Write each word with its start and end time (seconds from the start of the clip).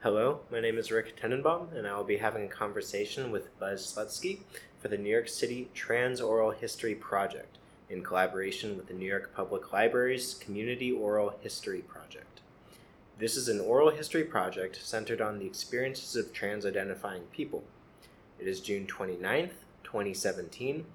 Hello, 0.00 0.42
my 0.52 0.60
name 0.60 0.78
is 0.78 0.92
Rick 0.92 1.20
Tenenbaum, 1.20 1.76
and 1.76 1.84
I 1.84 1.96
will 1.96 2.04
be 2.04 2.18
having 2.18 2.44
a 2.44 2.48
conversation 2.48 3.32
with 3.32 3.58
Buzz 3.58 3.84
Slutzky 3.84 4.38
for 4.78 4.86
the 4.86 4.96
New 4.96 5.10
York 5.10 5.28
City 5.28 5.70
Trans 5.74 6.20
Oral 6.20 6.52
History 6.52 6.94
Project 6.94 7.58
in 7.90 8.04
collaboration 8.04 8.76
with 8.76 8.86
the 8.86 8.94
New 8.94 9.08
York 9.08 9.34
Public 9.34 9.72
Library's 9.72 10.34
Community 10.34 10.92
Oral 10.92 11.34
History 11.40 11.80
Project. 11.80 12.42
This 13.18 13.36
is 13.36 13.48
an 13.48 13.58
oral 13.58 13.90
history 13.90 14.22
project 14.22 14.78
centered 14.80 15.20
on 15.20 15.40
the 15.40 15.46
experiences 15.46 16.14
of 16.14 16.32
trans 16.32 16.64
identifying 16.64 17.22
people. 17.32 17.64
It 18.38 18.46
is 18.46 18.60
June 18.60 18.86
29th, 18.86 19.64
2017, 19.82 20.86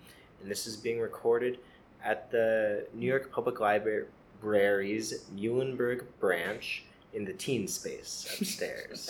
and 0.42 0.50
this 0.50 0.66
is 0.66 0.78
being 0.78 1.02
recorded 1.02 1.60
at 2.02 2.32
the 2.32 2.88
New 2.94 3.08
York 3.08 3.34
Public 3.34 3.60
Library's 3.60 5.26
Muhlenberg 5.36 6.06
branch 6.22 6.86
in 7.14 7.26
the 7.26 7.34
teen 7.34 7.68
space 7.68 8.28
upstairs. 8.40 9.10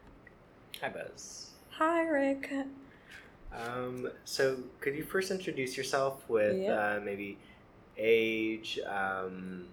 Hi, 0.80 0.88
Buzz. 0.88 1.50
Hi, 1.70 2.02
Rick. 2.02 2.50
Um, 3.52 4.08
so, 4.24 4.58
could 4.80 4.94
you 4.94 5.02
first 5.04 5.30
introduce 5.30 5.76
yourself 5.76 6.22
with 6.28 6.56
Yeah. 6.60 6.96
uh, 6.96 7.00
maybe 7.02 7.38
age, 7.96 8.78
um, 8.86 9.66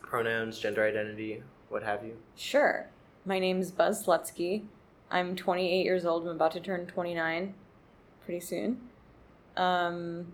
pronouns, 0.00 0.58
gender 0.58 0.84
identity, 0.84 1.42
what 1.68 1.82
have 1.82 2.04
you? 2.04 2.16
Sure. 2.36 2.86
My 3.26 3.38
name's 3.38 3.70
Buzz 3.70 4.06
Slutzky. 4.06 4.64
I'm 5.10 5.36
28 5.36 5.84
years 5.84 6.04
old. 6.06 6.22
I'm 6.24 6.30
about 6.36 6.52
to 6.52 6.60
turn 6.60 6.86
29 6.86 7.54
pretty 8.24 8.40
soon. 8.40 8.80
Um, 9.56 10.32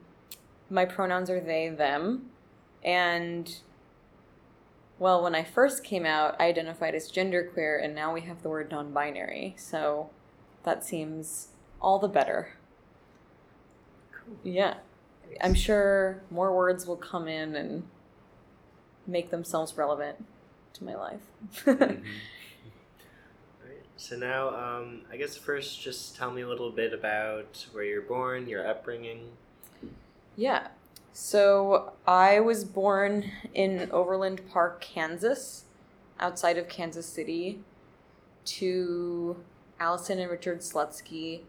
my 0.70 0.84
pronouns 0.84 1.30
are 1.30 1.40
they, 1.40 1.68
them. 1.70 2.30
And, 2.84 3.52
well, 4.98 5.22
when 5.22 5.34
I 5.34 5.44
first 5.44 5.84
came 5.84 6.06
out, 6.06 6.36
I 6.40 6.46
identified 6.46 6.94
as 6.94 7.10
genderqueer, 7.10 7.82
and 7.84 7.94
now 7.94 8.12
we 8.14 8.22
have 8.22 8.42
the 8.42 8.48
word 8.48 8.70
non 8.70 8.92
binary. 8.92 9.54
So 9.58 10.10
that 10.64 10.84
seems 10.84 11.48
all 11.80 11.98
the 11.98 12.08
better. 12.08 12.54
Cool. 14.12 14.36
Yeah. 14.42 14.74
I'm 15.40 15.54
sure 15.54 16.22
more 16.30 16.54
words 16.56 16.86
will 16.86 16.96
come 16.96 17.28
in 17.28 17.54
and 17.56 17.82
make 19.06 19.30
themselves 19.30 19.76
relevant 19.76 20.24
to 20.74 20.84
my 20.84 20.94
life. 20.94 21.20
Mhm. 21.66 22.02
Alright, 23.62 23.84
So 23.96 24.16
now, 24.16 24.48
um, 24.50 25.02
I 25.12 25.16
guess 25.16 25.36
first, 25.36 25.80
just 25.80 26.16
tell 26.16 26.30
me 26.30 26.42
a 26.42 26.48
little 26.48 26.70
bit 26.70 26.92
about 26.92 27.66
where 27.72 27.84
you're 27.84 28.02
born, 28.02 28.48
your 28.48 28.66
upbringing. 28.66 29.30
yeah. 30.36 30.68
So 31.18 31.94
I 32.06 32.40
was 32.40 32.66
born 32.66 33.24
in 33.54 33.90
Overland 33.90 34.42
Park, 34.50 34.82
Kansas, 34.82 35.64
outside 36.20 36.58
of 36.58 36.68
Kansas 36.68 37.06
City, 37.06 37.60
to 38.44 39.42
Allison 39.80 40.18
and 40.18 40.30
Richard 40.30 40.60
Slutzky, 40.60 41.40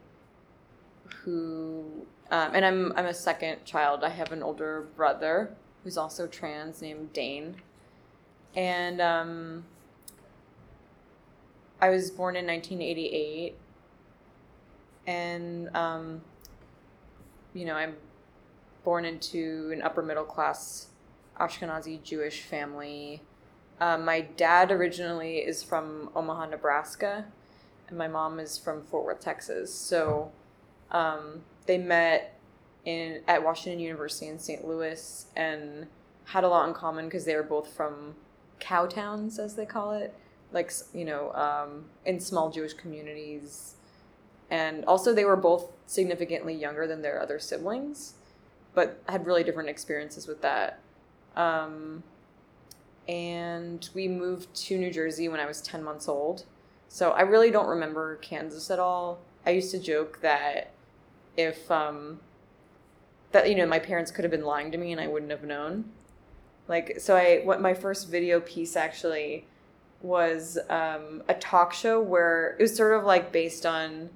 who, 1.17 1.83
um, 2.31 2.51
and 2.53 2.65
I'm 2.65 2.93
I'm 2.95 3.07
a 3.07 3.13
second 3.13 3.65
child. 3.65 4.05
I 4.05 4.09
have 4.09 4.31
an 4.31 4.41
older 4.41 4.87
brother 4.95 5.53
who's 5.83 5.97
also 5.97 6.27
trans 6.27 6.81
named 6.81 7.11
Dane, 7.11 7.57
and 8.55 9.01
um, 9.01 9.65
I 11.81 11.89
was 11.89 12.09
born 12.09 12.37
in 12.37 12.47
1988, 12.47 13.53
and 15.07 15.75
um, 15.75 16.21
you 17.53 17.65
know 17.65 17.75
I'm 17.75 17.95
born 18.87 19.03
into 19.03 19.69
an 19.73 19.81
upper 19.81 20.01
middle 20.01 20.23
class 20.23 20.87
Ashkenazi 21.37 22.01
Jewish 22.01 22.43
family. 22.43 23.21
Um, 23.81 24.05
my 24.05 24.21
dad 24.21 24.71
originally 24.71 25.39
is 25.39 25.61
from 25.61 26.09
Omaha, 26.15 26.45
Nebraska, 26.45 27.25
and 27.89 27.97
my 27.97 28.07
mom 28.07 28.39
is 28.39 28.57
from 28.57 28.81
Fort 28.83 29.03
Worth, 29.03 29.19
Texas. 29.19 29.75
So 29.75 30.31
um, 30.91 31.41
they 31.65 31.77
met 31.77 32.39
in 32.85 33.23
at 33.27 33.43
Washington 33.43 33.81
University 33.81 34.27
in 34.27 34.39
St. 34.39 34.65
Louis 34.65 35.25
and 35.35 35.87
had 36.23 36.45
a 36.45 36.47
lot 36.47 36.69
in 36.69 36.73
common 36.73 37.07
because 37.07 37.25
they 37.25 37.35
were 37.35 37.43
both 37.43 37.67
from 37.67 38.15
cow 38.61 38.85
towns, 38.85 39.37
as 39.37 39.57
they 39.57 39.65
call 39.65 39.91
it, 39.91 40.15
like 40.53 40.71
you 40.93 41.03
know, 41.03 41.33
um, 41.33 41.87
in 42.05 42.21
small 42.21 42.49
Jewish 42.49 42.73
communities. 42.73 43.75
And 44.49 44.85
also, 44.85 45.13
they 45.13 45.25
were 45.25 45.35
both 45.35 45.73
significantly 45.87 46.53
younger 46.55 46.87
than 46.87 47.01
their 47.01 47.21
other 47.21 47.37
siblings, 47.37 48.13
but 48.77 49.01
had 49.09 49.25
really 49.25 49.43
different 49.43 49.69
experiences 49.69 50.27
with 50.27 50.43
that. 50.43 50.77
Um, 51.35 52.03
and 53.07 53.89
we 53.95 54.07
moved 54.07 54.53
to 54.67 54.77
New 54.77 54.91
Jersey 54.91 55.27
when 55.27 55.39
I 55.39 55.47
was 55.47 55.63
10 55.63 55.83
months 55.83 56.07
old. 56.07 56.45
So 56.87 57.09
I 57.09 57.21
really 57.21 57.49
don't 57.49 57.65
remember 57.65 58.17
Kansas 58.17 58.69
at 58.69 58.77
all. 58.77 59.17
I 59.47 59.49
used 59.49 59.71
to 59.71 59.79
joke 59.79 60.19
that 60.21 60.73
if, 61.35 61.71
um, 61.71 62.19
that, 63.31 63.49
you 63.49 63.55
know, 63.55 63.65
my 63.65 63.79
parents 63.79 64.11
could 64.11 64.23
have 64.23 64.29
been 64.29 64.45
lying 64.45 64.71
to 64.71 64.77
me 64.77 64.91
and 64.91 65.01
I 65.01 65.07
wouldn't 65.07 65.31
have 65.31 65.43
known. 65.43 65.85
Like, 66.67 66.99
so 66.99 67.15
I, 67.15 67.41
what 67.43 67.59
my 67.59 67.73
first 67.73 68.07
video 68.07 68.41
piece 68.41 68.75
actually 68.75 69.47
was 70.03 70.59
um, 70.69 71.23
a 71.27 71.33
talk 71.33 71.73
show 71.73 71.99
where 71.99 72.55
it 72.59 72.61
was 72.61 72.75
sort 72.75 72.95
of 72.95 73.05
like 73.05 73.31
based 73.31 73.65
on, 73.65 74.11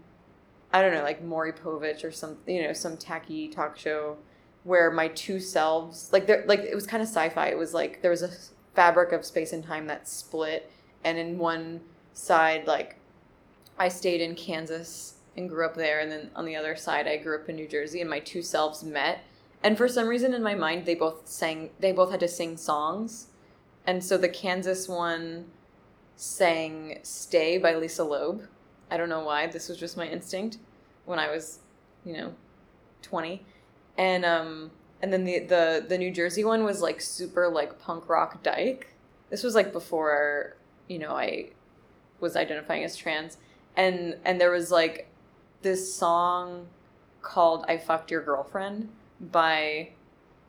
I 0.71 0.83
don't 0.83 0.93
know, 0.93 1.01
like 1.01 1.23
Maury 1.23 1.51
Povich 1.51 2.03
or 2.03 2.11
some, 2.11 2.37
you 2.45 2.61
know, 2.61 2.73
some 2.73 2.95
tacky 2.95 3.47
talk 3.47 3.75
show 3.75 4.17
where 4.63 4.91
my 4.91 5.07
two 5.09 5.39
selves, 5.39 6.09
like 6.11 6.27
there, 6.27 6.43
like 6.47 6.59
it 6.59 6.75
was 6.75 6.85
kind 6.85 7.01
of 7.01 7.09
sci-fi. 7.09 7.47
It 7.47 7.57
was 7.57 7.73
like 7.73 8.01
there 8.01 8.11
was 8.11 8.21
a 8.21 8.31
fabric 8.75 9.11
of 9.11 9.25
space 9.25 9.53
and 9.53 9.63
time 9.63 9.87
that 9.87 10.07
split, 10.07 10.71
and 11.03 11.17
in 11.17 11.37
one 11.37 11.81
side, 12.13 12.67
like 12.67 12.97
I 13.77 13.89
stayed 13.89 14.21
in 14.21 14.35
Kansas 14.35 15.15
and 15.35 15.49
grew 15.49 15.65
up 15.65 15.75
there, 15.75 15.99
and 15.99 16.11
then 16.11 16.29
on 16.35 16.45
the 16.45 16.55
other 16.55 16.75
side, 16.75 17.07
I 17.07 17.17
grew 17.17 17.39
up 17.39 17.49
in 17.49 17.55
New 17.55 17.67
Jersey, 17.67 18.01
and 18.01 18.09
my 18.09 18.19
two 18.19 18.41
selves 18.41 18.83
met. 18.83 19.23
And 19.63 19.77
for 19.77 19.87
some 19.87 20.07
reason 20.07 20.33
in 20.33 20.43
my 20.43 20.55
mind, 20.55 20.85
they 20.85 20.95
both 20.95 21.27
sang. 21.27 21.69
They 21.79 21.91
both 21.91 22.11
had 22.11 22.19
to 22.21 22.27
sing 22.27 22.57
songs, 22.57 23.27
and 23.85 24.03
so 24.03 24.17
the 24.17 24.29
Kansas 24.29 24.87
one 24.87 25.45
sang 26.15 26.99
"Stay" 27.03 27.57
by 27.57 27.75
Lisa 27.75 28.03
Loeb. 28.03 28.47
I 28.89 28.97
don't 28.97 29.09
know 29.09 29.23
why. 29.23 29.47
This 29.47 29.69
was 29.69 29.77
just 29.77 29.97
my 29.97 30.07
instinct 30.07 30.57
when 31.05 31.17
I 31.17 31.31
was, 31.31 31.59
you 32.03 32.13
know, 32.13 32.33
twenty, 33.01 33.45
and 33.97 34.25
um, 34.25 34.71
and 35.01 35.11
then 35.11 35.23
the 35.25 35.39
the 35.39 35.85
the 35.87 35.97
New 35.97 36.11
Jersey 36.11 36.43
one 36.43 36.63
was 36.63 36.81
like 36.81 37.01
super 37.01 37.47
like 37.49 37.79
punk 37.79 38.09
rock 38.09 38.43
dyke. 38.43 38.87
This 39.29 39.43
was 39.43 39.55
like 39.55 39.71
before 39.71 40.55
you 40.87 40.99
know 40.99 41.15
I 41.15 41.49
was 42.19 42.35
identifying 42.35 42.83
as 42.83 42.95
trans, 42.95 43.37
and 43.75 44.17
and 44.23 44.39
there 44.39 44.51
was 44.51 44.71
like 44.71 45.07
this 45.61 45.93
song 45.93 46.67
called 47.21 47.65
"I 47.67 47.77
Fucked 47.77 48.11
Your 48.11 48.21
Girlfriend" 48.21 48.89
by 49.19 49.89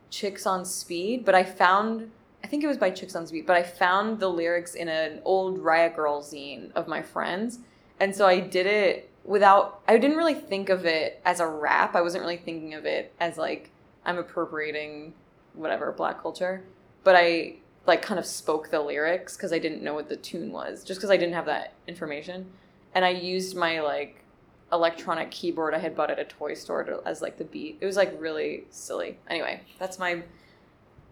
Chicks 0.09 0.45
on 0.45 0.65
Speed, 0.65 1.25
but 1.25 1.35
I 1.35 1.43
found 1.43 2.11
I 2.43 2.47
think 2.47 2.63
it 2.63 2.67
was 2.67 2.77
by 2.77 2.91
Chicks 2.91 3.15
on 3.15 3.25
Speed, 3.25 3.45
but 3.45 3.55
I 3.55 3.63
found 3.63 4.19
the 4.19 4.29
lyrics 4.29 4.75
in 4.75 4.87
an 4.87 5.21
old 5.23 5.59
Riot 5.59 5.95
Grrrl 5.95 6.21
zine 6.21 6.71
of 6.73 6.87
my 6.87 7.01
friends, 7.01 7.59
and 7.99 8.15
so 8.15 8.25
I 8.25 8.39
did 8.39 8.65
it 8.65 9.09
without. 9.23 9.81
I 9.87 9.97
didn't 9.97 10.17
really 10.17 10.33
think 10.33 10.69
of 10.69 10.85
it 10.85 11.21
as 11.25 11.39
a 11.39 11.47
rap. 11.47 11.95
I 11.95 12.01
wasn't 12.01 12.23
really 12.23 12.37
thinking 12.37 12.73
of 12.73 12.85
it 12.85 13.13
as 13.19 13.37
like 13.37 13.71
I'm 14.05 14.17
appropriating 14.17 15.13
whatever 15.53 15.91
black 15.91 16.21
culture, 16.21 16.63
but 17.03 17.15
I 17.15 17.55
like 17.85 18.01
kind 18.01 18.19
of 18.19 18.25
spoke 18.25 18.69
the 18.69 18.79
lyrics 18.79 19.35
because 19.35 19.51
I 19.51 19.59
didn't 19.59 19.83
know 19.83 19.93
what 19.93 20.09
the 20.09 20.17
tune 20.17 20.51
was, 20.51 20.83
just 20.83 20.99
because 20.99 21.11
I 21.11 21.17
didn't 21.17 21.35
have 21.35 21.45
that 21.45 21.73
information, 21.87 22.47
and 22.93 23.03
I 23.03 23.09
used 23.09 23.55
my 23.55 23.81
like 23.81 24.23
electronic 24.71 25.29
keyboard 25.31 25.73
I 25.73 25.77
had 25.77 25.95
bought 25.95 26.09
at 26.09 26.19
a 26.19 26.25
toy 26.25 26.55
store 26.55 26.83
to, 26.83 27.01
as 27.05 27.21
like 27.21 27.37
the 27.37 27.43
beat. 27.43 27.77
It 27.79 27.85
was 27.85 27.95
like 27.95 28.15
really 28.19 28.65
silly. 28.71 29.19
Anyway, 29.29 29.61
that's 29.79 29.99
my. 29.99 30.23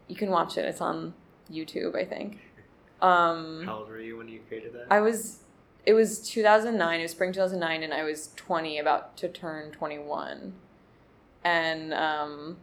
You 0.07 0.15
can 0.15 0.29
watch 0.29 0.57
it. 0.57 0.65
It's 0.65 0.81
on 0.81 1.13
YouTube, 1.49 1.95
I 1.95 2.03
think. 2.03 2.39
Um, 3.01 3.63
How 3.65 3.77
old 3.77 3.89
were 3.89 3.99
you 3.99 4.17
when 4.17 4.27
you 4.27 4.41
created 4.47 4.73
that? 4.73 4.87
I 4.89 4.99
was. 4.99 5.40
It 5.85 5.93
was 5.93 6.19
2009. 6.19 6.99
It 6.99 7.03
was 7.03 7.11
spring 7.11 7.31
2009, 7.31 7.83
and 7.83 7.93
I 7.93 8.03
was 8.03 8.29
20, 8.35 8.77
about 8.77 9.17
to 9.17 9.27
turn 9.27 9.71
21. 9.71 10.53
And 11.43 11.93
um, 11.93 12.57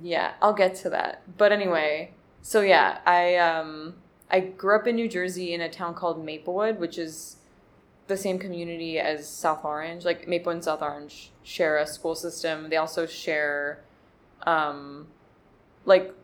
yeah, 0.00 0.34
I'll 0.40 0.52
get 0.52 0.74
to 0.76 0.90
that. 0.90 1.22
But 1.36 1.52
anyway, 1.52 2.12
so 2.40 2.60
yeah, 2.60 2.98
I 3.04 3.36
um, 3.36 3.94
I 4.30 4.40
grew 4.40 4.76
up 4.76 4.86
in 4.86 4.96
New 4.96 5.08
Jersey 5.08 5.52
in 5.52 5.60
a 5.60 5.68
town 5.68 5.94
called 5.94 6.24
Maplewood, 6.24 6.78
which 6.78 6.98
is 6.98 7.36
the 8.06 8.16
same 8.16 8.38
community 8.38 8.98
as 8.98 9.28
South 9.28 9.64
Orange. 9.64 10.04
Like 10.04 10.26
Maplewood 10.28 10.56
and 10.56 10.64
South 10.64 10.82
Orange 10.82 11.30
share 11.42 11.78
a 11.78 11.86
school 11.86 12.14
system. 12.14 12.70
They 12.70 12.76
also 12.76 13.06
share, 13.06 13.80
um, 14.44 15.08
like 15.84 16.14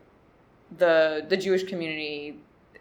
the 0.77 1.27
the 1.29 1.37
Jewish 1.37 1.65
community. 1.65 2.39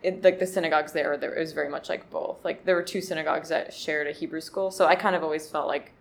It, 0.07 0.24
like 0.24 0.39
the 0.39 0.48
synagogues 0.48 0.94
there, 0.94 1.18
there 1.18 1.33
it 1.33 1.39
was 1.39 1.51
very 1.51 1.69
much 1.69 1.89
like 1.89 2.09
both. 2.09 2.44
Like 2.45 2.63
there 2.65 2.75
were 2.75 2.83
two 2.83 3.01
synagogues 3.01 3.50
that 3.50 3.74
shared 3.74 4.07
a 4.07 4.12
Hebrew 4.12 4.42
school, 4.42 4.71
so 4.71 4.86
I 4.86 4.95
kind 4.95 5.15
of 5.15 5.24
always 5.24 5.50
felt 5.50 5.68
like 5.68 5.92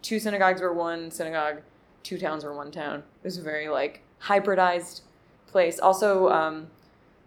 two 0.00 0.20
synagogues 0.20 0.60
were 0.60 0.72
one 0.72 1.10
synagogue, 1.10 1.62
two 2.02 2.18
towns 2.18 2.44
were 2.44 2.54
one 2.54 2.70
town. 2.70 3.02
It 3.22 3.24
was 3.24 3.38
a 3.38 3.42
very 3.42 3.68
like 3.68 4.02
hybridized 4.22 5.00
place. 5.48 5.80
Also, 5.80 6.28
um, 6.28 6.68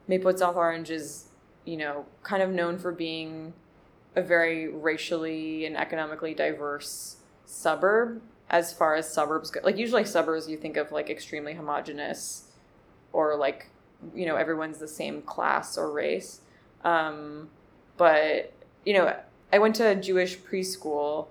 Maplewood 0.07 0.39
South 0.39 0.55
Orange 0.55 0.89
is, 0.89 1.25
you 1.65 1.75
know, 1.75 2.05
kind 2.23 2.41
of 2.41 2.49
known 2.49 2.77
for 2.77 2.91
being 2.91 3.53
a 4.15 4.21
very 4.21 4.67
racially 4.67 5.65
and 5.65 5.75
economically 5.75 6.33
diverse 6.33 7.17
suburb 7.45 8.21
as 8.49 8.73
far 8.73 8.95
as 8.95 9.11
suburbs 9.11 9.51
go. 9.51 9.61
Like 9.63 9.77
usually 9.77 10.05
suburbs 10.05 10.49
you 10.49 10.57
think 10.57 10.77
of 10.77 10.91
like 10.91 11.09
extremely 11.09 11.53
homogenous 11.53 12.45
or 13.13 13.35
like 13.35 13.67
you 14.15 14.25
know 14.25 14.35
everyone's 14.35 14.79
the 14.79 14.87
same 14.87 15.21
class 15.21 15.77
or 15.77 15.91
race. 15.91 16.41
Um, 16.83 17.49
but 17.97 18.53
you 18.85 18.93
know, 18.93 19.15
I 19.53 19.59
went 19.59 19.75
to 19.75 19.87
a 19.87 19.95
Jewish 19.95 20.37
preschool 20.37 21.27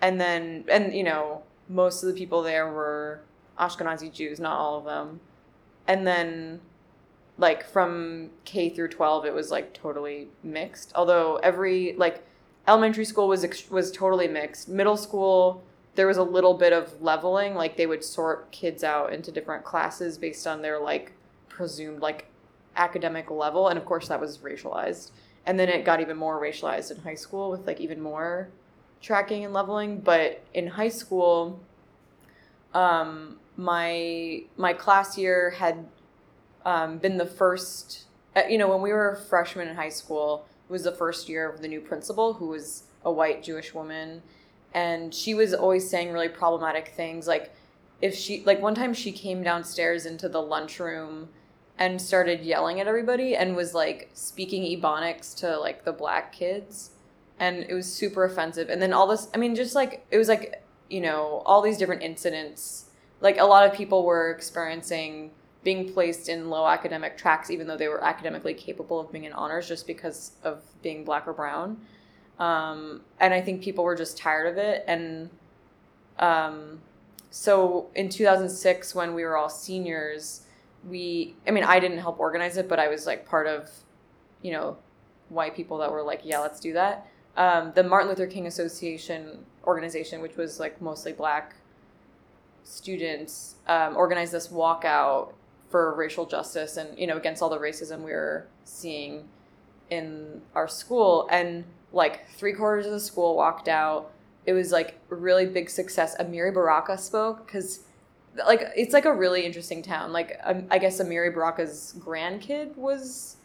and 0.00 0.20
then 0.20 0.64
and 0.68 0.94
you 0.94 1.04
know, 1.04 1.42
most 1.68 2.02
of 2.02 2.08
the 2.08 2.18
people 2.18 2.42
there 2.42 2.70
were 2.70 3.20
Ashkenazi 3.58 4.12
Jews, 4.12 4.40
not 4.40 4.58
all 4.58 4.78
of 4.78 4.84
them. 4.84 5.20
And 5.86 6.06
then 6.06 6.60
like 7.36 7.66
from 7.66 8.30
K 8.44 8.68
through 8.68 8.88
12 8.88 9.26
it 9.26 9.34
was 9.34 9.50
like 9.50 9.74
totally 9.74 10.28
mixed. 10.42 10.92
Although 10.94 11.36
every 11.36 11.94
like 11.94 12.24
elementary 12.66 13.04
school 13.04 13.28
was 13.28 13.46
was 13.70 13.90
totally 13.92 14.28
mixed. 14.28 14.68
Middle 14.68 14.96
school 14.96 15.62
there 15.94 16.06
was 16.06 16.16
a 16.16 16.22
little 16.22 16.54
bit 16.54 16.72
of 16.72 17.00
leveling 17.00 17.54
like 17.54 17.76
they 17.76 17.86
would 17.86 18.04
sort 18.04 18.50
kids 18.50 18.82
out 18.82 19.12
into 19.12 19.30
different 19.30 19.64
classes 19.64 20.18
based 20.18 20.46
on 20.46 20.62
their 20.62 20.78
like 20.80 21.12
presumed 21.54 22.00
like 22.00 22.26
academic 22.76 23.30
level 23.30 23.68
and 23.68 23.78
of 23.78 23.84
course 23.84 24.08
that 24.08 24.20
was 24.20 24.38
racialized. 24.38 25.10
And 25.46 25.58
then 25.58 25.68
it 25.68 25.84
got 25.84 26.00
even 26.00 26.16
more 26.16 26.40
racialized 26.40 26.90
in 26.90 26.98
high 26.98 27.14
school 27.14 27.50
with 27.50 27.66
like 27.66 27.80
even 27.80 28.00
more 28.00 28.48
tracking 29.00 29.44
and 29.44 29.54
leveling, 29.54 30.00
but 30.00 30.42
in 30.52 30.66
high 30.66 30.88
school 30.88 31.60
um 32.74 33.38
my 33.56 34.42
my 34.56 34.72
class 34.72 35.16
year 35.16 35.50
had 35.50 35.86
um, 36.64 36.98
been 36.98 37.18
the 37.18 37.26
first. 37.26 38.04
Uh, 38.34 38.42
you 38.48 38.58
know, 38.58 38.68
when 38.68 38.80
we 38.80 38.92
were 38.92 39.20
freshmen 39.28 39.68
in 39.68 39.76
high 39.76 39.90
school, 39.90 40.46
it 40.68 40.72
was 40.72 40.84
the 40.84 40.92
first 40.92 41.28
year 41.28 41.48
of 41.48 41.62
the 41.62 41.68
new 41.68 41.80
principal, 41.80 42.34
who 42.34 42.48
was 42.48 42.84
a 43.04 43.12
white 43.12 43.42
Jewish 43.42 43.74
woman, 43.74 44.22
and 44.72 45.14
she 45.14 45.34
was 45.34 45.54
always 45.54 45.88
saying 45.88 46.12
really 46.12 46.28
problematic 46.28 46.88
things. 46.88 47.26
Like, 47.26 47.54
if 48.00 48.14
she 48.14 48.42
like 48.44 48.60
one 48.60 48.74
time 48.74 48.94
she 48.94 49.12
came 49.12 49.42
downstairs 49.42 50.06
into 50.06 50.28
the 50.28 50.42
lunchroom 50.42 51.28
and 51.78 52.00
started 52.00 52.40
yelling 52.40 52.80
at 52.80 52.86
everybody 52.86 53.34
and 53.34 53.56
was 53.56 53.74
like 53.74 54.10
speaking 54.14 54.62
ebonics 54.62 55.36
to 55.36 55.58
like 55.58 55.84
the 55.84 55.92
black 55.92 56.32
kids 56.32 56.90
and 57.38 57.64
it 57.68 57.74
was 57.74 57.92
super 57.92 58.24
offensive 58.24 58.68
and 58.68 58.80
then 58.80 58.92
all 58.92 59.06
this 59.06 59.28
i 59.34 59.36
mean 59.36 59.54
just 59.54 59.74
like 59.74 60.06
it 60.10 60.18
was 60.18 60.28
like 60.28 60.62
you 60.88 61.00
know 61.00 61.42
all 61.46 61.60
these 61.60 61.76
different 61.76 62.02
incidents 62.02 62.86
like 63.20 63.38
a 63.38 63.44
lot 63.44 63.66
of 63.68 63.74
people 63.74 64.04
were 64.04 64.30
experiencing 64.30 65.30
being 65.64 65.90
placed 65.92 66.28
in 66.28 66.50
low 66.50 66.66
academic 66.66 67.16
tracks, 67.16 67.50
even 67.50 67.66
though 67.66 67.76
they 67.76 67.88
were 67.88 68.04
academically 68.04 68.54
capable 68.54 69.00
of 69.00 69.10
being 69.10 69.24
in 69.24 69.32
honors, 69.32 69.66
just 69.66 69.86
because 69.86 70.32
of 70.44 70.62
being 70.82 71.04
black 71.04 71.26
or 71.26 71.32
brown. 71.32 71.80
Um, 72.38 73.00
and 73.18 73.32
I 73.32 73.40
think 73.40 73.62
people 73.62 73.82
were 73.82 73.96
just 73.96 74.18
tired 74.18 74.46
of 74.46 74.58
it. 74.58 74.84
And 74.86 75.30
um, 76.18 76.82
so 77.30 77.88
in 77.94 78.10
2006, 78.10 78.94
when 78.94 79.14
we 79.14 79.24
were 79.24 79.36
all 79.36 79.48
seniors, 79.48 80.42
we, 80.88 81.34
I 81.46 81.50
mean, 81.50 81.64
I 81.64 81.80
didn't 81.80 81.98
help 81.98 82.20
organize 82.20 82.56
it, 82.56 82.68
but 82.68 82.78
I 82.78 82.88
was 82.88 83.06
like 83.06 83.26
part 83.26 83.46
of, 83.46 83.70
you 84.42 84.52
know, 84.52 84.76
white 85.28 85.56
people 85.56 85.78
that 85.78 85.90
were 85.90 86.02
like, 86.02 86.20
yeah, 86.24 86.38
let's 86.38 86.60
do 86.60 86.72
that. 86.74 87.08
Um, 87.36 87.72
the 87.74 87.82
Martin 87.82 88.08
Luther 88.08 88.26
King 88.26 88.46
Association 88.46 89.44
organization, 89.64 90.20
which 90.20 90.36
was 90.36 90.60
like 90.60 90.80
mostly 90.80 91.12
black 91.12 91.56
students, 92.62 93.56
um, 93.66 93.96
organized 93.96 94.32
this 94.32 94.48
walkout 94.48 95.32
for 95.70 95.94
racial 95.94 96.24
justice 96.24 96.76
and 96.76 96.96
you 96.96 97.06
know 97.06 97.16
against 97.16 97.42
all 97.42 97.48
the 97.48 97.58
racism 97.58 98.02
we 98.04 98.12
were 98.12 98.46
seeing 98.64 99.28
in 99.90 100.40
our 100.54 100.68
school. 100.68 101.28
And 101.30 101.64
like 101.92 102.28
three 102.30 102.52
quarters 102.52 102.86
of 102.86 102.92
the 102.92 103.00
school 103.00 103.36
walked 103.36 103.68
out. 103.68 104.12
It 104.46 104.52
was 104.52 104.72
like 104.72 104.98
really 105.08 105.46
big 105.46 105.70
success. 105.70 106.16
Amiri 106.18 106.52
baraka 106.52 106.98
spoke 106.98 107.46
because 107.46 107.80
like 108.46 108.70
it's 108.76 108.92
like 108.92 109.04
a 109.04 109.12
really 109.12 109.44
interesting 109.44 109.82
town 109.82 110.12
like 110.12 110.38
um, 110.44 110.66
i 110.70 110.78
guess 110.78 111.00
amiri 111.00 111.32
baraka's 111.32 111.94
grandkid 111.98 112.76
was 112.76 113.36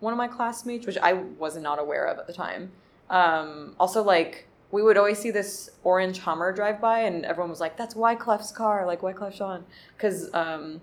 one 0.00 0.12
of 0.12 0.16
my 0.16 0.28
classmates 0.28 0.86
which 0.86 0.98
i 0.98 1.12
was 1.12 1.56
not 1.56 1.78
aware 1.78 2.04
of 2.06 2.18
at 2.18 2.26
the 2.26 2.32
time 2.32 2.70
um, 3.10 3.74
also 3.78 4.02
like 4.02 4.48
we 4.70 4.82
would 4.82 4.96
always 4.96 5.18
see 5.18 5.30
this 5.30 5.70
orange 5.82 6.18
hummer 6.18 6.52
drive 6.52 6.80
by 6.80 7.00
and 7.00 7.24
everyone 7.24 7.50
was 7.50 7.60
like 7.60 7.76
that's 7.76 7.94
wyclef's 7.94 8.50
car 8.50 8.86
like 8.86 9.02
wyclef 9.02 9.36
jean 9.36 9.64
because 9.96 10.32
um, 10.34 10.80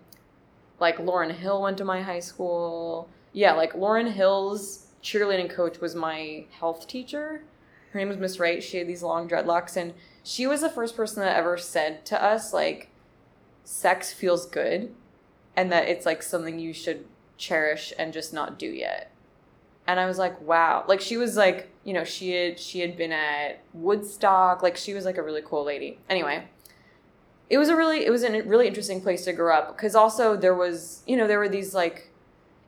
like 0.81 0.97
Lauryn 0.97 1.31
Hill 1.31 1.61
went 1.61 1.77
to 1.77 1.85
my 1.85 2.01
high 2.01 2.19
school. 2.19 3.07
Yeah, 3.31 3.53
like 3.53 3.73
Lauryn 3.73 4.11
Hill's 4.11 4.87
cheerleading 5.01 5.49
coach 5.49 5.79
was 5.79 5.95
my 5.95 6.45
health 6.59 6.87
teacher. 6.87 7.43
Her 7.91 7.99
name 7.99 8.09
was 8.09 8.17
Miss 8.17 8.39
Wright. 8.39 8.61
She 8.61 8.77
had 8.77 8.87
these 8.87 9.03
long 9.03 9.29
dreadlocks, 9.29 9.77
and 9.77 9.93
she 10.23 10.47
was 10.47 10.61
the 10.61 10.69
first 10.69 10.97
person 10.97 11.21
that 11.21 11.37
ever 11.37 11.57
said 11.57 12.05
to 12.07 12.21
us 12.21 12.51
like, 12.51 12.89
"Sex 13.63 14.13
feels 14.13 14.45
good," 14.45 14.93
and 15.55 15.71
that 15.71 15.87
it's 15.87 16.05
like 16.05 16.23
something 16.23 16.59
you 16.59 16.73
should 16.73 17.05
cherish 17.37 17.93
and 17.97 18.13
just 18.13 18.33
not 18.33 18.59
do 18.59 18.67
yet. 18.67 19.11
And 19.87 19.99
I 19.99 20.05
was 20.05 20.17
like, 20.17 20.39
"Wow!" 20.41 20.85
Like 20.87 21.01
she 21.01 21.17
was 21.17 21.35
like, 21.35 21.69
you 21.83 21.93
know, 21.93 22.03
she 22.03 22.31
had 22.31 22.59
she 22.59 22.79
had 22.81 22.95
been 22.95 23.11
at 23.11 23.61
Woodstock. 23.73 24.61
Like 24.61 24.77
she 24.77 24.93
was 24.93 25.05
like 25.05 25.17
a 25.17 25.23
really 25.23 25.41
cool 25.43 25.63
lady. 25.63 25.99
Anyway, 26.09 26.45
it 27.49 27.57
was 27.57 27.69
a 27.69 27.75
really 27.75 28.05
it 28.05 28.11
was 28.11 28.23
a 28.23 28.41
really 28.43 28.67
interesting 28.67 29.01
place 29.01 29.25
to 29.25 29.33
grow 29.33 29.55
up 29.55 29.75
because 29.75 29.95
also 29.95 30.37
there 30.37 30.55
was 30.55 31.03
you 31.05 31.17
know 31.17 31.27
there 31.27 31.39
were 31.39 31.49
these 31.49 31.73
like 31.73 32.09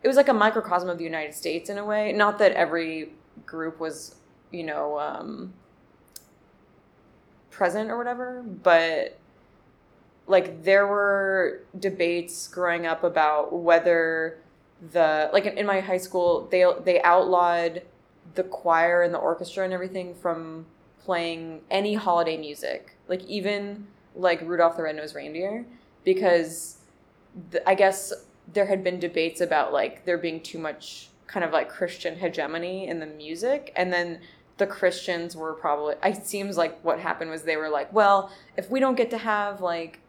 it 0.01 0.07
was 0.07 0.17
like 0.17 0.27
a 0.27 0.33
microcosm 0.33 0.89
of 0.89 0.97
the 0.97 1.05
United 1.05 1.33
States 1.33 1.69
in 1.69 1.77
a 1.77 1.85
way. 1.85 2.11
Not 2.11 2.37
that 2.39 2.51
every 2.51 3.13
group 3.45 3.79
was 3.79 4.15
you 4.51 4.63
know 4.63 4.99
um, 4.99 5.53
present 7.49 7.89
or 7.89 7.97
whatever, 7.97 8.43
but 8.43 9.17
like 10.27 10.63
there 10.63 10.87
were 10.87 11.61
debates 11.77 12.47
growing 12.47 12.85
up 12.85 13.03
about 13.03 13.53
whether 13.53 14.39
the 14.91 15.29
like 15.33 15.45
in, 15.45 15.57
in 15.57 15.65
my 15.65 15.79
high 15.79 15.97
school 15.97 16.47
they 16.51 16.65
they 16.83 17.01
outlawed 17.01 17.81
the 18.35 18.43
choir 18.43 19.01
and 19.01 19.13
the 19.13 19.17
orchestra 19.17 19.63
and 19.63 19.73
everything 19.73 20.15
from 20.15 20.65
playing 21.03 21.61
any 21.69 21.93
holiday 21.93 22.37
music. 22.37 22.97
Like 23.07 23.23
even 23.25 23.87
like 24.15 24.41
Rudolph 24.41 24.77
the 24.77 24.83
Red-Nosed 24.83 25.15
Reindeer 25.15 25.65
because 26.03 26.77
I 27.65 27.75
guess 27.75 28.13
there 28.51 28.65
had 28.65 28.83
been 28.83 28.99
debates 28.99 29.41
about 29.41 29.73
like 29.73 30.05
there 30.05 30.17
being 30.17 30.41
too 30.41 30.59
much 30.59 31.09
kind 31.27 31.43
of 31.43 31.51
like 31.51 31.69
Christian 31.69 32.15
hegemony 32.17 32.87
in 32.87 32.99
the 32.99 33.05
music 33.05 33.73
and 33.75 33.91
then 33.91 34.19
the 34.57 34.67
Christians 34.67 35.35
were 35.35 35.53
probably 35.53 35.95
it 36.03 36.25
seems 36.25 36.57
like 36.57 36.79
what 36.83 36.99
happened 36.99 37.31
was 37.31 37.43
they 37.43 37.57
were 37.57 37.69
like, 37.69 37.91
well, 37.91 38.31
if 38.55 38.69
we 38.69 38.79
don't 38.79 38.95
get 38.95 39.09
to 39.09 39.17
have 39.17 39.61
like 39.61 39.99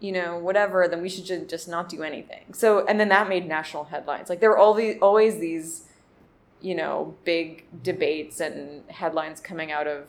you 0.00 0.12
know, 0.12 0.38
whatever, 0.38 0.86
then 0.88 1.02
we 1.02 1.08
should 1.08 1.48
just 1.48 1.68
not 1.68 1.88
do 1.88 2.02
anything. 2.02 2.52
So, 2.52 2.86
and 2.86 2.98
then 3.00 3.08
that 3.08 3.28
made 3.28 3.46
national 3.46 3.84
headlines. 3.84 4.28
Like 4.28 4.40
there 4.40 4.50
were 4.50 4.58
all 4.58 4.74
these, 4.74 4.96
always 5.00 5.38
these, 5.38 5.84
you 6.60 6.74
know, 6.74 7.14
big 7.24 7.64
debates 7.82 8.40
and 8.40 8.88
headlines 8.90 9.40
coming 9.40 9.72
out 9.72 9.86
of 9.86 10.08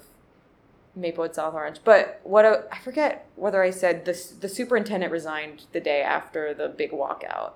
Maplewood 0.96 1.36
South 1.36 1.54
Orange. 1.54 1.80
But 1.84 2.20
what 2.24 2.46
I 2.72 2.78
forget 2.80 3.28
whether 3.36 3.62
I 3.62 3.70
said 3.70 4.06
this. 4.06 4.28
The 4.30 4.50
superintendent 4.50 5.12
resigned 5.12 5.66
the 5.72 5.80
day 5.80 6.02
after 6.02 6.54
the 6.54 6.70
big 6.70 6.92
walkout. 6.92 7.54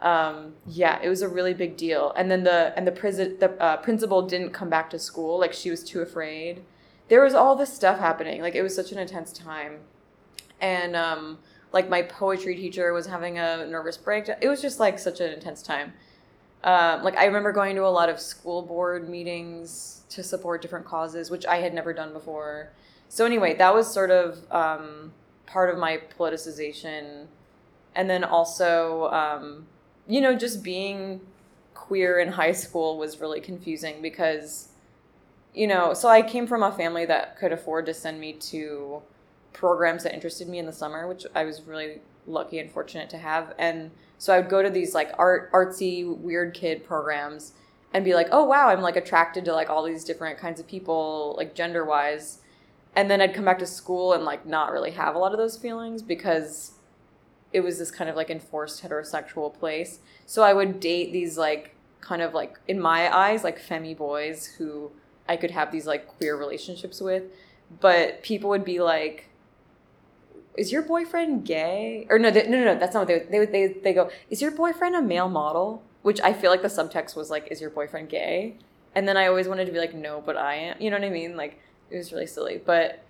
Um, 0.00 0.54
yeah, 0.66 1.00
it 1.02 1.08
was 1.08 1.22
a 1.22 1.28
really 1.28 1.54
big 1.54 1.76
deal. 1.76 2.12
And 2.16 2.30
then 2.30 2.44
the 2.44 2.72
and 2.76 2.86
the 2.86 2.92
prison 2.92 3.36
the 3.38 3.50
uh, 3.60 3.76
principal 3.78 4.22
didn't 4.22 4.50
come 4.50 4.68
back 4.68 4.90
to 4.90 4.98
school. 4.98 5.38
Like 5.38 5.52
she 5.52 5.70
was 5.70 5.82
too 5.82 6.00
afraid. 6.00 6.62
There 7.08 7.22
was 7.22 7.34
all 7.34 7.54
this 7.54 7.72
stuff 7.72 7.98
happening. 7.98 8.42
Like 8.42 8.54
it 8.54 8.62
was 8.62 8.74
such 8.74 8.92
an 8.92 8.98
intense 8.98 9.32
time, 9.32 9.78
and 10.60 10.96
um, 10.96 11.38
like 11.72 11.88
my 11.88 12.02
poetry 12.02 12.56
teacher 12.56 12.92
was 12.92 13.06
having 13.06 13.38
a 13.38 13.66
nervous 13.66 13.96
breakdown. 13.96 14.36
It 14.40 14.48
was 14.48 14.62
just 14.62 14.80
like 14.80 14.98
such 14.98 15.20
an 15.20 15.32
intense 15.32 15.62
time. 15.62 15.92
Um, 16.64 17.02
like 17.02 17.16
I 17.16 17.26
remember 17.26 17.52
going 17.52 17.76
to 17.76 17.86
a 17.86 17.88
lot 17.88 18.08
of 18.08 18.18
school 18.18 18.62
board 18.62 19.08
meetings 19.08 20.02
to 20.10 20.22
support 20.22 20.62
different 20.62 20.86
causes, 20.86 21.30
which 21.30 21.46
I 21.46 21.58
had 21.58 21.74
never 21.74 21.92
done 21.92 22.12
before. 22.12 22.70
So 23.08 23.24
anyway, 23.24 23.54
that 23.56 23.74
was 23.74 23.92
sort 23.92 24.10
of 24.10 24.38
um, 24.50 25.12
part 25.46 25.70
of 25.70 25.78
my 25.78 26.00
politicization, 26.18 27.26
and 27.94 28.10
then 28.10 28.24
also, 28.24 29.08
um, 29.10 29.66
you 30.08 30.20
know, 30.20 30.34
just 30.34 30.62
being 30.62 31.20
queer 31.74 32.18
in 32.18 32.32
high 32.32 32.52
school 32.52 32.98
was 32.98 33.20
really 33.20 33.40
confusing 33.40 34.02
because, 34.02 34.68
you 35.54 35.66
know, 35.66 35.94
so 35.94 36.08
I 36.08 36.22
came 36.22 36.46
from 36.46 36.62
a 36.62 36.72
family 36.72 37.06
that 37.06 37.38
could 37.38 37.52
afford 37.52 37.86
to 37.86 37.94
send 37.94 38.18
me 38.18 38.32
to 38.32 39.02
programs 39.56 40.02
that 40.04 40.14
interested 40.14 40.48
me 40.48 40.58
in 40.58 40.66
the 40.66 40.72
summer, 40.72 41.08
which 41.08 41.26
I 41.34 41.44
was 41.44 41.62
really 41.62 42.00
lucky 42.26 42.58
and 42.58 42.70
fortunate 42.70 43.08
to 43.10 43.18
have, 43.18 43.54
and 43.58 43.90
so 44.18 44.34
I 44.34 44.40
would 44.40 44.50
go 44.50 44.62
to 44.62 44.70
these 44.70 44.94
like 44.94 45.12
art 45.18 45.50
artsy 45.52 46.06
weird 46.06 46.54
kid 46.54 46.84
programs 46.84 47.52
and 47.92 48.04
be 48.04 48.14
like, 48.14 48.28
"Oh 48.30 48.44
wow, 48.44 48.68
I'm 48.68 48.82
like 48.82 48.96
attracted 48.96 49.44
to 49.46 49.52
like 49.52 49.70
all 49.70 49.82
these 49.82 50.04
different 50.04 50.38
kinds 50.38 50.60
of 50.60 50.66
people 50.66 51.34
like 51.38 51.54
gender 51.54 51.84
wise." 51.84 52.40
And 52.94 53.10
then 53.10 53.20
I'd 53.20 53.34
come 53.34 53.44
back 53.44 53.58
to 53.58 53.66
school 53.66 54.12
and 54.12 54.24
like 54.24 54.46
not 54.46 54.72
really 54.72 54.92
have 54.92 55.14
a 55.14 55.18
lot 55.18 55.32
of 55.32 55.38
those 55.38 55.56
feelings 55.56 56.02
because 56.02 56.72
it 57.52 57.60
was 57.60 57.78
this 57.78 57.90
kind 57.90 58.08
of 58.10 58.16
like 58.16 58.30
enforced 58.30 58.82
heterosexual 58.82 59.52
place. 59.52 60.00
So 60.26 60.42
I 60.42 60.52
would 60.52 60.80
date 60.80 61.12
these 61.12 61.38
like 61.38 61.74
kind 62.00 62.22
of 62.22 62.34
like 62.34 62.58
in 62.68 62.80
my 62.80 63.14
eyes 63.14 63.44
like 63.44 63.60
femi 63.60 63.96
boys 63.96 64.46
who 64.58 64.92
I 65.28 65.36
could 65.36 65.50
have 65.50 65.72
these 65.72 65.86
like 65.86 66.06
queer 66.06 66.36
relationships 66.36 67.00
with, 67.00 67.24
but 67.80 68.22
people 68.22 68.50
would 68.50 68.64
be 68.64 68.80
like, 68.80 69.28
"Is 70.56 70.72
your 70.72 70.82
boyfriend 70.82 71.44
gay?" 71.44 72.06
Or 72.10 72.18
no, 72.18 72.30
they, 72.30 72.44
no, 72.48 72.58
no, 72.58 72.64
no, 72.64 72.78
that's 72.78 72.94
not 72.94 73.08
what 73.08 73.30
they 73.30 73.38
they 73.38 73.46
they 73.46 73.66
they 73.68 73.92
go, 73.92 74.10
"Is 74.30 74.42
your 74.42 74.50
boyfriend 74.50 74.96
a 74.96 75.02
male 75.02 75.28
model?" 75.28 75.82
Which 76.02 76.20
I 76.20 76.32
feel 76.32 76.50
like 76.50 76.62
the 76.62 76.68
subtext 76.68 77.16
was 77.16 77.30
like, 77.30 77.48
"Is 77.50 77.60
your 77.60 77.70
boyfriend 77.70 78.08
gay?" 78.08 78.56
And 78.94 79.06
then 79.06 79.16
I 79.16 79.26
always 79.26 79.48
wanted 79.48 79.66
to 79.66 79.72
be 79.72 79.78
like, 79.78 79.94
"No, 79.94 80.22
but 80.24 80.36
I 80.36 80.54
am." 80.54 80.76
You 80.80 80.90
know 80.90 80.96
what 80.96 81.04
I 81.04 81.10
mean? 81.10 81.36
Like 81.36 81.60
it 81.90 81.96
was 81.96 82.12
really 82.12 82.26
silly, 82.26 82.60
but 82.64 83.04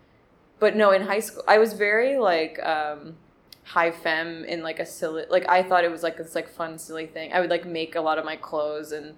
but 0.58 0.76
no, 0.76 0.90
in 0.90 1.02
high 1.02 1.20
school 1.20 1.44
I 1.46 1.58
was 1.58 1.72
very 1.72 2.18
like 2.18 2.58
um 2.64 3.16
high 3.64 3.90
femme 3.90 4.44
in 4.44 4.62
like 4.62 4.78
a 4.78 4.86
silly 4.86 5.24
like 5.28 5.48
I 5.48 5.62
thought 5.62 5.84
it 5.84 5.90
was 5.90 6.02
like 6.02 6.16
this 6.16 6.34
like 6.34 6.48
fun 6.48 6.78
silly 6.78 7.06
thing. 7.06 7.32
I 7.32 7.40
would 7.40 7.50
like 7.50 7.66
make 7.66 7.94
a 7.96 8.00
lot 8.00 8.18
of 8.18 8.24
my 8.24 8.36
clothes 8.36 8.92
and 8.92 9.14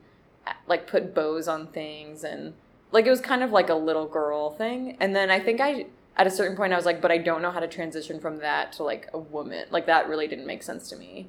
uh, 0.46 0.52
like 0.66 0.86
put 0.86 1.14
bows 1.14 1.48
on 1.48 1.66
things 1.66 2.24
and 2.24 2.54
like 2.90 3.06
it 3.06 3.10
was 3.10 3.20
kind 3.20 3.42
of 3.42 3.50
like 3.50 3.68
a 3.68 3.74
little 3.74 4.06
girl 4.06 4.50
thing. 4.50 4.96
And 5.00 5.14
then 5.14 5.30
I 5.30 5.38
think 5.38 5.60
I 5.60 5.86
at 6.18 6.26
a 6.26 6.30
certain 6.30 6.56
point 6.56 6.72
I 6.72 6.76
was 6.76 6.84
like, 6.84 7.00
but 7.00 7.10
I 7.10 7.18
don't 7.18 7.40
know 7.40 7.50
how 7.50 7.60
to 7.60 7.68
transition 7.68 8.20
from 8.20 8.38
that 8.38 8.72
to 8.74 8.82
like 8.82 9.08
a 9.14 9.18
woman. 9.18 9.66
Like 9.70 9.86
that 9.86 10.08
really 10.08 10.26
didn't 10.26 10.46
make 10.46 10.62
sense 10.62 10.88
to 10.90 10.96
me. 10.96 11.28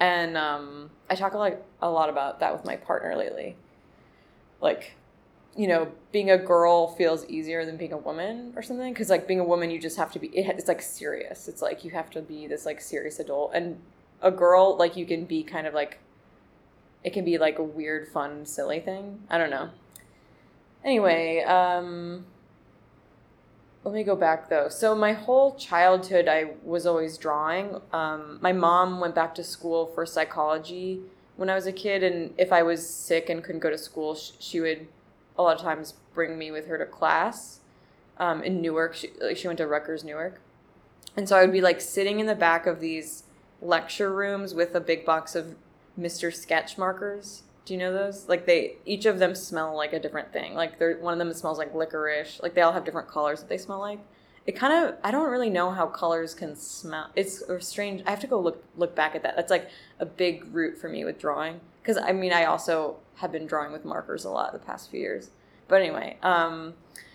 And 0.00 0.36
um 0.36 0.90
I 1.10 1.16
talk 1.16 1.34
like 1.34 1.62
a 1.82 1.90
lot 1.90 2.08
about 2.08 2.40
that 2.40 2.52
with 2.52 2.64
my 2.64 2.76
partner 2.76 3.16
lately. 3.16 3.56
Like 4.60 4.94
you 5.54 5.68
know, 5.68 5.92
being 6.12 6.30
a 6.30 6.38
girl 6.38 6.88
feels 6.88 7.26
easier 7.26 7.66
than 7.66 7.76
being 7.76 7.92
a 7.92 7.98
woman 7.98 8.52
or 8.56 8.62
something. 8.62 8.92
Because 8.92 9.10
like 9.10 9.26
being 9.28 9.40
a 9.40 9.44
woman, 9.44 9.70
you 9.70 9.78
just 9.78 9.96
have 9.96 10.12
to 10.12 10.18
be. 10.18 10.28
It, 10.28 10.46
it's 10.48 10.68
like 10.68 10.80
serious. 10.80 11.48
It's 11.48 11.60
like 11.60 11.84
you 11.84 11.90
have 11.90 12.10
to 12.10 12.22
be 12.22 12.46
this 12.46 12.64
like 12.64 12.80
serious 12.80 13.18
adult, 13.18 13.52
and 13.54 13.80
a 14.22 14.30
girl 14.30 14.76
like 14.76 14.96
you 14.96 15.04
can 15.04 15.24
be 15.24 15.42
kind 15.42 15.66
of 15.66 15.74
like. 15.74 15.98
It 17.04 17.12
can 17.12 17.24
be 17.24 17.36
like 17.36 17.58
a 17.58 17.64
weird, 17.64 18.08
fun, 18.08 18.46
silly 18.46 18.78
thing. 18.78 19.24
I 19.28 19.36
don't 19.36 19.50
know. 19.50 19.70
Anyway, 20.84 21.42
um, 21.42 22.26
let 23.84 23.94
me 23.94 24.04
go 24.04 24.14
back 24.14 24.48
though. 24.48 24.68
So 24.68 24.94
my 24.94 25.12
whole 25.12 25.54
childhood, 25.56 26.28
I 26.28 26.52
was 26.62 26.86
always 26.86 27.18
drawing. 27.18 27.80
Um, 27.92 28.38
my 28.40 28.52
mom 28.52 29.00
went 29.00 29.14
back 29.14 29.34
to 29.36 29.44
school 29.44 29.86
for 29.86 30.06
psychology 30.06 31.00
when 31.36 31.50
I 31.50 31.54
was 31.54 31.66
a 31.66 31.72
kid, 31.72 32.02
and 32.02 32.32
if 32.38 32.52
I 32.52 32.62
was 32.62 32.88
sick 32.88 33.28
and 33.28 33.42
couldn't 33.42 33.60
go 33.60 33.70
to 33.70 33.78
school, 33.78 34.14
sh- 34.14 34.32
she 34.38 34.60
would 34.60 34.86
a 35.36 35.42
lot 35.42 35.56
of 35.56 35.62
times 35.62 35.94
bring 36.14 36.38
me 36.38 36.50
with 36.50 36.66
her 36.66 36.78
to 36.78 36.84
class 36.84 37.60
um, 38.18 38.42
in 38.44 38.60
Newark. 38.60 38.94
She, 38.94 39.10
like 39.20 39.36
she 39.36 39.46
went 39.48 39.58
to 39.58 39.66
Rutgers, 39.66 40.04
Newark, 40.04 40.40
and 41.16 41.28
so 41.28 41.36
I 41.36 41.40
would 41.40 41.52
be 41.52 41.62
like 41.62 41.80
sitting 41.80 42.20
in 42.20 42.26
the 42.26 42.34
back 42.34 42.66
of 42.66 42.80
these 42.80 43.24
lecture 43.60 44.12
rooms 44.12 44.54
with 44.54 44.74
a 44.74 44.80
big 44.80 45.04
box 45.04 45.34
of 45.34 45.56
Mister 45.96 46.30
Sketch 46.30 46.78
markers. 46.78 47.42
Do 47.64 47.74
you 47.74 47.78
know 47.78 47.92
those? 47.92 48.28
Like 48.28 48.46
they 48.46 48.76
each 48.84 49.06
of 49.06 49.18
them 49.18 49.34
smell 49.34 49.76
like 49.76 49.92
a 49.92 50.00
different 50.00 50.32
thing. 50.32 50.54
Like 50.54 50.78
they're 50.78 50.96
one 50.98 51.12
of 51.12 51.18
them 51.18 51.32
smells 51.32 51.58
like 51.58 51.74
licorice. 51.74 52.40
Like 52.42 52.54
they 52.54 52.62
all 52.62 52.72
have 52.72 52.84
different 52.84 53.08
colors 53.08 53.40
that 53.40 53.48
they 53.48 53.58
smell 53.58 53.78
like. 53.78 54.00
It 54.46 54.56
kind 54.56 54.72
of 54.72 54.96
I 55.04 55.10
don't 55.10 55.30
really 55.30 55.50
know 55.50 55.70
how 55.70 55.86
colors 55.86 56.34
can 56.34 56.56
smell. 56.56 57.10
It's 57.14 57.42
strange. 57.60 58.02
I 58.06 58.10
have 58.10 58.20
to 58.20 58.26
go 58.26 58.40
look 58.40 58.64
look 58.76 58.94
back 58.94 59.14
at 59.14 59.22
that. 59.22 59.36
That's 59.36 59.50
like 59.50 59.68
a 60.00 60.06
big 60.06 60.52
root 60.52 60.76
for 60.76 60.88
me 60.88 61.04
with 61.04 61.18
drawing 61.18 61.60
because 61.80 61.96
I 61.96 62.12
mean 62.12 62.32
I 62.32 62.44
also 62.44 62.96
have 63.16 63.30
been 63.30 63.46
drawing 63.46 63.72
with 63.72 63.84
markers 63.84 64.24
a 64.24 64.30
lot 64.30 64.52
the 64.52 64.58
past 64.58 64.90
few 64.90 65.00
years. 65.00 65.30
But 65.68 65.80
anyway, 65.80 66.18
um, 66.22 66.74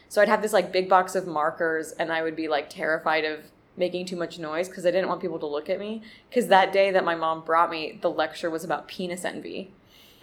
so 0.10 0.22
I'd 0.22 0.30
have 0.30 0.42
this 0.42 0.54
like 0.54 0.72
big 0.72 0.90
box 0.90 1.16
of 1.16 1.28
markers, 1.28 1.92
and 1.92 2.12
I 2.12 2.22
would 2.22 2.36
be 2.36 2.48
like 2.48 2.70
terrified 2.70 3.26
of 3.26 3.40
making 3.76 4.06
too 4.06 4.16
much 4.16 4.40
noise 4.40 4.68
because 4.68 4.86
I 4.86 4.92
didn't 4.92 5.10
want 5.10 5.22
people 5.22 5.40
to 5.40 5.46
look 5.46 5.70
at 5.70 5.80
me. 5.80 6.02
Because 6.30 6.48
that 6.48 6.74
day 6.74 6.92
that 6.92 7.06
my 7.06 7.16
mom 7.16 7.44
brought 7.44 7.70
me, 7.70 8.00
the 8.02 8.10
lecture 8.10 8.50
was 8.50 8.64
about 8.64 8.88
penis 8.88 9.26
envy. 9.26 9.72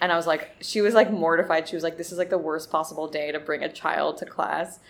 And 0.01 0.13
I 0.13 0.17
was 0.17 0.27
like, 0.27 0.51
she 0.61 0.81
was 0.81 0.95
like 0.95 1.11
mortified. 1.11 1.69
She 1.69 1.77
was 1.77 1.83
like, 1.83 1.97
this 1.97 2.13
is 2.13 2.19
like 2.19 2.31
the 2.31 2.39
worst 2.39 2.71
possible 2.71 3.09
day 3.09 3.33
to 3.33 3.41
bring 3.41 3.63
a 3.63 3.73
child 3.73 4.19
to 4.19 4.27
class. 4.27 4.81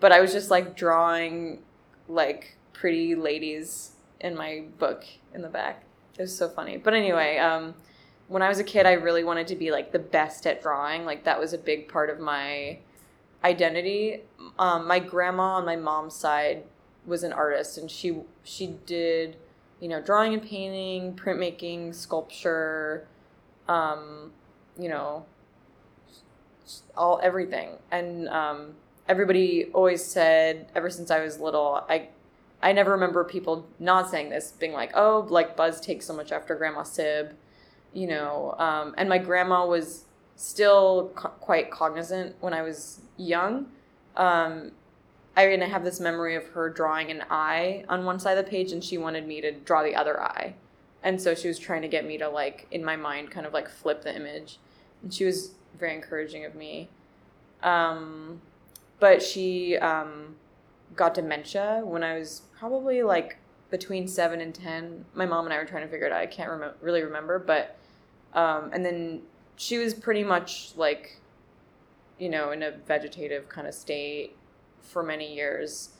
But 0.00 0.12
I 0.12 0.20
was 0.20 0.32
just 0.32 0.50
like 0.50 0.76
drawing 0.76 1.60
like 2.08 2.56
pretty 2.72 3.14
ladies 3.14 3.92
in 4.20 4.36
my 4.36 4.64
book 4.78 5.04
in 5.34 5.42
the 5.42 5.48
back. 5.48 5.84
It 6.18 6.22
was 6.22 6.36
so 6.36 6.48
funny. 6.48 6.76
But 6.76 6.94
anyway, 6.94 7.38
um, 7.38 7.74
when 8.28 8.42
I 8.42 8.48
was 8.48 8.58
a 8.58 8.64
kid, 8.64 8.86
I 8.86 8.92
really 8.92 9.24
wanted 9.24 9.46
to 9.48 9.56
be 9.56 9.70
like 9.70 9.92
the 9.92 9.98
best 9.98 10.46
at 10.46 10.62
drawing. 10.62 11.04
Like 11.04 11.24
that 11.24 11.38
was 11.38 11.52
a 11.52 11.58
big 11.58 11.88
part 11.88 12.10
of 12.10 12.18
my 12.20 12.78
identity. 13.42 14.20
Um, 14.58 14.86
my 14.86 14.98
grandma 14.98 15.54
on 15.54 15.66
my 15.66 15.76
mom's 15.76 16.14
side 16.14 16.64
was 17.06 17.22
an 17.22 17.32
artist, 17.32 17.76
and 17.76 17.90
she 17.90 18.16
she 18.42 18.78
did, 18.86 19.36
you 19.80 19.88
know, 19.88 20.00
drawing 20.00 20.32
and 20.32 20.42
painting, 20.42 21.14
printmaking, 21.14 21.94
sculpture, 21.94 23.06
um, 23.68 24.32
you 24.78 24.88
know, 24.88 25.24
all 26.96 27.20
everything. 27.22 27.70
And 27.90 28.28
um, 28.28 28.74
everybody 29.08 29.66
always 29.72 30.04
said, 30.04 30.68
ever 30.74 30.90
since 30.90 31.10
I 31.10 31.20
was 31.20 31.38
little, 31.40 31.84
I 31.88 32.08
I 32.64 32.72
never 32.72 32.92
remember 32.92 33.24
people 33.24 33.66
not 33.78 34.10
saying 34.10 34.30
this, 34.30 34.52
being 34.52 34.72
like, 34.72 34.92
"Oh, 34.94 35.26
like 35.28 35.54
Buzz 35.54 35.80
takes 35.82 36.06
so 36.06 36.14
much 36.14 36.32
after 36.32 36.54
Grandma 36.54 36.82
Sib," 36.82 37.34
you 37.92 38.06
know. 38.06 38.54
Um, 38.58 38.94
and 38.96 39.06
my 39.06 39.18
grandma 39.18 39.66
was 39.66 40.06
still 40.34 41.12
co- 41.14 41.28
quite 41.28 41.70
cognizant 41.70 42.36
when 42.40 42.54
I 42.54 42.62
was 42.62 43.00
young. 43.18 43.66
Um, 44.16 44.72
I 45.36 45.46
mean, 45.46 45.62
I 45.62 45.66
have 45.66 45.84
this 45.84 46.00
memory 46.00 46.36
of 46.36 46.46
her 46.48 46.70
drawing 46.70 47.10
an 47.10 47.24
eye 47.28 47.84
on 47.88 48.06
one 48.06 48.18
side 48.18 48.38
of 48.38 48.44
the 48.46 48.50
page, 48.50 48.72
and 48.72 48.82
she 48.82 48.96
wanted 48.96 49.26
me 49.26 49.42
to 49.42 49.52
draw 49.52 49.82
the 49.82 49.94
other 49.94 50.22
eye, 50.22 50.54
and 51.02 51.20
so 51.20 51.34
she 51.34 51.48
was 51.48 51.58
trying 51.58 51.82
to 51.82 51.88
get 51.88 52.06
me 52.06 52.16
to 52.16 52.30
like, 52.30 52.66
in 52.70 52.82
my 52.82 52.96
mind, 52.96 53.30
kind 53.30 53.46
of 53.46 53.52
like 53.52 53.68
flip 53.68 54.02
the 54.04 54.16
image, 54.16 54.58
and 55.04 55.14
she 55.14 55.24
was 55.24 55.52
very 55.78 55.94
encouraging 55.94 56.44
of 56.44 56.56
me. 56.56 56.88
Um, 57.62 58.40
but 58.98 59.22
she 59.22 59.76
um, 59.76 60.34
got 60.96 61.14
dementia 61.14 61.82
when 61.84 62.02
I 62.02 62.18
was 62.18 62.42
probably 62.58 63.02
like 63.02 63.36
between 63.70 64.08
seven 64.08 64.40
and 64.40 64.54
ten. 64.54 65.04
My 65.14 65.26
mom 65.26 65.44
and 65.44 65.54
I 65.54 65.58
were 65.58 65.64
trying 65.64 65.82
to 65.82 65.88
figure 65.88 66.06
it 66.06 66.12
out. 66.12 66.20
I 66.20 66.26
can't 66.26 66.50
remember 66.50 66.76
really 66.80 67.02
remember, 67.02 67.38
but 67.38 67.76
um, 68.32 68.70
and 68.72 68.84
then 68.84 69.22
she 69.56 69.78
was 69.78 69.94
pretty 69.94 70.24
much 70.24 70.72
like, 70.76 71.20
you 72.18 72.28
know, 72.28 72.50
in 72.50 72.62
a 72.62 72.72
vegetative 72.72 73.48
kind 73.48 73.66
of 73.66 73.74
state 73.74 74.36
for 74.80 75.02
many 75.02 75.34
years, 75.34 75.90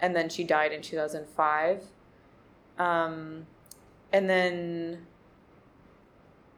and 0.00 0.14
then 0.14 0.28
she 0.28 0.44
died 0.44 0.72
in 0.72 0.82
two 0.82 0.96
thousand 0.96 1.26
five. 1.26 1.84
Um, 2.78 3.46
and 4.12 4.28
then 4.28 5.06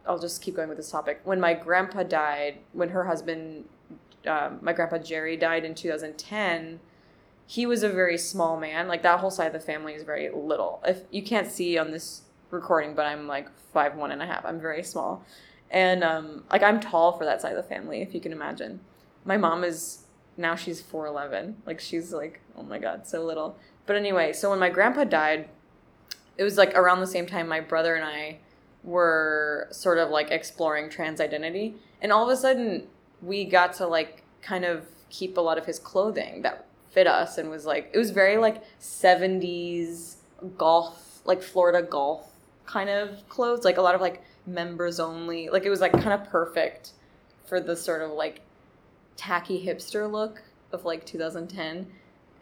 I'll 0.06 0.18
just 0.18 0.42
keep 0.42 0.56
going 0.56 0.68
with 0.68 0.78
this 0.78 0.90
topic. 0.90 1.20
When 1.24 1.40
my 1.40 1.54
grandpa 1.54 2.02
died, 2.02 2.58
when 2.72 2.90
her 2.90 3.04
husband, 3.04 3.64
um, 4.26 4.58
my 4.62 4.72
grandpa 4.72 4.98
Jerry, 4.98 5.36
died 5.36 5.64
in 5.64 5.74
2010, 5.74 6.80
he 7.46 7.66
was 7.66 7.82
a 7.82 7.88
very 7.88 8.18
small 8.18 8.58
man. 8.58 8.88
Like 8.88 9.02
that 9.02 9.20
whole 9.20 9.30
side 9.30 9.48
of 9.48 9.52
the 9.52 9.60
family 9.60 9.94
is 9.94 10.02
very 10.02 10.30
little. 10.30 10.82
If 10.86 11.02
you 11.10 11.22
can't 11.22 11.50
see 11.50 11.78
on 11.78 11.90
this 11.90 12.22
recording, 12.50 12.94
but 12.94 13.06
I'm 13.06 13.26
like 13.26 13.48
five 13.72 13.96
one 13.96 14.10
and 14.10 14.22
a 14.22 14.26
half. 14.26 14.44
I'm 14.44 14.60
very 14.60 14.82
small, 14.82 15.24
and 15.70 16.02
um, 16.02 16.44
like 16.50 16.62
I'm 16.62 16.80
tall 16.80 17.12
for 17.16 17.24
that 17.24 17.40
side 17.40 17.56
of 17.56 17.62
the 17.62 17.68
family, 17.68 18.02
if 18.02 18.14
you 18.14 18.20
can 18.20 18.32
imagine. 18.32 18.80
My 19.24 19.36
mom 19.36 19.64
is 19.64 20.04
now 20.36 20.56
she's 20.56 20.80
four 20.80 21.06
eleven. 21.06 21.56
Like 21.66 21.80
she's 21.80 22.12
like 22.12 22.40
oh 22.56 22.62
my 22.62 22.78
god, 22.78 23.06
so 23.06 23.24
little. 23.24 23.56
But 23.86 23.96
anyway, 23.96 24.32
so 24.32 24.50
when 24.50 24.58
my 24.58 24.70
grandpa 24.70 25.04
died, 25.04 25.48
it 26.36 26.42
was 26.42 26.56
like 26.56 26.74
around 26.74 27.00
the 27.00 27.06
same 27.06 27.26
time 27.26 27.48
my 27.48 27.60
brother 27.60 27.94
and 27.94 28.04
I 28.04 28.38
were 28.86 29.66
sort 29.72 29.98
of 29.98 30.08
like 30.08 30.30
exploring 30.30 30.88
trans 30.88 31.20
identity. 31.20 31.74
And 32.00 32.12
all 32.12 32.22
of 32.22 32.30
a 32.30 32.40
sudden 32.40 32.86
we 33.20 33.44
got 33.44 33.74
to 33.74 33.86
like 33.86 34.22
kind 34.40 34.64
of 34.64 34.86
keep 35.10 35.36
a 35.36 35.40
lot 35.40 35.58
of 35.58 35.66
his 35.66 35.78
clothing 35.78 36.42
that 36.42 36.66
fit 36.90 37.06
us 37.06 37.36
and 37.36 37.50
was 37.50 37.66
like 37.66 37.90
it 37.92 37.98
was 37.98 38.10
very 38.10 38.38
like 38.38 38.62
70s 38.80 40.16
golf 40.56 41.20
like 41.24 41.42
Florida 41.42 41.82
golf 41.82 42.30
kind 42.64 42.88
of 42.88 43.28
clothes 43.28 43.64
like 43.64 43.76
a 43.76 43.82
lot 43.82 43.94
of 43.94 44.00
like 44.00 44.22
members 44.46 45.00
only. 45.00 45.48
Like 45.48 45.64
it 45.64 45.70
was 45.70 45.80
like 45.80 45.92
kind 45.92 46.12
of 46.12 46.24
perfect 46.28 46.92
for 47.44 47.60
the 47.60 47.76
sort 47.76 48.02
of 48.02 48.12
like 48.12 48.40
tacky 49.16 49.64
hipster 49.66 50.10
look 50.10 50.42
of 50.72 50.84
like 50.84 51.06
2010 51.06 51.86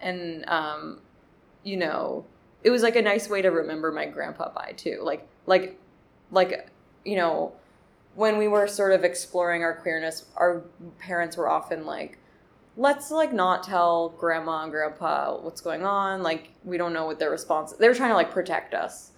and 0.00 0.44
um 0.48 0.98
you 1.62 1.76
know 1.76 2.24
it 2.64 2.70
was 2.70 2.82
like 2.82 2.96
a 2.96 3.02
nice 3.02 3.28
way 3.28 3.40
to 3.42 3.48
remember 3.48 3.92
my 3.92 4.06
grandpa 4.06 4.50
by 4.52 4.72
too. 4.76 5.00
Like 5.02 5.26
like 5.46 5.78
like 6.34 6.68
you 7.04 7.16
know 7.16 7.52
when 8.14 8.38
we 8.38 8.46
were 8.46 8.66
sort 8.68 8.92
of 8.92 9.04
exploring 9.04 9.62
our 9.62 9.74
queerness 9.74 10.26
our 10.36 10.62
parents 10.98 11.36
were 11.36 11.48
often 11.48 11.86
like 11.86 12.18
let's 12.76 13.10
like 13.10 13.32
not 13.32 13.62
tell 13.62 14.10
grandma 14.10 14.62
and 14.62 14.72
grandpa 14.72 15.36
what's 15.36 15.60
going 15.60 15.84
on 15.84 16.22
like 16.22 16.50
we 16.64 16.76
don't 16.76 16.92
know 16.92 17.06
what 17.06 17.18
their 17.18 17.30
response 17.30 17.72
they 17.74 17.88
were 17.88 17.94
trying 17.94 18.10
to 18.10 18.16
like 18.16 18.30
protect 18.30 18.74
us 18.74 19.12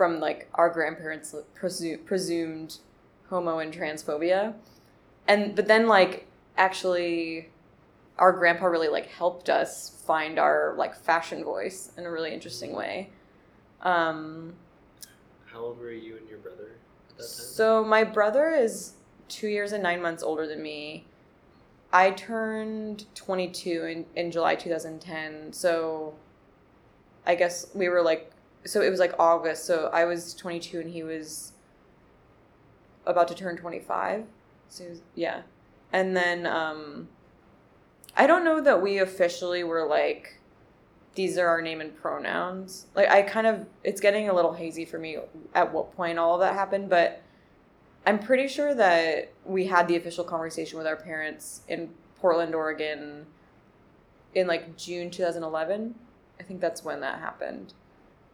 from 0.00 0.18
like 0.18 0.48
our 0.54 0.70
grandparents 0.70 1.34
presu- 1.54 2.02
presumed 2.06 2.78
homo 3.28 3.58
and 3.58 3.70
transphobia. 3.70 4.54
And 5.28 5.54
but 5.54 5.66
then 5.66 5.86
like 5.86 6.26
actually 6.56 7.50
our 8.18 8.32
grandpa 8.32 8.64
really 8.64 8.88
like 8.88 9.08
helped 9.08 9.50
us 9.50 10.02
find 10.06 10.38
our 10.38 10.74
like 10.78 10.94
fashion 10.94 11.44
voice 11.44 11.92
in 11.98 12.06
a 12.06 12.10
really 12.10 12.32
interesting 12.32 12.74
way. 12.74 13.10
Um 13.82 14.54
How 15.52 15.60
old 15.60 15.78
were 15.78 15.90
you 15.90 16.16
and 16.16 16.28
your 16.28 16.38
brother 16.38 16.76
at 17.10 17.18
that 17.18 17.22
time? 17.22 17.28
so 17.28 17.84
my 17.84 18.04
brother 18.04 18.50
is 18.50 18.92
two 19.28 19.48
years 19.48 19.72
and 19.72 19.82
nine 19.82 20.00
months 20.00 20.22
older 20.22 20.46
than 20.46 20.62
me. 20.62 21.06
I 21.92 22.12
turned 22.12 23.06
22 23.14 23.84
in, 23.84 24.06
in 24.14 24.30
July 24.30 24.54
2010. 24.54 25.52
So 25.52 26.14
I 27.26 27.34
guess 27.34 27.66
we 27.74 27.88
were 27.88 28.02
like, 28.02 28.30
so 28.64 28.80
it 28.80 28.90
was 28.90 29.00
like 29.00 29.14
August. 29.18 29.64
So 29.64 29.90
I 29.92 30.04
was 30.04 30.34
22 30.34 30.80
and 30.80 30.90
he 30.90 31.02
was 31.02 31.52
about 33.06 33.28
to 33.28 33.34
turn 33.34 33.56
25. 33.56 34.24
So 34.68 34.84
was, 34.84 35.00
yeah. 35.14 35.42
And 35.92 36.16
then 36.16 36.46
um, 36.46 37.08
I 38.16 38.26
don't 38.26 38.44
know 38.44 38.60
that 38.60 38.80
we 38.82 38.98
officially 38.98 39.64
were 39.64 39.86
like, 39.86 40.39
these 41.20 41.36
are 41.36 41.48
our 41.48 41.60
name 41.60 41.82
and 41.82 41.94
pronouns. 41.94 42.86
Like 42.94 43.10
I 43.10 43.20
kind 43.20 43.46
of, 43.46 43.66
it's 43.84 44.00
getting 44.00 44.30
a 44.30 44.34
little 44.34 44.54
hazy 44.54 44.86
for 44.86 44.98
me 44.98 45.18
at 45.54 45.70
what 45.70 45.94
point 45.94 46.18
all 46.18 46.34
of 46.34 46.40
that 46.40 46.54
happened, 46.54 46.88
but 46.88 47.20
I'm 48.06 48.18
pretty 48.18 48.48
sure 48.48 48.74
that 48.74 49.30
we 49.44 49.66
had 49.66 49.86
the 49.86 49.96
official 49.96 50.24
conversation 50.24 50.78
with 50.78 50.86
our 50.86 50.96
parents 50.96 51.60
in 51.68 51.90
Portland, 52.16 52.54
Oregon 52.54 53.26
in 54.34 54.46
like 54.46 54.78
June 54.78 55.10
2011. 55.10 55.94
I 56.38 56.42
think 56.42 56.62
that's 56.62 56.82
when 56.82 57.00
that 57.00 57.18
happened. 57.18 57.74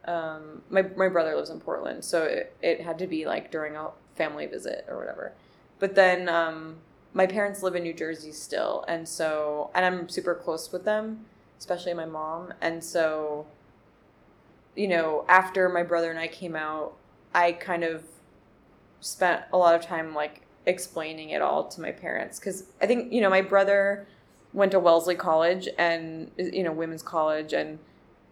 Um, 0.04 0.62
my, 0.70 0.82
my 0.82 1.08
brother 1.08 1.34
lives 1.34 1.50
in 1.50 1.58
Portland, 1.58 2.04
so 2.04 2.22
it, 2.22 2.54
it 2.62 2.82
had 2.82 3.00
to 3.00 3.08
be 3.08 3.26
like 3.26 3.50
during 3.50 3.74
a 3.74 3.88
family 4.14 4.46
visit 4.46 4.84
or 4.88 4.96
whatever. 4.96 5.32
But 5.80 5.96
then 5.96 6.28
um, 6.28 6.76
my 7.12 7.26
parents 7.26 7.64
live 7.64 7.74
in 7.74 7.82
New 7.82 7.94
Jersey 7.94 8.30
still, 8.30 8.84
and 8.86 9.08
so, 9.08 9.72
and 9.74 9.84
I'm 9.84 10.08
super 10.08 10.36
close 10.36 10.70
with 10.70 10.84
them, 10.84 11.26
especially 11.58 11.94
my 11.94 12.06
mom. 12.06 12.52
And 12.60 12.82
so, 12.82 13.46
you 14.74 14.88
know, 14.88 15.24
after 15.28 15.68
my 15.68 15.82
brother 15.82 16.10
and 16.10 16.18
I 16.18 16.28
came 16.28 16.56
out, 16.56 16.94
I 17.34 17.52
kind 17.52 17.84
of 17.84 18.04
spent 19.00 19.42
a 19.52 19.56
lot 19.56 19.74
of 19.74 19.82
time 19.82 20.14
like 20.14 20.42
explaining 20.64 21.30
it 21.30 21.40
all 21.40 21.68
to 21.68 21.80
my 21.80 21.92
parents 21.92 22.40
because 22.40 22.64
I 22.82 22.86
think 22.86 23.12
you 23.12 23.20
know 23.20 23.30
my 23.30 23.40
brother 23.40 24.06
went 24.52 24.72
to 24.72 24.80
Wellesley 24.80 25.14
College 25.14 25.68
and 25.78 26.30
you 26.36 26.62
know 26.62 26.72
women's 26.72 27.02
college 27.02 27.52
and 27.52 27.78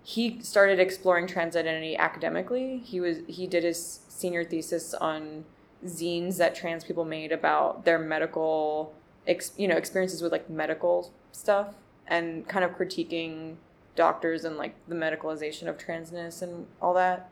he 0.02 0.40
started 0.42 0.78
exploring 0.80 1.26
trans 1.26 1.56
identity 1.56 1.96
academically. 1.96 2.78
He 2.78 3.00
was 3.00 3.18
he 3.26 3.46
did 3.46 3.64
his 3.64 4.00
senior 4.08 4.44
thesis 4.44 4.94
on 4.94 5.44
zines 5.86 6.36
that 6.38 6.54
trans 6.54 6.84
people 6.84 7.04
made 7.04 7.30
about 7.30 7.84
their 7.84 7.98
medical 7.98 8.94
ex, 9.26 9.52
you 9.56 9.68
know 9.68 9.76
experiences 9.76 10.22
with 10.22 10.32
like 10.32 10.50
medical 10.50 11.12
stuff 11.32 11.74
and 12.06 12.46
kind 12.48 12.64
of 12.64 12.72
critiquing 12.72 13.56
doctors 13.96 14.44
and 14.44 14.56
like 14.56 14.74
the 14.88 14.94
medicalization 14.94 15.68
of 15.68 15.78
transness 15.78 16.42
and 16.42 16.66
all 16.80 16.94
that. 16.94 17.30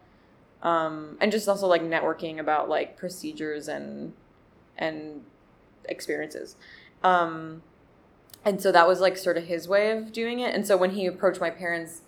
Um, 0.62 1.16
and 1.20 1.32
just 1.32 1.48
also 1.48 1.66
like 1.66 1.82
networking 1.82 2.38
about 2.38 2.68
like 2.68 2.96
procedures 2.96 3.68
and 3.68 4.12
and 4.78 5.22
experiences. 5.86 6.56
Um, 7.02 7.62
and 8.44 8.60
so 8.60 8.72
that 8.72 8.86
was 8.86 9.00
like 9.00 9.16
sort 9.16 9.36
of 9.36 9.44
his 9.44 9.68
way 9.68 9.90
of 9.90 10.12
doing 10.12 10.40
it. 10.40 10.54
And 10.54 10.66
so 10.66 10.76
when 10.76 10.90
he 10.90 11.06
approached 11.06 11.40
my 11.40 11.50
parents 11.50 12.02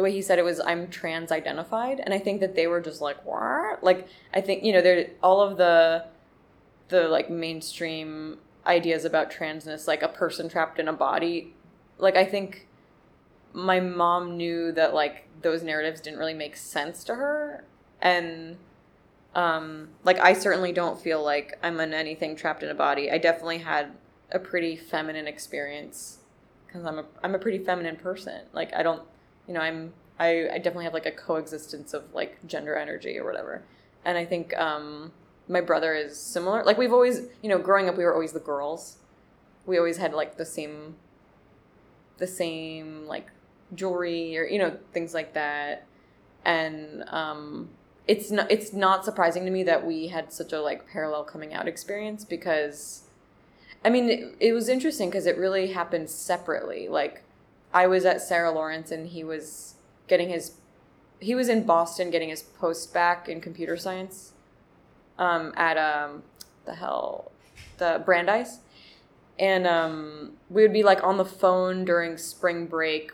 the 0.00 0.04
way 0.04 0.12
he 0.12 0.22
said 0.22 0.38
it 0.38 0.44
was 0.44 0.60
i'm 0.60 0.88
trans 0.88 1.30
identified 1.30 2.00
and 2.00 2.14
i 2.14 2.18
think 2.18 2.40
that 2.40 2.54
they 2.54 2.66
were 2.66 2.80
just 2.80 3.02
like 3.02 3.22
what? 3.24 3.84
Like 3.84 4.08
i 4.32 4.40
think 4.40 4.64
you 4.64 4.72
know 4.72 4.80
there 4.80 5.10
all 5.22 5.42
of 5.42 5.58
the 5.58 6.06
the 6.88 7.08
like 7.08 7.28
mainstream 7.28 8.38
ideas 8.66 9.04
about 9.04 9.30
transness 9.30 9.86
like 9.86 10.02
a 10.02 10.08
person 10.08 10.48
trapped 10.48 10.78
in 10.78 10.88
a 10.88 10.92
body 10.92 11.54
like 12.00 12.16
i 12.16 12.24
think 12.24 12.66
my 13.52 13.80
mom 13.80 14.36
knew 14.36 14.72
that 14.72 14.94
like 14.94 15.26
those 15.42 15.62
narratives 15.62 16.00
didn't 16.00 16.18
really 16.18 16.34
make 16.34 16.56
sense 16.56 17.04
to 17.04 17.14
her. 17.14 17.64
And 18.00 18.56
um 19.34 19.88
like 20.02 20.18
i 20.18 20.32
certainly 20.32 20.72
don't 20.72 21.00
feel 21.00 21.22
like 21.22 21.56
i'm 21.62 21.78
in 21.78 21.94
anything 21.94 22.34
trapped 22.34 22.62
in 22.62 22.68
a 22.68 22.74
body. 22.74 23.10
I 23.10 23.18
definitely 23.18 23.58
had 23.58 23.92
a 24.32 24.38
pretty 24.38 24.76
feminine 24.76 25.26
experience 25.26 26.18
because 26.66 26.84
i'm 26.84 26.98
a 26.98 27.04
i'm 27.22 27.34
a 27.34 27.38
pretty 27.38 27.58
feminine 27.58 27.96
person. 27.96 28.42
Like 28.52 28.74
i 28.74 28.82
don't 28.82 29.02
you 29.46 29.54
know 29.54 29.60
i'm 29.60 29.92
i 30.18 30.48
i 30.52 30.56
definitely 30.58 30.84
have 30.84 30.94
like 30.94 31.06
a 31.06 31.12
coexistence 31.12 31.94
of 31.94 32.12
like 32.12 32.44
gender 32.46 32.74
energy 32.74 33.18
or 33.18 33.24
whatever. 33.24 33.62
And 34.04 34.18
i 34.18 34.24
think 34.24 34.56
um 34.58 35.12
my 35.48 35.60
brother 35.60 35.94
is 35.94 36.18
similar. 36.18 36.64
Like 36.64 36.78
we've 36.78 36.92
always 36.92 37.22
you 37.42 37.48
know 37.48 37.58
growing 37.58 37.88
up 37.88 37.96
we 37.96 38.04
were 38.04 38.14
always 38.14 38.32
the 38.32 38.40
girls. 38.40 38.98
We 39.64 39.78
always 39.78 39.98
had 39.98 40.12
like 40.12 40.38
the 40.38 40.46
same 40.46 40.96
the 42.20 42.26
same 42.26 43.06
like 43.06 43.28
jewelry 43.74 44.38
or 44.38 44.44
you 44.44 44.58
know 44.58 44.76
things 44.92 45.12
like 45.14 45.34
that 45.34 45.86
and 46.44 47.04
um 47.08 47.68
it's 48.10 48.30
not 48.30 48.50
it's 48.50 48.72
not 48.72 49.04
surprising 49.04 49.44
to 49.44 49.50
me 49.50 49.62
that 49.62 49.86
we 49.86 50.08
had 50.08 50.32
such 50.32 50.52
a 50.52 50.60
like 50.60 50.88
parallel 50.88 51.22
coming 51.22 51.54
out 51.54 51.68
experience 51.68 52.24
because 52.24 53.02
I 53.84 53.90
mean 53.90 54.08
it, 54.08 54.34
it 54.40 54.52
was 54.52 54.68
interesting 54.68 55.10
because 55.10 55.26
it 55.26 55.38
really 55.38 55.68
happened 55.68 56.10
separately. 56.10 56.88
Like 56.88 57.22
I 57.72 57.86
was 57.86 58.04
at 58.04 58.20
Sarah 58.20 58.50
Lawrence 58.50 58.90
and 58.90 59.06
he 59.06 59.22
was 59.22 59.74
getting 60.08 60.28
his 60.28 60.54
he 61.20 61.36
was 61.36 61.48
in 61.48 61.64
Boston 61.64 62.10
getting 62.10 62.30
his 62.30 62.42
post 62.42 62.92
back 62.92 63.28
in 63.28 63.40
computer 63.40 63.76
science 63.76 64.32
um, 65.18 65.52
at 65.56 65.76
um 65.76 66.24
the 66.64 66.74
hell 66.74 67.30
the 67.78 68.02
Brandeis 68.04 68.58
and 69.40 69.66
um, 69.66 70.34
we 70.48 70.62
would 70.62 70.72
be 70.72 70.84
like 70.84 71.02
on 71.02 71.16
the 71.16 71.24
phone 71.24 71.84
during 71.84 72.16
spring 72.16 72.66
break 72.66 73.10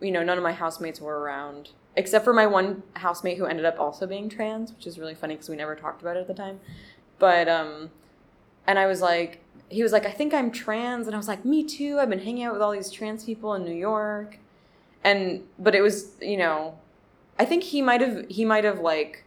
you 0.00 0.12
know 0.12 0.22
none 0.22 0.38
of 0.38 0.44
my 0.44 0.52
housemates 0.52 1.00
were 1.00 1.18
around 1.18 1.70
except 1.96 2.24
for 2.24 2.32
my 2.32 2.46
one 2.46 2.82
housemate 2.94 3.38
who 3.38 3.46
ended 3.46 3.64
up 3.64 3.78
also 3.78 4.06
being 4.06 4.28
trans, 4.28 4.72
which 4.72 4.86
is 4.86 4.98
really 4.98 5.14
funny 5.14 5.34
because 5.34 5.48
we 5.48 5.56
never 5.56 5.74
talked 5.74 6.00
about 6.00 6.16
it 6.16 6.20
at 6.20 6.26
the 6.26 6.34
time. 6.34 6.60
But 7.18 7.48
um, 7.48 7.90
and 8.66 8.78
I 8.78 8.86
was 8.86 9.00
like, 9.00 9.40
he 9.68 9.82
was 9.82 9.92
like, 9.92 10.06
I 10.06 10.10
think 10.10 10.34
I'm 10.34 10.50
trans, 10.50 11.06
and 11.06 11.14
I 11.14 11.18
was 11.18 11.28
like, 11.28 11.44
me 11.44 11.64
too. 11.64 11.98
I've 11.98 12.10
been 12.10 12.20
hanging 12.20 12.44
out 12.44 12.52
with 12.52 12.62
all 12.62 12.72
these 12.72 12.90
trans 12.90 13.24
people 13.24 13.54
in 13.54 13.64
New 13.64 13.74
York, 13.74 14.38
and 15.04 15.42
but 15.58 15.74
it 15.74 15.82
was 15.82 16.12
you 16.20 16.36
know, 16.36 16.78
I 17.38 17.44
think 17.44 17.64
he 17.64 17.82
might 17.82 18.00
have 18.00 18.26
he 18.28 18.44
might 18.44 18.64
have 18.64 18.80
like 18.80 19.24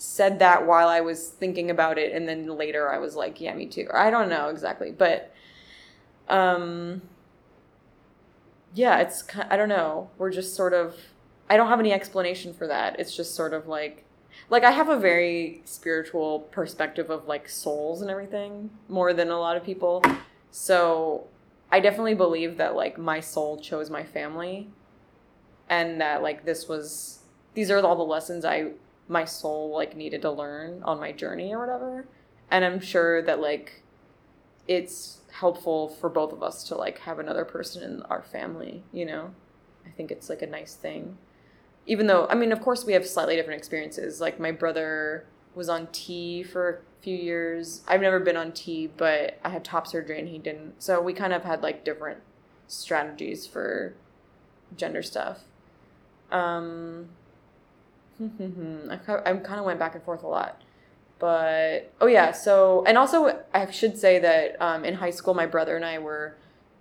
said 0.00 0.38
that 0.38 0.64
while 0.66 0.88
I 0.88 1.00
was 1.00 1.28
thinking 1.28 1.70
about 1.70 1.98
it, 1.98 2.12
and 2.12 2.28
then 2.28 2.46
later 2.56 2.90
I 2.90 2.98
was 2.98 3.14
like, 3.16 3.40
yeah, 3.40 3.54
me 3.54 3.66
too. 3.66 3.86
Or 3.90 3.98
I 3.98 4.10
don't 4.10 4.28
know 4.28 4.48
exactly, 4.48 4.90
but 4.90 5.32
um, 6.28 7.02
yeah, 8.74 8.98
it's 8.98 9.24
I 9.50 9.56
don't 9.56 9.68
know. 9.68 10.10
We're 10.18 10.30
just 10.30 10.54
sort 10.54 10.72
of 10.72 10.96
I 11.48 11.56
don't 11.56 11.68
have 11.68 11.80
any 11.80 11.92
explanation 11.92 12.52
for 12.52 12.66
that. 12.66 12.98
It's 13.00 13.16
just 13.16 13.34
sort 13.34 13.54
of 13.54 13.66
like 13.66 14.04
like 14.50 14.64
I 14.64 14.70
have 14.70 14.88
a 14.88 14.98
very 14.98 15.62
spiritual 15.64 16.40
perspective 16.40 17.10
of 17.10 17.26
like 17.26 17.48
souls 17.48 18.02
and 18.02 18.10
everything 18.10 18.70
more 18.88 19.12
than 19.12 19.30
a 19.30 19.38
lot 19.38 19.56
of 19.56 19.64
people. 19.64 20.02
So 20.50 21.26
I 21.70 21.80
definitely 21.80 22.14
believe 22.14 22.56
that 22.58 22.74
like 22.74 22.98
my 22.98 23.20
soul 23.20 23.60
chose 23.60 23.90
my 23.90 24.04
family 24.04 24.68
and 25.68 26.00
that 26.00 26.22
like 26.22 26.44
this 26.44 26.68
was 26.68 27.20
these 27.54 27.70
are 27.70 27.84
all 27.84 27.96
the 27.96 28.02
lessons 28.02 28.44
I 28.44 28.72
my 29.08 29.24
soul 29.24 29.74
like 29.74 29.96
needed 29.96 30.22
to 30.22 30.30
learn 30.30 30.82
on 30.82 31.00
my 31.00 31.12
journey 31.12 31.52
or 31.52 31.58
whatever. 31.58 32.06
And 32.50 32.64
I'm 32.64 32.80
sure 32.80 33.22
that 33.22 33.40
like 33.40 33.82
it's 34.66 35.18
helpful 35.32 35.88
for 35.88 36.08
both 36.08 36.32
of 36.32 36.42
us 36.42 36.64
to 36.64 36.74
like 36.74 36.98
have 37.00 37.18
another 37.18 37.44
person 37.44 37.82
in 37.82 38.02
our 38.02 38.22
family, 38.22 38.82
you 38.92 39.04
know? 39.04 39.32
I 39.86 39.90
think 39.90 40.10
it's 40.10 40.28
like 40.28 40.42
a 40.42 40.46
nice 40.46 40.74
thing 40.74 41.18
even 41.88 42.06
though 42.06 42.26
I 42.28 42.34
mean, 42.36 42.52
of 42.52 42.60
course, 42.60 42.84
we 42.84 42.92
have 42.92 43.06
slightly 43.06 43.34
different 43.34 43.58
experiences. 43.58 44.20
Like 44.20 44.38
my 44.38 44.52
brother 44.52 45.24
was 45.54 45.68
on 45.68 45.88
T 45.90 46.42
for 46.44 46.68
a 46.68 47.02
few 47.02 47.16
years. 47.16 47.82
I've 47.88 48.02
never 48.02 48.20
been 48.20 48.36
on 48.36 48.52
T, 48.52 48.88
but 48.96 49.38
I 49.42 49.48
had 49.48 49.64
top 49.64 49.86
surgery 49.86 50.20
and 50.20 50.28
he 50.28 50.38
didn't. 50.38 50.82
So 50.82 51.00
we 51.00 51.14
kind 51.14 51.32
of 51.32 51.44
had 51.44 51.62
like 51.62 51.84
different 51.84 52.18
strategies 52.68 53.46
for 53.46 53.94
gender 54.76 55.02
stuff. 55.02 55.40
Um, 56.30 57.08
I, 58.20 58.94
I 59.24 59.34
kind 59.36 59.58
of 59.58 59.64
went 59.64 59.78
back 59.78 59.94
and 59.94 60.04
forth 60.04 60.22
a 60.22 60.28
lot. 60.28 60.60
But 61.18 61.92
oh 62.00 62.06
yeah, 62.06 62.32
so 62.32 62.84
and 62.86 62.96
also 62.96 63.42
I 63.52 63.70
should 63.70 63.98
say 63.98 64.18
that 64.20 64.60
um, 64.60 64.84
in 64.84 64.94
high 64.94 65.10
school, 65.10 65.34
my 65.34 65.46
brother 65.46 65.76
and 65.76 65.84
I 65.84 65.98
were 65.98 66.36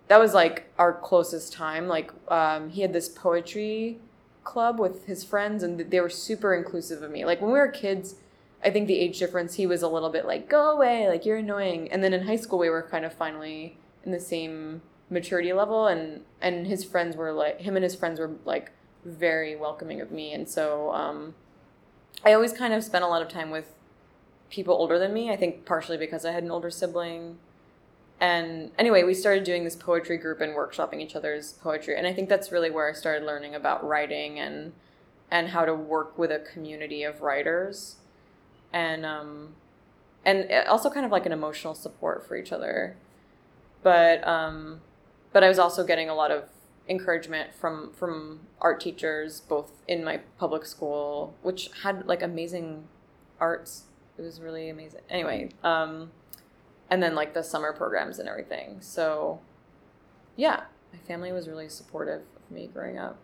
that 0.07 0.19
was 0.19 0.33
like 0.33 0.71
our 0.77 0.93
closest 0.93 1.53
time. 1.53 1.87
Like 1.87 2.11
um, 2.29 2.69
he 2.69 2.81
had 2.81 2.93
this 2.93 3.09
poetry 3.09 3.99
club 4.43 4.79
with 4.79 5.05
his 5.05 5.23
friends 5.23 5.63
and 5.63 5.79
they 5.79 5.99
were 5.99 6.09
super 6.09 6.53
inclusive 6.53 7.03
of 7.03 7.11
me. 7.11 7.25
Like 7.25 7.41
when 7.41 7.51
we 7.51 7.59
were 7.59 7.67
kids, 7.67 8.15
I 8.63 8.69
think 8.69 8.87
the 8.87 8.97
age 8.97 9.19
difference, 9.19 9.55
he 9.55 9.67
was 9.67 9.81
a 9.81 9.89
little 9.89 10.09
bit 10.09 10.25
like, 10.25 10.49
go 10.49 10.71
away, 10.71 11.07
like 11.07 11.25
you're 11.25 11.37
annoying. 11.37 11.91
And 11.91 12.03
then 12.03 12.13
in 12.13 12.25
high 12.25 12.37
school, 12.37 12.57
we 12.57 12.69
were 12.69 12.83
kind 12.83 13.03
of 13.03 13.13
finally 13.13 13.77
in 14.05 14.11
the 14.11 14.19
same 14.19 14.81
maturity 15.09 15.53
level 15.53 15.87
and 15.87 16.21
and 16.41 16.67
his 16.67 16.83
friends 16.83 17.15
were 17.15 17.31
like 17.31 17.61
him 17.61 17.75
and 17.75 17.83
his 17.83 17.95
friends 17.95 18.19
were 18.19 18.31
like 18.43 18.71
very 19.05 19.55
welcoming 19.55 20.01
of 20.01 20.11
me 20.11 20.33
and 20.33 20.49
so 20.49 20.91
um 20.93 21.33
i 22.25 22.33
always 22.33 22.51
kind 22.51 22.73
of 22.73 22.83
spent 22.83 23.05
a 23.05 23.07
lot 23.07 23.21
of 23.21 23.29
time 23.29 23.49
with 23.49 23.73
people 24.49 24.73
older 24.73 24.97
than 24.97 25.13
me 25.13 25.29
i 25.29 25.35
think 25.35 25.65
partially 25.65 25.97
because 25.97 26.25
i 26.25 26.31
had 26.31 26.43
an 26.43 26.51
older 26.51 26.69
sibling 26.69 27.37
and 28.19 28.71
anyway, 28.79 29.03
we 29.03 29.13
started 29.13 29.43
doing 29.43 29.63
this 29.63 29.75
poetry 29.75 30.17
group 30.17 30.41
and 30.41 30.55
workshopping 30.55 31.01
each 31.01 31.15
other's 31.15 31.53
poetry. 31.53 31.95
And 31.95 32.07
I 32.07 32.13
think 32.13 32.29
that's 32.29 32.51
really 32.51 32.71
where 32.71 32.89
I 32.89 32.93
started 32.93 33.25
learning 33.25 33.53
about 33.53 33.85
writing 33.85 34.39
and 34.39 34.73
and 35.29 35.49
how 35.49 35.65
to 35.65 35.75
work 35.75 36.17
with 36.17 36.31
a 36.31 36.39
community 36.39 37.03
of 37.03 37.21
writers. 37.21 37.97
And 38.73 39.05
um 39.05 39.55
and 40.25 40.51
also 40.67 40.89
kind 40.89 41.05
of 41.05 41.11
like 41.11 41.25
an 41.25 41.31
emotional 41.31 41.75
support 41.75 42.27
for 42.27 42.35
each 42.35 42.51
other. 42.51 42.95
But 43.83 44.27
um 44.27 44.81
but 45.31 45.43
I 45.43 45.47
was 45.47 45.59
also 45.59 45.85
getting 45.85 46.09
a 46.09 46.15
lot 46.15 46.31
of 46.31 46.45
encouragement 46.89 47.53
from 47.53 47.91
from 47.93 48.39
art 48.61 48.79
teachers 48.79 49.41
both 49.41 49.73
in 49.89 50.05
my 50.05 50.21
public 50.39 50.65
school 50.65 51.35
which 51.41 51.69
had 51.83 52.07
like 52.07 52.23
amazing 52.23 52.85
arts 53.41 53.83
it 54.17 54.21
was 54.21 54.41
really 54.41 54.69
amazing. 54.69 55.01
Anyway 55.09 55.49
um 55.63 56.11
and 56.89 57.03
then 57.03 57.15
like 57.15 57.33
the 57.33 57.43
summer 57.43 57.73
programs 57.73 58.19
and 58.19 58.27
everything. 58.29 58.77
So 58.81 59.39
yeah 60.35 60.63
my 60.93 60.99
family 60.99 61.31
was 61.31 61.47
really 61.47 61.69
supportive 61.69 62.21
of 62.35 62.51
me 62.51 62.69
growing 62.73 62.97
up. 62.97 63.17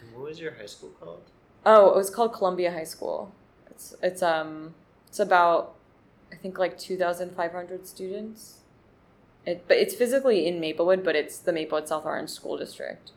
And 0.00 0.14
what 0.14 0.24
was 0.24 0.40
your 0.40 0.54
high 0.54 0.66
school 0.66 0.90
called? 1.00 1.22
oh 1.66 1.90
it 1.90 1.96
was 1.96 2.10
called 2.10 2.32
columbia 2.32 2.72
high 2.72 2.84
school. 2.84 3.32
It's 3.70 3.94
it's 4.02 4.22
um 4.22 4.74
it's 5.08 5.20
about 5.20 5.74
i 6.32 6.36
think 6.36 6.58
like 6.58 6.78
2500 6.78 7.86
students. 7.86 8.60
It, 9.46 9.64
but 9.66 9.78
it's 9.78 9.94
physically 9.94 10.46
in 10.46 10.60
Maplewood, 10.60 11.02
but 11.02 11.16
it's 11.16 11.38
the 11.38 11.52
Maplewood 11.52 11.88
South 11.88 12.04
Orange 12.04 12.30
School 12.30 12.58
District. 12.58 13.12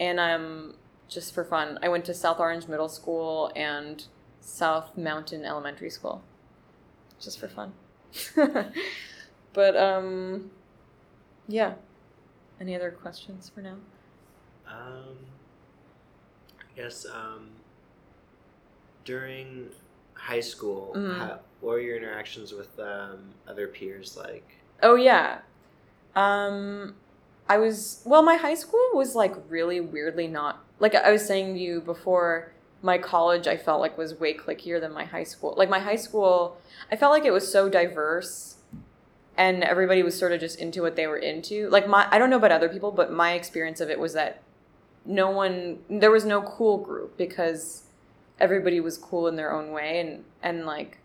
And 0.00 0.18
um, 0.18 0.74
just 1.08 1.34
for 1.34 1.44
fun, 1.44 1.78
I 1.82 1.88
went 1.88 2.04
to 2.06 2.14
South 2.14 2.40
Orange 2.40 2.66
Middle 2.66 2.88
School 2.88 3.52
and 3.54 4.04
South 4.44 4.96
Mountain 4.96 5.44
Elementary 5.44 5.90
School, 5.90 6.22
just 7.18 7.38
for 7.40 7.48
fun. 7.48 7.72
but 9.52 9.76
um, 9.76 10.50
yeah. 11.48 11.74
Any 12.60 12.76
other 12.76 12.90
questions 12.92 13.50
for 13.52 13.60
now? 13.62 13.76
Um, 14.68 15.16
I 16.60 16.76
guess 16.76 17.04
um, 17.06 17.48
during 19.04 19.70
high 20.14 20.40
school, 20.40 20.92
Mhm. 20.94 21.18
how, 21.18 21.40
what 21.60 21.72
were 21.72 21.80
your 21.80 21.96
interactions 21.96 22.52
with 22.52 22.78
um, 22.78 23.30
other 23.48 23.66
peers 23.66 24.16
like? 24.16 24.46
Oh 24.82 24.94
yeah. 24.94 25.40
Um 26.14 26.94
I 27.48 27.58
was 27.58 28.02
well 28.06 28.22
my 28.22 28.36
high 28.36 28.54
school 28.54 28.88
was 28.94 29.14
like 29.14 29.34
really 29.48 29.80
weirdly 29.80 30.26
not 30.28 30.64
like 30.78 30.94
I 30.94 31.10
was 31.10 31.26
saying 31.26 31.54
to 31.54 31.60
you 31.60 31.80
before 31.80 32.52
my 32.84 32.98
college 32.98 33.48
I 33.48 33.56
felt 33.56 33.80
like 33.80 33.96
was 33.96 34.20
way 34.20 34.34
clickier 34.34 34.78
than 34.78 34.92
my 34.92 35.04
high 35.04 35.24
school. 35.24 35.54
Like 35.56 35.70
my 35.70 35.78
high 35.78 35.96
school 35.96 36.58
I 36.92 36.96
felt 36.96 37.12
like 37.12 37.24
it 37.24 37.32
was 37.32 37.50
so 37.50 37.70
diverse 37.70 38.56
and 39.36 39.64
everybody 39.64 40.02
was 40.02 40.16
sort 40.16 40.32
of 40.32 40.38
just 40.38 40.60
into 40.60 40.82
what 40.82 40.94
they 40.94 41.06
were 41.06 41.16
into. 41.16 41.68
Like 41.70 41.88
my 41.88 42.06
I 42.10 42.18
don't 42.18 42.28
know 42.28 42.36
about 42.36 42.52
other 42.52 42.68
people, 42.68 42.90
but 42.90 43.10
my 43.10 43.32
experience 43.32 43.80
of 43.80 43.88
it 43.88 43.98
was 43.98 44.12
that 44.12 44.42
no 45.06 45.30
one 45.30 45.78
there 45.88 46.10
was 46.10 46.26
no 46.26 46.42
cool 46.42 46.76
group 46.76 47.16
because 47.16 47.84
everybody 48.38 48.80
was 48.80 48.98
cool 48.98 49.28
in 49.28 49.36
their 49.36 49.50
own 49.50 49.72
way 49.72 49.98
and 49.98 50.24
and 50.42 50.66
like 50.66 50.98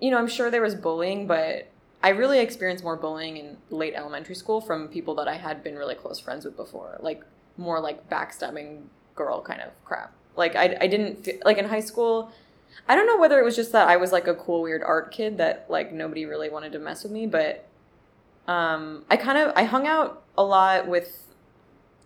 you 0.00 0.12
know, 0.12 0.18
I'm 0.18 0.28
sure 0.28 0.48
there 0.48 0.62
was 0.62 0.76
bullying, 0.76 1.26
but 1.26 1.66
I 2.04 2.10
really 2.10 2.38
experienced 2.38 2.84
more 2.84 2.96
bullying 2.96 3.36
in 3.36 3.56
late 3.70 3.94
elementary 3.96 4.36
school 4.36 4.60
from 4.60 4.86
people 4.86 5.16
that 5.16 5.26
I 5.26 5.34
had 5.34 5.64
been 5.64 5.74
really 5.74 5.96
close 5.96 6.20
friends 6.20 6.44
with 6.44 6.56
before, 6.56 6.98
like 7.00 7.24
more 7.56 7.80
like 7.80 8.08
backstabbing 8.08 8.82
girl 9.16 9.42
kind 9.42 9.60
of 9.60 9.70
crap. 9.84 10.14
Like 10.38 10.56
I, 10.56 10.76
I 10.80 10.86
didn't 10.86 11.28
like 11.44 11.58
in 11.58 11.66
high 11.66 11.80
school. 11.80 12.32
I 12.88 12.94
don't 12.94 13.06
know 13.06 13.18
whether 13.18 13.38
it 13.38 13.44
was 13.44 13.56
just 13.56 13.72
that 13.72 13.88
I 13.88 13.96
was 13.96 14.12
like 14.12 14.26
a 14.26 14.34
cool 14.34 14.62
weird 14.62 14.82
art 14.82 15.10
kid 15.10 15.36
that 15.38 15.66
like 15.68 15.92
nobody 15.92 16.24
really 16.24 16.48
wanted 16.48 16.72
to 16.72 16.78
mess 16.78 17.02
with 17.02 17.12
me, 17.12 17.26
but 17.26 17.66
um, 18.46 19.04
I 19.10 19.16
kind 19.16 19.36
of 19.36 19.52
I 19.54 19.64
hung 19.64 19.86
out 19.86 20.22
a 20.38 20.42
lot 20.42 20.88
with 20.88 21.24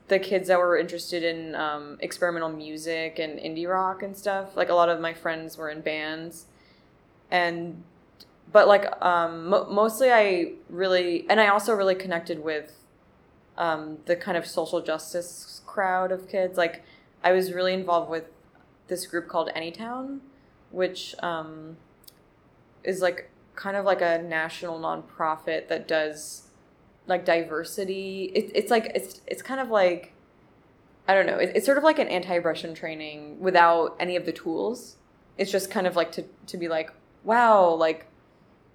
the 0.08 0.18
kids 0.18 0.48
that 0.48 0.58
were 0.58 0.76
interested 0.76 1.22
in 1.22 1.54
um, 1.54 1.98
experimental 2.00 2.48
music 2.48 3.18
and 3.18 3.38
indie 3.38 3.68
rock 3.68 4.02
and 4.02 4.16
stuff. 4.16 4.56
Like 4.56 4.68
a 4.68 4.74
lot 4.74 4.88
of 4.88 5.00
my 5.00 5.14
friends 5.14 5.56
were 5.56 5.70
in 5.70 5.82
bands, 5.82 6.46
and 7.30 7.84
but 8.50 8.66
like 8.66 8.90
um, 9.04 9.48
mo- 9.48 9.68
mostly 9.70 10.10
I 10.10 10.54
really 10.68 11.26
and 11.30 11.40
I 11.40 11.48
also 11.48 11.74
really 11.74 11.94
connected 11.94 12.42
with 12.42 12.78
um, 13.56 13.98
the 14.06 14.16
kind 14.16 14.36
of 14.36 14.46
social 14.46 14.80
justice 14.80 15.60
crowd 15.64 16.10
of 16.10 16.28
kids. 16.28 16.58
Like 16.58 16.82
I 17.24 17.32
was 17.32 17.52
really 17.52 17.72
involved 17.72 18.10
with 18.10 18.24
this 18.88 19.06
group 19.06 19.28
called 19.28 19.50
Anytown, 19.54 20.20
which 20.70 21.14
um, 21.22 21.76
is 22.84 23.00
like 23.00 23.30
kind 23.54 23.76
of 23.76 23.84
like 23.84 24.00
a 24.00 24.20
national 24.22 24.80
nonprofit 24.80 25.68
that 25.68 25.86
does 25.86 26.48
like 27.06 27.24
diversity. 27.24 28.32
It, 28.34 28.50
it's 28.54 28.70
like 28.70 28.90
it's 28.94 29.20
it's 29.26 29.42
kind 29.42 29.60
of 29.60 29.70
like 29.70 30.12
I 31.08 31.14
don't 31.14 31.26
know. 31.26 31.36
It, 31.38 31.52
it's 31.54 31.66
sort 31.66 31.78
of 31.78 31.84
like 31.84 31.98
an 31.98 32.08
anti-aggression 32.08 32.74
training 32.74 33.40
without 33.40 33.96
any 33.98 34.16
of 34.16 34.26
the 34.26 34.32
tools. 34.32 34.96
It's 35.38 35.50
just 35.50 35.70
kind 35.70 35.86
of 35.86 35.96
like 35.96 36.12
to 36.12 36.24
to 36.46 36.56
be 36.56 36.68
like, 36.68 36.90
wow, 37.24 37.68
like 37.70 38.06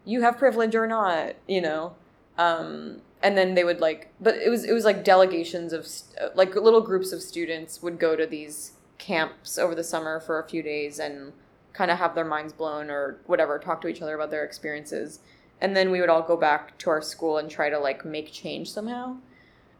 you 0.06 0.22
have 0.22 0.38
privilege 0.38 0.76
or 0.76 0.88
not, 0.88 1.36
you 1.48 1.62
know. 1.62 1.96
Um, 2.38 3.02
and 3.22 3.38
then 3.38 3.56
they 3.56 3.64
would 3.64 3.80
like, 3.80 4.14
but 4.20 4.36
it 4.36 4.50
was 4.50 4.64
it 4.64 4.74
was 4.74 4.86
like 4.86 5.04
delegations 5.04 5.74
of 5.74 5.88
st- 5.88 6.36
like 6.36 6.56
little 6.56 6.82
groups 6.82 7.12
of 7.12 7.22
students 7.22 7.82
would 7.82 8.00
go 8.00 8.16
to 8.16 8.26
these 8.26 8.74
camps 8.98 9.58
over 9.58 9.76
the 9.76 9.84
summer 9.84 10.20
for 10.20 10.40
a 10.40 10.48
few 10.48 10.62
days 10.62 11.00
and 11.00 11.34
kind 11.74 11.92
of 11.92 11.98
have 11.98 12.16
their 12.16 12.26
minds 12.26 12.54
blown 12.54 12.90
or 12.90 13.20
whatever, 13.28 13.60
talk 13.60 13.82
to 13.82 13.88
each 13.88 14.02
other 14.02 14.16
about 14.16 14.32
their 14.32 14.44
experiences, 14.44 15.20
and 15.62 15.76
then 15.76 15.92
we 15.92 16.00
would 16.00 16.10
all 16.10 16.24
go 16.24 16.38
back 16.38 16.78
to 16.80 16.90
our 16.90 17.02
school 17.02 17.38
and 17.38 17.50
try 17.50 17.70
to 17.70 17.80
like 17.80 18.06
make 18.06 18.32
change 18.32 18.72
somehow. 18.72 19.16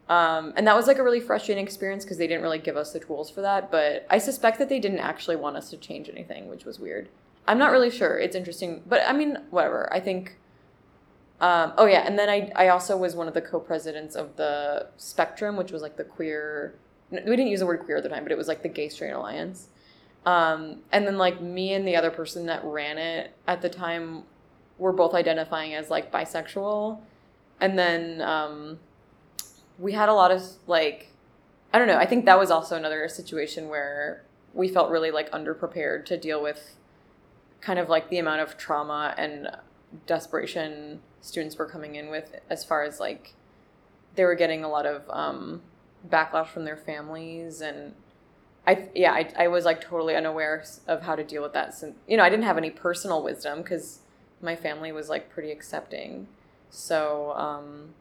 Um, 0.08 0.54
and 0.56 0.66
that 0.66 0.74
was 0.74 0.86
like 0.86 0.98
a 0.98 1.02
really 1.02 1.20
frustrating 1.20 1.62
experience 1.62 2.04
because 2.04 2.16
they 2.16 2.26
didn't 2.26 2.42
really 2.42 2.58
give 2.58 2.76
us 2.76 2.92
the 2.92 3.00
tools 3.00 3.30
for 3.30 3.42
that. 3.42 3.70
But 3.70 4.06
I 4.08 4.18
suspect 4.18 4.58
that 4.58 4.68
they 4.68 4.80
didn't 4.80 5.00
actually 5.00 5.36
want 5.36 5.56
us 5.56 5.68
to 5.70 5.76
change 5.76 6.08
anything, 6.08 6.48
which 6.48 6.64
was 6.64 6.80
weird. 6.80 7.08
I'm 7.46 7.58
not 7.58 7.72
really 7.72 7.90
sure. 7.90 8.18
It's 8.18 8.34
interesting, 8.34 8.82
but 8.86 9.02
I 9.06 9.12
mean, 9.12 9.38
whatever. 9.50 9.92
I 9.92 10.00
think. 10.00 10.36
Um, 11.40 11.72
oh 11.78 11.86
yeah, 11.86 12.04
and 12.06 12.18
then 12.18 12.28
I 12.28 12.50
I 12.56 12.68
also 12.68 12.96
was 12.96 13.14
one 13.14 13.28
of 13.28 13.34
the 13.34 13.40
co-presidents 13.40 14.16
of 14.16 14.36
the 14.36 14.88
Spectrum, 14.96 15.56
which 15.56 15.70
was 15.70 15.82
like 15.82 15.96
the 15.96 16.04
queer. 16.04 16.74
We 17.10 17.18
didn't 17.20 17.46
use 17.46 17.60
the 17.60 17.66
word 17.66 17.80
queer 17.84 17.98
at 17.98 18.02
the 18.02 18.08
time, 18.08 18.24
but 18.24 18.32
it 18.32 18.38
was 18.38 18.48
like 18.48 18.62
the 18.62 18.68
Gay 18.68 18.88
Straight 18.88 19.12
Alliance. 19.12 19.68
Um, 20.26 20.80
and 20.92 21.06
then 21.06 21.16
like 21.16 21.40
me 21.40 21.72
and 21.72 21.86
the 21.86 21.96
other 21.96 22.10
person 22.10 22.46
that 22.46 22.64
ran 22.64 22.98
it 22.98 23.32
at 23.46 23.62
the 23.62 23.68
time 23.68 24.24
were 24.78 24.92
both 24.92 25.14
identifying 25.14 25.74
as 25.74 25.90
like 25.90 26.12
bisexual, 26.12 26.98
and 27.60 27.78
then 27.78 28.20
um, 28.20 28.78
we 29.78 29.92
had 29.92 30.08
a 30.08 30.14
lot 30.14 30.30
of 30.30 30.42
like 30.66 31.08
I 31.72 31.78
don't 31.78 31.86
know. 31.86 31.98
I 31.98 32.06
think 32.06 32.24
that 32.24 32.38
was 32.38 32.50
also 32.50 32.76
another 32.76 33.08
situation 33.08 33.68
where 33.68 34.24
we 34.54 34.68
felt 34.68 34.90
really 34.90 35.10
like 35.10 35.30
underprepared 35.30 36.04
to 36.06 36.16
deal 36.16 36.42
with 36.42 36.74
kind 37.60 37.78
of 37.78 37.88
like 37.88 38.08
the 38.08 38.18
amount 38.18 38.40
of 38.40 38.56
trauma 38.56 39.14
and 39.18 39.48
desperation 40.06 41.00
students 41.20 41.56
were 41.56 41.66
coming 41.66 41.94
in 41.94 42.10
with 42.10 42.40
as 42.48 42.64
far 42.64 42.82
as 42.82 43.00
like 43.00 43.34
they 44.14 44.24
were 44.24 44.34
getting 44.34 44.64
a 44.64 44.68
lot 44.68 44.86
of 44.86 45.08
um, 45.10 45.62
backlash 46.08 46.48
from 46.48 46.64
their 46.64 46.76
families 46.76 47.60
and 47.60 47.94
I 48.66 48.88
yeah 48.94 49.12
I, 49.12 49.32
I 49.38 49.48
was 49.48 49.64
like 49.64 49.80
totally 49.80 50.14
unaware 50.14 50.64
of 50.86 51.02
how 51.02 51.16
to 51.16 51.24
deal 51.24 51.42
with 51.42 51.52
that 51.54 51.74
since 51.74 51.96
you 52.06 52.16
know 52.16 52.22
I 52.22 52.28
didn't 52.28 52.44
have 52.44 52.58
any 52.58 52.70
personal 52.70 53.22
wisdom 53.22 53.62
because 53.62 54.00
my 54.40 54.54
family 54.54 54.92
was 54.92 55.08
like 55.08 55.30
pretty 55.30 55.50
accepting. 55.50 56.28
So 56.70 57.32
um, 57.34 57.94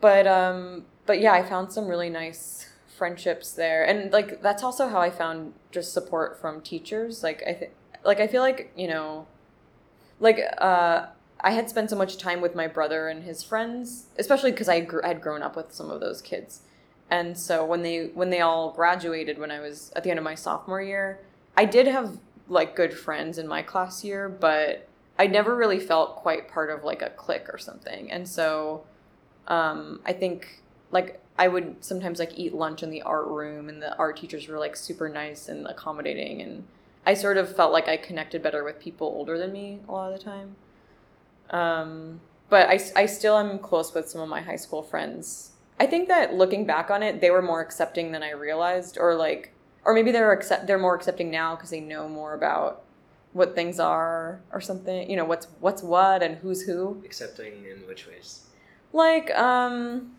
but 0.00 0.26
um 0.26 0.84
but 1.06 1.20
yeah 1.20 1.32
i 1.32 1.42
found 1.42 1.72
some 1.72 1.86
really 1.86 2.10
nice 2.10 2.68
friendships 2.98 3.52
there. 3.52 3.84
And 3.84 4.12
like 4.12 4.42
that's 4.42 4.62
also 4.62 4.88
how 4.88 5.00
i 5.00 5.10
found 5.10 5.54
just 5.70 5.92
support 5.92 6.40
from 6.40 6.60
teachers. 6.60 7.22
Like 7.22 7.42
i 7.46 7.54
think 7.54 7.72
like 8.04 8.20
i 8.20 8.26
feel 8.26 8.42
like 8.42 8.72
you 8.76 8.88
know 8.88 9.26
like 10.22 10.40
uh 10.58 11.06
i 11.40 11.50
had 11.50 11.68
spent 11.68 11.90
so 11.90 11.96
much 11.96 12.16
time 12.16 12.40
with 12.40 12.54
my 12.54 12.66
brother 12.66 13.08
and 13.08 13.24
his 13.24 13.42
friends 13.42 14.06
especially 14.18 14.50
because 14.50 14.68
i 14.68 14.80
gr- 14.80 15.04
had 15.04 15.20
grown 15.20 15.42
up 15.42 15.56
with 15.56 15.72
some 15.72 15.90
of 15.90 16.00
those 16.00 16.22
kids. 16.22 16.62
And 17.10 17.36
so 17.36 17.62
when 17.62 17.82
they 17.82 18.06
when 18.14 18.30
they 18.30 18.40
all 18.40 18.70
graduated 18.72 19.38
when 19.38 19.50
i 19.50 19.60
was 19.60 19.92
at 19.94 20.02
the 20.02 20.10
end 20.10 20.18
of 20.18 20.24
my 20.24 20.34
sophomore 20.34 20.80
year 20.80 21.20
i 21.56 21.66
did 21.66 21.86
have 21.86 22.18
like 22.48 22.74
good 22.74 22.94
friends 22.94 23.36
in 23.36 23.46
my 23.46 23.60
class 23.60 24.02
year 24.02 24.30
but 24.30 24.88
i 25.18 25.26
never 25.26 25.54
really 25.54 25.78
felt 25.78 26.16
quite 26.16 26.48
part 26.48 26.70
of 26.70 26.84
like 26.84 27.02
a 27.02 27.10
clique 27.10 27.48
or 27.52 27.58
something. 27.58 28.10
And 28.10 28.28
so 28.28 28.84
um, 29.48 30.00
I 30.04 30.12
think 30.12 30.62
like 30.90 31.20
I 31.38 31.48
would 31.48 31.84
sometimes 31.84 32.18
like 32.18 32.38
eat 32.38 32.54
lunch 32.54 32.82
in 32.82 32.90
the 32.90 33.02
art 33.02 33.26
room 33.26 33.68
and 33.68 33.82
the 33.82 33.96
art 33.96 34.16
teachers 34.16 34.48
were 34.48 34.58
like 34.58 34.76
super 34.76 35.08
nice 35.08 35.48
and 35.48 35.66
accommodating 35.66 36.42
and 36.42 36.64
I 37.04 37.14
sort 37.14 37.36
of 37.36 37.54
felt 37.54 37.72
like 37.72 37.88
I 37.88 37.96
connected 37.96 38.42
better 38.42 38.62
with 38.64 38.78
people 38.78 39.08
older 39.08 39.38
than 39.38 39.52
me 39.52 39.80
a 39.88 39.92
lot 39.92 40.12
of 40.12 40.18
the 40.18 40.24
time. 40.24 40.56
Um, 41.50 42.20
but 42.48 42.68
I, 42.68 42.80
I 42.94 43.06
still 43.06 43.38
am 43.38 43.58
close 43.58 43.92
with 43.94 44.08
some 44.08 44.20
of 44.20 44.28
my 44.28 44.40
high 44.40 44.56
school 44.56 44.82
friends. 44.82 45.52
I 45.80 45.86
think 45.86 46.08
that 46.08 46.34
looking 46.34 46.64
back 46.66 46.90
on 46.90 47.02
it, 47.02 47.20
they 47.20 47.30
were 47.30 47.42
more 47.42 47.60
accepting 47.60 48.12
than 48.12 48.22
I 48.22 48.30
realized, 48.30 48.98
or 48.98 49.14
like, 49.14 49.52
or 49.84 49.94
maybe 49.94 50.12
they're 50.12 50.32
accept 50.32 50.66
they're 50.66 50.78
more 50.78 50.94
accepting 50.94 51.30
now 51.30 51.56
because 51.56 51.70
they 51.70 51.80
know 51.80 52.08
more 52.08 52.34
about 52.34 52.82
what 53.32 53.54
things 53.54 53.80
are 53.80 54.40
or 54.52 54.60
something. 54.60 55.10
You 55.10 55.16
know, 55.16 55.24
what's 55.24 55.48
what's 55.60 55.82
what 55.82 56.22
and 56.22 56.36
who's 56.36 56.62
who 56.62 57.02
Accepting 57.04 57.64
in 57.64 57.86
which 57.88 58.06
ways? 58.06 58.46
like 58.92 59.30
um 59.30 60.12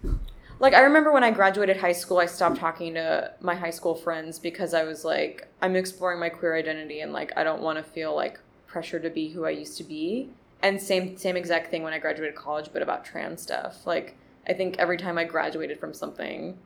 like 0.63 0.73
i 0.73 0.81
remember 0.81 1.11
when 1.11 1.23
i 1.23 1.29
graduated 1.29 1.77
high 1.77 1.91
school 1.91 2.17
i 2.17 2.25
stopped 2.25 2.57
talking 2.57 2.95
to 2.95 3.31
my 3.41 3.53
high 3.53 3.69
school 3.69 3.93
friends 3.93 4.39
because 4.39 4.73
i 4.73 4.83
was 4.83 5.05
like 5.05 5.47
i'm 5.61 5.75
exploring 5.75 6.19
my 6.19 6.29
queer 6.29 6.55
identity 6.55 7.01
and 7.01 7.13
like 7.13 7.31
i 7.37 7.43
don't 7.43 7.61
want 7.61 7.77
to 7.77 7.83
feel 7.83 8.15
like 8.15 8.39
pressure 8.73 8.99
to 8.99 9.09
be 9.09 9.29
who 9.29 9.45
i 9.45 9.51
used 9.51 9.77
to 9.77 9.83
be. 9.83 10.29
And 10.63 10.81
same 10.81 11.15
same 11.17 11.37
exact 11.37 11.69
thing 11.69 11.83
when 11.83 11.93
I 11.93 11.99
graduated 11.99 12.35
college, 12.35 12.69
but 12.73 12.81
about 12.81 13.05
trans 13.05 13.41
stuff. 13.41 13.85
Like 13.85 14.17
I 14.47 14.53
think 14.53 14.77
every 14.79 14.97
time 14.97 15.17
I 15.17 15.25
graduated 15.25 15.79
from 15.79 15.93
something, 15.93 16.57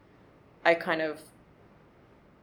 I 0.64 0.76
kind 0.76 1.02
of 1.02 1.20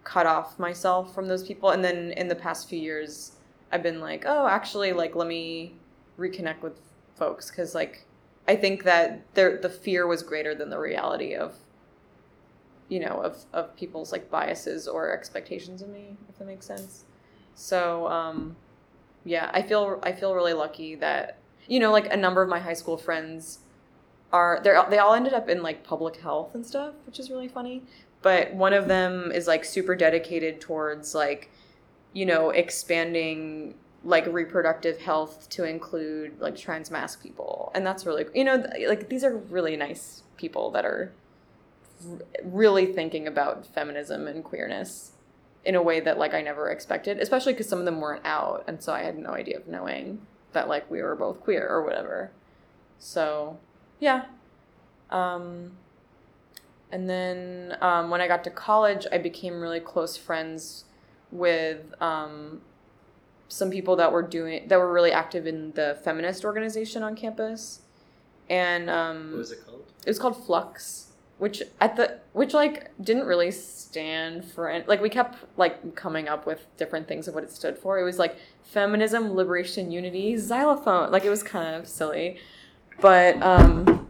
cut 0.02 0.26
off 0.26 0.58
myself 0.58 1.14
from 1.14 1.28
those 1.28 1.44
people, 1.44 1.70
and 1.70 1.82
then 1.82 2.12
in 2.12 2.28
the 2.28 2.34
past 2.34 2.68
few 2.68 2.78
years, 2.78 3.32
I've 3.72 3.82
been 3.82 4.00
like, 4.00 4.24
oh, 4.26 4.46
actually, 4.46 4.92
like 4.92 5.14
let 5.14 5.28
me 5.28 5.74
reconnect 6.18 6.60
with 6.60 6.78
folks. 7.16 7.50
Because 7.50 7.74
like 7.74 8.03
I 8.46 8.56
think 8.56 8.84
that 8.84 9.22
there 9.34 9.56
the 9.56 9.70
fear 9.70 10.06
was 10.06 10.22
greater 10.22 10.54
than 10.54 10.70
the 10.70 10.78
reality 10.78 11.34
of 11.34 11.54
you 12.88 13.00
know 13.00 13.20
of 13.22 13.44
of 13.52 13.74
people's 13.76 14.12
like 14.12 14.30
biases 14.30 14.86
or 14.86 15.12
expectations 15.12 15.82
of 15.82 15.88
me 15.88 16.16
if 16.28 16.38
that 16.38 16.46
makes 16.46 16.66
sense. 16.66 17.04
So 17.54 18.08
um 18.08 18.56
yeah 19.24 19.50
i 19.54 19.62
feel 19.62 19.98
i 20.02 20.12
feel 20.12 20.34
really 20.34 20.52
lucky 20.52 20.94
that 20.94 21.38
you 21.66 21.80
know 21.80 21.90
like 21.90 22.12
a 22.12 22.16
number 22.16 22.42
of 22.42 22.48
my 22.48 22.58
high 22.60 22.74
school 22.74 22.98
friends 22.98 23.60
are 24.32 24.60
they 24.62 24.76
they 24.90 24.98
all 24.98 25.14
ended 25.14 25.32
up 25.32 25.48
in 25.48 25.62
like 25.62 25.84
public 25.84 26.16
health 26.16 26.54
and 26.54 26.66
stuff 26.66 26.94
which 27.06 27.18
is 27.18 27.30
really 27.30 27.48
funny. 27.48 27.82
But 28.20 28.54
one 28.54 28.72
of 28.72 28.88
them 28.88 29.30
is 29.32 29.46
like 29.46 29.64
super 29.64 29.94
dedicated 29.94 30.60
towards 30.60 31.14
like 31.14 31.50
you 32.12 32.26
know 32.26 32.50
expanding 32.50 33.74
like 34.04 34.26
reproductive 34.26 34.98
health 34.98 35.48
to 35.48 35.64
include 35.64 36.38
like 36.40 36.56
trans 36.56 36.90
mask 36.90 37.22
people 37.22 37.72
and 37.74 37.86
that's 37.86 38.04
really 38.04 38.26
you 38.34 38.44
know 38.44 38.62
like 38.86 39.08
these 39.08 39.24
are 39.24 39.36
really 39.36 39.76
nice 39.76 40.22
people 40.36 40.70
that 40.70 40.84
are 40.84 41.12
really 42.42 42.86
thinking 42.86 43.26
about 43.26 43.66
feminism 43.66 44.26
and 44.26 44.44
queerness 44.44 45.12
in 45.64 45.74
a 45.74 45.82
way 45.82 46.00
that 46.00 46.18
like 46.18 46.34
I 46.34 46.42
never 46.42 46.70
expected, 46.70 47.18
especially 47.18 47.52
because 47.52 47.68
some 47.68 47.78
of 47.78 47.84
them 47.84 48.00
weren't 48.00 48.24
out, 48.24 48.64
and 48.66 48.82
so 48.82 48.92
I 48.92 49.02
had 49.02 49.18
no 49.18 49.30
idea 49.30 49.58
of 49.58 49.66
knowing 49.66 50.20
that 50.52 50.68
like 50.68 50.90
we 50.90 51.02
were 51.02 51.16
both 51.16 51.40
queer 51.40 51.66
or 51.66 51.82
whatever. 51.82 52.30
So, 52.98 53.58
yeah. 54.00 54.26
Um, 55.10 55.72
and 56.92 57.08
then 57.08 57.76
um, 57.80 58.10
when 58.10 58.20
I 58.20 58.28
got 58.28 58.44
to 58.44 58.50
college, 58.50 59.06
I 59.10 59.18
became 59.18 59.60
really 59.60 59.80
close 59.80 60.16
friends 60.16 60.84
with 61.30 61.80
um, 62.00 62.60
some 63.48 63.70
people 63.70 63.96
that 63.96 64.12
were 64.12 64.22
doing 64.22 64.66
that 64.68 64.78
were 64.78 64.92
really 64.92 65.12
active 65.12 65.46
in 65.46 65.72
the 65.72 65.98
feminist 66.02 66.44
organization 66.44 67.02
on 67.02 67.14
campus. 67.14 67.80
And 68.48 68.90
um, 68.90 69.30
What 69.30 69.38
was 69.38 69.52
it 69.52 69.64
called? 69.64 69.84
it 70.04 70.10
was 70.10 70.18
called 70.18 70.44
Flux, 70.44 71.12
which 71.38 71.62
at 71.80 71.96
the 71.96 72.18
which 72.32 72.52
like 72.54 72.90
didn't 73.02 73.26
really 73.26 73.50
stand 73.50 74.44
for 74.44 74.68
any, 74.68 74.84
like 74.86 75.00
we 75.00 75.08
kept 75.08 75.38
like 75.56 75.94
coming 75.94 76.28
up 76.28 76.46
with 76.46 76.66
different 76.76 77.08
things 77.08 77.28
of 77.28 77.34
what 77.34 77.44
it 77.44 77.50
stood 77.52 77.78
for. 77.78 77.98
It 77.98 78.04
was 78.04 78.18
like 78.18 78.36
feminism, 78.62 79.34
liberation, 79.34 79.90
unity, 79.90 80.36
xylophone. 80.36 81.10
Like 81.10 81.24
it 81.24 81.30
was 81.30 81.42
kind 81.42 81.74
of 81.74 81.88
silly, 81.88 82.38
but 83.00 83.40
um, 83.42 84.08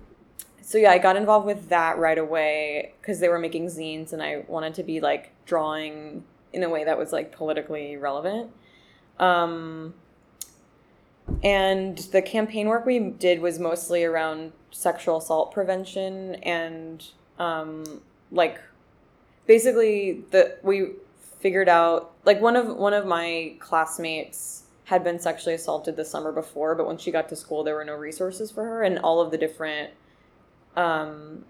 so 0.60 0.78
yeah, 0.78 0.90
I 0.90 0.98
got 0.98 1.16
involved 1.16 1.46
with 1.46 1.68
that 1.68 1.98
right 1.98 2.18
away 2.18 2.94
because 3.00 3.20
they 3.20 3.28
were 3.28 3.38
making 3.38 3.66
zines 3.66 4.12
and 4.12 4.22
I 4.22 4.44
wanted 4.48 4.74
to 4.74 4.82
be 4.82 5.00
like 5.00 5.32
drawing 5.44 6.24
in 6.52 6.62
a 6.62 6.68
way 6.68 6.84
that 6.84 6.96
was 6.98 7.12
like 7.12 7.30
politically 7.32 7.96
relevant. 7.96 8.50
Um, 9.18 9.94
and 11.42 11.98
the 11.98 12.22
campaign 12.22 12.68
work 12.68 12.84
we 12.84 12.98
did 12.98 13.40
was 13.40 13.58
mostly 13.58 14.04
around 14.04 14.52
sexual 14.70 15.18
assault 15.18 15.52
prevention 15.52 16.34
and 16.36 17.04
um, 17.38 18.02
like 18.30 18.60
basically 19.46 20.24
the 20.30 20.56
we 20.62 20.90
figured 21.40 21.68
out 21.68 22.12
like 22.24 22.40
one 22.40 22.56
of 22.56 22.76
one 22.76 22.92
of 22.92 23.06
my 23.06 23.54
classmates 23.58 24.64
had 24.84 25.02
been 25.02 25.18
sexually 25.18 25.54
assaulted 25.54 25.96
the 25.96 26.04
summer 26.04 26.32
before 26.32 26.74
but 26.74 26.86
when 26.86 26.98
she 26.98 27.10
got 27.10 27.28
to 27.28 27.36
school 27.36 27.62
there 27.64 27.74
were 27.74 27.84
no 27.84 27.94
resources 27.94 28.50
for 28.50 28.64
her 28.64 28.82
and 28.82 28.98
all 28.98 29.20
of 29.20 29.30
the 29.30 29.38
different 29.38 29.90
um, 30.76 31.44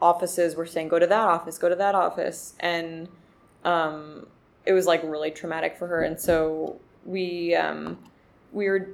offices 0.00 0.56
were 0.56 0.66
saying 0.66 0.88
go 0.88 0.98
to 0.98 1.06
that 1.06 1.28
office 1.28 1.58
go 1.58 1.68
to 1.68 1.76
that 1.76 1.94
office 1.94 2.54
and 2.58 3.08
um, 3.64 4.26
it 4.66 4.72
was 4.72 4.86
like 4.86 5.02
really 5.04 5.30
traumatic 5.30 5.76
for 5.76 5.86
her. 5.86 6.02
And 6.02 6.18
so 6.18 6.80
we 7.04 7.54
um, 7.54 7.98
we 8.52 8.68
were 8.68 8.88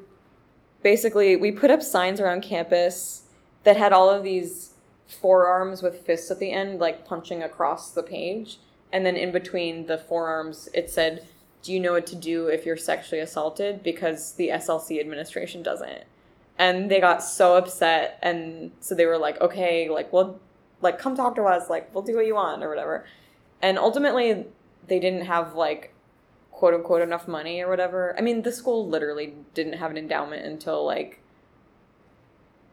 basically 0.82 1.36
we 1.36 1.52
put 1.52 1.70
up 1.70 1.82
signs 1.82 2.20
around 2.20 2.42
campus 2.42 3.22
that 3.64 3.76
had 3.76 3.92
all 3.92 4.10
of 4.10 4.22
these 4.22 4.74
forearms 5.06 5.82
with 5.82 6.06
fists 6.06 6.30
at 6.30 6.38
the 6.38 6.52
end 6.52 6.78
like 6.78 7.06
punching 7.06 7.42
across 7.42 7.90
the 7.92 8.02
page. 8.02 8.58
And 8.92 9.06
then 9.06 9.16
in 9.16 9.30
between 9.30 9.86
the 9.86 9.98
forearms 9.98 10.68
it 10.74 10.90
said 10.90 11.26
do 11.62 11.74
you 11.74 11.80
know 11.80 11.92
what 11.92 12.06
to 12.06 12.16
do 12.16 12.46
if 12.46 12.64
you're 12.64 12.76
sexually 12.76 13.20
assaulted? 13.20 13.82
Because 13.82 14.32
the 14.32 14.48
SLC 14.48 14.98
administration 14.98 15.62
doesn't. 15.62 16.04
And 16.58 16.90
they 16.90 17.00
got 17.00 17.22
so 17.22 17.54
upset. 17.56 18.18
And 18.22 18.72
so 18.80 18.94
they 18.94 19.06
were 19.06 19.18
like 19.18 19.40
okay 19.40 19.88
like 19.88 20.12
well 20.12 20.40
like 20.80 20.98
come 20.98 21.14
talk 21.14 21.34
to 21.36 21.42
us. 21.42 21.68
Like 21.68 21.94
we'll 21.94 22.04
do 22.04 22.16
what 22.16 22.26
you 22.26 22.34
want 22.34 22.62
or 22.62 22.68
whatever. 22.68 23.04
And 23.62 23.78
ultimately 23.78 24.46
they 24.90 24.98
didn't 24.98 25.24
have 25.24 25.54
like 25.54 25.94
quote 26.50 26.74
unquote 26.74 27.00
enough 27.00 27.26
money 27.26 27.62
or 27.62 27.70
whatever. 27.70 28.14
I 28.18 28.20
mean, 28.20 28.42
the 28.42 28.52
school 28.52 28.86
literally 28.86 29.34
didn't 29.54 29.74
have 29.74 29.90
an 29.90 29.96
endowment 29.96 30.44
until 30.44 30.84
like 30.84 31.22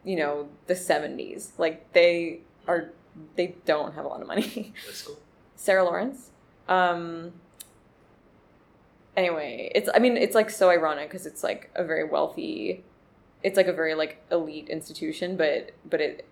you 0.04 0.16
know, 0.16 0.48
the 0.66 0.74
70s. 0.74 1.52
Like 1.58 1.92
they 1.92 2.40
are 2.66 2.90
they 3.36 3.56
don't 3.64 3.94
have 3.94 4.04
a 4.04 4.08
lot 4.08 4.20
of 4.20 4.26
money. 4.26 4.74
What 4.86 4.94
school? 4.94 5.18
Sarah 5.56 5.84
Lawrence. 5.84 6.30
Um 6.68 7.32
anyway, 9.16 9.70
it's 9.74 9.88
I 9.94 10.00
mean, 10.00 10.16
it's 10.16 10.34
like 10.34 10.50
so 10.50 10.68
ironic 10.70 11.08
cuz 11.10 11.24
it's 11.24 11.42
like 11.42 11.70
a 11.74 11.84
very 11.84 12.04
wealthy 12.04 12.84
it's 13.42 13.56
like 13.56 13.68
a 13.68 13.72
very 13.72 13.94
like 13.94 14.22
elite 14.30 14.68
institution, 14.68 15.36
but 15.36 15.70
but 15.88 16.00
it 16.00 16.26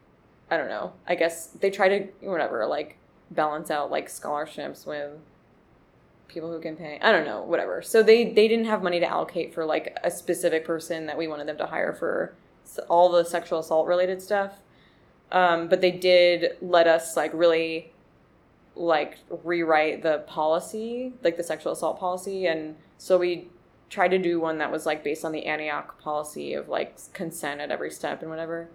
I 0.50 0.56
don't 0.56 0.68
know. 0.68 0.92
I 1.06 1.14
guess 1.14 1.46
they 1.46 1.70
try 1.70 1.88
to 1.88 2.08
whatever 2.20 2.66
like 2.66 2.98
balance 3.30 3.70
out 3.70 3.90
like 3.90 4.08
scholarships 4.08 4.84
with 4.86 5.12
people 6.28 6.52
who 6.52 6.60
can 6.60 6.76
pay. 6.76 6.98
I 7.02 7.12
don't 7.12 7.24
know, 7.24 7.42
whatever. 7.42 7.82
So 7.82 8.02
they 8.02 8.24
they 8.24 8.48
didn't 8.48 8.66
have 8.66 8.82
money 8.82 9.00
to 9.00 9.06
allocate 9.06 9.54
for 9.54 9.64
like 9.64 9.96
a 10.02 10.10
specific 10.10 10.64
person 10.64 11.06
that 11.06 11.16
we 11.18 11.28
wanted 11.28 11.46
them 11.48 11.58
to 11.58 11.66
hire 11.66 11.92
for 11.92 12.34
all 12.88 13.10
the 13.10 13.24
sexual 13.24 13.60
assault 13.60 13.86
related 13.86 14.20
stuff. 14.20 14.54
Um, 15.32 15.68
but 15.68 15.80
they 15.80 15.90
did 15.90 16.56
let 16.60 16.86
us 16.86 17.16
like 17.16 17.32
really 17.34 17.92
like 18.74 19.18
rewrite 19.42 20.02
the 20.02 20.18
policy, 20.26 21.14
like 21.22 21.36
the 21.36 21.42
sexual 21.42 21.72
assault 21.72 21.98
policy, 21.98 22.46
and 22.46 22.76
so 22.98 23.18
we 23.18 23.48
tried 23.88 24.08
to 24.08 24.18
do 24.18 24.40
one 24.40 24.58
that 24.58 24.70
was 24.70 24.84
like 24.84 25.04
based 25.04 25.24
on 25.24 25.32
the 25.32 25.46
Antioch 25.46 26.00
policy 26.00 26.54
of 26.54 26.68
like 26.68 26.96
consent 27.12 27.60
at 27.60 27.70
every 27.70 27.90
step 27.90 28.20
and 28.20 28.30
whatever, 28.30 28.68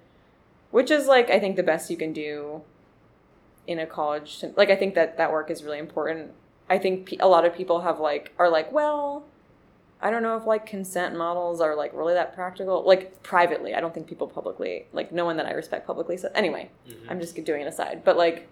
which 0.71 0.89
is 0.89 1.07
like 1.07 1.29
I 1.29 1.39
think 1.39 1.55
the 1.55 1.63
best 1.63 1.89
you 1.89 1.97
can 1.97 2.13
do 2.13 2.61
in 3.67 3.79
a 3.79 3.85
college. 3.85 4.43
Like 4.55 4.69
I 4.69 4.75
think 4.75 4.95
that 4.95 5.17
that 5.17 5.31
work 5.31 5.51
is 5.51 5.63
really 5.63 5.79
important. 5.79 6.31
I 6.71 6.77
think 6.77 7.13
a 7.19 7.27
lot 7.27 7.43
of 7.43 7.53
people 7.53 7.81
have 7.81 7.99
like 7.99 8.31
are 8.39 8.49
like, 8.49 8.71
well, 8.71 9.25
I 10.01 10.10
don't 10.10 10.23
know 10.23 10.38
if 10.38 10.45
like 10.45 10.65
consent 10.65 11.17
models 11.17 11.60
are 11.60 11.75
like 11.75 11.91
really 11.93 12.13
that 12.13 12.34
practical. 12.34 12.81
Like 12.86 13.21
privately, 13.23 13.75
I 13.75 13.81
don't 13.81 13.93
think 13.93 14.07
people 14.07 14.25
publicly, 14.25 14.86
like 14.93 15.12
no 15.12 15.25
one 15.25 15.36
that 15.36 15.45
I 15.45 15.51
respect 15.51 15.86
publicly 15.86 16.15
said. 16.15 16.31
Anyway, 16.34 16.69
Mhm. 16.88 16.95
I'm 17.10 17.19
just 17.19 17.36
doing 17.43 17.62
an 17.62 17.67
aside, 17.67 18.03
but 18.05 18.15
like, 18.15 18.47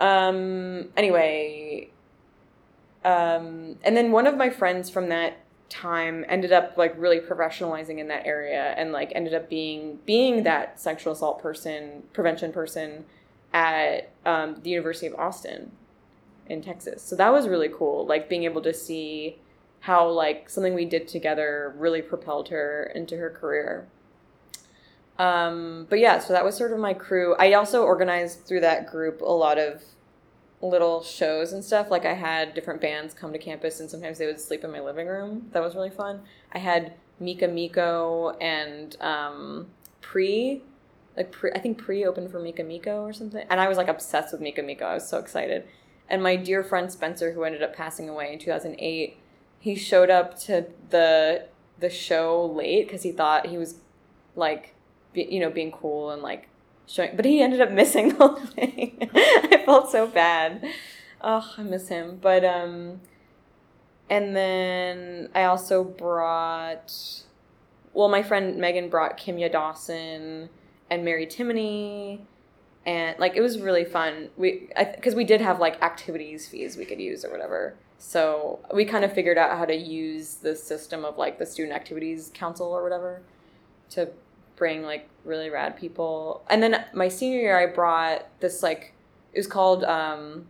um, 0.00 0.88
anyway, 0.96 1.90
um, 3.04 3.76
and 3.84 3.96
then 3.96 4.10
one 4.10 4.26
of 4.26 4.36
my 4.36 4.50
friends 4.50 4.90
from 4.90 5.08
that 5.10 5.34
time 5.68 6.24
ended 6.28 6.52
up 6.52 6.76
like 6.76 6.92
really 6.98 7.20
professionalizing 7.20 7.98
in 7.98 8.08
that 8.08 8.26
area 8.26 8.74
and 8.76 8.90
like 8.90 9.12
ended 9.14 9.34
up 9.34 9.48
being 9.48 10.00
being 10.04 10.42
that 10.42 10.80
sexual 10.80 11.12
assault 11.12 11.40
person 11.40 12.02
prevention 12.12 12.52
person 12.52 13.04
at 13.54 14.10
um, 14.26 14.56
the 14.64 14.70
University 14.70 15.06
of 15.06 15.14
Austin 15.14 15.70
in 16.50 16.60
Texas. 16.60 17.02
So 17.02 17.16
that 17.16 17.32
was 17.32 17.48
really 17.48 17.70
cool, 17.72 18.04
like 18.06 18.28
being 18.28 18.44
able 18.44 18.60
to 18.62 18.74
see 18.74 19.38
how 19.80 20.08
like 20.08 20.50
something 20.50 20.74
we 20.74 20.84
did 20.84 21.08
together 21.08 21.74
really 21.78 22.02
propelled 22.02 22.48
her 22.48 22.90
into 22.94 23.16
her 23.16 23.30
career. 23.30 23.88
Um, 25.18 25.86
but 25.88 25.98
yeah, 25.98 26.18
so 26.18 26.32
that 26.32 26.44
was 26.44 26.56
sort 26.56 26.72
of 26.72 26.78
my 26.78 26.92
crew. 26.92 27.34
I 27.38 27.52
also 27.52 27.82
organized 27.82 28.46
through 28.46 28.60
that 28.60 28.86
group 28.86 29.20
a 29.20 29.24
lot 29.24 29.58
of 29.58 29.82
little 30.62 31.02
shows 31.02 31.52
and 31.52 31.64
stuff. 31.64 31.90
Like 31.90 32.04
I 32.04 32.14
had 32.14 32.54
different 32.54 32.80
bands 32.80 33.14
come 33.14 33.32
to 33.32 33.38
campus, 33.38 33.80
and 33.80 33.88
sometimes 33.88 34.18
they 34.18 34.26
would 34.26 34.40
sleep 34.40 34.64
in 34.64 34.72
my 34.72 34.80
living 34.80 35.06
room. 35.06 35.48
That 35.52 35.62
was 35.62 35.74
really 35.74 35.90
fun. 35.90 36.22
I 36.52 36.58
had 36.58 36.94
Mika 37.18 37.48
Miko 37.48 38.36
and 38.40 38.96
um, 39.00 39.68
Pre, 40.00 40.62
like 41.16 41.30
Pre, 41.30 41.52
I 41.52 41.58
think 41.58 41.78
Pre 41.78 42.04
opened 42.04 42.30
for 42.30 42.40
Mika 42.40 42.64
Miko 42.64 43.02
or 43.02 43.12
something, 43.12 43.46
and 43.48 43.60
I 43.60 43.68
was 43.68 43.78
like 43.78 43.88
obsessed 43.88 44.32
with 44.32 44.40
Mika 44.40 44.62
Miko. 44.62 44.86
I 44.86 44.94
was 44.94 45.08
so 45.08 45.18
excited. 45.18 45.66
And 46.10 46.22
my 46.22 46.36
dear 46.36 46.62
friend 46.64 46.90
Spencer, 46.90 47.32
who 47.32 47.44
ended 47.44 47.62
up 47.62 47.74
passing 47.74 48.08
away 48.08 48.32
in 48.32 48.38
two 48.38 48.50
thousand 48.50 48.76
eight, 48.78 49.16
he 49.58 49.76
showed 49.76 50.10
up 50.10 50.38
to 50.40 50.66
the 50.90 51.46
the 51.78 51.88
show 51.88 52.44
late 52.44 52.86
because 52.86 53.02
he 53.02 53.12
thought 53.12 53.46
he 53.46 53.56
was 53.56 53.76
like, 54.36 54.74
be, 55.12 55.26
you 55.30 55.40
know, 55.40 55.50
being 55.50 55.70
cool 55.72 56.10
and 56.10 56.20
like 56.20 56.48
showing, 56.86 57.16
but 57.16 57.24
he 57.24 57.40
ended 57.40 57.60
up 57.60 57.70
missing 57.82 58.10
the 58.10 58.14
whole 58.16 58.36
thing. 58.36 59.08
I 59.14 59.62
felt 59.64 59.90
so 59.90 60.06
bad. 60.06 60.64
Oh, 61.20 61.54
I 61.56 61.62
miss 61.62 61.88
him. 61.88 62.18
But 62.20 62.44
um, 62.44 63.00
and 64.08 64.34
then 64.34 65.28
I 65.34 65.44
also 65.44 65.84
brought 65.84 67.22
well, 67.92 68.08
my 68.08 68.22
friend 68.22 68.56
Megan 68.58 68.88
brought 68.88 69.18
Kimya 69.18 69.50
Dawson 69.50 70.48
and 70.90 71.04
Mary 71.04 71.26
Timony, 71.26 72.20
and 72.86 73.18
like 73.18 73.36
it 73.36 73.40
was 73.40 73.60
really 73.60 73.84
fun. 73.84 74.30
We 74.36 74.68
because 74.94 75.14
we 75.14 75.24
did 75.24 75.40
have 75.40 75.60
like 75.60 75.82
activities 75.82 76.48
fees 76.48 76.76
we 76.76 76.84
could 76.84 77.00
use 77.00 77.24
or 77.24 77.30
whatever. 77.30 77.76
So 77.98 78.60
we 78.72 78.86
kind 78.86 79.04
of 79.04 79.12
figured 79.12 79.36
out 79.36 79.58
how 79.58 79.66
to 79.66 79.74
use 79.74 80.36
the 80.36 80.56
system 80.56 81.04
of 81.04 81.18
like 81.18 81.38
the 81.38 81.44
student 81.44 81.76
activities 81.76 82.30
council 82.32 82.68
or 82.68 82.82
whatever 82.82 83.20
to 83.90 84.10
bring 84.56 84.82
like 84.82 85.08
really 85.24 85.50
rad 85.50 85.76
people. 85.76 86.42
And 86.48 86.62
then 86.62 86.84
my 86.94 87.08
senior 87.08 87.40
year, 87.40 87.58
I 87.58 87.66
brought 87.72 88.26
this 88.40 88.62
like 88.62 88.94
it 89.32 89.38
was 89.38 89.46
called. 89.46 89.84
um 89.84 90.46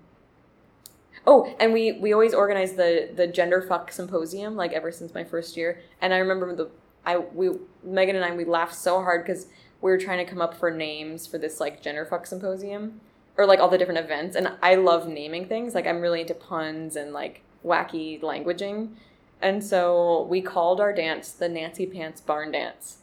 Oh, 1.27 1.55
and 1.61 1.73
we 1.73 1.93
we 1.93 2.12
always 2.12 2.33
organized 2.33 2.77
the 2.77 3.11
the 3.14 3.27
gender 3.27 3.61
fuck 3.61 3.93
symposium 3.93 4.57
like 4.57 4.73
ever 4.73 4.90
since 4.93 5.12
my 5.12 5.25
first 5.25 5.57
year. 5.57 5.81
And 6.01 6.14
I 6.14 6.19
remember 6.19 6.55
the 6.55 6.71
I 7.05 7.19
we 7.19 7.51
Megan 7.83 8.16
and 8.16 8.25
I 8.25 8.35
we 8.35 8.45
laughed 8.45 8.75
so 8.75 9.03
hard 9.03 9.25
because 9.25 9.47
we 9.81 9.90
were 9.90 9.99
trying 9.99 10.25
to 10.25 10.31
come 10.31 10.40
up 10.40 10.55
for 10.55 10.71
names 10.71 11.27
for 11.27 11.38
this 11.38 11.61
like 11.61 11.83
genderfuck 11.83 12.27
symposium 12.27 13.01
or 13.37 13.47
like 13.47 13.59
all 13.59 13.69
the 13.69 13.79
different 13.79 14.01
events. 14.01 14.37
And 14.37 14.53
I 14.62 14.75
love 14.75 15.09
naming 15.09 15.47
things. 15.47 15.75
Like 15.75 15.87
I'm 15.87 16.01
really 16.01 16.21
into 16.21 16.35
puns 16.35 16.97
and 16.97 17.12
like 17.12 17.43
wacky 17.64 18.21
languaging. 18.21 18.90
And 19.40 19.64
so 19.64 20.27
we 20.29 20.43
called 20.43 20.81
our 20.81 20.93
dance 20.93 21.33
the 21.33 21.49
Nancy 21.49 21.87
Pants 21.87 22.21
Barn 22.21 22.53
Dance. 22.53 22.99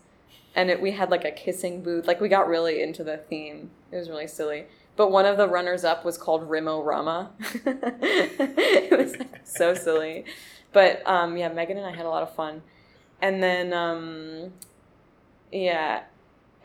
And 0.55 0.69
it, 0.69 0.81
we 0.81 0.91
had 0.91 1.09
like 1.09 1.25
a 1.25 1.31
kissing 1.31 1.81
booth. 1.81 2.07
Like 2.07 2.21
we 2.21 2.29
got 2.29 2.47
really 2.47 2.81
into 2.81 3.03
the 3.03 3.17
theme. 3.17 3.71
It 3.91 3.97
was 3.97 4.09
really 4.09 4.27
silly. 4.27 4.65
But 4.95 5.11
one 5.11 5.25
of 5.25 5.37
the 5.37 5.47
runners 5.47 5.83
up 5.83 6.03
was 6.03 6.17
called 6.17 6.49
Rimo 6.49 6.83
Rama. 6.83 7.31
it 7.39 8.97
was 8.97 9.17
like, 9.17 9.45
so 9.45 9.73
silly. 9.73 10.25
But 10.73 11.07
um, 11.07 11.37
yeah, 11.37 11.49
Megan 11.49 11.77
and 11.77 11.85
I 11.85 11.95
had 11.95 12.05
a 12.05 12.09
lot 12.09 12.23
of 12.23 12.33
fun. 12.35 12.63
And 13.21 13.41
then, 13.41 13.73
um, 13.73 14.53
yeah. 15.51 16.03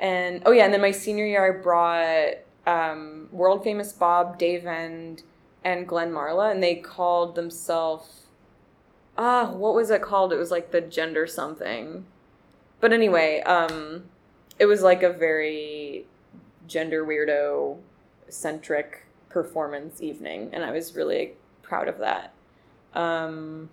And 0.03 0.43
oh, 0.45 0.53
yeah. 0.53 0.67
And 0.67 0.75
then 0.75 0.83
my 0.83 0.91
senior 0.91 1.25
year, 1.25 1.47
I 1.47 1.62
brought 1.62 2.35
um, 2.67 3.29
world 3.33 3.65
famous 3.65 3.93
Bob, 3.95 4.37
Dave 4.38 4.67
End, 4.67 5.23
and 5.65 5.88
Glenn 5.88 6.12
Marla. 6.12 6.53
And 6.53 6.62
they 6.62 6.75
called 6.75 7.37
themselves, 7.37 8.27
ah, 9.17 9.51
what 9.51 9.75
was 9.75 9.88
it 9.88 10.03
called? 10.03 10.33
It 10.33 10.38
was 10.38 10.51
like 10.51 10.73
the 10.73 10.83
gender 10.83 11.27
something. 11.27 12.05
But 12.81 12.93
anyway, 12.93 13.41
um, 13.43 14.05
it 14.59 14.67
was 14.67 14.83
like 14.83 15.03
a 15.03 15.12
very 15.12 16.05
gender 16.67 17.05
weirdo 17.05 17.79
centric 18.29 19.07
performance 19.29 20.03
evening, 20.03 20.51
and 20.53 20.65
I 20.65 20.71
was 20.71 20.95
really 20.95 21.33
proud 21.62 21.88
of 21.88 21.99
that. 21.99 22.33
Um, 22.95 23.71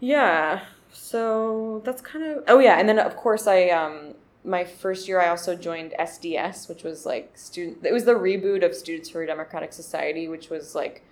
yeah, 0.00 0.64
so 0.92 1.82
that's 1.84 2.00
kind 2.00 2.24
of 2.24 2.44
oh 2.48 2.58
yeah, 2.58 2.78
and 2.78 2.88
then 2.88 2.98
of 2.98 3.16
course 3.16 3.46
I 3.46 3.68
um 3.68 4.14
my 4.46 4.64
first 4.64 5.08
year 5.08 5.20
I 5.20 5.28
also 5.28 5.56
joined 5.56 5.92
SDS, 5.98 6.68
which 6.68 6.84
was 6.84 7.04
like 7.04 7.36
student. 7.36 7.84
It 7.84 7.92
was 7.92 8.04
the 8.04 8.14
reboot 8.14 8.64
of 8.64 8.74
Students 8.74 9.10
for 9.10 9.22
a 9.22 9.26
Democratic 9.26 9.72
Society, 9.72 10.28
which 10.28 10.48
was 10.48 10.74
like 10.74 11.02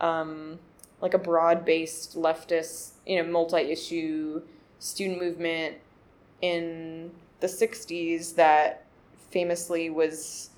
um 0.00 0.58
like 1.00 1.14
a 1.14 1.18
broad 1.18 1.64
based 1.64 2.16
leftist, 2.16 2.92
you 3.06 3.22
know, 3.22 3.30
multi 3.30 3.58
issue 3.58 4.42
student 4.78 5.20
movement 5.20 5.76
in 6.40 7.10
the 7.40 7.46
60s 7.46 8.34
that 8.34 8.86
famously 9.30 9.90
was 9.90 10.50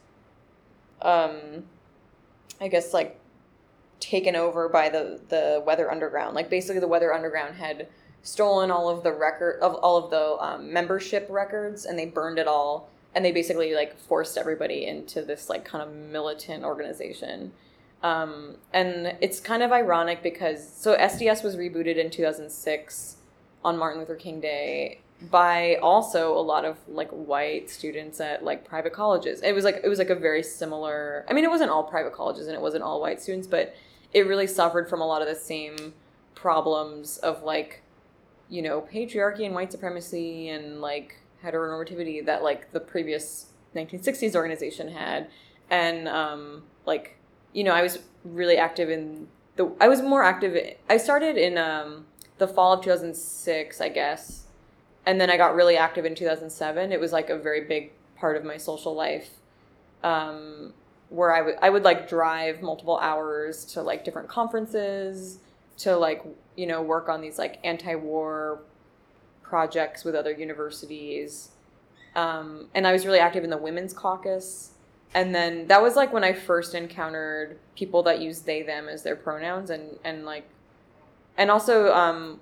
um, 1.02 1.64
I 2.60 2.68
guess 2.68 2.94
like 2.94 3.18
taken 4.00 4.36
over 4.36 4.68
by 4.68 4.88
the 4.88 5.20
the 5.28 5.62
Weather 5.66 5.90
Underground. 5.90 6.34
Like 6.34 6.48
basically, 6.48 6.80
the 6.80 6.88
Weather 6.88 7.12
Underground 7.12 7.56
had 7.56 7.88
stolen 8.22 8.70
all 8.70 8.88
of 8.88 9.02
the 9.02 9.12
record 9.12 9.60
of 9.60 9.74
all 9.76 9.96
of 9.96 10.10
the 10.10 10.44
um, 10.44 10.72
membership 10.72 11.26
records, 11.30 11.84
and 11.84 11.98
they 11.98 12.06
burned 12.06 12.38
it 12.38 12.46
all. 12.46 12.88
And 13.14 13.24
they 13.24 13.32
basically 13.32 13.74
like 13.74 13.98
forced 13.98 14.38
everybody 14.38 14.86
into 14.86 15.22
this 15.22 15.50
like 15.50 15.64
kind 15.64 15.82
of 15.82 15.94
militant 15.94 16.64
organization. 16.64 17.52
Um, 18.02 18.56
and 18.72 19.16
it's 19.20 19.38
kind 19.38 19.62
of 19.62 19.70
ironic 19.70 20.22
because 20.22 20.66
so 20.74 20.96
SDS 20.96 21.44
was 21.44 21.56
rebooted 21.56 21.96
in 21.96 22.10
2006 22.10 23.16
on 23.64 23.78
Martin 23.78 24.00
Luther 24.00 24.16
King 24.16 24.40
Day, 24.40 25.02
by 25.30 25.76
also 25.76 26.36
a 26.36 26.40
lot 26.40 26.64
of 26.64 26.78
like 26.88 27.10
white 27.10 27.70
students 27.70 28.20
at 28.20 28.44
like 28.44 28.64
private 28.64 28.92
colleges. 28.92 29.40
It 29.42 29.54
was 29.54 29.64
like 29.64 29.80
it 29.84 29.88
was 29.88 29.98
like 29.98 30.10
a 30.10 30.14
very 30.14 30.42
similar. 30.42 31.24
I 31.28 31.32
mean, 31.32 31.44
it 31.44 31.50
wasn't 31.50 31.70
all 31.70 31.84
private 31.84 32.12
colleges 32.12 32.46
and 32.46 32.56
it 32.56 32.60
wasn't 32.60 32.82
all 32.82 33.00
white 33.00 33.20
students, 33.20 33.46
but 33.46 33.74
it 34.12 34.26
really 34.26 34.46
suffered 34.46 34.88
from 34.88 35.00
a 35.00 35.06
lot 35.06 35.22
of 35.22 35.28
the 35.28 35.34
same 35.34 35.94
problems 36.34 37.18
of 37.18 37.42
like 37.42 37.82
you 38.52 38.62
know 38.62 38.80
patriarchy 38.80 39.44
and 39.46 39.54
white 39.54 39.72
supremacy 39.72 40.48
and 40.50 40.80
like 40.80 41.16
heteronormativity 41.44 42.24
that 42.24 42.42
like 42.42 42.70
the 42.72 42.80
previous 42.80 43.46
1960s 43.74 44.36
organization 44.36 44.88
had 44.88 45.28
and 45.70 46.06
um 46.08 46.62
like 46.86 47.16
you 47.52 47.64
know 47.64 47.72
i 47.72 47.82
was 47.82 47.98
really 48.24 48.56
active 48.56 48.90
in 48.90 49.26
the 49.56 49.70
i 49.80 49.88
was 49.88 50.02
more 50.02 50.22
active 50.22 50.56
i 50.88 50.96
started 50.96 51.36
in 51.36 51.56
um 51.56 52.04
the 52.38 52.46
fall 52.46 52.74
of 52.74 52.84
2006 52.84 53.80
i 53.80 53.88
guess 53.88 54.42
and 55.06 55.20
then 55.20 55.30
I 55.30 55.36
got 55.36 55.54
really 55.54 55.76
active 55.76 56.04
in 56.04 56.14
2007. 56.14 56.92
It 56.92 57.00
was 57.00 57.12
like 57.12 57.30
a 57.30 57.38
very 57.38 57.62
big 57.62 57.92
part 58.16 58.36
of 58.36 58.44
my 58.44 58.56
social 58.56 58.94
life, 58.94 59.30
um, 60.04 60.72
where 61.08 61.34
I 61.34 61.42
would 61.42 61.56
I 61.60 61.70
would 61.70 61.82
like 61.82 62.08
drive 62.08 62.62
multiple 62.62 62.98
hours 62.98 63.64
to 63.66 63.82
like 63.82 64.04
different 64.04 64.28
conferences 64.28 65.38
to 65.78 65.96
like 65.96 66.24
you 66.56 66.66
know 66.66 66.82
work 66.82 67.08
on 67.08 67.20
these 67.20 67.38
like 67.38 67.58
anti-war 67.64 68.60
projects 69.42 70.04
with 70.04 70.14
other 70.14 70.32
universities, 70.32 71.50
um, 72.14 72.68
and 72.74 72.86
I 72.86 72.92
was 72.92 73.06
really 73.06 73.18
active 73.18 73.44
in 73.44 73.50
the 73.50 73.58
women's 73.58 73.92
caucus. 73.92 74.70
And 75.14 75.34
then 75.34 75.66
that 75.66 75.82
was 75.82 75.94
like 75.94 76.10
when 76.10 76.24
I 76.24 76.32
first 76.32 76.74
encountered 76.74 77.58
people 77.76 78.02
that 78.04 78.20
use 78.20 78.40
they 78.40 78.62
them 78.62 78.88
as 78.88 79.02
their 79.02 79.16
pronouns 79.16 79.68
and 79.68 79.98
and 80.04 80.24
like 80.24 80.48
and 81.36 81.50
also 81.50 81.92
um, 81.92 82.40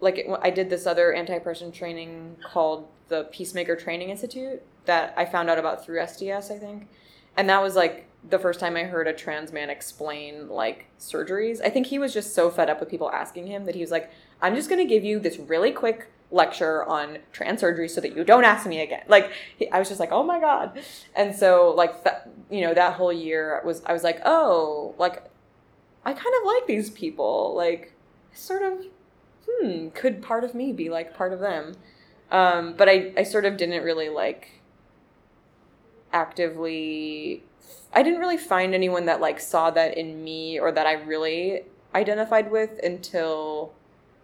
like 0.00 0.28
I 0.42 0.50
did 0.50 0.68
this 0.70 0.86
other 0.86 1.12
anti-oppression 1.14 1.72
training 1.72 2.36
called 2.44 2.88
the 3.08 3.24
Peacemaker 3.32 3.76
Training 3.76 4.10
Institute 4.10 4.62
that 4.84 5.14
I 5.16 5.24
found 5.24 5.48
out 5.48 5.58
about 5.58 5.84
through 5.84 5.98
SDS, 6.00 6.54
I 6.54 6.58
think. 6.58 6.88
And 7.36 7.48
that 7.48 7.62
was 7.62 7.76
like 7.76 8.06
the 8.28 8.38
first 8.38 8.60
time 8.60 8.76
I 8.76 8.84
heard 8.84 9.06
a 9.06 9.12
trans 9.12 9.52
man 9.52 9.70
explain 9.70 10.48
like 10.48 10.86
surgeries. 10.98 11.60
I 11.62 11.70
think 11.70 11.86
he 11.86 11.98
was 11.98 12.14
just 12.14 12.34
so 12.34 12.50
fed 12.50 12.70
up 12.70 12.80
with 12.80 12.88
people 12.88 13.10
asking 13.10 13.46
him 13.46 13.64
that 13.66 13.74
he 13.74 13.80
was 13.80 13.90
like, 13.90 14.10
I'm 14.40 14.54
just 14.54 14.68
going 14.68 14.80
to 14.80 14.88
give 14.88 15.04
you 15.04 15.18
this 15.18 15.38
really 15.38 15.72
quick 15.72 16.08
lecture 16.30 16.84
on 16.84 17.18
trans 17.32 17.60
surgery 17.60 17.88
so 17.88 18.00
that 18.00 18.16
you 18.16 18.24
don't 18.24 18.44
ask 18.44 18.66
me 18.66 18.80
again. 18.80 19.02
Like 19.08 19.30
I 19.72 19.78
was 19.78 19.88
just 19.88 20.00
like, 20.00 20.10
"Oh 20.10 20.22
my 20.22 20.40
god." 20.40 20.80
And 21.14 21.34
so 21.34 21.72
like 21.76 22.04
that 22.04 22.28
you 22.50 22.62
know, 22.62 22.74
that 22.74 22.94
whole 22.94 23.12
year 23.12 23.62
was 23.64 23.82
I 23.86 23.92
was 23.92 24.02
like, 24.02 24.20
"Oh, 24.24 24.94
like 24.98 25.22
I 26.04 26.12
kind 26.12 26.34
of 26.40 26.46
like 26.46 26.66
these 26.66 26.90
people." 26.90 27.54
Like 27.56 27.92
sort 28.32 28.62
of 28.62 28.84
hmm, 29.48 29.88
could 29.90 30.22
part 30.22 30.44
of 30.44 30.54
me 30.54 30.72
be 30.72 30.90
like 30.90 31.14
part 31.14 31.32
of 31.32 31.40
them? 31.40 31.74
Um, 32.30 32.74
but 32.76 32.88
I, 32.88 33.12
I 33.16 33.22
sort 33.22 33.44
of 33.44 33.56
didn't 33.56 33.84
really 33.84 34.08
like 34.08 34.48
actively 36.14 37.42
I 37.92 38.02
didn't 38.02 38.20
really 38.20 38.38
find 38.38 38.74
anyone 38.74 39.06
that 39.06 39.20
like 39.20 39.38
saw 39.40 39.70
that 39.70 39.96
in 39.98 40.24
me 40.24 40.58
or 40.58 40.72
that 40.72 40.86
I 40.86 40.94
really 40.94 41.62
identified 41.94 42.50
with 42.50 42.80
until 42.82 43.72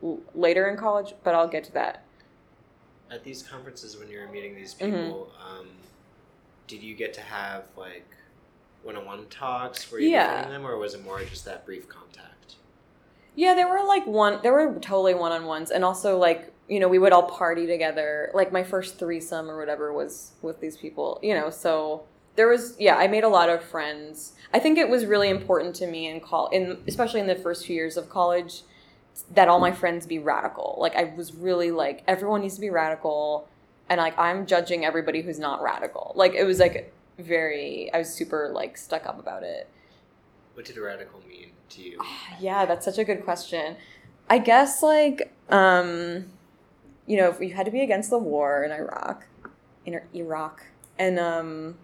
l- 0.02 0.18
later 0.34 0.68
in 0.68 0.76
college, 0.76 1.14
but 1.22 1.34
I'll 1.34 1.48
get 1.48 1.64
to 1.64 1.72
that. 1.72 2.02
At 3.10 3.22
these 3.22 3.42
conferences 3.42 3.96
when 3.96 4.08
you 4.08 4.18
were 4.18 4.28
meeting 4.28 4.54
these 4.54 4.74
mm-hmm. 4.74 4.86
people, 4.86 5.32
mm-hmm. 5.40 5.60
um, 5.60 5.68
did 6.66 6.82
you 6.82 6.94
get 6.94 7.12
to 7.14 7.20
have 7.20 7.64
like 7.76 8.08
one-on-one 8.82 9.26
talks 9.28 9.90
where 9.92 10.00
you 10.00 10.10
yeah. 10.10 10.48
them 10.48 10.66
or 10.66 10.76
was 10.76 10.94
it 10.94 11.04
more 11.04 11.22
just 11.24 11.44
that 11.44 11.64
brief 11.64 11.88
contact? 11.88 12.56
Yeah, 13.36 13.54
there 13.54 13.68
were 13.68 13.86
like 13.86 14.06
one. 14.06 14.40
There 14.42 14.52
were 14.52 14.74
totally 14.80 15.14
one 15.14 15.30
on 15.30 15.44
ones, 15.44 15.70
and 15.70 15.84
also 15.84 16.18
like 16.18 16.52
you 16.70 16.80
know 16.80 16.88
we 16.88 16.98
would 16.98 17.12
all 17.12 17.24
party 17.24 17.66
together. 17.66 18.30
Like 18.32 18.52
my 18.52 18.62
first 18.62 18.98
threesome 18.98 19.50
or 19.50 19.58
whatever 19.58 19.92
was 19.92 20.32
with 20.40 20.60
these 20.60 20.76
people. 20.76 21.18
You 21.22 21.34
know, 21.34 21.50
so 21.50 22.04
there 22.36 22.48
was 22.48 22.76
yeah. 22.78 22.96
I 22.96 23.08
made 23.08 23.24
a 23.24 23.28
lot 23.28 23.50
of 23.50 23.62
friends. 23.62 24.32
I 24.54 24.58
think 24.58 24.78
it 24.78 24.88
was 24.88 25.04
really 25.04 25.28
important 25.28 25.74
to 25.76 25.86
me 25.86 26.08
in 26.08 26.20
call 26.20 26.48
in 26.48 26.78
especially 26.86 27.20
in 27.20 27.26
the 27.26 27.36
first 27.36 27.66
few 27.66 27.76
years 27.76 27.96
of 27.96 28.08
college 28.08 28.62
that 29.34 29.48
all 29.48 29.60
my 29.60 29.72
friends 29.72 30.06
be 30.06 30.18
radical. 30.18 30.76
Like 30.78 30.96
I 30.96 31.04
was 31.16 31.34
really 31.34 31.70
like 31.70 32.02
everyone 32.06 32.40
needs 32.40 32.54
to 32.54 32.60
be 32.60 32.70
radical, 32.70 33.48
and 33.88 33.98
like 33.98 34.18
I'm 34.18 34.46
judging 34.46 34.84
everybody 34.84 35.22
who's 35.22 35.38
not 35.38 35.62
radical. 35.62 36.12
Like 36.14 36.34
it 36.34 36.44
was 36.44 36.60
like 36.60 36.94
very. 37.18 37.92
I 37.92 37.98
was 37.98 38.14
super 38.14 38.50
like 38.54 38.78
stuck 38.78 39.06
up 39.06 39.18
about 39.18 39.42
it. 39.42 39.68
What 40.54 40.64
did 40.64 40.76
radical 40.78 41.20
mean? 41.28 41.50
to 41.70 41.82
you? 41.82 42.00
Yeah, 42.40 42.64
that's 42.64 42.84
such 42.84 42.98
a 42.98 43.04
good 43.04 43.24
question. 43.24 43.76
I 44.28 44.38
guess 44.38 44.82
like 44.82 45.32
um, 45.48 46.26
you 47.10 47.16
know, 47.16 47.28
if 47.28 47.40
you 47.40 47.52
had 47.54 47.66
to 47.66 47.72
be 47.72 47.80
against 47.80 48.08
the 48.08 48.18
war 48.18 48.62
in 48.62 48.70
Iraq, 48.70 49.26
in 49.84 50.00
Iraq, 50.14 50.62
and 50.96 51.18
um, 51.18 51.76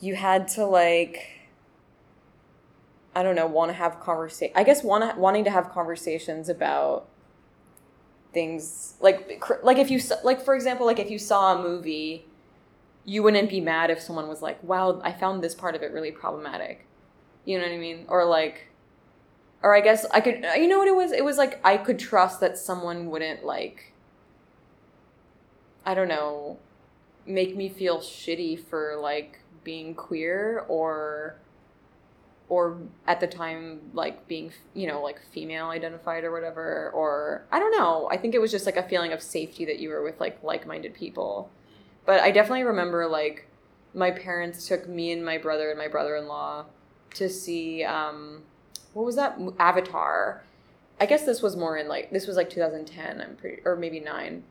you 0.00 0.14
had 0.14 0.46
to 0.46 0.64
like 0.64 1.48
I 3.16 3.24
don't 3.24 3.34
know, 3.34 3.48
want 3.48 3.70
to 3.70 3.72
have 3.72 3.98
conversation. 3.98 4.52
I 4.54 4.62
guess 4.62 4.84
want 4.84 5.18
wanting 5.18 5.42
to 5.42 5.50
have 5.50 5.70
conversations 5.70 6.48
about 6.48 7.08
things 8.32 8.94
like 9.00 9.42
like 9.64 9.78
if 9.78 9.90
you 9.90 10.00
like 10.22 10.40
for 10.40 10.54
example 10.54 10.86
like 10.86 11.00
if 11.00 11.10
you 11.10 11.18
saw 11.18 11.58
a 11.58 11.62
movie 11.62 12.26
you 13.06 13.22
wouldn't 13.22 13.48
be 13.48 13.58
mad 13.58 13.90
if 13.90 13.98
someone 13.98 14.28
was 14.28 14.42
like 14.42 14.62
wow 14.62 15.00
i 15.02 15.10
found 15.10 15.42
this 15.42 15.54
part 15.54 15.74
of 15.74 15.80
it 15.82 15.90
really 15.92 16.12
problematic 16.12 16.84
you 17.46 17.56
know 17.56 17.64
what 17.64 17.72
i 17.72 17.78
mean 17.78 18.04
or 18.06 18.26
like 18.26 18.67
or 19.62 19.74
i 19.74 19.80
guess 19.80 20.06
i 20.12 20.20
could 20.20 20.44
you 20.56 20.68
know 20.68 20.78
what 20.78 20.88
it 20.88 20.94
was? 20.94 21.12
It 21.12 21.24
was 21.24 21.36
like 21.36 21.60
i 21.64 21.76
could 21.76 21.98
trust 21.98 22.40
that 22.40 22.58
someone 22.58 23.10
wouldn't 23.10 23.44
like 23.44 23.92
i 25.84 25.94
don't 25.94 26.08
know 26.08 26.58
make 27.26 27.56
me 27.56 27.68
feel 27.68 27.98
shitty 27.98 28.58
for 28.58 28.98
like 29.00 29.40
being 29.64 29.94
queer 29.94 30.64
or 30.68 31.36
or 32.48 32.78
at 33.06 33.20
the 33.20 33.26
time 33.26 33.80
like 33.92 34.26
being 34.26 34.52
you 34.74 34.86
know 34.86 35.02
like 35.02 35.20
female 35.32 35.66
identified 35.66 36.24
or 36.24 36.32
whatever. 36.32 36.90
Or 36.94 37.44
i 37.52 37.58
don't 37.58 37.76
know. 37.76 38.08
I 38.10 38.16
think 38.16 38.34
it 38.34 38.40
was 38.40 38.50
just 38.50 38.66
like 38.66 38.76
a 38.76 38.82
feeling 38.82 39.12
of 39.12 39.22
safety 39.22 39.64
that 39.66 39.78
you 39.78 39.90
were 39.90 40.02
with 40.02 40.18
like 40.20 40.42
like-minded 40.42 40.94
people. 40.94 41.50
But 42.06 42.20
i 42.20 42.30
definitely 42.30 42.64
remember 42.64 43.06
like 43.06 43.48
my 43.94 44.10
parents 44.10 44.66
took 44.66 44.88
me 44.88 45.12
and 45.12 45.24
my 45.24 45.38
brother 45.38 45.70
and 45.70 45.78
my 45.78 45.88
brother-in-law 45.88 46.66
to 47.14 47.28
see 47.28 47.84
um 47.84 48.42
what 48.98 49.06
was 49.06 49.16
that 49.16 49.38
avatar? 49.58 50.42
I 51.00 51.06
guess 51.06 51.24
this 51.24 51.40
was 51.40 51.56
more 51.56 51.76
in 51.76 51.88
like 51.88 52.10
this 52.10 52.26
was 52.26 52.36
like 52.36 52.50
2010 52.50 53.20
i'm 53.20 53.36
pretty 53.36 53.62
or 53.64 53.76
maybe 53.76 54.00
9 54.00 54.42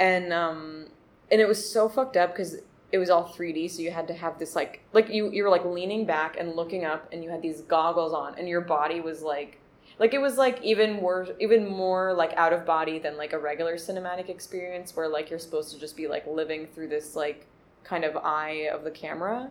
and 0.00 0.32
um 0.32 0.86
and 1.30 1.40
it 1.40 1.46
was 1.46 1.70
so 1.70 1.88
fucked 1.88 2.16
up 2.16 2.32
because 2.32 2.56
it 2.92 2.98
was 2.98 3.10
all 3.10 3.24
3D, 3.24 3.70
so 3.70 3.82
you 3.82 3.90
had 3.90 4.08
to 4.08 4.14
have 4.14 4.38
this 4.38 4.54
like 4.54 4.80
like 4.92 5.08
you 5.08 5.30
you 5.30 5.42
were 5.42 5.50
like 5.50 5.64
leaning 5.64 6.04
back 6.06 6.36
and 6.38 6.54
looking 6.54 6.84
up, 6.84 7.08
and 7.12 7.22
you 7.22 7.30
had 7.30 7.42
these 7.42 7.60
goggles 7.62 8.12
on, 8.12 8.34
and 8.38 8.48
your 8.48 8.60
body 8.60 9.00
was 9.00 9.22
like 9.22 9.58
like 9.98 10.14
it 10.14 10.20
was 10.20 10.36
like 10.36 10.62
even 10.62 11.00
worse, 11.00 11.30
even 11.40 11.68
more 11.68 12.14
like 12.14 12.32
out 12.34 12.52
of 12.52 12.64
body 12.64 12.98
than 12.98 13.16
like 13.16 13.32
a 13.32 13.38
regular 13.38 13.74
cinematic 13.74 14.28
experience, 14.28 14.94
where 14.94 15.08
like 15.08 15.30
you're 15.30 15.38
supposed 15.38 15.72
to 15.72 15.80
just 15.80 15.96
be 15.96 16.06
like 16.06 16.26
living 16.26 16.66
through 16.68 16.88
this 16.88 17.16
like 17.16 17.46
kind 17.82 18.04
of 18.04 18.16
eye 18.16 18.68
of 18.72 18.84
the 18.84 18.90
camera 18.90 19.50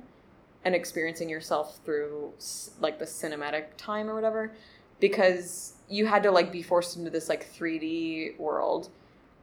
and 0.66 0.74
experiencing 0.74 1.30
yourself 1.30 1.80
through 1.86 2.34
like 2.82 2.98
the 2.98 3.06
cinematic 3.06 3.66
time 3.78 4.10
or 4.10 4.16
whatever 4.16 4.52
because 5.00 5.74
you 5.88 6.08
had 6.08 6.24
to 6.24 6.32
like 6.32 6.52
be 6.52 6.64
forced 6.64 6.98
into 6.98 7.12
this 7.12 7.30
like 7.30 7.54
3D 7.54 8.40
world. 8.40 8.90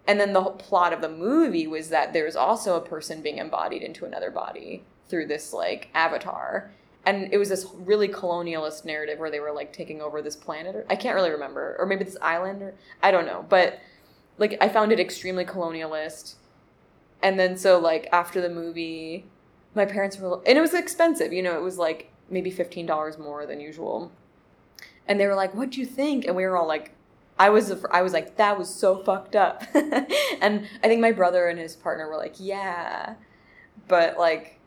And 0.06 0.18
then 0.18 0.32
the 0.32 0.42
plot 0.42 0.92
of 0.92 1.00
the 1.00 1.08
movie 1.08 1.68
was 1.68 1.90
that 1.90 2.12
there's 2.12 2.34
also 2.34 2.76
a 2.76 2.80
person 2.80 3.22
being 3.22 3.38
embodied 3.38 3.82
into 3.82 4.04
another 4.04 4.32
body 4.32 4.82
through 5.08 5.26
this 5.26 5.52
like 5.52 5.88
avatar. 5.94 6.72
And 7.06 7.32
it 7.32 7.38
was 7.38 7.48
this 7.48 7.66
really 7.74 8.08
colonialist 8.08 8.84
narrative 8.84 9.20
where 9.20 9.30
they 9.30 9.40
were 9.40 9.52
like 9.52 9.72
taking 9.72 10.00
over 10.00 10.22
this 10.22 10.36
planet 10.36 10.74
or 10.74 10.86
i 10.88 10.96
can't 10.96 11.16
really 11.16 11.30
remember 11.30 11.76
or 11.78 11.86
maybe 11.86 12.04
this 12.04 12.16
island 12.20 12.62
or 12.62 12.74
i 13.02 13.12
don't 13.12 13.26
know. 13.26 13.46
But 13.48 13.78
like 14.38 14.56
i 14.60 14.68
found 14.68 14.90
it 14.90 14.98
extremely 14.98 15.44
colonialist. 15.44 16.34
And 17.22 17.38
then 17.38 17.56
so 17.56 17.78
like 17.78 18.08
after 18.10 18.40
the 18.40 18.48
movie 18.48 19.26
my 19.74 19.84
parents 19.84 20.18
were 20.18 20.40
and 20.46 20.58
it 20.58 20.60
was 20.60 20.74
expensive 20.74 21.32
you 21.32 21.42
know 21.42 21.54
it 21.56 21.62
was 21.62 21.78
like 21.78 22.10
maybe 22.30 22.50
$15 22.50 23.18
more 23.18 23.46
than 23.46 23.60
usual 23.60 24.10
and 25.06 25.18
they 25.20 25.26
were 25.26 25.34
like 25.34 25.54
what 25.54 25.70
do 25.70 25.80
you 25.80 25.86
think 25.86 26.24
and 26.24 26.34
we 26.36 26.44
were 26.44 26.56
all 26.56 26.66
like 26.68 26.92
I 27.38 27.48
was 27.50 27.72
I 27.90 28.02
was 28.02 28.12
like 28.12 28.36
that 28.36 28.58
was 28.58 28.72
so 28.72 28.98
fucked 29.02 29.34
up, 29.34 29.64
and 29.74 30.68
I 30.84 30.86
think 30.86 31.00
my 31.00 31.12
brother 31.12 31.48
and 31.48 31.58
his 31.58 31.74
partner 31.74 32.06
were 32.08 32.16
like 32.18 32.34
yeah, 32.38 33.14
but 33.88 34.18
like, 34.18 34.60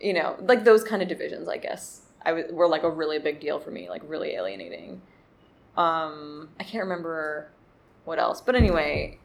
you 0.00 0.12
know, 0.12 0.36
like 0.40 0.62
those 0.64 0.84
kind 0.84 1.00
of 1.02 1.08
divisions, 1.08 1.48
I 1.48 1.56
guess 1.56 2.02
I 2.22 2.32
was 2.34 2.44
were 2.52 2.68
like 2.68 2.82
a 2.84 2.90
really 2.90 3.18
big 3.18 3.40
deal 3.40 3.58
for 3.58 3.70
me, 3.70 3.88
like 3.88 4.02
really 4.06 4.32
alienating. 4.34 5.00
Um, 5.78 6.50
I 6.60 6.62
can't 6.64 6.84
remember 6.84 7.48
what 8.04 8.18
else, 8.18 8.40
but 8.42 8.54
anyway, 8.54 9.18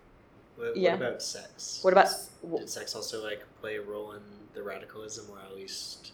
What, 0.55 0.77
Yeah. 0.77 0.91
what 0.95 1.01
about 1.01 1.21
sex? 1.21 1.79
what 1.83 1.91
about 1.91 2.07
Did 2.57 2.69
sex 2.69 2.95
also 2.95 3.23
like 3.23 3.43
play 3.59 3.75
a 3.75 3.81
role 3.81 4.13
in 4.13 4.21
the 4.55 4.63
radicalism, 4.63 5.25
or 5.31 5.39
at 5.39 5.55
least 5.55 6.13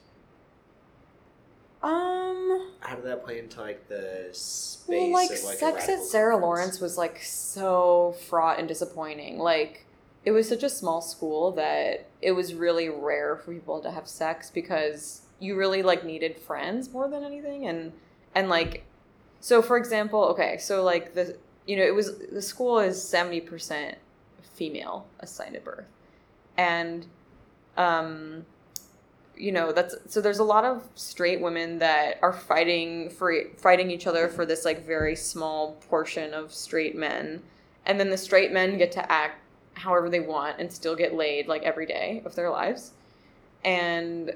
um. 1.84 2.70
how 2.82 2.96
did 2.96 3.06
that 3.06 3.24
play 3.26 3.39
into 3.39 3.60
like 3.60 3.88
the 3.88 4.30
space 4.34 4.88
Well, 4.88 5.12
like, 5.12 5.32
of 5.32 5.44
like 5.44 5.58
sex 5.58 5.89
at 5.89 6.04
Sarah 6.04 6.34
conference? 6.34 6.42
Lawrence 6.42 6.80
was 6.80 6.98
like 6.98 7.20
so 7.24 8.16
fraught 8.28 8.60
and 8.60 8.68
disappointing. 8.68 9.39
Like, 9.39 9.86
it 10.24 10.32
was 10.32 10.48
such 10.48 10.62
a 10.62 10.70
small 10.70 11.02
school 11.02 11.52
that 11.54 12.08
it 12.22 12.34
was 12.34 12.54
really 12.54 12.89
rare 12.89 13.36
for 13.36 13.52
people 13.52 13.82
to 13.82 13.89
have 13.89 14.08
sex 14.08 14.52
because 14.52 15.22
you 15.39 15.56
really 15.56 15.82
like 15.82 16.06
needed 16.06 16.38
friends 16.38 16.92
more 16.94 17.08
than 17.08 17.24
anything, 17.24 17.66
and 17.66 17.94
and 18.36 18.48
like, 18.48 18.86
so 19.39 19.62
for 19.64 19.76
example, 19.78 20.24
okay, 20.26 20.58
so 20.60 20.84
like 20.84 21.16
the 21.16 21.36
you 21.66 21.76
know 21.76 21.84
it 21.84 21.96
was 21.96 22.20
the 22.32 22.42
school 22.44 22.80
is 22.80 23.02
seventy 23.02 23.42
percent 23.42 23.98
female 24.54 25.08
assigned 25.20 25.56
at 25.56 25.64
birth, 25.64 25.88
and 26.58 27.08
um 27.78 28.45
you 29.41 29.51
know 29.51 29.72
that's 29.72 29.95
so 30.07 30.22
there's 30.22 30.39
a 30.39 30.43
lot 30.43 30.63
of 30.63 30.88
straight 30.93 31.41
women 31.41 31.80
that 31.80 32.19
are 32.22 32.32
fighting 32.32 33.09
for 33.09 33.34
fighting 33.57 33.89
each 33.89 34.05
other 34.05 34.28
for 34.28 34.45
this 34.45 34.63
like 34.63 34.86
very 34.86 35.15
small 35.15 35.74
portion 35.89 36.34
of 36.34 36.53
straight 36.53 36.95
men. 36.95 37.41
And 37.86 37.99
then 37.99 38.11
the 38.11 38.17
straight 38.17 38.51
men 38.51 38.78
get 38.78 38.91
to 38.93 39.11
act 39.11 39.39
however 39.74 40.09
they 40.09 40.19
want 40.19 40.59
and 40.59 40.72
still 40.72 40.95
get 40.95 41.15
laid 41.15 41.47
like 41.47 41.63
every 41.63 41.88
day 41.88 42.22
of 42.24 42.36
their 42.36 42.51
lives. 42.51 42.91
And 43.63 44.34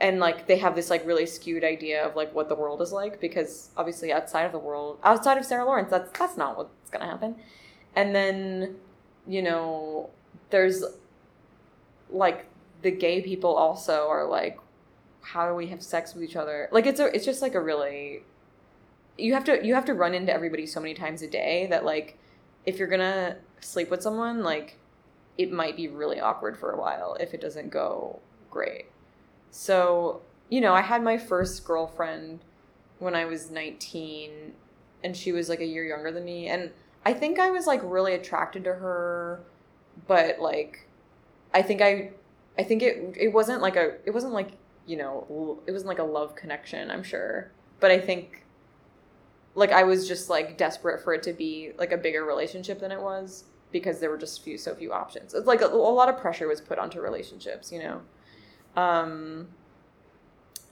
and 0.00 0.20
like 0.20 0.46
they 0.46 0.58
have 0.58 0.74
this 0.74 0.90
like 0.90 1.06
really 1.06 1.24
skewed 1.24 1.64
idea 1.64 2.04
of 2.04 2.14
like 2.14 2.34
what 2.34 2.50
the 2.50 2.54
world 2.54 2.82
is 2.82 2.92
like 2.92 3.18
because 3.20 3.70
obviously 3.78 4.12
outside 4.12 4.42
of 4.42 4.52
the 4.52 4.58
world 4.58 4.98
outside 5.02 5.38
of 5.38 5.46
Sarah 5.46 5.64
Lawrence 5.64 5.90
that's 5.90 6.16
that's 6.18 6.36
not 6.36 6.58
what's 6.58 6.90
to 6.90 6.98
happen. 6.98 7.36
And 7.94 8.14
then 8.14 8.76
you 9.26 9.40
know 9.40 10.10
there's 10.50 10.84
like 12.10 12.46
the 12.82 12.90
gay 12.90 13.22
people 13.22 13.54
also 13.54 14.08
are 14.08 14.26
like 14.26 14.58
how 15.22 15.48
do 15.48 15.54
we 15.54 15.66
have 15.66 15.82
sex 15.82 16.14
with 16.14 16.22
each 16.22 16.36
other? 16.36 16.68
Like 16.70 16.86
it's 16.86 17.00
a 17.00 17.06
it's 17.14 17.24
just 17.24 17.42
like 17.42 17.54
a 17.54 17.60
really 17.60 18.22
you 19.18 19.34
have 19.34 19.44
to 19.44 19.64
you 19.66 19.74
have 19.74 19.84
to 19.86 19.94
run 19.94 20.14
into 20.14 20.32
everybody 20.32 20.66
so 20.66 20.80
many 20.80 20.94
times 20.94 21.22
a 21.22 21.28
day 21.28 21.66
that 21.70 21.84
like 21.84 22.18
if 22.64 22.78
you're 22.78 22.88
gonna 22.88 23.36
sleep 23.60 23.90
with 23.90 24.02
someone 24.02 24.42
like 24.42 24.78
it 25.38 25.52
might 25.52 25.76
be 25.76 25.88
really 25.88 26.20
awkward 26.20 26.56
for 26.56 26.70
a 26.70 26.78
while 26.78 27.16
if 27.20 27.34
it 27.34 27.40
doesn't 27.40 27.70
go 27.70 28.20
great. 28.50 28.86
So 29.50 30.22
you 30.48 30.60
know 30.60 30.74
i 30.74 30.80
had 30.80 31.02
my 31.02 31.18
first 31.18 31.64
girlfriend 31.64 32.40
when 32.98 33.14
i 33.14 33.24
was 33.24 33.50
19 33.50 34.52
and 35.02 35.16
she 35.16 35.32
was 35.32 35.48
like 35.48 35.60
a 35.60 35.66
year 35.66 35.84
younger 35.84 36.10
than 36.12 36.24
me 36.24 36.48
and 36.48 36.70
i 37.04 37.12
think 37.12 37.38
i 37.38 37.50
was 37.50 37.66
like 37.66 37.80
really 37.82 38.14
attracted 38.14 38.64
to 38.64 38.74
her 38.74 39.40
but 40.06 40.38
like 40.38 40.88
i 41.52 41.62
think 41.62 41.80
i 41.82 42.10
i 42.58 42.62
think 42.62 42.82
it 42.82 43.14
it 43.16 43.32
wasn't 43.32 43.60
like 43.60 43.76
a 43.76 43.94
it 44.04 44.12
wasn't 44.12 44.32
like 44.32 44.50
you 44.86 44.96
know 44.96 45.60
it 45.66 45.72
wasn't 45.72 45.88
like 45.88 45.98
a 45.98 46.04
love 46.04 46.34
connection 46.34 46.90
i'm 46.90 47.02
sure. 47.02 47.50
But 47.78 47.90
i 47.90 47.98
think 47.98 48.44
like 49.54 49.72
i 49.72 49.82
was 49.82 50.08
just 50.08 50.30
like 50.30 50.56
desperate 50.56 51.02
for 51.02 51.12
it 51.14 51.22
to 51.24 51.32
be 51.32 51.72
like 51.78 51.92
a 51.92 51.96
bigger 51.96 52.24
relationship 52.24 52.80
than 52.80 52.92
it 52.92 53.00
was 53.00 53.44
because 53.72 54.00
there 54.00 54.10
were 54.10 54.18
just 54.18 54.42
few 54.42 54.56
so 54.56 54.74
few 54.74 54.92
options. 54.92 55.34
It's 55.34 55.46
like 55.46 55.60
a, 55.60 55.66
a 55.66 55.68
lot 55.68 56.08
of 56.08 56.16
pressure 56.18 56.48
was 56.48 56.60
put 56.60 56.78
onto 56.78 57.00
relationships 57.00 57.72
you 57.72 57.80
know? 57.80 58.00
Um 58.80 59.48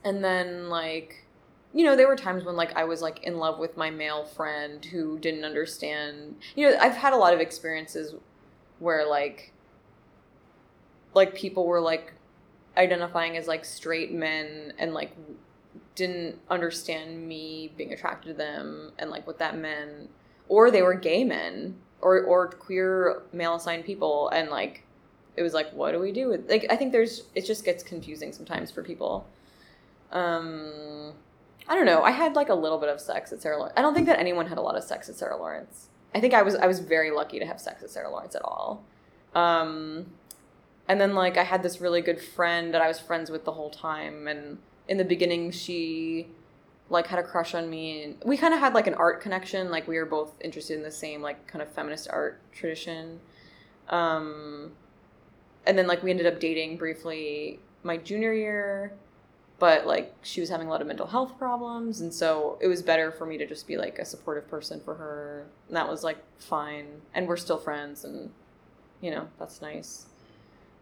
and 0.05 0.23
then 0.23 0.69
like 0.69 1.25
you 1.73 1.85
know 1.85 1.97
there 1.97 2.07
were 2.07 2.17
times 2.17 2.45
when 2.45 2.55
like 2.55 2.77
i 2.77 2.85
was 2.85 3.03
like 3.03 3.25
in 3.25 3.39
love 3.39 3.59
with 3.59 3.77
my 3.77 3.91
male 3.91 4.25
friend 4.25 4.85
who 4.85 5.19
didn't 5.19 5.45
understand 5.45 6.37
you 6.55 6.71
know 6.71 6.77
i've 6.81 6.95
had 6.95 7.13
a 7.13 7.17
lot 7.17 7.35
of 7.35 7.41
experiences 7.41 8.15
where 8.79 9.09
like 9.09 9.53
like 11.15 11.35
people 11.35 11.67
were 11.67 11.81
like 11.81 12.13
identifying 12.77 13.37
as 13.37 13.47
like 13.47 13.65
straight 13.65 14.13
men 14.13 14.73
and 14.79 14.95
like 14.95 15.17
didn't 15.95 16.39
understand 16.51 17.27
me 17.27 17.73
being 17.77 17.93
attracted 17.93 18.29
to 18.29 18.35
them 18.35 18.93
and 18.99 19.11
like 19.11 19.27
what 19.27 19.39
that 19.39 19.57
meant. 19.57 20.11
Or 20.49 20.71
they 20.71 20.83
were 20.83 20.95
gay 20.95 21.25
men 21.25 21.77
or 22.05 22.23
or 22.23 22.49
queer 22.49 23.23
male 23.33 23.55
assigned 23.55 23.85
people 23.85 24.29
and 24.29 24.51
like 24.51 24.85
it 25.37 25.43
was 25.43 25.55
like 25.55 25.73
what 25.73 25.93
do 25.93 25.99
we 25.99 26.13
do 26.13 26.29
with 26.29 26.49
like 26.49 26.67
i 26.71 26.77
think 26.77 26.93
there's 26.93 27.25
it 27.35 27.47
just 27.47 27.65
gets 27.65 27.83
confusing 27.83 28.33
sometimes 28.33 28.71
for 28.71 28.83
people. 28.83 29.27
Um 30.13 31.13
i 31.67 31.75
don't 31.75 31.87
know. 31.87 32.03
I 32.03 32.11
had 32.11 32.37
like 32.37 32.51
a 32.51 32.55
little 32.55 32.79
bit 32.79 32.91
of 32.91 33.01
sex 33.01 33.33
at 33.33 33.41
sarah 33.41 33.57
lawrence. 33.59 33.75
I 33.77 33.83
don't 33.83 33.95
think 33.95 34.07
that 34.07 34.19
anyone 34.19 34.47
had 34.47 34.59
a 34.59 34.61
lot 34.61 34.77
of 34.77 34.85
sex 34.85 35.09
at 35.09 35.17
sarah 35.17 35.37
lawrence. 35.37 35.89
I 36.15 36.21
think 36.21 36.35
i 36.35 36.43
was 36.43 36.55
i 36.57 36.67
was 36.67 36.81
very 36.81 37.11
lucky 37.11 37.39
to 37.39 37.47
have 37.47 37.61
sex 37.61 37.83
at 37.83 37.91
sarah 37.91 38.11
lawrence 38.11 38.35
at 38.35 38.43
all. 38.45 38.85
Um 39.35 40.07
and 40.89 41.01
then 41.01 41.15
like 41.15 41.37
i 41.37 41.45
had 41.45 41.63
this 41.63 41.81
really 41.81 42.01
good 42.01 42.21
friend 42.21 42.75
that 42.75 42.81
i 42.81 42.89
was 42.89 42.99
friends 42.99 43.31
with 43.31 43.45
the 43.45 43.53
whole 43.53 43.71
time 43.71 44.27
and 44.29 44.59
in 44.89 44.99
the 44.99 45.05
beginning 45.05 45.51
she 45.51 46.29
like 46.91 47.07
had 47.07 47.19
a 47.19 47.23
crush 47.23 47.55
on 47.55 47.69
me 47.71 48.03
and 48.03 48.17
we 48.25 48.37
kind 48.37 48.53
of 48.53 48.61
had 48.61 48.75
like 48.75 48.87
an 48.87 48.95
art 48.95 49.21
connection 49.21 49.71
like 49.71 49.89
we 49.89 49.97
were 49.97 50.05
both 50.05 50.33
interested 50.43 50.77
in 50.77 50.83
the 50.83 50.91
same 50.91 51.23
like 51.23 51.47
kind 51.47 51.63
of 51.63 51.69
feminist 51.69 52.09
art 52.11 52.41
tradition. 52.53 53.21
Um 53.89 54.73
and 55.67 55.79
then 55.79 55.87
like 55.87 56.03
we 56.03 56.11
ended 56.11 56.27
up 56.27 56.41
dating 56.41 56.77
briefly 56.77 57.59
my 57.83 57.97
junior 57.97 58.35
year 58.35 58.93
but 59.59 59.87
like 59.87 60.15
she 60.23 60.41
was 60.41 60.51
having 60.51 60.67
a 60.67 60.71
lot 60.71 60.83
of 60.83 60.87
mental 60.87 61.07
health 61.07 61.39
problems 61.39 62.01
and 62.01 62.13
so 62.13 62.59
it 62.61 62.67
was 62.67 62.83
better 62.83 63.11
for 63.11 63.25
me 63.25 63.39
to 63.39 63.47
just 63.47 63.67
be 63.67 63.79
like 63.79 63.99
a 63.99 64.05
supportive 64.05 64.49
person 64.49 64.81
for 64.85 64.95
her. 64.97 65.47
And 65.69 65.77
that 65.77 65.89
was 65.89 66.05
like 66.05 66.19
fine. 66.39 66.87
And 67.15 67.27
we're 67.27 67.37
still 67.37 67.59
friends 67.59 68.05
and 68.05 68.31
you 69.01 69.11
know 69.11 69.29
that's 69.39 69.63
nice 69.63 70.07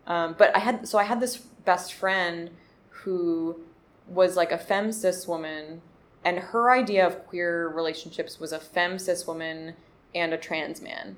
um, 0.07 0.34
but 0.38 0.55
i 0.57 0.59
had 0.59 0.86
so 0.86 0.98
i 0.98 1.05
had 1.05 1.20
this 1.20 1.36
best 1.36 1.92
friend 1.92 2.50
who 2.90 3.61
was 4.09 4.36
like 4.36 4.53
a 4.53 4.59
fem 4.59 4.92
cis 4.92 5.26
woman 5.26 5.80
and 6.24 6.38
her 6.38 6.70
idea 6.70 7.07
of 7.07 7.26
queer 7.26 7.68
relationships 7.68 8.38
was 8.38 8.53
a 8.53 8.59
fem 8.59 8.98
cis 8.98 9.26
woman 9.26 9.74
and 10.14 10.32
a 10.32 10.38
trans 10.38 10.80
man 10.80 11.16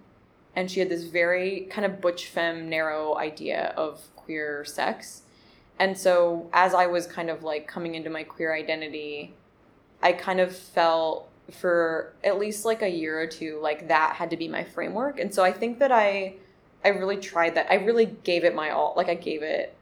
and 0.56 0.70
she 0.70 0.80
had 0.80 0.88
this 0.88 1.04
very 1.04 1.66
kind 1.70 1.84
of 1.84 2.00
butch 2.00 2.26
femme 2.26 2.68
narrow 2.68 3.16
idea 3.16 3.72
of 3.76 4.00
queer 4.14 4.64
sex 4.64 5.22
and 5.78 5.98
so 5.98 6.48
as 6.52 6.74
I 6.74 6.86
was 6.86 7.06
kind 7.06 7.30
of 7.30 7.42
like 7.42 7.66
coming 7.66 7.94
into 7.94 8.10
my 8.10 8.22
queer 8.22 8.54
identity, 8.54 9.34
I 10.02 10.12
kind 10.12 10.40
of 10.40 10.54
felt 10.54 11.28
for 11.50 12.14
at 12.22 12.38
least 12.38 12.64
like 12.64 12.80
a 12.80 12.88
year 12.88 13.20
or 13.20 13.26
two 13.26 13.58
like 13.60 13.88
that 13.88 14.14
had 14.14 14.30
to 14.30 14.36
be 14.36 14.48
my 14.48 14.64
framework. 14.64 15.18
And 15.18 15.34
so 15.34 15.42
I 15.42 15.52
think 15.52 15.78
that 15.80 15.92
I 15.92 16.34
I 16.84 16.88
really 16.88 17.16
tried 17.16 17.54
that. 17.54 17.70
I 17.70 17.76
really 17.76 18.06
gave 18.06 18.44
it 18.44 18.54
my 18.54 18.70
all. 18.70 18.94
Like 18.96 19.08
I 19.08 19.14
gave 19.14 19.42
it 19.42 19.76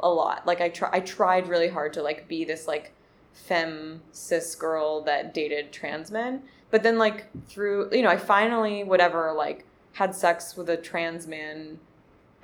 a 0.00 0.08
lot. 0.08 0.46
Like 0.46 0.60
I 0.60 0.68
try 0.68 0.90
I 0.92 1.00
tried 1.00 1.48
really 1.48 1.68
hard 1.68 1.92
to 1.94 2.02
like 2.02 2.28
be 2.28 2.44
this 2.44 2.68
like 2.68 2.92
femme 3.32 4.02
cis 4.12 4.54
girl 4.54 5.02
that 5.02 5.34
dated 5.34 5.72
trans 5.72 6.10
men. 6.10 6.42
But 6.70 6.82
then 6.82 6.98
like 6.98 7.26
through 7.48 7.90
you 7.92 8.02
know, 8.02 8.10
I 8.10 8.16
finally 8.16 8.84
whatever 8.84 9.32
like 9.32 9.64
had 9.94 10.14
sex 10.14 10.56
with 10.56 10.68
a 10.68 10.76
trans 10.76 11.26
man 11.26 11.78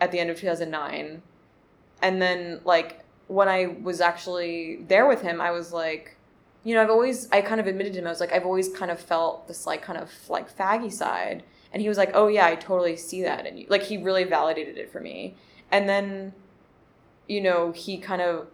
at 0.00 0.12
the 0.12 0.18
end 0.18 0.30
of 0.30 0.38
2009 0.38 1.22
and 2.02 2.22
then 2.22 2.60
like 2.64 3.04
when 3.26 3.48
I 3.48 3.76
was 3.82 4.00
actually 4.00 4.84
there 4.88 5.06
with 5.06 5.22
him, 5.22 5.40
I 5.40 5.50
was 5.52 5.72
like, 5.72 6.16
you 6.64 6.74
know, 6.74 6.82
I've 6.82 6.90
always 6.90 7.28
I 7.30 7.42
kind 7.42 7.60
of 7.60 7.66
admitted 7.66 7.92
to 7.94 7.98
him 8.00 8.06
I 8.06 8.10
was 8.10 8.20
like 8.20 8.32
I've 8.32 8.46
always 8.46 8.68
kind 8.70 8.90
of 8.90 8.98
felt 8.98 9.48
this 9.48 9.66
like 9.66 9.82
kind 9.82 9.98
of 9.98 10.10
like 10.28 10.54
faggy 10.56 10.92
side, 10.92 11.42
and 11.72 11.82
he 11.82 11.88
was 11.88 11.98
like, 11.98 12.10
oh 12.14 12.28
yeah, 12.28 12.46
I 12.46 12.54
totally 12.56 12.96
see 12.96 13.22
that, 13.22 13.46
and 13.46 13.64
like 13.68 13.82
he 13.82 13.96
really 13.96 14.24
validated 14.24 14.76
it 14.78 14.90
for 14.90 15.00
me, 15.00 15.36
and 15.70 15.88
then, 15.88 16.32
you 17.28 17.40
know, 17.40 17.72
he 17.72 17.98
kind 17.98 18.22
of 18.22 18.46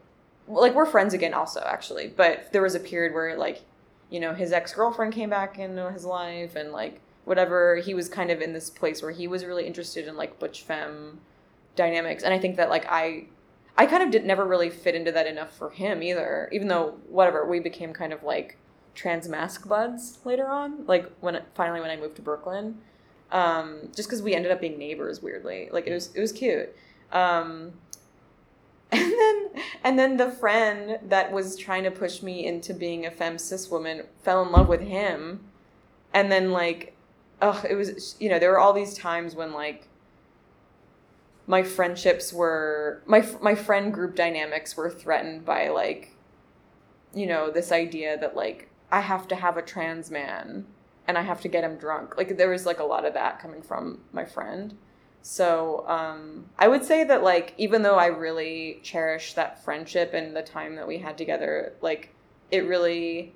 like 0.48 0.74
we're 0.74 0.86
friends 0.86 1.14
again 1.14 1.34
also 1.34 1.60
actually, 1.66 2.08
but 2.08 2.52
there 2.52 2.62
was 2.62 2.74
a 2.74 2.80
period 2.80 3.12
where 3.14 3.36
like, 3.36 3.62
you 4.10 4.20
know, 4.20 4.34
his 4.34 4.52
ex 4.52 4.72
girlfriend 4.72 5.12
came 5.12 5.30
back 5.30 5.58
into 5.58 5.90
his 5.90 6.04
life 6.04 6.54
and 6.54 6.72
like 6.72 7.00
whatever. 7.24 7.76
He 7.76 7.94
was 7.94 8.08
kind 8.08 8.30
of 8.30 8.40
in 8.40 8.52
this 8.52 8.70
place 8.70 9.02
where 9.02 9.10
he 9.10 9.26
was 9.26 9.44
really 9.44 9.66
interested 9.66 10.06
in 10.06 10.16
like 10.16 10.38
butch 10.38 10.62
femme 10.62 11.20
dynamics. 11.74 12.22
And 12.22 12.32
i 12.32 12.38
think 12.38 12.56
that 12.56 12.70
like 12.70 12.86
i 12.88 13.26
I 13.78 13.86
kind 13.86 14.02
of 14.02 14.10
did 14.10 14.24
never 14.24 14.46
really 14.46 14.70
fit 14.70 14.94
into 14.94 15.12
that 15.12 15.26
enough 15.26 15.54
for 15.54 15.70
him 15.70 16.02
either. 16.02 16.48
Even 16.50 16.68
though 16.68 16.96
whatever 17.08 17.44
we 17.44 17.60
became 17.60 17.92
kind 17.92 18.12
of 18.12 18.22
like 18.22 18.56
trans 18.94 19.28
mask 19.28 19.68
buds 19.68 20.18
later 20.24 20.48
on, 20.48 20.86
like 20.86 21.10
when 21.20 21.42
finally 21.54 21.80
when 21.80 21.90
I 21.90 21.96
moved 21.96 22.16
to 22.16 22.22
Brooklyn, 22.22 22.78
um, 23.32 23.90
just 23.94 24.08
because 24.08 24.22
we 24.22 24.34
ended 24.34 24.52
up 24.52 24.60
being 24.60 24.78
neighbors 24.78 25.22
weirdly. 25.22 25.68
Like 25.72 25.86
it 25.86 25.92
was 25.92 26.14
it 26.14 26.20
was 26.20 26.32
cute. 26.32 26.74
Um, 27.12 27.72
and 28.92 29.12
then 29.12 29.50
and 29.84 29.98
then 29.98 30.16
the 30.16 30.30
friend 30.30 30.98
that 31.08 31.32
was 31.32 31.56
trying 31.56 31.84
to 31.84 31.90
push 31.90 32.22
me 32.22 32.46
into 32.46 32.72
being 32.72 33.06
a 33.06 33.10
femme 33.10 33.38
cis 33.38 33.70
woman 33.70 34.04
fell 34.22 34.42
in 34.42 34.52
love 34.52 34.68
with 34.68 34.80
him, 34.80 35.40
and 36.14 36.30
then 36.30 36.52
like, 36.52 36.94
oh, 37.42 37.62
it 37.68 37.74
was 37.74 38.16
you 38.20 38.28
know 38.28 38.38
there 38.38 38.50
were 38.50 38.58
all 38.58 38.72
these 38.72 38.94
times 38.94 39.34
when 39.34 39.52
like 39.52 39.88
my 41.46 41.62
friendships 41.62 42.32
were 42.32 43.02
my 43.06 43.26
my 43.40 43.54
friend 43.54 43.92
group 43.92 44.14
dynamics 44.14 44.76
were 44.76 44.90
threatened 44.90 45.44
by 45.44 45.68
like 45.68 46.16
you 47.14 47.26
know 47.26 47.50
this 47.50 47.72
idea 47.72 48.18
that 48.18 48.36
like 48.36 48.68
I 48.90 49.00
have 49.00 49.26
to 49.28 49.36
have 49.36 49.56
a 49.56 49.62
trans 49.62 50.10
man 50.10 50.66
and 51.08 51.16
I 51.16 51.22
have 51.22 51.40
to 51.42 51.48
get 51.48 51.64
him 51.64 51.76
drunk. 51.76 52.16
Like 52.16 52.36
there 52.36 52.50
was 52.50 52.66
like 52.66 52.80
a 52.80 52.84
lot 52.84 53.04
of 53.04 53.14
that 53.14 53.40
coming 53.40 53.62
from 53.62 54.00
my 54.12 54.24
friend. 54.24 54.76
So 55.22 55.84
um, 55.88 56.46
I 56.58 56.68
would 56.68 56.84
say 56.84 57.04
that 57.04 57.22
like 57.22 57.54
even 57.58 57.82
though 57.82 57.96
I 57.96 58.06
really 58.06 58.80
cherish 58.82 59.34
that 59.34 59.64
friendship 59.64 60.14
and 60.14 60.36
the 60.36 60.42
time 60.42 60.76
that 60.76 60.86
we 60.86 60.98
had 60.98 61.18
together, 61.18 61.74
like 61.80 62.14
it 62.50 62.60
really 62.60 63.34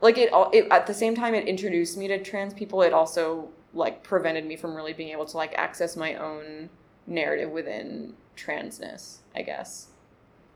like 0.00 0.18
it 0.18 0.32
all 0.32 0.50
it, 0.52 0.66
at 0.70 0.86
the 0.86 0.94
same 0.94 1.14
time 1.14 1.34
it 1.34 1.46
introduced 1.46 1.96
me 1.96 2.08
to 2.08 2.22
trans 2.22 2.54
people. 2.54 2.82
It 2.82 2.92
also 2.92 3.50
like 3.74 4.02
prevented 4.02 4.44
me 4.44 4.56
from 4.56 4.74
really 4.74 4.92
being 4.92 5.10
able 5.10 5.26
to 5.26 5.36
like 5.36 5.54
access 5.56 5.96
my 5.96 6.14
own 6.14 6.70
narrative 7.06 7.50
within 7.50 8.14
transness, 8.36 9.18
I 9.34 9.42
guess. 9.42 9.88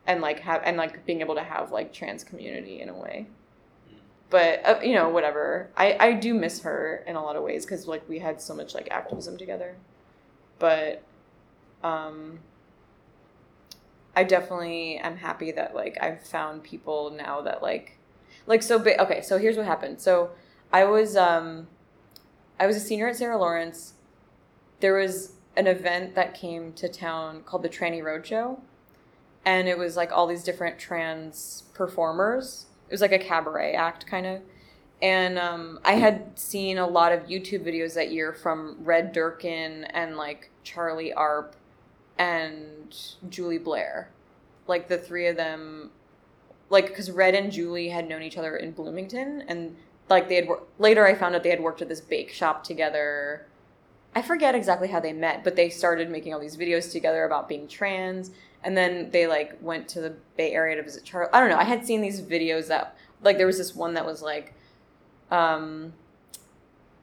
And 0.06 0.20
like 0.20 0.40
have 0.40 0.62
and 0.64 0.76
like 0.76 1.06
being 1.06 1.20
able 1.20 1.36
to 1.36 1.44
have 1.44 1.70
like 1.70 1.92
trans 1.92 2.24
community 2.24 2.80
in 2.80 2.88
a 2.88 2.94
way. 2.94 3.28
But 4.32 4.66
uh, 4.66 4.80
you 4.82 4.94
know, 4.94 5.10
whatever. 5.10 5.68
I 5.76 5.96
I 6.00 6.12
do 6.14 6.32
miss 6.32 6.62
her 6.62 7.04
in 7.06 7.16
a 7.16 7.22
lot 7.22 7.36
of 7.36 7.42
ways 7.42 7.66
cuz 7.66 7.86
like 7.86 8.08
we 8.08 8.18
had 8.18 8.40
so 8.40 8.54
much 8.54 8.74
like 8.74 8.88
activism 8.90 9.36
together. 9.36 9.76
But 10.58 11.02
um 11.84 12.40
I 14.16 14.24
definitely 14.24 14.96
am 14.96 15.18
happy 15.18 15.52
that 15.52 15.74
like 15.74 15.98
I've 16.00 16.26
found 16.26 16.62
people 16.62 17.10
now 17.10 17.42
that 17.42 17.62
like 17.62 17.98
like 18.46 18.62
so 18.62 18.78
ba- 18.78 19.00
okay, 19.02 19.20
so 19.20 19.36
here's 19.36 19.58
what 19.58 19.66
happened. 19.66 20.00
So 20.00 20.30
I 20.72 20.84
was 20.86 21.14
um 21.14 21.68
I 22.58 22.66
was 22.66 22.76
a 22.76 22.80
senior 22.80 23.08
at 23.08 23.16
Sarah 23.16 23.36
Lawrence. 23.36 23.92
There 24.80 24.94
was 24.94 25.32
an 25.56 25.66
event 25.66 26.14
that 26.14 26.32
came 26.32 26.72
to 26.72 26.88
town 26.88 27.42
called 27.42 27.62
the 27.62 27.68
Tranny 27.68 28.02
Roadshow, 28.02 28.60
and 29.44 29.68
it 29.68 29.76
was 29.76 29.94
like 29.94 30.10
all 30.10 30.26
these 30.26 30.42
different 30.42 30.78
trans 30.78 31.64
performers. 31.74 32.64
It 32.92 32.94
was 32.94 33.00
like 33.00 33.12
a 33.12 33.18
cabaret 33.18 33.72
act 33.72 34.06
kind 34.06 34.26
of. 34.26 34.42
And 35.00 35.38
um, 35.38 35.80
I 35.82 35.94
had 35.94 36.38
seen 36.38 36.76
a 36.76 36.86
lot 36.86 37.10
of 37.10 37.20
YouTube 37.20 37.64
videos 37.64 37.94
that 37.94 38.12
year 38.12 38.34
from 38.34 38.76
Red 38.80 39.14
Durkin 39.14 39.84
and 39.84 40.18
like 40.18 40.50
Charlie 40.62 41.10
Arp 41.10 41.56
and 42.18 42.94
Julie 43.30 43.56
Blair. 43.56 44.10
Like 44.66 44.88
the 44.88 44.98
three 44.98 45.26
of 45.26 45.38
them, 45.38 45.90
like, 46.68 46.88
because 46.88 47.10
Red 47.10 47.34
and 47.34 47.50
Julie 47.50 47.88
had 47.88 48.06
known 48.06 48.22
each 48.22 48.36
other 48.36 48.56
in 48.56 48.72
Bloomington 48.72 49.42
and 49.48 49.74
like 50.10 50.28
they 50.28 50.34
had 50.34 50.46
wor- 50.46 50.64
later 50.78 51.06
I 51.06 51.14
found 51.14 51.34
out 51.34 51.44
they 51.44 51.48
had 51.48 51.62
worked 51.62 51.80
at 51.80 51.88
this 51.88 52.02
bake 52.02 52.28
shop 52.28 52.62
together. 52.62 53.46
I 54.14 54.20
forget 54.20 54.54
exactly 54.54 54.88
how 54.88 55.00
they 55.00 55.14
met, 55.14 55.44
but 55.44 55.56
they 55.56 55.70
started 55.70 56.10
making 56.10 56.34
all 56.34 56.40
these 56.40 56.58
videos 56.58 56.92
together 56.92 57.24
about 57.24 57.48
being 57.48 57.68
trans, 57.68 58.32
and 58.64 58.76
then 58.76 59.10
they 59.10 59.26
like 59.26 59.56
went 59.60 59.88
to 59.88 60.00
the 60.00 60.14
Bay 60.36 60.52
Area 60.52 60.76
to 60.76 60.82
visit 60.82 61.04
Charlie. 61.04 61.30
I 61.32 61.40
don't 61.40 61.50
know. 61.50 61.56
I 61.56 61.64
had 61.64 61.86
seen 61.86 62.00
these 62.00 62.20
videos 62.20 62.68
that 62.68 62.96
like 63.22 63.36
there 63.36 63.46
was 63.46 63.58
this 63.58 63.74
one 63.74 63.94
that 63.94 64.06
was 64.06 64.22
like, 64.22 64.54
um, 65.30 65.92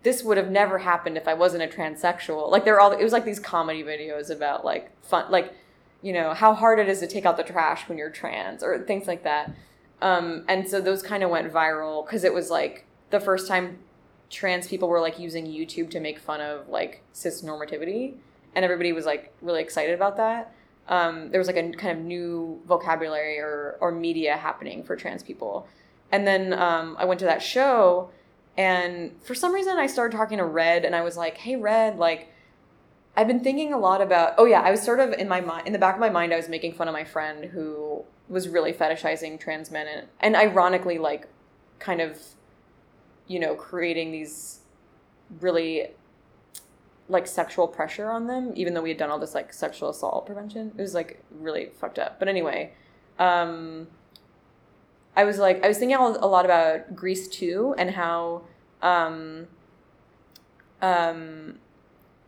this 0.03 0.23
would 0.23 0.37
have 0.37 0.49
never 0.49 0.79
happened 0.79 1.17
if 1.17 1.27
I 1.27 1.33
wasn't 1.33 1.63
a 1.63 1.67
transsexual. 1.67 2.49
Like 2.49 2.65
they're 2.65 2.79
all 2.79 2.91
it 2.91 3.03
was 3.03 3.13
like 3.13 3.25
these 3.25 3.39
comedy 3.39 3.83
videos 3.83 4.29
about 4.29 4.63
like 4.63 4.91
fun 5.03 5.29
like 5.29 5.53
you 6.01 6.13
know 6.13 6.33
how 6.33 6.53
hard 6.53 6.79
it 6.79 6.87
is 6.87 6.99
to 6.99 7.07
take 7.07 7.25
out 7.25 7.35
the 7.35 7.43
trash 7.43 7.89
when 7.89 7.97
you're 7.97 8.09
trans 8.09 8.63
or 8.63 8.79
things 8.79 9.07
like 9.07 9.23
that. 9.23 9.53
Um, 10.01 10.45
and 10.47 10.67
so 10.67 10.79
those 10.79 11.01
kind 11.01 11.23
of 11.23 11.29
went 11.29 11.51
viral 11.51 12.05
because 12.05 12.23
it 12.23 12.33
was 12.33 12.49
like 12.49 12.85
the 13.09 13.19
first 13.19 13.47
time 13.47 13.79
trans 14.29 14.67
people 14.67 14.87
were 14.87 15.01
like 15.01 15.19
using 15.19 15.45
YouTube 15.45 15.89
to 15.89 15.99
make 15.99 16.19
fun 16.19 16.39
of 16.39 16.69
like 16.69 17.03
cis 17.11 17.41
normativity, 17.41 18.13
and 18.55 18.63
everybody 18.63 18.93
was 18.93 19.05
like 19.05 19.33
really 19.41 19.61
excited 19.61 19.93
about 19.93 20.15
that. 20.15 20.53
Um, 20.89 21.29
there 21.31 21.39
was 21.39 21.47
like 21.47 21.55
a 21.55 21.71
kind 21.71 21.97
of 21.97 22.03
new 22.03 22.61
vocabulary 22.65 23.39
or 23.39 23.77
or 23.79 23.91
media 23.91 24.35
happening 24.35 24.83
for 24.83 24.95
trans 24.95 25.23
people, 25.23 25.67
and 26.11 26.27
then 26.27 26.53
um, 26.53 26.97
I 26.99 27.05
went 27.05 27.19
to 27.19 27.25
that 27.25 27.41
show, 27.41 28.09
and 28.57 29.15
for 29.23 29.35
some 29.35 29.53
reason 29.53 29.77
I 29.77 29.87
started 29.87 30.17
talking 30.17 30.39
to 30.39 30.45
Red, 30.45 30.83
and 30.85 30.95
I 30.95 31.01
was 31.01 31.15
like, 31.15 31.37
"Hey, 31.37 31.55
Red, 31.55 31.97
like." 31.97 32.33
I've 33.17 33.27
been 33.27 33.43
thinking 33.43 33.73
a 33.73 33.77
lot 33.77 34.01
about. 34.01 34.35
Oh 34.37 34.45
yeah, 34.45 34.61
I 34.61 34.71
was 34.71 34.81
sort 34.81 35.01
of 35.01 35.11
in 35.11 35.27
my 35.27 35.41
mind, 35.41 35.67
in 35.67 35.73
the 35.73 35.79
back 35.79 35.95
of 35.95 35.99
my 35.99 36.11
mind, 36.11 36.31
I 36.31 36.37
was 36.37 36.47
making 36.47 36.73
fun 36.75 36.87
of 36.87 36.93
my 36.93 37.03
friend 37.03 37.43
who 37.43 38.05
was 38.29 38.47
really 38.47 38.71
fetishizing 38.71 39.37
trans 39.39 39.71
men, 39.71 39.87
and, 39.87 40.07
and 40.21 40.35
ironically, 40.37 40.99
like, 40.99 41.27
kind 41.79 41.99
of 41.99 42.17
you 43.29 43.39
know, 43.39 43.55
creating 43.55 44.11
these 44.11 44.59
really 45.39 45.91
like 47.09 47.27
sexual 47.27 47.67
pressure 47.67 48.09
on 48.09 48.27
them, 48.27 48.53
even 48.55 48.73
though 48.73 48.81
we 48.81 48.89
had 48.89 48.97
done 48.97 49.09
all 49.09 49.19
this 49.19 49.33
like 49.33 49.51
sexual 49.51 49.89
assault 49.89 50.25
prevention. 50.25 50.71
It 50.77 50.81
was 50.81 50.93
like 50.93 51.21
really 51.31 51.71
fucked 51.79 51.99
up. 51.99 52.19
But 52.19 52.27
anyway, 52.27 52.73
um, 53.17 53.87
I 55.17 55.25
was 55.25 55.39
like, 55.39 55.65
I 55.65 55.67
was 55.67 55.79
thinking 55.79 55.97
a 55.97 56.27
lot 56.27 56.45
about 56.45 56.95
Grease 56.95 57.27
2 57.27 57.75
and 57.77 57.91
how 57.91 58.43
um, 58.81 59.47
um, 60.81 61.59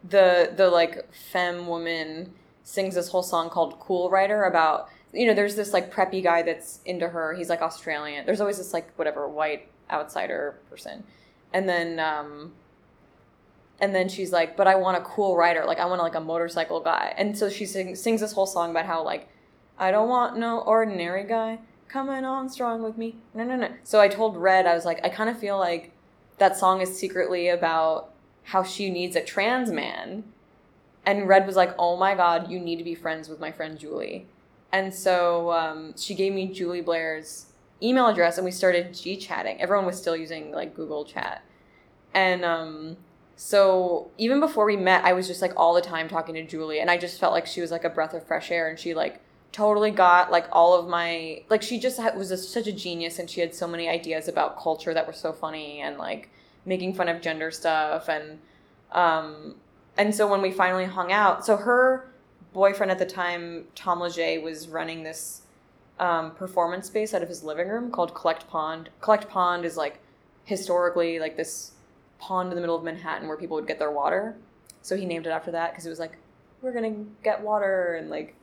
the 0.04 0.52
the 0.56 0.70
like 0.70 1.14
femme 1.14 1.68
woman 1.68 2.34
sings 2.64 2.96
this 2.96 3.10
whole 3.10 3.24
song 3.24 3.50
called 3.50 3.80
Cool 3.80 4.10
Rider 4.10 4.44
about 4.44 4.90
you 5.14 5.28
know 5.28 5.34
there's 5.34 5.56
this 5.56 5.74
like 5.74 5.94
preppy 5.94 6.24
guy 6.24 6.42
that's 6.42 6.80
into 6.86 7.08
her 7.10 7.34
he's 7.34 7.50
like 7.50 7.62
Australian 7.62 8.26
there's 8.26 8.40
always 8.40 8.58
this 8.58 8.74
like 8.74 8.92
whatever 8.98 9.28
white 9.28 9.70
outsider 9.92 10.60
person. 10.70 11.04
And 11.54 11.68
then 11.70 12.00
um 12.00 12.54
and 13.82 13.94
then 13.94 14.08
she's 14.08 14.32
like, 14.32 14.56
"But 14.56 14.68
I 14.68 14.76
want 14.76 14.98
a 14.98 15.02
cool 15.02 15.36
rider. 15.36 15.66
Like 15.66 15.80
I 15.80 15.86
want 15.86 16.02
like 16.02 16.16
a 16.16 16.22
motorcycle 16.22 16.80
guy." 16.80 17.14
And 17.18 17.38
so 17.38 17.50
she 17.50 17.66
sing, 17.66 17.96
sings 17.96 18.22
this 18.22 18.32
whole 18.32 18.46
song 18.46 18.72
about 18.72 18.86
how 18.86 19.04
like 19.04 19.28
I 19.78 19.92
don't 19.92 20.08
want 20.08 20.38
no 20.38 20.60
ordinary 20.60 21.26
guy 21.26 21.60
coming 21.90 22.24
on 22.24 22.48
strong 22.50 22.82
with 22.82 22.98
me. 22.98 23.16
No, 23.34 23.44
no, 23.44 23.56
no. 23.58 23.70
So 23.84 24.00
I 24.00 24.08
told 24.08 24.38
Red, 24.38 24.66
I 24.66 24.76
was 24.76 24.86
like, 24.86 25.04
I 25.04 25.10
kind 25.10 25.30
of 25.30 25.38
feel 25.38 25.58
like 25.58 25.92
that 26.38 26.56
song 26.56 26.82
is 26.82 26.98
secretly 26.98 27.50
about 27.50 28.12
how 28.44 28.64
she 28.64 28.90
needs 28.90 29.16
a 29.16 29.24
trans 29.24 29.72
man. 29.72 30.24
And 31.06 31.28
Red 31.28 31.48
was 31.48 31.56
like, 31.56 31.74
oh 31.78 31.98
my 31.98 32.16
God, 32.16 32.50
you 32.50 32.60
need 32.60 32.78
to 32.78 32.84
be 32.84 32.96
friends 32.96 33.28
with 33.28 33.40
my 33.40 33.52
friend 33.52 33.78
Julie. 33.78 34.28
And 34.72 34.94
so 34.94 35.52
um, 35.52 35.94
she 35.98 36.16
gave 36.16 36.32
me 36.34 36.48
Julie 36.48 36.82
Blair's 36.82 37.48
email 37.84 38.08
address 38.08 38.38
and 38.38 38.46
we 38.46 38.52
started 38.52 38.94
G 38.94 39.18
chatting. 39.18 39.60
Everyone 39.60 39.86
was 39.86 39.98
still 39.98 40.16
using 40.16 40.52
like 40.52 40.76
Google 40.76 41.04
Chat. 41.04 41.44
And 42.14 42.46
um, 42.46 42.98
so 43.44 44.12
even 44.20 44.40
before 44.40 44.66
we 44.66 44.78
met, 44.78 45.04
I 45.04 45.14
was 45.14 45.28
just 45.28 45.42
like 45.42 45.54
all 45.58 45.74
the 45.74 45.82
time 45.82 46.08
talking 46.08 46.36
to 46.36 46.46
Julie, 46.46 46.80
and 46.80 46.92
I 46.92 46.98
just 47.00 47.20
felt 47.20 47.34
like 47.34 47.48
she 47.48 47.60
was 47.60 47.72
like 47.72 47.84
a 47.84 47.90
breath 47.90 48.14
of 48.14 48.24
fresh 48.24 48.52
air, 48.52 48.70
and 48.70 48.78
she 48.78 48.94
like 48.94 49.20
totally 49.52 49.90
got 49.90 50.30
like 50.30 50.46
all 50.52 50.78
of 50.78 50.88
my 50.88 51.42
like 51.50 51.64
she 51.64 51.80
just 51.80 52.00
was 52.16 52.30
a, 52.30 52.38
such 52.38 52.68
a 52.68 52.72
genius, 52.72 53.18
and 53.18 53.28
she 53.28 53.42
had 53.42 53.56
so 53.56 53.68
many 53.68 53.90
ideas 53.90 54.28
about 54.28 54.60
culture 54.62 54.94
that 54.94 55.08
were 55.08 55.12
so 55.12 55.34
funny 55.34 55.82
and 55.82 55.98
like 55.98 56.30
making 56.66 56.94
fun 56.94 57.10
of 57.10 57.20
gender 57.20 57.50
stuff, 57.50 58.08
and 58.10 58.38
um, 58.92 59.56
and 59.98 60.14
so 60.14 60.28
when 60.28 60.44
we 60.44 60.52
finally 60.52 60.86
hung 60.86 61.12
out, 61.12 61.44
so 61.44 61.58
her 61.58 62.14
boyfriend 62.54 62.92
at 62.92 63.00
the 63.00 63.08
time, 63.08 63.66
Tom 63.74 64.02
Leger, 64.02 64.40
was 64.40 64.68
running 64.68 65.02
this 65.02 65.42
um, 66.00 66.30
performance 66.36 66.86
space 66.86 67.12
out 67.12 67.24
of 67.24 67.28
his 67.30 67.44
living 67.44 67.70
room 67.70 67.90
called 67.90 68.14
Collect 68.14 68.48
Pond. 68.48 68.90
Collect 69.02 69.28
Pond 69.28 69.66
is 69.66 69.78
like 69.78 69.98
historically 70.46 71.18
like 71.18 71.38
this 71.38 71.72
pond 72.22 72.50
in 72.50 72.56
the 72.56 72.62
middle 72.62 72.76
of 72.76 72.84
Manhattan 72.84 73.28
where 73.28 73.36
people 73.36 73.56
would 73.56 73.68
get 73.68 73.80
their 73.80 73.92
water. 73.92 74.36
So 74.82 74.96
he 74.96 75.06
named 75.06 75.28
it 75.28 75.32
after 75.32 75.52
that 75.52 75.72
because 75.72 75.86
it 75.86 75.90
was 75.90 76.00
like, 76.00 76.18
we're 76.62 76.72
gonna 76.72 77.04
get 77.24 77.42
water 77.42 77.96
and 77.96 78.10
like, 78.10 78.36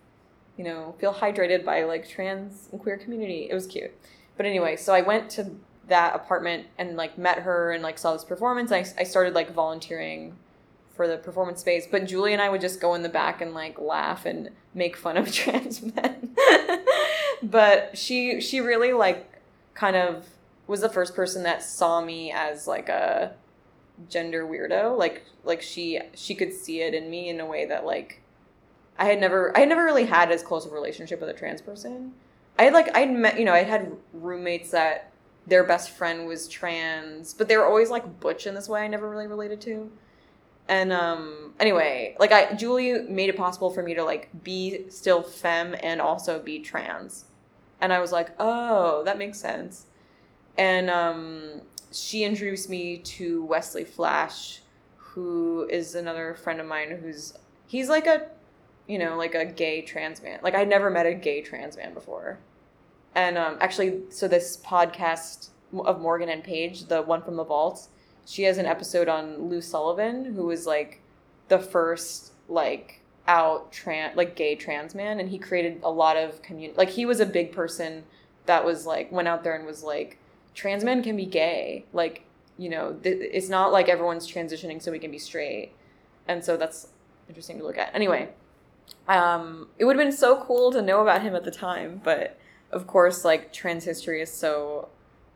you 0.57 0.65
know, 0.65 0.95
feel 0.99 1.15
hydrated 1.15 1.65
by 1.65 1.85
like 1.85 2.09
trans 2.09 2.69
and 2.73 2.81
queer 2.81 2.99
community. 2.99 3.49
It 3.49 3.55
was 3.55 3.67
cute. 3.67 3.93
But 4.37 4.45
anyway, 4.45 4.77
so 4.77 4.93
I 4.93 5.01
went 5.01 5.31
to 5.31 5.53
that 5.87 6.15
apartment 6.15 6.67
and 6.77 6.97
like 6.97 7.17
met 7.17 7.41
her 7.41 7.73
and 7.73 7.83
like 7.83 7.99
saw 7.99 8.13
this 8.13 8.25
performance. 8.25 8.73
I, 8.73 8.85
I 8.99 9.05
started 9.05 9.35
like 9.35 9.53
volunteering 9.53 10.37
for 10.95 11.07
the 11.07 11.17
performance 11.17 11.61
space, 11.61 11.87
but 11.89 12.07
Julie 12.07 12.33
and 12.33 12.43
I 12.43 12.49
would 12.49 12.61
just 12.61 12.81
go 12.81 12.95
in 12.95 13.03
the 13.03 13.09
back 13.09 13.41
and 13.41 13.55
like 13.55 13.79
laugh 13.79 14.27
and 14.27 14.51
make 14.75 14.97
fun 14.97 15.17
of 15.17 15.33
trans 15.33 15.81
men. 15.83 16.35
but 17.43 17.97
she 17.97 18.41
she 18.41 18.61
really 18.61 18.93
like 18.93 19.33
kind 19.75 19.97
of 19.97 20.27
was 20.67 20.81
the 20.81 20.89
first 20.89 21.15
person 21.15 21.45
that 21.45 21.63
saw 21.63 22.01
me 22.01 22.33
as 22.33 22.67
like 22.67 22.89
a 22.89 23.33
gender 24.09 24.47
weirdo. 24.47 24.97
Like 24.97 25.25
like 25.45 25.63
she 25.63 26.01
she 26.15 26.35
could 26.35 26.53
see 26.53 26.83
it 26.83 26.95
in 26.95 27.11
me 27.11 27.29
in 27.29 27.41
a 27.41 27.47
way 27.47 27.65
that 27.67 27.85
like 27.85 28.21
i 28.99 29.07
had 29.07 29.19
never 29.19 29.57
i 29.57 29.61
had 29.61 29.69
never 29.69 29.85
really 29.85 30.05
had 30.05 30.31
as 30.31 30.43
close 30.43 30.67
a 30.67 30.71
relationship 30.71 31.21
with 31.21 31.31
a 31.31 31.33
trans 31.33 31.61
person. 31.63 32.13
I 32.59 32.65
had 32.65 32.73
like 32.73 32.95
i'd 32.97 33.11
met 33.11 33.39
you 33.39 33.45
know 33.45 33.55
i 33.55 33.63
had 33.63 33.93
roommates 34.13 34.71
that 34.73 35.11
their 35.47 35.65
best 35.65 35.91
friend 35.91 36.27
was 36.27 36.47
trans 36.49 37.33
but 37.33 37.49
they 37.49 37.57
were 37.57 37.65
always 37.65 37.89
like 37.89 38.21
butch 38.21 38.47
in 38.47 38.55
this 38.55 38.69
way 38.69 38.83
i 38.83 38.87
never 38.87 39.09
really 39.09 39.27
related 39.27 39.61
to. 39.63 39.91
And 40.69 40.93
um 40.93 41.55
anyway 41.59 42.15
like 42.21 42.31
i 42.31 42.53
julie 42.55 43.01
made 43.09 43.31
it 43.31 43.37
possible 43.37 43.71
for 43.71 43.83
me 43.83 43.95
to 43.95 44.05
like 44.05 44.29
be 44.45 44.91
still 44.91 45.23
femme 45.23 45.75
and 45.83 46.01
also 46.01 46.39
be 46.41 46.59
trans. 46.59 47.25
And 47.81 47.93
i 47.93 48.01
was 48.01 48.13
like 48.13 48.31
oh 48.39 49.03
that 49.05 49.17
makes 49.19 49.39
sense. 49.39 49.87
And 50.59 50.91
um 50.91 51.63
she 51.93 52.25
introduced 52.25 52.69
me 52.69 52.99
to 52.99 53.45
Wesley 53.45 53.85
Flash, 53.85 54.61
who 54.97 55.67
is 55.71 55.95
another 55.95 56.35
friend 56.35 56.61
of 56.61 56.67
mine 56.67 56.99
who's 57.03 57.35
he's 57.67 57.89
like 57.89 58.07
a 58.07 58.29
you 58.89 58.99
know, 58.99 59.17
like 59.17 59.35
a 59.35 59.45
gay 59.45 59.83
trans 59.83 60.23
man. 60.23 60.41
Like 60.43 60.55
I 60.55 60.65
never 60.65 60.91
met 60.91 61.07
a 61.07 61.15
gay 61.15 61.43
trans 61.43 61.77
man 61.77 61.95
before. 61.95 62.39
And 63.15 63.39
um, 63.39 63.59
actually, 63.61 64.01
so 64.09 64.27
this 64.27 64.57
podcast 64.57 65.51
of 65.73 66.01
Morgan 66.01 66.31
M. 66.31 66.43
Page, 66.43 66.87
the 66.87 67.03
one 67.03 67.23
from 67.23 67.37
the 67.37 67.45
vaults, 67.45 67.91
she 68.25 68.45
has 68.45 68.59
an 68.59 68.67
episode 68.67 69.09
on 69.09 69.49
Lou 69.49 69.61
Sullivan, 69.61 70.35
who 70.35 70.47
was 70.47 70.67
like 70.67 71.03
the 71.49 71.59
first 71.59 72.33
like 72.49 73.03
out 73.27 73.71
trans 73.71 74.17
like 74.17 74.35
gay 74.35 74.55
trans 74.55 74.95
man, 74.95 75.21
and 75.21 75.29
he 75.29 75.39
created 75.39 75.81
a 75.83 75.91
lot 75.91 76.17
of 76.17 76.41
community. 76.43 76.77
Like 76.77 76.91
he 76.91 77.05
was 77.05 77.21
a 77.21 77.27
big 77.27 77.53
person 77.53 78.05
that 78.47 78.65
was 78.65 78.87
like 78.87 79.13
went 79.13 79.29
out 79.29 79.45
there 79.45 79.55
and 79.55 79.67
was 79.67 79.83
like 79.83 80.19
trans 80.59 80.83
men 80.83 81.05
can 81.05 81.17
be 81.17 81.25
gay. 81.25 81.85
Like, 81.93 82.25
you 82.57 82.69
know, 82.69 82.95
th- 82.95 83.17
it's 83.21 83.49
not 83.49 83.71
like 83.71 83.89
everyone's 83.89 84.27
transitioning 84.27 84.83
so 84.83 84.91
we 84.91 84.99
can 84.99 85.13
be 85.13 85.19
straight. 85.19 85.73
And 86.27 86.45
so 86.45 86.57
that's 86.57 86.89
interesting 87.29 87.59
to 87.59 87.65
look 87.65 87.79
at. 87.79 87.95
Anyway, 87.95 88.31
um, 89.07 89.69
it 89.79 89.85
would 89.85 89.97
have 89.97 90.05
been 90.05 90.13
so 90.13 90.43
cool 90.43 90.73
to 90.73 90.83
know 90.83 91.01
about 91.01 91.23
him 91.23 91.37
at 91.37 91.45
the 91.45 91.53
time, 91.53 92.01
but 92.03 92.37
of 92.73 92.89
course, 92.89 93.25
like 93.25 93.53
trans 93.53 93.85
history 93.85 94.21
is 94.21 94.33
so 94.33 94.89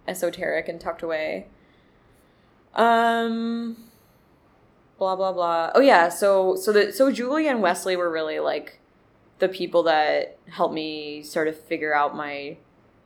esoteric 0.08 0.68
and 0.68 0.80
tucked 0.80 1.02
away. 1.02 1.46
Um, 2.74 3.76
blah 4.98 5.14
blah 5.14 5.32
blah. 5.32 5.70
Oh 5.76 5.80
yeah, 5.80 6.08
so 6.08 6.56
so 6.56 6.72
the 6.72 6.92
so 6.92 7.12
Julie 7.12 7.46
and 7.46 7.62
Wesley 7.62 7.94
were 7.94 8.10
really 8.10 8.40
like 8.40 8.80
the 9.38 9.48
people 9.48 9.84
that 9.84 10.36
helped 10.48 10.74
me 10.74 11.22
sort 11.22 11.46
of 11.46 11.56
figure 11.56 11.94
out 11.94 12.16
my 12.16 12.56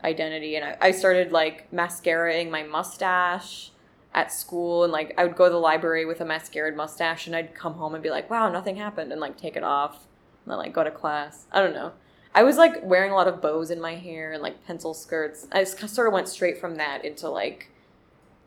identity 0.04 0.56
and 0.56 0.64
I, 0.64 0.76
I 0.80 0.90
started 0.90 1.32
like 1.32 1.70
mascaraing 1.70 2.50
my 2.50 2.62
mustache 2.62 3.70
at 4.14 4.32
school 4.32 4.84
and 4.84 4.92
like 4.92 5.14
I 5.18 5.24
would 5.24 5.36
go 5.36 5.44
to 5.44 5.50
the 5.50 5.58
library 5.58 6.06
with 6.06 6.20
a 6.20 6.24
mascaraed 6.24 6.74
mustache 6.74 7.26
and 7.26 7.36
I'd 7.36 7.54
come 7.54 7.74
home 7.74 7.94
and 7.94 8.02
be 8.02 8.10
like, 8.10 8.30
wow, 8.30 8.48
nothing 8.50 8.76
happened 8.76 9.12
and 9.12 9.20
like 9.20 9.36
take 9.36 9.56
it 9.56 9.62
off 9.62 10.06
and 10.44 10.52
then 10.52 10.58
like 10.58 10.72
go 10.72 10.82
to 10.82 10.90
class. 10.90 11.46
I 11.52 11.60
don't 11.60 11.74
know. 11.74 11.92
I 12.34 12.42
was 12.42 12.56
like 12.56 12.82
wearing 12.82 13.12
a 13.12 13.14
lot 13.14 13.28
of 13.28 13.40
bows 13.40 13.70
in 13.70 13.80
my 13.80 13.94
hair 13.94 14.32
and 14.32 14.42
like 14.42 14.66
pencil 14.66 14.94
skirts. 14.94 15.46
I 15.52 15.64
just 15.64 15.94
sort 15.94 16.06
of 16.06 16.12
went 16.12 16.28
straight 16.28 16.58
from 16.58 16.76
that 16.76 17.04
into 17.04 17.28
like 17.28 17.70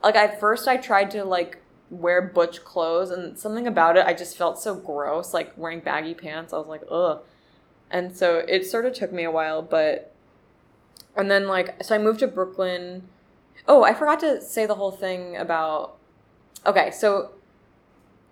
like 0.04 0.16
at 0.16 0.40
first 0.40 0.68
I 0.68 0.78
tried 0.78 1.12
to 1.12 1.24
like 1.24 1.58
wear 1.90 2.22
butch 2.22 2.64
clothes 2.64 3.10
and 3.10 3.38
something 3.38 3.66
about 3.66 3.98
it 3.98 4.06
I 4.06 4.14
just 4.14 4.38
felt 4.38 4.60
so 4.60 4.76
gross 4.76 5.34
like 5.34 5.58
wearing 5.58 5.80
baggy 5.80 6.14
pants. 6.14 6.54
I 6.54 6.58
was 6.58 6.68
like, 6.68 6.84
ugh. 6.90 7.22
And 7.92 8.16
so 8.16 8.44
it 8.48 8.66
sort 8.66 8.86
of 8.86 8.94
took 8.94 9.12
me 9.12 9.24
a 9.24 9.32
while, 9.32 9.62
but 9.62 10.14
and 11.16 11.30
then 11.30 11.48
like 11.48 11.84
so 11.84 11.96
I 11.96 11.98
moved 11.98 12.20
to 12.20 12.28
Brooklyn. 12.28 13.08
Oh, 13.68 13.84
I 13.84 13.94
forgot 13.94 14.20
to 14.22 14.42
say 14.42 14.66
the 14.66 14.76
whole 14.76 14.92
thing 14.92 15.36
about. 15.36 15.98
Okay, 16.66 16.92
so 16.92 17.32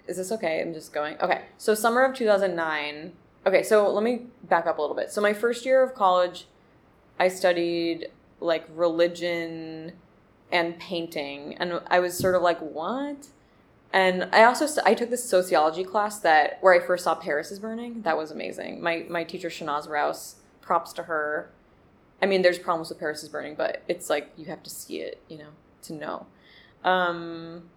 is 0.08 0.18
this 0.18 0.32
okay? 0.32 0.62
I'm 0.62 0.74
just 0.74 0.94
going. 0.94 1.18
Okay, 1.22 1.44
so 1.58 1.74
summer 1.74 2.04
of 2.04 2.16
2009. 2.16 3.14
Okay, 3.46 3.64
so 3.64 3.90
let 3.92 4.04
me 4.04 4.28
back 4.44 4.66
up 4.68 4.78
a 4.78 4.82
little 4.82 4.96
bit. 4.96 5.12
So 5.12 5.22
my 5.22 5.34
first 5.34 5.66
year 5.66 5.84
of 5.84 5.94
college, 5.94 6.48
I 7.20 7.28
studied 7.28 8.08
like 8.40 8.66
religion 8.74 9.94
and 10.52 10.80
painting, 10.80 11.56
and 11.58 11.82
I 11.88 12.00
was 12.00 12.18
sort 12.18 12.36
of 12.36 12.42
like, 12.42 12.60
what? 12.60 13.28
And 13.94 14.30
I 14.34 14.44
also 14.44 14.66
st- 14.68 14.86
I 14.86 14.94
took 14.94 15.10
this 15.10 15.24
sociology 15.24 15.84
class 15.84 16.20
that 16.20 16.58
where 16.62 16.74
I 16.74 16.86
first 16.86 17.04
saw 17.04 17.16
Paris 17.16 17.52
is 17.52 17.60
burning. 17.60 18.02
That 18.02 18.18
was 18.18 18.32
amazing. 18.32 18.82
My 18.82 19.06
my 19.10 19.24
teacher 19.24 19.50
Shahnaz 19.50 19.88
Rouse, 19.88 20.36
props 20.62 20.94
to 20.94 21.04
her. 21.04 21.50
I 22.22 22.26
mean, 22.26 22.42
there's 22.42 22.58
problems 22.58 22.90
with 22.90 23.00
Paris 23.00 23.24
is 23.24 23.30
Burning, 23.30 23.56
but 23.56 23.84
it's 23.88 24.10
like 24.10 24.32
you 24.38 24.46
have 24.46 24.64
to 24.64 24.70
see 24.70 25.02
it, 25.02 25.22
you 25.28 25.38
know, 25.38 25.50
to 25.84 25.94
know. 25.94 26.26
Um, 26.84 27.70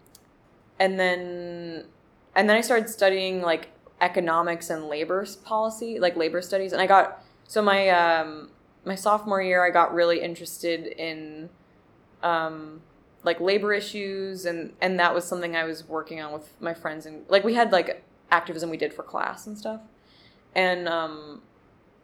and 0.79 0.99
then, 0.99 1.85
and 2.35 2.49
then 2.49 2.57
I 2.57 2.61
started 2.61 2.89
studying 2.89 3.43
like 3.43 3.69
economics 4.01 4.71
and 4.71 4.89
labor 4.89 5.27
policy, 5.45 5.99
like 5.99 6.17
labor 6.17 6.41
studies, 6.41 6.73
and 6.73 6.81
I 6.81 6.87
got 6.87 7.23
so 7.47 7.61
my 7.61 7.89
um, 7.91 8.51
my 8.85 8.95
sophomore 8.95 9.43
year, 9.43 9.65
I 9.65 9.71
got 9.71 9.93
really 9.93 10.21
interested 10.21 10.87
in 10.87 11.51
um, 12.23 12.81
like 13.25 13.41
labor 13.41 13.75
issues, 13.75 14.47
and 14.47 14.73
and 14.81 14.99
that 14.99 15.15
was 15.15 15.25
something 15.25 15.55
I 15.55 15.65
was 15.65 15.87
working 15.87 16.21
on 16.21 16.33
with 16.33 16.51
my 16.61 16.75
friends, 16.75 17.07
and 17.07 17.25
like 17.29 17.45
we 17.45 17.55
had 17.55 17.73
like 17.73 18.03
activism 18.31 18.71
we 18.71 18.77
did 18.77 18.95
for 18.95 19.03
class 19.03 19.47
and 19.47 19.59
stuff, 19.59 19.81
and 20.55 20.89
um, 20.89 21.43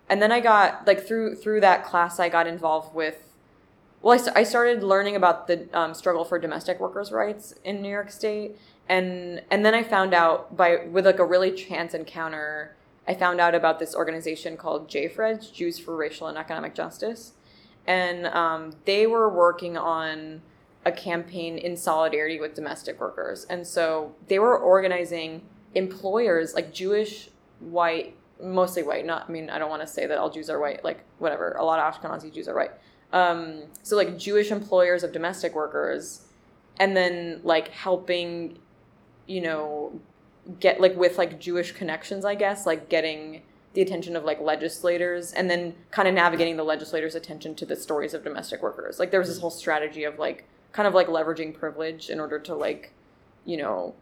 and 0.08 0.22
then 0.22 0.32
I 0.32 0.40
got 0.40 0.86
like 0.86 1.06
through 1.06 1.36
through 1.36 1.60
that 1.60 1.84
class 1.84 2.18
I 2.20 2.28
got 2.28 2.46
involved 2.46 2.94
with 2.94 3.34
well 4.02 4.18
I, 4.18 4.40
I 4.40 4.42
started 4.42 4.82
learning 4.82 5.16
about 5.16 5.46
the 5.46 5.68
um, 5.72 5.94
struggle 5.94 6.24
for 6.24 6.38
domestic 6.38 6.80
workers 6.80 7.12
rights 7.12 7.54
in 7.64 7.82
New 7.82 7.90
York 7.90 8.10
State. 8.10 8.56
And 8.88 9.42
and 9.50 9.64
then 9.64 9.74
I 9.74 9.82
found 9.82 10.14
out 10.14 10.56
by 10.56 10.86
with 10.86 11.06
like 11.06 11.18
a 11.18 11.24
really 11.24 11.52
chance 11.52 11.94
encounter 11.94 12.76
I 13.08 13.14
found 13.14 13.40
out 13.40 13.54
about 13.54 13.78
this 13.78 13.94
organization 13.94 14.56
called 14.56 14.88
JFREJ 14.88 15.52
Jews 15.52 15.78
for 15.78 15.94
Racial 15.96 16.26
and 16.26 16.36
Economic 16.36 16.74
Justice. 16.74 17.32
And 17.86 18.26
um, 18.26 18.74
they 18.84 19.06
were 19.06 19.28
working 19.28 19.76
on 19.76 20.42
a 20.84 20.90
campaign 20.90 21.56
in 21.56 21.76
solidarity 21.76 22.40
with 22.40 22.54
domestic 22.54 23.00
workers. 23.00 23.44
And 23.48 23.66
so 23.66 24.14
they 24.26 24.38
were 24.38 24.58
organizing 24.58 25.42
employers 25.74 26.54
like 26.54 26.72
Jewish 26.72 27.30
white 27.60 28.16
mostly 28.42 28.82
white. 28.82 29.06
Not, 29.06 29.26
I 29.28 29.32
mean, 29.32 29.50
I 29.50 29.58
don't 29.58 29.70
want 29.70 29.82
to 29.82 29.88
say 29.88 30.06
that 30.06 30.18
all 30.18 30.30
Jews 30.30 30.50
are 30.50 30.60
white. 30.60 30.84
Like, 30.84 31.00
whatever. 31.18 31.52
A 31.52 31.64
lot 31.64 31.78
of 31.78 31.94
Ashkenazi 31.94 32.32
Jews 32.32 32.48
are 32.48 32.54
white. 32.54 32.72
Um, 33.12 33.62
so, 33.82 33.96
like, 33.96 34.18
Jewish 34.18 34.50
employers 34.50 35.02
of 35.02 35.12
domestic 35.12 35.54
workers, 35.54 36.26
and 36.78 36.96
then 36.96 37.40
like 37.42 37.68
helping, 37.68 38.58
you 39.26 39.40
know, 39.40 39.98
get 40.60 40.80
like 40.80 40.96
with 40.96 41.18
like 41.18 41.40
Jewish 41.40 41.72
connections, 41.72 42.24
I 42.24 42.34
guess, 42.34 42.66
like 42.66 42.88
getting 42.88 43.42
the 43.74 43.82
attention 43.82 44.16
of 44.16 44.24
like 44.24 44.40
legislators 44.40 45.32
and 45.32 45.50
then 45.50 45.74
kind 45.90 46.08
of 46.08 46.14
navigating 46.14 46.56
the 46.56 46.64
legislators' 46.64 47.14
attention 47.14 47.54
to 47.56 47.66
the 47.66 47.76
stories 47.76 48.14
of 48.14 48.24
domestic 48.24 48.62
workers. 48.62 48.98
Like 48.98 49.10
there 49.10 49.20
was 49.20 49.28
this 49.28 49.38
whole 49.38 49.50
strategy 49.50 50.04
of 50.04 50.18
like 50.18 50.44
kind 50.72 50.86
of 50.86 50.94
like 50.94 51.08
leveraging 51.08 51.54
privilege 51.54 52.10
in 52.10 52.20
order 52.20 52.38
to 52.38 52.54
like 52.54 52.92
you 53.46 53.56
know 53.56 53.94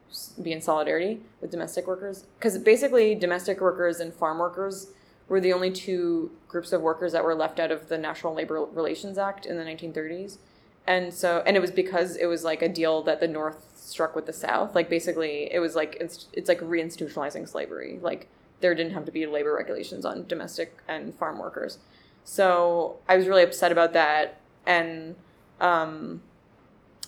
be 0.42 0.50
in 0.50 0.60
solidarity 0.60 1.20
with 1.40 1.50
domestic 1.50 1.86
workers 1.86 2.24
because 2.38 2.58
basically 2.58 3.14
domestic 3.14 3.60
workers 3.60 4.00
and 4.00 4.12
farm 4.12 4.38
workers 4.38 4.88
were 5.28 5.40
the 5.40 5.52
only 5.52 5.70
two 5.70 6.30
groups 6.48 6.72
of 6.72 6.80
workers 6.82 7.12
that 7.12 7.24
were 7.24 7.34
left 7.34 7.58
out 7.58 7.70
of 7.70 7.88
the 7.88 7.98
National 7.98 8.34
Labor 8.34 8.64
Relations 8.64 9.18
Act 9.18 9.46
in 9.46 9.56
the 9.56 9.64
1930s. 9.64 10.38
And 10.86 11.14
so, 11.14 11.42
and 11.46 11.56
it 11.56 11.60
was 11.60 11.70
because 11.70 12.16
it 12.16 12.26
was 12.26 12.44
like 12.44 12.60
a 12.60 12.68
deal 12.68 13.02
that 13.04 13.20
the 13.20 13.28
North 13.28 13.72
struck 13.74 14.14
with 14.14 14.26
the 14.26 14.32
South. 14.34 14.74
Like 14.74 14.90
basically, 14.90 15.52
it 15.52 15.60
was 15.60 15.74
like 15.74 15.96
it's, 15.98 16.26
it's 16.34 16.48
like 16.48 16.60
reinstitutionalizing 16.60 17.48
slavery. 17.48 17.98
Like 18.02 18.28
there 18.60 18.74
didn't 18.74 18.92
have 18.92 19.06
to 19.06 19.12
be 19.12 19.26
labor 19.26 19.54
regulations 19.54 20.04
on 20.04 20.26
domestic 20.26 20.76
and 20.86 21.14
farm 21.14 21.38
workers. 21.38 21.78
So 22.22 22.96
I 23.08 23.16
was 23.16 23.26
really 23.26 23.42
upset 23.42 23.72
about 23.72 23.92
that, 23.94 24.40
and 24.66 25.14
um, 25.60 26.22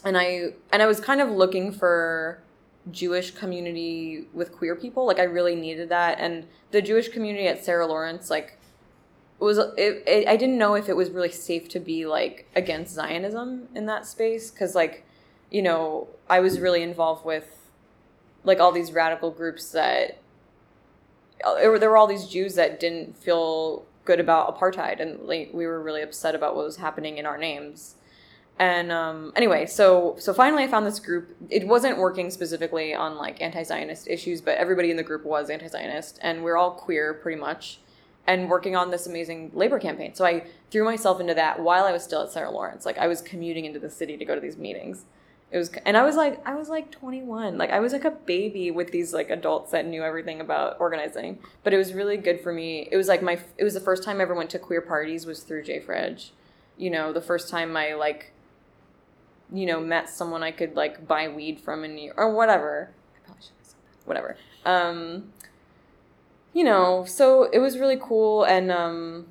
and 0.07 0.17
I 0.17 0.53
and 0.73 0.83
I 0.83 0.87
was 0.87 1.01
kind 1.01 1.21
of 1.21 1.29
looking 1.29 1.73
for 1.73 2.39
Jewish 2.93 3.33
community 3.33 4.29
with 4.33 4.53
queer 4.53 4.77
people. 4.77 5.05
Like 5.05 5.19
I 5.19 5.25
really 5.25 5.57
needed 5.57 5.89
that, 5.89 6.19
and 6.21 6.47
the 6.71 6.81
Jewish 6.81 7.09
community 7.09 7.49
at 7.49 7.65
Sarah 7.65 7.89
Lawrence, 7.89 8.31
like, 8.31 8.57
was 9.41 9.59
it, 9.59 10.05
it, 10.07 10.29
I 10.29 10.37
didn't 10.37 10.59
know 10.59 10.77
if 10.77 10.89
it 10.89 10.97
was 10.97 11.11
really 11.11 11.33
safe 11.33 11.69
to 11.71 11.81
be 11.81 12.07
like 12.07 12.49
against 12.55 12.95
Zionism 12.95 13.67
in 13.75 13.87
that 13.87 14.07
space. 14.07 14.53
Because 14.53 14.77
like, 14.77 15.05
you 15.51 15.61
know, 15.61 16.07
I 16.31 16.39
was 16.39 16.61
really 16.61 16.83
involved 16.83 17.25
with 17.25 17.69
like 18.45 18.61
all 18.61 18.71
these 18.71 18.93
radical 18.93 19.33
groups 19.33 19.73
that 19.73 20.19
uh, 21.45 21.57
there 21.57 21.73
were 21.73 21.97
all 21.97 22.07
these 22.07 22.29
Jews 22.29 22.55
that 22.55 22.79
didn't 22.79 23.17
feel 23.17 23.85
good 24.05 24.21
about 24.21 24.57
apartheid, 24.57 25.01
and 25.01 25.19
like 25.23 25.51
we 25.53 25.67
were 25.67 25.83
really 25.83 26.03
upset 26.03 26.37
about 26.37 26.55
what 26.55 26.65
was 26.65 26.77
happening 26.77 27.19
in 27.19 27.27
our 27.27 27.37
names 27.37 27.97
and 28.59 28.91
um, 28.91 29.33
anyway 29.37 29.67
so 29.67 30.17
so 30.19 30.33
finally 30.33 30.65
i 30.65 30.69
found 30.69 30.87
this 30.87 30.99
group. 30.99 31.37
It 31.51 31.67
wasn't 31.67 31.99
working 31.99 32.31
specifically 32.31 32.95
on 32.95 33.17
like 33.17 33.41
anti-zionist 33.41 34.09
issues 34.09 34.41
but 34.41 34.57
everybody 34.57 34.91
in 34.91 34.97
the 34.97 35.03
group 35.03 35.25
was 35.25 35.51
anti-zionist 35.51 36.19
and 36.23 36.43
we're 36.43 36.57
all 36.57 36.71
queer 36.71 37.15
pretty 37.15 37.41
much 37.41 37.81
and 38.27 38.51
working 38.51 38.75
on 38.75 38.91
this 38.91 39.07
amazing 39.07 39.53
labor 39.55 39.79
campaign. 39.79 40.15
So 40.15 40.25
i 40.25 40.45
threw 40.71 40.85
myself 40.85 41.21
into 41.21 41.35
that 41.35 41.61
while 41.61 41.85
i 41.85 41.93
was 41.93 42.03
still 42.03 42.23
at 42.23 42.33
sarah 42.33 42.51
lawrence. 42.51 42.87
Like 42.87 42.99
i 42.99 43.07
was 43.07 43.21
commuting 43.21 43.65
into 43.65 43.79
the 43.79 43.91
city 43.91 44.17
to 44.17 44.25
go 44.25 44.35
to 44.35 44.41
these 44.41 44.57
meetings. 44.57 45.05
It 45.53 45.59
was 45.59 45.71
and 45.85 45.97
i 45.97 46.03
was 46.03 46.17
like 46.17 46.45
i 46.47 46.55
was 46.55 46.69
like 46.69 46.91
21 46.91 47.57
like 47.57 47.71
i 47.71 47.79
was 47.79 47.93
like 47.93 48.05
a 48.05 48.11
baby 48.11 48.73
with 48.73 48.91
these 48.91 49.15
like 49.15 49.31
adults 49.31 49.71
that 49.71 49.87
knew 49.87 50.03
everything 50.03 50.41
about 50.41 50.81
organizing. 50.81 51.39
But 51.63 51.75
it 51.75 51.77
was 51.77 51.93
really 51.93 52.17
good 52.17 52.41
for 52.41 52.53
me. 52.55 52.89
It 52.91 52.97
was 52.97 53.07
like 53.07 53.23
my 53.23 53.39
it 53.59 53.65
was 53.65 53.75
the 53.75 53.81
first 53.81 54.03
time 54.03 54.19
i 54.19 54.23
ever 54.23 54.35
went 54.35 54.49
to 54.51 54.59
queer 54.59 54.81
parties 54.81 55.27
was 55.27 55.43
through 55.43 55.65
JFREJ 55.65 56.31
you 56.77 56.91
know 56.91 57.13
the 57.13 57.21
first 57.21 57.49
time 57.49 57.77
i 57.77 57.95
like 57.95 58.33
you 59.53 59.67
know, 59.67 59.81
met 59.81 60.09
someone 60.09 60.43
I 60.43 60.51
could 60.51 60.75
like 60.75 61.07
buy 61.07 61.29
weed 61.29 61.61
from 61.61 61.85
in 61.85 61.95
New 61.95 62.07
York 62.07 62.19
or 62.19 62.35
whatever. 62.35 62.91
I 63.15 63.27
probably 63.27 63.43
should 63.43 63.53
have 63.59 63.67
said 63.67 63.77
that. 63.85 64.07
Whatever. 64.09 64.37
Um, 64.65 65.33
you 66.53 66.65
know, 66.65 67.05
so 67.05 67.45
it 67.45 67.59
was 67.59 67.79
really 67.79 67.99
cool 68.01 68.45
and 68.45 68.71
um, 68.73 69.27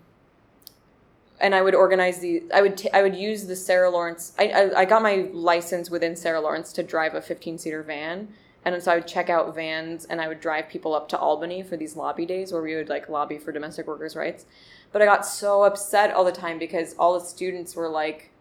and 1.40 1.54
I 1.54 1.62
would 1.62 1.76
organize 1.76 2.20
the 2.20 2.44
I 2.54 2.62
would 2.62 2.78
t- 2.78 2.92
I 2.94 3.02
would 3.02 3.16
use 3.16 3.48
the 3.48 3.56
Sarah 3.56 3.90
Lawrence 3.90 4.34
I, 4.40 4.48
I, 4.50 4.80
I 4.82 4.86
got 4.86 5.02
my 5.02 5.30
license 5.34 5.90
within 5.90 6.16
Sarah 6.16 6.40
Lawrence 6.40 6.72
to 6.74 6.84
drive 6.84 7.14
a 7.14 7.22
15 7.22 7.58
seater 7.58 7.84
van 7.84 8.30
and 8.66 8.82
so 8.82 8.92
I 8.92 8.96
would 8.96 9.08
check 9.08 9.30
out 9.30 9.54
vans 9.54 10.06
and 10.06 10.20
I 10.20 10.28
would 10.28 10.40
drive 10.40 10.70
people 10.70 10.96
up 10.96 11.08
to 11.10 11.20
Albany 11.20 11.62
for 11.62 11.78
these 11.78 11.96
lobby 11.96 12.26
days 12.26 12.52
where 12.52 12.64
we 12.64 12.76
would 12.76 12.90
like 12.90 13.08
lobby 13.08 13.38
for 13.38 13.52
domestic 13.52 13.86
workers' 13.86 14.16
rights. 14.16 14.48
But 14.92 15.04
I 15.04 15.06
got 15.06 15.24
so 15.24 15.64
upset 15.64 16.12
all 16.12 16.24
the 16.24 16.32
time 16.32 16.58
because 16.58 16.96
all 16.98 17.14
the 17.14 17.24
students 17.24 17.76
were 17.76 17.88
like 17.88 18.32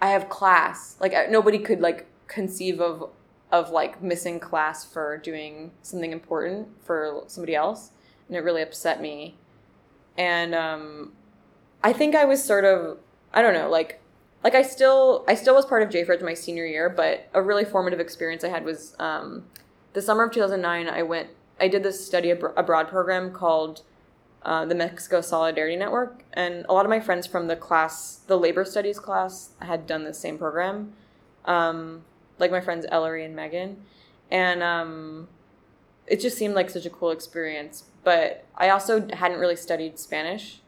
I 0.00 0.08
have 0.08 0.28
class. 0.28 0.96
Like 1.00 1.14
nobody 1.30 1.58
could 1.58 1.80
like 1.80 2.06
conceive 2.26 2.80
of 2.80 3.10
of 3.52 3.70
like 3.70 4.02
missing 4.02 4.38
class 4.38 4.84
for 4.84 5.18
doing 5.18 5.72
something 5.82 6.12
important 6.12 6.68
for 6.82 7.24
somebody 7.26 7.54
else, 7.54 7.90
and 8.28 8.36
it 8.36 8.40
really 8.40 8.62
upset 8.62 9.00
me. 9.00 9.36
And 10.16 10.54
um, 10.54 11.12
I 11.82 11.92
think 11.92 12.14
I 12.14 12.24
was 12.24 12.42
sort 12.42 12.64
of 12.64 12.98
I 13.32 13.42
don't 13.42 13.54
know 13.54 13.68
like 13.68 14.00
like 14.42 14.54
I 14.54 14.62
still 14.62 15.24
I 15.28 15.34
still 15.34 15.54
was 15.54 15.66
part 15.66 15.82
of 15.82 15.90
JFREJ 15.90 16.22
my 16.22 16.34
senior 16.34 16.66
year, 16.66 16.88
but 16.88 17.28
a 17.34 17.42
really 17.42 17.64
formative 17.64 18.00
experience 18.00 18.44
I 18.44 18.48
had 18.48 18.64
was 18.64 18.94
um, 18.98 19.44
the 19.92 20.02
summer 20.02 20.24
of 20.24 20.32
2009. 20.32 20.88
I 20.88 21.02
went 21.02 21.28
I 21.60 21.68
did 21.68 21.82
this 21.82 22.04
study 22.04 22.30
abroad 22.30 22.88
program 22.88 23.32
called 23.32 23.82
uh, 24.42 24.64
the 24.64 24.74
Mexico 24.74 25.20
Solidarity 25.20 25.76
Network, 25.76 26.24
and 26.32 26.64
a 26.68 26.72
lot 26.72 26.86
of 26.86 26.90
my 26.90 27.00
friends 27.00 27.26
from 27.26 27.46
the 27.46 27.56
class, 27.56 28.20
the 28.26 28.38
labor 28.38 28.64
studies 28.64 28.98
class, 28.98 29.50
had 29.60 29.86
done 29.86 30.04
the 30.04 30.14
same 30.14 30.38
program, 30.38 30.92
um, 31.44 32.04
like 32.38 32.50
my 32.50 32.60
friends 32.60 32.86
Ellery 32.90 33.24
and 33.24 33.36
Megan, 33.36 33.82
and 34.30 34.62
um, 34.62 35.28
it 36.06 36.20
just 36.20 36.38
seemed 36.38 36.54
like 36.54 36.70
such 36.70 36.86
a 36.86 36.90
cool 36.90 37.10
experience. 37.10 37.84
But 38.02 38.46
I 38.56 38.70
also 38.70 39.06
hadn't 39.12 39.38
really 39.38 39.56
studied 39.56 39.98
Spanish 39.98 40.60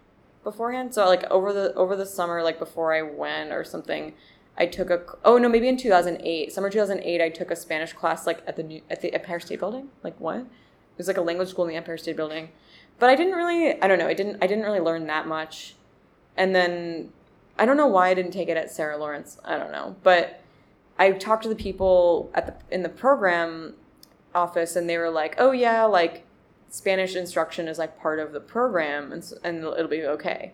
beforehand, 0.45 0.95
so 0.95 1.07
like 1.07 1.25
over 1.31 1.53
the 1.53 1.73
over 1.75 1.97
the 1.97 2.07
summer, 2.07 2.43
like 2.43 2.59
before 2.59 2.95
I 2.95 3.01
went 3.01 3.53
or 3.53 3.65
something, 3.65 4.13
I 4.59 4.67
took 4.67 4.91
a 4.91 5.03
oh 5.25 5.39
no 5.39 5.49
maybe 5.49 5.69
in 5.69 5.79
two 5.79 5.89
thousand 5.89 6.21
eight 6.23 6.53
summer 6.53 6.69
two 6.69 6.79
thousand 6.79 7.01
eight 7.01 7.23
I 7.23 7.31
took 7.31 7.51
a 7.51 7.57
Spanish 7.57 7.95
class 7.95 8.27
like 8.27 8.43
at 8.47 8.57
the 8.57 8.63
new 8.63 8.83
at 8.91 9.01
the 9.01 9.15
Empire 9.15 9.41
State 9.41 9.61
Building 9.61 9.89
like 10.03 10.19
what? 10.21 10.41
It 10.41 10.99
was 10.99 11.09
like 11.09 11.17
a 11.17 11.23
language 11.23 11.49
school 11.49 11.65
in 11.65 11.71
the 11.71 11.77
Empire 11.77 11.97
State 11.97 12.17
Building 12.17 12.51
but 12.99 13.11
I 13.11 13.17
didn't 13.17 13.35
really 13.35 13.81
I 13.81 13.89
don't 13.89 13.99
know 13.99 14.09
I 14.09 14.15
didn't 14.15 14.43
I 14.43 14.47
didn't 14.47 14.65
really 14.65 14.81
learn 14.81 15.07
that 15.07 15.27
much, 15.27 15.75
and 16.37 16.55
then 16.55 17.13
I 17.59 17.67
don't 17.67 17.77
know 17.77 17.87
why 17.87 18.09
I 18.09 18.15
didn't 18.15 18.33
take 18.33 18.49
it 18.49 18.57
at 18.57 18.71
Sarah 18.71 18.97
Lawrence 18.97 19.39
I 19.45 19.59
don't 19.59 19.73
know 19.73 19.97
but 20.03 20.41
I 20.99 21.13
talked 21.13 21.43
to 21.45 21.49
the 21.49 21.55
people 21.55 22.31
at 22.35 22.47
the 22.47 22.75
in 22.75 22.83
the 22.83 22.89
program 22.89 23.75
office 24.35 24.77
and 24.77 24.89
they 24.89 24.99
were 24.99 25.11
like 25.11 25.35
oh 25.39 25.53
yeah 25.53 25.85
like 25.85 26.25
Spanish 26.73 27.15
instruction 27.15 27.69
is 27.69 27.79
like 27.79 28.01
part 28.01 28.19
of 28.19 28.33
the 28.33 28.41
program 28.41 29.13
and 29.13 29.31
and 29.45 29.59
it'll 29.59 29.89
be 29.89 30.05
okay. 30.05 30.53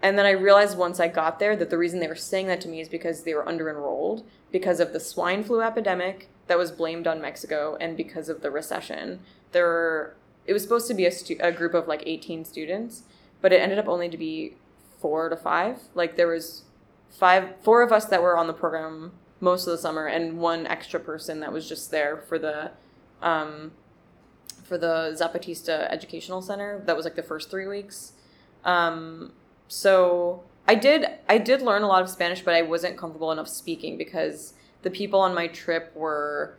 And 0.00 0.18
then 0.18 0.26
I 0.26 0.30
realized 0.30 0.76
once 0.76 0.98
I 0.98 1.08
got 1.08 1.38
there 1.38 1.54
that 1.56 1.70
the 1.70 1.78
reason 1.78 2.00
they 2.00 2.08
were 2.08 2.16
saying 2.16 2.48
that 2.48 2.60
to 2.62 2.68
me 2.68 2.80
is 2.80 2.88
because 2.88 3.22
they 3.22 3.34
were 3.34 3.46
under 3.46 3.70
enrolled 3.70 4.24
because 4.50 4.80
of 4.80 4.92
the 4.92 4.98
swine 4.98 5.44
flu 5.44 5.60
epidemic 5.60 6.28
that 6.48 6.58
was 6.58 6.72
blamed 6.72 7.06
on 7.06 7.20
Mexico 7.20 7.76
and 7.80 7.96
because 7.96 8.28
of 8.28 8.40
the 8.40 8.50
recession. 8.50 9.20
There 9.52 9.66
were 9.66 10.14
it 10.46 10.52
was 10.52 10.62
supposed 10.62 10.88
to 10.88 10.94
be 10.94 11.06
a, 11.06 11.10
stu- 11.10 11.38
a 11.40 11.52
group 11.52 11.74
of 11.74 11.86
like 11.86 12.02
18 12.06 12.44
students 12.44 13.04
but 13.42 13.52
it 13.52 13.60
ended 13.60 13.78
up 13.78 13.88
only 13.88 14.08
to 14.08 14.16
be 14.16 14.54
four 15.00 15.28
to 15.28 15.36
five. 15.36 15.80
Like 15.94 16.16
there 16.16 16.28
was 16.28 16.62
five 17.10 17.56
four 17.62 17.82
of 17.82 17.92
us 17.92 18.06
that 18.06 18.22
were 18.22 18.38
on 18.38 18.46
the 18.46 18.54
program 18.54 19.12
most 19.40 19.66
of 19.66 19.72
the 19.72 19.78
summer 19.78 20.06
and 20.06 20.38
one 20.38 20.66
extra 20.66 20.98
person 20.98 21.40
that 21.40 21.52
was 21.52 21.68
just 21.68 21.90
there 21.90 22.16
for 22.16 22.38
the 22.38 22.70
um, 23.20 23.72
for 24.62 24.78
the 24.78 25.14
zapatista 25.20 25.90
educational 25.90 26.40
center. 26.40 26.82
That 26.86 26.96
was 26.96 27.04
like 27.04 27.16
the 27.16 27.22
first 27.22 27.50
three 27.50 27.66
weeks. 27.66 28.12
Um, 28.64 29.32
so 29.66 30.44
i 30.68 30.74
did 30.74 31.06
i 31.30 31.38
did 31.38 31.62
learn 31.62 31.82
a 31.82 31.86
lot 31.86 32.02
of 32.02 32.08
spanish 32.10 32.42
but 32.42 32.54
i 32.54 32.60
wasn't 32.60 32.96
comfortable 32.96 33.32
enough 33.32 33.48
speaking 33.48 33.96
because 33.96 34.52
the 34.82 34.90
people 34.90 35.18
on 35.18 35.34
my 35.34 35.46
trip 35.46 35.90
were 35.96 36.56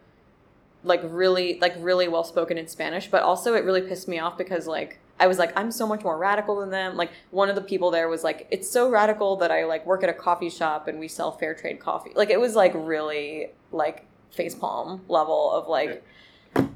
like 0.84 1.02
really 1.04 1.60
like 1.60 1.76
really 1.80 2.08
well 2.08 2.24
spoken 2.24 2.58
in 2.58 2.68
Spanish, 2.68 3.10
but 3.10 3.24
also 3.24 3.56
it 3.56 3.64
really 3.64 3.82
pissed 3.82 4.08
me 4.08 4.20
off 4.20 4.38
because 4.38 4.68
like 4.68 5.00
I 5.20 5.28
was 5.28 5.38
like 5.38 5.58
I'm 5.58 5.72
so 5.72 5.88
much 5.88 6.04
more 6.04 6.18
radical 6.18 6.60
than 6.60 6.70
them. 6.70 6.98
Like 6.98 7.12
one 7.32 7.50
of 7.50 7.56
the 7.56 7.62
people 7.62 7.92
there 7.92 8.10
was 8.10 8.24
like 8.24 8.48
it's 8.52 8.70
so 8.70 8.90
radical 8.90 9.38
that 9.38 9.52
I 9.52 9.66
like 9.66 9.86
work 9.86 10.04
at 10.04 10.10
a 10.10 10.14
coffee 10.14 10.50
shop 10.50 10.88
and 10.88 11.00
we 11.00 11.08
sell 11.08 11.32
fair 11.32 11.54
trade 11.54 11.80
coffee. 11.80 12.12
Like 12.16 12.30
it 12.30 12.40
was 12.40 12.56
like 12.56 12.74
really 12.76 13.50
like 13.72 14.06
facepalm 14.36 15.02
level 15.08 15.52
of 15.52 15.68
like 15.68 16.04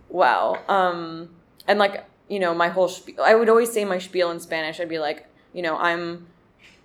wow. 0.10 0.60
Um 0.70 1.30
and 1.68 1.80
like 1.80 2.05
you 2.30 2.39
know 2.39 2.53
my 2.53 2.70
whole 2.70 2.88
spiel, 2.88 3.22
I 3.24 3.36
would 3.36 3.49
always 3.49 3.72
say 3.72 3.84
my 3.84 3.99
spiel 3.99 4.32
in 4.32 4.39
Spanish. 4.39 4.80
I'd 4.80 4.89
be 4.89 4.99
like, 4.99 5.28
you 5.53 5.62
know, 5.62 5.78
I'm 5.78 6.28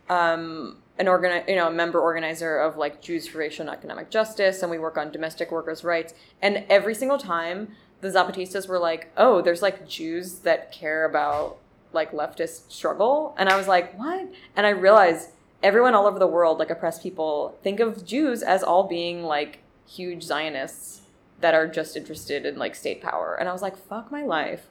um 0.08 0.81
an 0.98 1.08
organ, 1.08 1.42
you 1.48 1.56
know, 1.56 1.68
a 1.68 1.72
member 1.72 2.00
organizer 2.00 2.58
of 2.58 2.76
like 2.76 3.00
Jews 3.00 3.26
for 3.26 3.38
Racial 3.38 3.66
and 3.66 3.76
Economic 3.76 4.10
Justice, 4.10 4.62
and 4.62 4.70
we 4.70 4.78
work 4.78 4.96
on 4.96 5.10
domestic 5.10 5.50
workers' 5.50 5.84
rights. 5.84 6.14
And 6.40 6.64
every 6.68 6.94
single 6.94 7.18
time, 7.18 7.72
the 8.00 8.08
Zapatistas 8.08 8.68
were 8.68 8.78
like, 8.78 9.10
"Oh, 9.16 9.40
there's 9.40 9.62
like 9.62 9.88
Jews 9.88 10.40
that 10.40 10.72
care 10.72 11.04
about 11.04 11.56
like 11.92 12.12
leftist 12.12 12.70
struggle," 12.70 13.34
and 13.38 13.48
I 13.48 13.56
was 13.56 13.68
like, 13.68 13.98
"What?" 13.98 14.28
And 14.56 14.66
I 14.66 14.70
realized 14.70 15.30
everyone 15.62 15.94
all 15.94 16.06
over 16.06 16.18
the 16.18 16.26
world, 16.26 16.58
like 16.58 16.70
oppressed 16.70 17.02
people, 17.02 17.58
think 17.62 17.80
of 17.80 18.04
Jews 18.04 18.42
as 18.42 18.62
all 18.62 18.84
being 18.84 19.22
like 19.22 19.60
huge 19.86 20.22
Zionists 20.22 21.02
that 21.40 21.54
are 21.54 21.66
just 21.66 21.96
interested 21.96 22.44
in 22.44 22.58
like 22.58 22.74
state 22.74 23.00
power, 23.00 23.34
and 23.38 23.48
I 23.48 23.52
was 23.52 23.62
like, 23.62 23.76
"Fuck 23.76 24.12
my 24.12 24.24
life." 24.24 24.68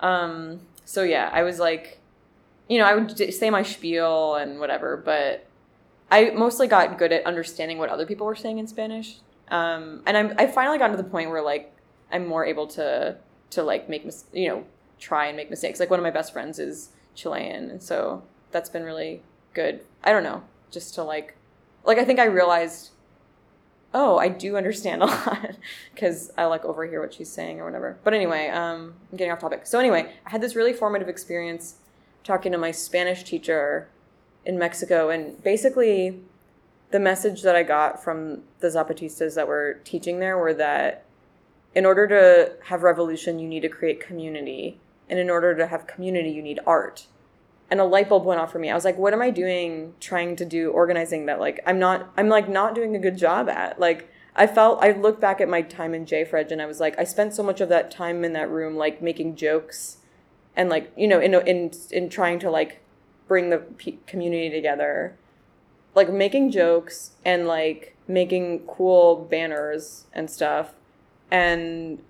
Um, 0.00 0.60
so 0.84 1.02
yeah, 1.02 1.30
I 1.32 1.42
was 1.42 1.58
like, 1.58 2.00
you 2.68 2.78
know, 2.78 2.84
I 2.84 2.94
would 2.94 3.34
say 3.34 3.50
my 3.50 3.62
spiel 3.62 4.36
and 4.36 4.58
whatever, 4.58 4.96
but 4.96 5.46
I 6.10 6.30
mostly 6.30 6.66
got 6.66 6.98
good 6.98 7.12
at 7.12 7.24
understanding 7.24 7.78
what 7.78 7.88
other 7.88 8.06
people 8.06 8.26
were 8.26 8.34
saying 8.34 8.58
in 8.58 8.66
Spanish. 8.66 9.18
Um, 9.48 10.02
and 10.06 10.16
I'm 10.16 10.34
I 10.38 10.46
finally 10.46 10.78
gotten 10.78 10.96
to 10.96 11.02
the 11.02 11.08
point 11.08 11.30
where 11.30 11.42
like 11.42 11.72
I'm 12.12 12.26
more 12.26 12.44
able 12.44 12.66
to 12.68 13.16
to 13.50 13.62
like 13.62 13.88
make 13.88 14.04
mis- 14.04 14.24
you 14.32 14.48
know 14.48 14.64
try 14.98 15.26
and 15.26 15.36
make 15.36 15.50
mistakes. 15.50 15.80
Like 15.80 15.90
one 15.90 15.98
of 15.98 16.04
my 16.04 16.10
best 16.10 16.32
friends 16.32 16.58
is 16.58 16.90
Chilean, 17.14 17.70
and 17.70 17.82
so 17.82 18.22
that's 18.50 18.68
been 18.68 18.84
really 18.84 19.22
good. 19.54 19.80
I 20.04 20.12
don't 20.12 20.22
know, 20.22 20.42
just 20.70 20.94
to 20.94 21.02
like, 21.02 21.36
like 21.84 21.98
I 21.98 22.04
think 22.04 22.18
I 22.18 22.24
realized, 22.24 22.90
oh, 23.92 24.18
I 24.18 24.28
do 24.28 24.56
understand 24.56 25.02
a 25.02 25.06
lot 25.06 25.56
because 25.94 26.30
I 26.36 26.44
like 26.44 26.64
overhear 26.64 27.00
what 27.00 27.14
she's 27.14 27.30
saying 27.30 27.60
or 27.60 27.64
whatever. 27.64 27.98
But 28.04 28.14
anyway, 28.14 28.48
um, 28.48 28.94
I'm 29.10 29.18
getting 29.18 29.32
off 29.32 29.40
topic. 29.40 29.66
So 29.66 29.78
anyway, 29.78 30.12
I 30.26 30.30
had 30.30 30.40
this 30.40 30.54
really 30.54 30.72
formative 30.72 31.08
experience 31.08 31.76
talking 32.22 32.52
to 32.52 32.58
my 32.58 32.70
Spanish 32.70 33.24
teacher 33.24 33.88
in 34.44 34.58
Mexico, 34.58 35.10
and 35.10 35.42
basically, 35.42 36.20
the 36.90 37.00
message 37.00 37.42
that 37.42 37.54
I 37.54 37.62
got 37.62 38.02
from 38.02 38.42
the 38.60 38.68
Zapatistas 38.68 39.34
that 39.36 39.46
were 39.46 39.80
teaching 39.84 40.18
there 40.18 40.36
were 40.36 40.54
that 40.54 41.04
in 41.74 41.86
order 41.86 42.06
to 42.08 42.52
have 42.66 42.82
revolution, 42.82 43.38
you 43.38 43.48
need 43.48 43.60
to 43.60 43.68
create 43.68 44.00
community. 44.00 44.80
And 45.08 45.18
in 45.18 45.30
order 45.30 45.56
to 45.56 45.66
have 45.66 45.86
community, 45.86 46.30
you 46.30 46.42
need 46.42 46.60
art. 46.66 47.06
And 47.70 47.80
a 47.80 47.84
light 47.84 48.08
bulb 48.08 48.24
went 48.24 48.40
off 48.40 48.50
for 48.50 48.58
me. 48.58 48.70
I 48.70 48.74
was 48.74 48.84
like, 48.84 48.98
what 48.98 49.12
am 49.12 49.22
I 49.22 49.30
doing 49.30 49.94
trying 50.00 50.34
to 50.36 50.44
do 50.44 50.70
organizing 50.70 51.26
that 51.26 51.38
like 51.38 51.60
I'm 51.64 51.78
not 51.78 52.10
I'm 52.16 52.28
like 52.28 52.48
not 52.48 52.74
doing 52.74 52.96
a 52.96 52.98
good 52.98 53.16
job 53.16 53.48
at? 53.48 53.78
Like 53.78 54.10
I 54.34 54.48
felt 54.48 54.82
I 54.82 54.92
looked 54.92 55.20
back 55.20 55.40
at 55.40 55.48
my 55.48 55.62
time 55.62 55.94
in 55.94 56.04
JFREJ 56.04 56.50
and 56.50 56.62
I 56.62 56.66
was 56.66 56.80
like, 56.80 56.98
I 56.98 57.04
spent 57.04 57.34
so 57.34 57.44
much 57.44 57.60
of 57.60 57.68
that 57.68 57.92
time 57.92 58.24
in 58.24 58.32
that 58.32 58.50
room 58.50 58.76
like 58.76 59.00
making 59.00 59.36
jokes 59.36 59.98
and 60.56 60.68
like, 60.68 60.92
you 60.96 61.06
know, 61.06 61.20
in 61.20 61.34
in 61.46 61.70
in 61.92 62.08
trying 62.08 62.40
to 62.40 62.50
like 62.50 62.80
bring 63.30 63.50
the 63.50 63.58
p- 63.58 64.00
community 64.08 64.50
together. 64.50 65.16
Like 65.94 66.12
making 66.12 66.50
jokes 66.50 67.12
and 67.24 67.46
like 67.46 67.94
making 68.08 68.66
cool 68.66 69.24
banners 69.30 70.06
and 70.12 70.28
stuff 70.28 70.74
and 71.30 72.02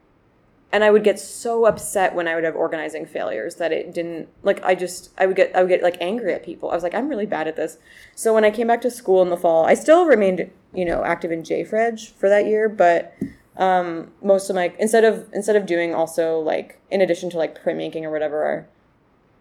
and 0.72 0.82
I 0.82 0.90
would 0.90 1.04
get 1.04 1.18
so 1.18 1.66
upset 1.66 2.14
when 2.14 2.26
I 2.26 2.36
would 2.36 2.44
have 2.44 2.54
organizing 2.56 3.04
failures 3.04 3.56
that 3.56 3.70
it 3.70 3.92
didn't 3.92 4.28
like 4.42 4.64
I 4.64 4.74
just 4.74 5.10
I 5.18 5.26
would 5.26 5.36
get 5.36 5.54
I 5.54 5.60
would 5.60 5.68
get 5.68 5.82
like 5.82 5.98
angry 6.00 6.32
at 6.32 6.42
people. 6.42 6.70
I 6.70 6.74
was 6.74 6.82
like 6.82 6.94
I'm 6.94 7.08
really 7.08 7.26
bad 7.26 7.46
at 7.46 7.56
this. 7.56 7.76
So 8.14 8.32
when 8.32 8.44
I 8.44 8.50
came 8.50 8.68
back 8.68 8.80
to 8.80 8.90
school 8.90 9.20
in 9.20 9.28
the 9.28 9.36
fall, 9.36 9.66
I 9.66 9.74
still 9.74 10.06
remained 10.06 10.50
you 10.72 10.86
know 10.86 11.04
active 11.04 11.32
in 11.32 11.42
JFREJ 11.42 12.12
for 12.12 12.30
that 12.30 12.46
year, 12.46 12.66
but 12.68 13.14
um, 13.58 14.12
most 14.22 14.48
of 14.48 14.56
my 14.56 14.72
instead 14.78 15.04
of 15.04 15.28
instead 15.34 15.56
of 15.56 15.66
doing 15.66 15.94
also 15.94 16.38
like 16.38 16.80
in 16.90 17.02
addition 17.02 17.28
to 17.30 17.36
like 17.36 17.62
printmaking 17.62 18.04
or 18.04 18.10
whatever, 18.10 18.66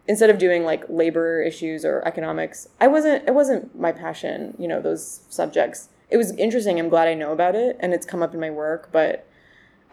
instead 0.10 0.32
of 0.32 0.39
doing 0.39 0.64
like 0.64 0.84
labor 0.89 1.39
issues 1.39 1.86
or 1.86 2.01
economics, 2.05 2.68
I 2.82 2.88
wasn't 2.88 3.26
it 3.28 3.36
wasn't 3.36 3.80
my 3.80 3.93
passion. 3.93 4.55
You 4.57 4.68
know 4.68 4.82
those 4.82 5.22
subjects. 5.30 5.89
It 6.10 6.18
was 6.18 6.32
interesting. 6.32 6.80
I'm 6.80 6.89
glad 6.89 7.07
I 7.07 7.14
know 7.14 7.32
about 7.32 7.55
it 7.55 7.78
and 7.80 7.93
it's 7.93 8.07
come 8.07 8.24
up 8.24 8.34
in 8.34 8.39
my 8.39 8.49
work, 8.49 8.89
but 8.91 9.28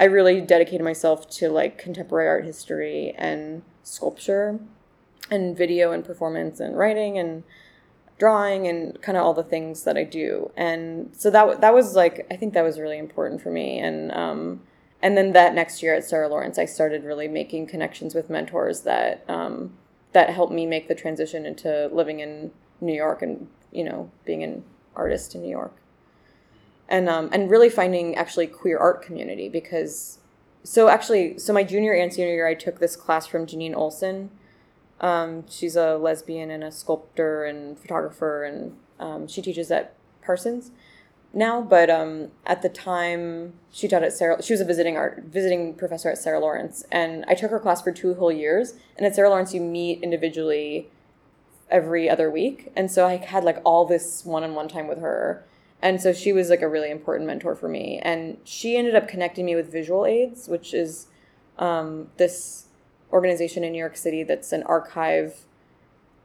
I 0.00 0.04
really 0.04 0.40
dedicated 0.40 0.82
myself 0.82 1.28
to 1.32 1.50
like 1.50 1.76
contemporary 1.76 2.28
art 2.28 2.46
history 2.46 3.14
and 3.18 3.62
sculpture 3.82 4.58
and 5.30 5.56
video 5.56 5.92
and 5.92 6.02
performance 6.02 6.60
and 6.60 6.78
writing 6.78 7.18
and 7.18 7.44
drawing 8.18 8.66
and 8.66 9.00
kind 9.02 9.18
of 9.18 9.24
all 9.24 9.34
the 9.34 9.42
things 9.42 9.84
that 9.84 9.98
I 9.98 10.04
do. 10.04 10.50
And 10.56 11.14
so 11.14 11.30
that 11.30 11.60
that 11.60 11.74
was 11.74 11.94
like 11.94 12.26
I 12.30 12.36
think 12.36 12.54
that 12.54 12.64
was 12.64 12.80
really 12.80 12.98
important 12.98 13.42
for 13.42 13.50
me 13.50 13.78
and 13.78 14.10
um 14.12 14.62
and 15.02 15.14
then 15.14 15.32
that 15.34 15.54
next 15.54 15.82
year 15.82 15.94
at 15.94 16.04
Sarah 16.04 16.28
Lawrence 16.30 16.58
I 16.58 16.64
started 16.64 17.04
really 17.04 17.28
making 17.28 17.66
connections 17.66 18.14
with 18.14 18.30
mentors 18.30 18.80
that 18.80 19.22
um 19.28 19.74
that 20.16 20.30
helped 20.30 20.50
me 20.50 20.64
make 20.64 20.88
the 20.88 20.94
transition 20.94 21.44
into 21.44 21.90
living 21.92 22.20
in 22.20 22.50
New 22.80 22.94
York 22.94 23.20
and 23.20 23.48
you 23.70 23.84
know 23.84 24.10
being 24.24 24.42
an 24.42 24.64
artist 24.94 25.34
in 25.34 25.42
New 25.42 25.50
York 25.50 25.76
and 26.88 27.06
um, 27.06 27.28
and 27.32 27.50
really 27.50 27.68
finding 27.68 28.14
actually 28.16 28.46
queer 28.46 28.78
art 28.78 29.02
community 29.02 29.50
because 29.50 30.18
so 30.64 30.88
actually 30.88 31.38
so 31.38 31.52
my 31.52 31.62
junior 31.62 31.92
and 31.92 32.14
senior 32.14 32.32
year 32.32 32.48
I 32.48 32.54
took 32.54 32.78
this 32.78 32.96
class 32.96 33.26
from 33.26 33.46
Jeanine 33.46 33.74
Oleson. 33.74 34.30
Um, 35.02 35.44
she's 35.50 35.76
a 35.76 35.98
lesbian 35.98 36.50
and 36.50 36.64
a 36.64 36.72
sculptor 36.72 37.44
and 37.44 37.78
photographer, 37.78 38.44
and 38.44 38.74
um, 38.98 39.28
she 39.28 39.42
teaches 39.42 39.70
at 39.70 39.92
Parsons 40.24 40.70
now. 41.36 41.60
But 41.60 41.90
um, 41.90 42.28
at 42.44 42.62
the 42.62 42.68
time, 42.68 43.54
she 43.70 43.86
taught 43.86 44.02
at 44.02 44.12
Sarah. 44.12 44.42
She 44.42 44.52
was 44.52 44.60
a 44.60 44.64
visiting 44.64 44.96
art 44.96 45.24
visiting 45.24 45.74
professor 45.74 46.10
at 46.10 46.18
Sarah 46.18 46.40
Lawrence, 46.40 46.84
and 46.90 47.24
I 47.28 47.34
took 47.34 47.50
her 47.50 47.60
class 47.60 47.82
for 47.82 47.92
two 47.92 48.14
whole 48.14 48.32
years. 48.32 48.74
And 48.96 49.06
at 49.06 49.14
Sarah 49.14 49.30
Lawrence, 49.30 49.54
you 49.54 49.60
meet 49.60 50.02
individually 50.02 50.90
every 51.70 52.08
other 52.08 52.30
week, 52.30 52.72
and 52.74 52.90
so 52.90 53.06
I 53.06 53.16
had 53.16 53.44
like 53.44 53.60
all 53.64 53.84
this 53.84 54.24
one 54.24 54.42
on 54.42 54.54
one 54.54 54.68
time 54.68 54.88
with 54.88 54.98
her 54.98 55.44
and 55.82 56.00
so 56.00 56.12
she 56.12 56.32
was 56.32 56.48
like 56.48 56.62
a 56.62 56.68
really 56.68 56.90
important 56.90 57.26
mentor 57.26 57.54
for 57.54 57.68
me 57.68 58.00
and 58.02 58.38
she 58.44 58.76
ended 58.76 58.94
up 58.94 59.08
connecting 59.08 59.44
me 59.44 59.54
with 59.54 59.70
visual 59.70 60.06
aids 60.06 60.48
which 60.48 60.72
is 60.72 61.06
um, 61.58 62.08
this 62.16 62.66
organization 63.12 63.64
in 63.64 63.72
new 63.72 63.78
york 63.78 63.96
city 63.96 64.22
that's 64.22 64.52
an 64.52 64.62
archive 64.64 65.46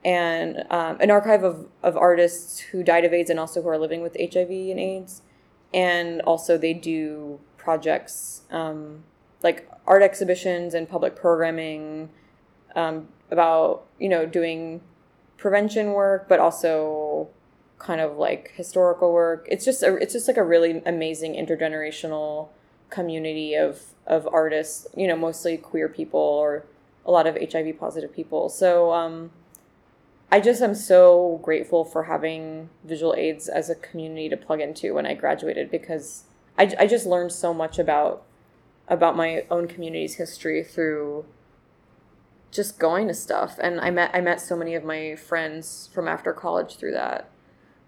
and 0.04 0.66
um, 0.70 0.98
an 1.00 1.12
archive 1.12 1.44
of, 1.44 1.68
of 1.84 1.96
artists 1.96 2.60
who 2.60 2.84
died 2.84 3.06
of 3.06 3.14
aids 3.14 3.30
and 3.30 3.40
also 3.40 3.62
who 3.62 3.70
are 3.70 3.78
living 3.78 4.02
with 4.02 4.16
hiv 4.20 4.50
and 4.50 4.80
aids 4.80 5.22
and 5.74 6.22
also 6.22 6.58
they 6.58 6.74
do 6.74 7.40
projects 7.58 8.42
um, 8.52 9.04
like 9.44 9.70
art 9.86 10.02
exhibitions 10.02 10.74
and 10.74 10.90
public 10.90 11.16
programming 11.16 12.10
um, 12.76 13.08
about 13.30 13.86
you 14.00 14.10
know 14.10 14.26
doing 14.26 14.82
prevention 15.38 15.92
work 15.92 16.28
but 16.28 16.40
also 16.40 17.30
kind 17.82 18.00
of 18.00 18.18
like 18.18 18.52
historical 18.56 19.12
work. 19.12 19.48
It's 19.50 19.66
just 19.66 19.82
a, 19.82 19.96
it's 19.96 20.14
just 20.14 20.28
like 20.28 20.38
a 20.38 20.44
really 20.44 20.82
amazing 20.86 21.34
intergenerational 21.34 22.50
community 22.90 23.56
of 23.56 23.82
of 24.06 24.28
artists. 24.32 24.88
You 24.96 25.08
know, 25.08 25.16
mostly 25.16 25.58
queer 25.58 25.90
people 25.90 26.20
or 26.20 26.66
a 27.06 27.12
lot 27.12 27.26
of 27.26 27.36
HIV 27.36 27.80
positive 27.80 28.14
people. 28.14 28.50
So 28.50 28.94
um, 28.94 29.32
I 30.32 30.40
just 30.40 30.62
am 30.62 30.74
so 30.76 31.40
grateful 31.44 31.84
for 31.84 32.04
having 32.04 32.70
visual 32.86 33.14
aids 33.18 33.50
as 33.50 33.70
a 33.70 33.76
community 33.76 34.30
to 34.30 34.38
plug 34.38 34.62
into 34.62 34.94
when 34.94 35.06
I 35.06 35.14
graduated 35.14 35.70
because 35.70 36.24
I, 36.58 36.74
I 36.80 36.88
just 36.88 37.06
learned 37.06 37.34
so 37.34 37.54
much 37.54 37.78
about 37.78 38.24
about 38.88 39.16
my 39.16 39.46
own 39.52 39.68
community's 39.68 40.16
history 40.16 40.64
through 40.64 41.26
just 42.50 42.80
going 42.80 43.08
to 43.08 43.14
stuff 43.14 43.58
and 43.62 43.80
I 43.80 43.90
met 43.92 44.12
I 44.14 44.22
met 44.22 44.40
so 44.40 44.56
many 44.56 44.74
of 44.74 44.84
my 44.86 45.16
friends 45.16 45.90
from 45.94 46.08
after 46.08 46.32
college 46.32 46.78
through 46.78 46.94
that. 46.94 47.30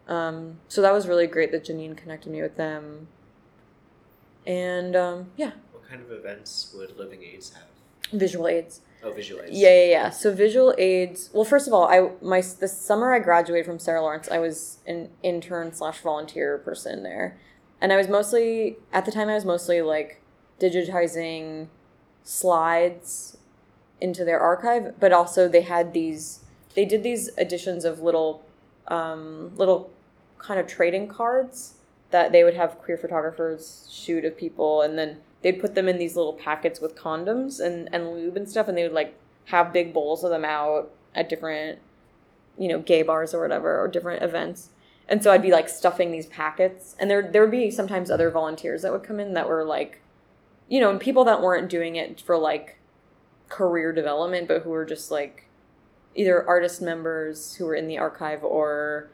Um, 0.08 0.60
so 0.68 0.82
that 0.82 0.92
was 0.92 1.08
really 1.08 1.28
great 1.28 1.52
that 1.54 1.64
Jeanine 1.64 1.96
connected 1.96 2.30
me 2.30 2.42
with 2.42 2.58
them. 2.58 3.08
And 4.46 4.98
um, 4.98 5.32
yeah. 5.38 5.52
What 5.72 5.88
kind 5.88 6.02
of 6.02 6.12
events 6.12 6.74
would 6.76 6.98
Living 6.98 7.24
Aids 7.24 7.54
have? 7.54 8.20
Visual 8.20 8.50
aids. 8.50 8.82
Oh, 9.04 9.12
visual 9.12 9.42
aids. 9.42 9.52
Yeah, 9.52 9.70
yeah, 9.70 9.90
yeah. 9.90 10.10
So 10.10 10.34
visual 10.34 10.74
aids. 10.78 11.30
Well, 11.34 11.44
first 11.44 11.68
of 11.68 11.74
all, 11.74 11.86
I 11.88 12.12
my 12.22 12.42
the 12.42 12.68
summer 12.68 13.14
I 13.14 13.20
graduated 13.20 13.66
from 13.66 13.80
Sarah 13.80 14.02
Lawrence, 14.02 14.30
I 14.32 14.40
was 14.40 14.80
an 14.88 15.10
intern 15.22 15.74
slash 15.74 16.00
volunteer 16.00 16.58
person 16.58 17.04
there, 17.04 17.38
and 17.82 17.92
I 17.92 17.98
was 17.98 18.08
mostly 18.08 18.78
at 18.94 19.06
the 19.06 19.12
time 19.12 19.30
I 19.30 19.34
was 19.34 19.46
mostly 19.46 19.82
like 19.82 20.22
digitizing 20.60 21.68
slides 22.24 23.38
into 24.00 24.24
their 24.24 24.40
archive, 24.40 24.94
but 25.00 25.12
also 25.12 25.48
they 25.48 25.62
had 25.62 25.94
these 25.94 26.40
they 26.74 26.86
did 26.86 27.04
these 27.04 27.30
editions 27.38 27.86
of 27.86 28.00
little 28.00 28.44
um, 28.88 29.52
little 29.56 29.92
kind 30.38 30.60
of 30.60 30.68
trading 30.68 31.08
cards 31.08 31.76
that 32.12 32.32
they 32.32 32.44
would 32.44 32.54
have 32.54 32.78
queer 32.78 32.98
photographers 32.98 33.88
shoot 33.92 34.24
of 34.24 34.38
people 34.38 34.82
and 34.82 34.98
then 34.98 35.18
they'd 35.44 35.60
put 35.60 35.76
them 35.76 35.88
in 35.88 36.00
these 36.00 36.16
little 36.16 36.34
packets 36.34 36.82
with 36.82 36.96
condoms 36.96 37.60
and, 37.60 37.88
and 37.94 38.12
lube 38.12 38.36
and 38.36 38.50
stuff 38.50 38.68
and 38.68 38.78
they 38.78 38.84
would 38.84 38.94
like 38.94 39.16
have 39.46 39.72
big 39.72 39.94
bowls 39.94 40.24
of 40.24 40.32
them 40.32 40.46
out 40.46 40.90
at 41.14 41.30
different 41.30 41.80
you 42.58 42.68
know 42.68 42.80
gay 42.80 43.04
bars 43.04 43.34
or 43.34 43.42
whatever 43.42 43.80
or 43.80 43.88
different 43.88 44.24
events 44.24 44.70
and 45.08 45.22
so 45.22 45.32
i'd 45.32 45.42
be 45.42 45.52
like 45.52 45.70
stuffing 45.70 46.12
these 46.12 46.26
packets 46.28 46.96
and 47.00 47.10
there 47.10 47.22
there 47.22 47.42
would 47.42 47.52
be 47.52 47.70
sometimes 47.70 48.10
other 48.10 48.32
volunteers 48.32 48.82
that 48.82 48.92
would 48.92 49.04
come 49.04 49.20
in 49.20 49.34
that 49.34 49.48
were 49.48 49.64
like 49.64 50.02
you 50.68 50.80
know 50.80 50.90
and 50.90 51.00
people 51.00 51.24
that 51.24 51.42
weren't 51.42 51.70
doing 51.70 51.96
it 51.96 52.20
for 52.20 52.38
like 52.38 52.80
career 53.50 53.92
development 53.92 54.48
but 54.48 54.62
who 54.64 54.70
were 54.70 54.86
just 54.86 55.12
like 55.12 55.48
either 56.16 56.48
artist 56.48 56.82
members 56.82 57.56
who 57.56 57.66
were 57.66 57.76
in 57.76 57.88
the 57.88 57.98
archive 57.98 58.44
or 58.44 59.10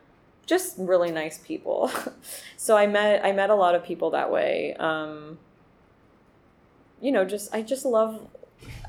just 0.50 0.76
really 0.80 1.12
nice 1.12 1.38
people. 1.38 1.92
so 2.58 2.76
I 2.76 2.88
met 2.88 3.24
I 3.24 3.32
met 3.32 3.50
a 3.50 3.56
lot 3.56 3.76
of 3.76 3.84
people 3.84 4.10
that 4.12 4.32
way. 4.32 4.74
Um, 4.80 5.38
you 7.02 7.12
know, 7.12 7.26
just 7.26 7.54
I 7.54 7.62
just 7.62 7.86
love 7.86 8.28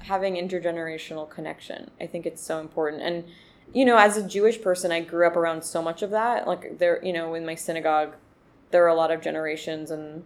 having 0.03 0.35
intergenerational 0.35 1.29
connection. 1.29 1.91
I 2.01 2.07
think 2.07 2.27
it's 2.27 2.43
so 2.43 2.61
important. 2.61 3.03
And 3.03 3.25
you 3.73 3.85
know, 3.85 3.97
as 3.97 4.17
a 4.17 4.27
Jewish 4.27 4.61
person, 4.61 4.91
I 4.91 5.01
grew 5.01 5.27
up 5.27 5.37
around 5.37 5.63
so 5.63 5.81
much 5.81 6.03
of 6.03 6.11
that. 6.11 6.47
Like 6.47 6.79
there, 6.79 7.05
you 7.05 7.13
know, 7.13 7.35
in 7.35 7.47
my 7.47 7.55
synagogue, 7.55 8.15
there 8.71 8.85
are 8.85 8.89
a 8.89 8.95
lot 8.95 9.11
of 9.11 9.21
generations 9.21 9.91
and 9.91 10.25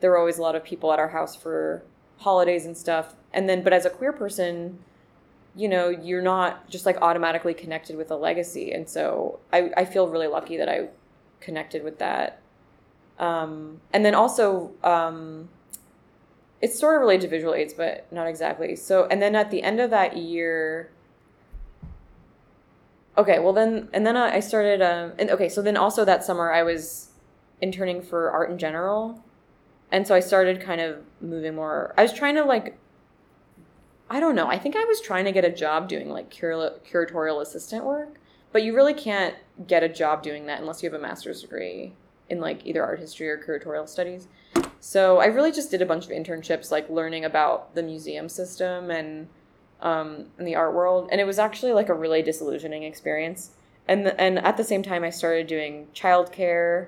there 0.00 0.10
were 0.10 0.18
always 0.18 0.38
a 0.38 0.42
lot 0.42 0.54
of 0.54 0.64
people 0.64 0.92
at 0.92 0.98
our 0.98 1.08
house 1.08 1.36
for 1.36 1.82
holidays 2.18 2.64
and 2.64 2.76
stuff. 2.76 3.14
And 3.32 3.48
then 3.48 3.62
but 3.62 3.72
as 3.72 3.84
a 3.84 3.90
queer 3.90 4.12
person, 4.12 4.78
you 5.54 5.68
know, 5.68 5.88
you're 5.88 6.22
not 6.22 6.68
just 6.68 6.86
like 6.86 6.96
automatically 7.02 7.54
connected 7.54 7.96
with 7.96 8.10
a 8.10 8.16
legacy. 8.16 8.72
And 8.72 8.88
so 8.88 9.40
I, 9.52 9.70
I 9.76 9.84
feel 9.84 10.08
really 10.08 10.26
lucky 10.26 10.56
that 10.56 10.68
I 10.68 10.88
connected 11.40 11.82
with 11.82 11.98
that. 11.98 12.40
Um, 13.18 13.80
and 13.92 14.04
then 14.04 14.14
also, 14.14 14.72
um, 14.84 15.48
it's 16.60 16.78
sort 16.78 16.96
of 16.96 17.00
related 17.00 17.22
to 17.22 17.28
visual 17.28 17.54
aids, 17.54 17.74
but 17.74 18.10
not 18.12 18.26
exactly. 18.26 18.76
So, 18.76 19.06
and 19.06 19.20
then 19.20 19.34
at 19.34 19.50
the 19.50 19.62
end 19.62 19.80
of 19.80 19.90
that 19.90 20.16
year, 20.16 20.90
okay, 23.18 23.38
well 23.38 23.52
then, 23.52 23.88
and 23.92 24.06
then 24.06 24.16
I 24.16 24.40
started, 24.40 24.80
um, 24.82 25.12
and 25.18 25.30
okay, 25.30 25.48
so 25.48 25.62
then 25.62 25.76
also 25.76 26.04
that 26.04 26.24
summer 26.24 26.52
I 26.52 26.62
was 26.62 27.08
interning 27.60 28.02
for 28.02 28.30
art 28.30 28.50
in 28.50 28.58
general, 28.58 29.22
and 29.90 30.06
so 30.06 30.14
I 30.14 30.20
started 30.20 30.60
kind 30.60 30.80
of 30.80 30.98
moving 31.20 31.54
more. 31.54 31.94
I 31.96 32.02
was 32.02 32.12
trying 32.12 32.34
to 32.36 32.44
like, 32.44 32.78
I 34.08 34.20
don't 34.20 34.34
know. 34.34 34.46
I 34.46 34.58
think 34.58 34.76
I 34.76 34.84
was 34.84 35.00
trying 35.00 35.24
to 35.24 35.32
get 35.32 35.44
a 35.44 35.50
job 35.50 35.88
doing 35.88 36.08
like 36.08 36.30
cura- 36.30 36.78
curatorial 36.90 37.40
assistant 37.40 37.84
work, 37.84 38.18
but 38.52 38.62
you 38.62 38.74
really 38.74 38.94
can't 38.94 39.34
get 39.66 39.82
a 39.82 39.88
job 39.88 40.22
doing 40.22 40.46
that 40.46 40.60
unless 40.60 40.82
you 40.82 40.90
have 40.90 40.98
a 40.98 41.02
master's 41.02 41.42
degree 41.42 41.92
in 42.28 42.40
like 42.40 42.64
either 42.66 42.84
art 42.84 42.98
history 42.98 43.28
or 43.28 43.38
curatorial 43.38 43.88
studies. 43.88 44.28
So 44.86 45.18
I 45.18 45.26
really 45.26 45.50
just 45.50 45.72
did 45.72 45.82
a 45.82 45.84
bunch 45.84 46.04
of 46.04 46.12
internships, 46.12 46.70
like 46.70 46.88
learning 46.88 47.24
about 47.24 47.74
the 47.74 47.82
museum 47.82 48.28
system 48.28 48.88
and 48.88 49.26
um, 49.80 50.26
the 50.38 50.54
art 50.54 50.74
world, 50.74 51.08
and 51.10 51.20
it 51.20 51.24
was 51.24 51.40
actually 51.40 51.72
like 51.72 51.88
a 51.88 51.92
really 51.92 52.22
disillusioning 52.22 52.84
experience. 52.84 53.50
And 53.88 54.06
the, 54.06 54.20
and 54.20 54.38
at 54.38 54.56
the 54.56 54.62
same 54.62 54.84
time, 54.84 55.02
I 55.02 55.10
started 55.10 55.48
doing 55.48 55.88
childcare, 55.92 56.86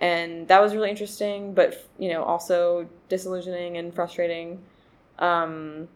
and 0.00 0.46
that 0.46 0.62
was 0.62 0.72
really 0.72 0.88
interesting, 0.88 1.52
but 1.52 1.84
you 1.98 2.10
know 2.10 2.22
also 2.22 2.88
disillusioning 3.08 3.76
and 3.76 3.92
frustrating. 3.92 4.62
Um, 5.18 5.88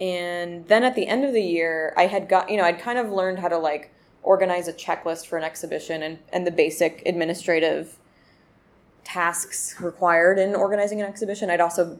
and 0.00 0.66
then 0.66 0.82
at 0.82 0.94
the 0.94 1.08
end 1.08 1.26
of 1.26 1.34
the 1.34 1.42
year, 1.42 1.92
I 1.98 2.06
had 2.06 2.26
got 2.26 2.48
you 2.48 2.56
know 2.56 2.64
I'd 2.64 2.80
kind 2.80 2.98
of 2.98 3.10
learned 3.10 3.38
how 3.38 3.48
to 3.48 3.58
like 3.58 3.92
organize 4.22 4.66
a 4.66 4.72
checklist 4.72 5.26
for 5.26 5.36
an 5.36 5.44
exhibition 5.44 6.02
and 6.02 6.20
and 6.32 6.46
the 6.46 6.50
basic 6.50 7.02
administrative 7.04 7.98
tasks 9.04 9.76
required 9.80 10.38
in 10.38 10.54
organizing 10.54 11.00
an 11.00 11.06
exhibition. 11.06 11.50
I'd 11.50 11.60
also 11.60 11.98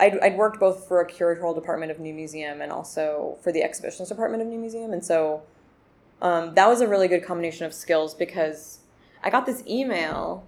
I'd, 0.00 0.18
I'd 0.20 0.36
worked 0.36 0.58
both 0.58 0.88
for 0.88 1.00
a 1.00 1.06
curatorial 1.08 1.54
department 1.54 1.92
of 1.92 2.00
New 2.00 2.14
Museum 2.14 2.60
and 2.60 2.72
also 2.72 3.36
for 3.42 3.52
the 3.52 3.62
exhibitions 3.62 4.08
department 4.08 4.42
of 4.42 4.48
New 4.48 4.58
Museum, 4.58 4.92
and 4.92 5.04
so 5.04 5.42
um, 6.20 6.54
that 6.54 6.68
was 6.68 6.80
a 6.80 6.88
really 6.88 7.08
good 7.08 7.24
combination 7.24 7.66
of 7.66 7.74
skills 7.74 8.14
because 8.14 8.80
I 9.22 9.30
got 9.30 9.46
this 9.46 9.62
email 9.66 10.46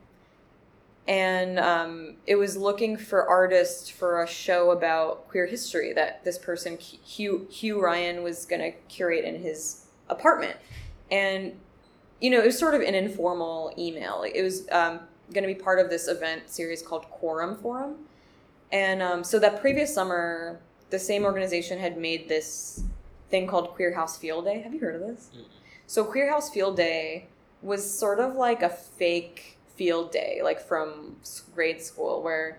and 1.06 1.58
um, 1.58 2.14
it 2.26 2.36
was 2.36 2.56
looking 2.56 2.96
for 2.96 3.28
artists 3.28 3.90
for 3.90 4.22
a 4.22 4.26
show 4.26 4.70
about 4.70 5.28
queer 5.28 5.46
history 5.46 5.92
that 5.92 6.24
this 6.24 6.38
person 6.38 6.78
Hugh 6.78 7.46
Hugh 7.50 7.82
Ryan 7.82 8.22
was 8.22 8.46
going 8.46 8.60
to 8.60 8.72
curate 8.88 9.24
in 9.24 9.42
his 9.42 9.86
apartment, 10.08 10.56
and 11.10 11.52
you 12.20 12.30
know 12.30 12.40
it 12.40 12.46
was 12.46 12.58
sort 12.58 12.74
of 12.74 12.80
an 12.80 12.94
informal 12.94 13.74
email. 13.76 14.24
It 14.26 14.42
was 14.42 14.66
um, 14.70 15.00
going 15.34 15.46
to 15.46 15.52
be 15.52 15.60
part 15.60 15.78
of 15.78 15.90
this 15.90 16.08
event 16.08 16.48
series 16.48 16.80
called 16.80 17.04
Quorum 17.10 17.56
Forum. 17.56 17.96
And 18.72 19.02
um, 19.02 19.24
so 19.24 19.38
that 19.38 19.60
previous 19.60 19.92
summer, 19.94 20.60
the 20.90 20.98
same 20.98 21.24
organization 21.24 21.78
had 21.78 21.98
made 21.98 22.28
this 22.28 22.82
thing 23.30 23.46
called 23.46 23.70
Queer 23.70 23.94
House 23.94 24.16
Field 24.16 24.44
Day. 24.46 24.60
Have 24.60 24.72
you 24.72 24.80
heard 24.80 24.94
of 24.94 25.02
this? 25.02 25.30
Mm-hmm. 25.32 25.42
So 25.86 26.04
Queer 26.04 26.30
House 26.30 26.50
Field 26.50 26.76
Day 26.76 27.28
was 27.62 27.98
sort 27.98 28.20
of 28.20 28.36
like 28.36 28.62
a 28.62 28.68
fake 28.68 29.58
field 29.76 30.12
day, 30.12 30.40
like 30.42 30.60
from 30.60 31.16
grade 31.54 31.82
school, 31.82 32.22
where, 32.22 32.58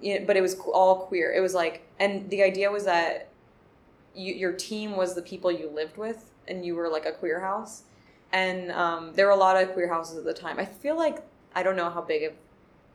you 0.00 0.18
know, 0.18 0.26
but 0.26 0.36
it 0.36 0.42
was 0.42 0.56
all 0.72 1.06
queer. 1.06 1.32
It 1.32 1.40
was 1.40 1.54
like, 1.54 1.86
and 1.98 2.28
the 2.30 2.42
idea 2.42 2.70
was 2.70 2.84
that 2.84 3.28
you, 4.14 4.34
your 4.34 4.52
team 4.52 4.96
was 4.96 5.14
the 5.14 5.22
people 5.22 5.50
you 5.50 5.70
lived 5.70 5.96
with, 5.96 6.30
and 6.46 6.64
you 6.64 6.74
were 6.74 6.88
like 6.88 7.06
a 7.06 7.12
queer 7.12 7.40
house. 7.40 7.84
And 8.32 8.70
um, 8.72 9.12
there 9.14 9.26
were 9.26 9.32
a 9.32 9.36
lot 9.36 9.56
of 9.62 9.72
queer 9.72 9.88
houses 9.88 10.18
at 10.18 10.24
the 10.24 10.34
time. 10.34 10.58
I 10.58 10.64
feel 10.64 10.96
like 10.96 11.22
I 11.54 11.62
don't 11.62 11.76
know 11.76 11.90
how 11.90 12.00
big 12.00 12.24
of 12.24 12.32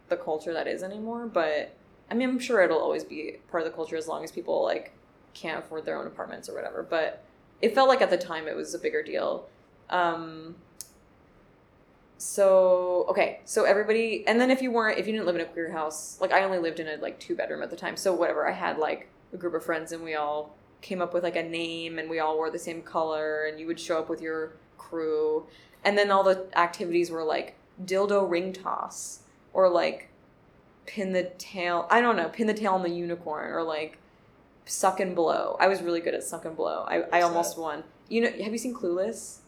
the 0.09 0.17
culture 0.17 0.53
that 0.53 0.67
is 0.67 0.83
anymore, 0.83 1.27
but 1.27 1.75
I 2.09 2.13
mean, 2.13 2.29
I'm 2.29 2.39
sure 2.39 2.61
it'll 2.61 2.79
always 2.79 3.03
be 3.03 3.37
part 3.49 3.63
of 3.65 3.71
the 3.71 3.75
culture 3.75 3.95
as 3.95 4.07
long 4.07 4.23
as 4.23 4.31
people 4.31 4.63
like 4.63 4.93
can't 5.33 5.59
afford 5.59 5.85
their 5.85 5.97
own 5.97 6.07
apartments 6.07 6.49
or 6.49 6.53
whatever. 6.53 6.83
But 6.87 7.23
it 7.61 7.73
felt 7.73 7.87
like 7.87 8.01
at 8.01 8.09
the 8.09 8.17
time 8.17 8.47
it 8.47 8.55
was 8.55 8.73
a 8.73 8.79
bigger 8.79 9.01
deal. 9.01 9.47
Um, 9.89 10.55
so 12.17 13.05
okay, 13.09 13.41
so 13.45 13.65
everybody, 13.65 14.25
and 14.27 14.39
then 14.39 14.49
if 14.51 14.61
you 14.61 14.71
weren't, 14.71 14.97
if 14.97 15.07
you 15.07 15.13
didn't 15.13 15.25
live 15.25 15.35
in 15.35 15.41
a 15.41 15.45
queer 15.45 15.71
house, 15.71 16.17
like 16.21 16.31
I 16.31 16.43
only 16.43 16.59
lived 16.59 16.79
in 16.79 16.87
a 16.87 16.97
like 16.97 17.19
two 17.19 17.35
bedroom 17.35 17.61
at 17.61 17.69
the 17.69 17.75
time, 17.75 17.97
so 17.97 18.13
whatever. 18.13 18.47
I 18.47 18.51
had 18.51 18.77
like 18.77 19.09
a 19.33 19.37
group 19.37 19.53
of 19.53 19.63
friends, 19.63 19.91
and 19.91 20.03
we 20.03 20.15
all 20.15 20.55
came 20.81 21.01
up 21.01 21.13
with 21.13 21.23
like 21.23 21.35
a 21.35 21.43
name, 21.43 21.99
and 21.99 22.09
we 22.09 22.19
all 22.19 22.35
wore 22.35 22.49
the 22.49 22.59
same 22.59 22.81
color, 22.81 23.45
and 23.45 23.59
you 23.59 23.67
would 23.67 23.79
show 23.79 23.97
up 23.99 24.09
with 24.09 24.21
your 24.21 24.53
crew, 24.77 25.45
and 25.83 25.97
then 25.97 26.11
all 26.11 26.23
the 26.23 26.47
activities 26.55 27.11
were 27.11 27.23
like 27.23 27.55
dildo 27.83 28.29
ring 28.29 28.53
toss 28.53 29.19
or 29.53 29.69
like 29.69 30.09
pin 30.85 31.13
the 31.13 31.23
tail 31.37 31.87
I 31.89 32.01
don't 32.01 32.15
know, 32.15 32.29
pin 32.29 32.47
the 32.47 32.53
tail 32.53 32.73
on 32.73 32.83
the 32.83 32.89
unicorn 32.89 33.51
or 33.51 33.63
like 33.63 33.97
suck 34.65 34.99
and 34.99 35.15
blow. 35.15 35.57
I 35.59 35.67
was 35.67 35.81
really 35.81 36.01
good 36.01 36.13
at 36.13 36.23
suck 36.23 36.45
and 36.45 36.55
blow. 36.55 36.85
I, 36.87 37.03
I 37.11 37.21
almost 37.21 37.55
that? 37.55 37.61
won. 37.61 37.83
You 38.09 38.21
know 38.21 38.43
have 38.43 38.51
you 38.51 38.57
seen 38.57 38.73
Clueless? 38.73 39.39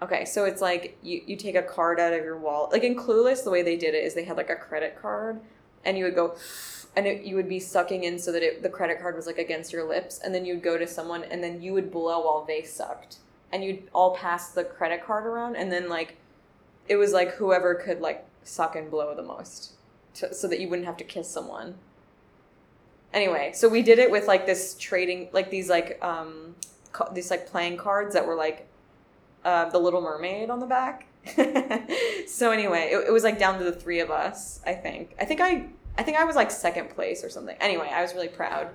Okay, 0.00 0.24
so 0.24 0.44
it's 0.44 0.60
like 0.60 0.98
you, 1.02 1.22
you 1.26 1.36
take 1.36 1.54
a 1.54 1.62
card 1.62 2.00
out 2.00 2.12
of 2.12 2.24
your 2.24 2.36
wallet. 2.36 2.72
Like 2.72 2.82
in 2.82 2.96
Clueless, 2.96 3.44
the 3.44 3.50
way 3.50 3.62
they 3.62 3.76
did 3.76 3.94
it 3.94 4.02
is 4.04 4.14
they 4.14 4.24
had 4.24 4.36
like 4.36 4.50
a 4.50 4.56
credit 4.56 5.00
card 5.00 5.40
and 5.84 5.96
you 5.96 6.04
would 6.04 6.14
go 6.14 6.36
and 6.94 7.06
it, 7.06 7.24
you 7.24 7.36
would 7.36 7.48
be 7.48 7.58
sucking 7.58 8.04
in 8.04 8.18
so 8.18 8.32
that 8.32 8.42
it, 8.42 8.62
the 8.62 8.68
credit 8.68 9.00
card 9.00 9.16
was 9.16 9.26
like 9.26 9.38
against 9.38 9.72
your 9.72 9.88
lips 9.88 10.20
and 10.22 10.34
then 10.34 10.44
you'd 10.44 10.62
go 10.62 10.76
to 10.76 10.86
someone 10.86 11.24
and 11.24 11.42
then 11.42 11.62
you 11.62 11.72
would 11.72 11.90
blow 11.90 12.20
while 12.20 12.44
they 12.44 12.62
sucked 12.62 13.16
and 13.52 13.64
you'd 13.64 13.88
all 13.94 14.14
pass 14.14 14.50
the 14.50 14.64
credit 14.64 15.04
card 15.04 15.26
around 15.26 15.56
and 15.56 15.70
then 15.70 15.88
like 15.88 16.16
it 16.92 16.96
was 16.96 17.12
like 17.12 17.32
whoever 17.36 17.74
could 17.74 18.02
like 18.02 18.26
suck 18.44 18.76
and 18.76 18.90
blow 18.90 19.14
the 19.14 19.22
most 19.22 19.72
to, 20.14 20.34
so 20.34 20.46
that 20.46 20.60
you 20.60 20.68
wouldn't 20.68 20.86
have 20.86 20.98
to 20.98 21.04
kiss 21.04 21.28
someone. 21.28 21.74
Anyway 23.14 23.52
so 23.54 23.66
we 23.66 23.82
did 23.82 23.98
it 23.98 24.10
with 24.10 24.26
like 24.26 24.44
this 24.44 24.76
trading 24.78 25.30
like 25.32 25.50
these 25.50 25.70
like 25.70 25.98
um 26.02 26.54
these 27.14 27.30
like 27.30 27.46
playing 27.46 27.78
cards 27.78 28.12
that 28.12 28.26
were 28.26 28.34
like 28.34 28.68
uh, 29.44 29.68
the 29.70 29.78
little 29.78 30.02
mermaid 30.02 30.50
on 30.50 30.60
the 30.60 30.66
back. 30.66 31.06
So 32.26 32.50
anyway 32.50 32.90
it, 32.92 33.08
it 33.08 33.10
was 33.10 33.24
like 33.24 33.38
down 33.38 33.58
to 33.58 33.64
the 33.64 33.72
three 33.72 34.00
of 34.00 34.10
us 34.10 34.60
i 34.66 34.74
think. 34.74 35.14
I 35.18 35.24
think 35.24 35.40
i 35.40 35.66
i 35.96 36.02
think 36.02 36.18
i 36.18 36.24
was 36.24 36.36
like 36.36 36.50
second 36.50 36.90
place 36.90 37.24
or 37.24 37.30
something. 37.30 37.56
Anyway 37.58 37.88
i 37.90 38.02
was 38.02 38.12
really 38.12 38.28
proud. 38.28 38.68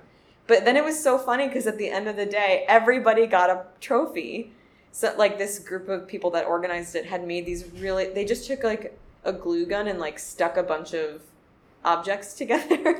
But 0.48 0.64
then 0.64 0.76
it 0.76 0.82
was 0.82 1.00
so 1.00 1.18
funny 1.18 1.46
because 1.46 1.66
at 1.68 1.78
the 1.78 1.88
end 1.88 2.08
of 2.08 2.16
the 2.16 2.26
day 2.26 2.64
everybody 2.66 3.26
got 3.26 3.48
a 3.48 3.66
trophy 3.80 4.52
so 4.92 5.14
like 5.16 5.38
this 5.38 5.58
group 5.58 5.88
of 5.88 6.06
people 6.06 6.30
that 6.30 6.46
organized 6.46 6.94
it 6.94 7.06
had 7.06 7.26
made 7.26 7.46
these 7.46 7.64
really 7.74 8.06
they 8.12 8.24
just 8.24 8.46
took 8.46 8.64
like 8.64 8.98
a 9.24 9.32
glue 9.32 9.66
gun 9.66 9.88
and 9.88 9.98
like 9.98 10.18
stuck 10.18 10.56
a 10.56 10.62
bunch 10.62 10.94
of 10.94 11.22
objects 11.84 12.34
together. 12.42 12.94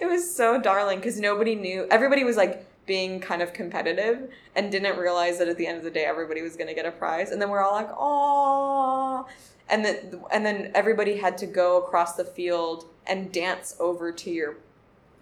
It 0.00 0.06
was 0.06 0.34
so 0.34 0.60
darling 0.60 0.98
because 0.98 1.18
nobody 1.18 1.54
knew 1.54 1.86
everybody 1.90 2.24
was 2.24 2.36
like 2.36 2.64
being 2.86 3.20
kind 3.20 3.42
of 3.42 3.52
competitive 3.52 4.30
and 4.54 4.72
didn't 4.72 4.98
realize 4.98 5.38
that 5.38 5.48
at 5.48 5.58
the 5.58 5.66
end 5.66 5.76
of 5.76 5.84
the 5.84 5.90
day 5.90 6.04
everybody 6.04 6.40
was 6.40 6.56
going 6.56 6.68
to 6.68 6.74
get 6.74 6.86
a 6.86 6.90
prize. 6.90 7.30
And 7.30 7.40
then 7.40 7.50
we're 7.50 7.62
all 7.62 7.72
like 7.72 7.90
oh 7.96 9.26
and 9.68 9.84
then 9.84 10.20
and 10.30 10.44
then 10.44 10.70
everybody 10.74 11.16
had 11.16 11.36
to 11.38 11.46
go 11.46 11.78
across 11.78 12.14
the 12.16 12.24
field 12.24 12.86
and 13.06 13.32
dance 13.32 13.76
over 13.78 14.12
to 14.12 14.30
your 14.30 14.56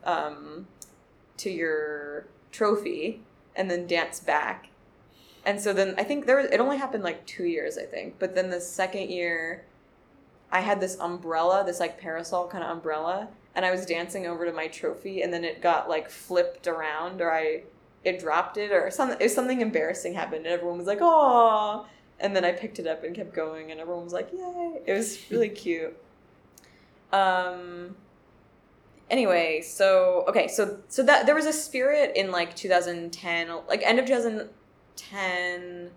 um 0.04 0.66
to 1.36 1.50
your 1.50 2.26
trophy 2.52 3.20
and 3.54 3.70
then 3.70 3.86
dance 3.86 4.20
back 4.20 4.68
and 5.46 5.60
so 5.60 5.72
then 5.72 5.94
I 5.96 6.02
think 6.02 6.26
there 6.26 6.36
was, 6.36 6.46
it 6.46 6.58
only 6.58 6.76
happened 6.76 7.04
like 7.04 7.24
two 7.24 7.44
years, 7.44 7.78
I 7.78 7.84
think. 7.84 8.18
But 8.18 8.34
then 8.34 8.50
the 8.50 8.60
second 8.60 9.10
year, 9.10 9.64
I 10.50 10.60
had 10.60 10.80
this 10.80 10.98
umbrella, 10.98 11.62
this 11.64 11.78
like 11.78 12.00
parasol 12.00 12.48
kind 12.48 12.64
of 12.64 12.70
umbrella, 12.70 13.28
and 13.54 13.64
I 13.64 13.70
was 13.70 13.86
dancing 13.86 14.26
over 14.26 14.44
to 14.44 14.52
my 14.52 14.66
trophy, 14.66 15.22
and 15.22 15.32
then 15.32 15.44
it 15.44 15.62
got 15.62 15.88
like 15.88 16.10
flipped 16.10 16.66
around, 16.66 17.20
or 17.22 17.32
I 17.32 17.62
it 18.02 18.18
dropped 18.18 18.56
it, 18.56 18.72
or 18.72 18.90
something. 18.90 19.18
It 19.20 19.30
something 19.30 19.60
embarrassing 19.60 20.14
happened, 20.14 20.46
and 20.46 20.54
everyone 20.54 20.78
was 20.78 20.88
like, 20.88 20.98
"Oh!" 21.00 21.86
And 22.18 22.34
then 22.34 22.44
I 22.44 22.50
picked 22.50 22.80
it 22.80 22.86
up 22.88 23.04
and 23.04 23.14
kept 23.14 23.32
going, 23.32 23.70
and 23.70 23.80
everyone 23.80 24.02
was 24.02 24.12
like, 24.12 24.30
"Yay!" 24.32 24.80
It 24.84 24.92
was 24.92 25.18
really 25.30 25.48
cute. 25.48 25.96
Um. 27.12 27.94
Anyway, 29.08 29.60
so 29.62 30.24
okay, 30.26 30.48
so 30.48 30.80
so 30.88 31.04
that 31.04 31.26
there 31.26 31.36
was 31.36 31.46
a 31.46 31.52
spirit 31.52 32.16
in 32.16 32.32
like 32.32 32.56
2010, 32.56 33.48
like 33.68 33.82
end 33.84 34.00
of 34.00 34.06
2000 34.06 34.48
10 34.96 35.90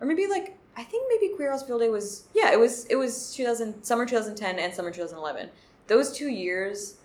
or 0.00 0.06
maybe 0.06 0.26
like 0.26 0.56
I 0.76 0.84
think 0.84 1.06
maybe 1.08 1.34
Queer 1.34 1.50
House 1.50 1.62
Field 1.62 1.80
Day 1.80 1.88
was 1.88 2.24
yeah, 2.34 2.52
it 2.52 2.58
was 2.58 2.86
it 2.86 2.96
was 2.96 3.34
2000 3.34 3.82
summer 3.84 4.06
2010 4.06 4.58
and 4.58 4.74
summer 4.74 4.90
2011. 4.90 5.50
Those 5.86 6.12
2 6.12 6.28
years 6.28 6.96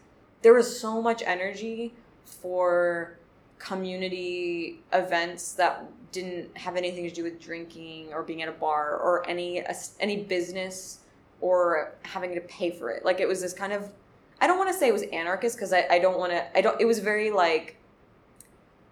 there 0.42 0.54
was 0.54 0.80
so 0.80 1.02
much 1.02 1.24
energy 1.26 1.94
for 2.24 3.18
community 3.58 4.82
events 4.94 5.54
that 5.54 5.86
didn't 6.12 6.56
have 6.58 6.76
anything 6.76 7.08
to 7.08 7.14
do 7.14 7.24
with 7.24 7.42
drinking 7.42 8.14
or 8.14 8.24
being 8.24 8.42
at 8.42 8.48
a 8.48 8.52
bar 8.52 8.96
or 8.96 9.28
any 9.28 9.64
any 10.00 10.24
business 10.24 11.00
or 11.42 11.94
having 12.04 12.34
to 12.34 12.42
pay 12.42 12.72
for 12.72 12.90
it. 12.90 13.04
Like 13.04 13.20
it 13.20 13.28
was 13.28 13.42
this 13.42 13.54
kind 13.54 13.74
of 13.74 13.92
I 14.40 14.48
don't 14.48 14.58
want 14.58 14.72
to 14.72 14.78
say 14.78 14.88
it 14.88 14.94
was 14.94 15.04
anarchist 15.04 15.56
because 15.56 15.74
I, 15.74 15.86
I 15.90 16.00
don't 16.00 16.18
want 16.18 16.32
to 16.32 16.58
I 16.58 16.62
don't 16.62 16.80
it 16.80 16.86
was 16.86 17.00
very 17.00 17.32
like 17.32 17.78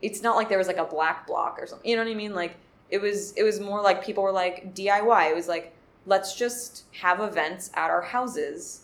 it's 0.04 0.22
not 0.22 0.36
like 0.36 0.49
there 0.49 0.58
was 0.58 0.68
like 0.68 0.78
a 0.78 0.86
black 0.86 1.26
bloc 1.26 1.58
or 1.60 1.66
something. 1.66 1.89
You 1.89 1.95
know 1.95 2.04
what 2.04 2.12
I 2.12 2.16
mean? 2.16 2.36
Like 2.36 2.58
it 2.89 3.01
was 3.01 3.32
it 3.34 3.43
was 3.43 3.60
more 3.60 3.82
like 3.82 4.06
people 4.06 4.22
were 4.22 4.32
like 4.32 4.76
DIY. 4.76 5.32
It 5.32 5.36
was 5.36 5.47
like 5.47 5.74
let's 6.06 6.36
just 6.36 6.84
have 6.91 7.22
events 7.22 7.72
at 7.74 7.89
our 7.89 8.01
houses 8.01 8.82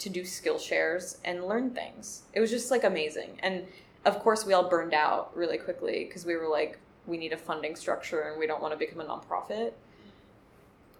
to 0.00 0.08
do 0.08 0.24
skill 0.24 0.58
shares 0.58 1.18
and 1.24 1.46
learn 1.46 1.70
things. 1.70 2.22
It 2.32 2.40
was 2.40 2.50
just 2.50 2.70
like 2.70 2.84
amazing. 2.84 3.38
And 3.40 3.66
of 4.04 4.18
course, 4.18 4.44
we 4.44 4.52
all 4.52 4.68
burned 4.68 4.94
out 4.94 5.36
really 5.36 5.58
quickly 5.58 6.04
because 6.04 6.26
we 6.26 6.36
were 6.36 6.48
like, 6.48 6.78
we 7.06 7.16
need 7.16 7.32
a 7.32 7.36
funding 7.36 7.76
structure 7.76 8.22
and 8.22 8.38
we 8.38 8.46
don't 8.46 8.60
want 8.60 8.72
to 8.72 8.78
become 8.78 9.00
a 9.00 9.04
nonprofit. 9.04 9.72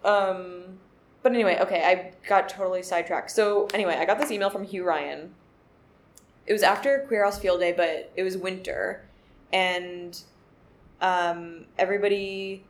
Um, 0.03 0.79
but 1.21 1.33
anyway, 1.33 1.57
okay, 1.59 1.83
I 1.83 2.27
got 2.27 2.47
totally 2.47 2.83
sidetracked. 2.83 3.31
So 3.31 3.67
anyway, 3.73 3.95
I 3.95 4.05
got 4.05 4.19
this 4.19 4.31
email 4.31 4.49
from 4.49 4.63
Hugh 4.63 4.85
Ryan. 4.85 5.33
It 6.47 6.53
was 6.53 6.63
after 6.63 7.05
Queer 7.07 7.25
House 7.25 7.39
Field 7.39 7.59
Day, 7.59 7.73
but 7.73 8.11
it 8.15 8.23
was 8.23 8.37
winter, 8.37 9.03
and 9.53 10.21
um, 11.01 11.65
everybody. 11.77 12.63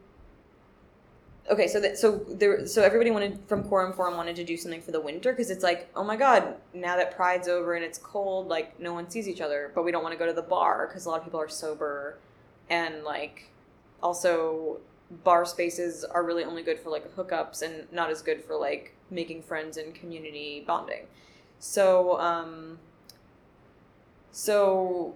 Okay, 1.50 1.68
so 1.68 1.80
that 1.80 1.98
so 1.98 2.18
there 2.30 2.68
so 2.68 2.84
everybody 2.84 3.10
wanted 3.10 3.40
from 3.48 3.64
Quorum 3.64 3.94
Forum 3.94 4.16
wanted 4.16 4.36
to 4.36 4.44
do 4.44 4.56
something 4.56 4.82
for 4.82 4.92
the 4.92 5.02
winter 5.02 5.32
because 5.32 5.50
it's 5.50 5.64
like 5.64 5.90
oh 5.96 6.04
my 6.04 6.16
god 6.16 6.54
now 6.76 6.96
that 6.96 7.16
Pride's 7.16 7.48
over 7.48 7.74
and 7.74 7.84
it's 7.84 7.98
cold 7.98 8.50
like 8.50 8.80
no 8.80 8.94
one 8.94 9.10
sees 9.10 9.28
each 9.28 9.42
other 9.42 9.72
but 9.74 9.84
we 9.84 9.92
don't 9.92 10.04
want 10.04 10.14
to 10.14 10.20
go 10.20 10.28
to 10.28 10.34
the 10.34 10.44
bar 10.44 10.86
because 10.86 11.08
a 11.08 11.10
lot 11.10 11.18
of 11.18 11.24
people 11.24 11.40
are 11.40 11.50
sober, 11.50 12.20
and 12.70 13.04
like 13.04 13.50
also 14.04 14.78
bar 15.24 15.44
spaces 15.44 16.04
are 16.04 16.24
really 16.24 16.44
only 16.44 16.62
good 16.62 16.80
for 16.80 16.92
like 16.92 17.16
hookups 17.16 17.64
and 17.64 17.92
not 17.92 18.12
as 18.12 18.22
good 18.22 18.44
for 18.44 18.56
like 18.56 18.94
making 19.10 19.42
friends 19.42 19.78
and 19.78 19.96
community 19.96 20.64
bonding. 20.68 21.08
So 21.58 22.20
um 22.20 22.78
so 24.32 25.16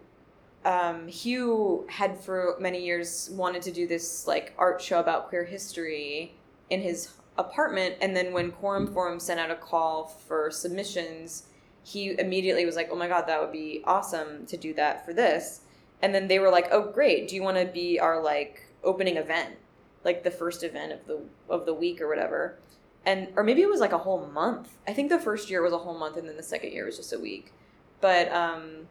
um, 0.65 1.07
Hugh 1.07 1.85
had 1.89 2.19
for 2.19 2.55
many 2.59 2.83
years 2.83 3.29
wanted 3.33 3.61
to 3.63 3.71
do 3.71 3.87
this 3.87 4.27
like 4.27 4.53
art 4.57 4.81
show 4.81 4.99
about 4.99 5.29
queer 5.29 5.43
history 5.43 6.35
in 6.69 6.81
his 6.81 7.09
apartment, 7.37 7.95
and 8.01 8.15
then 8.15 8.33
when 8.33 8.51
Quorum 8.51 8.87
Forum 8.87 9.19
sent 9.19 9.39
out 9.39 9.51
a 9.51 9.55
call 9.55 10.05
for 10.05 10.51
submissions, 10.51 11.47
he 11.83 12.17
immediately 12.17 12.65
was 12.65 12.75
like, 12.75 12.89
"Oh 12.91 12.95
my 12.95 13.07
god, 13.07 13.27
that 13.27 13.41
would 13.41 13.51
be 13.51 13.81
awesome 13.85 14.45
to 14.47 14.57
do 14.57 14.73
that 14.75 15.05
for 15.05 15.13
this." 15.13 15.61
And 16.01 16.13
then 16.13 16.27
they 16.27 16.39
were 16.39 16.49
like, 16.49 16.67
"Oh 16.71 16.91
great, 16.91 17.27
do 17.27 17.35
you 17.35 17.43
want 17.43 17.57
to 17.57 17.65
be 17.65 17.99
our 17.99 18.21
like 18.21 18.67
opening 18.83 19.17
event, 19.17 19.55
like 20.03 20.23
the 20.23 20.31
first 20.31 20.63
event 20.63 20.93
of 20.93 21.05
the 21.07 21.21
of 21.49 21.65
the 21.65 21.73
week 21.73 22.01
or 22.01 22.07
whatever?" 22.07 22.57
And 23.05 23.29
or 23.35 23.43
maybe 23.43 23.61
it 23.61 23.69
was 23.69 23.81
like 23.81 23.91
a 23.91 23.97
whole 23.97 24.27
month. 24.27 24.77
I 24.87 24.93
think 24.93 25.09
the 25.09 25.19
first 25.19 25.49
year 25.49 25.61
was 25.61 25.73
a 25.73 25.77
whole 25.77 25.97
month, 25.97 26.15
and 26.15 26.27
then 26.27 26.37
the 26.37 26.43
second 26.43 26.71
year 26.71 26.85
was 26.85 26.97
just 26.97 27.11
a 27.11 27.19
week. 27.19 27.51
But 27.99 28.31
um, 28.31 28.87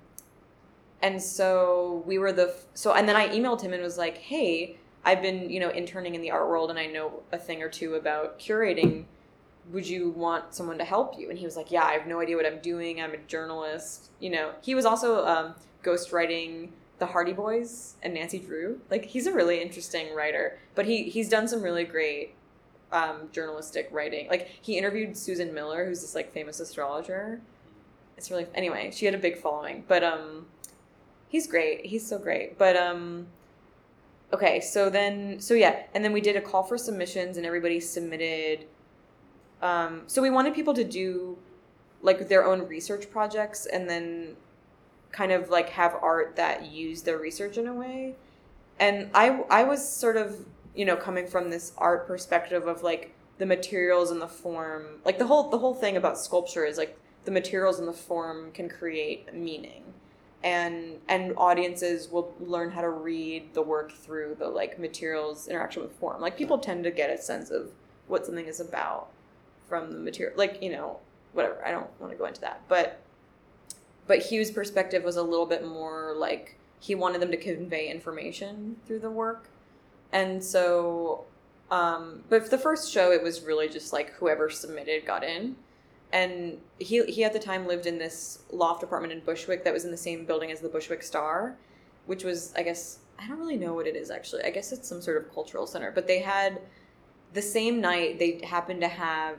and 1.03 1.21
so 1.21 2.03
we 2.07 2.17
were 2.17 2.33
the 2.33 2.55
so 2.75 2.95
and 2.95 3.09
then 3.09 3.17
i 3.17 3.29
emailed 3.29 3.61
him 3.61 3.73
and 3.73 3.83
was 3.83 3.99
like 3.99 4.17
hey 4.19 4.77
i've 5.05 5.21
been 5.21 5.51
you 5.51 5.61
know 5.61 5.71
interning 5.71 6.15
in 6.15 6.23
the 6.23 6.31
art 6.31 6.49
world 6.49 6.71
and 6.71 6.79
i 6.79 6.87
know 6.87 7.23
a 7.33 7.39
thing 7.39 7.63
or 7.63 7.69
two 7.69 7.95
about 7.95 8.39
curating. 8.39 9.05
Would 9.71 9.89
you 9.89 10.11
want 10.11 10.57
someone 10.57 10.77
to 10.79 10.85
help 10.85 11.17
you? 11.17 11.31
And 11.31 11.39
he 11.39 11.45
was 11.45 11.57
like 11.57 11.71
yeah 11.71 11.85
i 11.85 11.93
have 11.93 12.07
no 12.07 12.21
idea 12.21 12.37
what 12.37 12.47
i'm 12.47 12.61
doing. 12.61 13.01
I'm 13.01 13.13
a 13.13 13.19
journalist 13.19 14.11
you 14.21 14.31
know. 14.31 14.53
He 14.61 14.75
was 14.75 14.85
also 14.85 15.27
um, 15.27 15.55
ghostwriting 15.83 16.71
the 16.99 17.07
hardy 17.07 17.33
boys 17.33 17.95
and 18.03 18.15
nancy 18.15 18.39
drew. 18.39 18.81
Like 18.91 19.05
he's 19.05 19.27
a 19.27 19.33
really 19.33 19.61
interesting 19.61 20.15
writer 20.15 20.59
but 20.75 20.87
he 20.87 21.05
he's 21.05 21.29
done 21.29 21.49
some 21.49 21.63
really 21.63 21.85
great 21.85 22.35
um, 22.93 23.29
journalistic 23.33 23.89
writing. 23.91 24.29
Like 24.29 24.51
he 24.61 24.79
interviewed 24.79 25.17
susan 25.17 25.55
miller 25.55 25.87
who's 25.87 26.01
this 26.01 26.15
like 26.15 26.33
famous 26.33 26.61
astrologer. 26.61 27.41
It's 28.17 28.31
really 28.31 28.47
anyway 28.55 28.91
she 28.93 29.07
had 29.07 29.15
a 29.15 29.19
big 29.19 29.39
following 29.39 29.85
but 29.89 30.05
um 30.05 30.47
he's 31.33 31.47
great. 31.47 31.87
He's 31.87 32.07
so 32.07 32.19
great. 32.19 32.59
But 32.59 32.77
um 32.77 33.27
okay, 34.33 34.61
so 34.61 34.91
then 34.91 35.41
so 35.41 35.55
yeah, 35.55 35.85
and 35.95 36.05
then 36.05 36.13
we 36.13 36.21
did 36.21 36.37
a 36.37 36.41
call 36.41 36.63
for 36.63 36.79
submissions 36.79 37.37
and 37.39 37.47
everybody 37.47 37.81
submitted 37.81 38.67
um 39.63 40.03
so 40.07 40.21
we 40.21 40.31
wanted 40.31 40.55
people 40.55 40.75
to 40.75 40.85
do 40.85 41.39
like 42.03 42.29
their 42.29 42.45
own 42.45 42.69
research 42.69 43.11
projects 43.11 43.65
and 43.67 43.89
then 43.89 44.37
kind 45.11 45.33
of 45.33 45.51
like 45.51 45.71
have 45.71 45.95
art 46.03 46.37
that 46.37 46.67
used 46.67 47.05
their 47.05 47.19
research 47.19 47.57
in 47.57 47.67
a 47.67 47.75
way. 47.75 48.15
And 48.79 49.11
I 49.15 49.43
I 49.49 49.65
was 49.65 49.81
sort 49.89 50.17
of, 50.19 50.45
you 50.75 50.85
know, 50.85 50.97
coming 50.97 51.27
from 51.27 51.49
this 51.51 51.73
art 51.79 52.07
perspective 52.07 52.67
of 52.67 52.83
like 52.83 53.15
the 53.39 53.47
materials 53.47 54.11
and 54.11 54.21
the 54.21 54.29
form. 54.29 55.01
Like 55.05 55.19
the 55.19 55.27
whole 55.27 55.49
the 55.49 55.59
whole 55.59 55.75
thing 55.75 55.97
about 55.97 56.19
sculpture 56.19 56.67
is 56.67 56.77
like 56.77 56.99
the 57.25 57.31
materials 57.31 57.79
and 57.79 57.89
the 57.89 57.93
form 57.93 58.51
can 58.53 58.69
create 58.69 59.33
meaning 59.33 59.95
and 60.45 60.99
and 61.09 61.35
audiences 61.37 62.09
will 62.09 62.35
learn 62.41 62.71
how 62.71 62.81
to 62.81 62.89
read 62.89 63.55
the 63.55 63.63
work 63.63 63.93
through 63.93 64.37
the 64.39 64.49
like 64.49 64.79
materials 64.79 65.49
interaction 65.49 65.83
with 65.83 65.93
form. 65.93 66.21
Like 66.21 66.37
people 66.37 66.59
tend 66.59 66.85
to 66.85 66.91
get 66.91 67.11
a 67.11 67.19
sense 67.21 67.51
of 67.51 67.71
what 68.09 68.27
something 68.27 68.47
is 68.47 68.61
about 68.61 69.09
from 69.69 69.93
the 69.93 69.99
material 69.99 70.37
like 70.37 70.63
you 70.63 70.73
know 70.73 70.99
whatever. 71.33 71.65
I 71.65 71.71
don't 71.71 71.89
want 72.01 72.13
to 72.13 72.19
go 72.19 72.27
into 72.27 72.41
that. 72.41 72.63
But 72.69 73.01
but 74.07 74.21
hugh's 74.21 74.51
perspective 74.51 75.05
was 75.05 75.17
a 75.17 75.23
little 75.23 75.47
bit 75.47 75.67
more 75.67 76.15
like 76.17 76.57
he 76.81 76.95
wanted 76.95 77.21
them 77.21 77.31
to 77.31 77.37
convey 77.37 77.89
information 77.89 78.77
through 78.87 78.99
the 78.99 79.11
work. 79.11 79.49
And 80.13 80.43
so 80.43 81.25
um 81.71 82.25
but 82.29 82.43
for 82.43 82.49
the 82.49 82.59
first 82.59 82.93
show 82.93 83.13
it 83.13 83.23
was 83.23 83.43
really 83.43 83.69
just 83.69 83.93
like 83.93 84.11
whoever 84.15 84.51
submitted 84.51 85.07
got 85.07 85.23
in 85.23 85.57
and 86.13 86.59
he 86.79 87.05
he 87.07 87.25
at 87.25 87.33
the 87.33 87.39
time 87.39 87.67
lived 87.67 87.87
in 87.87 87.99
this 87.99 88.41
loft 88.51 88.83
apartment 88.83 89.13
in 89.13 89.21
Bushwick 89.21 89.65
that 89.65 89.73
was 89.73 89.85
in 89.85 89.91
the 89.91 89.97
same 89.97 90.25
building 90.27 90.51
as 90.51 90.61
the 90.61 90.69
Bushwick 90.69 91.03
Starr, 91.03 91.57
which 92.07 92.25
was 92.25 92.53
I 92.57 92.63
guess 92.63 92.99
I 93.19 93.27
don't 93.27 93.39
really 93.39 93.57
know 93.57 93.75
what 93.75 93.87
it 93.87 93.97
is 93.97 94.11
actually. 94.11 94.45
I 94.45 94.51
guess 94.51 94.73
it's 94.73 94.89
some 94.89 95.01
sort 95.01 95.17
of 95.17 95.33
cultural 95.33 95.67
center, 95.67 95.91
but 95.91 96.07
they 96.07 96.21
had 96.21 96.61
the 97.33 97.43
same 97.43 97.81
night 97.81 98.19
they 98.19 98.41
happened 98.45 98.83
to 98.83 98.89
have 98.89 99.39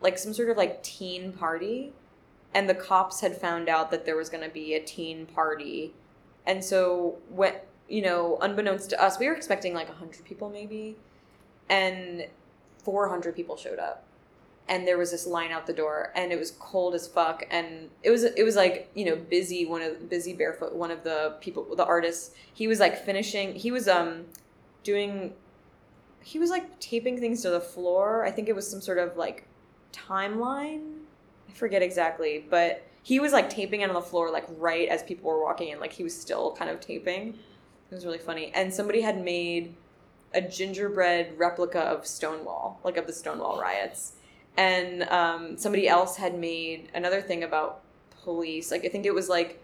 like 0.00 0.18
some 0.18 0.34
sort 0.34 0.50
of 0.50 0.56
like 0.58 0.82
teen 0.82 1.32
party 1.32 1.92
and 2.52 2.68
the 2.68 2.74
cops 2.74 3.20
had 3.20 3.36
found 3.36 3.68
out 3.68 3.90
that 3.90 4.04
there 4.04 4.16
was 4.16 4.28
going 4.28 4.44
to 4.44 4.50
be 4.50 4.74
a 4.74 4.82
teen 4.82 5.26
party. 5.26 5.94
And 6.46 6.62
so 6.62 7.18
when 7.30 7.54
you 7.88 8.02
know, 8.02 8.36
unbeknownst 8.40 8.90
to 8.90 9.02
us, 9.02 9.18
we 9.18 9.26
were 9.28 9.34
expecting 9.34 9.72
like 9.72 9.88
100 9.88 10.24
people 10.24 10.50
maybe 10.50 10.96
and 11.68 12.26
400 12.82 13.34
people 13.34 13.56
showed 13.56 13.78
up 13.78 14.05
and 14.68 14.86
there 14.86 14.98
was 14.98 15.10
this 15.12 15.26
line 15.26 15.52
out 15.52 15.66
the 15.66 15.72
door 15.72 16.12
and 16.14 16.32
it 16.32 16.38
was 16.38 16.50
cold 16.52 16.94
as 16.94 17.06
fuck 17.06 17.44
and 17.50 17.88
it 18.02 18.10
was 18.10 18.24
it 18.24 18.42
was 18.44 18.56
like 18.56 18.90
you 18.94 19.04
know 19.04 19.16
busy 19.16 19.64
one 19.64 19.82
of 19.82 20.08
busy 20.08 20.32
barefoot 20.32 20.74
one 20.74 20.90
of 20.90 21.04
the 21.04 21.36
people 21.40 21.66
the 21.76 21.84
artists 21.84 22.34
he 22.52 22.66
was 22.66 22.80
like 22.80 23.04
finishing 23.04 23.54
he 23.54 23.70
was 23.70 23.88
um 23.88 24.24
doing 24.82 25.32
he 26.22 26.38
was 26.38 26.50
like 26.50 26.78
taping 26.80 27.18
things 27.18 27.42
to 27.42 27.50
the 27.50 27.60
floor 27.60 28.24
i 28.24 28.30
think 28.30 28.48
it 28.48 28.54
was 28.54 28.68
some 28.68 28.80
sort 28.80 28.98
of 28.98 29.16
like 29.16 29.46
timeline 29.92 30.94
i 31.48 31.52
forget 31.52 31.82
exactly 31.82 32.44
but 32.50 32.84
he 33.02 33.20
was 33.20 33.32
like 33.32 33.48
taping 33.48 33.82
it 33.82 33.88
on 33.88 33.94
the 33.94 34.00
floor 34.00 34.30
like 34.32 34.46
right 34.58 34.88
as 34.88 35.02
people 35.04 35.30
were 35.30 35.42
walking 35.42 35.68
in 35.68 35.78
like 35.78 35.92
he 35.92 36.02
was 36.02 36.18
still 36.18 36.54
kind 36.56 36.70
of 36.70 36.80
taping 36.80 37.28
it 37.28 37.94
was 37.94 38.04
really 38.04 38.18
funny 38.18 38.50
and 38.54 38.72
somebody 38.74 39.00
had 39.00 39.22
made 39.22 39.74
a 40.34 40.40
gingerbread 40.40 41.38
replica 41.38 41.80
of 41.80 42.04
stonewall 42.04 42.80
like 42.82 42.96
of 42.96 43.06
the 43.06 43.12
stonewall 43.12 43.60
riots 43.60 44.14
and 44.56 45.02
um, 45.04 45.56
somebody 45.56 45.88
else 45.88 46.16
had 46.16 46.38
made 46.38 46.90
another 46.94 47.20
thing 47.20 47.42
about 47.42 47.82
police. 48.22 48.70
Like 48.70 48.84
I 48.84 48.88
think 48.88 49.06
it 49.06 49.14
was 49.14 49.28
like 49.28 49.62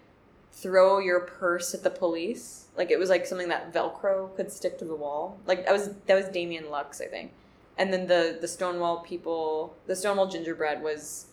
throw 0.53 0.99
your 0.99 1.21
purse 1.21 1.75
at 1.75 1.83
the 1.83 1.91
police. 1.91 2.67
Like 2.77 2.91
it 2.91 2.99
was 2.99 3.11
like 3.11 3.27
something 3.27 3.49
that 3.49 3.73
Velcro 3.73 4.35
could 4.37 4.51
stick 4.51 4.79
to 4.79 4.85
the 4.85 4.95
wall. 4.95 5.39
Like 5.47 5.65
that 5.65 5.73
was 5.73 5.91
that 6.07 6.15
was 6.15 6.27
Damien 6.27 6.71
Lux, 6.71 7.01
I 7.01 7.07
think. 7.07 7.33
And 7.79 7.93
then 7.93 8.07
the 8.07 8.39
the 8.41 8.49
Stonewall 8.49 8.99
people, 9.01 9.75
the 9.87 9.97
Stonewall 9.97 10.29
gingerbread 10.29 10.83
was 10.83 11.27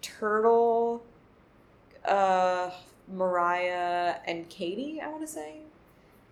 Turtle, 0.00 1.04
uh, 2.04 2.70
Mariah, 3.12 4.16
and 4.26 4.48
Katie. 4.48 5.00
I 5.02 5.08
want 5.08 5.22
to 5.22 5.28
say. 5.28 5.60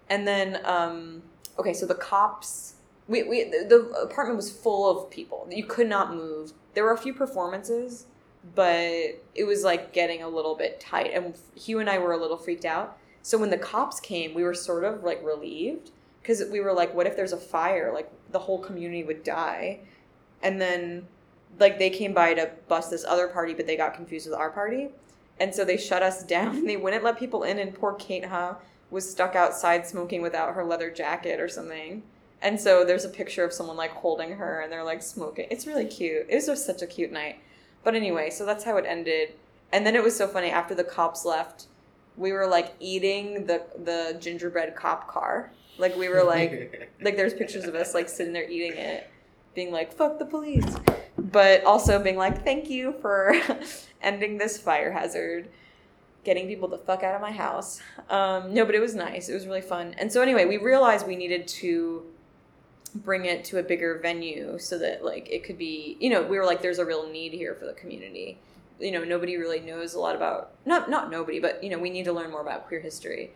And 0.08 0.26
then 0.26 0.60
um, 0.64 1.22
okay, 1.58 1.74
so 1.74 1.84
the 1.84 1.94
cops 1.94 2.75
we, 3.08 3.22
we 3.22 3.44
the 3.44 3.88
apartment 4.02 4.36
was 4.36 4.50
full 4.50 4.90
of 4.90 5.10
people. 5.10 5.46
You 5.50 5.64
could 5.64 5.88
not 5.88 6.14
move. 6.14 6.52
There 6.74 6.84
were 6.84 6.92
a 6.92 6.98
few 6.98 7.14
performances 7.14 8.06
but 8.54 9.20
it 9.34 9.44
was 9.44 9.64
like 9.64 9.92
getting 9.92 10.22
a 10.22 10.28
little 10.28 10.54
bit 10.54 10.78
tight 10.78 11.10
and 11.12 11.34
hugh 11.56 11.80
and 11.80 11.90
i 11.90 11.98
were 11.98 12.12
a 12.12 12.16
little 12.16 12.36
freaked 12.36 12.64
out. 12.64 12.98
So 13.22 13.38
when 13.38 13.50
the 13.50 13.58
cops 13.58 14.00
came 14.00 14.34
we 14.34 14.44
were 14.44 14.54
sort 14.54 14.84
of 14.84 15.02
like 15.02 15.22
relieved 15.24 15.90
because 16.20 16.44
we 16.50 16.60
were 16.60 16.72
like 16.72 16.94
what 16.94 17.06
if 17.06 17.16
there's 17.16 17.32
a 17.32 17.38
fire? 17.38 17.92
Like 17.92 18.10
the 18.30 18.38
whole 18.38 18.58
community 18.58 19.04
would 19.04 19.22
die. 19.22 19.80
And 20.42 20.60
then 20.60 21.06
like 21.58 21.78
they 21.78 21.90
came 21.90 22.12
by 22.12 22.34
to 22.34 22.50
bust 22.68 22.90
this 22.90 23.04
other 23.04 23.28
party 23.28 23.54
but 23.54 23.66
they 23.66 23.76
got 23.76 23.94
confused 23.94 24.28
with 24.28 24.38
our 24.38 24.50
party. 24.50 24.88
And 25.38 25.54
so 25.54 25.64
they 25.64 25.76
shut 25.76 26.02
us 26.02 26.22
down. 26.36 26.64
They 26.64 26.76
wouldn't 26.76 27.04
let 27.04 27.18
people 27.18 27.44
in 27.44 27.58
and 27.58 27.74
poor 27.74 27.94
kate 27.94 28.26
ha 28.26 28.56
was 28.90 29.10
stuck 29.10 29.34
outside 29.34 29.86
smoking 29.86 30.22
without 30.22 30.54
her 30.54 30.64
leather 30.64 30.90
jacket 30.90 31.40
or 31.40 31.48
something 31.48 32.02
and 32.42 32.60
so 32.60 32.84
there's 32.84 33.04
a 33.04 33.08
picture 33.08 33.44
of 33.44 33.52
someone 33.52 33.76
like 33.76 33.90
holding 33.92 34.32
her 34.32 34.60
and 34.60 34.70
they're 34.70 34.84
like 34.84 35.02
smoking. 35.02 35.46
It's 35.50 35.66
really 35.66 35.86
cute. 35.86 36.26
It 36.28 36.34
was 36.34 36.46
just 36.46 36.66
such 36.66 36.82
a 36.82 36.86
cute 36.86 37.12
night. 37.12 37.38
But 37.82 37.94
anyway, 37.94 38.30
so 38.30 38.44
that's 38.44 38.64
how 38.64 38.76
it 38.76 38.84
ended. 38.86 39.34
And 39.72 39.86
then 39.86 39.94
it 39.96 40.02
was 40.02 40.16
so 40.16 40.26
funny 40.26 40.50
after 40.50 40.74
the 40.74 40.84
cops 40.84 41.24
left, 41.24 41.66
we 42.16 42.32
were 42.32 42.46
like 42.46 42.74
eating 42.80 43.46
the 43.46 43.62
the 43.84 44.16
gingerbread 44.20 44.74
cop 44.74 45.08
car. 45.08 45.50
Like 45.78 45.96
we 45.96 46.08
were 46.08 46.22
like 46.22 46.90
like 47.00 47.16
there's 47.16 47.34
pictures 47.34 47.64
of 47.64 47.74
us 47.74 47.94
like 47.94 48.08
sitting 48.08 48.32
there 48.32 48.48
eating 48.48 48.76
it, 48.76 49.08
being 49.54 49.72
like 49.72 49.92
fuck 49.92 50.18
the 50.18 50.26
police. 50.26 50.76
but 51.18 51.64
also 51.64 52.02
being 52.02 52.16
like, 52.16 52.44
thank 52.44 52.68
you 52.68 52.94
for 53.00 53.34
ending 54.02 54.38
this 54.38 54.58
fire 54.58 54.92
hazard, 54.92 55.48
getting 56.24 56.46
people 56.46 56.68
the 56.68 56.78
fuck 56.78 57.02
out 57.02 57.14
of 57.14 57.20
my 57.20 57.32
house. 57.32 57.80
Um, 58.10 58.52
no, 58.52 58.64
but 58.64 58.74
it 58.74 58.80
was 58.80 58.94
nice. 58.94 59.28
It 59.28 59.34
was 59.34 59.46
really 59.46 59.62
fun. 59.62 59.94
And 59.98 60.12
so 60.12 60.22
anyway, 60.22 60.44
we 60.44 60.58
realized 60.58 61.06
we 61.06 61.16
needed 61.16 61.48
to 61.48 62.04
bring 63.04 63.24
it 63.24 63.44
to 63.44 63.58
a 63.58 63.62
bigger 63.62 63.98
venue 63.98 64.58
so 64.58 64.78
that 64.78 65.04
like 65.04 65.28
it 65.30 65.44
could 65.44 65.58
be, 65.58 65.96
you 66.00 66.10
know, 66.10 66.22
we 66.22 66.38
were 66.38 66.44
like, 66.44 66.62
there's 66.62 66.78
a 66.78 66.84
real 66.84 67.10
need 67.10 67.32
here 67.32 67.54
for 67.54 67.66
the 67.66 67.72
community. 67.72 68.38
You 68.78 68.92
know, 68.92 69.04
nobody 69.04 69.36
really 69.36 69.60
knows 69.60 69.94
a 69.94 70.00
lot 70.00 70.16
about 70.16 70.52
not 70.64 70.90
not 70.90 71.10
nobody, 71.10 71.40
but 71.40 71.62
you 71.62 71.70
know, 71.70 71.78
we 71.78 71.90
need 71.90 72.04
to 72.04 72.12
learn 72.12 72.30
more 72.30 72.42
about 72.42 72.66
queer 72.66 72.80
history. 72.80 73.32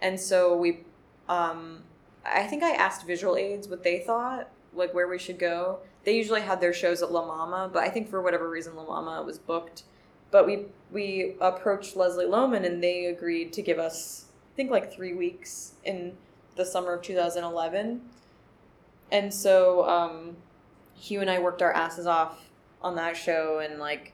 And 0.00 0.20
so 0.20 0.56
we 0.56 0.80
um 1.28 1.82
I 2.24 2.46
think 2.46 2.62
I 2.62 2.70
asked 2.70 3.06
Visual 3.06 3.36
AIDS 3.36 3.68
what 3.68 3.82
they 3.82 4.00
thought, 4.00 4.48
like 4.74 4.94
where 4.94 5.08
we 5.08 5.18
should 5.18 5.38
go. 5.38 5.80
They 6.04 6.16
usually 6.16 6.40
had 6.40 6.60
their 6.60 6.72
shows 6.72 7.02
at 7.02 7.12
La 7.12 7.24
Mama, 7.24 7.70
but 7.72 7.82
I 7.82 7.88
think 7.88 8.08
for 8.08 8.20
whatever 8.20 8.48
reason 8.48 8.76
La 8.76 8.84
Mama 8.84 9.22
was 9.22 9.38
booked. 9.38 9.84
But 10.30 10.46
we 10.46 10.66
we 10.90 11.36
approached 11.40 11.96
Leslie 11.96 12.26
Lohman 12.26 12.64
and 12.64 12.82
they 12.82 13.06
agreed 13.06 13.52
to 13.54 13.62
give 13.62 13.78
us 13.78 14.26
I 14.52 14.56
think 14.56 14.70
like 14.70 14.92
three 14.92 15.14
weeks 15.14 15.72
in 15.84 16.14
the 16.56 16.64
summer 16.64 16.94
of 16.94 17.02
2011. 17.02 18.02
And 19.12 19.32
so 19.32 19.88
um, 19.88 20.36
Hugh 20.96 21.20
and 21.20 21.30
I 21.30 21.38
worked 21.38 21.62
our 21.62 21.72
asses 21.72 22.06
off 22.06 22.50
on 22.80 22.96
that 22.96 23.16
show 23.16 23.60
and 23.60 23.78
like 23.78 24.12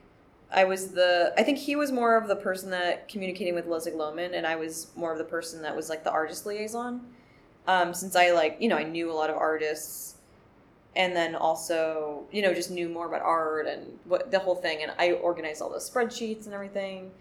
I 0.51 0.65
was 0.65 0.91
the 0.91 1.33
I 1.37 1.43
think 1.43 1.57
he 1.57 1.75
was 1.75 1.91
more 1.91 2.15
of 2.17 2.27
the 2.27 2.35
person 2.35 2.69
that 2.71 3.07
communicating 3.07 3.55
with 3.55 3.65
Leslie 3.65 3.93
Lohman 3.93 4.35
and 4.35 4.45
I 4.45 4.57
was 4.57 4.87
more 4.95 5.11
of 5.11 5.17
the 5.17 5.23
person 5.23 5.61
that 5.63 5.75
was 5.75 5.89
like 5.89 6.03
the 6.03 6.11
artist 6.11 6.45
liaison. 6.45 7.01
Um, 7.67 7.93
since 7.93 8.15
I 8.15 8.31
like, 8.31 8.57
you 8.59 8.67
know, 8.67 8.77
I 8.77 8.83
knew 8.83 9.11
a 9.11 9.13
lot 9.13 9.29
of 9.29 9.37
artists 9.37 10.15
and 10.95 11.15
then 11.15 11.35
also, 11.35 12.25
you 12.31 12.41
know, 12.41 12.53
just 12.53 12.71
knew 12.71 12.89
more 12.89 13.05
about 13.05 13.21
art 13.21 13.67
and 13.67 13.99
what 14.05 14.31
the 14.31 14.39
whole 14.39 14.55
thing 14.55 14.83
and 14.83 14.91
I 14.99 15.13
organized 15.13 15.61
all 15.61 15.69
the 15.69 15.77
spreadsheets 15.77 16.45
and 16.45 16.53
everything. 16.53 17.11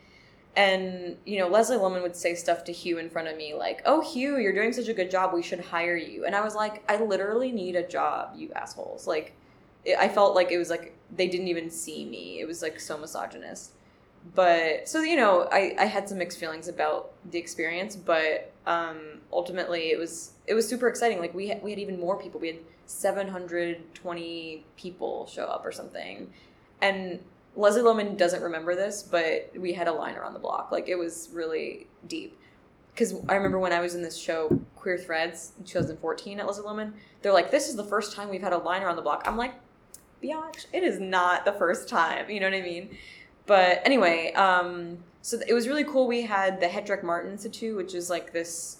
And, 0.59 1.17
you 1.25 1.39
know, 1.39 1.47
Leslie 1.47 1.77
Lohman 1.77 2.03
would 2.03 2.17
say 2.17 2.35
stuff 2.35 2.65
to 2.65 2.73
Hugh 2.73 2.99
in 2.99 3.09
front 3.09 3.29
of 3.29 3.37
me 3.37 3.55
like, 3.55 3.81
Oh 3.87 4.01
Hugh, 4.01 4.39
you're 4.39 4.53
doing 4.53 4.73
such 4.73 4.89
a 4.89 4.93
good 4.93 5.09
job, 5.09 5.33
we 5.33 5.41
should 5.41 5.61
hire 5.61 5.97
you. 5.97 6.25
And 6.25 6.35
I 6.35 6.41
was 6.41 6.57
like, 6.57 6.83
I 6.91 7.01
literally 7.01 7.53
need 7.53 7.77
a 7.77 7.87
job, 7.87 8.33
you 8.37 8.51
assholes. 8.57 9.07
Like 9.07 9.37
it, 9.85 9.97
I 9.97 10.09
felt 10.09 10.35
like 10.35 10.51
it 10.51 10.59
was 10.59 10.69
like 10.69 10.97
they 11.15 11.29
didn't 11.29 11.47
even 11.47 11.71
see 11.71 12.05
me. 12.05 12.41
It 12.41 12.49
was 12.49 12.61
like 12.61 12.81
so 12.81 12.99
misogynist. 12.99 13.71
But 14.35 14.89
so 14.89 15.03
you 15.03 15.15
know, 15.15 15.49
I 15.53 15.77
I 15.79 15.85
had 15.85 16.09
some 16.09 16.19
mixed 16.19 16.41
feelings 16.41 16.67
about 16.67 17.13
the 17.31 17.39
experience, 17.39 17.95
but 17.95 18.53
um, 18.67 19.21
ultimately 19.33 19.93
it 19.93 19.99
was 19.99 20.33
it 20.49 20.55
was 20.55 20.69
super 20.69 20.89
exciting. 20.89 21.21
Like 21.21 21.35
we 21.35 21.55
we 21.63 21.71
had 21.71 21.79
even 21.79 22.01
more 22.01 22.21
people. 22.21 22.41
We 22.41 22.49
had 22.49 22.59
720 22.87 24.65
people 24.77 25.27
show 25.27 25.45
up 25.45 25.65
or 25.65 25.71
something, 25.71 26.33
and 26.83 27.21
Leslie 27.59 27.83
Lohman 27.83 28.17
doesn't 28.17 28.41
remember 28.41 28.77
this, 28.77 29.03
but 29.03 29.51
we 29.57 29.73
had 29.73 29.89
a 29.89 29.93
line 29.93 30.15
around 30.15 30.33
the 30.33 30.39
block. 30.39 30.71
Like 30.71 30.89
it 30.89 30.97
was 30.97 31.29
really 31.33 31.89
deep. 32.07 32.39
Because 32.95 33.15
I 33.29 33.35
remember 33.35 33.59
when 33.59 33.73
I 33.73 33.81
was 33.81 33.95
in 33.95 34.03
this 34.03 34.17
show, 34.17 34.61
Queer 34.77 34.97
Threads, 34.97 35.53
in 35.59 35.65
2014 35.65 36.41
at 36.41 36.47
Leslie 36.47 36.65
Lohman, 36.65 36.93
they're 37.21 37.33
like, 37.33 37.51
"This 37.51 37.69
is 37.69 37.77
the 37.77 37.85
first 37.85 38.15
time 38.15 38.29
we've 38.29 38.43
had 38.43 38.53
a 38.53 38.59
line 38.59 38.83
around 38.83 38.97
the 38.97 39.03
block." 39.03 39.25
I'm 39.27 39.37
like, 39.37 39.55
biatch, 40.23 40.67
it 40.73 40.83
is 40.83 41.01
not 41.01 41.45
the 41.45 41.53
first 41.53 41.89
time. 41.89 42.31
You 42.31 42.41
know 42.41 42.47
what 42.47 42.57
I 42.57 42.63
mean? 42.63 42.97
But 43.47 43.83
anyway, 43.85 44.33
um, 44.33 44.99
so 45.23 45.39
it 45.47 45.53
was 45.53 45.67
really 45.69 45.85
cool. 45.85 46.07
We 46.07 46.23
had 46.23 46.61
the 46.61 46.67
Hetrick 46.67 47.03
Martin 47.03 47.33
Institute, 47.33 47.77
which 47.77 47.95
is 47.95 48.09
like 48.09 48.33
this 48.33 48.79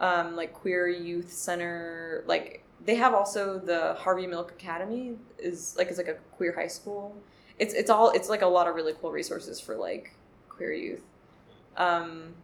um, 0.00 0.34
like 0.34 0.52
queer 0.52 0.88
youth 0.88 1.32
center. 1.32 2.24
Like 2.26 2.64
they 2.84 2.96
have 2.96 3.14
also 3.14 3.58
the 3.58 3.94
Harvey 3.94 4.26
Milk 4.26 4.50
Academy 4.52 5.16
is 5.38 5.76
like 5.78 5.88
it's 5.88 5.98
like 5.98 6.08
a 6.08 6.16
queer 6.36 6.52
high 6.52 6.66
school. 6.66 7.16
It's 7.58 7.74
it's 7.74 7.90
all 7.90 8.10
it's 8.10 8.28
like 8.28 8.42
a 8.42 8.46
lot 8.46 8.66
of 8.66 8.74
really 8.74 8.94
cool 9.00 9.10
resources 9.10 9.60
for 9.60 9.76
like 9.76 10.14
queer 10.48 10.72
youth. 10.72 11.02
Um, 11.76 12.34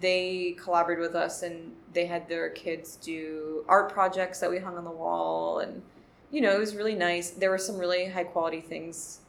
they 0.00 0.56
collaborated 0.62 1.02
with 1.02 1.14
us 1.14 1.42
and 1.42 1.72
they 1.94 2.06
had 2.06 2.28
their 2.28 2.50
kids 2.50 2.96
do 2.96 3.64
art 3.68 3.90
projects 3.90 4.40
that 4.40 4.50
we 4.50 4.58
hung 4.58 4.76
on 4.76 4.84
the 4.84 4.90
wall 4.90 5.60
and 5.60 5.82
you 6.30 6.40
know, 6.40 6.54
it 6.54 6.58
was 6.58 6.76
really 6.76 6.94
nice. 6.94 7.30
There 7.30 7.50
were 7.50 7.58
some 7.58 7.78
really 7.78 8.06
high 8.06 8.24
quality 8.24 8.60
things 8.60 9.20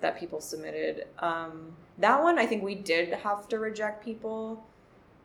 that 0.00 0.18
people 0.18 0.40
submitted. 0.40 1.06
Um, 1.18 1.72
that 1.98 2.22
one, 2.22 2.38
I 2.38 2.46
think 2.46 2.62
we 2.62 2.74
did 2.74 3.12
have 3.12 3.48
to 3.48 3.58
reject 3.58 4.04
people 4.04 4.64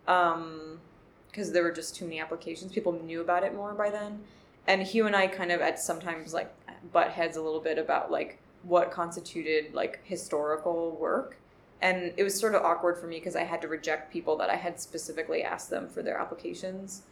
because 0.06 0.34
um, 0.36 1.53
there 1.53 1.64
were 1.64 1.72
just 1.72 1.95
too 1.95 2.06
many 2.06 2.19
applications. 2.19 2.72
People 2.72 2.94
knew 2.94 3.22
about 3.22 3.44
it 3.44 3.56
more 3.56 3.73
by 3.73 3.90
then. 3.90 4.22
And 4.68 4.84
Hugh 4.84 5.07
and 5.07 5.15
I 5.15 5.28
kind 5.28 5.52
of 5.52 5.61
at 5.61 5.80
sometimes 5.80 6.34
like 6.34 6.53
butt 6.91 7.10
heads 7.11 7.38
a 7.38 7.41
little 7.41 7.60
bit 7.60 7.78
about 7.78 8.11
like 8.11 8.40
what 8.64 8.92
constituted 8.92 9.74
like 9.74 10.02
historical 10.04 10.98
work. 11.00 11.38
And 11.82 12.14
it 12.16 12.24
was 12.24 12.40
sort 12.40 12.54
of 12.54 12.64
awkward 12.64 13.00
for 13.00 13.08
me 13.08 13.18
because 13.18 13.36
I 13.36 13.44
had 13.44 13.62
to 13.64 13.68
reject 13.68 14.14
people 14.14 14.38
that 14.38 14.50
I 14.50 14.56
had 14.56 14.80
specifically 14.80 15.44
asked 15.44 15.70
them 15.70 15.88
for 15.88 16.04
their 16.04 16.18
applications. 16.18 17.04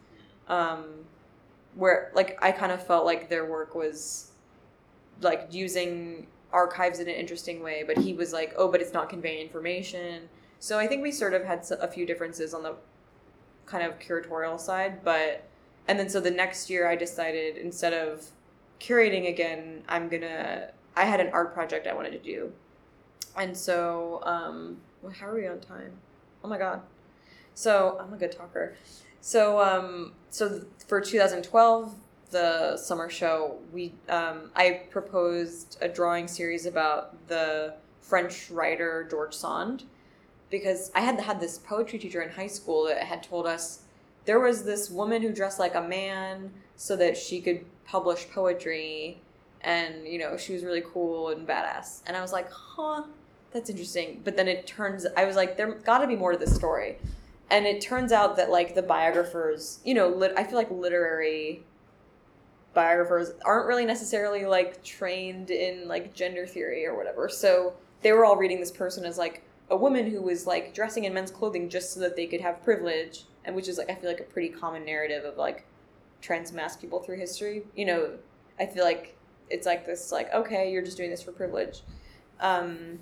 Um, 0.48 0.86
where 1.76 2.12
like 2.14 2.38
I 2.42 2.52
kind 2.52 2.72
of 2.72 2.86
felt 2.86 3.06
like 3.06 3.30
their 3.30 3.46
work 3.46 3.76
was 3.76 4.32
like 5.22 5.48
using 5.52 6.28
archives 6.52 7.00
in 7.00 7.08
an 7.08 7.16
interesting 7.16 7.62
way, 7.62 7.84
but 7.86 7.98
he 7.98 8.14
was 8.14 8.34
like, 8.34 8.54
oh, 8.58 8.68
but 8.68 8.82
it's 8.82 8.94
not 8.94 9.10
conveying 9.10 9.42
information. 9.42 10.30
So 10.60 10.78
I 10.78 10.88
think 10.88 11.02
we 11.02 11.12
sort 11.12 11.34
of 11.34 11.44
had 11.44 11.66
a 11.80 11.88
few 11.88 12.06
differences 12.06 12.54
on 12.54 12.64
the 12.64 12.76
kind 13.66 13.84
of 13.84 14.00
curatorial 14.00 14.60
side, 14.60 15.04
but 15.04 15.44
and 15.88 15.98
then 15.98 16.10
so 16.10 16.20
the 16.20 16.32
next 16.32 16.70
year 16.70 16.88
I 16.88 16.96
decided 16.96 17.58
instead 17.58 17.94
of 17.94 18.26
curating 18.80 19.28
again, 19.30 19.84
I'm 19.88 20.10
gonna. 20.10 20.72
I 20.96 21.06
had 21.06 21.20
an 21.20 21.30
art 21.34 21.54
project 21.54 21.88
I 21.88 21.94
wanted 21.94 22.12
to 22.12 22.20
do, 22.20 22.52
and 23.38 23.56
so 23.56 24.22
um, 24.24 24.78
well, 25.02 25.12
how 25.12 25.28
are 25.28 25.36
we 25.36 25.48
on 25.48 25.60
time? 25.60 25.92
Oh 26.44 26.48
my 26.48 26.58
god! 26.58 26.82
So 27.54 27.98
I'm 28.00 28.14
a 28.14 28.18
good 28.18 28.32
talker. 28.32 28.76
So 29.22 29.60
um, 29.60 30.14
so 30.30 30.66
for 30.88 31.02
2012, 31.02 31.94
the 32.32 32.78
summer 32.78 33.10
show, 33.10 33.58
we 33.74 33.94
um, 34.08 34.52
I 34.56 34.82
proposed 34.90 35.78
a 35.82 35.88
drawing 35.88 36.28
series 36.28 36.66
about 36.66 37.28
the 37.28 37.76
French 38.02 38.50
writer 38.50 39.08
George 39.10 39.34
Sand 39.34 39.84
because 40.50 40.92
I 40.96 41.02
had 41.02 41.20
had 41.20 41.40
this 41.40 41.58
poetry 41.58 42.00
teacher 42.00 42.22
in 42.22 42.30
high 42.30 42.48
school 42.48 42.86
that 42.86 43.04
had 43.04 43.22
told 43.24 43.46
us 43.46 43.82
there 44.26 44.40
was 44.40 44.64
this 44.64 44.90
woman 44.90 45.22
who 45.22 45.32
dressed 45.32 45.60
like 45.60 45.76
a 45.76 45.82
man 45.82 46.52
so 46.76 46.96
that 46.96 47.18
she 47.18 47.42
could 47.42 47.66
publish 47.86 48.28
poetry 48.30 49.22
and 49.62 50.08
you 50.08 50.18
know 50.18 50.38
she 50.38 50.54
was 50.54 50.64
really 50.64 50.84
cool 50.86 51.30
and 51.30 51.48
badass. 51.48 52.02
And 52.08 52.16
i 52.16 52.22
was 52.22 52.32
like 52.32 52.52
huh 52.52 53.04
that's 53.52 53.72
interesting. 53.72 54.22
But 54.24 54.38
then 54.38 54.48
it 54.48 54.68
turns 54.68 55.06
i 55.18 55.26
was 55.26 55.36
like 55.36 55.58
there 55.58 55.74
got 55.74 56.00
to 56.00 56.08
be 56.08 56.16
more 56.16 56.32
to 56.32 56.38
this 56.38 56.56
story. 56.56 56.98
And 57.52 57.66
it 57.66 57.82
turns 57.82 58.12
out 58.12 58.36
that 58.36 58.52
like 58.52 58.76
the 58.76 58.84
biographers 58.84 59.80
you 59.84 59.94
know 59.94 60.08
lit- 60.10 60.34
i 60.38 60.44
feel 60.44 60.56
like 60.56 60.72
literary 60.72 61.64
biographers 62.74 63.32
aren't 63.46 63.68
really 63.68 63.86
necessarily 63.86 64.46
like 64.46 64.84
trained 64.84 65.50
in 65.50 65.88
like 65.88 66.14
gender 66.14 66.46
theory 66.46 66.86
or 66.86 66.96
whatever. 66.96 67.28
So 67.28 67.74
they 68.02 68.14
were 68.14 68.26
all 68.26 68.38
reading 68.38 68.60
this 68.60 68.72
person 68.72 69.06
as 69.06 69.18
like 69.18 69.44
a 69.70 69.76
woman 69.76 70.10
who 70.10 70.22
was 70.22 70.48
like 70.48 70.74
dressing 70.74 71.04
in 71.04 71.14
men's 71.14 71.32
clothing 71.32 71.70
just 71.70 71.94
so 71.94 72.00
that 72.00 72.16
they 72.16 72.26
could 72.26 72.42
have 72.42 72.64
privilege 72.64 73.26
and 73.46 73.56
which 73.56 73.68
is 73.68 73.78
like 73.78 73.90
i 73.90 73.96
feel 73.96 74.10
like 74.10 74.20
a 74.20 74.24
pretty 74.24 74.50
common 74.50 74.86
narrative 74.86 75.24
of 75.26 75.38
like 75.38 75.66
trans 76.22 76.52
people 76.78 77.00
through 77.00 77.18
history. 77.18 77.64
You 77.76 77.86
know 77.86 78.12
i 78.60 78.66
feel 78.66 78.84
like 78.84 79.16
it's 79.50 79.66
like 79.66 79.86
this 79.86 80.12
like 80.12 80.34
okay 80.34 80.72
you're 80.72 80.84
just 80.84 80.98
doing 80.98 81.10
this 81.10 81.22
for 81.22 81.32
privilege 81.32 81.82
um, 82.40 83.00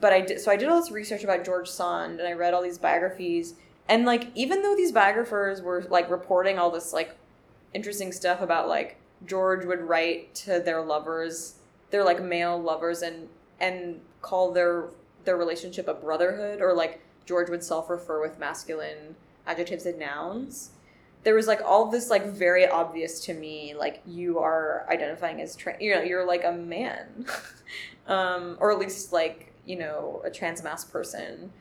but 0.00 0.12
I 0.12 0.20
did 0.20 0.40
so 0.40 0.50
I 0.50 0.56
did 0.56 0.68
all 0.68 0.80
this 0.80 0.90
research 0.90 1.24
about 1.24 1.44
George 1.44 1.68
Sand 1.68 2.20
and 2.20 2.28
I 2.28 2.32
read 2.32 2.54
all 2.54 2.62
these 2.62 2.78
biographies 2.78 3.54
and 3.88 4.04
like 4.04 4.30
even 4.34 4.62
though 4.62 4.74
these 4.76 4.92
biographers 4.92 5.60
were 5.60 5.84
like 5.90 6.10
reporting 6.10 6.58
all 6.58 6.70
this 6.70 6.92
like 6.92 7.16
interesting 7.74 8.12
stuff 8.12 8.40
about 8.40 8.68
like 8.68 8.96
George 9.26 9.64
would 9.64 9.82
write 9.82 10.34
to 10.34 10.60
their 10.60 10.82
lovers, 10.82 11.56
their 11.90 12.04
like 12.04 12.22
male 12.22 12.60
lovers 12.60 13.02
and 13.02 13.28
and 13.60 14.00
call 14.22 14.52
their 14.52 14.88
their 15.24 15.36
relationship 15.36 15.88
a 15.88 15.94
brotherhood 15.94 16.60
or 16.60 16.74
like 16.74 17.00
George 17.26 17.48
would 17.48 17.64
self-refer 17.64 18.20
with 18.20 18.38
masculine 18.38 19.16
adjectives 19.46 19.86
and 19.86 19.98
nouns. 19.98 20.70
There 21.24 21.34
was 21.34 21.46
like 21.46 21.62
all 21.62 21.90
this 21.90 22.10
like 22.10 22.26
very 22.26 22.68
obvious 22.68 23.20
to 23.26 23.34
me 23.34 23.74
like 23.74 24.02
you 24.06 24.38
are 24.38 24.86
identifying 24.90 25.40
as 25.40 25.56
trans 25.56 25.80
you 25.80 25.94
know 25.94 26.02
you're 26.02 26.26
like 26.26 26.44
a 26.44 26.52
man. 26.52 27.26
um 28.06 28.56
or 28.60 28.70
at 28.70 28.78
least 28.78 29.12
like 29.12 29.52
you 29.64 29.76
know 29.76 30.22
a 30.24 30.30
trans 30.30 30.62
masc 30.62 30.92
person. 30.92 31.52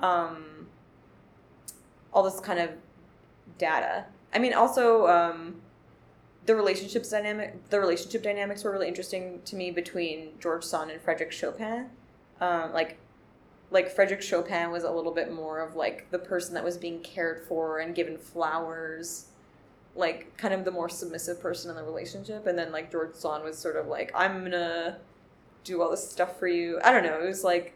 Um, 0.00 0.68
all 2.12 2.22
this 2.22 2.40
kind 2.40 2.58
of 2.58 2.70
data. 3.58 4.06
I 4.32 4.38
mean 4.38 4.54
also 4.54 5.06
um, 5.06 5.56
the 6.46 6.54
relationships 6.54 7.10
dynamic 7.10 7.68
the 7.70 7.80
relationship 7.80 8.22
dynamics 8.22 8.64
were 8.64 8.72
really 8.72 8.88
interesting 8.88 9.40
to 9.44 9.56
me 9.56 9.70
between 9.70 10.30
george 10.40 10.64
sand 10.64 10.90
and 10.90 11.04
Frédéric 11.04 11.32
Chopin. 11.32 11.90
Um, 12.40 12.72
like 12.72 12.98
like 13.70 13.94
Frédéric 13.94 14.22
Chopin 14.22 14.70
was 14.70 14.84
a 14.84 14.90
little 14.90 15.12
bit 15.12 15.32
more 15.32 15.60
of 15.60 15.76
like 15.76 16.10
the 16.10 16.18
person 16.18 16.54
that 16.54 16.64
was 16.64 16.76
being 16.76 17.00
cared 17.00 17.46
for 17.46 17.78
and 17.78 17.94
given 17.94 18.16
flowers 18.16 19.26
like 19.94 20.36
kind 20.36 20.54
of 20.54 20.64
the 20.64 20.70
more 20.70 20.88
submissive 20.88 21.40
person 21.40 21.70
in 21.70 21.76
the 21.76 21.82
relationship 21.82 22.46
and 22.46 22.56
then 22.56 22.70
like 22.70 22.90
george 22.90 23.14
sand 23.14 23.42
was 23.42 23.58
sort 23.58 23.74
of 23.74 23.86
like 23.88 24.12
i'm 24.14 24.44
gonna 24.44 24.96
do 25.68 25.82
all 25.82 25.90
this 25.90 26.10
stuff 26.10 26.38
for 26.38 26.48
you. 26.48 26.80
I 26.82 26.90
don't 26.90 27.04
know. 27.04 27.20
It 27.20 27.26
was 27.26 27.44
like 27.44 27.74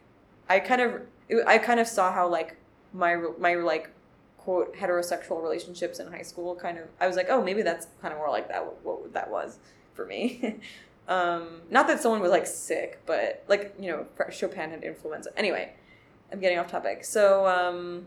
I 0.49 0.59
kind 0.59 0.81
of 0.81 1.03
it, 1.29 1.45
I 1.47 1.59
kind 1.59 1.79
of 1.79 1.87
saw 1.87 2.13
how 2.13 2.29
like 2.29 2.57
my 2.93 3.17
my 3.39 3.55
like 3.55 3.91
quote 4.39 4.75
heterosexual 4.75 5.41
relationships 5.43 6.01
in 6.01 6.11
high 6.11 6.23
school 6.23 6.57
kind 6.57 6.79
of 6.79 6.89
I 7.01 7.07
was 7.07 7.17
like, 7.17 7.27
"Oh, 7.29 7.43
maybe 7.43 7.63
that's 7.63 7.87
kind 8.01 8.13
of 8.13 8.19
more 8.19 8.31
like 8.31 8.49
that 8.49 8.65
what 8.83 9.13
that 9.13 9.31
was 9.31 9.59
for 9.95 10.07
me." 10.07 10.57
um 11.09 11.63
not 11.71 11.87
that 11.87 12.01
someone 12.01 12.21
was 12.21 12.31
like 12.31 12.47
sick, 12.47 13.01
but 13.07 13.45
like, 13.49 13.75
you 13.79 13.91
know, 13.91 14.07
Chopin 14.31 14.71
had 14.71 14.83
influenza. 14.83 15.31
Anyway, 15.37 15.73
I'm 16.33 16.41
getting 16.41 16.59
off 16.59 16.71
topic. 16.71 17.05
So 17.05 17.47
um 17.47 18.07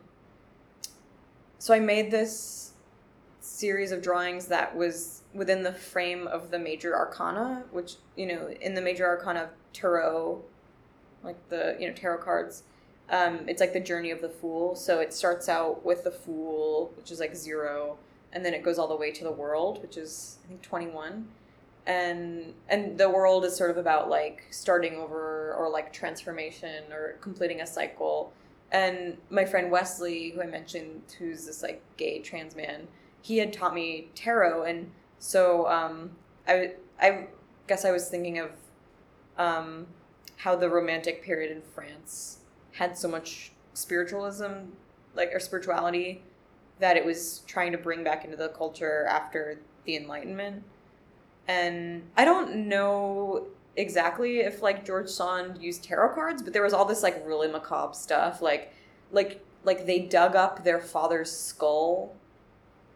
so 1.60 1.74
I 1.74 1.80
made 1.80 2.12
this 2.12 2.74
series 3.40 3.92
of 3.92 4.02
drawings 4.02 4.48
that 4.48 4.76
was 4.76 5.22
within 5.34 5.64
the 5.64 5.74
frame 5.74 6.28
of 6.28 6.52
the 6.52 6.60
major 6.60 6.96
arcana, 6.96 7.64
which, 7.72 7.96
you 8.16 8.26
know, 8.26 8.50
in 8.62 8.74
the 8.74 8.82
major 8.82 9.06
arcana 9.06 9.44
of 9.44 9.50
tarot, 9.74 10.44
like 11.24 11.38
the, 11.50 11.76
you 11.80 11.88
know, 11.88 11.94
tarot 11.94 12.20
cards, 12.20 12.64
um, 13.10 13.48
it's 13.48 13.62
like 13.62 13.74
the 13.74 13.80
journey 13.80 14.12
of 14.12 14.22
the 14.22 14.30
fool. 14.30 14.76
So 14.76 15.00
it 15.00 15.14
starts 15.14 15.48
out 15.48 15.86
with 15.86 16.04
the 16.04 16.12
fool, 16.12 16.92
which 16.98 17.12
is 17.12 17.20
like 17.20 17.36
zero, 17.36 17.98
and 18.34 18.44
then 18.44 18.54
it 18.54 18.64
goes 18.64 18.78
all 18.78 18.88
the 18.88 18.96
way 18.96 19.12
to 19.12 19.24
the 19.24 19.32
world, 19.32 19.82
which 19.82 19.98
is 19.98 20.40
I 20.44 20.48
think 20.48 20.62
twenty 20.62 20.88
one, 20.88 21.28
and 21.88 22.54
and 22.68 22.98
the 22.98 23.10
world 23.10 23.46
is 23.46 23.56
sort 23.56 23.72
of 23.72 23.78
about 23.78 24.10
like 24.10 24.44
starting 24.50 24.96
over 24.96 25.54
or 25.54 25.70
like 25.70 25.94
transformation 25.94 26.92
or 26.92 27.18
completing 27.22 27.62
a 27.62 27.68
cycle. 27.68 28.34
And 28.72 29.18
my 29.30 29.46
friend 29.46 29.72
Wesley, 29.72 30.32
who 30.32 30.42
I 30.42 30.48
mentioned, 30.48 31.04
who's 31.20 31.46
this 31.46 31.62
like 31.62 31.82
gay 31.98 32.20
trans 32.20 32.56
man, 32.56 32.88
he 33.22 33.38
had 33.38 33.54
taught 33.54 33.74
me 33.74 34.10
tarot, 34.16 34.64
and 34.64 34.92
so 35.20 35.68
um, 35.68 36.12
I 36.48 36.74
I 37.00 37.28
guess 37.68 37.86
I 37.86 37.92
was 37.92 38.10
thinking 38.10 38.40
of 38.40 38.52
um, 39.38 39.88
how 40.38 40.56
the 40.56 40.70
Romantic 40.70 41.24
period 41.24 41.52
in 41.52 41.62
France 41.62 42.40
had 42.74 42.98
so 42.98 43.08
much 43.08 43.52
spiritualism, 43.74 44.72
like 45.16 45.30
or 45.34 45.40
spirituality, 45.40 46.24
that 46.80 46.98
it 46.98 47.06
was 47.06 47.42
trying 47.48 47.72
to 47.72 47.78
bring 47.78 48.04
back 48.04 48.26
into 48.26 48.38
the 48.38 48.50
culture 48.50 49.06
after 49.10 49.60
the 49.86 49.96
Enlightenment. 49.96 50.64
And 51.48 52.04
I 52.18 52.26
don't 52.26 52.68
know 52.68 53.48
exactly 53.76 54.40
if 54.40 54.62
like 54.62 54.86
George 54.86 55.10
Sand 55.10 55.62
used 55.62 55.84
tarot 55.84 56.14
cards, 56.16 56.42
but 56.42 56.54
there 56.54 56.64
was 56.64 56.74
all 56.74 56.86
this 56.86 57.04
like 57.04 57.22
really 57.26 57.48
macabre 57.48 57.94
stuff, 57.94 58.42
like 58.42 58.74
like 59.12 59.44
like 59.64 59.86
they 59.86 60.00
dug 60.00 60.36
up 60.36 60.64
their 60.64 60.80
father's 60.80 61.32
skull 61.32 62.16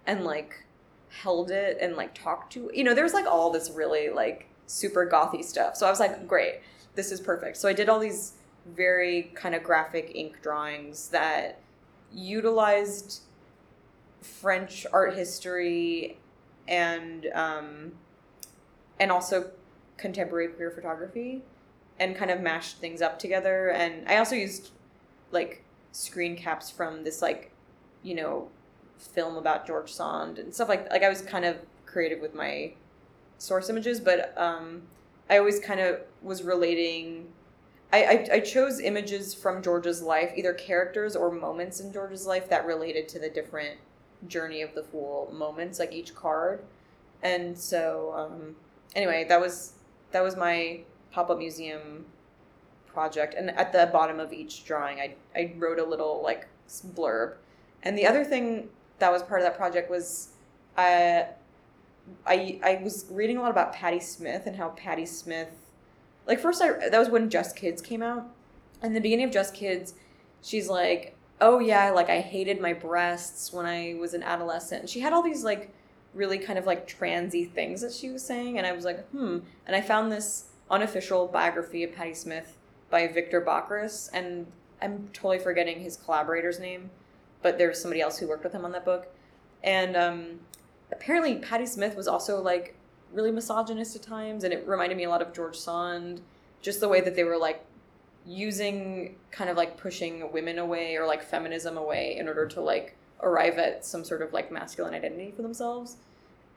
and 0.06 0.24
like 0.24 0.66
held 1.10 1.52
it 1.52 1.78
and 1.82 1.96
like 1.96 2.14
talked 2.14 2.54
to 2.54 2.70
you 2.74 2.84
know 2.84 2.94
there's 2.94 3.14
like 3.14 3.26
all 3.26 3.50
this 3.50 3.72
really 3.72 4.10
like 4.10 4.48
super 4.68 5.08
gothy 5.08 5.44
stuff. 5.44 5.76
So 5.76 5.88
i 5.88 5.90
was 5.90 6.00
like 6.00 6.28
great 6.28 6.62
this 6.96 7.12
is 7.12 7.20
perfect. 7.20 7.58
So 7.58 7.68
i 7.68 7.74
did 7.74 7.90
all 7.90 8.00
these 8.00 8.34
very 8.66 9.32
kind 9.36 9.56
of 9.56 9.64
graphic 9.64 10.12
ink 10.14 10.42
drawings 10.42 11.10
that 11.10 11.60
utilized 12.14 13.22
french 14.22 14.86
art 14.92 15.16
history 15.16 16.18
and 16.68 17.28
um, 17.34 17.94
and 19.00 19.12
also 19.12 19.52
contemporary 19.98 20.48
queer 20.48 20.72
photography 20.72 21.42
and 22.00 22.16
kind 22.16 22.32
of 22.32 22.40
mashed 22.40 22.78
things 22.78 23.02
up 23.02 23.20
together 23.20 23.70
and 23.70 24.08
i 24.08 24.18
also 24.18 24.36
used 24.36 24.72
like 25.32 25.64
screen 25.92 26.36
caps 26.36 26.70
from 26.70 27.04
this 27.04 27.22
like 27.22 27.52
you 28.04 28.16
know 28.16 28.48
film 29.00 29.38
about 29.38 29.66
George 29.66 29.92
Sand 29.92 30.40
and 30.40 30.54
stuff 30.54 30.70
like 30.70 30.90
like 30.92 31.04
I 31.04 31.10
was 31.10 31.22
kind 31.22 31.46
of 31.46 31.58
creative 31.86 32.20
with 32.20 32.36
my 32.36 32.74
source 33.38 33.70
images, 33.70 34.00
but 34.00 34.38
um, 34.38 34.84
I 35.30 35.38
always 35.38 35.60
kind 35.60 35.80
of 35.80 36.02
was 36.22 36.44
relating. 36.44 37.28
I, 37.92 38.04
I, 38.04 38.28
I 38.34 38.40
chose 38.42 38.80
images 38.80 39.34
from 39.34 39.64
George's 39.64 40.04
life, 40.04 40.32
either 40.36 40.54
characters 40.54 41.16
or 41.16 41.32
moments 41.32 41.80
in 41.80 41.92
George's 41.92 42.28
life 42.28 42.48
that 42.50 42.68
related 42.68 43.08
to 43.10 43.20
the 43.20 43.30
different 43.30 43.78
journey 44.28 44.62
of 44.62 44.76
the 44.76 44.84
fool 44.84 45.34
moments, 45.34 45.80
like 45.80 45.92
each 45.92 46.14
card. 46.14 46.64
And 47.24 47.58
so, 47.58 48.14
um, 48.16 48.56
anyway, 48.95 49.26
that 49.30 49.40
was 49.40 49.74
that 50.11 50.24
was 50.24 50.36
my 50.36 50.82
pop 51.11 51.30
up 51.30 51.38
museum 51.38 52.06
project. 52.88 53.36
And 53.36 53.52
at 53.52 53.72
the 53.72 53.90
bottom 53.91 54.20
of 54.20 54.34
each 54.34 54.66
drawing, 54.66 54.99
I 54.99 55.16
I 55.36 55.53
wrote 55.57 55.80
a 55.80 55.86
little 55.86 56.22
like 56.24 56.48
blurb. 56.95 57.36
And 57.84 57.98
the 57.98 58.06
other 58.06 58.24
thing 58.24 58.70
that 58.99 59.11
was 59.11 59.24
part 59.24 59.41
of 59.41 59.45
that 59.45 59.57
project 59.57 59.90
was 59.90 60.30
I, 60.78 61.28
I 62.26 62.60
I 62.64 62.82
was 62.84 63.06
reading 63.10 63.38
a 63.38 63.41
lot 63.41 63.52
about 63.52 63.74
Patti 63.74 63.99
Smith 63.99 64.45
and 64.45 64.56
how 64.56 64.70
Patti 64.70 65.06
Smith 65.06 65.49
like 66.28 66.40
first 66.40 66.61
I 66.61 66.90
that 66.90 66.99
was 66.99 67.10
when 67.10 67.30
Just 67.30 67.56
Kids 67.56 67.82
came 67.82 68.02
out. 68.02 68.30
In 68.82 68.94
the 68.94 69.02
beginning 69.02 69.26
of 69.26 69.32
Just 69.32 69.53
Kids, 69.53 69.94
she's 70.41 70.70
like, 70.70 71.18
"Oh 71.41 71.60
yeah, 71.60 71.90
like 71.91 72.10
I 72.10 72.22
hated 72.22 72.61
my 72.61 72.74
breasts 72.74 73.52
when 73.52 73.66
I 73.66 73.95
was 73.99 74.14
an 74.14 74.24
adolescent." 74.24 74.82
And 74.82 74.90
she 74.90 74.99
had 75.02 75.11
all 75.11 75.24
these 75.24 75.44
like 75.44 75.74
really 76.14 76.38
kind 76.38 76.57
of 76.57 76.65
like 76.65 76.88
transy 76.88 77.49
things 77.49 77.81
that 77.81 77.94
she 77.94 78.10
was 78.10 78.26
saying 78.26 78.57
and 78.57 78.65
I 78.65 78.72
was 78.72 78.86
like, 78.86 79.07
"Hmm." 79.10 79.40
And 79.65 79.76
I 79.76 79.81
found 79.81 80.11
this 80.11 80.45
unofficial 80.69 81.27
biography 81.27 81.84
of 81.84 81.94
Patti 81.94 82.14
Smith 82.14 82.57
by 82.90 83.07
Victor 83.07 83.41
Bockris 83.41 84.10
and 84.14 84.48
I'm 84.81 85.10
totally 85.14 85.40
forgetting 85.40 85.81
his 85.81 85.98
collaborator's 85.98 86.60
name 86.60 86.90
but 87.41 87.57
there 87.57 87.69
was 87.69 87.81
somebody 87.81 88.02
else 88.02 88.18
who 88.18 88.27
worked 88.27 88.44
with 88.44 88.53
him 88.53 88.65
on 88.65 88.72
that 88.73 88.86
book. 88.86 89.07
And 89.64 89.95
um, 89.95 90.40
apparently, 90.91 91.36
Patti 91.36 91.65
Smith 91.65 91.95
was 91.95 92.07
also 92.07 92.41
like 92.41 92.76
really 93.14 93.31
misogynist 93.31 93.95
at 93.95 94.03
times, 94.03 94.44
and 94.44 94.53
it 94.53 94.68
reminded 94.68 94.98
me 94.98 95.06
a 95.06 95.10
lot 95.10 95.22
of 95.22 95.34
George 95.34 95.57
Sand, 95.57 96.22
just 96.61 96.80
the 96.80 96.90
way 96.90 97.02
that 97.02 97.15
they 97.15 97.23
were 97.23 97.38
like 97.38 97.65
using 98.26 99.15
kind 99.31 99.49
of 99.49 99.57
like 99.57 99.77
pushing 99.77 100.31
women 100.31 100.60
away 100.60 100.95
or 100.95 101.07
like 101.07 101.23
feminism 101.23 101.77
away 101.77 102.18
in 102.18 102.27
order 102.27 102.45
to 102.45 102.61
like 102.61 102.95
arrive 103.22 103.58
at 103.58 103.86
some 103.86 104.04
sort 104.04 104.22
of 104.22 104.34
like 104.34 104.52
masculine 104.52 104.94
identity 104.94 105.32
for 105.36 105.41
themselves. 105.41 105.98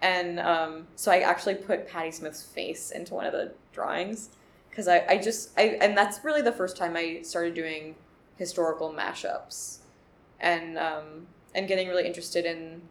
And 0.01 0.41
um, 0.41 0.89
so 0.97 1.13
I 1.13 1.21
actually 1.21 1.55
put 1.55 1.89
Patti 1.89 2.11
Smith's 2.11 2.43
face 2.43 2.91
into 2.91 3.15
one 3.15 3.25
of 3.25 3.33
the 3.33 3.53
drawings 3.73 4.31
because 4.69 4.89
I, 4.89 5.05
I 5.09 5.19
just 5.19 5.51
I 5.57 5.79
and 5.81 5.97
that's 5.97 6.25
really 6.25 6.43
the 6.43 6.53
first 6.53 6.77
time 6.77 6.97
I 6.97 7.21
started 7.23 7.55
doing 7.55 7.95
historical 8.37 8.93
mashups 8.93 9.79
and 10.41 10.77
um, 10.79 11.27
and 11.55 11.69
getting 11.69 11.89
really 11.89 12.07
interested 12.07 12.45
in 12.45 12.83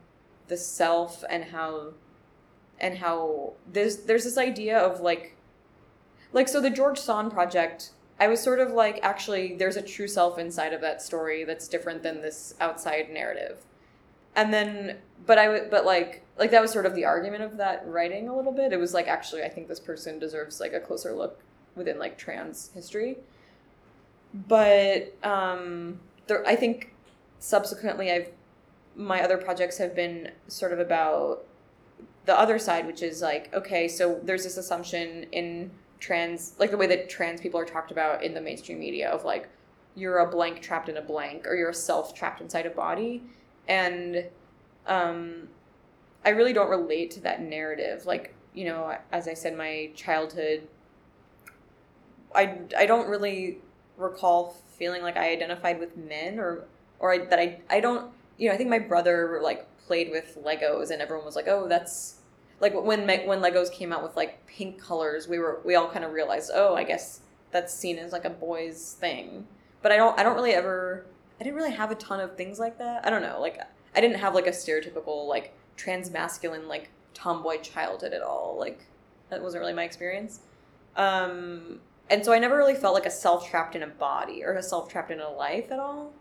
the 0.48 0.58
self 0.58 1.24
and 1.30 1.44
how 1.46 1.94
and 2.80 2.98
how 2.98 3.54
there's 3.72 3.98
there's 3.98 4.24
this 4.24 4.38
idea 4.38 4.78
of 4.78 5.02
like 5.02 5.36
like 6.34 6.48
so 6.48 6.62
the 6.62 6.70
George 6.70 6.98
Sand 6.98 7.32
project 7.32 7.92
I 8.22 8.28
was 8.28 8.40
sort 8.40 8.60
of 8.60 8.72
like 8.72 9.00
actually 9.02 9.56
there's 9.56 9.78
a 9.78 9.82
true 9.82 10.08
self 10.08 10.38
inside 10.38 10.74
of 10.74 10.82
that 10.82 11.02
story 11.02 11.44
that's 11.44 11.68
different 11.68 12.04
than 12.04 12.22
this 12.22 12.54
outside 12.62 13.10
narrative. 13.10 13.58
And 14.36 14.54
then 14.54 14.98
but 15.26 15.40
I 15.40 15.50
would 15.50 15.72
but 15.72 15.86
like 15.86 16.24
like 16.38 16.52
that 16.52 16.62
was 16.62 16.72
sort 16.72 16.86
of 16.86 16.94
the 16.94 17.04
argument 17.04 17.42
of 17.44 17.58
that 17.58 17.84
writing 17.88 18.30
a 18.30 18.36
little 18.36 18.52
bit. 18.52 18.74
It 18.74 18.80
was 18.80 18.94
like 18.94 19.08
actually 19.08 19.42
I 19.42 19.50
think 19.50 19.68
this 19.68 19.80
person 19.80 20.20
deserves 20.20 20.60
like 20.60 20.72
a 20.72 20.80
closer 20.80 21.14
look 21.14 21.40
within 21.76 21.98
like 21.98 22.16
trans 22.16 22.70
history. 22.76 23.18
But 24.48 25.16
um 25.24 26.00
there 26.28 26.48
I 26.48 26.56
think 26.56 26.94
subsequently 27.40 28.12
I've 28.12 28.30
my 28.96 29.24
other 29.24 29.38
projects 29.38 29.80
have 29.80 29.96
been 29.96 30.30
sort 30.48 30.74
of 30.74 30.80
about 30.80 31.44
the 32.26 32.38
other 32.38 32.60
side, 32.60 32.86
which 32.86 33.02
is 33.02 33.20
like, 33.20 33.52
okay, 33.52 33.88
so 33.88 34.20
there's 34.22 34.44
this 34.44 34.58
assumption 34.58 35.24
in 35.32 35.72
trans, 36.02 36.56
like 36.60 36.72
the 36.72 36.78
way 36.78 36.88
that 36.88 37.10
trans 37.10 37.40
people 37.40 37.60
are 37.60 37.66
talked 37.66 37.92
about 37.92 38.24
in 38.24 38.34
the 38.34 38.42
mainstream 38.42 38.80
media 38.80 39.10
of 39.10 39.24
like, 39.24 39.48
you're 39.96 40.20
a 40.20 40.30
blank 40.30 40.62
trapped 40.62 40.90
in 40.90 40.98
a 40.98 41.02
blank, 41.02 41.46
or 41.48 41.56
you're 41.56 41.70
a 41.70 41.74
self 41.74 42.14
trapped 42.14 42.42
inside 42.42 42.66
a 42.66 42.70
body. 42.70 43.24
And 43.68 44.26
um, 44.88 45.48
I 46.26 46.30
really 46.30 46.54
don't 46.54 46.70
relate 46.70 47.12
to 47.12 47.20
that 47.22 47.42
narrative. 47.42 48.06
Like, 48.06 48.34
you 48.54 48.66
know, 48.66 48.98
as 49.12 49.28
I 49.28 49.34
said, 49.34 49.58
my 49.58 49.92
childhood, 49.96 50.68
I, 52.34 52.60
I 52.78 52.86
don't 52.86 53.08
really 53.08 53.60
recall 53.98 54.58
feeling 54.78 55.04
like 55.04 55.16
I 55.16 55.32
identified 55.32 55.80
with 55.80 55.96
men 55.96 56.40
or 56.40 56.66
or 57.00 57.14
I, 57.14 57.26
that 57.26 57.40
I 57.40 57.60
I 57.70 57.80
don't 57.80 58.12
you 58.38 58.48
know 58.48 58.56
I 58.56 58.58
think 58.58 58.70
my 58.70 58.80
brother 58.80 59.40
like 59.44 59.68
played 59.86 60.10
with 60.10 60.38
Legos 60.44 60.90
and 60.90 61.02
everyone 61.02 61.26
was 61.26 61.36
like 61.36 61.48
oh 61.48 61.68
that's 61.68 62.21
like 62.62 62.74
when 62.74 63.08
when 63.08 63.42
Legos 63.42 63.72
came 63.72 63.92
out 63.92 64.04
with 64.04 64.16
like 64.16 64.46
pink 64.46 64.80
colors 64.80 65.28
we 65.28 65.40
were 65.40 65.60
we 65.66 65.76
all 65.76 65.90
kind 65.90 66.06
of 66.06 66.14
realized 66.14 66.52
oh 66.54 66.76
I 66.76 66.84
guess 66.84 67.22
that's 67.52 67.74
seen 67.74 67.98
as 67.98 68.14
like 68.14 68.24
a 68.24 68.30
boys 68.30 68.96
thing. 69.00 69.48
But 69.82 69.92
I 69.92 69.98
don't 69.98 70.18
I 70.18 70.24
don't 70.24 70.36
really 70.36 70.54
ever 70.54 71.06
I 71.40 71.44
didn't 71.44 71.56
really 71.56 71.72
have 71.72 71.92
a 71.92 71.96
ton 71.96 72.20
of 72.20 72.38
things 72.38 72.60
like 72.60 72.78
that. 72.78 73.06
I 73.06 73.10
don't 73.10 73.24
know 73.24 73.42
like 73.42 73.60
I 73.96 74.00
didn't 74.00 74.18
have 74.18 74.36
like 74.36 74.48
a 74.48 74.52
stereotypical 74.52 75.28
like 75.28 75.54
trans 75.76 76.12
masculine 76.12 76.68
like 76.68 76.90
tomboy 77.14 77.60
childhood 77.62 78.14
at 78.14 78.22
all. 78.22 78.56
Like 78.58 78.86
that 79.30 79.42
wasn't 79.42 79.62
really 79.62 79.74
my 79.74 79.84
experience. 79.84 80.42
Um 80.96 81.80
and 82.10 82.24
so 82.24 82.32
I 82.32 82.40
never 82.40 82.58
really 82.58 82.76
felt 82.76 82.94
like 82.94 83.06
a 83.06 83.12
self 83.12 83.50
trapped 83.50 83.76
in 83.76 83.82
a 83.82 83.88
body 83.88 84.44
or 84.44 84.54
a 84.54 84.64
self 84.64 84.88
trapped 84.88 85.10
in 85.10 85.20
a 85.20 85.30
life 85.30 85.72
at 85.72 85.80
all. 85.80 86.14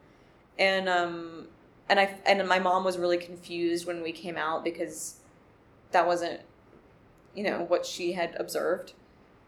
And 0.59 0.89
um 0.89 1.49
and 1.91 2.01
I 2.01 2.17
and 2.25 2.49
my 2.49 2.59
mom 2.59 2.83
was 2.83 2.97
really 2.97 3.19
confused 3.19 3.87
when 3.87 4.03
we 4.03 4.13
came 4.13 4.39
out 4.39 4.65
because 4.65 5.20
that 5.93 6.07
wasn't 6.07 6.41
you 7.35 7.45
know 7.45 7.65
what 7.69 7.87
she 7.87 8.13
had 8.13 8.35
observed 8.39 8.93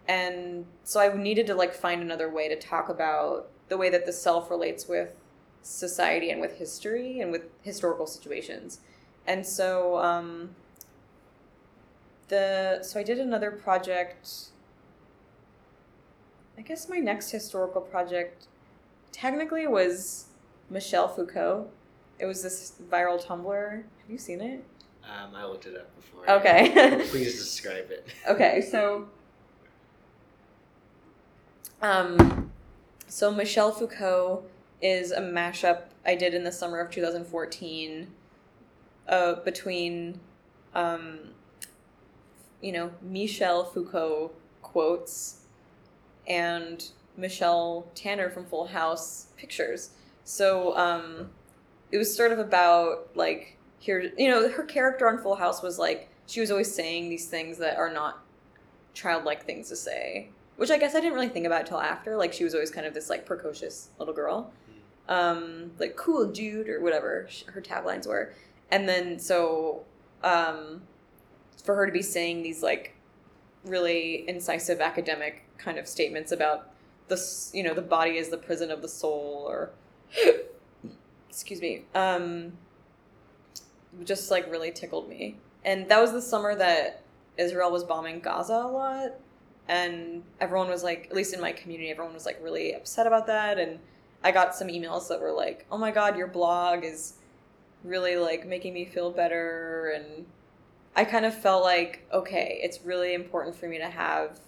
and 0.08 0.66
so 0.84 1.00
I 1.00 1.14
needed 1.16 1.46
to 1.48 1.54
like 1.54 1.74
find 1.74 2.02
another 2.02 2.28
way 2.28 2.48
to 2.48 2.56
talk 2.56 2.88
about 2.88 3.48
the 3.68 3.76
way 3.76 3.88
that 3.90 4.04
the 4.04 4.12
self 4.12 4.50
relates 4.50 4.88
with 4.88 5.14
society 5.62 6.30
and 6.30 6.40
with 6.40 6.58
history 6.58 7.20
and 7.20 7.30
with 7.30 7.42
historical 7.62 8.06
situations. 8.06 8.80
And 9.26 9.46
so 9.46 9.98
um, 9.98 10.56
the 12.28 12.82
so 12.82 12.98
I 12.98 13.02
did 13.02 13.18
another 13.18 13.50
project. 13.50 14.28
I 16.58 16.62
guess 16.62 16.88
my 16.88 16.98
next 16.98 17.30
historical 17.30 17.80
project 17.80 18.46
technically 19.12 19.66
was 19.66 20.26
Michelle 20.68 21.08
Foucault. 21.08 21.68
It 22.18 22.26
was 22.26 22.42
this 22.42 22.74
viral 22.90 23.24
Tumblr. 23.24 23.70
Have 23.72 24.10
you 24.10 24.18
seen 24.18 24.40
it? 24.40 24.64
Um, 25.04 25.34
I 25.34 25.44
looked 25.46 25.66
it 25.66 25.76
up 25.76 25.94
before. 25.96 26.30
Okay. 26.30 27.04
Please 27.10 27.34
describe 27.38 27.90
it. 27.90 28.06
Okay, 28.28 28.60
so 28.60 29.08
um 31.80 32.50
so 33.08 33.30
Michelle 33.30 33.72
Foucault 33.72 34.44
is 34.80 35.10
a 35.10 35.20
mashup 35.20 35.82
I 36.06 36.14
did 36.14 36.34
in 36.34 36.44
the 36.44 36.52
summer 36.52 36.80
of 36.80 36.90
2014 36.90 38.06
uh, 39.08 39.34
between 39.34 40.20
um 40.74 41.18
you 42.60 42.70
know, 42.70 42.92
Michel 43.02 43.64
Foucault 43.64 44.30
quotes 44.62 45.40
and 46.28 46.84
Michelle 47.16 47.88
Tanner 47.96 48.30
from 48.30 48.46
Full 48.46 48.68
House 48.68 49.26
pictures. 49.36 49.90
So 50.24 50.76
um 50.76 51.30
it 51.90 51.98
was 51.98 52.14
sort 52.14 52.30
of 52.32 52.38
about 52.38 53.10
like 53.16 53.58
here 53.82 54.12
you 54.16 54.28
know 54.28 54.48
her 54.48 54.62
character 54.62 55.08
on 55.08 55.18
Full 55.18 55.34
House 55.34 55.60
was 55.60 55.76
like 55.76 56.08
she 56.26 56.40
was 56.40 56.52
always 56.52 56.72
saying 56.72 57.08
these 57.08 57.26
things 57.26 57.58
that 57.58 57.76
are 57.76 57.92
not 57.92 58.22
childlike 58.94 59.44
things 59.44 59.68
to 59.70 59.76
say, 59.76 60.28
which 60.56 60.70
I 60.70 60.78
guess 60.78 60.94
I 60.94 61.00
didn't 61.00 61.14
really 61.14 61.28
think 61.28 61.46
about 61.46 61.66
till 61.66 61.80
after. 61.80 62.16
Like 62.16 62.32
she 62.32 62.44
was 62.44 62.54
always 62.54 62.70
kind 62.70 62.86
of 62.86 62.94
this 62.94 63.10
like 63.10 63.26
precocious 63.26 63.88
little 63.98 64.14
girl, 64.14 64.52
um, 65.08 65.72
like 65.80 65.96
cool 65.96 66.26
dude 66.26 66.68
or 66.68 66.80
whatever 66.80 67.28
her 67.46 67.60
taglines 67.60 68.06
were, 68.06 68.32
and 68.70 68.88
then 68.88 69.18
so 69.18 69.82
um, 70.22 70.82
for 71.64 71.74
her 71.74 71.84
to 71.84 71.92
be 71.92 72.02
saying 72.02 72.44
these 72.44 72.62
like 72.62 72.94
really 73.64 74.28
incisive 74.28 74.80
academic 74.80 75.42
kind 75.58 75.76
of 75.76 75.88
statements 75.88 76.30
about 76.30 76.70
the 77.08 77.20
you 77.52 77.64
know 77.64 77.74
the 77.74 77.82
body 77.82 78.16
is 78.16 78.28
the 78.28 78.36
prison 78.36 78.70
of 78.70 78.80
the 78.80 78.88
soul 78.88 79.44
or 79.48 79.70
excuse 81.28 81.60
me 81.60 81.82
um 81.94 82.52
just 84.04 84.30
like 84.30 84.50
really 84.50 84.70
tickled 84.70 85.08
me 85.08 85.36
and 85.64 85.88
that 85.88 86.00
was 86.00 86.12
the 86.12 86.22
summer 86.22 86.54
that 86.54 87.02
Israel 87.38 87.70
was 87.70 87.84
bombing 87.84 88.20
Gaza 88.20 88.54
a 88.54 88.68
lot, 88.68 89.12
and 89.68 90.22
everyone 90.40 90.68
was 90.68 90.82
like, 90.82 91.06
at 91.10 91.16
least 91.16 91.34
in 91.34 91.40
my 91.40 91.52
community, 91.52 91.90
everyone 91.90 92.14
was 92.14 92.26
like 92.26 92.38
really 92.42 92.74
upset 92.74 93.06
about 93.06 93.26
that. 93.28 93.58
And 93.58 93.78
I 94.22 94.32
got 94.32 94.54
some 94.54 94.68
emails 94.68 95.08
that 95.08 95.20
were 95.20 95.32
like, 95.32 95.66
"Oh 95.70 95.78
my 95.78 95.90
God, 95.90 96.16
your 96.16 96.26
blog 96.26 96.84
is 96.84 97.14
really 97.84 98.16
like 98.16 98.46
making 98.46 98.74
me 98.74 98.84
feel 98.84 99.10
better," 99.10 99.92
and 99.94 100.26
I 100.96 101.04
kind 101.04 101.24
of 101.24 101.34
felt 101.34 101.62
like, 101.64 102.06
okay, 102.12 102.60
it's 102.62 102.82
really 102.84 103.14
important 103.14 103.56
for 103.56 103.68
me 103.68 103.78
to 103.78 103.88
have 103.88 104.40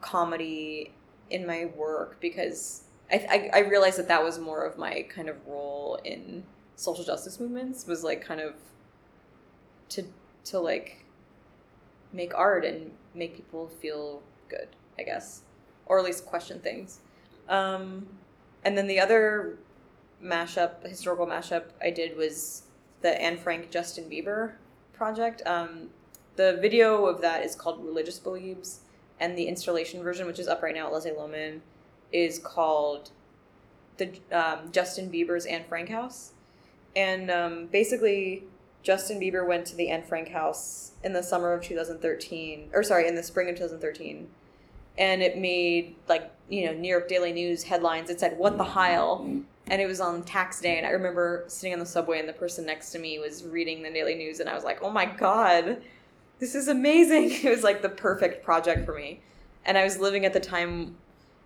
comedy 0.00 0.92
in 1.30 1.46
my 1.46 1.66
work 1.76 2.18
because 2.20 2.84
I, 3.12 3.50
I, 3.54 3.58
I 3.58 3.68
realized 3.68 3.98
that 3.98 4.08
that 4.08 4.24
was 4.24 4.38
more 4.38 4.64
of 4.64 4.78
my 4.78 5.02
kind 5.02 5.28
of 5.28 5.36
role 5.46 5.98
in 6.04 6.44
social 6.80 7.04
justice 7.04 7.38
movements 7.38 7.86
was 7.86 8.02
like 8.02 8.24
kind 8.24 8.40
of 8.40 8.54
to 9.90 10.02
to 10.44 10.58
like 10.58 11.04
make 12.12 12.34
art 12.34 12.64
and 12.64 12.90
make 13.14 13.36
people 13.36 13.68
feel 13.68 14.22
good, 14.48 14.68
I 14.98 15.02
guess, 15.02 15.42
or 15.84 15.98
at 15.98 16.04
least 16.04 16.24
question 16.24 16.58
things. 16.58 17.00
Um, 17.48 18.06
and 18.64 18.78
then 18.78 18.86
the 18.86 18.98
other 18.98 19.58
mashup, 20.22 20.86
historical 20.86 21.26
mashup 21.26 21.64
I 21.82 21.90
did 21.90 22.16
was 22.16 22.62
the 23.02 23.20
Anne 23.20 23.36
Frank 23.36 23.70
Justin 23.70 24.04
Bieber 24.04 24.52
project. 24.94 25.42
Um, 25.44 25.90
the 26.36 26.58
video 26.62 27.04
of 27.04 27.20
that 27.20 27.44
is 27.44 27.54
called 27.54 27.84
Religious 27.84 28.18
Beliefs, 28.18 28.80
and 29.18 29.36
the 29.36 29.44
installation 29.44 30.02
version, 30.02 30.26
which 30.26 30.38
is 30.38 30.48
up 30.48 30.62
right 30.62 30.74
now 30.74 30.86
at 30.86 30.92
Leslie 30.92 31.10
Lohman, 31.10 31.60
is 32.10 32.38
called 32.38 33.10
the 33.98 34.12
um, 34.32 34.72
Justin 34.72 35.10
Bieber's 35.10 35.44
Anne 35.44 35.64
Frank 35.68 35.90
House. 35.90 36.32
And 36.96 37.30
um, 37.30 37.66
basically, 37.66 38.44
Justin 38.82 39.20
Bieber 39.20 39.46
went 39.46 39.66
to 39.66 39.76
the 39.76 39.90
Anne 39.90 40.02
Frank 40.02 40.28
house 40.28 40.92
in 41.04 41.12
the 41.12 41.22
summer 41.22 41.52
of 41.52 41.62
2013, 41.62 42.70
or 42.72 42.82
sorry, 42.82 43.06
in 43.06 43.14
the 43.14 43.22
spring 43.22 43.48
of 43.48 43.56
2013, 43.56 44.28
and 44.98 45.22
it 45.22 45.38
made 45.38 45.96
like 46.08 46.30
you 46.48 46.66
know 46.66 46.72
New 46.72 46.88
York 46.88 47.08
Daily 47.08 47.32
News 47.32 47.62
headlines. 47.64 48.10
It 48.10 48.20
said 48.20 48.38
"What 48.38 48.58
the 48.58 48.64
Heil," 48.64 49.24
and 49.66 49.80
it 49.80 49.86
was 49.86 50.00
on 50.00 50.22
tax 50.24 50.60
day. 50.60 50.78
And 50.78 50.86
I 50.86 50.90
remember 50.90 51.44
sitting 51.46 51.72
on 51.72 51.78
the 51.78 51.86
subway, 51.86 52.18
and 52.18 52.28
the 52.28 52.34
person 52.34 52.66
next 52.66 52.90
to 52.92 52.98
me 52.98 53.18
was 53.18 53.44
reading 53.44 53.82
the 53.82 53.90
Daily 53.90 54.14
News, 54.14 54.40
and 54.40 54.48
I 54.48 54.54
was 54.54 54.64
like, 54.64 54.82
"Oh 54.82 54.90
my 54.90 55.06
god, 55.06 55.82
this 56.38 56.54
is 56.54 56.68
amazing!" 56.68 57.30
It 57.44 57.50
was 57.50 57.62
like 57.62 57.82
the 57.82 57.88
perfect 57.88 58.44
project 58.44 58.84
for 58.84 58.94
me. 58.94 59.20
And 59.64 59.76
I 59.76 59.84
was 59.84 59.98
living 59.98 60.24
at 60.24 60.32
the 60.32 60.40
time 60.40 60.96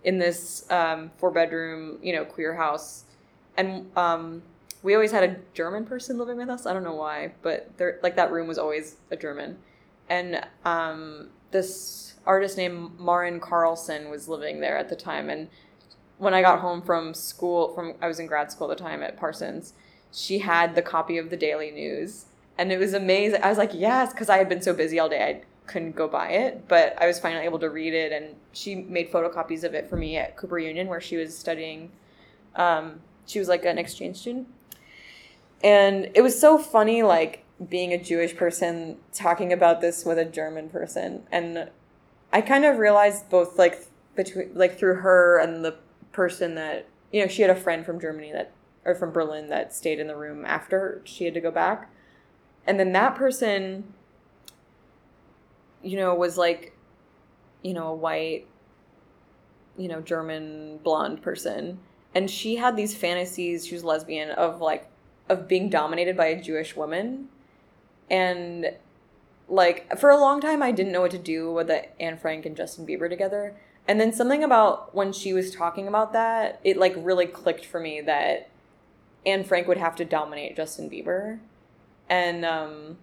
in 0.05 0.19
this 0.19 0.69
um, 0.71 1.11
four 1.17 1.31
bedroom, 1.31 1.99
you 2.01 2.13
know, 2.13 2.23
queer 2.23 2.55
house, 2.55 3.03
and 3.57 3.91
um, 3.97 4.41
we 4.85 4.93
always 4.93 5.11
had 5.11 5.23
a 5.23 5.35
German 5.55 5.83
person 5.83 6.19
living 6.19 6.37
with 6.37 6.47
us. 6.47 6.67
I 6.67 6.71
don't 6.71 6.83
know 6.83 6.93
why, 6.93 7.33
but 7.41 7.75
there 7.77 7.99
like 8.03 8.15
that 8.17 8.31
room 8.31 8.47
was 8.47 8.59
always 8.59 8.97
a 9.09 9.17
German. 9.17 9.57
And 10.07 10.45
um, 10.63 11.29
this 11.49 12.13
artist 12.23 12.55
named 12.55 12.99
Maren 12.99 13.39
Carlson 13.39 14.11
was 14.11 14.29
living 14.29 14.59
there 14.59 14.77
at 14.77 14.89
the 14.89 14.95
time. 14.95 15.31
And 15.31 15.49
when 16.19 16.35
I 16.35 16.43
got 16.43 16.59
home 16.59 16.83
from 16.83 17.15
school, 17.15 17.73
from 17.73 17.95
I 17.99 18.07
was 18.07 18.19
in 18.19 18.27
grad 18.27 18.51
school 18.51 18.69
at 18.71 18.77
the 18.77 18.83
time 18.83 19.01
at 19.01 19.17
Parsons, 19.17 19.73
she 20.13 20.37
had 20.37 20.75
the 20.75 20.83
copy 20.83 21.17
of 21.17 21.31
the 21.31 21.37
Daily 21.37 21.71
News, 21.71 22.25
and 22.55 22.71
it 22.71 22.77
was 22.77 22.93
amazing. 22.93 23.41
I 23.41 23.49
was 23.49 23.57
like, 23.57 23.71
yes, 23.73 24.13
because 24.13 24.29
I 24.29 24.37
had 24.37 24.47
been 24.47 24.61
so 24.61 24.71
busy 24.71 24.99
all 24.99 25.09
day, 25.09 25.23
I 25.23 25.41
couldn't 25.65 25.95
go 25.95 26.07
buy 26.07 26.29
it, 26.29 26.67
but 26.67 26.95
I 27.01 27.07
was 27.07 27.19
finally 27.19 27.43
able 27.43 27.59
to 27.59 27.71
read 27.71 27.95
it, 27.95 28.11
and 28.11 28.35
she 28.53 28.75
made 28.75 29.11
photocopies 29.11 29.63
of 29.63 29.73
it 29.73 29.89
for 29.89 29.97
me 29.97 30.15
at 30.15 30.37
Cooper 30.37 30.59
Union, 30.59 30.87
where 30.87 31.01
she 31.01 31.17
was 31.17 31.35
studying. 31.35 31.91
Um, 32.55 33.01
she 33.25 33.39
was 33.39 33.47
like 33.47 33.65
an 33.65 33.79
exchange 33.79 34.17
student 34.17 34.47
and 35.65 36.11
it 36.13 36.21
was 36.21 36.39
so 36.39 36.59
funny 36.59 37.01
like 37.01 37.43
being 37.69 37.91
a 37.91 38.01
jewish 38.01 38.35
person 38.35 38.97
talking 39.11 39.51
about 39.51 39.81
this 39.81 40.05
with 40.05 40.17
a 40.17 40.23
german 40.23 40.69
person. 40.69 41.23
And 41.31 41.69
i 42.31 42.39
kind 42.39 42.63
of 42.63 42.77
realized 42.77 43.29
both 43.29 43.57
like 43.57 43.87
between 44.15 44.51
like 44.53 44.77
through 44.77 44.95
her 44.95 45.39
and 45.39 45.65
the 45.65 45.75
person 46.13 46.55
that 46.55 46.87
you 47.11 47.21
know 47.21 47.27
she 47.27 47.41
had 47.41 47.51
a 47.51 47.55
friend 47.55 47.85
from 47.85 47.99
germany 47.99 48.31
that 48.31 48.51
or 48.85 48.95
from 48.95 49.11
berlin 49.11 49.49
that 49.49 49.73
stayed 49.73 49.99
in 49.99 50.07
the 50.07 50.15
room 50.15 50.45
after 50.45 51.01
she 51.03 51.25
had 51.25 51.33
to 51.33 51.41
go 51.41 51.51
back. 51.51 51.91
And 52.67 52.79
then 52.79 52.93
that 52.93 53.15
person 53.15 53.93
you 55.81 55.97
know 55.97 56.13
was 56.13 56.37
like 56.37 56.77
you 57.63 57.73
know 57.73 57.87
a 57.87 57.95
white 57.95 58.47
you 59.77 59.87
know 59.87 60.01
german 60.01 60.77
blonde 60.83 61.23
person. 61.23 61.79
And 62.13 62.29
she 62.29 62.55
had 62.55 62.77
these 62.77 62.95
fantasies 62.95 63.65
she 63.65 63.73
was 63.73 63.83
lesbian 63.83 64.29
of 64.29 64.61
like 64.61 64.89
of 65.29 65.47
being 65.47 65.69
dominated 65.69 66.15
by 66.15 66.27
a 66.27 66.41
Jewish 66.41 66.75
woman. 66.75 67.29
And 68.09 68.71
like 69.47 69.97
for 69.99 70.09
a 70.09 70.19
long 70.19 70.41
time 70.41 70.61
I 70.63 70.71
didn't 70.71 70.91
know 70.91 71.01
what 71.01 71.11
to 71.11 71.17
do 71.17 71.51
with 71.51 71.67
the 71.67 71.99
Anne 72.01 72.17
Frank 72.17 72.45
and 72.45 72.55
Justin 72.55 72.85
Bieber 72.85 73.09
together. 73.09 73.55
And 73.87 73.99
then 73.99 74.13
something 74.13 74.43
about 74.43 74.95
when 74.95 75.13
she 75.13 75.33
was 75.33 75.53
talking 75.53 75.87
about 75.87 76.13
that, 76.13 76.59
it 76.63 76.77
like 76.77 76.93
really 76.97 77.27
clicked 77.27 77.65
for 77.65 77.79
me 77.79 78.01
that 78.01 78.49
Anne 79.25 79.43
Frank 79.43 79.67
would 79.67 79.77
have 79.77 79.95
to 79.97 80.05
dominate 80.05 80.55
Justin 80.55 80.89
Bieber. 80.89 81.39
And 82.09 82.45
um 82.45 82.97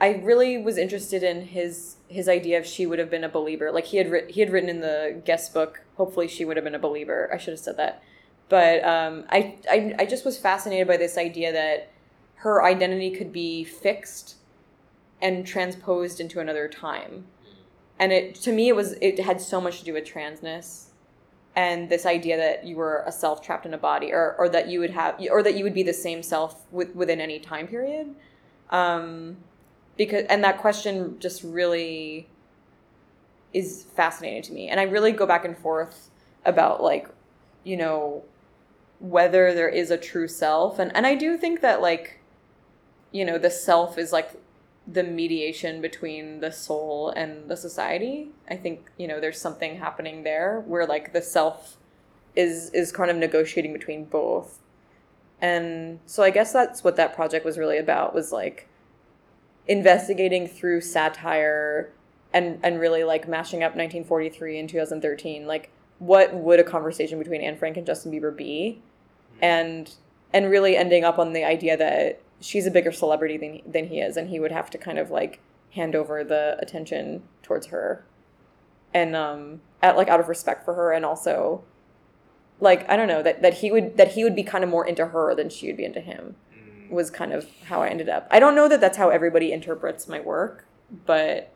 I 0.00 0.12
really 0.14 0.56
was 0.56 0.78
interested 0.78 1.22
in 1.22 1.48
his 1.48 1.96
his 2.08 2.28
idea 2.28 2.58
of 2.58 2.66
she 2.66 2.86
would 2.86 2.98
have 2.98 3.10
been 3.10 3.22
a 3.22 3.28
believer. 3.28 3.70
Like 3.70 3.86
he 3.86 3.98
had 3.98 4.10
ri- 4.10 4.32
he 4.32 4.40
had 4.40 4.50
written 4.50 4.70
in 4.70 4.80
the 4.80 5.20
guest 5.24 5.52
book, 5.52 5.82
hopefully 5.96 6.26
she 6.26 6.44
would 6.44 6.56
have 6.56 6.64
been 6.64 6.74
a 6.74 6.80
believer. 6.80 7.30
I 7.32 7.36
should 7.36 7.52
have 7.52 7.60
said 7.60 7.76
that. 7.76 8.02
But 8.50 8.84
um, 8.84 9.24
I, 9.30 9.54
I, 9.70 9.94
I 10.00 10.04
just 10.04 10.26
was 10.26 10.36
fascinated 10.36 10.86
by 10.86 10.98
this 10.98 11.16
idea 11.16 11.52
that 11.52 11.90
her 12.34 12.62
identity 12.62 13.10
could 13.10 13.32
be 13.32 13.64
fixed 13.64 14.36
and 15.22 15.46
transposed 15.46 16.20
into 16.20 16.40
another 16.40 16.68
time. 16.68 17.26
And 17.98 18.12
it 18.12 18.34
to 18.36 18.52
me 18.52 18.68
it 18.68 18.76
was 18.76 18.92
it 19.00 19.20
had 19.20 19.40
so 19.40 19.60
much 19.60 19.78
to 19.78 19.84
do 19.84 19.94
with 19.94 20.04
transness 20.04 20.90
and 21.56 21.88
this 21.88 22.06
idea 22.06 22.36
that 22.36 22.64
you 22.64 22.76
were 22.76 23.04
a 23.06 23.12
self 23.12 23.42
trapped 23.42 23.66
in 23.66 23.74
a 23.74 23.78
body 23.78 24.12
or, 24.12 24.34
or 24.38 24.48
that 24.48 24.68
you 24.68 24.80
would 24.80 24.90
have 24.90 25.20
or 25.30 25.42
that 25.42 25.56
you 25.56 25.64
would 25.64 25.74
be 25.74 25.82
the 25.82 25.92
same 25.92 26.22
self 26.22 26.64
with, 26.70 26.94
within 26.94 27.20
any 27.20 27.38
time 27.38 27.66
period 27.66 28.14
um, 28.70 29.36
because 29.96 30.24
and 30.30 30.44
that 30.44 30.58
question 30.58 31.16
just 31.18 31.42
really 31.42 32.28
is 33.52 33.84
fascinating 33.96 34.42
to 34.42 34.52
me 34.52 34.68
and 34.68 34.78
i 34.78 34.84
really 34.84 35.10
go 35.10 35.26
back 35.26 35.44
and 35.44 35.58
forth 35.58 36.08
about 36.44 36.82
like 36.82 37.08
you 37.64 37.76
know 37.76 38.22
whether 39.00 39.52
there 39.52 39.68
is 39.68 39.90
a 39.90 39.98
true 39.98 40.28
self 40.28 40.78
and 40.78 40.94
and 40.94 41.06
I 41.06 41.16
do 41.16 41.36
think 41.36 41.60
that 41.62 41.80
like 41.80 42.20
you 43.10 43.24
know 43.24 43.38
the 43.38 43.50
self 43.50 43.98
is 43.98 44.12
like 44.12 44.40
the 44.86 45.02
mediation 45.02 45.80
between 45.80 46.40
the 46.40 46.50
soul 46.50 47.10
and 47.10 47.48
the 47.48 47.56
society. 47.56 48.30
I 48.48 48.56
think, 48.56 48.90
you 48.96 49.06
know, 49.06 49.20
there's 49.20 49.40
something 49.40 49.76
happening 49.78 50.24
there 50.24 50.64
where 50.66 50.86
like 50.86 51.12
the 51.12 51.22
self 51.22 51.76
is 52.34 52.70
is 52.70 52.92
kind 52.92 53.10
of 53.10 53.16
negotiating 53.16 53.72
between 53.72 54.04
both. 54.04 54.60
And 55.40 56.00
so 56.06 56.22
I 56.22 56.30
guess 56.30 56.52
that's 56.52 56.84
what 56.84 56.96
that 56.96 57.14
project 57.14 57.44
was 57.44 57.58
really 57.58 57.78
about 57.78 58.14
was 58.14 58.32
like 58.32 58.68
investigating 59.66 60.46
through 60.46 60.80
satire 60.80 61.92
and 62.32 62.58
and 62.62 62.80
really 62.80 63.04
like 63.04 63.28
mashing 63.28 63.62
up 63.62 63.72
1943 63.76 64.58
and 64.58 64.68
2013 64.68 65.46
like 65.46 65.70
what 65.98 66.34
would 66.34 66.58
a 66.58 66.64
conversation 66.64 67.18
between 67.18 67.40
Anne 67.42 67.56
Frank 67.56 67.76
and 67.76 67.86
Justin 67.86 68.10
Bieber 68.10 68.34
be 68.34 68.80
and 69.40 69.94
and 70.32 70.50
really 70.50 70.76
ending 70.76 71.04
up 71.04 71.18
on 71.18 71.32
the 71.32 71.44
idea 71.44 71.76
that 71.76 72.20
she's 72.40 72.66
a 72.66 72.70
bigger 72.70 72.92
celebrity 72.92 73.36
than 73.36 73.60
than 73.70 73.88
he 73.88 74.00
is, 74.00 74.16
and 74.16 74.28
he 74.30 74.40
would 74.40 74.52
have 74.52 74.70
to 74.70 74.78
kind 74.78 74.98
of 74.98 75.10
like 75.10 75.40
hand 75.74 75.94
over 75.94 76.24
the 76.24 76.56
attention 76.60 77.22
towards 77.42 77.66
her, 77.68 78.04
and 78.92 79.14
um, 79.16 79.60
at 79.82 79.96
like 79.96 80.08
out 80.08 80.20
of 80.20 80.28
respect 80.28 80.64
for 80.64 80.74
her, 80.74 80.92
and 80.92 81.04
also 81.04 81.62
like 82.60 82.88
I 82.88 82.96
don't 82.96 83.08
know 83.08 83.22
that 83.22 83.42
that 83.42 83.54
he 83.54 83.70
would 83.70 83.96
that 83.96 84.12
he 84.12 84.24
would 84.24 84.36
be 84.36 84.42
kind 84.42 84.62
of 84.64 84.70
more 84.70 84.86
into 84.86 85.06
her 85.06 85.34
than 85.34 85.48
she 85.48 85.66
would 85.68 85.76
be 85.76 85.84
into 85.84 86.00
him 86.00 86.36
Mm. 86.90 86.90
was 86.90 87.10
kind 87.10 87.32
of 87.32 87.46
how 87.64 87.82
I 87.82 87.88
ended 87.88 88.08
up. 88.08 88.26
I 88.30 88.40
don't 88.40 88.54
know 88.54 88.68
that 88.68 88.80
that's 88.80 88.98
how 88.98 89.10
everybody 89.10 89.52
interprets 89.52 90.08
my 90.08 90.20
work, 90.20 90.66
but 91.06 91.52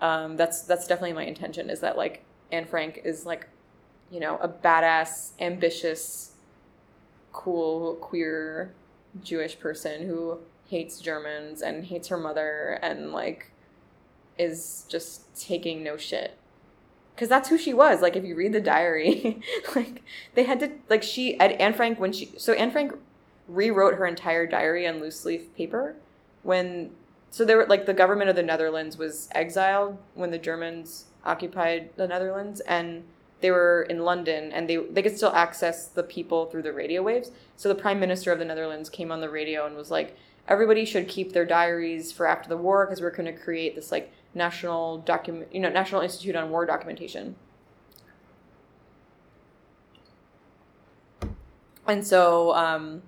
um, 0.00 0.36
that's 0.36 0.62
that's 0.62 0.86
definitely 0.86 1.14
my 1.14 1.24
intention. 1.24 1.70
Is 1.70 1.80
that 1.80 1.96
like 1.96 2.22
Anne 2.52 2.66
Frank 2.66 3.00
is 3.04 3.24
like, 3.26 3.48
you 4.10 4.20
know, 4.20 4.36
a 4.38 4.48
badass, 4.48 5.32
ambitious, 5.40 6.33
cool, 7.34 7.96
queer 7.96 8.72
Jewish 9.22 9.60
person 9.60 10.06
who 10.06 10.38
hates 10.68 10.98
Germans 11.00 11.60
and 11.60 11.84
hates 11.84 12.08
her 12.08 12.16
mother 12.16 12.78
and 12.80 13.12
like 13.12 13.50
is 14.38 14.86
just 14.88 15.38
taking 15.38 15.82
no 15.82 15.98
shit. 15.98 16.38
Cause 17.16 17.28
that's 17.28 17.48
who 17.48 17.58
she 17.58 17.74
was. 17.74 18.00
Like 18.00 18.16
if 18.16 18.24
you 18.24 18.34
read 18.34 18.52
the 18.52 18.60
diary, 18.60 19.42
like 19.76 20.02
they 20.34 20.44
had 20.44 20.58
to 20.60 20.70
like 20.88 21.02
she 21.02 21.38
at 21.38 21.52
Anne 21.60 21.74
Frank 21.74 22.00
when 22.00 22.12
she 22.12 22.32
so 22.38 22.54
Anne 22.54 22.70
Frank 22.70 22.96
rewrote 23.46 23.94
her 23.94 24.06
entire 24.06 24.46
diary 24.46 24.86
on 24.86 25.00
loose 25.00 25.24
leaf 25.24 25.54
paper 25.54 25.96
when 26.42 26.90
so 27.30 27.44
they 27.44 27.54
were 27.54 27.66
like 27.66 27.84
the 27.84 27.94
government 27.94 28.30
of 28.30 28.36
the 28.36 28.42
Netherlands 28.42 28.96
was 28.96 29.28
exiled 29.32 29.98
when 30.14 30.30
the 30.30 30.38
Germans 30.38 31.06
occupied 31.24 31.90
the 31.96 32.08
Netherlands 32.08 32.60
and 32.60 33.04
they 33.44 33.50
were 33.50 33.82
in 33.90 33.98
London 33.98 34.50
and 34.52 34.70
they 34.70 34.76
they 34.76 35.02
could 35.02 35.14
still 35.14 35.34
access 35.34 35.86
the 35.86 36.02
people 36.02 36.46
through 36.46 36.62
the 36.62 36.72
radio 36.72 37.02
waves. 37.02 37.30
So 37.58 37.68
the 37.68 37.74
prime 37.74 38.00
minister 38.00 38.32
of 38.32 38.38
the 38.38 38.44
Netherlands 38.46 38.88
came 38.88 39.12
on 39.12 39.20
the 39.20 39.28
radio 39.28 39.66
and 39.66 39.76
was 39.76 39.90
like 39.90 40.16
everybody 40.48 40.86
should 40.86 41.08
keep 41.08 41.34
their 41.34 41.44
diaries 41.44 42.10
for 42.10 42.26
after 42.26 42.48
the 42.48 42.56
war 42.56 42.86
because 42.86 43.02
we're 43.02 43.10
going 43.10 43.26
to 43.26 43.38
create 43.38 43.74
this 43.74 43.92
like 43.92 44.10
national 44.32 44.96
document 44.96 45.54
you 45.54 45.60
know 45.60 45.68
national 45.68 46.00
institute 46.00 46.34
on 46.34 46.48
war 46.48 46.64
documentation. 46.64 47.36
And 51.86 52.06
so 52.06 52.54
um, 52.54 53.02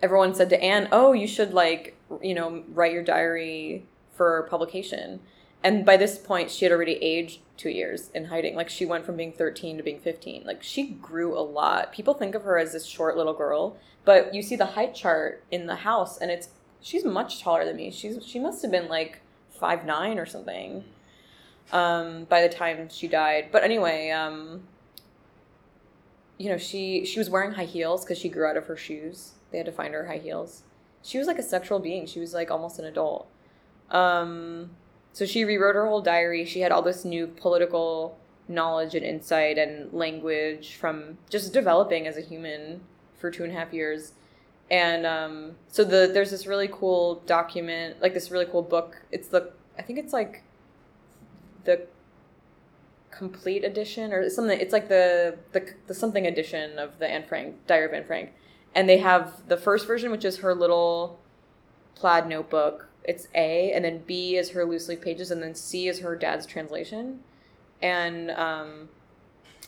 everyone 0.00 0.34
said 0.34 0.48
to 0.48 0.62
Anne, 0.62 0.88
"Oh, 0.90 1.12
you 1.12 1.26
should 1.26 1.52
like 1.52 1.98
you 2.22 2.32
know 2.32 2.64
write 2.72 2.94
your 2.94 3.02
diary 3.02 3.84
for 4.14 4.46
publication." 4.48 5.20
And 5.64 5.86
by 5.86 5.96
this 5.96 6.18
point, 6.18 6.50
she 6.50 6.66
had 6.66 6.72
already 6.72 7.02
aged 7.02 7.40
two 7.56 7.70
years 7.70 8.10
in 8.14 8.26
hiding. 8.26 8.54
Like 8.54 8.68
she 8.68 8.84
went 8.84 9.06
from 9.06 9.16
being 9.16 9.32
thirteen 9.32 9.78
to 9.78 9.82
being 9.82 9.98
fifteen. 9.98 10.44
Like 10.44 10.62
she 10.62 10.88
grew 10.88 11.36
a 11.36 11.40
lot. 11.40 11.90
People 11.90 12.12
think 12.12 12.34
of 12.34 12.42
her 12.42 12.58
as 12.58 12.72
this 12.72 12.84
short 12.84 13.16
little 13.16 13.32
girl, 13.32 13.78
but 14.04 14.34
you 14.34 14.42
see 14.42 14.56
the 14.56 14.66
height 14.66 14.94
chart 14.94 15.42
in 15.50 15.66
the 15.66 15.76
house, 15.76 16.18
and 16.18 16.30
it's 16.30 16.50
she's 16.82 17.02
much 17.02 17.40
taller 17.40 17.64
than 17.64 17.76
me. 17.76 17.90
She's 17.90 18.24
she 18.26 18.38
must 18.38 18.60
have 18.60 18.70
been 18.70 18.88
like 18.88 19.22
five 19.48 19.86
nine 19.86 20.18
or 20.18 20.26
something 20.26 20.84
um, 21.72 22.24
by 22.24 22.46
the 22.46 22.54
time 22.54 22.90
she 22.90 23.08
died. 23.08 23.48
But 23.50 23.64
anyway, 23.64 24.10
um, 24.10 24.64
you 26.36 26.50
know, 26.50 26.58
she 26.58 27.06
she 27.06 27.18
was 27.18 27.30
wearing 27.30 27.52
high 27.52 27.64
heels 27.64 28.04
because 28.04 28.18
she 28.18 28.28
grew 28.28 28.46
out 28.46 28.58
of 28.58 28.66
her 28.66 28.76
shoes. 28.76 29.32
They 29.50 29.56
had 29.56 29.66
to 29.66 29.72
find 29.72 29.94
her 29.94 30.08
high 30.08 30.18
heels. 30.18 30.64
She 31.02 31.16
was 31.16 31.26
like 31.26 31.38
a 31.38 31.42
sexual 31.42 31.78
being. 31.78 32.04
She 32.06 32.20
was 32.20 32.34
like 32.34 32.50
almost 32.50 32.78
an 32.78 32.84
adult. 32.84 33.28
Um, 33.90 34.70
so 35.14 35.24
she 35.24 35.44
rewrote 35.44 35.76
her 35.76 35.86
whole 35.86 36.02
diary. 36.02 36.44
She 36.44 36.60
had 36.60 36.72
all 36.72 36.82
this 36.82 37.04
new 37.04 37.28
political 37.28 38.18
knowledge 38.48 38.96
and 38.96 39.06
insight 39.06 39.56
and 39.56 39.92
language 39.92 40.74
from 40.74 41.18
just 41.30 41.52
developing 41.52 42.08
as 42.08 42.16
a 42.16 42.20
human 42.20 42.80
for 43.16 43.30
two 43.30 43.44
and 43.44 43.52
a 43.52 43.56
half 43.56 43.72
years. 43.72 44.12
And 44.72 45.06
um, 45.06 45.52
so 45.68 45.84
the 45.84 46.10
there's 46.12 46.32
this 46.32 46.48
really 46.48 46.68
cool 46.68 47.22
document, 47.26 48.02
like 48.02 48.12
this 48.12 48.32
really 48.32 48.44
cool 48.46 48.62
book. 48.62 49.02
It's 49.12 49.28
the 49.28 49.52
I 49.78 49.82
think 49.82 50.00
it's 50.00 50.12
like 50.12 50.42
the 51.62 51.86
complete 53.12 53.62
edition 53.62 54.12
or 54.12 54.28
something. 54.28 54.58
It's 54.58 54.72
like 54.72 54.88
the 54.88 55.38
the, 55.52 55.72
the 55.86 55.94
something 55.94 56.26
edition 56.26 56.80
of 56.80 56.98
the 56.98 57.08
Anne 57.08 57.24
Frank 57.24 57.66
Diary 57.68 57.86
of 57.86 57.94
Anne 57.94 58.04
Frank, 58.04 58.32
and 58.74 58.88
they 58.88 58.98
have 58.98 59.46
the 59.46 59.56
first 59.56 59.86
version, 59.86 60.10
which 60.10 60.24
is 60.24 60.38
her 60.38 60.56
little 60.56 61.20
plaid 61.94 62.26
notebook. 62.26 62.88
It's 63.04 63.28
A, 63.34 63.70
and 63.72 63.84
then 63.84 63.98
B 64.06 64.36
is 64.36 64.50
her 64.50 64.64
loose 64.64 64.88
leaf 64.88 65.02
pages, 65.02 65.30
and 65.30 65.42
then 65.42 65.54
C 65.54 65.88
is 65.88 66.00
her 66.00 66.16
dad's 66.16 66.46
translation. 66.46 67.20
And 67.82 68.30
um, 68.30 68.88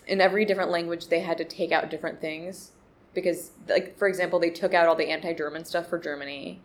in 0.06 0.20
every 0.20 0.44
different 0.46 0.70
language, 0.70 1.08
they 1.08 1.20
had 1.20 1.36
to 1.38 1.44
take 1.44 1.70
out 1.70 1.90
different 1.90 2.20
things 2.20 2.72
because, 3.12 3.50
like 3.68 3.98
for 3.98 4.08
example, 4.08 4.38
they 4.38 4.50
took 4.50 4.72
out 4.72 4.86
all 4.86 4.94
the 4.94 5.10
anti-German 5.10 5.64
stuff 5.64 5.88
for 5.88 5.98
Germany. 5.98 6.60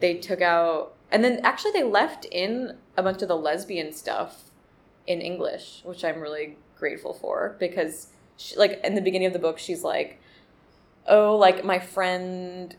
They 0.00 0.14
took 0.14 0.40
out, 0.40 0.94
and 1.10 1.22
then 1.22 1.40
actually 1.44 1.72
they 1.72 1.84
left 1.84 2.24
in 2.24 2.78
a 2.96 3.02
bunch 3.02 3.22
of 3.22 3.28
the 3.28 3.36
lesbian 3.36 3.92
stuff 3.92 4.50
in 5.06 5.20
English, 5.20 5.82
which 5.84 6.04
I'm 6.04 6.20
really 6.20 6.56
grateful 6.76 7.14
for 7.14 7.56
because, 7.60 8.08
she, 8.36 8.56
like 8.56 8.80
in 8.82 8.96
the 8.96 9.00
beginning 9.00 9.28
of 9.28 9.32
the 9.32 9.38
book, 9.38 9.58
she's 9.58 9.84
like, 9.84 10.20
"Oh, 11.06 11.36
like 11.36 11.64
my 11.64 11.78
friend 11.78 12.74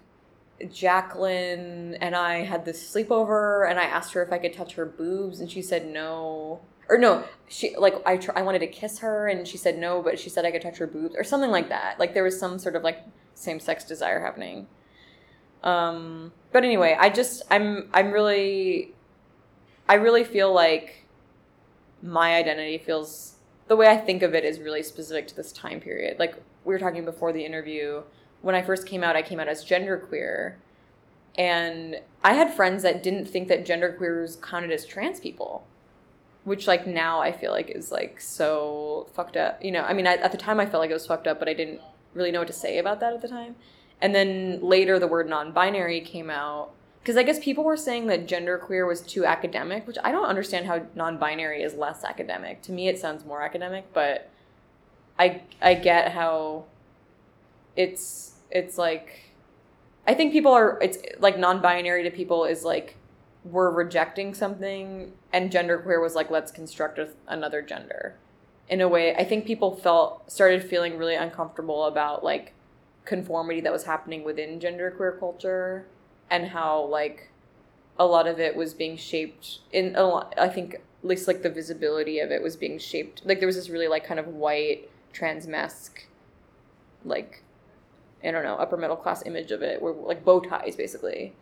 Jacqueline 0.72 1.96
and 1.96 2.16
I 2.16 2.44
had 2.44 2.66
this 2.66 2.94
sleepover, 2.94 3.70
and 3.70 3.80
I 3.80 3.84
asked 3.84 4.14
her 4.14 4.24
if 4.24 4.32
I 4.32 4.38
could 4.38 4.54
touch 4.54 4.76
her 4.76 4.86
boobs, 4.86 5.40
and 5.40 5.50
she 5.52 5.62
said 5.62 5.88
no." 5.88 6.62
Or 6.90 6.98
no, 6.98 7.24
she 7.48 7.76
like 7.78 7.96
I 8.06 8.18
tr- 8.18 8.32
I 8.36 8.42
wanted 8.42 8.60
to 8.60 8.68
kiss 8.68 9.00
her, 9.00 9.28
and 9.28 9.48
she 9.48 9.58
said 9.58 9.78
no, 9.78 10.02
but 10.02 10.20
she 10.20 10.30
said 10.30 10.46
I 10.46 10.52
could 10.52 10.62
touch 10.62 10.78
her 10.78 10.88
boobs, 10.88 11.16
or 11.16 11.24
something 11.24 11.50
like 11.50 11.70
that. 11.70 11.98
Like 12.00 12.14
there 12.14 12.24
was 12.24 12.38
some 12.38 12.60
sort 12.60 12.76
of 12.76 12.84
like 12.84 13.00
same 13.34 13.60
sex 13.60 13.84
desire 13.86 14.20
happening. 14.20 14.68
Um, 15.64 16.34
but 16.52 16.64
anyway, 16.64 16.98
I 17.00 17.10
just 17.10 17.44
I'm 17.50 17.90
I'm 17.94 18.12
really, 18.12 18.94
I 19.88 19.96
really 19.96 20.24
feel 20.24 20.54
like 20.54 21.06
my 22.02 22.36
identity 22.36 22.78
feels 22.78 23.36
the 23.68 23.76
way 23.78 23.88
I 23.88 23.98
think 23.98 24.24
of 24.24 24.36
it 24.36 24.44
is 24.44 24.60
really 24.60 24.84
specific 24.84 25.28
to 25.30 25.36
this 25.36 25.52
time 25.54 25.80
period. 25.80 26.20
Like 26.20 26.36
we 26.66 26.74
were 26.74 26.80
talking 26.80 27.06
before 27.06 27.32
the 27.32 27.46
interview, 27.46 28.04
when 28.44 28.56
I 28.56 28.61
first 28.61 28.86
came 28.86 29.03
out, 29.03 29.15
I 29.15 29.24
came 29.24 29.40
out 29.40 29.48
as 29.48 29.65
genderqueer. 29.65 30.56
And 31.36 32.02
I 32.24 32.34
had 32.34 32.53
friends 32.53 32.84
that 32.84 33.02
didn't 33.02 33.26
think 33.26 33.48
that 33.48 33.65
genderqueers 33.65 34.40
counted 34.40 34.70
as 34.70 34.86
trans 34.86 35.20
people, 35.20 35.65
which 36.44 36.68
like 36.68 36.86
now 36.86 37.20
I 37.20 37.32
feel 37.32 37.52
like 37.52 37.72
is 37.72 37.91
like 37.91 38.22
so 38.22 39.07
fucked 39.14 39.38
up. 39.38 39.64
You 39.64 39.72
know, 39.72 39.82
I 39.82 39.94
mean, 39.94 40.06
I, 40.06 40.15
at 40.15 40.32
the 40.32 40.38
time 40.38 40.60
I 40.60 40.68
felt 40.68 40.82
like 40.82 40.91
it 40.91 40.94
was 40.94 41.07
fucked 41.07 41.26
up, 41.26 41.40
but 41.40 41.49
I 41.49 41.53
didn't 41.53 41.82
really 42.14 42.32
know 42.32 42.40
what 42.40 42.48
to 42.48 42.53
say 42.53 42.78
about 42.78 42.99
that 42.99 43.14
at 43.14 43.22
the 43.22 43.28
time. 43.28 43.56
And 43.99 44.14
then 44.14 44.60
later 44.61 44.99
the 44.99 45.07
word 45.07 45.28
non-binary 45.28 46.02
came 46.02 46.30
out 46.30 46.72
because 47.02 47.18
I 47.18 47.24
guess 47.24 47.40
people 47.40 47.64
were 47.64 47.78
saying 47.78 48.07
that 48.07 48.28
genderqueer 48.28 48.88
was 48.88 49.02
too 49.02 49.26
academic, 49.26 49.88
which 49.88 49.98
I 50.03 50.11
don't 50.11 50.26
understand 50.26 50.68
how 50.68 50.86
non-binary 50.95 51.64
is 51.64 51.74
less 51.76 52.03
academic. 52.03 52.61
To 52.64 52.72
me, 52.74 52.90
it 52.90 52.99
sounds 52.99 53.26
more 53.26 53.41
academic, 53.41 53.86
but 53.94 54.30
I 55.18 55.41
I 55.61 55.74
get 55.74 56.11
how 56.11 56.65
it's 57.76 58.33
it's 58.54 58.78
like 58.78 59.32
I 60.08 60.14
think 60.14 60.32
people 60.32 60.54
are 60.54 60.80
it's 60.82 61.00
like 61.20 61.38
non-binary 61.38 62.04
to 62.04 62.12
people 62.12 62.46
is 62.46 62.64
like 62.64 62.96
we're 63.44 63.72
rejecting 63.72 64.34
something, 64.34 65.12
and 65.34 65.52
genderqueer 65.52 66.02
was 66.02 66.16
like 66.16 66.32
let's 66.32 66.52
construct 66.52 67.00
another 67.28 67.62
gender. 67.62 68.16
In 68.70 68.80
a 68.80 68.88
way, 68.88 69.14
I 69.16 69.26
think 69.26 69.46
people 69.46 69.76
felt 69.76 70.32
started 70.32 70.64
feeling 70.64 70.98
really 70.98 71.16
uncomfortable 71.16 71.86
about 71.86 72.24
like 72.24 72.54
conformity 73.04 73.60
that 73.62 73.74
was 73.74 73.84
happening 73.84 74.24
within 74.24 74.60
genderqueer 74.60 75.20
culture 75.20 75.86
and 76.30 76.48
how 76.48 76.86
like 76.86 77.30
a 78.00 78.06
lot 78.06 78.28
of 78.28 78.40
it 78.40 78.56
was 78.56 78.74
being 78.74 78.96
shaped 78.96 79.60
in 79.72 79.96
a 79.96 80.04
lot, 80.04 80.34
I 80.38 80.48
think 80.48 80.76
at 80.76 80.82
least 81.04 81.28
like 81.28 81.44
the 81.44 81.50
visibility 81.50 82.20
of 82.20 82.32
it 82.32 82.42
was 82.42 82.56
being 82.56 82.80
shaped 82.80 83.22
like 83.26 83.40
there 83.40 83.46
was 83.46 83.58
this 83.58 83.70
really 83.70 83.90
like 83.90 84.06
kind 84.06 84.22
of 84.22 84.28
white 84.28 84.90
transmasc 85.14 85.92
like 87.04 87.44
I 88.24 88.32
don't 88.32 88.44
know 88.44 88.56
upper 88.56 88.78
middle 88.78 88.95
class 88.95 89.26
image 89.26 89.52
of 89.52 89.62
it 89.62 89.82
where 89.82 89.94
like 89.94 90.24
bow 90.24 90.40
ties 90.40 90.76
basically 90.76 91.34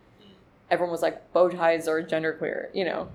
everyone 0.70 0.92
was 0.92 1.02
like 1.02 1.32
bow 1.34 1.50
ties 1.50 1.88
are 1.88 2.02
genderqueer 2.02 2.68
you 2.74 2.86
know 2.86 3.10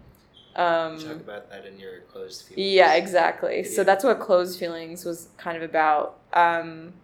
um 0.57 0.99
Talk 0.99 1.17
about 1.17 1.51
that 1.51 1.67
in 1.67 1.79
your 1.79 2.01
Clothes 2.13 2.43
Feelings. 2.43 2.73
yeah, 2.73 2.95
exactly. 2.95 3.63
So 3.63 3.85
that's 3.85 4.03
what 4.03 4.19
Clothes 4.21 4.57
Feelings 4.59 5.05
was 5.05 5.29
kind 5.37 5.55
of 5.55 5.63
about. 5.63 6.19
Um, 6.33 6.95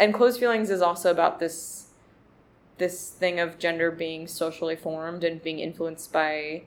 and 0.00 0.12
Clothes 0.12 0.38
Feelings 0.38 0.70
is 0.70 0.82
also 0.82 1.12
about 1.12 1.38
this 1.38 1.86
this 2.78 3.10
thing 3.10 3.38
of 3.38 3.58
gender 3.60 3.92
being 3.92 4.26
socially 4.26 4.74
formed 4.74 5.22
and 5.22 5.40
being 5.40 5.60
influenced 5.60 6.12
by 6.12 6.62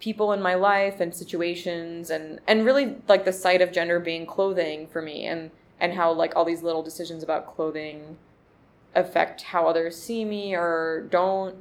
people 0.00 0.32
in 0.32 0.40
my 0.42 0.54
life 0.54 1.00
and 1.00 1.14
situations 1.14 2.10
and 2.10 2.40
and 2.46 2.64
really 2.64 2.96
like 3.08 3.24
the 3.24 3.32
site 3.32 3.62
of 3.62 3.72
gender 3.72 3.98
being 3.98 4.26
clothing 4.26 4.86
for 4.86 5.00
me 5.02 5.24
and 5.24 5.50
and 5.80 5.94
how 5.94 6.12
like 6.12 6.36
all 6.36 6.44
these 6.44 6.62
little 6.62 6.82
decisions 6.82 7.22
about 7.22 7.46
clothing 7.56 8.18
affect 8.94 9.42
how 9.42 9.66
others 9.66 10.00
see 10.00 10.24
me 10.24 10.54
or 10.54 11.06
don't 11.10 11.56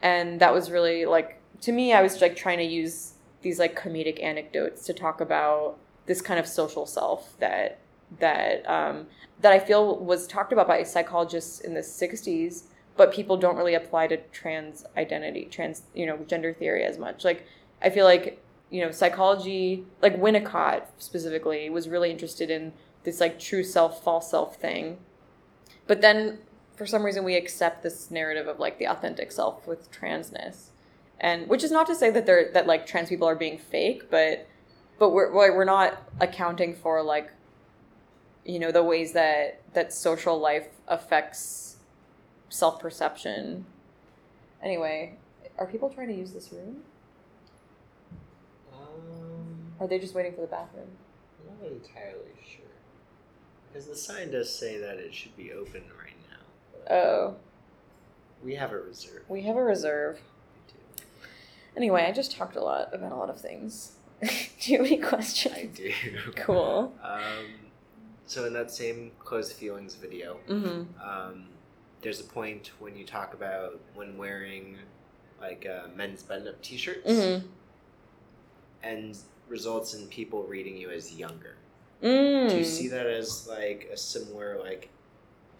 and 0.00 0.40
that 0.40 0.52
was 0.52 0.70
really 0.70 1.04
like 1.04 1.40
to 1.60 1.72
me 1.72 1.92
i 1.92 2.00
was 2.00 2.20
like 2.20 2.36
trying 2.36 2.58
to 2.58 2.64
use 2.64 3.14
these 3.42 3.58
like 3.58 3.78
comedic 3.78 4.22
anecdotes 4.22 4.86
to 4.86 4.92
talk 4.92 5.20
about 5.20 5.76
this 6.06 6.22
kind 6.22 6.40
of 6.40 6.46
social 6.46 6.86
self 6.86 7.38
that 7.38 7.78
that 8.18 8.68
um, 8.68 9.06
that 9.40 9.52
I 9.52 9.58
feel 9.58 9.98
was 9.98 10.26
talked 10.26 10.52
about 10.52 10.68
by 10.68 10.82
psychologists 10.82 11.60
in 11.60 11.74
the 11.74 11.80
'60s, 11.80 12.64
but 12.96 13.12
people 13.12 13.36
don't 13.36 13.56
really 13.56 13.74
apply 13.74 14.08
to 14.08 14.16
trans 14.32 14.84
identity, 14.96 15.46
trans 15.50 15.82
you 15.94 16.06
know 16.06 16.18
gender 16.26 16.52
theory 16.52 16.84
as 16.84 16.98
much. 16.98 17.24
Like 17.24 17.46
I 17.80 17.90
feel 17.90 18.04
like 18.04 18.42
you 18.70 18.80
know 18.80 18.90
psychology, 18.90 19.84
like 20.00 20.20
Winnicott 20.20 20.84
specifically, 20.98 21.68
was 21.70 21.88
really 21.88 22.10
interested 22.10 22.50
in 22.50 22.72
this 23.04 23.20
like 23.20 23.38
true 23.38 23.64
self, 23.64 24.02
false 24.02 24.30
self 24.30 24.56
thing, 24.56 24.98
but 25.86 26.00
then 26.00 26.38
for 26.74 26.86
some 26.86 27.04
reason 27.04 27.24
we 27.24 27.36
accept 27.36 27.82
this 27.82 28.10
narrative 28.10 28.48
of 28.48 28.58
like 28.58 28.78
the 28.78 28.86
authentic 28.86 29.32
self 29.32 29.66
with 29.66 29.90
transness, 29.92 30.66
and 31.20 31.48
which 31.48 31.62
is 31.62 31.70
not 31.70 31.86
to 31.86 31.94
say 31.94 32.10
that 32.10 32.26
they're 32.26 32.50
that 32.52 32.66
like 32.66 32.86
trans 32.86 33.08
people 33.08 33.28
are 33.28 33.36
being 33.36 33.58
fake, 33.58 34.10
but 34.10 34.46
but 34.98 35.10
we're 35.10 35.32
we're 35.32 35.64
not 35.64 36.02
accounting 36.20 36.74
for 36.74 37.02
like 37.02 37.30
you 38.44 38.58
know 38.58 38.72
the 38.72 38.82
ways 38.82 39.12
that 39.12 39.60
that 39.74 39.92
social 39.92 40.38
life 40.38 40.68
affects 40.88 41.76
self-perception 42.48 43.64
anyway 44.62 45.16
are 45.58 45.66
people 45.66 45.88
trying 45.88 46.08
to 46.08 46.14
use 46.14 46.32
this 46.32 46.52
room 46.52 46.82
Um, 48.72 49.72
are 49.80 49.86
they 49.86 49.98
just 49.98 50.14
waiting 50.14 50.34
for 50.34 50.40
the 50.42 50.46
bathroom 50.48 50.88
I'm 51.48 51.56
not 51.62 51.72
entirely 51.72 52.32
sure. 52.44 52.64
Because 53.72 53.86
the 53.86 53.96
sign 53.96 54.30
does 54.30 54.54
say 54.54 54.78
that 54.78 54.98
it 54.98 55.14
should 55.14 55.36
be 55.36 55.52
open 55.52 55.82
right 55.98 56.01
now. 56.01 56.01
but 56.01 56.01
oh 56.90 57.34
we 58.44 58.54
have 58.56 58.72
a 58.72 58.76
reserve. 58.78 59.22
we 59.28 59.42
have 59.42 59.56
a 59.56 59.62
reserve 59.62 60.18
We 60.68 60.72
do. 60.72 61.04
anyway 61.76 62.04
i 62.06 62.12
just 62.12 62.32
talked 62.36 62.56
a 62.56 62.60
lot 62.62 62.92
about 62.94 63.12
a 63.12 63.16
lot 63.16 63.30
of 63.30 63.40
things 63.40 63.92
do 64.20 64.28
you 64.72 64.78
have 64.78 64.86
any 64.86 64.96
questions 64.98 65.54
I 65.56 65.64
do. 65.66 65.92
cool 66.36 66.92
Um, 67.02 67.46
so 68.26 68.44
in 68.46 68.52
that 68.54 68.70
same 68.70 69.10
Clothes 69.18 69.52
Feelings 69.52 69.94
video, 69.94 70.38
mm-hmm 70.48 70.82
um, 71.06 71.46
there's 72.02 72.20
a 72.20 72.24
point 72.24 72.70
when 72.80 72.96
you 72.96 73.04
talk 73.04 73.34
about 73.34 73.80
when 73.94 74.16
wearing 74.16 74.76
like 75.40 75.66
uh, 75.66 75.88
men's 75.96 76.22
button-up 76.22 76.60
T-shirts, 76.62 77.08
mm-hmm 77.10 77.46
and 78.84 79.16
results 79.48 79.94
in 79.94 80.06
people 80.08 80.42
reading 80.44 80.76
you 80.76 80.90
as 80.90 81.14
younger. 81.14 81.54
mm. 82.02 82.48
Do 82.50 82.56
you 82.56 82.64
see 82.64 82.88
that 82.88 83.06
as 83.06 83.46
like 83.46 83.88
a 83.92 83.96
similar 83.96 84.58
like 84.60 84.88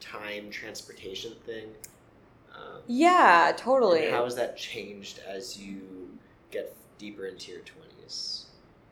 time 0.03 0.51
transportation 0.51 1.33
thing? 1.47 1.69
Um, 2.55 2.81
yeah 2.87 3.53
totally 3.57 4.11
How 4.11 4.25
has 4.25 4.37
that 4.37 4.57
changed 4.57 5.21
as 5.27 5.59
you 5.59 5.81
get 6.51 6.75
deeper 6.99 7.27
into 7.27 7.53
your 7.53 7.61
twenties? 7.61 8.47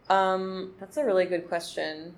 Um, 0.08 0.72
that's 0.80 0.96
a 0.96 1.04
really 1.04 1.26
good 1.26 1.48
question. 1.48 2.14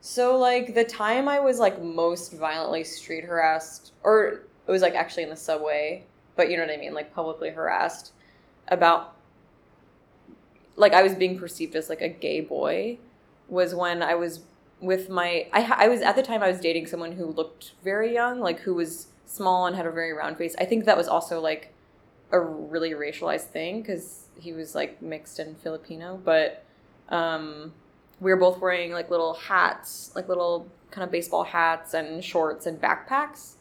So 0.00 0.36
like 0.38 0.74
the 0.74 0.84
time 0.84 1.28
I 1.28 1.40
was 1.40 1.58
like 1.58 1.82
most 1.82 2.32
violently 2.32 2.84
street 2.84 3.24
harassed, 3.24 3.92
or 4.02 4.42
it 4.66 4.70
was 4.70 4.82
like 4.82 4.94
actually 4.94 5.24
in 5.24 5.30
the 5.30 5.36
subway, 5.36 6.04
but 6.36 6.50
you 6.50 6.56
know 6.56 6.64
what 6.64 6.72
I 6.72 6.76
mean, 6.76 6.94
like 6.94 7.12
publicly 7.14 7.50
harassed 7.50 8.12
about 8.68 9.16
like 10.76 10.92
I 10.92 11.02
was 11.02 11.14
being 11.14 11.38
perceived 11.38 11.74
as 11.74 11.88
like 11.88 12.02
a 12.02 12.08
gay 12.08 12.40
boy 12.40 12.98
was 13.48 13.74
when 13.74 14.02
I 14.02 14.14
was 14.14 14.40
with 14.86 15.08
my 15.08 15.46
I 15.52 15.84
I 15.84 15.88
was 15.88 16.00
at 16.00 16.16
the 16.16 16.22
time 16.22 16.42
I 16.42 16.48
was 16.48 16.60
dating 16.60 16.86
someone 16.86 17.12
who 17.12 17.26
looked 17.26 17.72
very 17.84 18.12
young, 18.14 18.40
like 18.40 18.60
who 18.60 18.74
was 18.74 19.08
small 19.26 19.66
and 19.66 19.76
had 19.76 19.86
a 19.86 19.90
very 19.90 20.12
round 20.12 20.36
face. 20.38 20.54
I 20.58 20.64
think 20.64 20.84
that 20.84 20.96
was 20.96 21.08
also 21.08 21.40
like 21.40 21.72
a 22.32 22.40
really 22.40 22.90
racialized 22.90 23.48
thing 23.48 23.82
cuz 23.84 24.28
he 24.40 24.52
was 24.52 24.74
like 24.74 25.00
mixed 25.02 25.38
and 25.38 25.56
Filipino, 25.58 26.20
but 26.24 26.64
um 27.08 27.72
we 28.20 28.30
were 28.30 28.36
both 28.36 28.60
wearing 28.60 28.92
like 28.92 29.10
little 29.10 29.34
hats, 29.34 30.10
like 30.14 30.28
little 30.28 30.68
kind 30.90 31.04
of 31.04 31.10
baseball 31.10 31.44
hats 31.44 31.94
and 31.94 32.24
shorts 32.24 32.66
and 32.66 32.80
backpacks. 32.80 33.54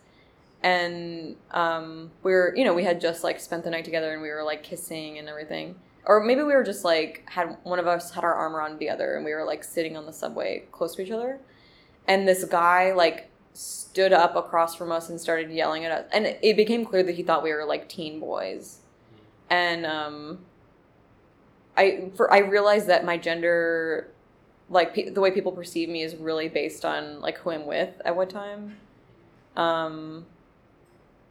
And 0.63 1.35
um, 1.51 2.11
we 2.23 2.31
were, 2.31 2.55
you 2.55 2.63
know, 2.63 2.73
we 2.73 2.83
had 2.83 3.01
just 3.01 3.23
like 3.23 3.39
spent 3.39 3.63
the 3.63 3.69
night 3.69 3.85
together 3.85 4.13
and 4.13 4.21
we 4.21 4.29
were 4.29 4.43
like 4.43 4.63
kissing 4.63 5.17
and 5.17 5.27
everything. 5.27 5.75
Or 6.07 6.23
maybe 6.23 6.43
we 6.43 6.53
were 6.53 6.63
just 6.63 6.83
like, 6.83 7.27
had 7.29 7.57
one 7.63 7.79
of 7.79 7.87
us 7.87 8.11
had 8.11 8.23
our 8.23 8.33
arm 8.33 8.55
around 8.55 8.79
the 8.79 8.89
other 8.89 9.15
and 9.15 9.25
we 9.25 9.33
were 9.33 9.45
like 9.45 9.63
sitting 9.63 9.97
on 9.97 10.05
the 10.05 10.13
subway 10.13 10.63
close 10.71 10.95
to 10.95 11.01
each 11.01 11.11
other. 11.11 11.39
And 12.07 12.27
this 12.27 12.43
guy 12.45 12.93
like 12.93 13.31
stood 13.53 14.13
up 14.13 14.35
across 14.35 14.75
from 14.75 14.91
us 14.91 15.09
and 15.09 15.19
started 15.19 15.49
yelling 15.49 15.85
at 15.85 15.91
us. 15.91 16.05
And 16.13 16.25
it 16.41 16.55
became 16.55 16.85
clear 16.85 17.03
that 17.03 17.15
he 17.15 17.23
thought 17.23 17.43
we 17.43 17.53
were 17.53 17.65
like 17.65 17.89
teen 17.89 18.19
boys. 18.19 18.79
And 19.49 19.85
um, 19.85 20.39
I 21.77 22.11
for 22.15 22.31
I 22.31 22.39
realized 22.39 22.87
that 22.87 23.05
my 23.05 23.17
gender 23.17 24.11
like 24.69 24.93
pe- 24.93 25.09
the 25.09 25.21
way 25.21 25.31
people 25.31 25.51
perceive 25.51 25.89
me 25.89 26.01
is 26.01 26.15
really 26.15 26.47
based 26.47 26.85
on 26.85 27.21
like 27.21 27.37
who 27.39 27.51
I'm 27.51 27.65
with 27.65 28.01
at 28.03 28.15
what 28.15 28.29
time. 28.29 28.77
Um 29.55 30.25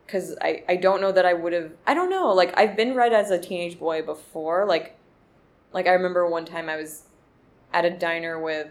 cuz 0.06 0.36
I 0.40 0.64
I 0.68 0.76
don't 0.76 1.00
know 1.00 1.12
that 1.12 1.26
I 1.26 1.34
would 1.34 1.52
have 1.52 1.72
I 1.86 1.94
don't 1.94 2.10
know, 2.10 2.32
like 2.32 2.56
I've 2.56 2.76
been 2.76 2.94
read 2.94 3.12
as 3.12 3.30
a 3.30 3.38
teenage 3.38 3.78
boy 3.78 4.02
before, 4.02 4.66
like 4.66 4.96
like 5.72 5.86
I 5.86 5.92
remember 5.92 6.28
one 6.28 6.44
time 6.44 6.68
I 6.68 6.76
was 6.76 7.04
at 7.72 7.84
a 7.84 7.90
diner 7.90 8.38
with 8.40 8.68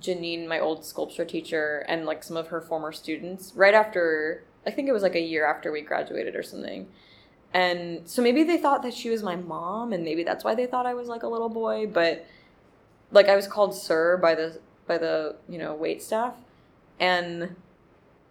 Jeanine, 0.00 0.46
my 0.46 0.58
old 0.58 0.84
sculpture 0.84 1.24
teacher, 1.24 1.84
and 1.88 2.04
like 2.04 2.22
some 2.22 2.36
of 2.36 2.48
her 2.48 2.60
former 2.60 2.92
students 2.92 3.52
right 3.54 3.74
after 3.74 4.44
I 4.66 4.70
think 4.70 4.88
it 4.88 4.92
was 4.92 5.02
like 5.02 5.14
a 5.14 5.20
year 5.20 5.46
after 5.46 5.70
we 5.70 5.82
graduated 5.82 6.34
or 6.36 6.42
something. 6.42 6.88
And 7.52 8.08
so 8.08 8.20
maybe 8.20 8.42
they 8.42 8.58
thought 8.58 8.82
that 8.82 8.94
she 8.94 9.10
was 9.10 9.22
my 9.22 9.36
mom 9.36 9.92
and 9.92 10.02
maybe 10.02 10.24
that's 10.24 10.42
why 10.42 10.54
they 10.54 10.66
thought 10.66 10.86
I 10.86 10.94
was 10.94 11.06
like 11.08 11.22
a 11.22 11.28
little 11.28 11.48
boy, 11.48 11.86
but 11.86 12.26
like 13.12 13.28
I 13.28 13.36
was 13.36 13.46
called 13.46 13.74
sir 13.74 14.16
by 14.16 14.34
the 14.34 14.58
by 14.86 14.98
the 14.98 15.36
you 15.48 15.58
know 15.58 15.74
wait 15.74 16.02
staff, 16.02 16.34
and 16.98 17.56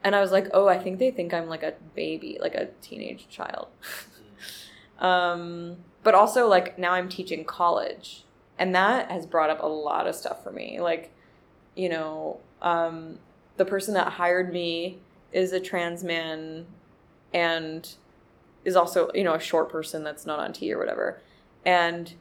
and 0.04 0.16
I 0.16 0.22
was 0.22 0.32
like, 0.32 0.48
oh, 0.54 0.68
I 0.68 0.78
think 0.78 1.00
they 1.00 1.12
think 1.12 1.34
I'm 1.34 1.48
like 1.48 1.64
a 1.64 1.74
baby, 1.96 2.38
like 2.42 2.56
a 2.56 2.68
teenage 2.82 3.30
child. 3.30 3.68
um, 5.00 5.78
but 6.04 6.14
also 6.14 6.48
like 6.48 6.78
now 6.78 6.94
I'm 6.94 7.10
teaching 7.10 7.46
college, 7.46 8.26
and 8.60 8.76
that 8.76 9.10
has 9.10 9.26
brought 9.26 9.50
up 9.50 9.64
a 9.64 9.68
lot 9.68 10.08
of 10.08 10.16
stuff 10.16 10.44
for 10.44 10.52
me. 10.52 10.80
Like, 10.82 11.14
you 11.76 11.90
know, 11.90 12.40
um, 12.62 13.20
the 13.58 13.66
person 13.66 13.94
that 13.94 14.14
hired 14.14 14.52
me 14.52 15.00
is 15.32 15.54
a 15.54 15.60
trans 15.60 16.04
man, 16.04 16.66
and 17.34 17.96
is 18.66 18.76
also 18.76 19.10
you 19.14 19.24
know 19.24 19.34
a 19.34 19.40
short 19.40 19.70
person 19.70 20.04
that's 20.04 20.26
not 20.26 20.40
on 20.40 20.52
T 20.52 20.74
or 20.74 20.78
whatever, 20.78 21.22
and 21.66 22.14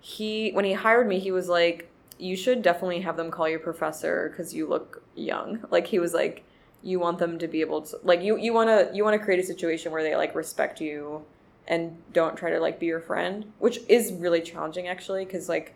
he 0.00 0.50
when 0.52 0.64
he 0.64 0.72
hired 0.72 1.08
me 1.08 1.18
he 1.18 1.32
was 1.32 1.48
like 1.48 1.90
you 2.18 2.36
should 2.36 2.62
definitely 2.62 3.00
have 3.00 3.16
them 3.16 3.30
call 3.30 3.48
you 3.48 3.58
professor 3.58 4.28
because 4.30 4.54
you 4.54 4.66
look 4.66 5.02
young 5.14 5.60
like 5.70 5.86
he 5.86 5.98
was 5.98 6.14
like 6.14 6.44
you 6.88 6.98
want 6.98 7.18
them 7.18 7.38
to 7.38 7.48
be 7.48 7.60
able 7.60 7.82
to 7.82 7.98
like 8.02 8.22
you 8.22 8.36
you 8.36 8.52
want 8.52 8.68
to 8.68 8.94
you 8.96 9.04
want 9.04 9.18
to 9.18 9.24
create 9.24 9.40
a 9.40 9.46
situation 9.46 9.92
where 9.92 10.02
they 10.02 10.16
like 10.16 10.34
respect 10.34 10.80
you 10.80 11.24
and 11.66 11.96
don't 12.12 12.36
try 12.36 12.50
to 12.50 12.58
like 12.60 12.78
be 12.80 12.86
your 12.86 13.00
friend 13.00 13.52
which 13.58 13.80
is 13.88 14.12
really 14.12 14.40
challenging 14.40 14.88
actually 14.88 15.24
because 15.24 15.48
like 15.48 15.74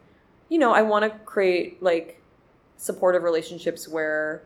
you 0.48 0.58
know 0.58 0.72
i 0.72 0.82
want 0.82 1.04
to 1.04 1.10
create 1.24 1.82
like 1.82 2.22
supportive 2.82 3.22
relationships 3.22 3.86
where 3.86 4.42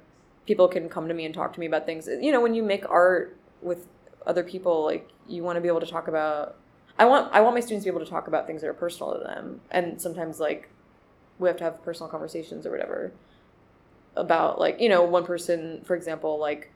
people 0.46 0.68
can 0.68 0.88
come 0.88 1.08
to 1.08 1.14
me 1.14 1.24
and 1.24 1.34
talk 1.34 1.52
to 1.54 1.60
me 1.60 1.66
about 1.66 1.86
things. 1.86 2.06
You 2.06 2.32
know 2.32 2.40
when 2.40 2.54
you 2.54 2.62
make 2.62 2.88
art 2.88 3.36
with 3.62 3.86
other 4.26 4.42
people 4.42 4.84
like 4.84 5.08
you 5.28 5.42
want 5.42 5.56
to 5.56 5.60
be 5.60 5.68
able 5.68 5.80
to 5.80 5.86
talk 5.86 6.08
about 6.08 6.56
I 6.98 7.04
want 7.04 7.32
I 7.32 7.40
want 7.40 7.54
my 7.54 7.60
students 7.60 7.84
to 7.84 7.90
be 7.90 7.94
able 7.94 8.04
to 8.04 8.10
talk 8.10 8.28
about 8.28 8.46
things 8.46 8.62
that 8.62 8.68
are 8.68 8.74
personal 8.74 9.12
to 9.14 9.18
them, 9.18 9.60
and 9.70 10.00
sometimes 10.00 10.40
like 10.40 10.70
we 11.38 11.48
have 11.48 11.56
to 11.58 11.64
have 11.64 11.82
personal 11.82 12.08
conversations 12.08 12.66
or 12.66 12.70
whatever 12.70 13.12
about 14.16 14.58
like 14.58 14.80
you 14.80 14.88
know 14.88 15.02
one 15.02 15.24
person 15.24 15.82
for 15.84 15.94
example 15.94 16.38
like 16.38 16.72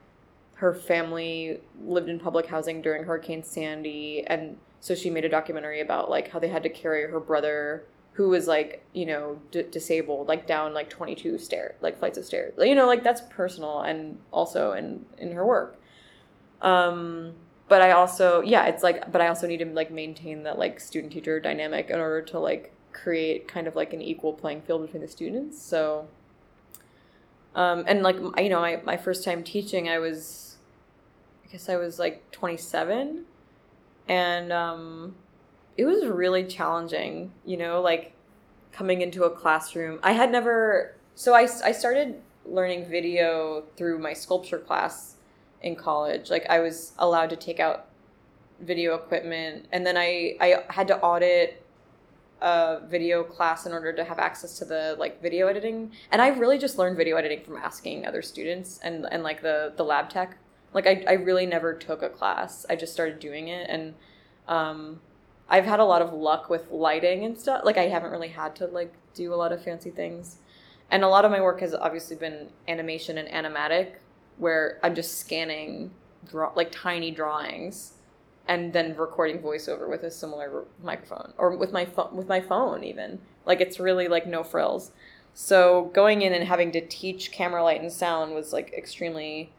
her 0.55 0.75
family 0.75 1.59
lived 1.83 2.09
in 2.09 2.19
public 2.19 2.45
housing 2.45 2.83
during 2.83 3.05
Hurricane 3.05 3.43
Sandy, 3.43 4.23
and 4.27 4.59
so 4.81 4.95
she 4.95 5.09
made 5.09 5.25
a 5.25 5.29
documentary 5.29 5.81
about 5.81 6.11
like 6.11 6.29
how 6.29 6.39
they 6.39 6.49
had 6.49 6.62
to 6.65 6.69
carry 6.69 7.11
her 7.11 7.19
brother 7.19 7.85
who 8.12 8.29
was 8.29 8.47
like 8.47 8.85
you 8.93 9.07
know 9.07 9.41
d- 9.51 9.65
disabled 9.71 10.29
like 10.29 10.47
down 10.47 10.75
like 10.75 10.91
22 10.91 11.39
stair 11.39 11.77
like 11.81 11.99
flights 11.99 12.19
of 12.19 12.25
stairs 12.25 12.53
you 12.59 12.75
know 12.75 12.87
like 12.87 13.03
that's 13.03 13.23
personal 13.31 13.81
and 13.81 14.19
also 14.33 14.73
in 14.73 15.07
in 15.17 15.33
her 15.33 15.47
work 15.47 15.81
um 16.61 17.33
but 17.71 17.83
I 17.83 17.93
also 17.93 18.43
yeah, 18.43 18.67
it's 18.67 18.83
like 18.83 19.11
but 19.12 19.23
I 19.23 19.29
also 19.29 19.47
need 19.47 19.59
to 19.59 19.65
like 19.67 19.93
maintain 19.93 20.43
that 20.43 20.59
like 20.59 20.81
student 20.81 21.12
teacher 21.12 21.39
dynamic 21.39 21.89
in 21.89 22.01
order 22.01 22.21
to 22.23 22.41
like 22.41 22.75
create 22.93 23.47
kind 23.47 23.69
of 23.69 23.77
like 23.77 23.93
an 23.93 24.03
equal 24.03 24.33
playing 24.33 24.62
field 24.62 24.83
between 24.83 25.03
the 25.03 25.09
students. 25.09 25.62
So 25.62 26.09
um 27.55 27.85
and 27.86 28.02
like 28.02 28.16
you 28.16 28.48
know, 28.48 28.60
my 28.60 28.81
my 28.85 28.97
first 28.97 29.24
time 29.24 29.43
teaching 29.43 29.89
I 29.89 29.98
was 29.98 30.56
I 31.44 31.52
guess 31.52 31.68
I 31.68 31.77
was 31.77 31.98
like 31.98 32.31
27 32.31 33.24
and 34.09 34.52
um 34.52 35.14
it 35.77 35.86
was 35.86 36.06
really 36.06 36.44
challenging, 36.44 37.32
you 37.47 37.56
know, 37.56 37.81
like 37.81 38.12
coming 38.70 39.01
into 39.01 39.24
a 39.24 39.31
classroom. 39.31 39.98
I 40.02 40.12
had 40.12 40.31
never, 40.31 40.94
so 41.14 41.35
I, 41.35 41.48
I 41.64 41.72
started 41.72 42.20
learning 42.44 42.86
video 42.89 43.64
through 43.77 43.98
my 43.98 44.12
sculpture 44.12 44.59
class 44.59 45.16
in 45.62 45.77
college. 45.77 46.31
Like 46.31 46.47
I 46.51 46.60
was 46.60 46.93
allowed 46.98 47.31
to 47.31 47.36
take 47.36 47.60
out 47.60 47.86
video 48.60 48.94
equipment 48.94 49.66
and 49.72 49.86
then 49.86 49.97
I, 49.97 50.36
I 50.40 50.64
had 50.68 50.86
to 50.89 50.98
audit 51.01 51.60
a 52.41 52.81
video 52.87 53.23
class 53.23 53.67
in 53.67 53.73
order 53.73 53.93
to 53.93 54.05
have 54.05 54.19
access 54.19 54.59
to 54.59 54.65
the 54.65 54.97
like 54.99 55.23
video 55.23 55.47
editing. 55.47 55.93
And 56.11 56.23
i 56.23 56.29
really 56.29 56.59
just 56.59 56.79
learned 56.79 56.97
video 56.97 57.17
editing 57.17 57.45
from 57.45 57.57
asking 57.57 58.07
other 58.07 58.23
students 58.23 58.79
and 58.83 59.07
and 59.11 59.23
like 59.23 59.43
the 59.43 59.73
the 59.77 59.85
lab 59.85 60.11
tech. 60.11 60.37
Like 60.73 60.87
i, 60.87 61.05
I 61.07 61.12
really 61.12 61.47
never 61.47 61.75
took 61.75 62.03
a 62.03 62.09
class. 62.09 62.67
I 62.69 62.77
just 62.77 62.93
started 62.93 63.19
doing 63.19 63.49
it. 63.49 63.69
And 63.69 63.95
um 64.49 65.01
i've 65.49 65.67
had 65.67 65.81
a 65.81 65.85
lot 65.85 66.03
of 66.03 66.12
luck 66.12 66.49
with 66.51 66.71
lighting 66.71 67.25
and 67.25 67.39
stuff. 67.39 67.62
Like 67.65 67.79
i 67.79 67.89
haven't 67.89 68.11
really 68.11 68.29
had 68.29 68.57
to 68.57 68.67
like 68.67 68.93
do 69.15 69.35
a 69.35 69.37
lot 69.37 69.53
of 69.53 69.62
fancy 69.62 69.91
things. 69.91 70.39
And 70.93 71.05
a 71.05 71.09
lot 71.09 71.25
of 71.25 71.31
my 71.31 71.41
work 71.41 71.61
has 71.61 71.73
obviously 71.73 72.17
been 72.17 72.49
animation 72.67 73.17
and 73.19 73.29
animatic 73.29 73.97
where 74.41 74.81
i'm 74.83 74.95
just 74.95 75.19
scanning 75.19 75.93
draw 76.29 76.51
like 76.57 76.73
tiny 76.73 77.11
drawings 77.11 77.93
and 78.51 78.72
then 78.72 78.97
recording 78.97 79.39
voiceover 79.39 79.89
with 79.89 80.02
a 80.02 80.10
similar 80.10 80.64
microphone 80.82 81.32
or 81.39 81.56
with 81.56 81.72
my 81.72 81.85
phone 81.85 82.16
with 82.16 82.27
my 82.27 82.40
phone 82.40 82.82
even. 82.82 83.20
Like 83.47 83.60
it's 83.60 83.78
really 83.78 84.09
like 84.09 84.27
no 84.27 84.43
frills. 84.43 84.90
So 85.35 85.93
going 85.94 86.22
in 86.22 86.32
and 86.35 86.44
having 86.44 86.72
to 86.72 86.85
teach 86.85 87.31
camera 87.31 87.62
light 87.62 87.81
and 87.81 87.93
sound 87.93 88.35
was 88.35 88.52
like 88.52 88.74
extremely 88.77 89.52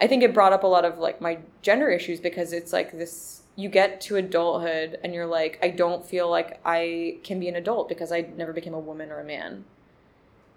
i 0.00 0.06
think 0.06 0.22
it 0.22 0.32
brought 0.32 0.54
up 0.54 0.62
a 0.62 0.66
lot 0.66 0.86
of 0.86 0.98
like 0.98 1.20
my 1.20 1.38
gender 1.60 1.90
issues 1.90 2.18
because 2.20 2.52
it's 2.52 2.72
like 2.72 2.92
this 2.92 3.42
you 3.56 3.68
get 3.68 4.00
to 4.00 4.16
adulthood 4.16 4.98
and 5.02 5.12
you're 5.12 5.26
like 5.26 5.58
i 5.60 5.68
don't 5.68 6.06
feel 6.06 6.30
like 6.30 6.60
i 6.64 7.18
can 7.24 7.38
be 7.38 7.48
an 7.48 7.56
adult 7.56 7.88
because 7.88 8.10
i 8.10 8.22
never 8.36 8.52
became 8.54 8.74
a 8.74 8.78
woman 8.78 9.10
or 9.10 9.20
a 9.20 9.24
man. 9.24 9.64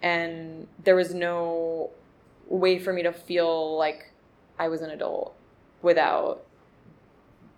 And 0.01 0.67
there 0.83 0.95
was 0.95 1.13
no 1.13 1.91
way 2.47 2.79
for 2.79 2.93
me 2.93 3.03
to 3.03 3.11
feel 3.11 3.77
like 3.77 4.13
i 4.57 4.69
was 4.69 4.81
an 4.81 4.89
adult 4.89 5.35
without 5.81 6.45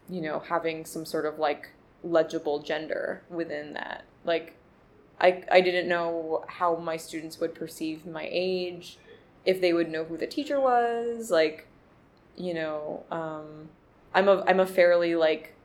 you 0.10 0.22
know, 0.22 0.40
having 0.40 0.86
some 0.86 1.06
sort 1.06 1.26
of 1.26 1.40
like 1.40 1.72
legible 2.04 2.60
gender 2.60 3.24
within 3.30 3.74
that. 3.74 4.04
Like, 4.26 4.56
I, 5.20 5.44
I 5.52 5.62
didn't 5.62 5.88
know 5.88 6.44
how 6.48 6.76
my 6.76 6.98
students 6.98 7.40
would 7.40 7.56
perceive 7.56 8.06
my 8.06 8.28
age, 8.32 8.98
if 9.46 9.62
they 9.62 9.74
would 9.74 9.90
know 9.90 10.04
who 10.04 10.18
the 10.18 10.28
teacher 10.28 10.60
was. 10.60 11.32
Like, 11.32 11.68
you 12.36 12.54
know, 12.54 13.04
um, 13.12 13.70
I'm 14.14 14.28
a 14.28 14.44
I'm 14.48 14.60
a 14.60 14.66
fairly 14.66 15.16
like 15.16 15.56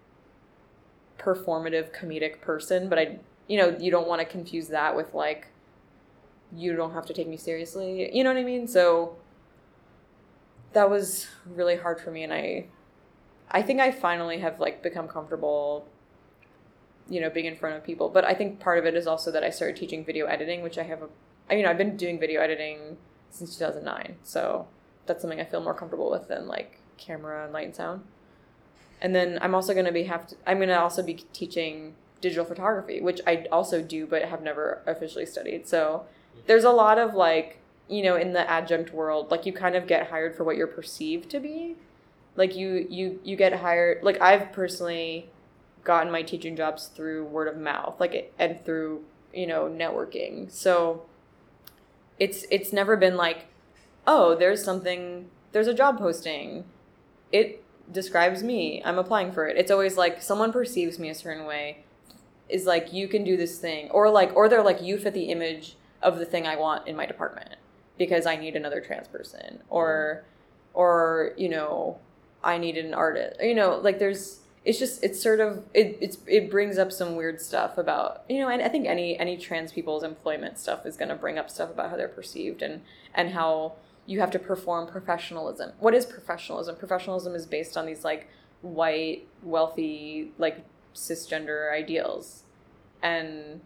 performative 1.18 1.94
comedic 1.94 2.40
person, 2.40 2.88
but 2.88 2.98
I 2.98 3.18
you 3.46 3.58
know 3.58 3.76
you 3.78 3.90
don't 3.90 4.08
want 4.08 4.20
to 4.20 4.26
confuse 4.26 4.68
that 4.68 4.96
with 4.96 5.14
like 5.14 5.48
you 6.54 6.74
don't 6.74 6.92
have 6.92 7.06
to 7.06 7.12
take 7.12 7.28
me 7.28 7.36
seriously. 7.36 8.14
You 8.14 8.24
know 8.24 8.32
what 8.32 8.38
I 8.38 8.44
mean? 8.44 8.66
So 8.66 9.16
that 10.72 10.88
was 10.90 11.28
really 11.46 11.76
hard 11.76 12.00
for 12.00 12.10
me, 12.10 12.22
and 12.22 12.32
I 12.32 12.66
I 13.50 13.62
think 13.62 13.80
I 13.80 13.90
finally 13.90 14.38
have 14.38 14.60
like 14.60 14.82
become 14.82 15.08
comfortable 15.08 15.86
you 17.08 17.20
know 17.20 17.30
being 17.30 17.46
in 17.46 17.56
front 17.56 17.76
of 17.76 17.84
people. 17.84 18.08
But 18.08 18.24
i 18.24 18.34
think 18.34 18.60
part 18.60 18.78
of 18.78 18.86
it 18.86 18.94
is 18.94 19.06
also 19.06 19.30
that 19.32 19.42
i 19.42 19.50
started 19.50 19.76
teaching 19.76 20.04
video 20.04 20.26
editing 20.26 20.62
which 20.62 20.78
i 20.78 20.82
have 20.82 21.02
a 21.02 21.08
i 21.50 21.54
mean 21.54 21.66
i've 21.66 21.78
been 21.78 21.96
doing 21.96 22.18
video 22.18 22.40
editing 22.40 22.96
since 23.30 23.56
2009 23.56 24.16
so 24.22 24.66
that's 25.06 25.20
something 25.20 25.40
i 25.40 25.44
feel 25.44 25.60
more 25.60 25.74
comfortable 25.74 26.10
with 26.10 26.28
than 26.28 26.46
like 26.46 26.80
camera 26.96 27.44
and 27.44 27.52
light 27.52 27.66
and 27.66 27.76
sound. 27.76 28.02
And 29.00 29.14
then 29.14 29.38
i'm 29.40 29.54
also 29.54 29.72
going 29.72 29.86
to 29.86 29.92
be 29.92 30.04
have 30.04 30.26
to 30.28 30.36
i'm 30.46 30.58
going 30.58 30.68
to 30.68 30.80
also 30.80 31.02
be 31.02 31.14
teaching 31.14 31.94
digital 32.20 32.44
photography 32.44 33.00
which 33.00 33.20
i 33.26 33.46
also 33.52 33.80
do 33.80 34.06
but 34.06 34.24
have 34.24 34.42
never 34.42 34.82
officially 34.86 35.26
studied. 35.26 35.66
So 35.66 36.04
there's 36.46 36.64
a 36.64 36.70
lot 36.70 36.98
of 36.98 37.14
like 37.14 37.60
you 37.88 38.02
know 38.02 38.16
in 38.16 38.32
the 38.32 38.50
adjunct 38.50 38.92
world 38.92 39.30
like 39.30 39.46
you 39.46 39.52
kind 39.52 39.74
of 39.76 39.86
get 39.86 40.08
hired 40.08 40.36
for 40.36 40.44
what 40.44 40.56
you're 40.56 40.66
perceived 40.66 41.30
to 41.30 41.40
be 41.40 41.76
like 42.38 42.56
you 42.56 42.86
you 42.88 43.20
you 43.22 43.36
get 43.36 43.52
hired 43.52 44.02
like 44.02 44.18
i've 44.22 44.50
personally 44.52 45.28
gotten 45.84 46.10
my 46.10 46.22
teaching 46.22 46.56
jobs 46.56 46.86
through 46.86 47.24
word 47.24 47.48
of 47.48 47.56
mouth 47.56 47.96
like 47.98 48.32
and 48.38 48.64
through 48.64 49.04
you 49.32 49.46
know 49.46 49.64
networking. 49.64 50.50
So 50.50 51.02
it's 52.18 52.44
it's 52.50 52.72
never 52.72 52.96
been 52.96 53.16
like 53.16 53.46
oh 54.06 54.34
there's 54.34 54.64
something 54.64 55.30
there's 55.52 55.66
a 55.66 55.74
job 55.74 55.98
posting. 55.98 56.64
It 57.32 57.62
describes 57.90 58.42
me. 58.42 58.82
I'm 58.84 58.98
applying 58.98 59.32
for 59.32 59.46
it. 59.46 59.56
It's 59.56 59.70
always 59.70 59.96
like 59.96 60.22
someone 60.22 60.52
perceives 60.52 60.98
me 60.98 61.08
a 61.08 61.14
certain 61.14 61.46
way 61.46 61.84
is 62.48 62.64
like 62.64 62.92
you 62.92 63.08
can 63.08 63.24
do 63.24 63.36
this 63.36 63.58
thing. 63.58 63.90
Or 63.90 64.10
like 64.10 64.34
or 64.34 64.48
they're 64.48 64.62
like 64.62 64.82
you 64.82 64.98
fit 64.98 65.14
the 65.14 65.30
image 65.30 65.76
of 66.00 66.18
the 66.18 66.24
thing 66.24 66.46
i 66.46 66.54
want 66.54 66.86
in 66.86 66.94
my 66.94 67.04
department 67.04 67.56
because 67.98 68.24
i 68.24 68.36
need 68.36 68.56
another 68.56 68.80
trans 68.80 69.08
person. 69.08 69.60
Or 69.68 70.24
or 70.74 71.32
you 71.36 71.48
know 71.48 71.98
I 72.42 72.58
needed 72.58 72.84
an 72.84 72.94
artist. 72.94 73.40
You 73.40 73.54
know, 73.54 73.78
like 73.82 73.98
there's 73.98 74.40
it's 74.64 74.78
just 74.78 75.02
it's 75.02 75.22
sort 75.22 75.40
of 75.40 75.64
it 75.72 75.98
it's 76.00 76.18
it 76.26 76.50
brings 76.50 76.78
up 76.78 76.92
some 76.92 77.16
weird 77.16 77.40
stuff 77.40 77.78
about 77.78 78.24
you 78.28 78.38
know 78.38 78.48
and 78.48 78.60
I 78.60 78.68
think 78.68 78.86
any 78.86 79.18
any 79.18 79.36
trans 79.36 79.72
people's 79.72 80.02
employment 80.02 80.58
stuff 80.58 80.84
is 80.84 80.96
going 80.96 81.08
to 81.08 81.14
bring 81.14 81.38
up 81.38 81.48
stuff 81.48 81.70
about 81.70 81.90
how 81.90 81.96
they're 81.96 82.08
perceived 82.08 82.62
and 82.62 82.82
and 83.14 83.30
how 83.30 83.74
you 84.06 84.20
have 84.20 84.30
to 84.32 84.38
perform 84.38 84.86
professionalism. 84.86 85.72
What 85.78 85.94
is 85.94 86.06
professionalism? 86.06 86.76
Professionalism 86.76 87.34
is 87.34 87.46
based 87.46 87.76
on 87.76 87.86
these 87.86 88.04
like 88.04 88.28
white 88.62 89.26
wealthy 89.42 90.32
like 90.38 90.64
cisgender 90.94 91.72
ideals 91.72 92.44
and 93.02 93.60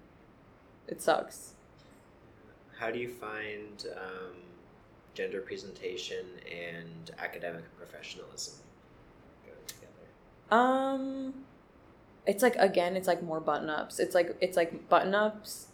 it 0.88 1.00
sucks. 1.00 1.54
How 2.78 2.90
do 2.90 2.98
you 2.98 3.08
find 3.08 3.86
um, 3.96 4.36
gender 5.14 5.40
presentation 5.40 6.24
and 6.50 7.10
academic 7.18 7.64
professionalism? 7.76 8.54
Go 9.44 9.52
together? 9.66 10.08
Um, 10.50 11.34
it's 12.26 12.42
like 12.42 12.56
again, 12.56 12.96
it's 12.96 13.08
like 13.08 13.22
more 13.22 13.40
button 13.40 13.70
ups. 13.70 13.98
It's 13.98 14.14
like 14.14 14.36
it's 14.40 14.56
like 14.56 14.88
button 14.88 15.14
ups. 15.14 15.68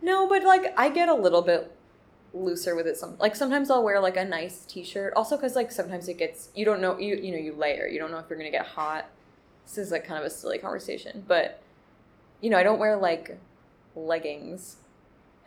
No, 0.00 0.28
but 0.28 0.42
like 0.44 0.74
I 0.76 0.88
get 0.88 1.08
a 1.08 1.14
little 1.14 1.42
bit 1.42 1.74
looser 2.34 2.74
with 2.74 2.86
it. 2.86 2.96
Some 2.96 3.16
like 3.18 3.36
sometimes 3.36 3.70
I'll 3.70 3.82
wear 3.82 4.00
like 4.00 4.16
a 4.16 4.24
nice 4.24 4.64
t 4.64 4.82
shirt. 4.84 5.12
Also, 5.14 5.36
because 5.36 5.54
like 5.54 5.70
sometimes 5.70 6.08
it 6.08 6.18
gets 6.18 6.48
you 6.54 6.64
don't 6.64 6.80
know 6.80 6.98
you 6.98 7.16
you 7.16 7.32
know 7.32 7.38
you 7.38 7.54
layer. 7.54 7.86
You 7.86 7.98
don't 7.98 8.10
know 8.10 8.18
if 8.18 8.26
you're 8.28 8.38
gonna 8.38 8.50
get 8.50 8.66
hot. 8.66 9.08
This 9.64 9.78
is 9.78 9.90
like 9.90 10.04
kind 10.04 10.18
of 10.18 10.26
a 10.26 10.30
silly 10.30 10.58
conversation, 10.58 11.24
but 11.26 11.62
you 12.40 12.50
know 12.50 12.58
I 12.58 12.62
don't 12.62 12.78
wear 12.78 12.96
like 12.96 13.38
leggings, 13.94 14.76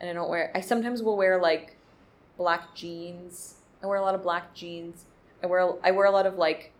and 0.00 0.08
I 0.08 0.12
don't 0.12 0.30
wear. 0.30 0.50
I 0.54 0.60
sometimes 0.60 1.02
will 1.02 1.16
wear 1.16 1.40
like 1.40 1.75
black 2.36 2.74
jeans. 2.74 3.54
I 3.82 3.86
wear 3.86 3.98
a 3.98 4.02
lot 4.02 4.14
of 4.14 4.22
black 4.22 4.54
jeans. 4.54 5.04
I 5.42 5.46
wear 5.46 5.72
I 5.82 5.90
wear 5.90 6.06
a 6.06 6.10
lot 6.10 6.26
of 6.26 6.36
like 6.36 6.72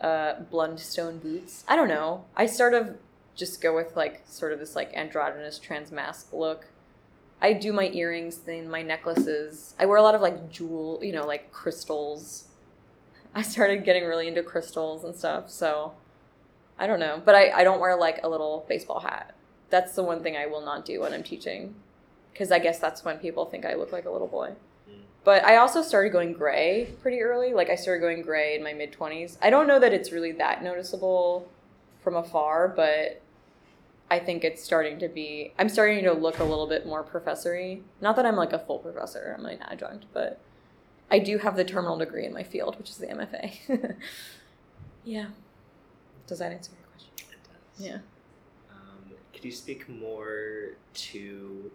uh, 0.00 0.34
Blundstone 0.52 1.20
boots. 1.20 1.64
I 1.68 1.76
don't 1.76 1.88
know. 1.88 2.24
I 2.36 2.46
sort 2.46 2.74
of 2.74 2.96
just 3.34 3.60
go 3.60 3.74
with 3.74 3.96
like 3.96 4.22
sort 4.26 4.52
of 4.52 4.58
this 4.58 4.76
like 4.76 4.92
androgynous 4.94 5.58
trans 5.58 5.90
masc 5.90 6.32
look. 6.32 6.66
I 7.40 7.52
do 7.52 7.72
my 7.72 7.88
earrings 7.88 8.36
thing, 8.36 8.70
my 8.70 8.82
necklaces. 8.82 9.74
I 9.78 9.86
wear 9.86 9.98
a 9.98 10.02
lot 10.02 10.14
of 10.14 10.20
like 10.20 10.50
jewel, 10.50 11.00
you 11.02 11.12
know, 11.12 11.26
like 11.26 11.52
crystals. 11.52 12.48
I 13.34 13.42
started 13.42 13.84
getting 13.84 14.04
really 14.04 14.28
into 14.28 14.42
crystals 14.42 15.04
and 15.04 15.14
stuff, 15.14 15.50
so 15.50 15.94
I 16.78 16.86
don't 16.86 17.00
know. 17.00 17.20
But 17.24 17.34
I, 17.34 17.50
I 17.50 17.64
don't 17.64 17.80
wear 17.80 17.96
like 17.96 18.20
a 18.22 18.28
little 18.28 18.64
baseball 18.68 19.00
hat. 19.00 19.34
That's 19.70 19.94
the 19.94 20.04
one 20.04 20.22
thing 20.22 20.36
I 20.36 20.46
will 20.46 20.64
not 20.64 20.84
do 20.84 21.00
when 21.00 21.12
I'm 21.12 21.22
teaching. 21.22 21.74
Because 22.32 22.50
I 22.50 22.58
guess 22.58 22.78
that's 22.78 23.04
when 23.04 23.18
people 23.18 23.44
think 23.44 23.64
I 23.64 23.74
look 23.74 23.92
like 23.92 24.06
a 24.06 24.10
little 24.10 24.26
boy. 24.26 24.54
But 25.24 25.44
I 25.44 25.56
also 25.56 25.82
started 25.82 26.10
going 26.10 26.34
gray 26.34 26.90
pretty 27.00 27.20
early. 27.20 27.54
Like 27.54 27.70
I 27.70 27.76
started 27.76 28.00
going 28.00 28.22
gray 28.22 28.56
in 28.56 28.62
my 28.62 28.74
mid 28.74 28.92
20s. 28.92 29.38
I 29.40 29.50
don't 29.50 29.66
know 29.66 29.80
that 29.80 29.92
it's 29.92 30.12
really 30.12 30.32
that 30.32 30.62
noticeable 30.62 31.48
from 32.02 32.14
afar, 32.14 32.68
but 32.68 33.22
I 34.10 34.18
think 34.18 34.44
it's 34.44 34.62
starting 34.62 34.98
to 34.98 35.08
be 35.08 35.52
I'm 35.58 35.70
starting 35.70 36.04
to 36.04 36.12
look 36.12 36.38
a 36.38 36.44
little 36.44 36.66
bit 36.66 36.86
more 36.86 37.02
professory. 37.02 37.82
Not 38.02 38.16
that 38.16 38.26
I'm 38.26 38.36
like 38.36 38.52
a 38.52 38.58
full 38.58 38.78
professor, 38.78 39.34
I'm 39.36 39.46
an 39.46 39.62
adjunct, 39.62 40.04
but 40.12 40.40
I 41.10 41.18
do 41.18 41.38
have 41.38 41.56
the 41.56 41.64
terminal 41.64 41.96
degree 41.96 42.26
in 42.26 42.32
my 42.34 42.42
field, 42.42 42.76
which 42.78 42.90
is 42.90 42.98
the 42.98 43.06
MFA. 43.06 43.96
yeah. 45.04 45.26
Does 46.26 46.38
that 46.38 46.52
answer 46.52 46.72
your 46.78 46.86
question? 46.88 47.12
It 47.18 47.38
does. 47.44 47.86
Yeah. 47.86 47.98
Um, 48.70 49.10
could 49.32 49.44
you 49.44 49.52
speak 49.52 49.88
more 49.88 50.76
to 50.94 51.70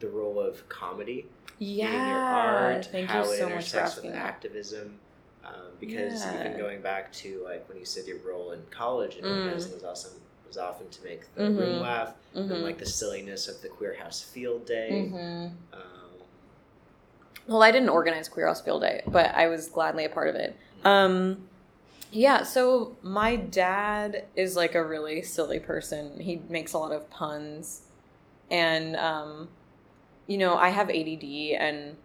the 0.00 0.08
role 0.08 0.40
of 0.40 0.68
comedy 0.68 1.26
yeah, 1.58 1.92
in 1.92 2.08
your 2.08 2.20
art, 2.28 2.86
thank 2.86 3.08
how 3.08 3.24
you 3.24 3.32
it 3.32 3.38
so 3.38 3.48
much 3.48 3.70
for 3.70 3.78
intersects 3.78 3.96
with 3.96 4.14
activism. 4.14 4.98
Um, 5.44 5.52
because 5.80 6.24
Yeah. 6.24 6.40
even 6.46 6.58
going 6.58 6.80
back 6.82 7.12
to 7.14 7.42
like 7.44 7.68
when 7.68 7.78
you 7.78 7.84
said 7.84 8.06
your 8.06 8.18
role 8.18 8.52
in 8.52 8.62
college 8.70 9.16
and 9.16 9.24
Mm. 9.24 9.38
organizing 9.38 9.72
was 9.74 9.84
awesome 9.84 10.20
was 10.46 10.56
often 10.58 10.88
to 10.88 11.04
make 11.04 11.32
the 11.34 11.42
Mhm. 11.42 11.56
room 11.58 11.80
laugh 11.80 12.14
and 12.34 12.50
Mhm. 12.50 12.62
like 12.62 12.78
the 12.78 12.86
silliness 12.86 13.48
of 13.48 13.60
the 13.62 13.68
queer 13.68 13.94
house 13.94 14.22
field 14.22 14.66
day. 14.66 15.10
Mhm. 15.12 15.52
Um, 15.72 15.80
Well, 17.46 17.62
I 17.62 17.70
didn't 17.70 17.88
organize 17.88 18.28
Queer 18.28 18.46
House 18.46 18.60
Field 18.60 18.82
Day, 18.82 19.02
but 19.06 19.34
I 19.34 19.46
was 19.48 19.68
gladly 19.68 20.04
a 20.04 20.08
part 20.10 20.28
of 20.28 20.34
it. 20.36 20.54
Um, 20.84 21.48
Yeah, 22.10 22.42
so 22.42 22.96
my 23.02 23.36
dad 23.36 24.24
is 24.34 24.56
like 24.56 24.74
a 24.74 24.82
really 24.82 25.20
silly 25.22 25.60
person. 25.60 26.20
He 26.20 26.36
makes 26.48 26.72
a 26.72 26.78
lot 26.78 26.90
of 26.92 27.10
puns. 27.10 27.82
And 28.50 28.96
um 28.96 29.48
you 30.28 30.38
know, 30.38 30.56
I 30.56 30.68
have 30.68 30.90
ADD 30.90 31.24
and 31.58 31.96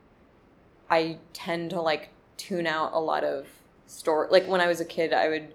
I 0.89 1.17
tend 1.33 1.69
to 1.71 1.81
like 1.81 2.09
tune 2.37 2.65
out 2.65 2.93
a 2.93 2.99
lot 2.99 3.23
of 3.23 3.47
story 3.85 4.29
like 4.31 4.47
when 4.47 4.61
I 4.61 4.67
was 4.67 4.79
a 4.79 4.85
kid, 4.85 5.13
I 5.13 5.27
would 5.29 5.53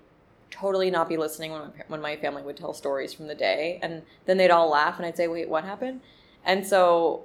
totally 0.50 0.90
not 0.90 1.08
be 1.08 1.16
listening 1.16 1.50
when 1.50 1.62
my, 1.62 1.68
when 1.88 2.00
my 2.00 2.16
family 2.16 2.42
would 2.42 2.56
tell 2.56 2.72
stories 2.72 3.12
from 3.12 3.26
the 3.26 3.34
day 3.34 3.80
and 3.82 4.02
then 4.26 4.36
they'd 4.36 4.50
all 4.50 4.70
laugh 4.70 4.98
and 4.98 5.06
I'd 5.06 5.16
say, 5.16 5.26
"Wait, 5.26 5.48
what 5.48 5.64
happened?" 5.64 6.02
And 6.44 6.66
so, 6.66 7.24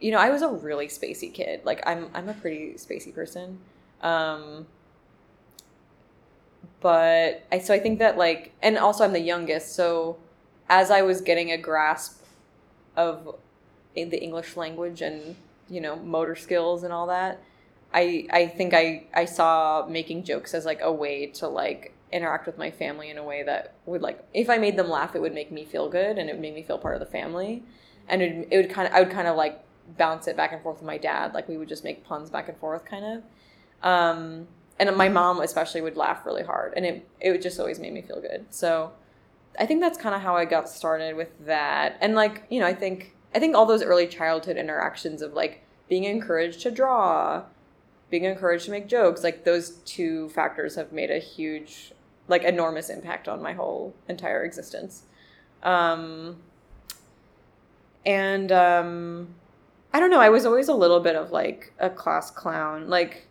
you 0.00 0.10
know, 0.10 0.18
I 0.18 0.30
was 0.30 0.42
a 0.42 0.48
really 0.48 0.88
spacey 0.88 1.32
kid. 1.32 1.62
Like 1.64 1.82
I'm 1.86 2.10
I'm 2.12 2.28
a 2.28 2.34
pretty 2.34 2.74
spacey 2.74 3.14
person. 3.14 3.60
Um 4.02 4.66
but 6.80 7.46
I 7.52 7.58
so 7.60 7.72
I 7.74 7.78
think 7.78 8.00
that 8.00 8.18
like 8.18 8.52
and 8.60 8.76
also 8.76 9.04
I'm 9.04 9.12
the 9.12 9.20
youngest, 9.20 9.74
so 9.74 10.18
as 10.68 10.90
I 10.90 11.02
was 11.02 11.20
getting 11.20 11.52
a 11.52 11.58
grasp 11.58 12.22
of 12.96 13.36
the 13.94 14.22
English 14.22 14.56
language 14.56 15.02
and 15.02 15.36
you 15.68 15.80
know 15.80 15.96
motor 15.96 16.36
skills 16.36 16.82
and 16.82 16.92
all 16.92 17.06
that, 17.06 17.42
I 17.92 18.26
I 18.30 18.46
think 18.46 18.74
I 18.74 19.06
I 19.14 19.24
saw 19.24 19.86
making 19.88 20.24
jokes 20.24 20.54
as 20.54 20.64
like 20.64 20.80
a 20.82 20.92
way 20.92 21.26
to 21.26 21.48
like 21.48 21.94
interact 22.12 22.46
with 22.46 22.58
my 22.58 22.70
family 22.70 23.08
in 23.08 23.18
a 23.18 23.24
way 23.24 23.42
that 23.44 23.74
would 23.86 24.02
like 24.02 24.24
if 24.34 24.50
I 24.50 24.58
made 24.58 24.76
them 24.76 24.88
laugh, 24.88 25.14
it 25.14 25.20
would 25.20 25.34
make 25.34 25.50
me 25.52 25.64
feel 25.64 25.88
good 25.88 26.18
and 26.18 26.28
it 26.28 26.32
would 26.32 26.42
make 26.42 26.54
me 26.54 26.62
feel 26.62 26.78
part 26.78 26.94
of 26.94 27.00
the 27.00 27.06
family, 27.06 27.62
and 28.08 28.22
it, 28.22 28.48
it 28.50 28.56
would 28.56 28.70
kind 28.70 28.88
of 28.88 28.94
I 28.94 29.00
would 29.00 29.10
kind 29.10 29.28
of 29.28 29.36
like 29.36 29.64
bounce 29.96 30.28
it 30.28 30.36
back 30.36 30.52
and 30.52 30.62
forth 30.62 30.76
with 30.76 30.86
my 30.86 30.98
dad, 30.98 31.34
like 31.34 31.48
we 31.48 31.56
would 31.56 31.68
just 31.68 31.84
make 31.84 32.04
puns 32.04 32.30
back 32.30 32.48
and 32.48 32.56
forth, 32.58 32.84
kind 32.84 33.04
of. 33.04 33.22
Um, 33.82 34.46
and 34.78 34.96
my 34.96 35.08
mom 35.08 35.40
especially 35.40 35.80
would 35.82 35.96
laugh 35.96 36.24
really 36.24 36.42
hard 36.42 36.72
and 36.74 36.86
it 36.86 37.08
it 37.20 37.42
just 37.42 37.60
always 37.60 37.78
made 37.78 37.92
me 37.92 38.02
feel 38.02 38.20
good. 38.20 38.46
So 38.50 38.92
i 39.58 39.66
think 39.66 39.80
that's 39.80 39.98
kind 39.98 40.14
of 40.14 40.20
how 40.22 40.36
i 40.36 40.44
got 40.44 40.68
started 40.68 41.16
with 41.16 41.46
that. 41.46 41.98
And 42.00 42.14
like 42.14 42.44
you 42.50 42.60
know 42.60 42.66
i 42.66 42.74
think 42.74 43.14
i 43.34 43.38
think 43.38 43.54
all 43.54 43.66
those 43.66 43.82
early 43.82 44.06
childhood 44.06 44.56
interactions 44.56 45.22
of 45.22 45.32
like 45.32 45.62
being 45.88 46.04
encouraged 46.04 46.60
to 46.60 46.70
draw 46.70 47.42
being 48.10 48.24
encouraged 48.24 48.64
to 48.64 48.70
make 48.70 48.88
jokes 48.88 49.22
like 49.22 49.44
those 49.44 49.70
two 49.84 50.28
factors 50.30 50.74
have 50.74 50.92
made 50.92 51.10
a 51.10 51.18
huge 51.18 51.92
like 52.28 52.42
enormous 52.42 52.88
impact 52.90 53.28
on 53.28 53.42
my 53.42 53.52
whole 53.52 53.94
entire 54.08 54.44
existence 54.44 55.02
um 55.62 56.36
and 58.06 58.50
um 58.50 59.28
i 59.92 60.00
don't 60.00 60.10
know 60.10 60.20
i 60.20 60.28
was 60.28 60.46
always 60.46 60.68
a 60.68 60.74
little 60.74 61.00
bit 61.00 61.16
of 61.16 61.30
like 61.30 61.72
a 61.78 61.90
class 61.90 62.30
clown 62.30 62.88
like 62.88 63.26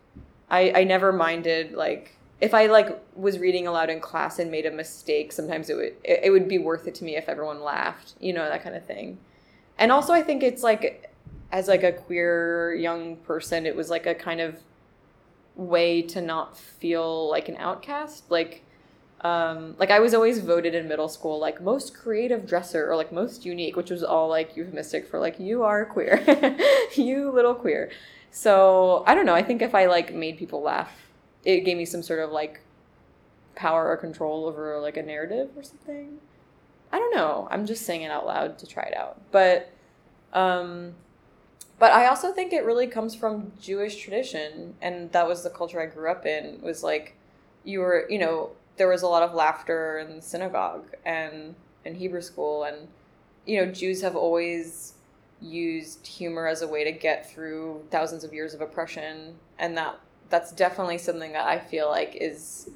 I, 0.50 0.72
I 0.80 0.84
never 0.84 1.12
minded 1.12 1.72
like 1.72 2.16
if 2.40 2.54
I 2.54 2.66
like 2.66 2.98
was 3.14 3.38
reading 3.38 3.66
aloud 3.66 3.90
in 3.90 4.00
class 4.00 4.38
and 4.38 4.50
made 4.50 4.66
a 4.66 4.70
mistake, 4.70 5.32
sometimes 5.32 5.70
it 5.70 5.74
would 5.74 5.94
it, 6.04 6.20
it 6.24 6.30
would 6.30 6.48
be 6.48 6.58
worth 6.58 6.86
it 6.86 6.94
to 6.96 7.04
me 7.04 7.16
if 7.16 7.28
everyone 7.28 7.62
laughed, 7.62 8.14
you 8.18 8.32
know, 8.32 8.48
that 8.48 8.62
kind 8.62 8.74
of 8.74 8.84
thing. 8.84 9.18
And 9.80 9.90
also 9.90 10.12
I 10.12 10.22
think 10.22 10.42
it's 10.42 10.62
like 10.62 11.10
as 11.50 11.66
like 11.66 11.82
a 11.82 11.92
queer 11.92 12.74
young 12.74 13.16
person, 13.16 13.66
it 13.66 13.74
was 13.74 13.90
like 13.90 14.06
a 14.06 14.14
kind 14.14 14.40
of 14.40 14.60
way 15.56 16.02
to 16.02 16.20
not 16.20 16.56
feel 16.56 17.28
like 17.28 17.48
an 17.48 17.56
outcast. 17.56 18.30
Like 18.30 18.62
um 19.22 19.74
like 19.78 19.90
I 19.90 19.98
was 19.98 20.14
always 20.14 20.38
voted 20.40 20.74
in 20.74 20.88
middle 20.88 21.08
school 21.08 21.38
like 21.38 21.60
most 21.60 21.94
creative 21.94 22.46
dresser 22.46 22.90
or 22.90 22.94
like 22.94 23.10
most 23.10 23.44
unique, 23.46 23.74
which 23.74 23.90
was 23.90 24.04
all 24.04 24.28
like 24.28 24.54
euphemistic 24.54 25.08
for 25.08 25.18
like 25.18 25.40
you 25.40 25.62
are 25.62 25.86
queer. 25.86 26.22
you 26.94 27.30
little 27.32 27.54
queer. 27.54 27.90
So 28.30 29.02
I 29.06 29.14
don't 29.14 29.26
know. 29.26 29.34
I 29.34 29.42
think 29.42 29.62
if 29.62 29.74
I 29.74 29.86
like 29.86 30.14
made 30.14 30.36
people 30.38 30.60
laugh, 30.60 30.92
it 31.42 31.60
gave 31.60 31.78
me 31.78 31.86
some 31.86 32.02
sort 32.02 32.20
of 32.20 32.30
like 32.30 32.60
power 33.54 33.88
or 33.88 33.96
control 33.96 34.44
over 34.44 34.78
like 34.78 34.98
a 34.98 35.02
narrative 35.02 35.50
or 35.56 35.62
something. 35.62 36.18
I 36.92 36.98
don't 36.98 37.14
know. 37.14 37.48
I'm 37.50 37.66
just 37.66 37.86
saying 37.86 38.02
it 38.02 38.10
out 38.10 38.26
loud 38.26 38.58
to 38.58 38.66
try 38.66 38.84
it 38.84 38.96
out. 38.96 39.20
But 39.30 39.72
um 40.32 40.94
but 41.78 41.92
I 41.92 42.06
also 42.06 42.32
think 42.32 42.52
it 42.52 42.64
really 42.64 42.86
comes 42.86 43.14
from 43.14 43.52
Jewish 43.60 43.96
tradition 43.96 44.74
and 44.82 45.10
that 45.12 45.26
was 45.26 45.42
the 45.42 45.50
culture 45.50 45.80
I 45.80 45.86
grew 45.86 46.10
up 46.10 46.26
in 46.26 46.60
was 46.62 46.82
like 46.82 47.16
you 47.64 47.80
were, 47.80 48.06
you 48.08 48.18
know, 48.18 48.50
there 48.76 48.88
was 48.88 49.02
a 49.02 49.06
lot 49.06 49.22
of 49.22 49.34
laughter 49.34 49.98
in 49.98 50.16
the 50.16 50.22
synagogue 50.22 50.86
and 51.04 51.54
in 51.84 51.94
Hebrew 51.94 52.22
school 52.22 52.64
and 52.64 52.88
you 53.46 53.64
know, 53.64 53.72
Jews 53.72 54.02
have 54.02 54.16
always 54.16 54.94
used 55.40 56.06
humor 56.06 56.46
as 56.46 56.60
a 56.60 56.68
way 56.68 56.84
to 56.84 56.92
get 56.92 57.30
through 57.30 57.82
thousands 57.90 58.24
of 58.24 58.34
years 58.34 58.52
of 58.52 58.60
oppression 58.60 59.36
and 59.58 59.76
that 59.76 59.98
that's 60.28 60.52
definitely 60.52 60.98
something 60.98 61.32
that 61.32 61.46
I 61.46 61.58
feel 61.58 61.88
like 61.88 62.14
is 62.14 62.70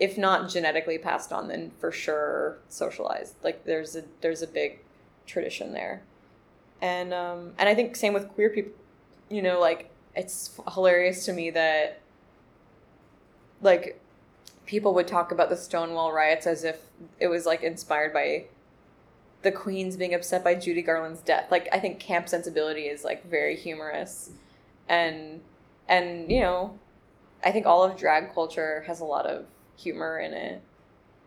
if 0.00 0.16
not 0.16 0.48
genetically 0.48 0.98
passed 0.98 1.32
on 1.32 1.48
then 1.48 1.70
for 1.78 1.90
sure 1.90 2.58
socialized. 2.68 3.34
Like 3.42 3.64
there's 3.64 3.96
a 3.96 4.04
there's 4.20 4.42
a 4.42 4.46
big 4.46 4.80
tradition 5.26 5.72
there. 5.72 6.02
And 6.80 7.12
um 7.12 7.52
and 7.58 7.68
I 7.68 7.74
think 7.74 7.96
same 7.96 8.12
with 8.12 8.28
queer 8.30 8.50
people 8.50 8.72
you 9.30 9.42
know 9.42 9.60
like 9.60 9.90
it's 10.14 10.58
hilarious 10.72 11.24
to 11.26 11.32
me 11.32 11.50
that 11.50 12.00
like 13.60 14.00
people 14.66 14.94
would 14.94 15.08
talk 15.08 15.32
about 15.32 15.48
the 15.48 15.56
Stonewall 15.56 16.12
riots 16.12 16.46
as 16.46 16.62
if 16.62 16.80
it 17.18 17.28
was 17.28 17.46
like 17.46 17.62
inspired 17.62 18.12
by 18.12 18.44
the 19.42 19.52
queen's 19.52 19.96
being 19.96 20.14
upset 20.14 20.42
by 20.42 20.54
Judy 20.54 20.82
Garland's 20.82 21.20
death. 21.20 21.50
Like 21.50 21.68
I 21.72 21.78
think 21.78 22.00
camp 22.00 22.28
sensibility 22.28 22.82
is 22.82 23.04
like 23.04 23.24
very 23.28 23.56
humorous, 23.56 24.30
and 24.88 25.40
and 25.88 26.30
you 26.30 26.40
know, 26.40 26.78
I 27.44 27.52
think 27.52 27.66
all 27.66 27.82
of 27.82 27.96
drag 27.96 28.34
culture 28.34 28.84
has 28.86 29.00
a 29.00 29.04
lot 29.04 29.26
of 29.26 29.46
humor 29.78 30.18
in 30.18 30.34
it, 30.34 30.62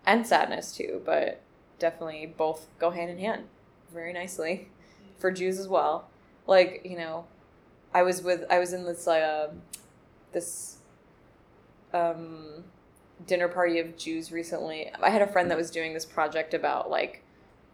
and 0.05 0.27
sadness 0.27 0.75
too. 0.75 1.01
But 1.05 1.41
definitely 1.79 2.33
both 2.37 2.67
go 2.77 2.91
hand 2.91 3.09
in 3.09 3.17
hand 3.17 3.45
very 3.91 4.13
nicely 4.13 4.69
for 5.17 5.31
Jews 5.31 5.57
as 5.57 5.67
well. 5.67 6.09
Like 6.45 6.81
you 6.85 6.97
know, 6.97 7.25
I 7.93 8.03
was 8.03 8.21
with 8.21 8.43
I 8.49 8.59
was 8.59 8.73
in 8.73 8.85
this 8.85 9.07
uh, 9.07 9.51
this 10.31 10.77
um, 11.93 12.63
dinner 13.27 13.47
party 13.47 13.79
of 13.79 13.97
Jews 13.97 14.31
recently. 14.31 14.91
I 15.01 15.09
had 15.09 15.21
a 15.21 15.27
friend 15.27 15.49
that 15.51 15.57
was 15.57 15.71
doing 15.71 15.93
this 15.93 16.05
project 16.05 16.53
about 16.53 16.89
like 16.89 17.23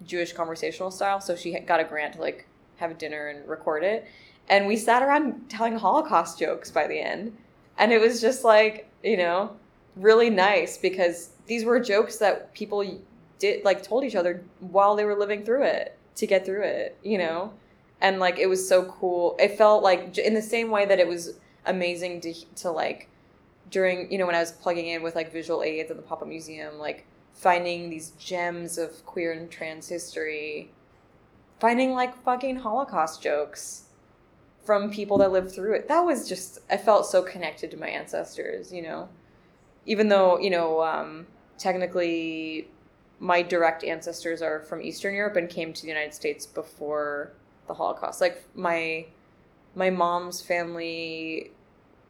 Jewish 0.06 0.34
conversational 0.34 0.92
style. 0.92 1.20
So 1.22 1.36
she 1.36 1.58
got 1.60 1.80
a 1.80 1.84
grant 1.84 2.14
to 2.16 2.22
like 2.22 2.48
have 2.78 2.92
a 2.92 2.94
dinner 2.94 3.28
and 3.28 3.48
record 3.48 3.84
it. 3.84 4.08
And 4.50 4.68
we 4.68 4.78
sat 4.78 5.04
around 5.04 5.50
telling 5.50 5.78
Holocaust 5.78 6.40
jokes 6.40 6.72
by 6.72 6.88
the 6.88 7.00
end. 7.00 7.38
And 7.78 7.92
it 7.92 8.00
was 8.00 8.22
just 8.22 8.44
like, 8.44 8.90
you 9.04 9.18
know, 9.18 9.56
really 9.98 10.30
nice 10.30 10.78
because 10.78 11.32
these 11.46 11.64
were 11.66 11.80
jokes 11.80 12.18
that 12.18 12.54
people 12.54 13.00
did 13.40 13.64
like 13.64 13.84
told 13.84 14.04
each 14.04 14.16
other 14.16 14.44
while 14.60 14.96
they 14.96 15.06
were 15.06 15.18
living 15.18 15.44
through 15.44 15.64
it 15.64 15.98
to 16.16 16.28
get 16.28 16.46
through 16.46 16.64
it, 16.64 16.98
you 17.04 17.18
know? 17.18 17.54
And 18.02 18.20
like 18.20 18.38
it 18.38 18.48
was 18.48 18.68
so 18.68 18.86
cool. 18.86 19.36
It 19.40 19.58
felt 19.58 19.84
like 19.84 20.18
in 20.18 20.34
the 20.34 20.42
same 20.42 20.70
way 20.70 20.86
that 20.86 21.00
it 21.00 21.08
was 21.08 21.34
amazing 21.66 22.22
to 22.22 22.34
to 22.56 22.72
like 22.72 23.10
during, 23.70 24.12
you 24.12 24.18
know, 24.18 24.26
when 24.26 24.36
I 24.36 24.40
was 24.40 24.52
plugging 24.52 24.88
in 24.88 25.04
with 25.04 25.16
like 25.16 25.32
Visual 25.32 25.64
AIDS 25.64 25.92
at 25.92 25.98
the 25.98 26.04
pop-up 26.04 26.28
museum, 26.28 26.78
like 26.78 27.06
finding 27.34 27.90
these 27.90 28.12
gems 28.12 28.78
of 28.78 29.06
queer 29.06 29.32
and 29.34 29.50
trans 29.50 29.88
history, 29.90 30.72
finding 31.60 31.94
like 31.94 32.16
fucking 32.24 32.58
Holocaust 32.58 33.22
jokes 33.22 33.84
from 34.64 34.92
people 34.92 35.18
that 35.20 35.32
lived 35.32 35.52
through 35.52 35.74
it. 35.74 35.88
That 35.88 36.02
was 36.02 36.28
just, 36.28 36.60
I 36.70 36.78
felt 36.78 37.06
so 37.06 37.22
connected 37.22 37.72
to 37.72 37.78
my 37.78 37.88
ancestors, 37.88 38.72
you 38.74 38.82
know? 38.82 39.08
Even 39.88 40.10
though, 40.10 40.38
you 40.38 40.52
know, 40.52 40.84
um, 40.84 41.26
technically 41.58 42.68
my 43.20 43.42
direct 43.42 43.84
ancestors 43.84 44.44
are 44.44 44.60
from 44.60 44.82
Eastern 44.82 45.16
Europe 45.16 45.36
and 45.36 45.50
came 45.50 45.74
to 45.74 45.82
the 45.82 45.88
United 45.88 46.14
States 46.14 46.46
before 46.46 47.32
the 47.68 47.74
Holocaust. 47.74 48.22
Like 48.22 48.44
my 48.54 49.08
my 49.76 49.90
mom's 49.90 50.42
family 50.42 51.52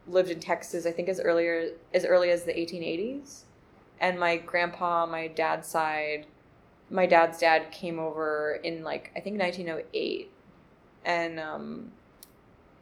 lived 0.06 0.30
in 0.30 0.40
Texas, 0.40 0.84
I 0.84 0.90
think 0.90 1.08
as 1.08 1.18
earlier 1.20 1.70
as 1.94 2.04
early 2.04 2.30
as 2.30 2.44
the 2.44 2.52
1880s 2.52 3.44
and 4.00 4.18
my 4.18 4.36
grandpa, 4.36 5.06
my 5.06 5.28
dad's 5.28 5.68
side, 5.68 6.26
my 6.90 7.06
dad's 7.06 7.38
dad 7.38 7.70
came 7.70 7.98
over 7.98 8.60
in 8.62 8.84
like 8.84 9.10
I 9.16 9.20
think 9.20 9.38
1908, 9.38 10.30
and 11.04 11.40
um, 11.40 11.92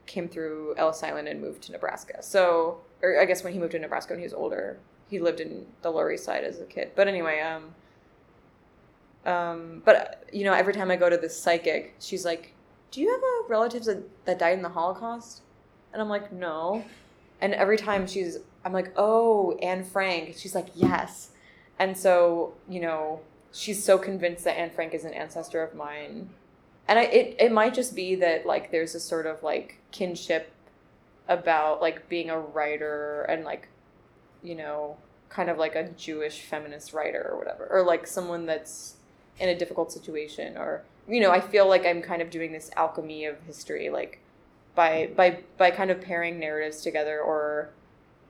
came 0.07 0.29
through 0.29 0.75
Ellis 0.77 1.03
Island 1.03 1.29
and 1.29 1.41
moved 1.41 1.63
to 1.65 1.73
Nebraska. 1.73 2.23
So, 2.23 2.81
or 3.03 3.21
I 3.21 3.25
guess 3.25 3.45
when 3.45 3.53
he 3.53 3.59
moved 3.59 3.73
to 3.73 3.79
Nebraska 3.79 4.13
when 4.13 4.21
he 4.21 4.25
was 4.25 4.35
older, 4.35 4.79
he 5.09 5.19
lived 5.19 5.41
in 5.41 5.67
the 5.83 5.91
Lower 5.91 6.13
East 6.13 6.25
Side 6.25 6.45
as 6.45 6.61
a 6.61 6.65
kid. 6.65 6.93
But 6.95 7.09
anyway, 7.09 7.41
um, 7.41 7.75
um, 9.31 9.83
but 9.85 10.25
you 10.33 10.45
know, 10.45 10.53
every 10.53 10.73
time 10.73 10.91
I 10.91 10.97
go 10.97 11.11
to 11.11 11.17
this 11.17 11.39
psychic, 11.39 11.95
she's 12.01 12.25
like, 12.25 12.55
"Do 12.91 13.01
you 13.01 13.11
have 13.11 13.21
a 13.21 13.51
relatives 13.51 13.87
that, 13.87 14.03
that 14.27 14.39
died 14.39 14.55
in 14.57 14.63
the 14.63 14.69
Holocaust?" 14.69 15.43
And 15.93 16.01
I'm 16.01 16.09
like, 16.09 16.33
"No." 16.33 16.85
And 17.41 17.53
every 17.53 17.77
time 17.77 18.07
she's 18.07 18.39
I'm 18.67 18.73
like, 18.73 18.93
oh, 18.97 19.57
Anne 19.63 19.85
Frank. 19.85 20.35
She's 20.37 20.57
like, 20.57 20.67
yes. 20.75 21.31
And 21.79 21.97
so, 21.97 22.55
you 22.69 22.81
know, 22.81 23.21
she's 23.53 23.83
so 23.83 23.97
convinced 23.97 24.43
that 24.43 24.59
Anne 24.59 24.71
Frank 24.71 24.93
is 24.93 25.05
an 25.05 25.15
ancestor 25.15 25.63
of 25.63 25.73
mine. 25.73 26.31
And 26.89 26.99
I, 26.99 27.03
it, 27.05 27.37
it 27.39 27.53
might 27.53 27.75
just 27.75 27.95
be 27.95 28.17
that, 28.17 28.45
like, 28.45 28.73
there's 28.73 28.97
a 28.97 29.01
sort 29.01 29.25
of, 29.25 29.45
like, 29.45 29.79
kinship 29.93 30.51
about, 31.29 31.81
like, 31.81 32.09
being 32.09 32.31
a 32.31 32.39
writer 32.39 33.23
and, 33.29 33.45
like, 33.45 33.69
you 34.43 34.55
know, 34.55 34.97
kind 35.29 35.51
of 35.51 35.59
like 35.59 35.75
a 35.75 35.89
Jewish 35.91 36.43
feminist 36.43 36.93
writer 36.93 37.29
or 37.31 37.39
whatever, 37.39 37.67
or 37.71 37.83
like 37.83 38.07
someone 38.07 38.47
that's 38.47 38.95
in 39.39 39.49
a 39.49 39.59
difficult 39.59 39.93
situation, 39.93 40.57
or 40.57 40.83
you 41.09 41.21
know, 41.21 41.31
I 41.31 41.41
feel 41.41 41.69
like 41.69 41.85
I'm 41.85 42.03
kind 42.03 42.23
of 42.23 42.31
doing 42.31 42.53
this 42.53 42.71
alchemy 42.77 43.25
of 43.27 43.41
history, 43.47 43.91
like 43.91 44.21
by 44.75 45.11
by 45.15 45.41
by 45.59 45.71
kind 45.71 45.91
of 45.91 46.01
pairing 46.01 46.39
narratives 46.39 46.83
together, 46.83 47.21
or 47.21 47.71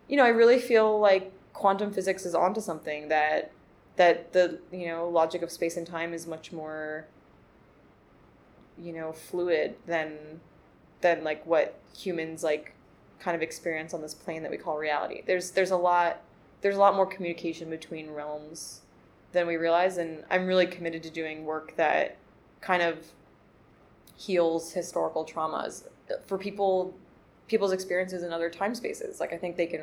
you 0.08 0.16
know, 0.16 0.24
I 0.24 0.28
really 0.28 0.58
feel 0.58 0.98
like 0.98 1.32
quantum 1.52 1.92
physics 1.92 2.26
is 2.26 2.34
onto 2.34 2.60
something 2.60 3.08
that 3.08 3.50
that 3.96 4.32
the 4.32 4.58
you 4.72 4.86
know 4.86 5.08
logic 5.08 5.42
of 5.42 5.50
space 5.50 5.76
and 5.76 5.86
time 5.86 6.12
is 6.12 6.26
much 6.26 6.52
more 6.52 7.06
you 8.78 8.92
know 8.92 9.12
fluid 9.12 9.74
than 9.86 10.40
than 11.00 11.24
like 11.24 11.44
what 11.46 11.78
humans 11.96 12.42
like 12.42 12.74
kind 13.18 13.34
of 13.34 13.42
experience 13.42 13.94
on 13.94 14.02
this 14.02 14.14
plane 14.14 14.42
that 14.42 14.50
we 14.50 14.56
call 14.56 14.76
reality. 14.78 15.22
There's 15.26 15.50
there's 15.52 15.70
a 15.70 15.76
lot 15.76 16.20
there's 16.60 16.76
a 16.76 16.80
lot 16.80 16.94
more 16.94 17.06
communication 17.06 17.70
between 17.70 18.10
realms 18.10 18.80
than 19.32 19.46
we 19.46 19.56
realize 19.56 19.98
and 19.98 20.24
i'm 20.30 20.46
really 20.46 20.66
committed 20.66 21.02
to 21.02 21.10
doing 21.10 21.44
work 21.44 21.76
that 21.76 22.16
kind 22.60 22.82
of 22.82 23.12
heals 24.16 24.72
historical 24.72 25.24
traumas 25.24 25.84
for 26.26 26.38
people 26.38 26.94
people's 27.48 27.72
experiences 27.72 28.24
in 28.24 28.32
other 28.32 28.50
time 28.50 28.74
spaces. 28.74 29.20
Like 29.20 29.32
i 29.32 29.36
think 29.36 29.56
they 29.56 29.66
can 29.66 29.82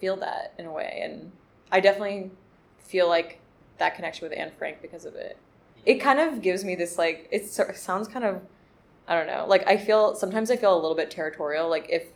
feel 0.00 0.16
that 0.16 0.54
in 0.58 0.66
a 0.66 0.72
way 0.72 1.00
and 1.02 1.30
i 1.70 1.80
definitely 1.80 2.30
feel 2.78 3.08
like 3.08 3.40
that 3.78 3.94
connection 3.94 4.28
with 4.28 4.36
anne 4.36 4.50
frank 4.58 4.80
because 4.80 5.04
of 5.04 5.14
it. 5.14 5.36
It 5.84 5.96
kind 5.96 6.18
of 6.18 6.42
gives 6.42 6.64
me 6.64 6.74
this 6.74 6.98
like 6.98 7.28
it 7.30 7.46
sounds 7.46 8.08
kind 8.08 8.24
of 8.24 8.40
i 9.06 9.14
don't 9.14 9.26
know 9.26 9.46
like 9.46 9.66
i 9.66 9.76
feel 9.76 10.14
sometimes 10.14 10.50
i 10.50 10.56
feel 10.56 10.74
a 10.74 10.80
little 10.80 10.96
bit 10.96 11.10
territorial 11.10 11.68
like 11.68 11.86
if 11.88 12.06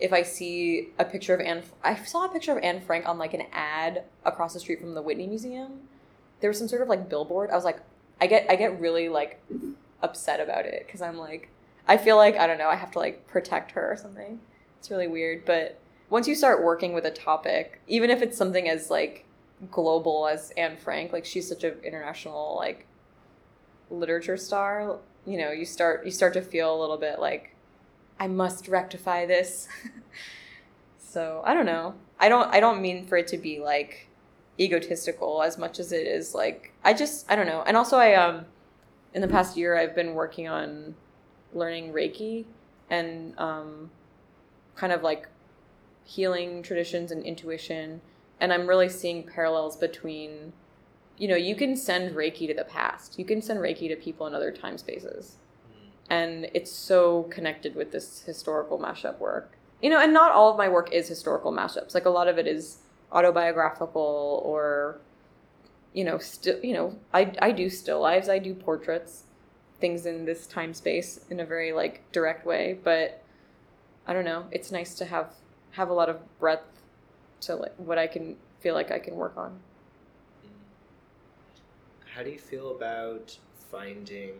if 0.00 0.12
i 0.12 0.22
see 0.22 0.88
a 0.98 1.04
picture 1.04 1.34
of 1.34 1.40
anne 1.40 1.62
i 1.84 1.94
saw 1.94 2.24
a 2.24 2.28
picture 2.28 2.56
of 2.56 2.62
anne 2.62 2.80
frank 2.80 3.08
on 3.08 3.18
like 3.18 3.34
an 3.34 3.42
ad 3.52 4.04
across 4.24 4.54
the 4.54 4.60
street 4.60 4.80
from 4.80 4.94
the 4.94 5.02
whitney 5.02 5.26
museum. 5.26 5.80
There 6.40 6.48
was 6.48 6.58
some 6.58 6.68
sort 6.68 6.82
of 6.82 6.88
like 6.88 7.08
billboard. 7.08 7.50
I 7.50 7.54
was 7.54 7.64
like 7.64 7.80
i 8.20 8.26
get 8.26 8.46
i 8.50 8.56
get 8.56 8.80
really 8.80 9.08
like 9.08 9.42
upset 10.02 10.40
about 10.40 10.64
it 10.64 10.86
because 10.86 11.02
i'm 11.02 11.18
like 11.18 11.50
i 11.86 11.96
feel 11.96 12.16
like 12.16 12.36
i 12.36 12.46
don't 12.46 12.58
know 12.58 12.68
i 12.68 12.74
have 12.74 12.90
to 12.92 12.98
like 12.98 13.26
protect 13.26 13.72
her 13.72 13.92
or 13.92 13.96
something. 13.96 14.40
It's 14.78 14.90
really 14.90 15.08
weird. 15.08 15.44
But 15.44 15.78
once 16.08 16.26
you 16.26 16.34
start 16.34 16.64
working 16.64 16.94
with 16.94 17.04
a 17.04 17.10
topic 17.10 17.80
even 17.86 18.10
if 18.10 18.22
it's 18.22 18.36
something 18.36 18.68
as 18.68 18.90
like 18.90 19.26
global 19.70 20.26
as 20.26 20.50
anne 20.56 20.78
frank 20.78 21.12
like 21.12 21.26
she's 21.26 21.46
such 21.46 21.64
an 21.64 21.74
international 21.84 22.56
like 22.56 22.86
literature 23.90 24.36
star, 24.36 24.98
you 25.26 25.38
know, 25.38 25.50
you 25.50 25.64
start 25.64 26.04
you 26.04 26.10
start 26.10 26.32
to 26.34 26.42
feel 26.42 26.74
a 26.74 26.78
little 26.80 26.96
bit 26.96 27.18
like 27.18 27.54
I 28.20 28.28
must 28.28 28.68
rectify 28.68 29.26
this. 29.26 29.66
so, 30.98 31.42
I 31.44 31.54
don't 31.54 31.66
know. 31.66 31.94
I 32.20 32.28
don't 32.28 32.54
I 32.54 32.60
don't 32.60 32.82
mean 32.82 33.06
for 33.06 33.16
it 33.16 33.26
to 33.28 33.38
be 33.38 33.58
like 33.58 34.06
egotistical 34.60 35.42
as 35.42 35.56
much 35.56 35.80
as 35.80 35.90
it 35.90 36.06
is 36.06 36.34
like 36.34 36.72
I 36.84 36.92
just 36.92 37.24
I 37.30 37.34
don't 37.34 37.46
know. 37.46 37.64
And 37.66 37.76
also 37.76 37.96
I 37.96 38.14
um 38.14 38.44
in 39.14 39.22
the 39.22 39.28
past 39.28 39.56
year 39.56 39.76
I've 39.76 39.94
been 39.94 40.14
working 40.14 40.46
on 40.46 40.94
learning 41.54 41.94
Reiki 41.94 42.44
and 42.90 43.36
um 43.38 43.90
kind 44.76 44.92
of 44.92 45.02
like 45.02 45.28
healing 46.04 46.62
traditions 46.62 47.10
and 47.10 47.24
intuition 47.24 48.02
and 48.38 48.52
I'm 48.52 48.66
really 48.66 48.90
seeing 48.90 49.22
parallels 49.26 49.76
between 49.76 50.52
you 51.16 51.28
know, 51.28 51.36
you 51.36 51.54
can 51.54 51.76
send 51.76 52.14
Reiki 52.14 52.46
to 52.46 52.54
the 52.54 52.64
past. 52.64 53.18
You 53.18 53.26
can 53.26 53.42
send 53.42 53.60
Reiki 53.60 53.88
to 53.88 53.96
people 53.96 54.26
in 54.26 54.34
other 54.34 54.50
time 54.50 54.78
spaces. 54.78 55.36
And 56.10 56.50
it's 56.52 56.70
so 56.70 57.22
connected 57.24 57.74
with 57.74 57.92
this 57.92 58.22
historical 58.22 58.78
mashup 58.78 59.18
work. 59.18 59.52
You 59.80 59.88
know, 59.88 60.00
and 60.00 60.12
not 60.12 60.32
all 60.32 60.50
of 60.50 60.58
my 60.58 60.68
work 60.68 60.92
is 60.92 61.08
historical 61.08 61.52
mashups. 61.52 61.94
Like 61.94 62.04
a 62.04 62.10
lot 62.10 62.28
of 62.28 62.36
it 62.36 62.46
is 62.46 62.78
autobiographical 63.12 64.42
or 64.44 65.00
you 65.92 66.04
know, 66.04 66.18
still, 66.18 66.60
you 66.62 66.72
know, 66.72 66.96
I 67.12 67.32
I 67.40 67.50
do 67.50 67.68
still 67.70 68.00
lives, 68.00 68.28
I 68.28 68.38
do 68.38 68.54
portraits, 68.54 69.24
things 69.80 70.06
in 70.06 70.24
this 70.24 70.46
time 70.46 70.74
space 70.74 71.20
in 71.30 71.40
a 71.40 71.44
very 71.44 71.72
like 71.72 72.02
direct 72.12 72.46
way, 72.46 72.78
but 72.84 73.24
I 74.06 74.12
don't 74.12 74.24
know, 74.24 74.44
it's 74.52 74.70
nice 74.70 74.94
to 74.96 75.04
have 75.06 75.32
have 75.72 75.88
a 75.88 75.92
lot 75.92 76.08
of 76.08 76.38
breadth 76.38 76.82
to 77.42 77.56
like 77.56 77.74
what 77.76 77.98
I 77.98 78.06
can 78.06 78.36
feel 78.60 78.74
like 78.74 78.90
I 78.90 78.98
can 78.98 79.16
work 79.16 79.36
on 79.36 79.58
how 82.14 82.24
do 82.24 82.30
you 82.30 82.38
feel 82.38 82.76
about 82.76 83.36
finding 83.70 84.32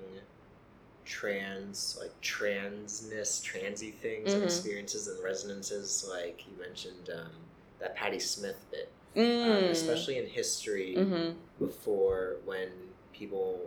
trans 1.10 1.98
like 2.00 2.12
transness 2.22 3.42
transy 3.42 3.92
things 3.92 4.28
mm-hmm. 4.28 4.36
and 4.36 4.44
experiences 4.44 5.08
and 5.08 5.20
resonances 5.24 6.08
like 6.08 6.44
you 6.46 6.62
mentioned 6.62 7.10
um, 7.12 7.32
that 7.80 7.96
Patti 7.96 8.20
Smith 8.20 8.64
bit 8.70 8.92
um, 9.16 9.22
mm. 9.22 9.58
um, 9.58 9.64
especially 9.64 10.18
in 10.18 10.26
history 10.26 10.94
mm-hmm. 10.96 11.32
before 11.58 12.36
when 12.44 12.68
people 13.12 13.60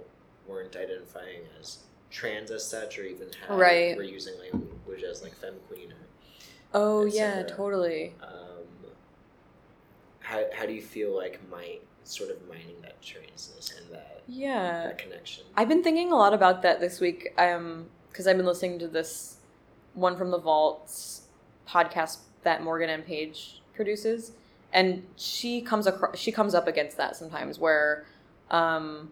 weren't 0.47 0.77
identifying 0.77 1.41
as 1.59 1.79
trans 2.09 2.49
as 2.49 2.65
such 2.65 2.97
or 2.97 3.03
even 3.03 3.27
had 3.45 3.59
right. 3.59 3.97
were 3.97 4.03
using 4.03 4.35
language 4.39 5.03
as 5.03 5.21
like 5.21 5.35
femme 5.35 5.55
queen 5.67 5.91
or, 5.91 5.97
oh 6.73 7.05
yeah 7.05 7.43
totally 7.43 8.13
um, 8.23 8.63
how, 10.21 10.45
how 10.55 10.65
do 10.65 10.71
you 10.71 10.81
feel 10.81 11.13
like 11.13 11.41
might 11.51 11.81
sort 12.03 12.29
of 12.29 12.37
mining 12.47 12.75
that 12.81 13.01
transness 13.01 13.77
and 13.77 13.93
that 13.93 14.23
yeah 14.27 14.83
that 14.83 14.97
connection. 14.97 15.43
I've 15.55 15.69
been 15.69 15.83
thinking 15.83 16.11
a 16.11 16.15
lot 16.15 16.33
about 16.33 16.61
that 16.61 16.79
this 16.79 16.99
week. 16.99 17.33
Um, 17.37 17.87
because 18.13 18.27
I've 18.27 18.37
been 18.37 18.45
listening 18.45 18.79
to 18.79 18.87
this 18.87 19.37
one 19.95 20.15
from 20.15 20.31
the 20.31 20.37
vaults 20.37 21.23
podcast 21.67 22.19
that 22.43 22.63
Morgan 22.63 22.89
M. 22.89 23.01
Page 23.01 23.61
produces, 23.73 24.33
and 24.71 25.03
she 25.17 25.61
comes 25.61 25.87
across 25.87 26.17
she 26.17 26.31
comes 26.31 26.53
up 26.53 26.67
against 26.67 26.95
that 26.97 27.15
sometimes 27.15 27.59
where, 27.59 28.05
um, 28.51 29.11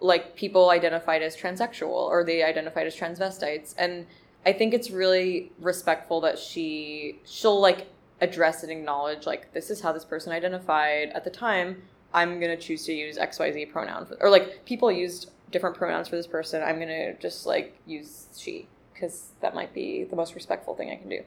like 0.00 0.36
people 0.36 0.70
identified 0.70 1.22
as 1.22 1.36
transsexual 1.36 1.88
or 1.88 2.22
they 2.22 2.42
identified 2.42 2.86
as 2.86 2.94
transvestites, 2.94 3.74
and 3.78 4.06
I 4.44 4.52
think 4.52 4.74
it's 4.74 4.90
really 4.90 5.50
respectful 5.58 6.20
that 6.20 6.38
she 6.38 7.18
she'll 7.24 7.58
like 7.58 7.86
address 8.20 8.62
and 8.62 8.72
acknowledge 8.72 9.26
like 9.26 9.52
this 9.52 9.70
is 9.70 9.80
how 9.80 9.92
this 9.92 10.04
person 10.04 10.32
identified 10.32 11.10
at 11.10 11.24
the 11.24 11.30
time 11.30 11.82
I'm 12.16 12.40
gonna 12.40 12.56
choose 12.56 12.86
to 12.86 12.94
use 12.94 13.18
X 13.18 13.38
Y 13.38 13.52
Z 13.52 13.66
pronoun 13.66 14.06
for, 14.06 14.16
or 14.22 14.30
like 14.30 14.64
people 14.64 14.90
used 14.90 15.30
different 15.50 15.76
pronouns 15.76 16.08
for 16.08 16.16
this 16.16 16.26
person. 16.26 16.62
I'm 16.62 16.80
gonna 16.80 17.12
just 17.18 17.44
like 17.44 17.78
use 17.86 18.28
she 18.36 18.68
because 18.94 19.32
that 19.42 19.54
might 19.54 19.74
be 19.74 20.04
the 20.04 20.16
most 20.16 20.34
respectful 20.34 20.74
thing 20.74 20.90
I 20.90 20.96
can 20.96 21.10
do. 21.10 21.22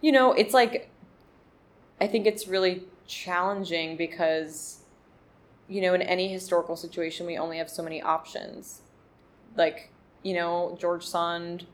You 0.00 0.10
know, 0.10 0.32
it's 0.32 0.52
like 0.52 0.90
I 2.00 2.08
think 2.08 2.26
it's 2.26 2.48
really 2.48 2.82
challenging 3.06 3.96
because 3.96 4.80
you 5.68 5.80
know 5.80 5.94
in 5.94 6.02
any 6.02 6.26
historical 6.26 6.74
situation 6.74 7.26
we 7.26 7.38
only 7.38 7.58
have 7.58 7.70
so 7.70 7.84
many 7.84 8.02
options. 8.02 8.82
Like 9.56 9.92
you 10.24 10.34
know 10.34 10.76
George 10.80 11.06
Sand 11.06 11.66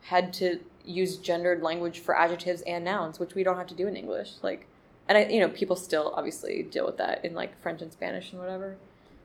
had 0.00 0.32
to 0.32 0.60
use 0.82 1.18
gendered 1.18 1.62
language 1.62 1.98
for 1.98 2.16
adjectives 2.16 2.62
and 2.62 2.86
nouns, 2.86 3.20
which 3.20 3.34
we 3.34 3.44
don't 3.44 3.58
have 3.58 3.66
to 3.66 3.74
do 3.74 3.86
in 3.86 3.96
English. 3.96 4.30
Like 4.40 4.66
and 5.12 5.26
I, 5.26 5.30
you 5.30 5.40
know, 5.40 5.48
people 5.50 5.76
still 5.76 6.14
obviously 6.16 6.62
deal 6.62 6.86
with 6.86 6.96
that 6.96 7.22
in 7.24 7.34
like 7.34 7.60
French 7.60 7.82
and 7.82 7.92
Spanish 7.92 8.32
and 8.32 8.40
whatever. 8.40 8.78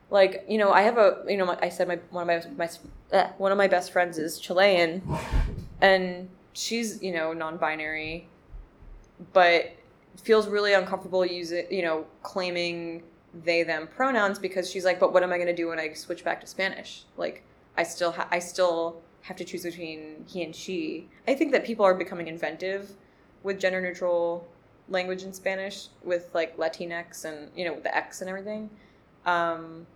Like, 0.09 0.45
you 0.47 0.57
know, 0.57 0.72
I 0.72 0.81
have 0.81 0.97
a, 0.97 1.23
you 1.27 1.38
know, 1.38 1.45
my, 1.45 1.57
I 1.61 1.69
said 1.69 1.88
my 1.88 1.99
one 2.09 2.30
of 2.30 2.57
my 2.57 2.65
my 2.65 3.18
uh, 3.18 3.30
one 3.38 3.53
of 3.53 3.57
my 3.57 3.68
best 3.68 3.91
friends 3.91 4.18
is 4.18 4.38
Chilean, 4.38 5.01
and 5.81 6.30
she's 6.51 7.01
you 7.01 7.14
know 7.14 7.31
non-binary, 7.31 8.27
but 9.31 9.72
feels 10.22 10.47
really 10.47 10.73
uncomfortable 10.73 11.26
using 11.26 11.68
you 11.69 11.84
know 11.84 12.05
claiming 12.23 13.03
they 13.45 13.64
them 13.64 13.88
pronouns 13.88 14.39
because 14.39 14.69
she's 14.69 14.84
like, 14.84 14.99
but 14.99 15.14
what 15.14 15.23
am 15.23 15.31
I 15.31 15.38
going 15.38 15.47
to 15.47 15.55
do 15.55 15.69
when 15.69 15.80
I 15.80 15.93
switch 15.93 16.23
back 16.23 16.41
to 16.41 16.47
Spanish? 16.47 17.03
Like, 17.15 17.43
I 17.77 17.84
still 17.84 18.11
ha- 18.11 18.27
I 18.30 18.39
still 18.39 19.01
have 19.22 19.38
to 19.38 19.45
choose 19.45 19.64
between 19.64 20.26
he 20.27 20.43
and 20.43 20.53
she. 20.53 21.07
I 21.27 21.34
think 21.34 21.53
that 21.53 21.64
people 21.64 21.85
are 21.85 21.93
becoming 21.93 22.27
inventive 22.27 22.91
with 23.43 23.59
gender 23.59 23.80
neutral 23.80 24.47
language 24.89 25.23
in 25.23 25.34
Spanish 25.34 25.88
with 26.03 26.30
like 26.34 26.57
Latinx 26.57 27.26
and 27.26 27.51
you 27.55 27.65
know 27.65 27.73
with 27.73 27.84
the 27.84 27.95
X 27.95 28.22
and 28.22 28.30
everything. 28.30 28.69
Um, 29.26 29.88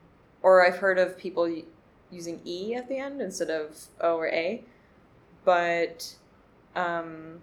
or 0.41 0.65
I've 0.65 0.77
heard 0.77 0.97
of 0.97 1.17
people 1.17 1.63
using 2.09 2.41
E 2.45 2.75
at 2.75 2.89
the 2.89 2.97
end 2.97 3.21
instead 3.21 3.49
of 3.49 3.87
O 4.01 4.17
or 4.17 4.27
A, 4.27 4.63
but 5.45 6.15
um, 6.75 7.41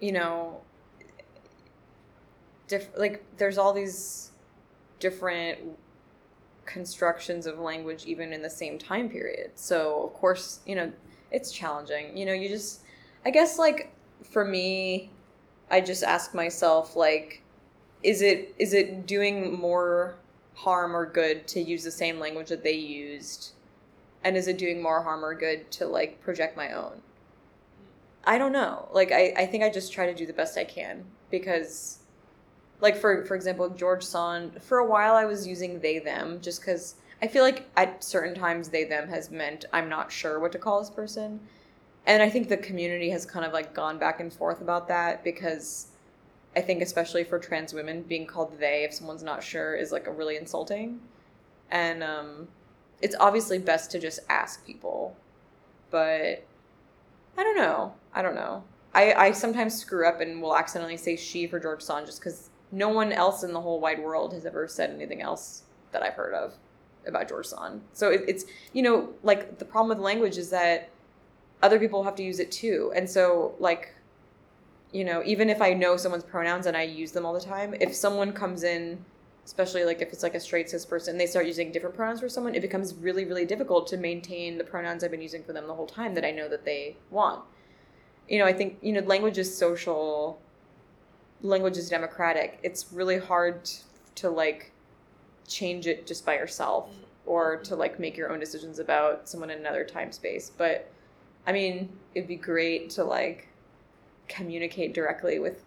you 0.00 0.12
know, 0.12 0.60
diff- 2.68 2.90
like 2.96 3.24
there's 3.36 3.58
all 3.58 3.72
these 3.72 4.30
different 5.00 5.58
constructions 6.66 7.46
of 7.46 7.58
language 7.58 8.04
even 8.04 8.32
in 8.32 8.42
the 8.42 8.50
same 8.50 8.78
time 8.78 9.08
period. 9.08 9.52
So 9.54 10.02
of 10.04 10.12
course, 10.14 10.60
you 10.66 10.74
know, 10.74 10.92
it's 11.30 11.50
challenging. 11.50 12.16
You 12.16 12.26
know, 12.26 12.32
you 12.32 12.48
just 12.48 12.80
I 13.24 13.30
guess 13.30 13.58
like 13.58 13.92
for 14.22 14.44
me, 14.44 15.10
I 15.70 15.80
just 15.80 16.02
ask 16.02 16.34
myself 16.34 16.96
like, 16.96 17.42
is 18.02 18.22
it 18.22 18.54
is 18.58 18.72
it 18.72 19.06
doing 19.06 19.58
more 19.58 20.16
harm 20.54 20.94
or 20.96 21.06
good 21.06 21.46
to 21.48 21.60
use 21.60 21.84
the 21.84 21.90
same 21.90 22.18
language 22.18 22.48
that 22.48 22.62
they 22.62 22.72
used, 22.72 23.52
and 24.24 24.36
is 24.36 24.48
it 24.48 24.58
doing 24.58 24.82
more 24.82 25.02
harm 25.02 25.24
or 25.24 25.34
good 25.34 25.70
to 25.72 25.86
like 25.86 26.20
project 26.20 26.56
my 26.56 26.72
own? 26.72 27.02
I 28.24 28.38
don't 28.38 28.52
know. 28.52 28.88
Like 28.92 29.12
I, 29.12 29.32
I 29.36 29.46
think 29.46 29.64
I 29.64 29.70
just 29.70 29.92
try 29.92 30.06
to 30.06 30.14
do 30.14 30.26
the 30.26 30.32
best 30.32 30.58
I 30.58 30.64
can 30.64 31.04
because 31.30 31.98
like 32.80 32.96
for 32.96 33.24
for 33.24 33.34
example, 33.34 33.68
George 33.70 34.04
Sand, 34.04 34.62
for 34.62 34.78
a 34.78 34.86
while 34.86 35.14
I 35.14 35.24
was 35.24 35.46
using 35.46 35.80
they 35.80 35.98
them 35.98 36.40
just 36.40 36.62
cuz 36.62 36.94
I 37.20 37.26
feel 37.26 37.42
like 37.42 37.66
at 37.76 38.04
certain 38.04 38.34
times 38.34 38.68
they 38.68 38.84
them 38.84 39.08
has 39.08 39.30
meant 39.30 39.64
I'm 39.72 39.88
not 39.88 40.12
sure 40.12 40.38
what 40.38 40.52
to 40.52 40.58
call 40.58 40.80
this 40.80 40.90
person. 40.90 41.40
And 42.08 42.22
I 42.22 42.30
think 42.30 42.48
the 42.48 42.56
community 42.56 43.10
has 43.10 43.26
kind 43.26 43.44
of 43.44 43.52
like 43.52 43.74
gone 43.74 43.98
back 43.98 44.18
and 44.18 44.32
forth 44.32 44.62
about 44.62 44.88
that 44.88 45.22
because 45.22 45.88
I 46.56 46.62
think 46.62 46.80
especially 46.80 47.22
for 47.22 47.38
trans 47.38 47.74
women 47.74 48.02
being 48.02 48.26
called 48.26 48.58
they 48.58 48.84
if 48.84 48.94
someone's 48.94 49.22
not 49.22 49.44
sure 49.44 49.76
is 49.76 49.92
like 49.92 50.06
a 50.06 50.10
really 50.10 50.38
insulting. 50.38 51.00
And 51.70 52.02
um 52.02 52.48
it's 53.02 53.14
obviously 53.20 53.58
best 53.58 53.90
to 53.90 54.00
just 54.00 54.20
ask 54.30 54.66
people. 54.66 55.16
But 55.90 56.44
I 57.36 57.42
don't 57.42 57.56
know. 57.56 57.92
I 58.14 58.22
don't 58.22 58.34
know. 58.34 58.64
I, 58.94 59.12
I 59.12 59.32
sometimes 59.32 59.78
screw 59.78 60.08
up 60.08 60.20
and 60.22 60.40
will 60.40 60.56
accidentally 60.56 60.96
say 60.96 61.14
she 61.14 61.46
for 61.46 61.60
George 61.60 61.82
Sand 61.82 62.06
just 62.06 62.20
because 62.20 62.48
no 62.72 62.88
one 62.88 63.12
else 63.12 63.42
in 63.42 63.52
the 63.52 63.60
whole 63.60 63.80
wide 63.80 64.02
world 64.02 64.32
has 64.32 64.46
ever 64.46 64.66
said 64.66 64.90
anything 64.90 65.20
else 65.20 65.62
that 65.92 66.02
I've 66.02 66.14
heard 66.14 66.34
of 66.34 66.54
about 67.06 67.28
George 67.28 67.46
Sand. 67.46 67.82
So 67.92 68.10
it, 68.10 68.22
it's, 68.26 68.46
you 68.72 68.82
know, 68.82 69.10
like 69.22 69.58
the 69.58 69.64
problem 69.64 69.90
with 69.90 70.04
language 70.04 70.38
is 70.38 70.50
that 70.50 70.88
other 71.62 71.78
people 71.78 72.04
have 72.04 72.14
to 72.16 72.22
use 72.22 72.38
it 72.38 72.50
too. 72.50 72.92
And 72.94 73.08
so, 73.08 73.54
like, 73.58 73.94
you 74.92 75.04
know, 75.04 75.22
even 75.24 75.50
if 75.50 75.60
I 75.60 75.74
know 75.74 75.96
someone's 75.96 76.24
pronouns 76.24 76.66
and 76.66 76.76
I 76.76 76.82
use 76.82 77.12
them 77.12 77.26
all 77.26 77.32
the 77.34 77.40
time, 77.40 77.74
if 77.80 77.94
someone 77.94 78.32
comes 78.32 78.62
in, 78.62 79.04
especially 79.44 79.84
like 79.84 80.00
if 80.00 80.12
it's 80.12 80.22
like 80.22 80.34
a 80.34 80.40
straight 80.40 80.70
cis 80.70 80.84
person, 80.84 81.18
they 81.18 81.26
start 81.26 81.46
using 81.46 81.72
different 81.72 81.94
pronouns 81.94 82.20
for 82.20 82.28
someone, 82.28 82.54
it 82.54 82.62
becomes 82.62 82.94
really, 82.94 83.24
really 83.24 83.44
difficult 83.44 83.86
to 83.88 83.96
maintain 83.96 84.58
the 84.58 84.64
pronouns 84.64 85.02
I've 85.02 85.10
been 85.10 85.22
using 85.22 85.42
for 85.42 85.52
them 85.52 85.66
the 85.66 85.74
whole 85.74 85.86
time 85.86 86.14
that 86.14 86.24
I 86.24 86.30
know 86.30 86.48
that 86.48 86.64
they 86.64 86.96
want. 87.10 87.42
You 88.28 88.38
know, 88.38 88.44
I 88.44 88.52
think, 88.52 88.78
you 88.82 88.92
know, 88.92 89.00
language 89.00 89.38
is 89.38 89.54
social, 89.54 90.38
language 91.42 91.76
is 91.76 91.88
democratic. 91.88 92.58
It's 92.62 92.92
really 92.92 93.18
hard 93.18 93.68
to, 94.16 94.30
like 94.30 94.72
change 95.48 95.86
it 95.86 96.06
just 96.06 96.24
by 96.24 96.34
yourself 96.34 96.90
or 97.26 97.56
to 97.56 97.74
like 97.74 97.98
make 97.98 98.16
your 98.16 98.30
own 98.30 98.38
decisions 98.38 98.78
about 98.78 99.28
someone 99.28 99.50
in 99.50 99.58
another 99.58 99.84
time 99.84 100.12
space. 100.12 100.50
But 100.56 100.90
I 101.48 101.52
mean, 101.52 101.88
it'd 102.14 102.28
be 102.28 102.36
great 102.36 102.90
to 102.90 103.04
like 103.04 103.48
communicate 104.28 104.92
directly 104.92 105.38
with, 105.38 105.64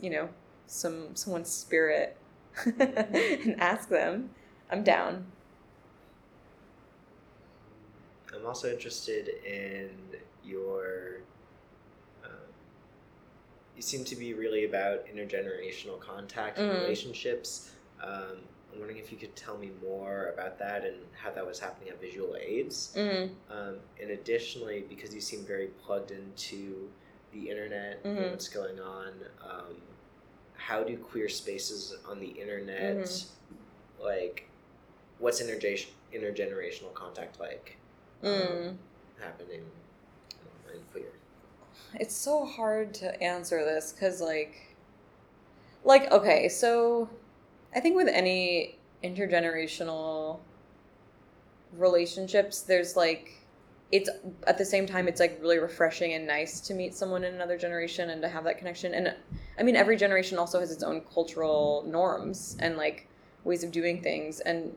you 0.00 0.08
know, 0.08 0.30
some 0.66 1.14
someone's 1.14 1.50
spirit 1.50 2.16
and 2.64 3.60
ask 3.60 3.90
them. 3.90 4.30
I'm 4.70 4.82
down. 4.82 5.26
I'm 8.34 8.46
also 8.46 8.72
interested 8.72 9.28
in 9.44 9.90
your. 10.42 11.18
Um, 12.24 12.30
you 13.76 13.82
seem 13.82 14.02
to 14.04 14.16
be 14.16 14.32
really 14.32 14.64
about 14.64 15.04
intergenerational 15.14 16.00
contact 16.00 16.58
and 16.58 16.70
Mm. 16.70 16.80
relationships. 16.80 17.72
Um, 18.02 18.38
I'm 18.72 18.78
wondering 18.78 18.98
if 18.98 19.10
you 19.10 19.18
could 19.18 19.34
tell 19.36 19.56
me 19.58 19.70
more 19.82 20.30
about 20.34 20.58
that 20.58 20.84
and 20.84 20.96
how 21.12 21.30
that 21.30 21.44
was 21.46 21.58
happening 21.58 21.90
at 21.90 22.00
Visual 22.00 22.36
AIDS. 22.36 22.92
Mm. 22.96 23.30
Um, 23.50 23.76
and 24.00 24.10
additionally, 24.10 24.84
because 24.88 25.14
you 25.14 25.20
seem 25.20 25.44
very 25.44 25.68
plugged 25.84 26.10
into 26.12 26.88
the 27.32 27.48
internet 27.50 28.00
and 28.04 28.18
Mhm. 28.18 28.30
what's 28.30 28.48
going 28.48 28.78
on, 28.80 29.12
um, 29.44 29.76
how 30.54 30.82
do 30.84 30.96
queer 30.96 31.28
spaces 31.28 31.94
on 32.06 32.20
the 32.20 32.28
internet, 32.28 32.98
Mhm. 32.98 33.26
like, 34.00 34.44
what's 35.18 35.42
interge- 35.42 35.88
intergenerational 36.12 36.92
contact 36.94 37.40
like 37.40 37.76
Mm. 38.22 38.76
happening 39.18 39.62
um, 40.32 40.74
in 40.74 40.80
queer? 40.92 41.10
It's 41.98 42.14
so 42.14 42.44
hard 42.44 42.94
to 42.94 43.20
answer 43.22 43.64
this 43.64 43.92
because, 43.92 44.20
like, 44.20 44.76
like 45.82 46.10
okay, 46.12 46.48
so 46.48 47.08
I 47.74 47.80
think 47.80 47.96
with 47.96 48.08
any 48.08 48.78
intergenerational 49.02 50.40
relationships, 51.76 52.62
there's 52.62 52.96
like, 52.96 53.32
it's 53.92 54.08
at 54.46 54.58
the 54.58 54.64
same 54.64 54.86
time, 54.86 55.08
it's 55.08 55.20
like 55.20 55.38
really 55.40 55.58
refreshing 55.58 56.12
and 56.12 56.26
nice 56.26 56.60
to 56.60 56.74
meet 56.74 56.94
someone 56.94 57.24
in 57.24 57.34
another 57.34 57.56
generation 57.56 58.10
and 58.10 58.22
to 58.22 58.28
have 58.28 58.44
that 58.44 58.58
connection. 58.58 58.94
And 58.94 59.14
I 59.58 59.62
mean, 59.62 59.76
every 59.76 59.96
generation 59.96 60.38
also 60.38 60.60
has 60.60 60.70
its 60.70 60.82
own 60.82 61.02
cultural 61.12 61.84
norms 61.86 62.56
and 62.60 62.76
like 62.76 63.08
ways 63.44 63.64
of 63.64 63.72
doing 63.72 64.02
things. 64.02 64.40
And 64.40 64.76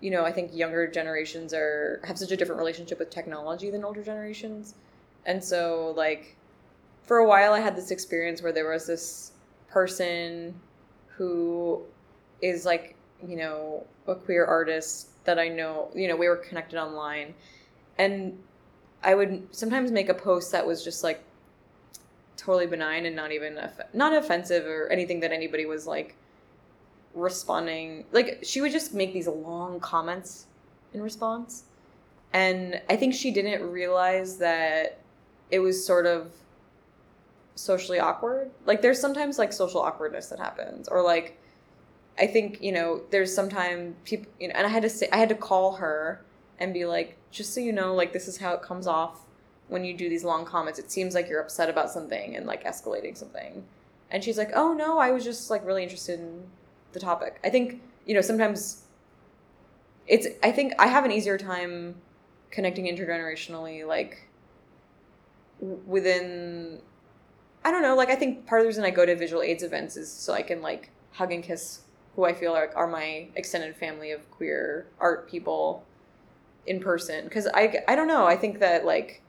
you 0.00 0.10
know, 0.10 0.24
I 0.24 0.32
think 0.32 0.54
younger 0.54 0.86
generations 0.86 1.52
are 1.52 2.00
have 2.04 2.18
such 2.18 2.30
a 2.30 2.36
different 2.36 2.58
relationship 2.58 2.98
with 2.98 3.10
technology 3.10 3.70
than 3.70 3.84
older 3.84 4.02
generations. 4.02 4.74
And 5.26 5.42
so, 5.42 5.92
like, 5.96 6.36
for 7.02 7.18
a 7.18 7.26
while, 7.26 7.52
I 7.52 7.60
had 7.60 7.74
this 7.74 7.90
experience 7.90 8.40
where 8.40 8.52
there 8.52 8.70
was 8.70 8.86
this 8.86 9.32
person 9.68 10.54
who 11.08 11.82
is 12.40 12.64
like, 12.64 12.96
you 13.26 13.36
know, 13.36 13.86
a 14.06 14.14
queer 14.14 14.44
artist 14.44 15.24
that 15.24 15.38
I 15.38 15.48
know, 15.48 15.90
you 15.94 16.08
know, 16.08 16.16
we 16.16 16.28
were 16.28 16.36
connected 16.36 16.80
online. 16.80 17.34
And 17.98 18.38
I 19.02 19.14
would 19.14 19.48
sometimes 19.54 19.90
make 19.90 20.08
a 20.08 20.14
post 20.14 20.52
that 20.52 20.66
was 20.66 20.82
just 20.84 21.02
like 21.04 21.22
totally 22.36 22.66
benign 22.66 23.06
and 23.06 23.16
not 23.16 23.32
even, 23.32 23.58
not 23.92 24.12
offensive 24.12 24.66
or 24.66 24.88
anything 24.88 25.20
that 25.20 25.32
anybody 25.32 25.66
was 25.66 25.86
like 25.86 26.14
responding. 27.14 28.04
Like, 28.12 28.40
she 28.42 28.60
would 28.60 28.72
just 28.72 28.94
make 28.94 29.12
these 29.12 29.26
long 29.28 29.80
comments 29.80 30.46
in 30.94 31.02
response. 31.02 31.64
And 32.32 32.80
I 32.88 32.96
think 32.96 33.14
she 33.14 33.30
didn't 33.30 33.68
realize 33.68 34.38
that 34.38 34.98
it 35.50 35.60
was 35.60 35.84
sort 35.84 36.06
of 36.06 36.30
socially 37.54 37.98
awkward. 37.98 38.50
Like 38.66 38.82
there's 38.82 39.00
sometimes 39.00 39.38
like 39.38 39.52
social 39.52 39.80
awkwardness 39.80 40.28
that 40.28 40.38
happens 40.38 40.88
or 40.88 41.02
like 41.02 41.38
I 42.18 42.26
think, 42.26 42.60
you 42.60 42.72
know, 42.72 43.02
there's 43.10 43.34
sometimes 43.34 43.94
people, 44.04 44.30
you 44.40 44.48
know, 44.48 44.54
and 44.56 44.66
I 44.66 44.70
had 44.70 44.82
to 44.82 44.90
say 44.90 45.08
I 45.12 45.16
had 45.18 45.28
to 45.28 45.34
call 45.34 45.76
her 45.76 46.24
and 46.58 46.74
be 46.74 46.84
like, 46.84 47.16
just 47.30 47.54
so 47.54 47.60
you 47.60 47.72
know, 47.72 47.94
like 47.94 48.12
this 48.12 48.26
is 48.26 48.38
how 48.38 48.54
it 48.54 48.62
comes 48.62 48.86
off 48.86 49.20
when 49.68 49.84
you 49.84 49.96
do 49.96 50.08
these 50.08 50.24
long 50.24 50.44
comments. 50.44 50.78
It 50.78 50.90
seems 50.90 51.14
like 51.14 51.28
you're 51.28 51.40
upset 51.40 51.68
about 51.68 51.90
something 51.90 52.36
and 52.36 52.46
like 52.46 52.64
escalating 52.64 53.16
something. 53.16 53.64
And 54.10 54.24
she's 54.24 54.38
like, 54.38 54.50
"Oh 54.54 54.72
no, 54.72 54.98
I 54.98 55.10
was 55.10 55.24
just 55.24 55.50
like 55.50 55.64
really 55.64 55.82
interested 55.82 56.18
in 56.18 56.44
the 56.92 57.00
topic." 57.00 57.38
I 57.44 57.50
think, 57.50 57.82
you 58.06 58.14
know, 58.14 58.22
sometimes 58.22 58.84
it's 60.06 60.26
I 60.42 60.50
think 60.50 60.72
I 60.78 60.86
have 60.86 61.04
an 61.04 61.12
easier 61.12 61.38
time 61.38 61.96
connecting 62.50 62.86
intergenerationally 62.86 63.86
like 63.86 64.26
within 65.60 66.80
I 67.64 67.70
don't 67.70 67.82
know, 67.82 67.94
like 67.94 68.08
I 68.08 68.14
think 68.14 68.46
part 68.46 68.60
of 68.60 68.64
the 68.64 68.68
reason 68.68 68.84
I 68.84 68.90
go 68.90 69.04
to 69.04 69.14
Visual 69.14 69.42
AIDS 69.42 69.62
events 69.62 69.96
is 69.96 70.10
so 70.10 70.32
I 70.32 70.42
can 70.42 70.62
like 70.62 70.90
hug 71.12 71.32
and 71.32 71.42
kiss 71.42 71.82
who 72.18 72.24
I 72.24 72.32
feel 72.34 72.50
like 72.52 72.72
are 72.74 72.88
my 72.88 73.28
extended 73.36 73.76
family 73.76 74.10
of 74.10 74.28
queer 74.32 74.88
art 74.98 75.30
people 75.30 75.84
in 76.66 76.80
person 76.80 77.22
because 77.22 77.46
I 77.46 77.84
I 77.86 77.94
don't 77.94 78.08
know, 78.08 78.26
I 78.26 78.36
think 78.36 78.58
that 78.58 78.84
like 78.84 79.22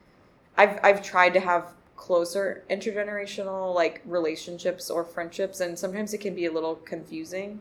I've 0.58 0.80
I've 0.82 1.04
tried 1.04 1.36
to 1.36 1.40
have 1.40 1.68
closer 1.96 2.64
intergenerational 2.68 3.76
like 3.76 4.02
relationships 4.06 4.90
or 4.90 5.04
friendships 5.04 5.60
and 5.60 5.78
sometimes 5.78 6.16
it 6.16 6.18
can 6.18 6.34
be 6.34 6.48
a 6.48 6.52
little 6.52 6.78
confusing 6.78 7.60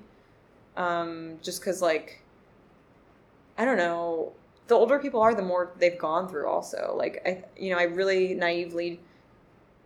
um 0.78 1.38
just 1.42 1.62
cuz 1.62 1.82
like 1.82 2.22
I 3.58 3.66
don't 3.66 3.76
know, 3.76 4.32
the 4.68 4.76
older 4.76 4.98
people 4.98 5.20
are 5.20 5.34
the 5.34 5.42
more 5.42 5.72
they've 5.78 5.98
gone 5.98 6.26
through 6.26 6.48
also. 6.48 6.94
Like 6.96 7.20
I 7.26 7.44
you 7.54 7.70
know, 7.70 7.78
I 7.78 7.82
really 7.82 8.32
naively 8.32 8.98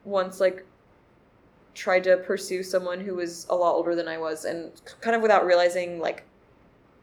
once 0.05 0.39
like 0.39 0.65
tried 1.75 2.05
to 2.05 2.17
pursue 2.19 2.63
someone 2.63 3.01
who 3.01 3.15
was 3.15 3.47
a 3.49 3.55
lot 3.55 3.73
older 3.73 3.95
than 3.95 4.09
I 4.09 4.19
was 4.19 4.45
and 4.45 4.73
kind 5.01 5.17
of 5.17 5.23
without 5.23 5.47
realizing 5.47 6.01
like 6.01 6.25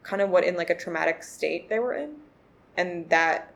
kind 0.04 0.22
of 0.22 0.30
what 0.30 0.44
in 0.44 0.56
like 0.56 0.70
a 0.70 0.76
traumatic 0.76 1.24
state 1.24 1.70
they 1.70 1.80
were 1.80 1.94
in. 1.94 2.16
And 2.78 3.10
that 3.10 3.54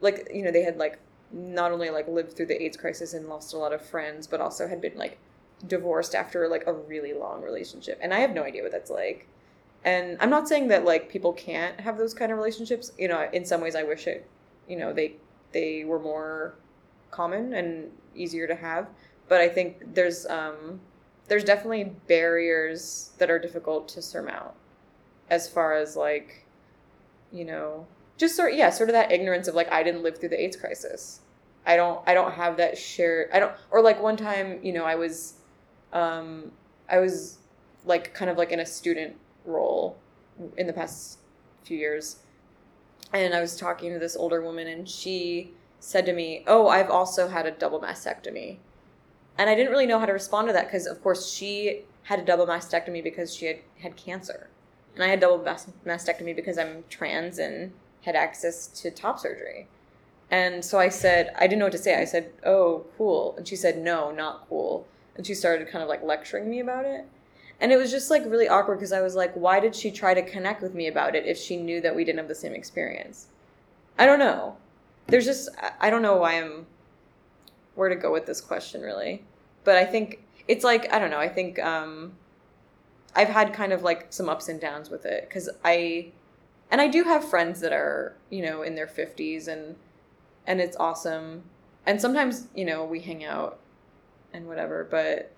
like 0.00 0.28
you 0.32 0.42
know 0.42 0.50
they 0.50 0.62
had 0.62 0.76
like 0.76 0.98
not 1.32 1.72
only 1.72 1.90
like 1.90 2.06
lived 2.08 2.36
through 2.36 2.46
the 2.46 2.62
AIDS 2.62 2.76
crisis 2.76 3.12
and 3.12 3.28
lost 3.28 3.52
a 3.52 3.58
lot 3.58 3.72
of 3.72 3.82
friends 3.82 4.26
but 4.26 4.40
also 4.40 4.68
had 4.68 4.80
been 4.80 4.96
like 4.96 5.18
divorced 5.66 6.14
after 6.14 6.48
like 6.48 6.66
a 6.66 6.72
really 6.72 7.12
long 7.12 7.42
relationship. 7.42 7.98
And 8.00 8.14
I 8.14 8.20
have 8.20 8.30
no 8.30 8.44
idea 8.44 8.62
what 8.62 8.72
that's 8.72 8.90
like. 8.90 9.26
And 9.84 10.16
I'm 10.20 10.30
not 10.30 10.48
saying 10.48 10.68
that 10.68 10.84
like 10.84 11.08
people 11.08 11.32
can't 11.32 11.80
have 11.80 11.98
those 11.98 12.14
kind 12.14 12.30
of 12.30 12.38
relationships. 12.38 12.92
You 12.98 13.08
know 13.08 13.28
in 13.32 13.44
some 13.44 13.60
ways 13.60 13.74
I 13.74 13.82
wish 13.82 14.06
it 14.06 14.28
you 14.68 14.76
know 14.76 14.92
they 14.92 15.16
they 15.52 15.84
were 15.84 15.98
more 15.98 16.54
common 17.10 17.54
and 17.54 17.90
easier 18.14 18.46
to 18.46 18.54
have 18.54 18.88
but 19.28 19.40
i 19.40 19.48
think 19.48 19.94
there's 19.94 20.26
um 20.26 20.80
there's 21.28 21.44
definitely 21.44 21.84
barriers 22.06 23.10
that 23.18 23.30
are 23.30 23.38
difficult 23.38 23.88
to 23.88 24.00
surmount 24.02 24.52
as 25.30 25.48
far 25.48 25.74
as 25.74 25.96
like 25.96 26.46
you 27.32 27.44
know 27.44 27.86
just 28.16 28.36
sort 28.36 28.54
yeah 28.54 28.70
sort 28.70 28.88
of 28.88 28.92
that 28.94 29.10
ignorance 29.10 29.48
of 29.48 29.54
like 29.54 29.70
i 29.72 29.82
didn't 29.82 30.02
live 30.02 30.18
through 30.18 30.28
the 30.28 30.40
aids 30.40 30.56
crisis. 30.56 31.20
I 31.68 31.74
don't 31.74 32.00
i 32.06 32.14
don't 32.14 32.32
have 32.32 32.56
that 32.58 32.78
shared 32.78 33.28
i 33.32 33.40
don't 33.40 33.52
or 33.72 33.82
like 33.82 34.00
one 34.00 34.16
time 34.16 34.60
you 34.62 34.72
know 34.72 34.84
i 34.84 34.94
was 34.94 35.34
um 35.92 36.52
i 36.88 36.98
was 37.00 37.38
like 37.84 38.14
kind 38.14 38.30
of 38.30 38.38
like 38.38 38.52
in 38.52 38.60
a 38.60 38.66
student 38.66 39.16
role 39.44 39.98
in 40.56 40.66
the 40.66 40.72
past 40.72 41.18
few 41.64 41.78
years. 41.78 42.16
And 43.12 43.34
i 43.34 43.40
was 43.40 43.56
talking 43.56 43.92
to 43.92 43.98
this 43.98 44.16
older 44.16 44.42
woman 44.42 44.66
and 44.66 44.88
she 44.88 45.52
said 45.78 46.06
to 46.06 46.12
me, 46.12 46.42
"Oh, 46.46 46.68
I've 46.68 46.90
also 46.90 47.28
had 47.28 47.46
a 47.46 47.50
double 47.50 47.80
mastectomy," 47.80 48.58
and 49.38 49.50
I 49.50 49.54
didn't 49.54 49.70
really 49.70 49.86
know 49.86 49.98
how 49.98 50.06
to 50.06 50.12
respond 50.12 50.48
to 50.48 50.52
that 50.52 50.66
because, 50.66 50.86
of 50.86 51.02
course, 51.02 51.30
she 51.32 51.84
had 52.04 52.20
a 52.20 52.24
double 52.24 52.46
mastectomy 52.46 53.02
because 53.02 53.34
she 53.34 53.46
had 53.46 53.58
had 53.80 53.96
cancer, 53.96 54.48
and 54.94 55.04
I 55.04 55.08
had 55.08 55.20
double 55.20 55.44
mastectomy 55.84 56.34
because 56.34 56.58
I'm 56.58 56.84
trans 56.88 57.38
and 57.38 57.72
had 58.02 58.16
access 58.16 58.66
to 58.68 58.90
top 58.90 59.18
surgery. 59.18 59.68
And 60.30 60.64
so 60.64 60.78
I 60.78 60.88
said, 60.88 61.32
I 61.36 61.46
didn't 61.46 61.60
know 61.60 61.66
what 61.66 61.72
to 61.72 61.78
say. 61.78 62.00
I 62.00 62.04
said, 62.04 62.32
"Oh, 62.44 62.84
cool," 62.96 63.34
and 63.36 63.46
she 63.46 63.56
said, 63.56 63.78
"No, 63.78 64.10
not 64.10 64.46
cool." 64.48 64.86
And 65.16 65.26
she 65.26 65.34
started 65.34 65.68
kind 65.68 65.82
of 65.82 65.88
like 65.88 66.02
lecturing 66.02 66.50
me 66.50 66.60
about 66.60 66.84
it. 66.84 67.06
And 67.60 67.72
it 67.72 67.76
was 67.76 67.90
just 67.90 68.10
like 68.10 68.24
really 68.26 68.48
awkward 68.48 68.76
because 68.76 68.92
I 68.92 69.00
was 69.00 69.14
like, 69.14 69.32
why 69.34 69.60
did 69.60 69.74
she 69.74 69.90
try 69.90 70.14
to 70.14 70.22
connect 70.22 70.62
with 70.62 70.74
me 70.74 70.88
about 70.88 71.14
it 71.14 71.24
if 71.26 71.38
she 71.38 71.56
knew 71.56 71.80
that 71.80 71.96
we 71.96 72.04
didn't 72.04 72.18
have 72.18 72.28
the 72.28 72.34
same 72.34 72.54
experience? 72.54 73.28
I 73.98 74.04
don't 74.04 74.18
know. 74.18 74.56
There's 75.06 75.24
just, 75.24 75.48
I 75.80 75.88
don't 75.88 76.02
know 76.02 76.16
why 76.16 76.34
I'm, 76.34 76.66
where 77.76 77.88
to 77.88 77.94
go 77.94 78.12
with 78.12 78.26
this 78.26 78.40
question 78.40 78.82
really. 78.82 79.22
But 79.64 79.76
I 79.76 79.84
think 79.84 80.22
it's 80.48 80.64
like, 80.64 80.92
I 80.92 80.98
don't 80.98 81.10
know, 81.10 81.18
I 81.18 81.28
think 81.28 81.58
um, 81.60 82.12
I've 83.14 83.28
had 83.28 83.52
kind 83.52 83.72
of 83.72 83.82
like 83.82 84.06
some 84.10 84.28
ups 84.28 84.48
and 84.48 84.60
downs 84.60 84.90
with 84.90 85.06
it 85.06 85.28
because 85.28 85.48
I, 85.64 86.12
and 86.70 86.80
I 86.80 86.88
do 86.88 87.04
have 87.04 87.28
friends 87.28 87.60
that 87.60 87.72
are, 87.72 88.16
you 88.30 88.42
know, 88.42 88.62
in 88.62 88.74
their 88.74 88.86
50s 88.86 89.46
and, 89.46 89.76
and 90.46 90.60
it's 90.60 90.76
awesome. 90.76 91.44
And 91.84 92.00
sometimes, 92.00 92.48
you 92.54 92.64
know, 92.64 92.84
we 92.84 93.00
hang 93.00 93.24
out 93.24 93.60
and 94.32 94.48
whatever, 94.48 94.86
but 94.90 95.32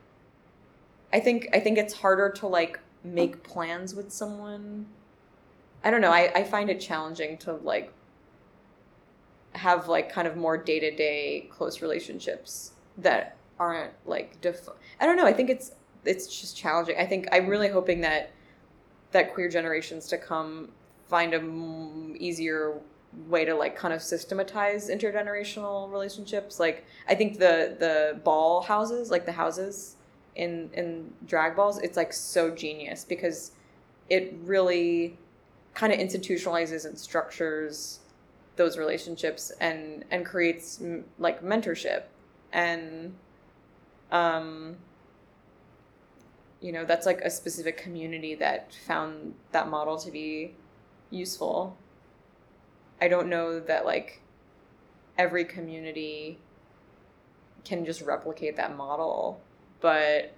I 1.12 1.20
think 1.20 1.48
I 1.52 1.60
think 1.60 1.78
it's 1.78 1.94
harder 1.94 2.30
to 2.30 2.46
like 2.46 2.80
make 3.02 3.42
plans 3.42 3.94
with 3.94 4.12
someone. 4.12 4.86
I 5.82 5.90
don't 5.90 6.00
know. 6.00 6.10
I, 6.10 6.30
I 6.34 6.44
find 6.44 6.68
it 6.68 6.80
challenging 6.80 7.38
to 7.38 7.54
like 7.54 7.92
have 9.58 9.88
like 9.88 10.10
kind 10.10 10.26
of 10.26 10.36
more 10.36 10.56
day 10.56 10.80
to 10.80 10.90
day 10.94 11.48
close 11.50 11.82
relationships 11.82 12.72
that 12.96 13.36
aren't 13.58 13.92
like 14.06 14.40
def- 14.40 14.68
I 15.00 15.06
don't 15.06 15.16
know. 15.16 15.26
I 15.26 15.32
think 15.32 15.50
it's 15.50 15.72
it's 16.04 16.40
just 16.40 16.56
challenging. 16.56 16.96
I 16.98 17.06
think 17.06 17.28
I'm 17.32 17.46
really 17.48 17.68
hoping 17.68 18.00
that 18.02 18.30
that 19.12 19.34
queer 19.34 19.48
generations 19.48 20.06
to 20.08 20.18
come 20.18 20.70
find 21.08 21.34
a 21.34 21.38
m- 21.38 22.14
easier 22.18 22.78
way 23.26 23.44
to 23.44 23.54
like 23.54 23.74
kind 23.74 23.94
of 23.94 24.02
systematize 24.02 24.90
intergenerational 24.90 25.90
relationships. 25.90 26.60
Like 26.60 26.84
I 27.08 27.14
think 27.14 27.38
the 27.38 27.76
the 27.78 28.20
ball 28.24 28.62
houses, 28.62 29.10
like 29.10 29.26
the 29.26 29.32
houses 29.32 29.96
in 30.36 30.70
in 30.72 31.12
drag 31.26 31.56
balls 31.56 31.78
it's 31.78 31.96
like 31.96 32.12
so 32.12 32.50
genius 32.54 33.04
because 33.04 33.50
it 34.08 34.34
really 34.44 35.18
kind 35.74 35.92
of 35.92 35.98
institutionalizes 35.98 36.86
and 36.86 36.96
structures 36.96 37.98
those 38.58 38.76
relationships 38.76 39.50
and 39.60 40.04
and 40.10 40.26
creates 40.26 40.82
like 41.18 41.42
mentorship. 41.42 42.02
And 42.52 43.14
um 44.12 44.76
you 46.60 46.72
know 46.72 46.84
that's 46.84 47.06
like 47.06 47.20
a 47.20 47.30
specific 47.30 47.78
community 47.78 48.34
that 48.34 48.74
found 48.86 49.34
that 49.52 49.68
model 49.68 49.96
to 49.98 50.10
be 50.10 50.54
useful. 51.10 51.76
I 53.00 53.08
don't 53.08 53.28
know 53.30 53.60
that 53.60 53.86
like 53.86 54.20
every 55.16 55.44
community 55.44 56.38
can 57.64 57.84
just 57.84 58.02
replicate 58.02 58.56
that 58.56 58.76
model 58.76 59.40
but 59.80 60.32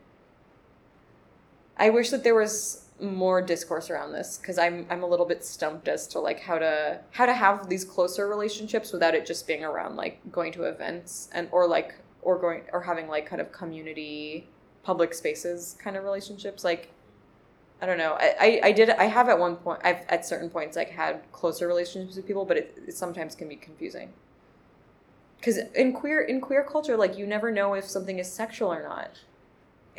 I 1.77 1.91
wish 1.91 2.11
that 2.11 2.25
there 2.25 2.35
was 2.35 2.85
more 3.02 3.40
discourse 3.40 3.90
around 3.90 4.12
this 4.12 4.39
because 4.39 4.59
I'm 4.59 4.86
I'm 4.90 5.02
a 5.02 5.06
little 5.06 5.27
bit 5.27 5.44
stumped 5.44 5.89
as 5.89 6.06
to 6.09 6.20
like 6.20 6.40
how 6.40 6.59
to 6.59 7.01
how 7.12 7.27
to 7.27 7.35
have 7.35 7.68
these 7.68 7.85
closer 7.85 8.28
relationships 8.28 8.93
without 8.93 9.14
it 9.14 9.27
just 9.27 9.47
being 9.47 9.64
around 9.64 9.97
like 9.97 10.20
going 10.31 10.52
to 10.52 10.64
events 10.64 11.28
and 11.32 11.48
or 11.52 11.66
like 11.66 11.94
or 12.22 12.39
going 12.39 12.62
or 12.72 12.82
having 12.82 13.09
like 13.09 13.27
kind 13.27 13.40
of 13.40 13.52
community 13.52 14.47
public 14.82 15.14
spaces 15.14 15.77
kind 15.82 15.97
of 15.97 16.05
relationships 16.05 16.64
like 16.64 16.90
I 17.82 17.86
don't 17.86 17.97
know. 17.97 18.18
I, 18.20 18.35
I, 18.39 18.60
I 18.64 18.72
did 18.72 18.90
I 18.90 19.05
have 19.05 19.28
at 19.28 19.39
one 19.39 19.56
point 19.56 19.81
I've 19.82 20.05
at 20.09 20.27
certain 20.27 20.51
points 20.51 20.77
like 20.77 20.90
had 20.90 21.20
closer 21.32 21.66
relationships 21.66 22.16
with 22.16 22.27
people 22.27 22.44
but 22.44 22.56
it, 22.56 22.78
it 22.86 22.97
sometimes 22.97 23.35
can 23.35 23.48
be 23.48 23.56
confusing. 23.56 24.12
Because 25.39 25.59
in 25.74 25.94
queer 25.94 26.20
in 26.20 26.40
queer 26.40 26.62
culture 26.62 26.97
like 26.97 27.16
you 27.16 27.27
never 27.27 27.51
know 27.51 27.74
if 27.74 27.86
something 27.86 28.18
is 28.18 28.31
sexual 28.31 28.72
or 28.72 28.82
not 28.82 29.10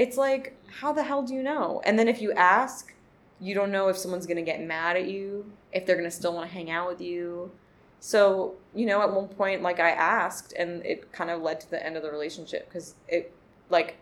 it's 0.02 0.18
like 0.18 0.58
how 0.80 0.92
the 0.92 1.04
hell 1.04 1.22
do 1.22 1.36
you 1.36 1.44
know? 1.44 1.80
And 1.86 1.98
then 2.00 2.08
if 2.08 2.22
you 2.22 2.32
ask 2.32 2.96
you 3.40 3.54
don't 3.54 3.72
know 3.72 3.88
if 3.88 3.98
someone's 3.98 4.26
going 4.26 4.38
to 4.38 4.44
get 4.44 4.62
mad 4.62 4.96
at 4.96 5.08
you 5.08 5.52
if 5.72 5.86
they're 5.86 5.96
going 5.96 6.10
to 6.10 6.16
still 6.16 6.34
want 6.34 6.48
to 6.48 6.54
hang 6.54 6.70
out 6.72 6.88
with 6.88 7.02
you. 7.02 7.52
So 8.00 8.56
you 8.74 8.88
know 8.88 9.02
at 9.04 9.14
one 9.14 9.28
point 9.28 9.62
like 9.62 9.80
i 9.80 9.92
asked 9.92 10.54
and 10.58 10.84
it 10.84 11.12
kind 11.12 11.30
of 11.30 11.42
led 11.44 11.60
to 11.62 11.70
the 11.70 11.86
end 11.86 11.98
of 11.98 12.04
the 12.04 12.10
relationship 12.10 12.68
because 12.68 12.96
it 13.08 13.32
like 13.70 13.98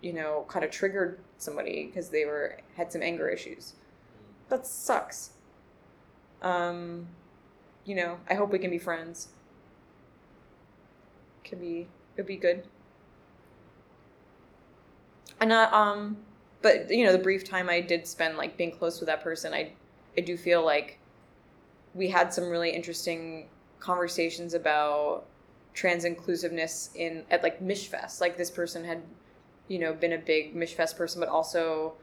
you 0.00 0.12
know 0.12 0.44
kind 0.48 0.64
of 0.64 0.72
triggered 0.72 1.20
somebody 1.38 1.86
because 1.86 2.08
they 2.08 2.24
were 2.24 2.58
had 2.76 2.90
some 2.90 3.02
anger 3.02 3.28
issues. 3.28 3.74
That 4.48 4.66
sucks. 4.66 5.30
Um 6.42 7.06
you 7.84 7.94
know 7.94 8.18
i 8.28 8.34
hope 8.34 8.50
we 8.50 8.58
can 8.58 8.70
be 8.70 8.78
friends. 8.78 9.28
Could 11.44 11.60
be 11.60 11.86
it'd 12.16 12.26
be 12.26 12.36
good 12.36 12.64
and 15.40 15.52
uh, 15.52 15.68
um 15.72 16.16
but 16.62 16.90
you 16.90 17.04
know 17.04 17.12
the 17.12 17.18
brief 17.18 17.44
time 17.44 17.68
i 17.68 17.80
did 17.80 18.06
spend 18.06 18.36
like 18.36 18.56
being 18.56 18.70
close 18.70 19.00
with 19.00 19.06
that 19.06 19.22
person 19.22 19.52
i 19.52 19.70
i 20.16 20.20
do 20.20 20.36
feel 20.36 20.64
like 20.64 20.98
we 21.94 22.08
had 22.08 22.32
some 22.32 22.48
really 22.48 22.70
interesting 22.70 23.48
conversations 23.80 24.54
about 24.54 25.24
trans 25.74 26.04
inclusiveness 26.04 26.90
in 26.94 27.24
at 27.30 27.42
like 27.42 27.60
Michfest 27.60 28.20
like 28.20 28.36
this 28.36 28.50
person 28.50 28.84
had 28.84 29.02
you 29.68 29.78
know 29.78 29.92
been 29.92 30.12
a 30.12 30.18
big 30.18 30.54
Michfest 30.54 30.96
person 30.96 31.20
but 31.20 31.28
also 31.28 31.94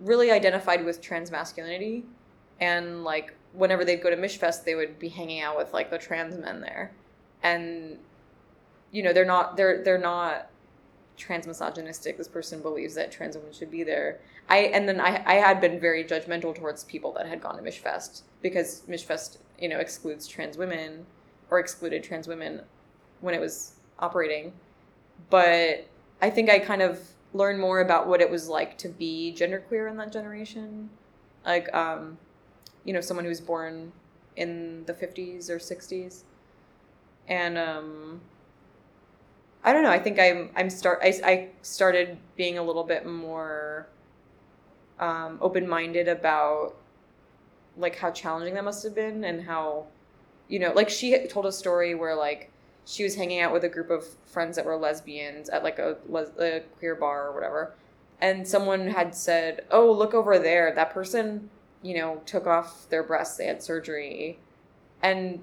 really 0.00 0.30
identified 0.30 0.84
with 0.84 1.00
trans 1.00 1.30
masculinity 1.30 2.04
and 2.60 3.04
like 3.04 3.34
whenever 3.52 3.84
they'd 3.84 4.02
go 4.02 4.10
to 4.10 4.16
Michfest 4.16 4.64
they 4.64 4.74
would 4.74 4.98
be 4.98 5.08
hanging 5.08 5.40
out 5.40 5.56
with 5.56 5.72
like 5.72 5.90
the 5.90 5.98
trans 5.98 6.36
men 6.38 6.60
there. 6.60 6.92
And 7.42 7.98
you 8.90 9.02
know 9.02 9.12
they're 9.12 9.24
not 9.24 9.56
they're 9.56 9.82
they're 9.84 9.98
not 9.98 10.50
trans 11.18 11.46
misogynistic 11.46 12.16
this 12.16 12.28
person 12.28 12.62
believes 12.62 12.94
that 12.94 13.12
trans 13.12 13.36
women 13.36 13.52
should 13.52 13.70
be 13.70 13.82
there. 13.82 14.20
I 14.48 14.58
and 14.58 14.88
then 14.88 15.00
i 15.00 15.22
i 15.26 15.34
had 15.34 15.60
been 15.60 15.78
very 15.78 16.04
judgmental 16.04 16.54
towards 16.54 16.84
people 16.84 17.12
that 17.12 17.26
had 17.26 17.42
gone 17.42 17.56
to 17.56 17.62
Michfest 17.62 18.22
because 18.40 18.82
Michfest 18.88 19.38
you 19.58 19.68
know 19.68 19.78
excludes 19.78 20.26
trans 20.26 20.56
women 20.56 21.04
or 21.50 21.58
excluded 21.58 22.02
trans 22.02 22.28
women 22.28 22.62
when 23.20 23.34
it 23.34 23.40
was 23.40 23.74
operating. 23.98 24.52
But 25.28 25.86
i 26.22 26.30
think 26.30 26.48
i 26.48 26.58
kind 26.58 26.82
of 26.82 27.00
learned 27.34 27.60
more 27.60 27.80
about 27.80 28.08
what 28.08 28.20
it 28.20 28.30
was 28.30 28.48
like 28.48 28.78
to 28.78 28.88
be 28.88 29.34
genderqueer 29.36 29.90
in 29.90 29.96
that 29.98 30.12
generation. 30.12 30.88
Like 31.44 31.72
um 31.74 32.18
you 32.84 32.92
know 32.92 33.00
someone 33.00 33.24
who 33.24 33.28
was 33.28 33.40
born 33.40 33.92
in 34.36 34.84
the 34.86 34.94
50s 34.94 35.50
or 35.50 35.58
60s 35.58 36.22
and 37.26 37.58
um 37.58 38.20
I 39.64 39.72
don't 39.72 39.82
know. 39.82 39.90
I 39.90 39.98
think 39.98 40.18
I'm 40.18 40.50
I'm 40.56 40.70
start 40.70 41.00
I, 41.02 41.20
I 41.24 41.48
started 41.62 42.18
being 42.36 42.58
a 42.58 42.62
little 42.62 42.84
bit 42.84 43.06
more 43.06 43.88
um, 44.98 45.38
open 45.40 45.68
minded 45.68 46.08
about 46.08 46.74
like 47.76 47.96
how 47.96 48.10
challenging 48.10 48.54
that 48.54 48.64
must 48.64 48.82
have 48.82 48.94
been 48.94 49.24
and 49.24 49.42
how 49.42 49.86
you 50.48 50.58
know 50.58 50.72
like 50.72 50.90
she 50.90 51.26
told 51.28 51.46
a 51.46 51.52
story 51.52 51.94
where 51.94 52.14
like 52.16 52.50
she 52.84 53.04
was 53.04 53.14
hanging 53.14 53.40
out 53.40 53.52
with 53.52 53.64
a 53.64 53.68
group 53.68 53.90
of 53.90 54.04
friends 54.26 54.56
that 54.56 54.64
were 54.64 54.76
lesbians 54.76 55.48
at 55.48 55.62
like 55.62 55.78
a, 55.78 55.96
les- 56.08 56.36
a 56.38 56.60
queer 56.78 56.94
bar 56.94 57.28
or 57.28 57.34
whatever 57.34 57.74
and 58.20 58.46
someone 58.48 58.88
had 58.88 59.14
said 59.14 59.64
oh 59.70 59.90
look 59.90 60.14
over 60.14 60.38
there 60.38 60.74
that 60.74 60.90
person 60.90 61.48
you 61.82 61.96
know 61.96 62.20
took 62.26 62.46
off 62.46 62.88
their 62.88 63.02
breasts 63.02 63.36
they 63.36 63.46
had 63.46 63.62
surgery 63.62 64.38
and 65.02 65.38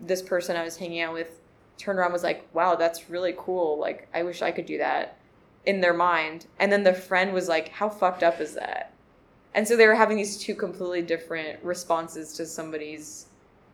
this 0.00 0.20
person 0.20 0.56
i 0.56 0.62
was 0.62 0.76
hanging 0.76 1.00
out 1.00 1.14
with 1.14 1.40
turned 1.78 1.98
around 1.98 2.12
was 2.12 2.24
like, 2.24 2.46
wow, 2.52 2.74
that's 2.74 3.08
really 3.08 3.34
cool. 3.38 3.78
Like, 3.78 4.08
I 4.12 4.22
wish 4.22 4.42
I 4.42 4.50
could 4.50 4.66
do 4.66 4.78
that 4.78 5.16
in 5.64 5.80
their 5.80 5.94
mind. 5.94 6.46
And 6.58 6.70
then 6.70 6.82
the 6.82 6.92
friend 6.92 7.32
was 7.32 7.48
like, 7.48 7.68
how 7.70 7.88
fucked 7.88 8.22
up 8.22 8.40
is 8.40 8.54
that? 8.54 8.92
And 9.54 9.66
so 9.66 9.76
they 9.76 9.86
were 9.86 9.94
having 9.94 10.16
these 10.16 10.36
two 10.36 10.54
completely 10.54 11.02
different 11.02 11.62
responses 11.62 12.32
to 12.34 12.46
somebody's 12.46 13.26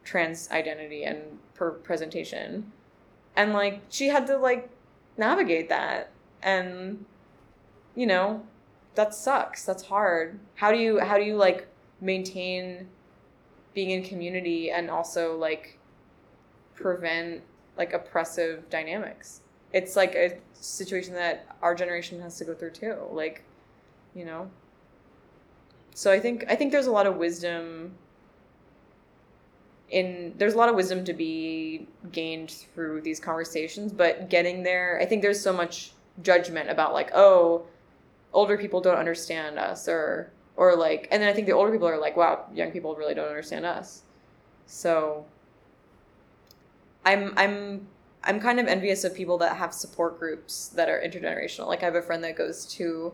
trans 0.04 0.50
identity 0.50 1.04
and 1.04 1.20
per 1.54 1.70
presentation. 1.70 2.70
And 3.36 3.52
like, 3.52 3.80
she 3.88 4.08
had 4.08 4.26
to 4.28 4.36
like 4.36 4.68
navigate 5.16 5.68
that. 5.70 6.10
And, 6.42 7.04
you 7.94 8.06
know, 8.06 8.44
that 8.94 9.14
sucks. 9.14 9.64
That's 9.64 9.84
hard. 9.84 10.38
How 10.56 10.70
do 10.70 10.78
you, 10.78 11.00
how 11.00 11.16
do 11.16 11.24
you 11.24 11.36
like 11.36 11.66
maintain 12.00 12.88
being 13.72 13.90
in 13.90 14.04
community 14.04 14.70
and 14.70 14.90
also 14.90 15.36
like 15.36 15.78
prevent 16.74 17.42
like 17.76 17.92
oppressive 17.92 18.68
dynamics. 18.70 19.40
It's 19.72 19.96
like 19.96 20.14
a 20.14 20.38
situation 20.52 21.14
that 21.14 21.46
our 21.62 21.74
generation 21.74 22.20
has 22.20 22.38
to 22.38 22.44
go 22.44 22.54
through 22.54 22.70
too. 22.70 22.96
Like, 23.10 23.44
you 24.14 24.24
know. 24.24 24.50
So 25.94 26.10
I 26.10 26.20
think 26.20 26.44
I 26.48 26.56
think 26.56 26.72
there's 26.72 26.86
a 26.86 26.92
lot 26.92 27.06
of 27.06 27.16
wisdom 27.16 27.94
in 29.90 30.34
there's 30.38 30.54
a 30.54 30.56
lot 30.56 30.68
of 30.68 30.74
wisdom 30.74 31.04
to 31.04 31.12
be 31.12 31.86
gained 32.12 32.50
through 32.50 33.00
these 33.02 33.20
conversations, 33.20 33.92
but 33.92 34.28
getting 34.28 34.62
there, 34.62 34.98
I 35.00 35.06
think 35.06 35.22
there's 35.22 35.40
so 35.40 35.52
much 35.52 35.92
judgment 36.22 36.70
about 36.70 36.92
like, 36.92 37.10
oh, 37.14 37.66
older 38.32 38.58
people 38.58 38.80
don't 38.80 38.98
understand 38.98 39.58
us 39.58 39.88
or 39.88 40.30
or 40.56 40.76
like 40.76 41.08
and 41.10 41.22
then 41.22 41.28
I 41.28 41.32
think 41.32 41.46
the 41.46 41.52
older 41.52 41.70
people 41.70 41.88
are 41.88 41.98
like, 41.98 42.16
wow, 42.16 42.46
young 42.54 42.70
people 42.70 42.94
really 42.96 43.14
don't 43.14 43.28
understand 43.28 43.64
us. 43.66 44.02
So 44.66 45.26
I'm 47.04 47.32
I'm 47.36 47.86
I'm 48.22 48.40
kind 48.40 48.58
of 48.58 48.66
envious 48.66 49.04
of 49.04 49.14
people 49.14 49.38
that 49.38 49.56
have 49.56 49.74
support 49.74 50.18
groups 50.18 50.68
that 50.68 50.88
are 50.88 51.00
intergenerational. 51.00 51.66
Like 51.66 51.82
I 51.82 51.86
have 51.86 51.94
a 51.94 52.02
friend 52.02 52.24
that 52.24 52.36
goes 52.36 52.66
to 52.74 53.12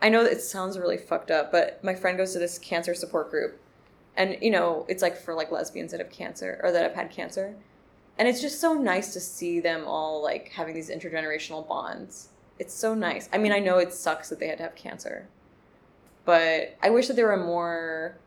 I 0.00 0.08
know 0.08 0.22
it 0.22 0.40
sounds 0.40 0.78
really 0.78 0.96
fucked 0.96 1.30
up, 1.30 1.50
but 1.50 1.82
my 1.82 1.94
friend 1.94 2.16
goes 2.16 2.32
to 2.32 2.38
this 2.38 2.58
cancer 2.58 2.94
support 2.94 3.30
group. 3.30 3.60
And 4.16 4.36
you 4.40 4.50
know, 4.50 4.84
it's 4.88 5.02
like 5.02 5.16
for 5.16 5.34
like 5.34 5.50
lesbians 5.50 5.90
that 5.90 6.00
have 6.00 6.10
cancer 6.10 6.60
or 6.62 6.72
that 6.72 6.82
have 6.82 6.94
had 6.94 7.10
cancer. 7.10 7.56
And 8.18 8.26
it's 8.26 8.40
just 8.40 8.60
so 8.60 8.74
nice 8.74 9.12
to 9.12 9.20
see 9.20 9.60
them 9.60 9.84
all 9.86 10.22
like 10.22 10.50
having 10.50 10.74
these 10.74 10.90
intergenerational 10.90 11.66
bonds. 11.66 12.28
It's 12.58 12.74
so 12.74 12.94
nice. 12.94 13.28
I 13.32 13.38
mean, 13.38 13.52
I 13.52 13.60
know 13.60 13.78
it 13.78 13.92
sucks 13.92 14.28
that 14.28 14.40
they 14.40 14.48
had 14.48 14.58
to 14.58 14.64
have 14.64 14.74
cancer. 14.74 15.28
But 16.24 16.76
I 16.82 16.90
wish 16.90 17.06
that 17.06 17.14
there 17.14 17.28
were 17.28 17.42
more 17.42 18.18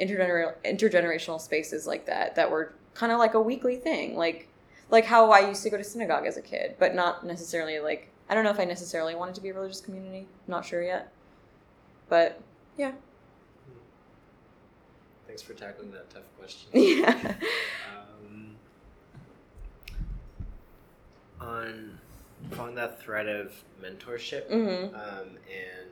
intergener- 0.00 0.54
intergenerational 0.64 1.40
spaces 1.40 1.86
like 1.86 2.06
that 2.06 2.34
that 2.36 2.50
were 2.50 2.72
kind 2.94 3.12
of 3.12 3.18
like 3.18 3.34
a 3.34 3.40
weekly 3.40 3.76
thing. 3.76 4.16
Like 4.16 4.48
like 4.90 5.04
how 5.04 5.30
I 5.30 5.48
used 5.48 5.62
to 5.64 5.70
go 5.70 5.76
to 5.76 5.84
synagogue 5.84 6.26
as 6.26 6.36
a 6.36 6.42
kid, 6.42 6.76
but 6.78 6.94
not 6.94 7.26
necessarily 7.26 7.78
like 7.80 8.10
I 8.28 8.34
don't 8.34 8.44
know 8.44 8.50
if 8.50 8.60
I 8.60 8.64
necessarily 8.64 9.14
wanted 9.14 9.34
to 9.36 9.40
be 9.40 9.50
a 9.50 9.54
religious 9.54 9.80
community. 9.80 10.20
I'm 10.46 10.50
not 10.50 10.64
sure 10.64 10.82
yet. 10.82 11.12
But 12.08 12.40
yeah. 12.76 12.92
Thanks 15.26 15.42
for 15.42 15.54
tackling 15.54 15.90
that 15.92 16.10
tough 16.10 16.22
question. 16.38 16.70
Yeah. 16.74 17.34
um, 17.90 18.56
on 21.40 21.98
following 22.52 22.74
that 22.76 23.00
thread 23.02 23.26
of 23.26 23.52
mentorship, 23.82 24.46
hmm 24.48 24.94
um, 24.94 25.28
and 25.48 25.90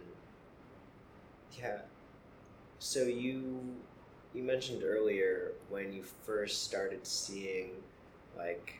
yeah, 1.59 1.79
so 2.79 3.03
you 3.05 3.61
you 4.35 4.43
mentioned 4.43 4.83
earlier 4.85 5.53
when 5.69 5.93
you 5.93 6.03
first 6.25 6.65
started 6.65 7.07
seeing 7.07 7.71
like 8.37 8.75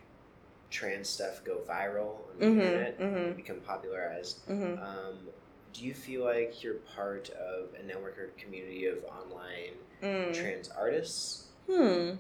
trans 0.71 1.09
stuff 1.09 1.45
go 1.45 1.59
viral 1.69 2.17
on 2.31 2.39
the 2.39 2.47
Mhm, 2.47 2.51
internet 2.61 2.99
mhm. 2.99 3.17
and 3.29 3.37
become 3.37 3.61
popularized. 3.61 4.41
hmm 4.47 4.75
Um, 4.83 5.29
do 5.75 5.85
you 5.85 5.95
feel 5.95 6.25
like 6.25 6.63
you're 6.63 6.81
part 6.97 7.31
of 7.31 7.75
a 7.79 7.83
network 7.83 8.19
or 8.19 8.29
community 8.39 8.87
of 8.87 9.05
online 9.05 9.75
Mm. 10.03 10.35
trans 10.35 10.69
artists? 10.71 11.47
Hmm. 11.67 12.13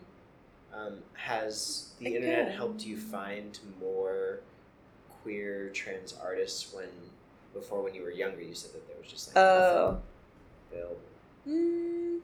Um, 0.72 1.02
has 1.14 1.92
the 1.98 2.14
internet 2.16 2.52
helped 2.52 2.84
you 2.86 2.96
find 2.96 3.58
more 3.78 4.40
queer 5.22 5.68
trans 5.70 6.14
artists 6.14 6.72
when 6.72 6.88
before 7.52 7.82
when 7.82 7.94
you 7.94 8.02
were 8.02 8.10
younger 8.10 8.40
you 8.40 8.54
said 8.54 8.72
that 8.72 8.86
there 8.88 8.96
was 8.98 9.08
just 9.08 9.28
like 9.28 9.36
Oh. 9.36 9.98
nothing 9.98 10.02
available. 10.72 11.00
Mm. 11.46 12.20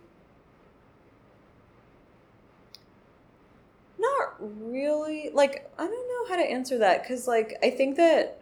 Not 4.19 4.37
really. 4.41 5.31
Like 5.33 5.71
I 5.79 5.87
don't 5.87 6.09
know 6.09 6.29
how 6.29 6.37
to 6.43 6.51
answer 6.51 6.79
that 6.79 7.03
because 7.03 7.27
like 7.27 7.57
I 7.63 7.71
think 7.71 7.97
that 7.97 8.41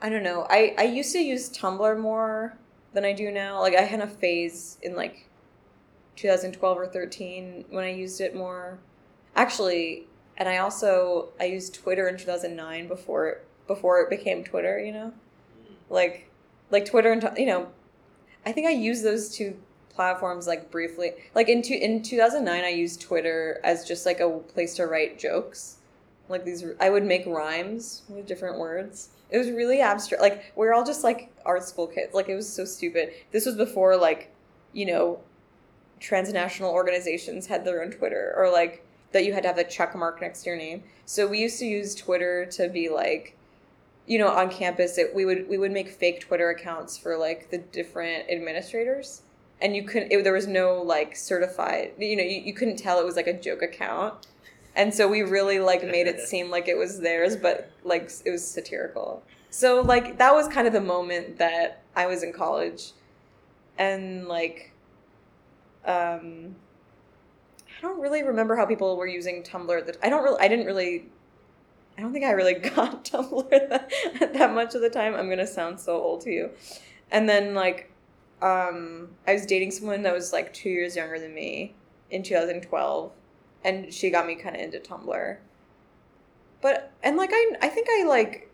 I 0.00 0.08
don't 0.08 0.22
know. 0.22 0.46
I 0.50 0.74
I 0.78 0.82
used 0.84 1.12
to 1.12 1.18
use 1.18 1.48
Tumblr 1.50 1.98
more 2.00 2.56
than 2.92 3.04
I 3.04 3.12
do 3.12 3.30
now. 3.30 3.60
Like 3.60 3.74
I 3.76 3.82
had 3.82 4.00
a 4.00 4.06
phase 4.06 4.78
in 4.82 4.94
like 4.96 5.28
2012 6.16 6.78
or 6.78 6.86
13 6.86 7.64
when 7.70 7.84
I 7.84 7.90
used 7.92 8.20
it 8.20 8.34
more. 8.34 8.78
Actually, 9.34 10.06
and 10.36 10.48
I 10.48 10.58
also 10.58 11.28
I 11.40 11.44
used 11.44 11.74
Twitter 11.74 12.08
in 12.08 12.16
2009 12.18 12.88
before 12.88 13.28
it 13.28 13.46
before 13.66 14.00
it 14.00 14.10
became 14.10 14.44
Twitter. 14.44 14.78
You 14.78 14.92
know 14.92 15.12
Mm. 15.52 15.74
like 15.90 16.28
like 16.70 16.84
Twitter 16.86 17.12
and 17.12 17.30
you 17.36 17.46
know, 17.46 17.68
I 18.46 18.52
think 18.52 18.66
I 18.66 18.70
used 18.70 19.04
those 19.04 19.34
two 19.34 19.56
platforms 19.94 20.46
like 20.46 20.70
briefly. 20.70 21.12
Like 21.34 21.48
in 21.48 21.62
two, 21.62 21.74
in 21.74 22.02
2009 22.02 22.64
I 22.64 22.68
used 22.68 23.00
Twitter 23.00 23.60
as 23.64 23.86
just 23.86 24.06
like 24.06 24.20
a 24.20 24.30
place 24.30 24.74
to 24.76 24.86
write 24.86 25.18
jokes. 25.18 25.76
Like 26.28 26.44
these 26.44 26.64
I 26.80 26.90
would 26.90 27.04
make 27.04 27.26
rhymes 27.26 28.02
with 28.08 28.26
different 28.26 28.58
words. 28.58 29.10
It 29.30 29.38
was 29.38 29.50
really 29.50 29.80
abstract. 29.80 30.22
Like 30.22 30.52
we 30.56 30.66
are 30.66 30.74
all 30.74 30.84
just 30.84 31.04
like 31.04 31.32
art 31.44 31.64
school 31.64 31.86
kids. 31.86 32.14
Like 32.14 32.28
it 32.28 32.34
was 32.34 32.50
so 32.50 32.64
stupid. 32.64 33.12
This 33.30 33.46
was 33.46 33.56
before 33.56 33.96
like, 33.96 34.32
you 34.72 34.86
know, 34.86 35.20
transnational 36.00 36.72
organizations 36.72 37.46
had 37.46 37.64
their 37.64 37.82
own 37.82 37.90
Twitter 37.90 38.34
or 38.36 38.50
like 38.50 38.84
that 39.12 39.24
you 39.24 39.32
had 39.32 39.42
to 39.42 39.48
have 39.48 39.58
a 39.58 39.64
check 39.64 39.94
mark 39.94 40.20
next 40.20 40.42
to 40.42 40.50
your 40.50 40.58
name. 40.58 40.82
So 41.04 41.26
we 41.26 41.38
used 41.38 41.58
to 41.58 41.66
use 41.66 41.94
Twitter 41.94 42.46
to 42.46 42.68
be 42.68 42.88
like 42.88 43.36
you 44.06 44.18
know 44.18 44.28
on 44.28 44.50
campus 44.50 44.98
it, 44.98 45.14
we 45.14 45.24
would 45.24 45.48
we 45.48 45.58
would 45.58 45.70
make 45.70 45.88
fake 45.88 46.20
twitter 46.20 46.50
accounts 46.50 46.98
for 46.98 47.16
like 47.16 47.50
the 47.50 47.58
different 47.58 48.28
administrators 48.30 49.22
and 49.62 49.76
you 49.76 49.84
couldn't 49.84 50.12
it, 50.12 50.22
there 50.24 50.32
was 50.32 50.46
no 50.46 50.82
like 50.82 51.16
certified 51.16 51.92
you 51.98 52.16
know 52.16 52.22
you, 52.22 52.42
you 52.42 52.52
couldn't 52.52 52.76
tell 52.76 52.98
it 52.98 53.04
was 53.04 53.16
like 53.16 53.26
a 53.26 53.32
joke 53.32 53.62
account 53.62 54.26
and 54.74 54.92
so 54.92 55.08
we 55.08 55.22
really 55.22 55.58
like 55.58 55.84
made 55.84 56.06
it 56.06 56.20
seem 56.28 56.50
like 56.50 56.68
it 56.68 56.76
was 56.76 57.00
theirs 57.00 57.36
but 57.36 57.70
like 57.84 58.10
it 58.24 58.30
was 58.30 58.44
satirical 58.46 59.22
so 59.50 59.80
like 59.80 60.18
that 60.18 60.34
was 60.34 60.48
kind 60.48 60.66
of 60.66 60.72
the 60.72 60.80
moment 60.80 61.38
that 61.38 61.82
i 61.96 62.06
was 62.06 62.22
in 62.22 62.32
college 62.32 62.92
and 63.78 64.26
like 64.26 64.72
um 65.86 66.54
i 67.68 67.80
don't 67.80 68.00
really 68.00 68.22
remember 68.22 68.56
how 68.56 68.66
people 68.66 68.96
were 68.96 69.06
using 69.06 69.42
tumblr 69.42 69.86
that 69.86 69.96
i 70.02 70.10
don't 70.10 70.22
really 70.22 70.40
i 70.40 70.48
didn't 70.48 70.66
really 70.66 71.06
I 71.96 72.00
don't 72.00 72.12
think 72.12 72.24
I 72.24 72.30
really 72.30 72.54
got 72.74 73.04
Tumblr 73.04 73.50
that, 73.50 73.90
that 74.32 74.54
much 74.54 74.74
of 74.74 74.80
the 74.80 74.90
time. 74.90 75.14
I'm 75.14 75.28
gonna 75.28 75.46
sound 75.46 75.78
so 75.78 76.00
old 76.00 76.22
to 76.22 76.30
you. 76.30 76.50
And 77.10 77.28
then 77.28 77.54
like, 77.54 77.91
um, 78.42 79.10
I 79.26 79.34
was 79.34 79.46
dating 79.46 79.70
someone 79.70 80.02
that 80.02 80.12
was 80.12 80.32
like 80.32 80.52
two 80.52 80.68
years 80.68 80.96
younger 80.96 81.18
than 81.18 81.32
me 81.32 81.74
in 82.10 82.24
2012, 82.24 83.12
and 83.64 83.94
she 83.94 84.10
got 84.10 84.26
me 84.26 84.34
kind 84.34 84.56
of 84.56 84.62
into 84.62 84.80
Tumblr. 84.80 85.36
But 86.60 86.92
and 87.02 87.16
like 87.16 87.30
I 87.32 87.56
I 87.62 87.68
think 87.68 87.86
I 87.88 88.04
like 88.04 88.50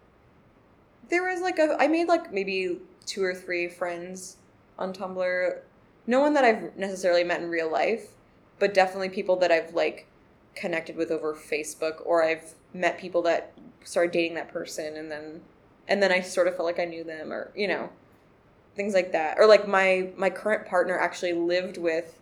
there 1.08 1.22
was 1.22 1.40
like 1.40 1.58
a 1.58 1.76
I 1.80 1.88
made 1.88 2.06
like 2.06 2.32
maybe 2.32 2.78
two 3.06 3.24
or 3.24 3.34
three 3.34 3.68
friends 3.68 4.36
on 4.78 4.92
Tumblr. 4.92 5.58
No 6.06 6.20
one 6.20 6.34
that 6.34 6.44
I've 6.44 6.76
necessarily 6.76 7.24
met 7.24 7.40
in 7.40 7.48
real 7.48 7.70
life, 7.70 8.08
but 8.58 8.74
definitely 8.74 9.08
people 9.08 9.36
that 9.36 9.50
I've 9.50 9.74
like 9.74 10.06
connected 10.54 10.96
with 10.96 11.10
over 11.10 11.34
Facebook 11.34 12.02
or 12.04 12.22
I've 12.22 12.54
met 12.74 12.98
people 12.98 13.22
that 13.22 13.52
started 13.84 14.12
dating 14.12 14.34
that 14.34 14.52
person 14.52 14.96
and 14.96 15.10
then 15.10 15.40
and 15.86 16.02
then 16.02 16.12
I 16.12 16.20
sort 16.20 16.46
of 16.46 16.56
felt 16.56 16.66
like 16.66 16.78
I 16.78 16.84
knew 16.84 17.04
them 17.04 17.32
or 17.32 17.52
you 17.56 17.68
know 17.68 17.90
things 18.74 18.94
like 18.94 19.12
that. 19.12 19.38
Or 19.38 19.46
like 19.46 19.66
my 19.68 20.10
my 20.16 20.30
current 20.30 20.66
partner 20.66 20.98
actually 20.98 21.32
lived 21.32 21.78
with 21.78 22.18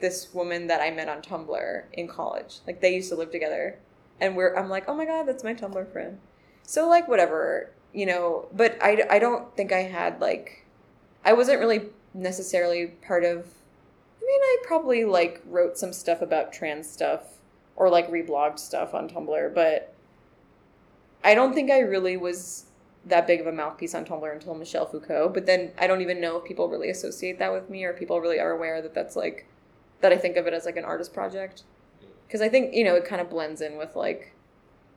this 0.00 0.32
woman 0.34 0.66
that 0.66 0.80
I 0.80 0.90
met 0.90 1.08
on 1.08 1.22
Tumblr 1.22 1.82
in 1.92 2.08
college. 2.08 2.58
Like 2.66 2.80
they 2.80 2.94
used 2.94 3.08
to 3.10 3.16
live 3.16 3.30
together. 3.30 3.78
And 4.20 4.36
we're 4.36 4.54
I'm 4.54 4.68
like 4.68 4.88
oh 4.88 4.94
my 4.94 5.04
god 5.04 5.24
that's 5.24 5.44
my 5.44 5.54
Tumblr 5.54 5.90
friend. 5.92 6.18
So 6.62 6.88
like 6.88 7.08
whatever 7.08 7.70
you 7.92 8.06
know. 8.06 8.48
But 8.52 8.78
I 8.82 9.04
I 9.10 9.18
don't 9.18 9.54
think 9.56 9.72
I 9.72 9.82
had 9.82 10.20
like 10.20 10.64
I 11.24 11.32
wasn't 11.32 11.60
really 11.60 11.90
necessarily 12.14 12.86
part 12.86 13.24
of 13.24 13.46
I 14.20 14.24
mean 14.26 14.40
I 14.40 14.56
probably 14.64 15.04
like 15.04 15.42
wrote 15.46 15.76
some 15.76 15.92
stuff 15.92 16.22
about 16.22 16.52
trans 16.52 16.88
stuff 16.88 17.22
or 17.76 17.90
like 17.90 18.10
reblogged 18.10 18.58
stuff 18.58 18.94
on 18.94 19.08
Tumblr, 19.08 19.54
but 19.54 19.92
I 21.22 21.34
don't 21.34 21.54
think 21.54 21.70
I 21.70 21.80
really 21.80 22.16
was 22.16 22.65
that 23.06 23.26
big 23.26 23.40
of 23.40 23.46
a 23.46 23.52
mouthpiece 23.52 23.94
on 23.94 24.04
Tumblr 24.04 24.32
until 24.32 24.54
Michelle 24.54 24.86
Foucault. 24.86 25.30
But 25.32 25.46
then 25.46 25.72
I 25.78 25.86
don't 25.86 26.02
even 26.02 26.20
know 26.20 26.36
if 26.38 26.44
people 26.44 26.68
really 26.68 26.90
associate 26.90 27.38
that 27.38 27.52
with 27.52 27.70
me 27.70 27.84
or 27.84 27.92
people 27.92 28.20
really 28.20 28.40
are 28.40 28.50
aware 28.50 28.82
that 28.82 28.94
that's 28.94 29.16
like 29.16 29.46
that 30.00 30.12
I 30.12 30.16
think 30.16 30.36
of 30.36 30.46
it 30.46 30.52
as 30.52 30.66
like 30.66 30.76
an 30.76 30.84
artist 30.84 31.14
project. 31.14 31.62
Because 32.26 32.42
I 32.42 32.48
think 32.48 32.74
you 32.74 32.84
know 32.84 32.96
it 32.96 33.04
kind 33.04 33.20
of 33.20 33.30
blends 33.30 33.60
in 33.60 33.78
with 33.78 33.94
like 33.94 34.32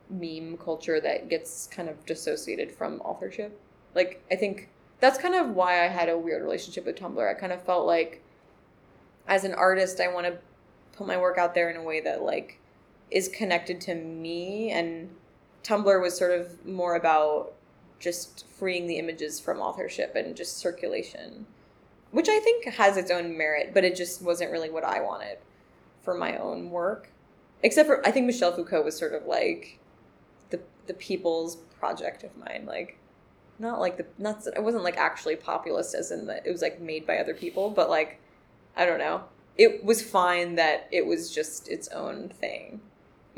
meme 0.10 0.58
culture 0.58 1.00
that 1.00 1.30
gets 1.30 1.68
kind 1.68 1.88
of 1.88 2.04
dissociated 2.06 2.72
from 2.72 3.00
authorship. 3.02 3.60
Like 3.94 4.24
I 4.32 4.36
think 4.36 4.70
that's 5.00 5.20
kind 5.20 5.36
of 5.36 5.52
why 5.52 5.86
I 5.86 5.88
had 5.88 6.10
a 6.10 6.18
weird 6.18 6.42
relationship 6.42 6.86
with 6.86 6.98
Tumblr. 6.98 7.30
I 7.30 7.40
kind 7.40 7.54
of 7.54 7.64
felt 7.64 7.86
like 7.86 8.24
as 9.28 9.44
an 9.44 9.54
artist, 9.54 10.00
I 10.00 10.12
want 10.12 10.26
to 10.26 10.40
put 10.94 11.06
my 11.06 11.18
work 11.18 11.38
out 11.38 11.54
there 11.54 11.70
in 11.70 11.78
a 11.78 11.84
way 11.84 12.02
that 12.02 12.24
like 12.24 12.60
is 13.12 13.28
connected 13.30 13.80
to 13.82 13.96
me 13.96 14.72
and 14.72 15.10
Tumblr 15.64 16.02
was 16.02 16.18
sort 16.18 16.32
of 16.32 16.66
more 16.66 16.96
about 16.96 17.54
just 18.00 18.46
freeing 18.48 18.88
the 18.88 18.98
images 18.98 19.40
from 19.40 19.60
authorship 19.60 20.16
and 20.16 20.36
just 20.36 20.58
circulation, 20.58 21.46
which 22.12 22.30
I 22.30 22.40
think 22.40 22.66
has 22.66 22.98
its 22.98 23.12
own 23.12 23.38
merit, 23.38 23.72
but 23.74 23.84
it 23.84 23.96
just 23.96 24.22
wasn't 24.22 24.52
really 24.52 24.70
what 24.70 24.84
I 24.84 25.02
wanted 25.02 25.38
for 26.02 26.14
my 26.14 26.38
own 26.38 26.72
work. 26.72 27.12
Except 27.62 27.88
for 27.88 28.06
I 28.08 28.12
think 28.12 28.26
Michelle 28.26 28.54
Foucault 28.54 28.84
was 28.84 28.98
sort 28.98 29.14
of 29.14 29.26
like 29.26 29.80
the 30.50 30.62
the 30.88 30.94
people's 30.94 31.58
project 31.80 32.24
of 32.24 32.36
mine, 32.38 32.66
like 32.66 32.98
not 33.60 33.80
like 33.80 33.98
the 33.98 34.06
not 34.18 34.48
it 34.48 34.64
wasn't 34.64 34.84
like 34.84 34.98
actually 34.98 35.36
populist 35.36 35.94
as 35.94 36.12
in 36.12 36.26
that 36.28 36.48
it 36.48 36.52
was 36.52 36.62
like 36.62 36.80
made 36.80 37.06
by 37.06 37.18
other 37.18 37.34
people, 37.34 37.70
but 37.70 37.90
like 37.90 38.20
I 38.78 38.86
don't 38.86 39.00
know. 39.00 39.24
it 39.58 39.84
was 39.84 40.02
fine 40.02 40.56
that 40.56 40.88
it 40.92 41.06
was 41.06 41.34
just 41.36 41.68
its 41.68 41.90
own 41.90 42.30
thing. 42.30 42.80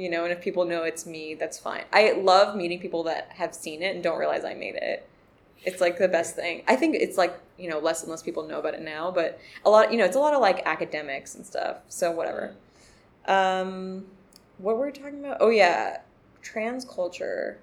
You 0.01 0.09
know, 0.09 0.23
and 0.23 0.33
if 0.33 0.41
people 0.41 0.65
know 0.65 0.81
it's 0.81 1.05
me, 1.05 1.35
that's 1.35 1.59
fine. 1.59 1.83
I 1.93 2.13
love 2.13 2.55
meeting 2.55 2.79
people 2.79 3.03
that 3.03 3.33
have 3.33 3.53
seen 3.53 3.83
it 3.83 3.93
and 3.93 4.03
don't 4.03 4.17
realize 4.17 4.43
I 4.43 4.55
made 4.55 4.73
it. 4.73 5.07
It's 5.63 5.79
like 5.79 5.99
the 5.99 6.07
best 6.07 6.35
thing. 6.35 6.63
I 6.67 6.75
think 6.75 6.95
it's 6.95 7.19
like, 7.19 7.39
you 7.55 7.69
know, 7.69 7.77
less 7.77 8.01
and 8.01 8.09
less 8.09 8.23
people 8.23 8.47
know 8.47 8.57
about 8.57 8.73
it 8.73 8.81
now, 8.81 9.11
but 9.11 9.39
a 9.63 9.69
lot, 9.69 9.91
you 9.91 9.99
know, 9.99 10.05
it's 10.05 10.15
a 10.15 10.19
lot 10.19 10.33
of 10.33 10.41
like 10.41 10.65
academics 10.65 11.35
and 11.35 11.45
stuff. 11.45 11.77
So 11.87 12.09
whatever. 12.09 12.55
Um 13.27 14.07
what 14.57 14.75
were 14.75 14.87
we 14.87 14.91
talking 14.91 15.19
about? 15.19 15.37
Oh 15.39 15.51
yeah, 15.51 15.99
trans 16.41 16.83
culture. 16.83 17.59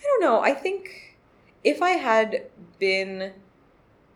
I 0.00 0.02
don't 0.02 0.22
know. 0.22 0.40
I 0.40 0.54
think 0.54 1.16
if 1.62 1.82
I 1.82 1.90
had 1.90 2.46
been 2.80 3.32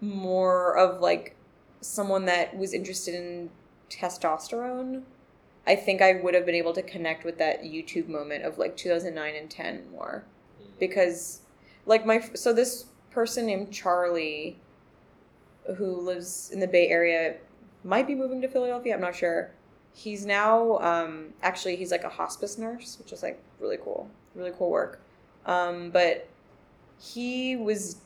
more 0.01 0.77
of 0.77 1.01
like 1.01 1.37
someone 1.81 2.25
that 2.25 2.57
was 2.57 2.75
interested 2.75 3.15
in 3.15 3.51
testosterone, 3.91 5.05
I 5.67 5.77
think 5.77 6.03
I 6.03 6.15
would 6.15 6.35
have 6.35 6.45
been 6.45 6.55
able 6.55 6.75
to 6.75 6.83
connect 6.83 7.25
with 7.25 7.39
that 7.39 7.63
YouTube 7.63 8.09
moment 8.09 8.45
of 8.45 8.59
like 8.59 8.77
2009 8.77 9.35
and 9.35 9.51
10 9.51 9.91
more. 9.91 10.25
Because, 10.79 11.41
like, 11.87 12.05
my, 12.05 12.21
so 12.35 12.53
this 12.53 12.87
person 13.11 13.47
named 13.47 13.73
Charlie 13.73 14.59
who 15.77 16.01
lives 16.01 16.51
in 16.53 16.61
the 16.61 16.67
Bay 16.67 16.89
Area 16.89 17.37
might 17.85 18.07
be 18.07 18.15
moving 18.15 18.41
to 18.43 18.49
Philadelphia, 18.49 18.95
I'm 18.95 19.01
not 19.01 19.15
sure. 19.15 19.51
He's 19.95 20.27
now, 20.27 20.79
um, 20.79 21.29
actually, 21.43 21.77
he's 21.77 21.91
like 21.91 22.05
a 22.05 22.09
hospice 22.09 22.59
nurse, 22.59 22.99
which 22.99 23.13
is 23.13 23.23
like 23.23 23.41
really 23.61 23.79
cool, 23.83 24.11
really 24.35 24.53
cool 24.57 24.71
work. 24.71 25.01
Um, 25.47 25.91
but 25.91 26.29
he 26.99 27.57
was 27.57 27.99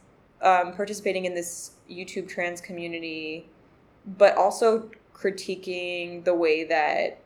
um, 0.43 0.73
participating 0.75 1.25
in 1.25 1.35
this 1.35 1.73
YouTube 1.91 2.29
trans 2.29 2.61
community, 2.61 3.47
but 4.19 4.37
also 4.37 4.91
critiquing 5.15 6.25
the 6.25 6.35
way 6.35 6.65
that 6.65 7.21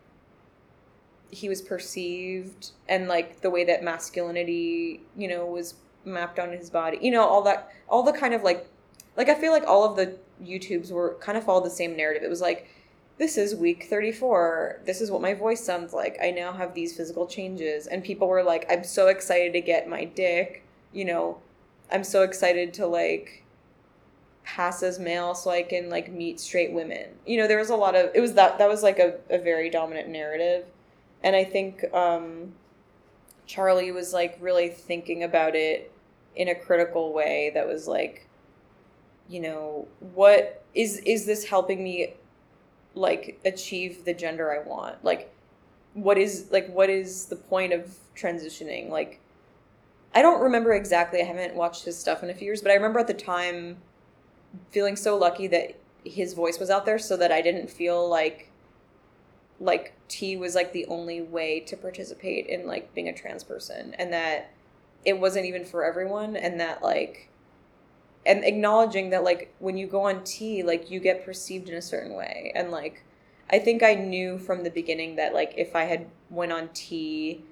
he 1.32 1.48
was 1.48 1.62
perceived 1.62 2.70
and 2.88 3.08
like 3.08 3.40
the 3.40 3.50
way 3.50 3.64
that 3.64 3.82
masculinity, 3.82 5.00
you 5.16 5.26
know, 5.26 5.46
was 5.46 5.74
mapped 6.04 6.38
on 6.38 6.52
his 6.52 6.70
body. 6.70 6.98
You 7.00 7.10
know, 7.10 7.24
all 7.26 7.42
that, 7.42 7.72
all 7.88 8.02
the 8.02 8.12
kind 8.12 8.34
of 8.34 8.42
like, 8.42 8.68
like 9.16 9.28
I 9.28 9.34
feel 9.34 9.50
like 9.50 9.66
all 9.66 9.84
of 9.84 9.96
the 9.96 10.16
YouTubes 10.44 10.92
were 10.92 11.16
kind 11.20 11.38
of 11.38 11.44
followed 11.44 11.64
the 11.64 11.70
same 11.70 11.96
narrative. 11.96 12.22
It 12.22 12.30
was 12.30 12.42
like, 12.42 12.68
this 13.16 13.38
is 13.38 13.54
week 13.54 13.84
34. 13.88 14.82
This 14.84 15.00
is 15.00 15.10
what 15.10 15.22
my 15.22 15.32
voice 15.32 15.64
sounds 15.64 15.94
like. 15.94 16.18
I 16.22 16.30
now 16.30 16.52
have 16.52 16.74
these 16.74 16.94
physical 16.94 17.26
changes. 17.26 17.86
And 17.86 18.04
people 18.04 18.28
were 18.28 18.42
like, 18.42 18.66
I'm 18.70 18.84
so 18.84 19.08
excited 19.08 19.54
to 19.54 19.60
get 19.62 19.88
my 19.88 20.04
dick. 20.04 20.64
You 20.92 21.06
know, 21.06 21.38
I'm 21.90 22.04
so 22.04 22.22
excited 22.22 22.74
to 22.74 22.86
like 22.86 23.44
pass 24.44 24.82
as 24.82 24.98
male 24.98 25.34
so 25.34 25.50
I 25.50 25.62
can 25.62 25.88
like 25.88 26.12
meet 26.12 26.40
straight 26.40 26.72
women. 26.72 27.06
You 27.24 27.38
know, 27.38 27.48
there 27.48 27.58
was 27.58 27.70
a 27.70 27.76
lot 27.76 27.94
of, 27.94 28.10
it 28.14 28.20
was 28.20 28.34
that, 28.34 28.58
that 28.58 28.68
was 28.68 28.82
like 28.82 28.98
a, 28.98 29.14
a 29.30 29.38
very 29.38 29.70
dominant 29.70 30.08
narrative. 30.08 30.66
And 31.22 31.36
I 31.36 31.44
think 31.44 31.84
um, 31.94 32.54
Charlie 33.46 33.92
was 33.92 34.12
like 34.12 34.36
really 34.40 34.68
thinking 34.68 35.22
about 35.22 35.54
it 35.54 35.92
in 36.34 36.48
a 36.48 36.54
critical 36.54 37.12
way 37.12 37.50
that 37.54 37.66
was 37.66 37.86
like, 37.86 38.26
you 39.28 39.40
know, 39.40 39.88
what 40.14 40.64
is, 40.74 40.98
is 41.04 41.26
this 41.26 41.44
helping 41.44 41.82
me 41.82 42.14
like 42.94 43.40
achieve 43.44 44.04
the 44.04 44.14
gender 44.14 44.52
I 44.52 44.66
want? 44.66 45.04
Like, 45.04 45.32
what 45.94 46.16
is 46.16 46.48
like 46.50 46.68
what 46.72 46.88
is 46.88 47.26
the 47.26 47.36
point 47.36 47.72
of 47.72 47.96
transitioning? 48.16 48.88
Like, 48.90 49.20
I 50.14 50.22
don't 50.22 50.42
remember 50.42 50.72
exactly. 50.72 51.20
I 51.20 51.24
haven't 51.24 51.54
watched 51.54 51.84
his 51.84 51.98
stuff 51.98 52.22
in 52.22 52.30
a 52.30 52.34
few 52.34 52.46
years, 52.46 52.62
but 52.62 52.70
I 52.70 52.74
remember 52.74 52.98
at 52.98 53.06
the 53.06 53.14
time 53.14 53.78
feeling 54.70 54.96
so 54.96 55.16
lucky 55.16 55.46
that 55.48 55.76
his 56.04 56.34
voice 56.34 56.58
was 56.58 56.70
out 56.70 56.84
there, 56.84 56.98
so 56.98 57.16
that 57.16 57.32
I 57.32 57.42
didn't 57.42 57.70
feel 57.70 58.08
like 58.08 58.50
like 59.62 59.94
T 60.08 60.36
was 60.36 60.54
like 60.54 60.72
the 60.72 60.86
only 60.86 61.22
way 61.22 61.60
to 61.60 61.76
participate 61.76 62.46
in 62.46 62.66
like 62.66 62.94
being 62.94 63.08
a 63.08 63.14
trans 63.14 63.44
person, 63.44 63.94
and 63.94 64.12
that 64.12 64.50
it 65.04 65.18
wasn't 65.18 65.46
even 65.46 65.64
for 65.64 65.84
everyone, 65.84 66.36
and 66.36 66.60
that 66.60 66.82
like 66.82 67.28
and 68.24 68.44
acknowledging 68.44 69.10
that 69.10 69.24
like 69.24 69.54
when 69.58 69.76
you 69.76 69.86
go 69.86 70.02
on 70.02 70.24
T, 70.24 70.62
like 70.62 70.90
you 70.90 71.00
get 71.00 71.24
perceived 71.24 71.68
in 71.68 71.74
a 71.76 71.82
certain 71.82 72.14
way, 72.14 72.52
and 72.54 72.70
like 72.70 73.04
I 73.50 73.58
think 73.58 73.82
I 73.82 73.94
knew 73.94 74.38
from 74.38 74.64
the 74.64 74.70
beginning 74.70 75.16
that 75.16 75.34
like 75.34 75.54
if 75.56 75.76
I 75.76 75.84
had 75.84 76.06
went 76.30 76.52
on 76.52 76.68
T 76.74 77.44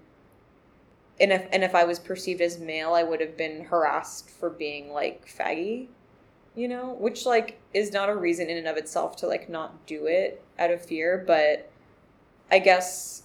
and 1.21 1.33
if 1.33 1.47
and 1.53 1.63
if 1.63 1.75
I 1.75 1.85
was 1.85 1.99
perceived 1.99 2.41
as 2.41 2.59
male, 2.59 2.95
I 2.95 3.03
would 3.03 3.21
have 3.21 3.37
been 3.37 3.65
harassed 3.65 4.31
for 4.31 4.51
being 4.51 4.93
like 4.93 5.27
faggy, 5.29 5.89
you 6.55 6.67
know, 6.67 6.97
which 6.99 7.27
like 7.27 7.61
is 7.75 7.93
not 7.93 8.09
a 8.09 8.17
reason 8.17 8.49
in 8.49 8.57
and 8.57 8.67
of 8.67 8.77
itself 8.77 9.17
to 9.17 9.27
like 9.27 9.49
not 9.49 9.87
do 9.87 10.07
it 10.07 10.43
out 10.59 10.71
of 10.71 10.85
fear, 10.85 11.23
but 11.27 11.70
I 12.51 12.59
guess 12.59 13.23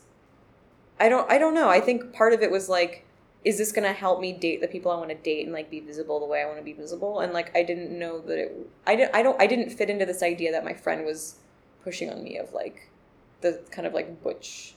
I 1.00 1.10
don't 1.10 1.30
I 1.30 1.38
don't 1.38 1.54
know. 1.54 1.70
I 1.70 1.80
think 1.80 2.14
part 2.14 2.34
of 2.34 2.42
it 2.42 2.52
was 2.52 2.70
like 2.70 3.06
is 3.46 3.60
this 3.60 3.72
going 3.72 3.88
to 3.88 3.94
help 3.94 4.20
me 4.20 4.34
date 4.34 4.60
the 4.60 4.68
people 4.68 4.92
I 4.92 4.98
want 4.98 5.10
to 5.10 5.16
date 5.16 5.46
and 5.46 5.54
like 5.54 5.70
be 5.70 5.80
visible 5.80 6.20
the 6.20 6.26
way 6.26 6.42
I 6.42 6.46
want 6.46 6.58
to 6.58 6.64
be 6.64 6.74
visible? 6.74 7.20
And 7.20 7.32
like 7.32 7.56
I 7.56 7.62
didn't 7.62 7.98
know 7.98 8.20
that 8.22 8.38
it 8.40 8.70
I 8.88 8.96
didn't 8.96 9.16
I 9.16 9.22
don't 9.22 9.40
I 9.40 9.48
didn't 9.48 9.70
fit 9.70 9.90
into 9.90 10.06
this 10.06 10.24
idea 10.24 10.52
that 10.52 10.66
my 10.66 10.74
friend 10.74 11.06
was 11.06 11.36
pushing 11.84 12.10
on 12.10 12.24
me 12.24 12.38
of 12.38 12.54
like 12.54 12.90
the 13.42 13.62
kind 13.72 13.86
of 13.88 13.94
like 13.94 14.24
butch 14.24 14.74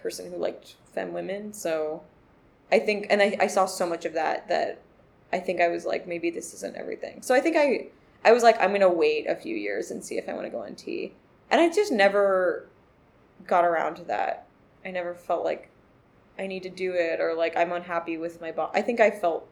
person 0.00 0.30
who 0.30 0.38
liked 0.38 0.76
femme 0.94 1.12
women. 1.12 1.52
So 1.52 2.02
I 2.72 2.78
think 2.78 3.06
and 3.10 3.20
I, 3.20 3.36
I 3.38 3.46
saw 3.46 3.66
so 3.66 3.86
much 3.86 4.04
of 4.04 4.14
that 4.14 4.48
that 4.48 4.80
I 5.32 5.38
think 5.38 5.60
I 5.60 5.68
was 5.68 5.84
like 5.84 6.08
maybe 6.08 6.30
this 6.30 6.54
isn't 6.54 6.76
everything. 6.76 7.20
So 7.22 7.34
I 7.34 7.40
think 7.40 7.56
I 7.56 7.88
I 8.24 8.32
was 8.32 8.42
like 8.42 8.58
I'm 8.60 8.70
going 8.70 8.80
to 8.80 8.88
wait 8.88 9.26
a 9.26 9.36
few 9.36 9.56
years 9.56 9.90
and 9.90 10.02
see 10.02 10.16
if 10.16 10.28
I 10.28 10.32
want 10.32 10.46
to 10.46 10.50
go 10.50 10.62
on 10.62 10.74
T. 10.74 11.12
And 11.50 11.60
I 11.60 11.68
just 11.68 11.92
never 11.92 12.66
got 13.46 13.64
around 13.64 13.96
to 13.96 14.04
that. 14.04 14.46
I 14.84 14.90
never 14.90 15.14
felt 15.14 15.44
like 15.44 15.70
I 16.38 16.46
need 16.46 16.62
to 16.64 16.70
do 16.70 16.92
it 16.92 17.20
or 17.20 17.34
like 17.34 17.56
I'm 17.56 17.72
unhappy 17.72 18.18
with 18.18 18.40
my 18.40 18.52
body. 18.52 18.72
I 18.74 18.82
think 18.82 19.00
I 19.00 19.10
felt 19.10 19.48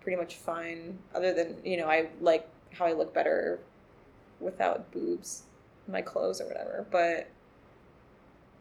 pretty 0.00 0.16
much 0.16 0.34
fine 0.36 0.98
other 1.14 1.32
than, 1.32 1.56
you 1.64 1.76
know, 1.76 1.88
I 1.88 2.08
like 2.20 2.48
how 2.72 2.86
I 2.86 2.92
look 2.92 3.14
better 3.14 3.60
without 4.40 4.90
boobs 4.92 5.44
my 5.86 6.02
clothes 6.02 6.40
or 6.40 6.46
whatever. 6.46 6.86
But 6.90 7.28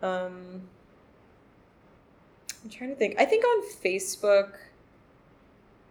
um 0.05 0.61
I'm 2.63 2.69
trying 2.69 2.91
to 2.91 2.95
think. 2.95 3.15
I 3.19 3.25
think 3.25 3.43
on 3.43 3.63
Facebook 3.83 4.53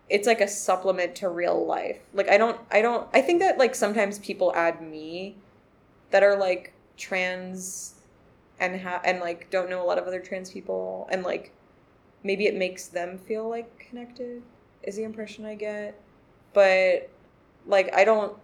it's 0.08 0.26
like 0.26 0.40
a 0.40 0.48
supplement 0.48 1.14
to 1.16 1.28
real 1.28 1.66
life. 1.66 2.00
Like 2.12 2.28
I 2.28 2.36
don't 2.36 2.60
I 2.70 2.82
don't 2.82 3.08
I 3.12 3.20
think 3.20 3.40
that 3.40 3.58
like 3.58 3.74
sometimes 3.74 4.18
people 4.18 4.52
add 4.54 4.82
me 4.82 5.36
that 6.10 6.22
are 6.22 6.36
like 6.36 6.74
trans 6.96 7.94
and 8.62 8.80
ha- 8.80 9.00
and 9.04 9.20
like 9.20 9.50
don't 9.50 9.68
know 9.68 9.82
a 9.82 9.86
lot 9.86 9.98
of 9.98 10.06
other 10.06 10.20
trans 10.20 10.50
people 10.50 11.08
and 11.10 11.22
like 11.22 11.52
maybe 12.22 12.46
it 12.46 12.54
makes 12.54 12.86
them 12.86 13.18
feel 13.18 13.48
like 13.48 13.78
connected 13.78 14.42
is 14.82 14.96
the 14.96 15.04
impression 15.04 15.44
i 15.44 15.54
get. 15.54 16.00
But 16.54 17.10
like 17.66 17.94
i 17.94 18.04
don't 18.04 18.36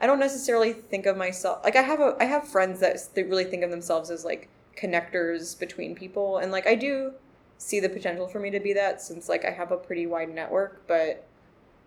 i 0.00 0.06
don't 0.06 0.18
necessarily 0.18 0.72
think 0.72 1.04
of 1.04 1.14
myself 1.14 1.62
like 1.62 1.76
i 1.76 1.82
have 1.82 2.00
a 2.00 2.16
i 2.18 2.24
have 2.24 2.48
friends 2.48 2.80
that, 2.80 2.96
that 3.14 3.28
really 3.28 3.44
think 3.44 3.62
of 3.62 3.70
themselves 3.70 4.10
as 4.10 4.24
like 4.24 4.48
connectors 4.74 5.58
between 5.58 5.94
people 5.94 6.38
and 6.38 6.50
like 6.50 6.66
i 6.66 6.74
do 6.74 7.12
see 7.58 7.78
the 7.80 7.88
potential 7.88 8.26
for 8.26 8.40
me 8.40 8.50
to 8.50 8.58
be 8.58 8.72
that 8.72 9.02
since 9.02 9.28
like 9.28 9.44
i 9.44 9.50
have 9.50 9.72
a 9.72 9.76
pretty 9.76 10.06
wide 10.06 10.34
network 10.34 10.80
but 10.86 11.26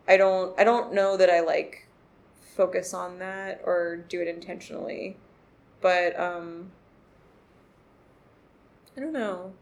i 0.07 0.15
don't 0.15 0.57
i 0.59 0.63
don't 0.63 0.93
know 0.93 1.17
that 1.17 1.29
i 1.29 1.39
like 1.39 1.89
focus 2.59 2.93
on 2.93 3.19
that 3.19 3.61
or 3.63 4.03
do 4.09 4.21
it 4.21 4.27
intentionally. 4.27 5.15
But 5.79 6.19
um 6.19 6.71
i 8.99 9.01
don't 9.01 9.13
know 9.13 9.53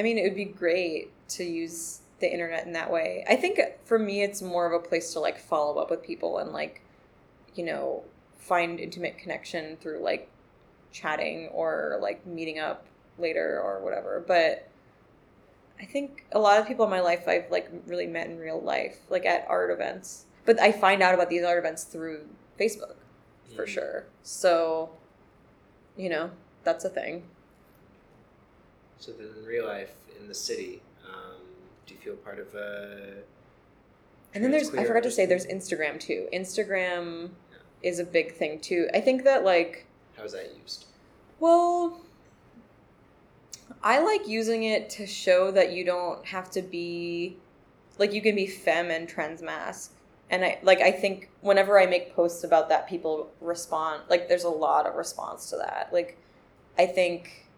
I 0.00 0.02
mean, 0.02 0.16
it 0.16 0.22
would 0.22 0.34
be 0.34 0.46
great 0.46 1.10
to 1.30 1.44
use 1.44 2.00
the 2.20 2.32
internet 2.32 2.66
in 2.66 2.72
that 2.72 2.90
way. 2.90 3.22
I 3.28 3.36
think 3.36 3.60
for 3.84 3.98
me, 3.98 4.22
it's 4.22 4.40
more 4.40 4.66
of 4.66 4.72
a 4.72 4.82
place 4.82 5.12
to 5.12 5.20
like 5.20 5.38
follow 5.38 5.78
up 5.78 5.90
with 5.90 6.02
people 6.02 6.38
and 6.38 6.52
like, 6.52 6.80
you 7.54 7.64
know, 7.64 8.04
find 8.38 8.80
intimate 8.80 9.18
connection 9.18 9.76
through 9.76 9.98
like 10.02 10.30
chatting 10.90 11.48
or 11.48 11.98
like 12.00 12.26
meeting 12.26 12.58
up 12.58 12.86
later 13.18 13.60
or 13.60 13.80
whatever. 13.80 14.24
But 14.26 14.68
I 15.78 15.84
think 15.84 16.24
a 16.32 16.38
lot 16.38 16.58
of 16.58 16.66
people 16.66 16.86
in 16.86 16.90
my 16.90 17.00
life 17.00 17.28
I've 17.28 17.50
like 17.50 17.70
really 17.86 18.06
met 18.06 18.26
in 18.26 18.38
real 18.38 18.60
life, 18.60 19.00
like 19.10 19.26
at 19.26 19.44
art 19.48 19.70
events. 19.70 20.24
But 20.46 20.58
I 20.60 20.72
find 20.72 21.02
out 21.02 21.12
about 21.12 21.28
these 21.28 21.44
art 21.44 21.58
events 21.58 21.84
through 21.84 22.26
Facebook 22.58 22.94
for 23.54 23.66
mm. 23.66 23.68
sure. 23.68 24.06
So, 24.22 24.90
you 25.94 26.08
know, 26.08 26.30
that's 26.64 26.86
a 26.86 26.90
thing. 26.90 27.24
So 29.00 29.12
then, 29.12 29.28
in 29.36 29.44
real 29.44 29.66
life, 29.66 29.90
in 30.20 30.28
the 30.28 30.34
city, 30.34 30.82
um, 31.08 31.36
do 31.86 31.94
you 31.94 32.00
feel 32.00 32.14
part 32.16 32.38
of 32.38 32.54
a? 32.54 33.14
And 34.34 34.44
then 34.44 34.52
there's 34.52 34.72
I 34.74 34.84
forgot 34.84 35.02
to 35.02 35.10
say 35.10 35.26
there's 35.26 35.46
Instagram 35.46 35.98
too. 35.98 36.28
Instagram 36.32 37.30
yeah. 37.50 37.58
is 37.82 37.98
a 37.98 38.04
big 38.04 38.34
thing 38.34 38.60
too. 38.60 38.88
I 38.94 39.00
think 39.00 39.24
that 39.24 39.44
like. 39.44 39.86
How 40.16 40.24
is 40.24 40.32
that 40.32 40.54
used? 40.62 40.86
Well, 41.40 42.00
I 43.82 44.00
like 44.00 44.28
using 44.28 44.64
it 44.64 44.88
to 44.90 45.06
show 45.06 45.50
that 45.50 45.72
you 45.72 45.84
don't 45.84 46.24
have 46.26 46.50
to 46.52 46.62
be, 46.62 47.38
like 47.98 48.12
you 48.12 48.20
can 48.20 48.36
be 48.36 48.46
femme 48.46 48.90
and 48.90 49.08
trans 49.08 49.42
masc 49.42 49.92
and 50.30 50.44
I 50.44 50.58
like 50.62 50.80
I 50.80 50.92
think 50.92 51.28
whenever 51.40 51.78
I 51.78 51.86
make 51.86 52.14
posts 52.14 52.44
about 52.44 52.68
that, 52.68 52.88
people 52.88 53.30
respond. 53.40 54.02
Like 54.08 54.28
there's 54.28 54.44
a 54.44 54.48
lot 54.50 54.86
of 54.86 54.94
response 54.94 55.50
to 55.50 55.56
that. 55.56 55.90
Like 55.92 56.16
I 56.78 56.86
think 56.86 57.48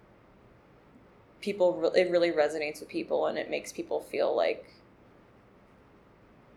people 1.42 1.92
it 1.94 2.10
really 2.10 2.32
resonates 2.32 2.80
with 2.80 2.88
people, 2.88 3.26
and 3.26 3.36
it 3.36 3.50
makes 3.50 3.72
people 3.72 4.00
feel 4.00 4.34
like 4.34 4.64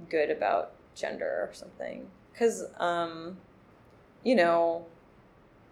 good 0.10 0.30
about 0.30 0.72
gender 0.95 1.26
or 1.26 1.49
something. 1.53 2.07
Because 2.32 2.64
um, 2.80 3.38
you 4.24 4.36
know, 4.36 4.86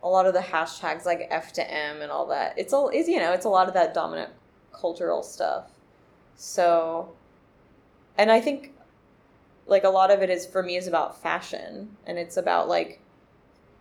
a 0.01 0.09
lot 0.09 0.25
of 0.25 0.33
the 0.33 0.39
hashtags 0.39 1.05
like 1.05 1.27
F 1.29 1.53
to 1.53 1.71
M 1.71 2.01
and 2.01 2.11
all 2.11 2.27
that. 2.27 2.57
It's 2.57 2.73
all 2.73 2.89
is 2.89 3.07
you 3.07 3.19
know 3.19 3.31
it's 3.31 3.45
a 3.45 3.49
lot 3.49 3.67
of 3.67 3.73
that 3.75 3.93
dominant 3.93 4.31
cultural 4.73 5.23
stuff. 5.23 5.71
So, 6.35 7.13
and 8.17 8.31
I 8.31 8.41
think 8.41 8.73
like 9.65 9.83
a 9.83 9.89
lot 9.89 10.11
of 10.11 10.21
it 10.21 10.29
is 10.29 10.45
for 10.45 10.61
me 10.61 10.75
is 10.75 10.87
about 10.87 11.21
fashion 11.21 11.95
and 12.05 12.17
it's 12.17 12.35
about 12.35 12.67
like 12.67 12.99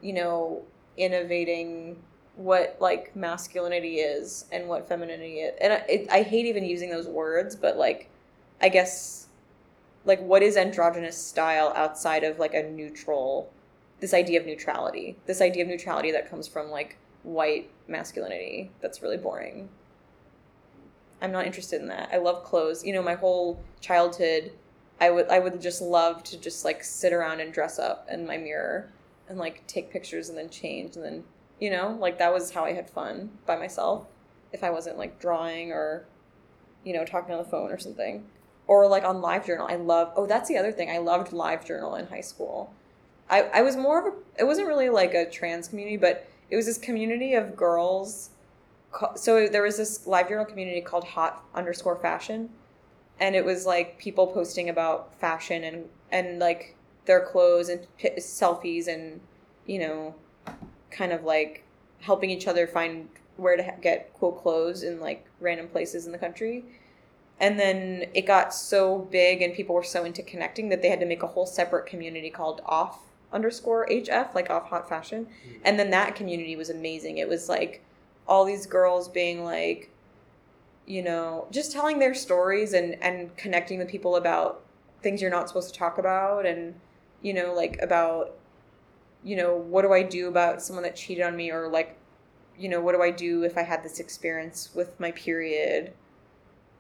you 0.00 0.12
know 0.12 0.62
innovating 0.96 1.96
what 2.36 2.76
like 2.80 3.14
masculinity 3.14 3.96
is 3.96 4.46
and 4.52 4.68
what 4.68 4.88
femininity 4.88 5.40
is. 5.40 5.54
And 5.60 5.72
I, 5.72 5.76
it, 5.88 6.08
I 6.10 6.22
hate 6.22 6.46
even 6.46 6.64
using 6.64 6.90
those 6.90 7.06
words 7.06 7.54
but 7.54 7.76
like 7.76 8.08
i 8.60 8.68
guess 8.68 9.26
like 10.04 10.20
what 10.20 10.42
is 10.42 10.56
androgynous 10.56 11.16
style 11.16 11.72
outside 11.76 12.24
of 12.24 12.38
like 12.38 12.54
a 12.54 12.62
neutral 12.62 13.52
this 14.02 14.12
idea 14.12 14.40
of 14.40 14.46
neutrality? 14.46 15.16
This 15.26 15.40
idea 15.40 15.62
of 15.62 15.68
neutrality 15.68 16.10
that 16.10 16.28
comes 16.28 16.48
from 16.48 16.70
like 16.70 16.98
white 17.22 17.70
masculinity 17.86 18.72
that's 18.80 19.00
really 19.00 19.16
boring. 19.16 19.68
I'm 21.22 21.30
not 21.30 21.46
interested 21.46 21.80
in 21.80 21.86
that. 21.86 22.10
I 22.12 22.18
love 22.18 22.42
clothes. 22.42 22.84
You 22.84 22.92
know 22.92 23.02
my 23.02 23.14
whole 23.14 23.62
childhood 23.80 24.50
I 25.00 25.10
would 25.10 25.28
I 25.28 25.38
would 25.38 25.62
just 25.62 25.80
love 25.80 26.24
to 26.24 26.36
just 26.38 26.64
like 26.64 26.82
sit 26.82 27.12
around 27.12 27.38
and 27.40 27.52
dress 27.52 27.78
up 27.78 28.08
in 28.10 28.26
my 28.26 28.36
mirror 28.36 28.90
and 29.28 29.38
like 29.38 29.64
take 29.68 29.92
pictures 29.92 30.28
and 30.28 30.36
then 30.36 30.50
change 30.50 30.96
and 30.96 31.04
then 31.04 31.24
you 31.60 31.70
know 31.70 31.96
like 32.00 32.18
that 32.18 32.32
was 32.32 32.50
how 32.50 32.64
I 32.64 32.72
had 32.72 32.88
fun 32.88 33.30
by 33.46 33.56
myself 33.56 34.06
if 34.52 34.62
I 34.62 34.70
wasn't 34.70 34.98
like 34.98 35.20
drawing 35.20 35.72
or 35.72 36.04
you 36.84 36.92
know 36.92 37.04
talking 37.04 37.32
on 37.32 37.42
the 37.42 37.48
phone 37.48 37.70
or 37.70 37.78
something. 37.78 38.24
Or 38.68 38.86
like 38.86 39.04
on 39.04 39.20
live 39.20 39.44
journal 39.44 39.66
I 39.68 39.76
love 39.76 40.12
oh 40.16 40.26
that's 40.26 40.48
the 40.48 40.56
other 40.56 40.72
thing 40.72 40.90
I 40.90 40.98
loved 40.98 41.32
live 41.32 41.64
journal 41.66 41.96
in 41.96 42.06
high 42.06 42.20
school. 42.20 42.72
I 43.28 43.42
I 43.42 43.62
was 43.62 43.76
more 43.76 43.98
of 43.98 44.14
a 44.14 44.16
it 44.38 44.44
wasn't 44.44 44.68
really 44.68 44.88
like 44.88 45.14
a 45.14 45.28
trans 45.28 45.68
community 45.68 45.96
but 45.96 46.26
it 46.48 46.56
was 46.56 46.66
this 46.66 46.78
community 46.78 47.34
of 47.34 47.56
girls 47.56 48.30
so 49.16 49.48
there 49.48 49.62
was 49.62 49.78
this 49.78 50.06
live 50.06 50.28
journal 50.28 50.44
community 50.44 50.80
called 50.80 51.04
hot 51.04 51.44
underscore 51.54 51.96
fashion 51.96 52.50
and 53.18 53.34
it 53.34 53.44
was 53.44 53.66
like 53.66 53.98
people 53.98 54.26
posting 54.26 54.68
about 54.68 55.18
fashion 55.18 55.64
and 55.64 55.88
and 56.10 56.38
like 56.38 56.76
their 57.06 57.20
clothes 57.24 57.68
and 57.68 57.86
p- 57.98 58.10
selfies 58.18 58.86
and 58.86 59.20
you 59.66 59.78
know 59.78 60.14
kind 60.92 61.12
of 61.12 61.24
like 61.24 61.64
helping 62.00 62.30
each 62.30 62.46
other 62.46 62.66
find 62.66 63.08
where 63.36 63.56
to 63.56 63.62
ha- 63.62 63.76
get 63.80 64.12
cool 64.18 64.32
clothes 64.32 64.82
in 64.82 65.00
like 65.00 65.26
random 65.40 65.68
places 65.68 66.06
in 66.06 66.12
the 66.12 66.18
country. 66.18 66.64
And 67.40 67.58
then 67.58 68.04
it 68.14 68.26
got 68.26 68.54
so 68.54 68.98
big 68.98 69.42
and 69.42 69.54
people 69.54 69.74
were 69.74 69.82
so 69.82 70.04
into 70.04 70.22
connecting 70.22 70.68
that 70.68 70.82
they 70.82 70.88
had 70.88 71.00
to 71.00 71.06
make 71.06 71.22
a 71.22 71.26
whole 71.28 71.46
separate 71.46 71.86
community 71.86 72.30
called 72.30 72.60
off 72.66 73.00
underscore 73.32 73.86
hf 73.90 74.34
like 74.34 74.50
off 74.50 74.68
hot 74.68 74.86
fashion. 74.88 75.24
Mm-hmm. 75.24 75.58
and 75.64 75.78
then 75.78 75.90
that 75.90 76.14
community 76.14 76.54
was 76.54 76.70
amazing. 76.70 77.18
It 77.18 77.28
was 77.28 77.48
like 77.48 77.82
all 78.28 78.44
these 78.44 78.66
girls 78.66 79.08
being 79.08 79.44
like 79.44 79.88
you 80.84 81.02
know, 81.02 81.46
just 81.50 81.72
telling 81.72 81.98
their 81.98 82.14
stories 82.14 82.72
and 82.72 82.96
and 83.02 83.34
connecting 83.36 83.78
with 83.78 83.88
people 83.88 84.16
about 84.16 84.62
things 85.02 85.20
you're 85.22 85.30
not 85.30 85.48
supposed 85.48 85.72
to 85.72 85.78
talk 85.78 85.98
about 85.98 86.44
and 86.44 86.74
you 87.22 87.32
know, 87.32 87.54
like 87.54 87.78
about 87.80 88.34
you 89.24 89.36
know, 89.36 89.54
what 89.54 89.82
do 89.82 89.92
I 89.92 90.02
do 90.02 90.28
about 90.28 90.62
someone 90.62 90.82
that 90.82 90.96
cheated 90.96 91.24
on 91.24 91.36
me 91.36 91.50
or 91.50 91.68
like 91.68 91.98
you 92.58 92.68
know, 92.68 92.80
what 92.80 92.94
do 92.94 93.02
I 93.02 93.10
do 93.10 93.44
if 93.44 93.56
I 93.56 93.62
had 93.62 93.82
this 93.82 93.98
experience 93.98 94.70
with 94.74 95.00
my 95.00 95.10
period? 95.12 95.94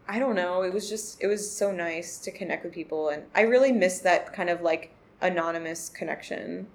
I 0.06 0.18
don't 0.18 0.34
know. 0.34 0.62
It 0.62 0.72
was 0.72 0.88
just 0.88 1.22
it 1.22 1.26
was 1.26 1.50
so 1.50 1.72
nice 1.72 2.18
to 2.18 2.30
connect 2.30 2.64
with 2.64 2.74
people 2.74 3.08
and 3.08 3.24
I 3.34 3.42
really 3.42 3.72
miss 3.72 4.00
that 4.00 4.32
kind 4.32 4.50
of 4.50 4.60
like 4.60 4.94
anonymous 5.20 5.88
connection 5.88 6.66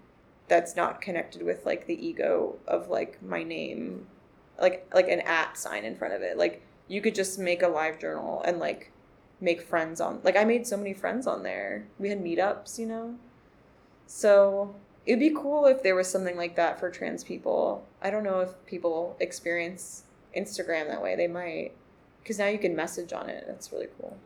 that's 0.47 0.75
not 0.75 1.01
connected 1.01 1.43
with 1.43 1.65
like 1.65 1.85
the 1.85 2.05
ego 2.05 2.57
of 2.67 2.87
like 2.87 3.21
my 3.21 3.43
name 3.43 4.07
like 4.59 4.89
like 4.93 5.09
an 5.09 5.19
at 5.21 5.57
sign 5.57 5.83
in 5.83 5.95
front 5.95 6.13
of 6.13 6.21
it. 6.21 6.37
Like 6.37 6.63
you 6.87 7.01
could 7.01 7.15
just 7.15 7.37
make 7.37 7.61
a 7.61 7.67
live 7.67 7.99
journal 7.99 8.41
and 8.43 8.59
like 8.59 8.91
make 9.39 9.61
friends 9.61 10.01
on 10.01 10.19
like 10.23 10.37
I 10.37 10.45
made 10.45 10.65
so 10.65 10.77
many 10.77 10.93
friends 10.93 11.27
on 11.27 11.43
there. 11.43 11.87
We 11.99 12.09
had 12.09 12.23
meetups, 12.23 12.79
you 12.79 12.85
know. 12.85 13.15
So 14.05 14.75
it'd 15.07 15.19
be 15.19 15.31
cool 15.31 15.65
if 15.65 15.81
there 15.81 15.95
was 15.95 16.07
something 16.07 16.35
like 16.35 16.55
that 16.57 16.79
for 16.79 16.91
trans 16.91 17.23
people. 17.23 17.87
I 18.01 18.09
don't 18.09 18.23
know 18.23 18.41
if 18.41 18.49
people 18.65 19.15
experience 19.19 20.03
Instagram 20.35 20.87
that 20.87 21.01
way. 21.01 21.15
They 21.15 21.27
might 21.27 21.71
because 22.21 22.37
now 22.37 22.47
you 22.47 22.59
can 22.59 22.75
message 22.75 23.13
on 23.13 23.29
it. 23.29 23.45
That's 23.47 23.71
really 23.71 23.87
cool. 23.99 24.17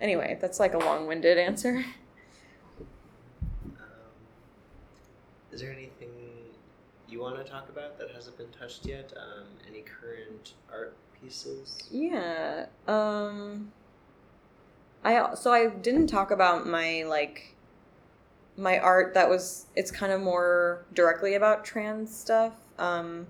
Anyway, 0.00 0.36
that's 0.40 0.58
like 0.58 0.74
a 0.74 0.78
long-winded 0.78 1.38
answer. 1.38 1.84
Um, 3.64 3.76
is 5.52 5.60
there 5.60 5.72
anything 5.72 6.08
you 7.08 7.20
want 7.20 7.36
to 7.36 7.50
talk 7.50 7.68
about 7.68 7.98
that 7.98 8.10
hasn't 8.10 8.36
been 8.38 8.48
touched 8.48 8.86
yet? 8.86 9.12
Um, 9.16 9.44
any 9.68 9.82
current 9.82 10.54
art 10.72 10.94
pieces? 11.20 11.88
Yeah. 11.90 12.66
Um 12.88 13.72
I 15.04 15.34
so 15.34 15.52
I 15.52 15.68
didn't 15.68 16.08
talk 16.08 16.30
about 16.30 16.66
my 16.66 17.04
like 17.04 17.56
my 18.60 18.78
art 18.78 19.14
that 19.14 19.28
was 19.28 19.66
it's 19.74 19.90
kind 19.90 20.12
of 20.12 20.20
more 20.20 20.84
directly 20.94 21.34
about 21.34 21.64
trans 21.64 22.14
stuff. 22.16 22.52
Um 22.78 23.26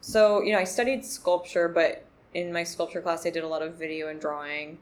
so, 0.00 0.42
you 0.42 0.52
know, 0.52 0.58
I 0.58 0.64
studied 0.64 1.02
sculpture, 1.04 1.66
but 1.66 2.04
in 2.34 2.52
my 2.52 2.62
sculpture 2.62 3.00
class 3.00 3.26
I 3.26 3.30
did 3.30 3.42
a 3.42 3.48
lot 3.48 3.62
of 3.62 3.74
video 3.76 4.08
and 4.08 4.20
drawing. 4.20 4.78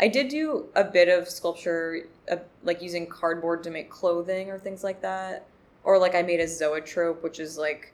I 0.00 0.08
did 0.08 0.28
do 0.28 0.68
a 0.74 0.84
bit 0.84 1.08
of 1.08 1.28
sculpture 1.28 2.06
uh, 2.30 2.36
like 2.62 2.80
using 2.80 3.06
cardboard 3.06 3.64
to 3.64 3.70
make 3.70 3.90
clothing 3.90 4.50
or 4.50 4.58
things 4.58 4.84
like 4.84 5.02
that. 5.02 5.46
Or 5.84 5.98
like 5.98 6.14
I 6.14 6.22
made 6.22 6.40
a 6.40 6.46
zoetrope, 6.46 7.22
which 7.24 7.40
is 7.40 7.58
like 7.58 7.92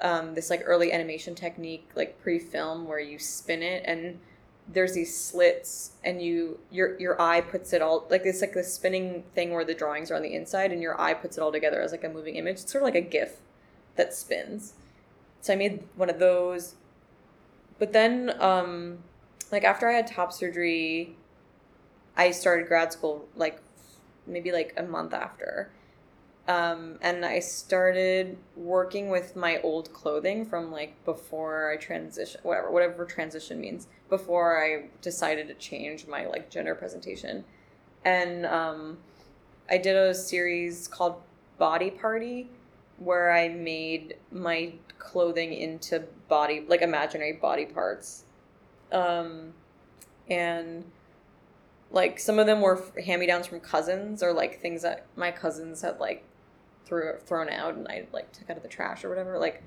um, 0.00 0.34
this 0.34 0.50
like 0.50 0.62
early 0.64 0.92
animation 0.92 1.34
technique, 1.34 1.90
like 1.96 2.20
pre-film, 2.22 2.86
where 2.86 3.00
you 3.00 3.18
spin 3.18 3.62
it 3.62 3.82
and 3.86 4.20
there's 4.68 4.94
these 4.94 5.16
slits 5.16 5.92
and 6.04 6.20
you 6.20 6.58
your 6.70 6.98
your 6.98 7.20
eye 7.20 7.40
puts 7.40 7.72
it 7.72 7.80
all 7.80 8.06
like 8.10 8.22
it's 8.24 8.40
like 8.40 8.52
this 8.52 8.72
spinning 8.72 9.22
thing 9.34 9.52
where 9.52 9.64
the 9.64 9.74
drawings 9.74 10.10
are 10.10 10.16
on 10.16 10.22
the 10.22 10.34
inside 10.34 10.72
and 10.72 10.82
your 10.82 11.00
eye 11.00 11.14
puts 11.14 11.38
it 11.38 11.40
all 11.40 11.52
together 11.52 11.80
as 11.80 11.92
like 11.92 12.04
a 12.04 12.08
moving 12.08 12.36
image. 12.36 12.60
It's 12.60 12.72
sort 12.72 12.82
of 12.82 12.86
like 12.86 12.96
a 12.96 13.00
GIF 13.00 13.36
that 13.94 14.12
spins. 14.12 14.74
So 15.40 15.52
I 15.52 15.56
made 15.56 15.84
one 15.94 16.10
of 16.10 16.18
those. 16.18 16.74
But 17.78 17.92
then 17.92 18.34
um 18.40 18.98
like 19.52 19.62
after 19.62 19.88
I 19.88 19.92
had 19.92 20.06
top 20.08 20.32
surgery, 20.32 21.14
I 22.16 22.32
started 22.32 22.66
grad 22.66 22.92
school 22.92 23.28
like 23.36 23.60
maybe 24.26 24.50
like 24.50 24.74
a 24.76 24.82
month 24.82 25.14
after. 25.14 25.70
Um, 26.48 26.98
and 27.02 27.24
I 27.24 27.40
started 27.40 28.36
working 28.54 29.08
with 29.08 29.34
my 29.34 29.60
old 29.62 29.92
clothing 29.92 30.44
from 30.46 30.70
like 30.70 31.04
before 31.04 31.72
I 31.72 31.76
transition, 31.76 32.40
whatever, 32.44 32.70
whatever 32.70 33.04
transition 33.04 33.60
means, 33.60 33.88
before 34.08 34.62
I 34.62 34.88
decided 35.02 35.48
to 35.48 35.54
change 35.54 36.06
my 36.06 36.26
like 36.26 36.48
gender 36.50 36.76
presentation. 36.76 37.44
And 38.04 38.46
um, 38.46 38.98
I 39.68 39.78
did 39.78 39.96
a 39.96 40.14
series 40.14 40.86
called 40.86 41.16
Body 41.58 41.90
Party 41.90 42.48
where 42.98 43.32
I 43.32 43.48
made 43.48 44.16
my 44.30 44.72
clothing 44.98 45.52
into 45.52 46.04
body, 46.28 46.64
like 46.68 46.80
imaginary 46.80 47.32
body 47.32 47.66
parts. 47.66 48.24
Um, 48.92 49.52
and 50.30 50.84
like 51.90 52.18
some 52.20 52.38
of 52.38 52.46
them 52.46 52.60
were 52.60 52.82
hand 53.04 53.20
me 53.20 53.26
downs 53.26 53.48
from 53.48 53.60
cousins 53.60 54.22
or 54.22 54.32
like 54.32 54.60
things 54.60 54.82
that 54.82 55.06
my 55.16 55.30
cousins 55.30 55.82
had 55.82 55.98
like 55.98 56.24
threw 56.86 57.14
thrown 57.18 57.50
out 57.50 57.74
and 57.74 57.86
I 57.88 58.06
like 58.12 58.32
took 58.32 58.48
out 58.48 58.56
of 58.56 58.62
the 58.62 58.68
trash 58.68 59.04
or 59.04 59.08
whatever. 59.08 59.38
Like, 59.38 59.62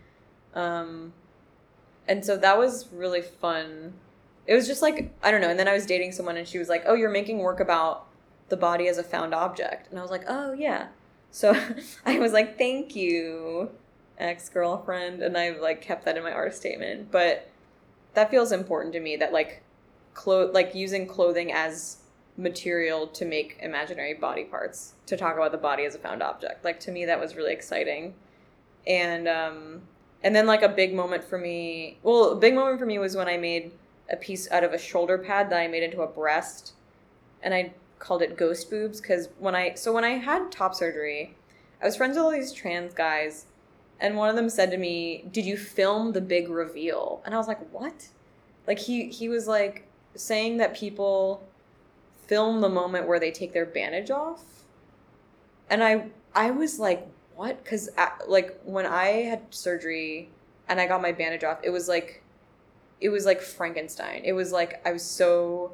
um, 0.55 1.13
and 2.07 2.25
so 2.25 2.37
that 2.37 2.57
was 2.57 2.87
really 2.91 3.21
fun. 3.21 3.93
It 4.47 4.55
was 4.55 4.65
just 4.65 4.81
like 4.81 5.13
I 5.21 5.29
don't 5.29 5.41
know. 5.41 5.49
And 5.49 5.59
then 5.59 5.67
I 5.67 5.73
was 5.73 5.85
dating 5.85 6.13
someone 6.13 6.37
and 6.37 6.47
she 6.47 6.57
was 6.57 6.69
like, 6.69 6.83
"Oh, 6.87 6.95
you're 6.95 7.11
making 7.11 7.39
work 7.39 7.59
about 7.59 8.07
the 8.47 8.57
body 8.57 8.87
as 8.87 8.97
a 8.97 9.03
found 9.03 9.35
object," 9.35 9.89
and 9.91 9.99
I 9.99 10.01
was 10.01 10.09
like, 10.09 10.23
"Oh 10.27 10.53
yeah." 10.53 10.87
So 11.29 11.55
I 12.05 12.17
was 12.17 12.33
like, 12.33 12.57
"Thank 12.57 12.95
you, 12.95 13.69
ex 14.17 14.49
girlfriend," 14.49 15.21
and 15.21 15.37
I 15.37 15.51
like 15.51 15.81
kept 15.81 16.05
that 16.05 16.17
in 16.17 16.23
my 16.23 16.31
art 16.31 16.55
statement. 16.55 17.11
But 17.11 17.47
that 18.15 18.31
feels 18.31 18.51
important 18.51 18.93
to 18.93 18.99
me 18.99 19.15
that 19.17 19.31
like 19.31 19.61
clo- 20.13 20.49
like 20.51 20.73
using 20.73 21.05
clothing 21.05 21.51
as 21.51 21.97
material 22.39 23.07
to 23.07 23.25
make 23.25 23.57
imaginary 23.61 24.13
body 24.13 24.45
parts 24.45 24.93
to 25.05 25.17
talk 25.17 25.35
about 25.35 25.51
the 25.51 25.57
body 25.57 25.85
as 25.85 25.95
a 25.95 25.99
found 25.99 26.23
object. 26.23 26.63
Like 26.63 26.79
to 26.81 26.91
me, 26.91 27.05
that 27.05 27.19
was 27.19 27.35
really 27.35 27.53
exciting, 27.53 28.15
and 28.87 29.27
um, 29.27 29.81
and 30.23 30.35
then 30.35 30.47
like 30.47 30.61
a 30.61 30.69
big 30.69 30.93
moment 30.93 31.23
for 31.23 31.37
me. 31.37 31.99
Well, 32.01 32.31
a 32.31 32.35
big 32.35 32.55
moment 32.55 32.79
for 32.79 32.85
me 32.85 32.97
was 32.97 33.15
when 33.15 33.27
I 33.27 33.37
made 33.37 33.71
a 34.09 34.15
piece 34.15 34.49
out 34.51 34.63
of 34.63 34.73
a 34.73 34.77
shoulder 34.77 35.17
pad 35.17 35.49
that 35.49 35.59
I 35.59 35.67
made 35.67 35.83
into 35.83 36.01
a 36.01 36.07
breast, 36.07 36.73
and 37.43 37.53
I 37.53 37.73
called 37.99 38.21
it 38.21 38.37
ghost 38.37 38.69
boobs 38.69 39.01
because 39.01 39.29
when 39.37 39.55
I 39.55 39.73
so 39.73 39.93
when 39.93 40.05
I 40.05 40.11
had 40.11 40.51
top 40.51 40.73
surgery, 40.73 41.35
I 41.81 41.85
was 41.85 41.95
friends 41.95 42.15
with 42.15 42.23
all 42.23 42.31
these 42.31 42.53
trans 42.53 42.93
guys, 42.93 43.45
and 43.99 44.15
one 44.15 44.29
of 44.29 44.35
them 44.35 44.49
said 44.49 44.71
to 44.71 44.77
me, 44.77 45.25
"Did 45.31 45.45
you 45.45 45.57
film 45.57 46.13
the 46.13 46.21
big 46.21 46.49
reveal?" 46.49 47.21
And 47.25 47.35
I 47.35 47.37
was 47.37 47.47
like, 47.47 47.59
"What?" 47.73 48.07
Like 48.65 48.79
he 48.79 49.09
he 49.09 49.27
was 49.27 49.47
like 49.47 49.85
saying 50.15 50.57
that 50.57 50.75
people 50.75 51.43
film 52.29 52.61
the 52.61 52.69
moment 52.69 53.07
where 53.07 53.19
they 53.19 53.31
take 53.31 53.51
their 53.51 53.65
bandage 53.65 54.11
off, 54.11 54.43
and 55.69 55.83
I 55.83 56.05
I 56.33 56.51
was 56.51 56.79
like, 56.79 57.07
"What?" 57.35 57.61
Because 57.63 57.89
like 58.27 58.59
when 58.63 58.85
I 58.85 59.23
had 59.23 59.41
surgery 59.49 60.29
and 60.67 60.79
I 60.79 60.87
got 60.87 61.01
my 61.01 61.11
bandage 61.11 61.43
off, 61.43 61.57
it 61.63 61.71
was 61.71 61.89
like 61.89 62.23
it 63.01 63.09
was 63.09 63.25
like 63.25 63.41
Frankenstein. 63.41 64.21
It 64.23 64.33
was 64.33 64.51
like 64.51 64.81
I 64.85 64.91
was 64.91 65.03
so 65.03 65.73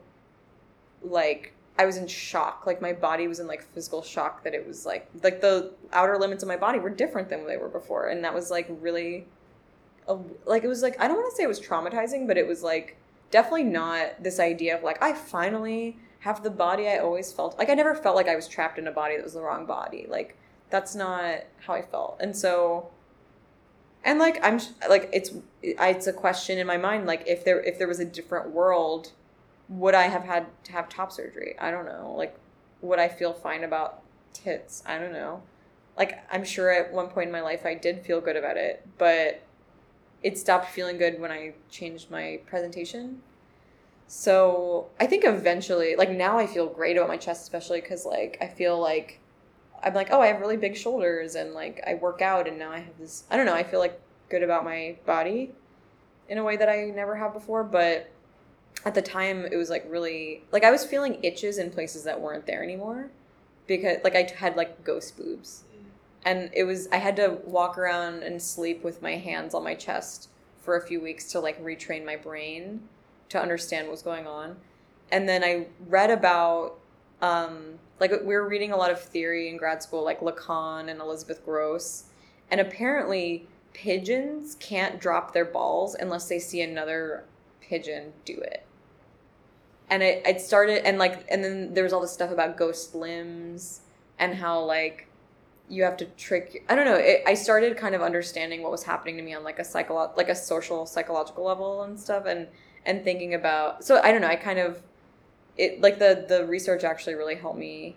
like 1.04 1.54
I 1.78 1.86
was 1.86 1.98
in 1.98 2.08
shock. 2.08 2.64
Like 2.66 2.82
my 2.82 2.94
body 2.94 3.28
was 3.28 3.40
in 3.40 3.48
like 3.48 3.62
physical 3.74 4.02
shock 4.02 4.44
that 4.44 4.54
it 4.54 4.66
was 4.66 4.86
like 4.86 5.10
like 5.24 5.42
the 5.42 5.74
outer 5.92 6.18
limits 6.18 6.42
of 6.42 6.48
my 6.48 6.58
body 6.58 6.80
were 6.80 6.90
different 6.90 7.30
than 7.30 7.46
they 7.46 7.58
were 7.58 7.70
before, 7.70 8.08
and 8.08 8.24
that 8.24 8.34
was 8.34 8.50
like 8.50 8.68
really, 8.82 9.28
a, 10.08 10.18
like 10.46 10.64
it 10.64 10.68
was 10.68 10.82
like 10.82 11.00
I 11.02 11.08
don't 11.08 11.18
want 11.18 11.32
to 11.32 11.36
say 11.36 11.44
it 11.44 11.48
was 11.48 11.60
traumatizing, 11.60 12.28
but 12.28 12.38
it 12.38 12.48
was 12.48 12.64
like 12.64 12.96
definitely 13.32 13.64
not 13.64 14.24
this 14.24 14.40
idea 14.40 14.78
of 14.78 14.84
like 14.84 15.02
I 15.04 15.14
finally 15.14 15.98
have 16.26 16.44
the 16.44 16.50
body 16.50 16.88
I 16.88 16.98
always 16.98 17.32
felt. 17.32 17.58
Like 17.58 17.70
I 17.70 17.76
never 17.76 17.96
felt 17.96 18.16
like 18.16 18.28
I 18.28 18.36
was 18.36 18.48
trapped 18.48 18.80
in 18.80 18.88
a 18.88 18.92
body 18.92 19.16
that 19.16 19.24
was 19.24 19.34
the 19.34 19.42
wrong 19.42 19.66
body. 19.66 20.08
Like 20.10 20.38
that's 20.70 20.96
not 20.96 21.44
how 21.66 21.74
I 21.74 21.82
felt, 21.82 22.18
and 22.20 22.36
so. 22.36 22.90
And 24.04 24.20
like 24.20 24.44
I'm 24.44 24.60
like 24.90 25.10
it's 25.14 25.32
it's 25.62 26.08
a 26.08 26.14
question 26.14 26.60
in 26.60 26.68
my 26.68 26.78
mind 26.78 27.08
like 27.08 27.24
if 27.26 27.44
there 27.44 27.60
if 27.62 27.80
there 27.80 27.88
was 27.88 28.00
a 28.00 28.06
different 28.06 28.52
world 28.52 29.14
would 29.70 29.96
I 29.96 30.04
have 30.04 30.24
had 30.24 30.48
to 30.66 30.72
have 30.74 30.90
top 30.90 31.12
surgery? 31.12 31.56
I 31.60 31.72
don't 31.72 31.86
know. 31.86 32.14
Like, 32.18 32.38
would 32.82 33.00
I 33.00 33.08
feel 33.08 33.34
fine 33.34 33.64
about 33.64 34.02
tits? 34.34 34.84
I 34.86 35.00
don't 35.00 35.14
know. 35.14 35.42
Like, 35.98 36.24
I'm 36.32 36.44
sure 36.44 36.72
at 36.72 36.94
one 36.94 37.08
point 37.08 37.28
in 37.28 37.32
my 37.32 37.42
life 37.42 37.66
I 37.66 37.74
did 37.74 38.02
feel 38.06 38.22
good 38.22 38.36
about 38.36 38.58
it, 38.58 38.86
but 38.98 39.42
it 40.22 40.38
stopped 40.38 40.70
feeling 40.70 40.98
good 40.98 41.20
when 41.20 41.32
I 41.32 41.54
changed 41.70 42.12
my 42.12 42.42
presentation. 42.46 43.22
So 44.08 44.88
I 45.00 45.08
think 45.08 45.24
eventually, 45.26 45.96
like 45.96 46.12
now 46.12 46.38
I 46.38 46.48
feel 46.48 46.68
great 46.68 46.98
about 46.98 47.10
my 47.10 47.18
chest, 47.18 47.44
especially 47.44 47.82
because 47.82 48.06
like 48.06 48.38
I 48.42 48.48
feel 48.48 48.80
like 48.80 49.20
I'm 49.84 49.94
like, 49.94 50.10
oh, 50.12 50.22
I 50.22 50.28
have 50.28 50.40
really 50.40 50.58
big 50.58 50.76
shoulders 50.76 51.36
and 51.36 51.54
like 51.54 51.84
I 51.86 51.96
work 51.96 52.22
out 52.22 52.48
and 52.48 52.58
now 52.58 52.72
I 52.72 52.80
have 52.80 52.98
this, 53.00 53.24
I 53.30 53.38
don't 53.38 53.46
know, 53.46 53.54
I 53.54 53.64
feel 53.64 53.80
like 53.80 54.00
good 54.30 54.44
about 54.44 54.64
my 54.64 54.98
body 55.06 55.52
in 56.30 56.38
a 56.38 56.44
way 56.44 56.58
that 56.58 56.70
I 56.70 56.86
never 56.86 57.16
have 57.16 57.34
before, 57.34 57.64
but 57.64 58.12
at 58.84 58.94
the 58.94 59.02
time 59.02 59.46
it 59.46 59.56
was 59.56 59.70
like 59.70 59.86
really 59.90 60.44
like 60.52 60.64
I 60.64 60.72
was 60.72 60.86
feeling 60.86 61.24
itches 61.24 61.58
in 61.58 61.72
places 61.72 62.04
that 62.04 62.20
weren't 62.20 62.46
there 62.46 62.64
anymore 62.64 63.10
because 63.68 63.98
like 64.04 64.16
I 64.16 64.32
had 64.36 64.56
like 64.56 64.84
ghost 64.84 65.18
boobs. 65.18 65.64
Mm-hmm. 65.72 65.88
And 66.26 66.50
it 66.54 66.64
was 66.64 66.88
I 66.92 66.98
had 66.98 67.16
to 67.16 67.40
walk 67.44 67.78
around 67.78 68.24
and 68.24 68.42
sleep 68.42 68.84
with 68.84 69.02
my 69.02 69.16
hands 69.16 69.56
on 69.56 69.64
my 69.64 69.74
chest 69.74 70.30
for 70.62 70.76
a 70.76 70.82
few 70.82 71.00
weeks 71.00 71.32
to 71.32 71.40
like 71.40 71.64
retrain 71.64 72.06
my 72.06 72.16
brain 72.16 72.82
to 73.30 73.42
understand 73.42 73.88
what's 73.88 74.02
going 74.02 74.28
on. 74.28 74.56
And 75.12 75.28
then 75.28 75.44
I 75.44 75.68
read 75.88 76.12
about 76.12 76.80
um 77.22 77.80
like 78.00 78.12
we 78.12 78.36
were 78.36 78.48
reading 78.48 78.72
a 78.72 78.78
lot 78.78 78.92
of 78.92 79.00
theory 79.00 79.48
in 79.50 79.58
grad 79.58 79.82
school 79.82 80.04
like 80.04 80.20
Lacan 80.20 80.90
and 80.90 81.00
Elizabeth 81.00 81.46
Grosz, 81.46 82.04
and 82.52 82.60
apparently 82.60 83.48
pigeons 83.74 84.56
can't 84.60 85.00
drop 85.00 85.34
their 85.34 85.46
balls 85.46 85.96
unless 85.96 86.28
they 86.28 86.40
see 86.40 86.62
another 86.62 87.26
pigeon 87.62 88.14
do 88.24 88.34
it. 88.34 88.66
And 89.90 90.02
it, 90.02 90.26
it 90.26 90.42
started 90.42 90.86
and 90.86 90.98
like 90.98 91.26
and 91.30 91.44
then 91.44 91.74
there 91.74 91.84
was 91.84 91.94
all 91.94 92.02
this 92.02 92.12
stuff 92.12 92.32
about 92.32 92.58
ghost 92.58 92.96
limbs 92.96 93.82
and 94.18 94.36
how 94.36 94.60
like 94.62 95.08
you 95.68 95.84
have 95.84 95.98
to 95.98 96.06
trick 96.06 96.64
i 96.70 96.76
don't 96.76 96.86
know 96.86 96.96
it, 96.96 97.24
i 97.26 97.34
started 97.34 97.76
kind 97.76 97.96
of 97.96 98.02
understanding 98.02 98.62
what 98.62 98.72
was 98.72 98.84
happening 98.84 99.18
to 99.18 99.24
me 99.24 99.34
on 99.34 99.44
like 99.44 99.58
a 99.58 99.64
psycho 99.64 100.12
like 100.16 100.30
a 100.30 100.36
social 100.36 100.86
psychological 100.86 101.44
level 101.44 101.84
and 101.84 102.00
stuff. 102.00 102.26
And 102.26 102.48
and 102.86 103.04
thinking 103.04 103.34
about 103.34 103.84
so 103.84 104.02
i 104.02 104.12
don't 104.12 104.22
know 104.22 104.28
i 104.28 104.36
kind 104.36 104.60
of 104.60 104.82
it 105.58 105.82
like 105.82 106.00
the 106.00 106.26
the 106.28 106.46
research 106.46 106.84
actually 106.84 107.16
really 107.16 107.36
helped 107.36 107.58
me. 107.58 107.96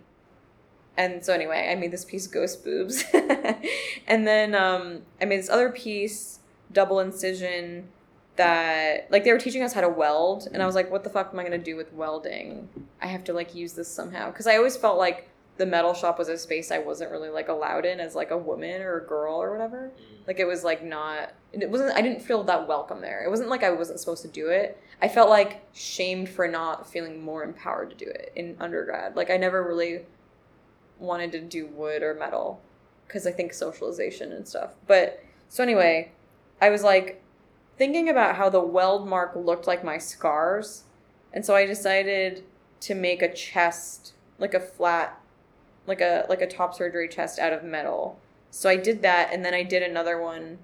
And 0.97 1.25
so 1.25 1.33
anyway 1.33 1.69
i 1.71 1.75
made 1.75 1.91
this 1.91 2.05
piece 2.05 2.27
ghost 2.27 2.65
boobs. 2.65 3.05
And 4.07 4.27
then 4.27 4.55
um 4.55 5.03
i 5.21 5.25
made 5.25 5.39
this 5.39 5.51
other 5.51 5.71
piece 5.71 6.41
double 6.73 7.01
incision 7.01 7.89
that 8.37 9.11
like 9.11 9.25
they 9.25 9.33
were 9.33 9.39
teaching 9.39 9.63
us 9.63 9.73
how 9.73 9.81
to 9.81 9.89
weld. 9.89 10.49
And 10.53 10.63
i 10.63 10.67
was 10.67 10.75
like 10.75 10.91
what 10.91 11.05
the 11.05 11.11
fuck 11.11 11.31
am 11.33 11.39
i 11.39 11.43
going 11.43 11.59
to 11.59 11.65
do 11.65 11.77
with 11.77 11.93
welding? 11.93 12.69
I 13.01 13.07
have 13.07 13.25
to 13.25 13.33
like 13.33 13.55
use 13.55 13.75
this 13.75 13.89
somehow. 13.89 14.31
Because 14.31 14.47
i 14.47 14.57
always 14.57 14.77
felt 14.77 14.99
like 14.99 15.29
the 15.59 15.67
metal 15.67 15.95
shop 15.95 16.19
was 16.19 16.29
a 16.29 16.39
space 16.39 16.71
i 16.71 16.79
wasn't 16.79 17.11
really 17.11 17.29
like 17.29 17.49
allowed 17.49 17.85
in 17.85 18.01
as 18.01 18.15
like 18.15 18.31
a 18.31 18.39
woman 18.39 18.81
or 18.81 18.99
a 18.99 19.07
girl 19.07 19.35
or 19.43 19.53
whatever 19.53 19.93
mm. 19.95 20.27
like 20.27 20.39
it 20.39 20.47
was 20.47 20.65
like 20.65 20.85
not 20.85 21.33
it 21.53 21.69
wasn't 21.69 21.95
i 21.97 22.01
didn't 22.01 22.23
feel 22.23 22.43
that 22.43 22.67
welcome 22.67 23.01
there 23.01 23.25
it 23.25 23.31
wasn't 23.31 23.49
like 23.49 23.63
i 23.63 23.71
wasn't 23.71 23.99
supposed 23.99 24.23
to 24.23 24.29
do 24.29 24.49
it 24.49 24.81
i 25.03 25.09
felt 25.09 25.29
like 25.29 25.63
shamed 25.75 26.29
for 26.29 26.49
not 26.49 26.91
feeling 26.91 27.23
more 27.23 27.45
empowered 27.45 27.91
to 27.91 27.97
do 27.97 28.11
it 28.11 28.33
in 28.37 28.57
undergrad 28.61 29.17
like 29.17 29.31
i 29.31 29.37
never 29.37 29.63
really 29.63 30.01
wanted 30.99 31.31
to 31.33 31.41
do 31.41 31.67
wood 31.67 32.03
or 32.03 32.15
metal 32.15 32.61
because 33.07 33.27
i 33.27 33.31
think 33.31 33.53
socialization 33.53 34.33
and 34.33 34.47
stuff 34.47 34.75
but 34.87 35.23
so 35.49 35.63
anyway 35.63 36.11
i 36.61 36.71
was 36.71 36.83
like 36.83 37.23
thinking 37.79 38.09
about 38.09 38.35
how 38.35 38.51
the 38.51 38.61
weld 38.61 39.09
mark 39.09 39.35
looked 39.37 39.67
like 39.67 39.85
my 39.85 39.97
scars. 39.97 40.83
And 41.33 41.47
so 41.47 41.55
I 41.55 41.65
decided 41.65 42.45
to 42.81 42.95
make 42.95 43.23
a 43.23 43.33
chest, 43.33 44.13
like 44.39 44.53
a 44.53 44.61
flat, 44.61 45.19
like 45.89 46.01
a 46.01 46.27
like 46.29 46.43
a 46.43 46.47
top 46.47 46.75
surgery 46.75 47.09
chest 47.09 47.39
out 47.39 47.53
of 47.53 47.65
metal. 47.65 48.19
So 48.51 48.69
I 48.69 48.77
did 48.77 49.03
that 49.03 49.33
and 49.33 49.45
then 49.45 49.55
I 49.55 49.63
did 49.63 49.83
another 49.83 50.21
one 50.21 50.59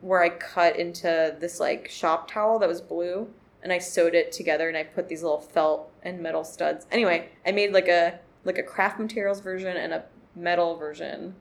where 0.00 0.22
I 0.22 0.30
cut 0.30 0.76
into 0.76 1.36
this 1.38 1.60
like 1.60 1.88
shop 1.88 2.30
towel 2.30 2.58
that 2.58 2.68
was 2.68 2.80
blue 2.80 3.28
and 3.62 3.72
I 3.72 3.78
sewed 3.78 4.14
it 4.14 4.32
together 4.32 4.68
and 4.68 4.76
I 4.76 4.82
put 4.82 5.08
these 5.08 5.22
little 5.22 5.40
felt 5.40 5.90
and 6.02 6.20
metal 6.20 6.44
studs. 6.44 6.86
Anyway, 6.90 7.28
I 7.46 7.52
made 7.52 7.72
like 7.72 7.88
a 7.88 8.18
like 8.44 8.58
a 8.58 8.62
craft 8.62 8.98
materials 8.98 9.40
version 9.40 9.76
and 9.76 9.92
a 9.92 10.04
metal 10.34 10.76
version. 10.76 11.34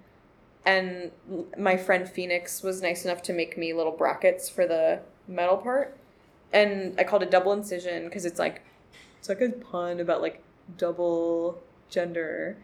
And 0.64 1.12
my 1.58 1.76
friend 1.76 2.08
Phoenix 2.08 2.62
was 2.62 2.82
nice 2.82 3.04
enough 3.04 3.24
to 3.24 3.34
make 3.34 3.58
me 3.58 3.74
little 3.74 3.92
brackets 3.92 4.48
for 4.48 4.68
the 4.68 5.00
metal 5.28 5.58
part, 5.58 5.98
and 6.54 6.94
I 7.00 7.04
called 7.04 7.24
it 7.24 7.32
double 7.32 7.52
incision 7.52 8.06
because 8.06 8.26
it's 8.26 8.38
like 8.38 8.62
it's 9.18 9.28
like 9.28 9.42
a 9.42 9.50
pun 9.50 10.00
about 10.00 10.22
like 10.22 10.44
double 10.78 11.62
gender, 11.90 12.58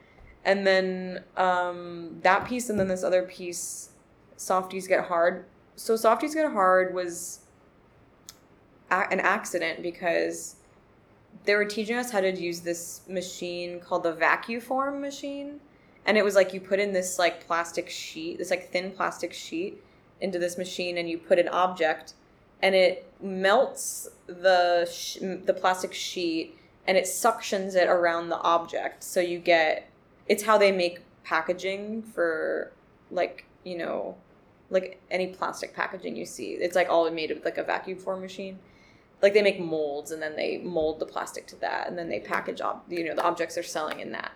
and 0.48 0.66
then 0.66 1.24
um, 1.36 2.20
that 2.24 2.46
piece, 2.48 2.70
and 2.70 2.80
then 2.80 2.88
this 2.88 3.04
other 3.04 3.24
piece, 3.24 3.90
softies 4.38 4.88
get 4.88 5.06
hard. 5.06 5.46
So 5.76 5.98
softies 5.98 6.34
get 6.34 6.54
hard 6.54 6.96
was 6.96 7.42
a- 8.90 9.12
an 9.12 9.20
accident 9.20 9.84
because 9.84 10.56
they 11.44 11.54
were 11.54 11.66
teaching 11.66 11.98
us 11.98 12.12
how 12.12 12.22
to 12.22 12.32
use 12.32 12.62
this 12.62 13.02
machine 13.10 13.82
called 13.82 14.04
the 14.04 14.14
Vacuform 14.14 15.02
machine 15.02 15.60
and 16.06 16.18
it 16.18 16.24
was 16.24 16.36
like 16.36 16.54
you 16.54 16.62
put 16.62 16.80
in 16.80 16.94
this 16.94 17.20
like 17.20 17.46
plastic 17.46 17.90
sheet 17.90 18.38
this 18.38 18.50
like 18.50 18.72
thin 18.72 18.92
plastic 18.92 19.34
sheet 19.34 19.84
into 20.22 20.40
this 20.40 20.58
machine 20.58 20.98
and 20.98 21.10
you 21.10 21.18
put 21.18 21.38
an 21.38 21.48
object 21.50 22.14
and 22.62 22.74
it 22.74 23.12
melts 23.22 24.10
the 24.26 24.86
sh- 24.92 25.18
the 25.20 25.54
plastic 25.54 25.94
sheet 25.94 26.58
and 26.88 26.98
it 26.98 27.04
suctions 27.04 27.76
it 27.76 27.88
around 27.88 28.30
the 28.30 28.40
object 28.40 29.04
so 29.04 29.20
you 29.20 29.38
get 29.38 29.90
it's 30.28 30.44
how 30.44 30.58
they 30.58 30.72
make 30.72 31.00
packaging 31.24 32.02
for 32.02 32.72
like 33.12 33.46
you 33.64 33.78
know 33.78 34.16
like 34.70 35.02
any 35.10 35.28
plastic 35.28 35.74
packaging 35.74 36.16
you 36.16 36.26
see. 36.26 36.52
It's 36.52 36.76
like 36.76 36.90
all 36.90 37.10
made 37.10 37.30
with 37.30 37.46
like 37.46 37.58
a 37.58 37.64
vacuum 37.64 37.98
form 37.98 38.22
machine. 38.22 38.60
Like 39.22 39.34
they 39.34 39.42
make 39.42 39.60
molds 39.60 40.12
and 40.12 40.22
then 40.22 40.36
they 40.36 40.58
mold 40.58 41.00
the 41.00 41.06
plastic 41.06 41.48
to 41.48 41.56
that 41.62 41.88
and 41.88 41.98
then 41.98 42.10
they 42.10 42.20
package 42.20 42.62
ob- 42.62 42.84
you 42.90 43.06
know 43.06 43.16
the 43.16 43.24
objects 43.24 43.56
they're 43.56 43.64
selling 43.64 44.00
in 44.00 44.12
that. 44.12 44.32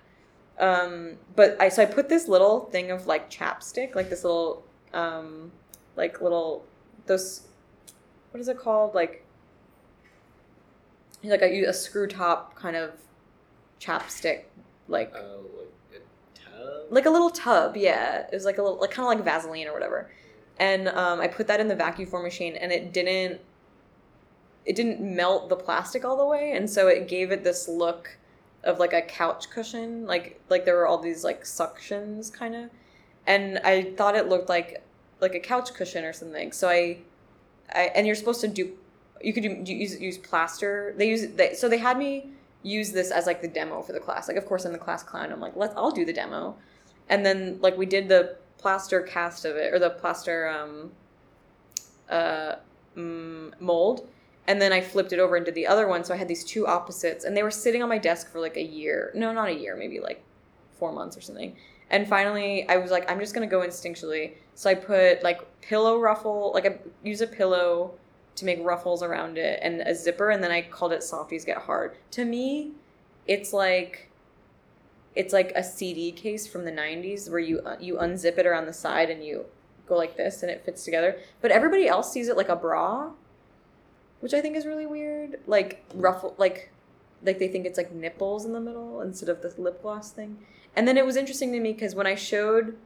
Um 0.59 1.17
but 1.35 1.59
i 1.59 1.69
so 1.69 1.81
i 1.81 1.85
put 1.85 2.09
this 2.09 2.27
little 2.27 2.61
thing 2.61 2.91
of 2.91 3.07
like 3.07 3.29
chapstick 3.29 3.95
like 3.95 4.09
this 4.09 4.23
little 4.23 4.63
um 4.93 5.51
like 5.95 6.21
little 6.21 6.65
those 7.05 7.47
what 8.31 8.39
is 8.39 8.47
it 8.47 8.57
called? 8.57 8.95
Like 8.95 9.25
like 11.23 11.41
a, 11.41 11.65
a 11.65 11.73
screw 11.73 12.07
top 12.07 12.55
kind 12.55 12.75
of 12.75 12.91
chapstick, 13.79 14.45
like 14.87 15.13
uh, 15.15 15.37
like 15.57 15.70
like 16.91 17.05
a 17.05 17.09
little 17.09 17.31
tub. 17.31 17.75
Yeah, 17.75 18.19
it 18.19 18.33
was 18.33 18.45
like 18.45 18.59
a 18.59 18.61
little, 18.61 18.79
like 18.79 18.91
kind 18.91 19.11
of 19.11 19.17
like 19.17 19.25
Vaseline 19.25 19.67
or 19.67 19.73
whatever. 19.73 20.11
And 20.59 20.89
um, 20.89 21.19
I 21.19 21.27
put 21.27 21.47
that 21.47 21.59
in 21.59 21.67
the 21.67 21.75
vacuum 21.75 22.07
form 22.07 22.23
machine, 22.23 22.55
and 22.55 22.71
it 22.71 22.93
didn't 22.93 23.41
it 24.63 24.75
didn't 24.75 25.01
melt 25.01 25.49
the 25.49 25.55
plastic 25.55 26.05
all 26.05 26.15
the 26.15 26.25
way, 26.25 26.51
and 26.51 26.69
so 26.69 26.87
it 26.87 27.07
gave 27.07 27.31
it 27.31 27.43
this 27.43 27.67
look 27.67 28.17
of 28.63 28.77
like 28.77 28.93
a 28.93 29.01
couch 29.01 29.49
cushion, 29.49 30.05
like 30.05 30.39
like 30.49 30.65
there 30.65 30.75
were 30.75 30.85
all 30.85 30.99
these 30.99 31.23
like 31.23 31.43
suctions 31.43 32.31
kind 32.31 32.53
of, 32.55 32.69
and 33.25 33.57
I 33.59 33.93
thought 33.97 34.15
it 34.15 34.27
looked 34.27 34.49
like 34.49 34.83
like 35.19 35.33
a 35.33 35.39
couch 35.39 35.73
cushion 35.73 36.03
or 36.03 36.13
something. 36.13 36.51
So 36.51 36.69
I 36.69 36.99
I, 37.73 37.91
and 37.95 38.05
you're 38.05 38.15
supposed 38.15 38.41
to 38.41 38.47
do 38.47 38.77
you 39.23 39.33
could 39.33 39.43
do, 39.43 39.73
use 39.73 39.99
use 39.99 40.17
plaster. 40.17 40.93
They 40.97 41.07
use 41.07 41.27
they, 41.35 41.53
so 41.53 41.69
they 41.69 41.77
had 41.77 41.97
me 41.97 42.27
use 42.63 42.91
this 42.91 43.09
as 43.11 43.25
like 43.25 43.41
the 43.41 43.47
demo 43.47 43.81
for 43.81 43.93
the 43.93 43.99
class. 43.99 44.27
Like 44.27 44.37
of 44.37 44.45
course 44.45 44.65
I'm 44.65 44.73
the 44.73 44.77
class 44.77 45.03
clown. 45.03 45.31
I'm 45.31 45.39
like, 45.39 45.55
let's 45.55 45.73
I'll 45.75 45.91
do 45.91 46.05
the 46.05 46.13
demo. 46.13 46.55
And 47.11 47.25
then 47.25 47.59
like 47.61 47.77
we 47.77 47.85
did 47.85 48.07
the 48.07 48.37
plaster 48.57 49.01
cast 49.01 49.43
of 49.45 49.55
it 49.57 49.73
or 49.73 49.79
the 49.79 49.89
plaster 49.89 50.47
um 50.47 50.91
uh 52.09 52.55
mm, 52.95 53.51
mold 53.59 54.07
and 54.47 54.61
then 54.61 54.71
I 54.71 54.81
flipped 54.81 55.13
it 55.13 55.19
over 55.19 55.35
into 55.35 55.51
the 55.51 55.67
other 55.67 55.87
one 55.87 56.03
so 56.03 56.13
I 56.13 56.17
had 56.17 56.27
these 56.27 56.43
two 56.43 56.65
opposites 56.65 57.25
and 57.25 57.35
they 57.35 57.43
were 57.43 57.51
sitting 57.51 57.83
on 57.83 57.89
my 57.89 57.97
desk 57.97 58.31
for 58.31 58.39
like 58.39 58.57
a 58.57 58.63
year. 58.63 59.11
No, 59.13 59.31
not 59.33 59.49
a 59.49 59.53
year, 59.53 59.75
maybe 59.75 59.99
like 59.99 60.23
4 60.79 60.91
months 60.91 61.17
or 61.17 61.21
something. 61.21 61.55
And 61.89 62.07
finally 62.07 62.67
I 62.69 62.77
was 62.77 62.91
like 62.91 63.09
I'm 63.11 63.19
just 63.19 63.33
to 63.35 63.45
go 63.45 63.59
instinctually. 63.59 64.35
So 64.55 64.69
I 64.69 64.75
put 64.75 65.21
like 65.21 65.41
pillow 65.61 65.99
ruffle, 65.99 66.51
like 66.53 66.65
I 66.65 66.79
use 67.03 67.19
a 67.21 67.27
pillow 67.27 67.93
to 68.37 68.45
make 68.45 68.63
ruffles 68.63 69.03
around 69.03 69.37
it 69.37 69.59
and 69.61 69.81
a 69.81 69.93
zipper 69.93 70.29
and 70.29 70.41
then 70.41 70.51
I 70.51 70.61
called 70.61 70.93
it 70.93 71.03
softies 71.03 71.43
get 71.43 71.57
hard. 71.57 71.97
To 72.11 72.23
me, 72.23 72.71
it's 73.27 73.51
like 73.51 74.10
it's 75.15 75.33
like 75.33 75.51
a 75.55 75.63
CD 75.63 76.11
case 76.11 76.47
from 76.47 76.65
the 76.65 76.71
90s 76.71 77.29
where 77.29 77.39
you 77.39 77.59
uh, 77.59 77.77
you 77.79 77.95
unzip 77.95 78.37
it 78.37 78.45
around 78.45 78.65
the 78.65 78.73
side 78.73 79.09
and 79.09 79.23
you 79.23 79.45
go 79.85 79.97
like 79.97 80.15
this 80.15 80.41
and 80.41 80.51
it 80.51 80.63
fits 80.63 80.85
together. 80.85 81.17
But 81.41 81.51
everybody 81.51 81.87
else 81.87 82.11
sees 82.11 82.27
it 82.27 82.37
like 82.37 82.49
a 82.49 82.55
bra, 82.55 83.11
which 84.21 84.33
I 84.33 84.41
think 84.41 84.55
is 84.55 84.65
really 84.65 84.85
weird. 84.85 85.39
Like 85.47 85.83
ruffle 85.93 86.35
like 86.37 86.71
like 87.23 87.39
they 87.39 87.47
think 87.47 87.65
it's 87.65 87.77
like 87.77 87.91
nipples 87.91 88.45
in 88.45 88.53
the 88.53 88.59
middle 88.59 89.01
instead 89.01 89.29
of 89.29 89.41
the 89.41 89.53
lip 89.61 89.81
gloss 89.81 90.11
thing. 90.11 90.37
And 90.75 90.87
then 90.87 90.97
it 90.97 91.05
was 91.05 91.15
interesting 91.15 91.51
to 91.51 91.59
me 91.59 91.73
because 91.73 91.95
when 91.95 92.07
I 92.07 92.15
showed 92.15 92.77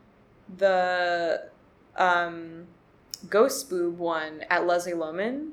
the 0.57 1.49
um, 1.95 2.65
ghost 3.29 3.69
boob 3.69 3.97
one 3.97 4.41
at 4.49 4.65
Leslie 4.65 4.93
Lohman, 4.93 5.51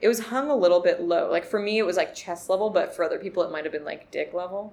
it 0.00 0.08
was 0.08 0.26
hung 0.26 0.50
a 0.50 0.56
little 0.56 0.80
bit 0.80 1.02
low. 1.02 1.30
Like 1.30 1.44
for 1.44 1.60
me, 1.60 1.78
it 1.78 1.84
was 1.84 1.96
like 1.96 2.14
chest 2.14 2.48
level, 2.48 2.70
but 2.70 2.94
for 2.94 3.04
other 3.04 3.18
people, 3.18 3.42
it 3.42 3.50
might 3.50 3.64
have 3.64 3.72
been 3.72 3.84
like 3.84 4.10
dick 4.10 4.32
level. 4.32 4.72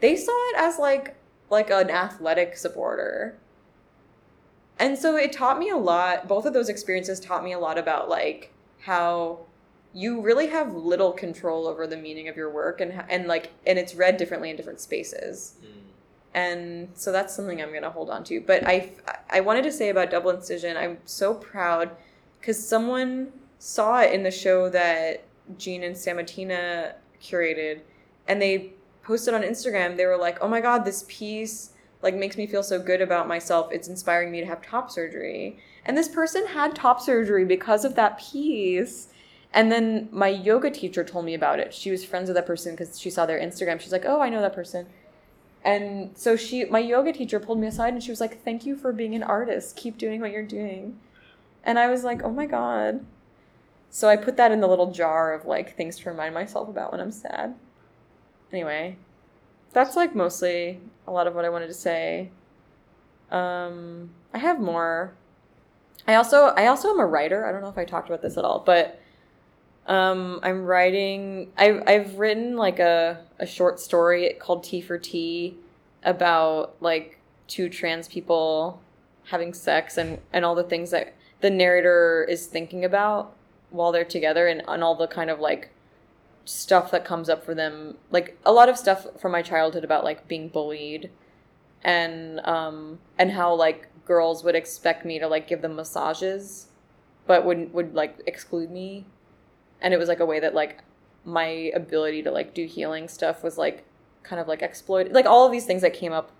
They 0.00 0.16
saw 0.16 0.32
it 0.50 0.56
as 0.58 0.78
like 0.78 1.16
like 1.50 1.70
an 1.70 1.90
athletic 1.90 2.56
supporter. 2.56 3.36
And 4.78 4.98
so 4.98 5.16
it 5.16 5.32
taught 5.32 5.58
me 5.58 5.70
a 5.70 5.76
lot. 5.76 6.28
Both 6.28 6.44
of 6.44 6.52
those 6.52 6.68
experiences 6.68 7.18
taught 7.20 7.44
me 7.44 7.52
a 7.52 7.58
lot 7.58 7.78
about 7.78 8.08
like 8.08 8.52
how 8.80 9.40
you 9.94 10.20
really 10.20 10.48
have 10.48 10.74
little 10.74 11.12
control 11.12 11.66
over 11.66 11.86
the 11.86 11.96
meaning 11.96 12.28
of 12.28 12.36
your 12.36 12.50
work 12.50 12.80
and 12.80 13.04
and 13.08 13.26
like 13.26 13.52
and 13.66 13.78
it's 13.78 13.94
read 13.94 14.16
differently 14.16 14.50
in 14.50 14.56
different 14.56 14.80
spaces. 14.80 15.54
Mm 15.64 15.76
and 16.36 16.90
so 16.92 17.10
that's 17.10 17.34
something 17.34 17.62
I'm 17.62 17.72
gonna 17.72 17.90
hold 17.90 18.10
on 18.10 18.22
to. 18.24 18.40
But 18.40 18.64
I 18.66 18.92
I 19.30 19.40
wanted 19.40 19.64
to 19.64 19.72
say 19.72 19.88
about 19.88 20.10
double 20.10 20.30
incision, 20.30 20.76
I'm 20.76 20.98
so 21.06 21.34
proud 21.34 21.90
because 22.38 22.64
someone 22.64 23.32
saw 23.58 24.00
it 24.00 24.12
in 24.12 24.22
the 24.22 24.30
show 24.30 24.68
that 24.68 25.24
Jean 25.56 25.82
and 25.82 25.96
Sammatina 25.96 26.92
curated, 27.22 27.80
and 28.28 28.40
they 28.40 28.74
posted 29.06 29.34
on 29.34 29.42
Instagram. 29.42 29.96
They 29.96 30.06
were 30.06 30.16
like, 30.16 30.38
"Oh 30.40 30.48
my 30.48 30.60
god, 30.60 30.84
this 30.84 31.04
piece 31.08 31.70
like 32.02 32.14
makes 32.14 32.36
me 32.36 32.46
feel 32.46 32.62
so 32.62 32.78
good 32.78 33.00
about 33.00 33.28
myself. 33.28 33.72
It's 33.72 33.88
inspiring 33.88 34.30
me 34.30 34.40
to 34.40 34.46
have 34.46 34.62
top 34.62 34.90
surgery." 34.90 35.58
And 35.84 35.96
this 35.96 36.08
person 36.08 36.46
had 36.48 36.74
top 36.74 37.00
surgery 37.00 37.44
because 37.44 37.84
of 37.84 37.94
that 37.94 38.18
piece. 38.18 39.08
And 39.52 39.72
then 39.72 40.08
my 40.12 40.28
yoga 40.28 40.70
teacher 40.70 41.04
told 41.04 41.24
me 41.24 41.34
about 41.34 41.60
it. 41.60 41.72
She 41.72 41.90
was 41.90 42.04
friends 42.04 42.28
with 42.28 42.36
that 42.36 42.46
person 42.46 42.72
because 42.74 43.00
she 43.00 43.10
saw 43.10 43.24
their 43.26 43.40
Instagram. 43.40 43.80
She's 43.80 43.92
like, 43.92 44.04
"Oh, 44.06 44.20
I 44.20 44.28
know 44.28 44.42
that 44.42 44.54
person." 44.54 44.86
And 45.66 46.16
so 46.16 46.36
she, 46.36 46.64
my 46.64 46.78
yoga 46.78 47.12
teacher 47.12 47.40
pulled 47.40 47.58
me 47.58 47.66
aside 47.66 47.92
and 47.92 48.00
she 48.00 48.12
was 48.12 48.20
like, 48.20 48.44
Thank 48.44 48.64
you 48.64 48.76
for 48.76 48.92
being 48.92 49.16
an 49.16 49.24
artist. 49.24 49.76
Keep 49.76 49.98
doing 49.98 50.20
what 50.20 50.30
you're 50.30 50.46
doing. 50.46 51.00
And 51.64 51.76
I 51.76 51.88
was 51.90 52.04
like, 52.04 52.22
Oh 52.22 52.30
my 52.30 52.46
God. 52.46 53.04
So 53.90 54.08
I 54.08 54.16
put 54.16 54.36
that 54.36 54.52
in 54.52 54.60
the 54.60 54.68
little 54.68 54.92
jar 54.92 55.34
of 55.34 55.44
like 55.44 55.76
things 55.76 55.98
to 55.98 56.10
remind 56.10 56.34
myself 56.34 56.68
about 56.68 56.92
when 56.92 57.00
I'm 57.00 57.10
sad. 57.10 57.56
Anyway, 58.52 58.96
that's 59.72 59.96
like 59.96 60.14
mostly 60.14 60.80
a 61.06 61.10
lot 61.10 61.26
of 61.26 61.34
what 61.34 61.44
I 61.44 61.48
wanted 61.48 61.66
to 61.68 61.74
say. 61.74 62.30
Um, 63.30 64.10
I 64.32 64.38
have 64.38 64.60
more. 64.60 65.14
I 66.06 66.14
also 66.14 66.46
I 66.56 66.66
also 66.66 66.90
am 66.90 67.00
a 67.00 67.06
writer. 67.06 67.46
I 67.46 67.52
don't 67.52 67.62
know 67.62 67.68
if 67.68 67.78
I 67.78 67.84
talked 67.84 68.08
about 68.08 68.22
this 68.22 68.36
at 68.36 68.44
all, 68.44 68.62
but 68.64 69.00
um, 69.86 70.40
I'm 70.42 70.64
writing. 70.64 71.52
I've 71.56 71.82
I've 71.86 72.14
written 72.18 72.56
like 72.56 72.78
a 72.78 73.24
a 73.38 73.46
short 73.46 73.80
story 73.80 74.34
called 74.38 74.64
T 74.64 74.80
for 74.80 74.98
T 74.98 75.56
about 76.02 76.76
like 76.80 77.18
two 77.48 77.68
trans 77.68 78.08
people 78.08 78.80
having 79.24 79.52
sex 79.52 79.96
and 79.96 80.18
and 80.32 80.44
all 80.44 80.54
the 80.54 80.62
things 80.62 80.90
that 80.90 81.14
the 81.40 81.50
narrator 81.50 82.26
is 82.28 82.46
thinking 82.46 82.84
about 82.84 83.34
while 83.70 83.92
they're 83.92 84.04
together 84.04 84.46
and, 84.46 84.62
and 84.68 84.82
all 84.82 84.94
the 84.94 85.06
kind 85.06 85.28
of 85.28 85.40
like 85.40 85.70
stuff 86.46 86.90
that 86.90 87.04
comes 87.04 87.28
up 87.28 87.44
for 87.44 87.54
them 87.54 87.96
like 88.10 88.38
a 88.46 88.52
lot 88.52 88.68
of 88.68 88.78
stuff 88.78 89.06
from 89.20 89.32
my 89.32 89.42
childhood 89.42 89.84
about 89.84 90.04
like 90.04 90.26
being 90.26 90.48
bullied 90.48 91.10
and 91.82 92.40
um 92.46 92.98
and 93.18 93.32
how 93.32 93.52
like 93.52 93.88
girls 94.06 94.42
would 94.42 94.54
expect 94.54 95.04
me 95.04 95.18
to 95.18 95.26
like 95.26 95.46
give 95.46 95.60
them 95.60 95.76
massages 95.76 96.68
but 97.26 97.44
would 97.44 97.72
would 97.74 97.94
like 97.94 98.18
exclude 98.26 98.70
me 98.70 99.04
and 99.82 99.92
it 99.92 99.98
was 99.98 100.08
like 100.08 100.20
a 100.20 100.26
way 100.26 100.40
that 100.40 100.54
like 100.54 100.78
my 101.24 101.70
ability 101.74 102.22
to 102.22 102.30
like 102.30 102.54
do 102.54 102.64
healing 102.64 103.08
stuff 103.08 103.42
was 103.42 103.58
like 103.58 103.84
kind 104.22 104.40
of 104.40 104.48
like 104.48 104.62
exploited 104.62 105.12
like 105.12 105.26
all 105.26 105.44
of 105.44 105.52
these 105.52 105.66
things 105.66 105.82
that 105.82 105.92
came 105.92 106.12
up 106.12 106.30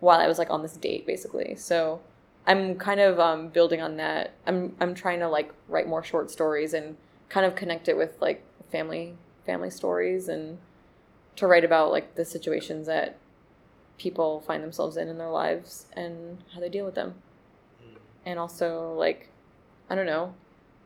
while 0.00 0.20
I 0.20 0.26
was 0.26 0.38
like 0.38 0.50
on 0.50 0.62
this 0.62 0.76
date 0.76 1.06
basically. 1.06 1.54
So 1.56 2.00
I'm 2.46 2.76
kind 2.76 3.00
of 3.00 3.18
um, 3.18 3.48
building 3.48 3.80
on 3.80 3.96
that. 3.96 4.34
I'm 4.46 4.76
I'm 4.80 4.94
trying 4.94 5.20
to 5.20 5.28
like 5.28 5.52
write 5.68 5.88
more 5.88 6.02
short 6.02 6.30
stories 6.30 6.74
and 6.74 6.96
kind 7.28 7.44
of 7.44 7.56
connect 7.56 7.88
it 7.88 7.96
with 7.96 8.16
like 8.20 8.44
family 8.70 9.14
family 9.46 9.70
stories 9.70 10.28
and 10.28 10.58
to 11.36 11.46
write 11.46 11.64
about 11.64 11.92
like 11.92 12.16
the 12.16 12.24
situations 12.24 12.86
that 12.86 13.16
people 13.98 14.40
find 14.40 14.62
themselves 14.62 14.96
in 14.96 15.08
in 15.08 15.16
their 15.16 15.30
lives 15.30 15.86
and 15.94 16.42
how 16.52 16.60
they 16.60 16.68
deal 16.68 16.84
with 16.84 16.94
them. 16.94 17.14
Mm. 17.82 17.98
And 18.26 18.38
also 18.38 18.92
like 18.92 19.30
I 19.88 19.94
don't 19.94 20.06
know, 20.06 20.34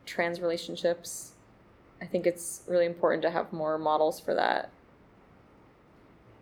trans 0.04 0.40
relationships 0.40 1.32
I 2.00 2.06
think 2.06 2.26
it's 2.26 2.62
really 2.66 2.86
important 2.86 3.22
to 3.22 3.30
have 3.30 3.52
more 3.52 3.78
models 3.78 4.20
for 4.20 4.34
that. 4.34 4.70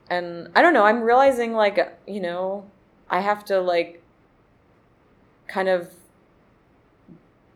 And 0.09 0.49
I 0.55 0.63
don't 0.63 0.73
know, 0.73 0.85
I'm 0.85 1.03
realizing 1.03 1.53
like, 1.53 1.99
you 2.07 2.21
know, 2.21 2.65
I 3.11 3.21
have 3.21 3.45
to 3.47 3.61
like 3.61 4.03
kind 5.49 5.69
of 5.69 5.93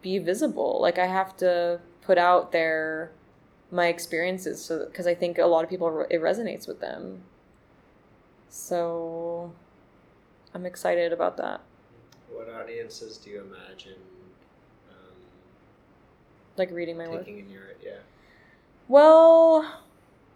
be 0.03 0.19
visible. 0.19 0.79
Like 0.81 0.99
I 0.99 1.07
have 1.07 1.37
to 1.39 1.81
put 2.03 2.19
out 2.19 2.53
there 2.53 3.13
my 3.73 3.87
experiences 3.87 4.63
so 4.63 4.85
because 4.85 5.07
I 5.07 5.15
think 5.15 5.39
a 5.39 5.47
lot 5.47 5.65
of 5.65 5.71
people 5.71 6.07
it 6.11 6.21
resonates 6.21 6.69
with 6.69 6.81
them. 6.81 7.23
So 8.51 9.53
I'm 10.55 10.67
excited 10.67 11.13
about 11.13 11.39
that. 11.39 11.63
What 12.31 12.51
audiences 12.51 13.17
do 13.17 13.31
you 13.31 13.41
imagine 13.41 13.99
um, 14.91 15.17
like 16.57 16.71
reading 16.71 16.99
my 16.99 17.09
work. 17.09 17.27
in 17.27 17.49
your 17.49 17.63
yeah. 17.83 17.99
Well, 18.89 19.81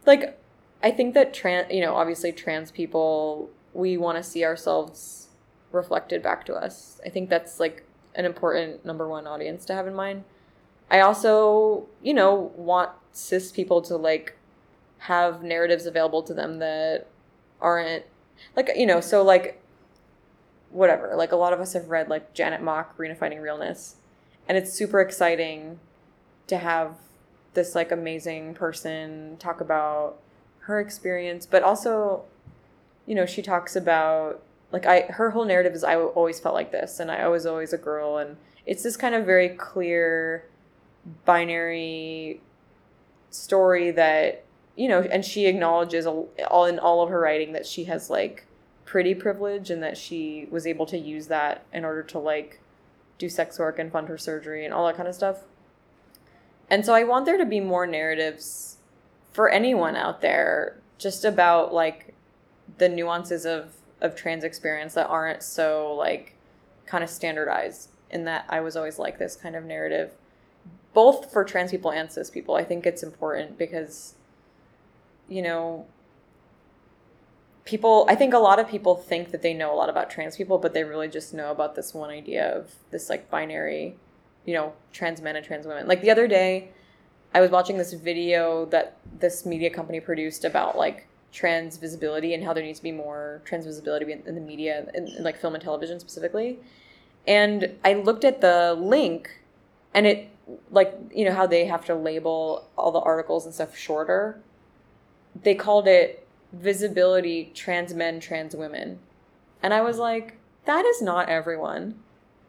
like 0.07 0.39
I 0.83 0.91
think 0.91 1.15
that 1.15 1.35
trans, 1.35 1.71
you 1.71 1.83
know, 1.83 1.95
obviously 1.95 2.33
trans 2.33 2.71
people, 2.71 3.51
we 3.75 3.99
want 3.99 4.17
to 4.17 4.23
see 4.23 4.45
ourselves 4.45 5.29
reflected 5.73 6.23
back 6.23 6.47
to 6.47 6.55
us. 6.55 7.01
I 7.05 7.11
think 7.11 7.29
that's 7.29 7.61
like 7.61 7.85
an 8.15 8.25
important 8.25 8.85
number 8.85 9.07
one 9.07 9.27
audience 9.27 9.67
to 9.67 9.75
have 9.75 9.87
in 9.87 9.95
mind. 9.95 10.25
I 10.91 11.01
also, 11.01 11.87
you 12.03 12.15
know, 12.15 12.53
want 12.57 12.91
cis 13.13 13.51
people 13.51 13.83
to 13.83 13.97
like 13.97 14.37
have 14.99 15.43
narratives 15.43 15.87
available 15.87 16.23
to 16.23 16.35
them 16.35 16.59
that 16.59 17.07
aren't 17.61 18.05
like 18.55 18.71
you 18.77 18.87
know, 18.87 19.01
so 19.01 19.23
like 19.23 19.61
whatever. 20.71 21.15
Like 21.17 21.33
a 21.33 21.37
lot 21.37 21.53
of 21.53 21.61
us 21.61 21.73
have 21.73 21.89
read 21.89 22.09
like 22.09 22.35
Janet 22.35 22.63
Mock, 22.63 22.97
Redefining 22.99 23.43
Realness, 23.43 23.97
and 24.49 24.57
it's 24.57 24.73
super 24.73 25.01
exciting 25.01 25.81
to 26.47 26.59
have 26.59 26.97
this 27.55 27.75
like 27.75 27.91
amazing 27.91 28.55
person 28.55 29.37
talk 29.39 29.61
about 29.61 30.21
her 30.61 30.81
experience, 30.81 31.47
but 31.47 31.63
also, 31.63 32.25
you 33.07 33.15
know, 33.15 33.27
she 33.27 33.43
talks 33.43 33.75
about 33.75 34.43
like 34.73 34.87
I 34.87 35.03
her 35.03 35.31
whole 35.31 35.45
narrative 35.45 35.73
is 35.75 35.85
I 35.85 35.97
always 35.97 36.39
felt 36.39 36.55
like 36.55 36.73
this 36.73 37.01
and 37.01 37.11
I 37.11 37.27
was 37.29 37.47
always 37.47 37.73
a 37.73 37.79
girl 37.79 38.19
and 38.19 38.37
it's 38.67 38.83
this 38.83 38.97
kind 38.97 39.15
of 39.15 39.25
very 39.25 39.49
clear 39.49 40.45
binary 41.25 42.41
story 43.31 43.91
that 43.91 44.45
you 44.77 44.89
know 44.89 45.03
and 45.03 45.25
she 45.25 45.47
acknowledges 45.47 46.07
all 46.07 46.65
in 46.65 46.79
all 46.79 47.03
of 47.03 47.11
her 47.11 47.21
writing 47.21 47.53
that 47.53 47.67
she 47.67 47.85
has 47.85 48.11
like 48.11 48.47
pretty 48.85 49.15
privilege 49.15 49.71
and 49.71 49.83
that 49.83 49.97
she 49.97 50.47
was 50.51 50.67
able 50.67 50.87
to 50.87 50.97
use 50.97 51.27
that 51.27 51.65
in 51.73 51.85
order 51.85 52.03
to 52.03 52.19
like 52.19 52.61
do 53.19 53.29
sex 53.29 53.59
work 53.59 53.79
and 53.79 53.91
fund 53.91 54.09
her 54.09 54.19
surgery 54.19 54.65
and 54.65 54.73
all 54.73 54.87
that 54.87 54.97
kind 54.97 55.09
of 55.09 55.15
stuff. 55.15 55.39
And 56.69 56.85
so 56.85 56.95
I 56.95 57.05
want 57.05 57.27
there 57.27 57.39
to 57.39 57.47
be 57.47 57.61
more 57.61 57.87
narratives 57.87 58.77
for 59.33 59.49
anyone 59.49 59.97
out 59.97 60.21
there 60.21 60.81
just 60.99 61.25
about 61.25 61.73
like 61.75 62.15
the 62.79 62.89
nuances 62.89 63.45
of 63.45 63.75
of 64.01 64.15
trans 64.15 64.45
experience 64.45 64.95
that 64.95 65.09
aren't 65.09 65.43
so 65.43 65.95
like 65.95 66.35
kind 66.87 67.03
of 67.03 67.11
standardized 67.11 67.91
in 68.11 68.25
that 68.25 68.45
I 68.49 68.61
was 68.61 68.77
always 68.77 68.99
like 68.99 69.19
this 69.19 69.37
kind 69.37 69.57
of 69.57 69.65
narrative 69.65 70.13
both 70.97 71.31
for 71.33 71.45
trans 71.45 71.71
people 71.71 71.93
and 71.93 72.11
cis 72.11 72.31
people. 72.31 72.55
I 72.57 72.65
think 72.65 72.87
it's 72.87 73.03
important 73.03 73.59
because 73.59 74.15
you 75.29 75.43
know, 75.43 75.87
people 77.67 78.07
i 78.09 78.15
think 78.15 78.33
a 78.33 78.39
lot 78.39 78.59
of 78.59 78.69
people 78.69 78.95
think 78.95 79.33
that 79.33 79.43
they 79.43 79.53
know 79.53 79.75
a 79.75 79.77
lot 79.77 79.91
about 79.91 80.09
trans 80.09 80.37
people 80.37 80.57
but 80.57 80.73
they 80.73 80.85
really 80.85 81.09
just 81.09 81.35
know 81.35 81.51
about 81.51 81.75
this 81.75 81.93
one 81.93 82.11
idea 82.11 82.57
of 82.57 82.71
this 82.93 83.11
like 83.11 83.29
binary 83.29 83.97
you 84.47 84.55
know 84.55 84.73
trans 84.93 85.21
men 85.21 85.35
and 85.35 85.45
trans 85.45 85.67
women 85.67 85.87
like 85.89 86.01
the 86.01 86.11
other 86.11 86.29
day 86.29 86.69
i 87.35 87.41
was 87.41 87.51
watching 87.51 87.77
this 87.77 87.93
video 87.93 88.67
that 88.67 88.97
this 89.19 89.45
media 89.45 89.69
company 89.69 89.99
produced 89.99 90.45
about 90.45 90.79
like 90.79 91.09
trans 91.33 91.77
visibility 91.77 92.35
and 92.35 92.45
how 92.45 92.53
there 92.53 92.63
needs 92.63 92.79
to 92.79 92.85
be 92.85 92.93
more 92.93 93.43
trans 93.45 93.67
visibility 93.67 94.13
in, 94.13 94.35
the 94.37 94.41
media 94.41 94.87
in, 94.95 95.09
in 95.09 95.25
like 95.25 95.37
film 95.37 95.55
and 95.55 95.63
television 95.63 95.99
specifically 95.99 96.61
and 97.27 97.77
i 97.85 97.95
looked 97.95 98.25
at 98.25 98.41
the 98.41 98.77
link 98.79 99.29
and 99.93 100.07
it 100.07 100.29
like 100.71 100.95
you 101.15 101.25
know 101.25 101.35
how 101.35 101.47
they 101.47 101.67
have 101.67 101.85
to 101.87 101.95
label 101.95 102.69
all 102.77 102.93
the 102.93 103.01
articles 103.01 103.45
and 103.45 103.55
stuff 103.55 103.77
shorter? 103.77 104.41
They 105.43 105.55
called 105.55 105.87
it 105.89 106.27
visibility 106.53 107.51
trans 107.55 107.95
men 107.95 108.21
trans 108.21 108.55
women. 108.55 108.99
And 109.63 109.75
i 109.75 109.81
was 109.81 109.99
like 109.99 110.39
that 110.65 110.85
is 110.85 111.03
not 111.03 111.29
everyone 111.29 111.97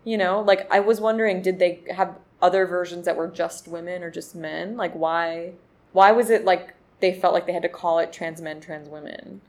you 0.08 0.17
know? 0.17 0.40
Like 0.40 0.72
i 0.72 0.80
was 0.80 1.01
wondering 1.01 1.42
did 1.42 1.59
they 1.59 1.82
have 1.93 2.17
other 2.42 2.66
versions 2.66 3.06
that 3.06 3.17
were 3.17 3.27
just 3.27 3.67
women 3.67 4.03
or 4.03 4.09
just 4.09 4.35
men? 4.35 4.77
Like 4.77 4.93
why 4.93 5.53
why 5.92 6.11
was 6.14 6.30
it 6.30 6.45
like 6.45 6.74
they 7.01 7.14
felt 7.14 7.34
like 7.34 7.45
they 7.45 7.53
had 7.53 7.64
to 7.64 7.69
call 7.69 8.00
it 8.00 8.14
trans 8.14 8.42
men 8.42 8.61
trans 8.61 8.88
women? 8.88 9.42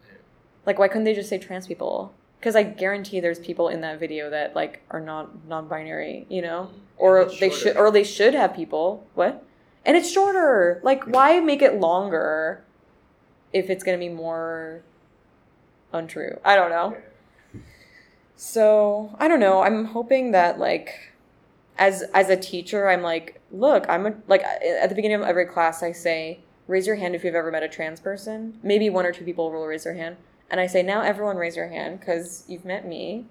Like 0.66 0.78
why 0.78 0.88
couldn't 0.88 1.04
they 1.04 1.14
just 1.14 1.28
say 1.28 1.38
trans 1.38 1.68
people 1.68 2.12
because 2.38 2.54
i 2.56 2.62
guarantee 2.62 3.20
there's 3.20 3.38
people 3.38 3.68
in 3.68 3.80
that 3.80 3.98
video 3.98 4.30
that 4.30 4.54
like 4.54 4.82
are 4.90 5.00
not 5.00 5.46
non-binary 5.46 6.26
you 6.28 6.42
know? 6.42 6.70
Or 6.96 7.30
they 7.38 7.50
should 7.50 7.76
or 7.76 7.90
they 7.90 8.04
should 8.04 8.34
have 8.34 8.54
people. 8.54 9.06
What? 9.14 9.44
And 9.84 9.96
it's 9.96 10.10
shorter. 10.10 10.80
Like 10.82 11.04
why 11.04 11.38
make 11.40 11.62
it 11.62 11.78
longer 11.78 12.64
if 13.52 13.70
it's 13.70 13.84
going 13.84 13.98
to 13.98 14.04
be 14.04 14.12
more 14.12 14.82
untrue? 15.92 16.38
I 16.44 16.56
don't 16.56 16.70
know. 16.70 16.96
So 18.36 19.16
i 19.18 19.28
don't 19.28 19.40
know. 19.40 19.62
I'm 19.62 19.86
hoping 19.86 20.32
that 20.32 20.58
like 20.58 21.14
as 21.78 22.02
as 22.12 22.28
a 22.28 22.36
teacher 22.36 22.88
i'm 22.88 23.02
like 23.02 23.40
look 23.52 23.86
i'm 23.88 24.04
a 24.04 24.12
like 24.26 24.42
at 24.42 24.88
the 24.88 24.96
beginning 24.96 25.20
of 25.20 25.22
every 25.22 25.46
class 25.46 25.80
i 25.80 25.92
say 25.92 26.40
raise 26.66 26.88
your 26.88 26.96
hand 26.96 27.14
if 27.14 27.22
you've 27.22 27.36
ever 27.36 27.52
met 27.52 27.62
a 27.62 27.68
trans 27.68 28.00
person. 28.00 28.58
Maybe 28.64 28.90
one 28.90 29.06
or 29.06 29.12
two 29.12 29.24
people 29.24 29.50
will 29.50 29.64
raise 29.64 29.84
their 29.84 29.94
hand 29.94 30.16
and 30.50 30.60
i 30.60 30.66
say 30.66 30.82
now 30.82 31.02
everyone 31.02 31.36
raise 31.36 31.56
your 31.56 31.68
hand 31.68 32.00
because 32.00 32.44
you've 32.48 32.64
met 32.64 32.86
me. 32.86 33.26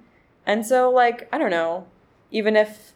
And 0.46 0.66
so 0.66 0.90
like 0.90 1.28
i 1.32 1.38
don't 1.38 1.52
know 1.52 1.88
even 2.32 2.56
if 2.56 2.94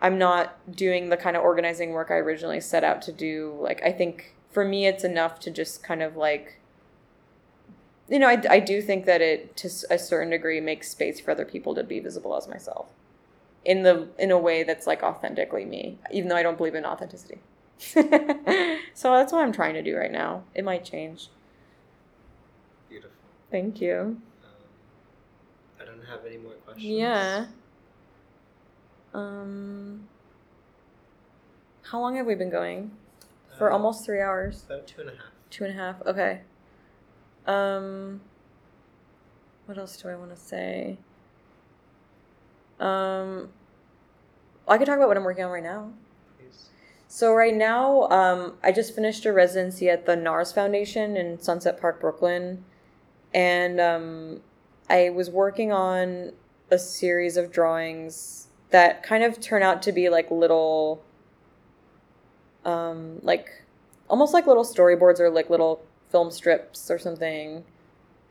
i'm 0.00 0.18
not 0.18 0.56
doing 0.74 1.08
the 1.08 1.16
kind 1.16 1.36
of 1.36 1.42
organizing 1.42 1.90
work 1.90 2.10
i 2.10 2.14
originally 2.14 2.60
set 2.60 2.82
out 2.82 3.00
to 3.02 3.12
do 3.12 3.56
like 3.60 3.80
i 3.84 3.92
think 3.92 4.34
for 4.50 4.64
me 4.64 4.86
it's 4.86 5.04
enough 5.04 5.38
to 5.40 5.50
just 5.50 5.82
kind 5.82 6.02
of 6.02 6.16
like 6.16 6.58
you 8.08 8.18
know 8.18 8.28
i, 8.28 8.42
I 8.50 8.58
do 8.60 8.82
think 8.82 9.06
that 9.06 9.20
it 9.20 9.56
to 9.58 9.68
a 9.88 9.98
certain 9.98 10.30
degree 10.30 10.60
makes 10.60 10.90
space 10.90 11.20
for 11.20 11.30
other 11.30 11.44
people 11.44 11.74
to 11.76 11.84
be 11.84 12.00
visible 12.00 12.36
as 12.36 12.48
myself 12.48 12.88
in 13.64 13.84
the 13.84 14.08
in 14.18 14.30
a 14.32 14.38
way 14.38 14.64
that's 14.64 14.86
like 14.86 15.02
authentically 15.04 15.64
me 15.64 15.98
even 16.12 16.28
though 16.28 16.36
i 16.36 16.42
don't 16.42 16.58
believe 16.58 16.74
in 16.74 16.84
authenticity. 16.84 17.38
So 18.96 19.12
that's 19.12 19.30
what 19.30 19.42
i'm 19.42 19.52
trying 19.52 19.74
to 19.74 19.82
do 19.82 19.94
right 19.94 20.10
now. 20.10 20.44
It 20.54 20.64
might 20.64 20.82
change. 20.82 21.28
Thank 23.50 23.80
you 23.80 24.20
Um, 24.44 24.50
I 25.80 25.84
don't 25.84 26.04
have 26.06 26.24
any 26.26 26.36
more 26.38 26.52
questions. 26.52 26.84
yeah 26.86 27.46
um 29.14 30.06
how 31.82 32.00
long 32.00 32.16
have 32.16 32.26
we 32.26 32.34
been 32.34 32.50
going 32.50 32.90
for 33.56 33.70
Uh, 33.70 33.74
almost 33.74 34.04
three 34.04 34.20
hours 34.20 34.64
about 34.66 34.86
two 34.86 35.00
and 35.00 35.10
a 35.10 35.12
half. 35.12 35.20
Two 35.50 35.64
and 35.64 35.72
a 35.72 35.76
half. 35.76 36.02
Okay. 36.04 36.40
Um. 37.46 38.20
What 39.66 39.78
else 39.78 39.96
do 39.96 40.08
I 40.08 40.16
want 40.16 40.30
to 40.34 40.36
say? 40.36 40.98
Um. 42.80 43.50
I 44.68 44.76
could 44.78 44.86
talk 44.86 44.96
about 44.96 45.06
what 45.08 45.16
I'm 45.16 45.22
working 45.24 45.44
on 45.44 45.52
right 45.52 45.62
now. 45.62 45.92
Please. 46.38 46.66
So 47.06 47.32
right 47.32 47.54
now, 47.54 48.08
um, 48.10 48.58
I 48.64 48.72
just 48.72 48.94
finished 48.94 49.24
a 49.24 49.32
residency 49.32 49.88
at 49.88 50.04
the 50.06 50.16
NARS 50.16 50.52
Foundation 50.52 51.16
in 51.16 51.40
Sunset 51.40 51.80
Park, 51.80 52.00
Brooklyn, 52.00 52.64
and 53.36 53.78
um, 53.80 54.40
I 54.88 55.10
was 55.10 55.28
working 55.28 55.70
on 55.70 56.32
a 56.70 56.78
series 56.78 57.36
of 57.36 57.52
drawings 57.52 58.48
that 58.70 59.02
kind 59.02 59.22
of 59.22 59.38
turn 59.40 59.62
out 59.62 59.82
to 59.82 59.92
be 59.92 60.08
like 60.08 60.30
little, 60.30 61.04
um, 62.64 63.18
like 63.22 63.50
almost 64.08 64.32
like 64.32 64.46
little 64.46 64.64
storyboards 64.64 65.20
or 65.20 65.28
like 65.28 65.50
little 65.50 65.84
film 66.08 66.30
strips 66.30 66.90
or 66.90 66.98
something. 66.98 67.62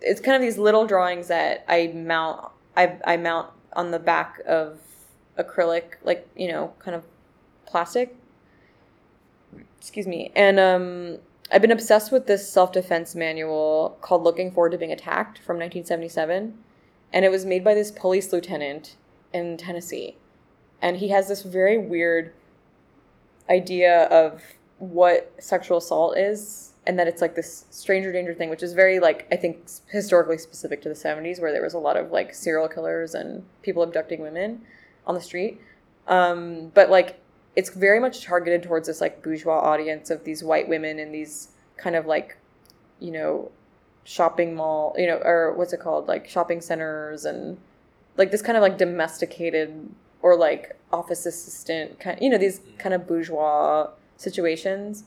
It's 0.01 0.19
kind 0.19 0.35
of 0.35 0.42
these 0.42 0.58
little 0.58 0.88
drawings 0.88 1.27
that 1.27 1.64
I 1.67 1.92
mount. 1.93 2.50
I 2.75 2.98
I 3.06 3.16
mount 3.16 3.51
on 3.74 3.92
the 3.92 4.00
back 4.00 4.42
of 4.48 4.80
acrylic, 5.38 5.98
like 6.03 6.27
you 6.35 6.48
know, 6.48 6.74
kind 6.80 6.95
of 6.95 7.03
plastic. 7.67 8.16
Excuse 9.80 10.08
me. 10.08 10.32
And 10.35 10.59
um, 10.59 11.19
I've 11.51 11.61
been 11.61 11.72
obsessed 11.72 12.11
with 12.11 12.27
this 12.27 12.51
self 12.51 12.72
defense 12.72 13.15
manual 13.15 13.98
called 14.01 14.24
"Looking 14.24 14.51
Forward 14.51 14.72
to 14.72 14.77
Being 14.77 14.91
Attacked" 14.91 15.38
from 15.40 15.57
1977, 15.57 16.57
and 17.14 17.25
it 17.25 17.32
was 17.32 17.45
made 17.45 17.64
by 17.64 17.74
this 17.74 17.91
police 17.91 18.32
lieutenant 18.33 18.95
in 19.33 19.57
Tennessee, 19.57 20.17
and 20.82 20.98
he 20.98 21.09
has 21.09 21.27
this 21.27 21.43
very 21.43 21.77
weird 21.77 22.33
idea 23.49 24.06
of 24.06 24.41
what 24.80 25.33
sexual 25.40 25.77
assault 25.77 26.17
is 26.17 26.74
and 26.88 26.99
that 26.99 27.07
it's 27.07 27.22
like 27.22 27.35
this 27.35 27.65
stranger 27.69 28.11
danger 28.11 28.33
thing 28.33 28.49
which 28.49 28.61
is 28.61 28.74
very 28.74 28.99
like 28.99 29.25
i 29.32 29.35
think 29.35 29.59
historically 29.90 30.38
specific 30.38 30.82
to 30.82 30.90
the 30.90 30.95
70s 30.95 31.40
where 31.40 31.51
there 31.51 31.61
was 31.61 31.74
a 31.74 31.80
lot 31.80 31.95
of 31.95 32.11
like 32.11 32.33
serial 32.33 32.67
killers 32.67 33.14
and 33.15 33.43
people 33.61 33.83
abducting 33.83 34.19
women 34.19 34.61
on 35.07 35.15
the 35.15 35.22
street. 35.22 35.61
Um, 36.07 36.72
but 36.74 36.90
like 36.90 37.19
it's 37.56 37.69
very 37.69 38.00
much 38.00 38.24
targeted 38.24 38.64
towards 38.64 38.88
this 38.88 39.01
like 39.01 39.24
bourgeois 39.24 39.59
audience 39.59 40.09
of 40.09 40.24
these 40.24 40.43
white 40.43 40.67
women 40.67 41.00
in 41.00 41.11
these 41.11 41.50
kind 41.77 41.95
of 41.95 42.06
like 42.06 42.38
you 43.00 43.11
know 43.11 43.51
shopping 44.03 44.56
mall 44.56 44.95
you 44.98 45.08
know 45.08 45.17
or 45.24 45.53
what's 45.53 45.74
it 45.74 45.80
called? 45.80 46.08
Like 46.08 46.27
shopping 46.27 46.61
centers 46.61 47.25
and 47.25 47.58
like 48.17 48.32
this 48.32 48.42
kind 48.42 48.58
of 48.58 48.61
like 48.61 48.77
domesticated 48.77 49.90
or 50.22 50.38
like 50.38 50.77
office 50.92 51.25
assistant 51.25 52.00
kind 52.00 52.17
you 52.22 52.30
know 52.30 52.38
these 52.38 52.61
kind 52.77 52.93
of 52.93 53.08
bourgeois 53.08 53.90
situations. 54.17 55.03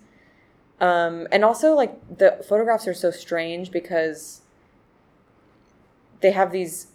Um, 0.80 1.26
and 1.32 1.44
also 1.44 1.74
like 1.74 2.18
the 2.18 2.44
photographs 2.48 2.86
are 2.86 2.94
so 2.94 3.10
strange 3.10 3.72
because 3.72 4.42
they 6.20 6.30
have 6.30 6.52
these 6.52 6.87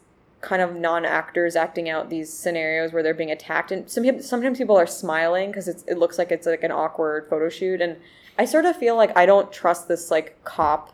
kind 0.44 0.62
of 0.62 0.76
non-actors 0.76 1.56
acting 1.56 1.90
out 1.90 2.10
these 2.10 2.32
scenarios 2.32 2.92
where 2.92 3.02
they're 3.02 3.14
being 3.14 3.32
attacked. 3.32 3.72
And 3.72 3.90
some 3.90 4.22
sometimes 4.22 4.58
people 4.58 4.78
are 4.78 4.86
smiling 4.86 5.50
because 5.50 5.68
it 5.68 5.98
looks 5.98 6.20
like 6.20 6.32
it's 6.32 6.46
like 6.46 6.64
an 6.64 6.72
awkward 6.72 7.28
photo 7.30 7.50
shoot. 7.50 7.82
And 7.82 7.98
i 8.38 8.46
sort 8.46 8.66
of 8.66 8.76
feel 8.76 8.96
like 8.96 9.16
i 9.16 9.28
don't 9.28 9.54
trust 9.54 9.88
this 9.88 10.10
like 10.10 10.44
cop 10.44 10.92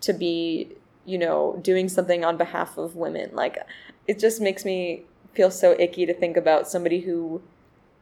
to 0.00 0.14
be 0.14 0.72
you 1.04 1.18
know 1.18 1.58
doing 1.62 1.88
something 1.88 2.24
on 2.24 2.36
behalf 2.36 2.76
of 2.76 2.96
women. 2.96 3.30
Like 3.32 3.58
it 4.06 4.18
just 4.18 4.40
makes 4.40 4.64
me 4.64 5.04
feel 5.32 5.50
so 5.50 5.74
icky 5.78 6.04
to 6.04 6.12
think 6.12 6.36
about 6.36 6.68
somebody 6.68 7.00
who 7.00 7.40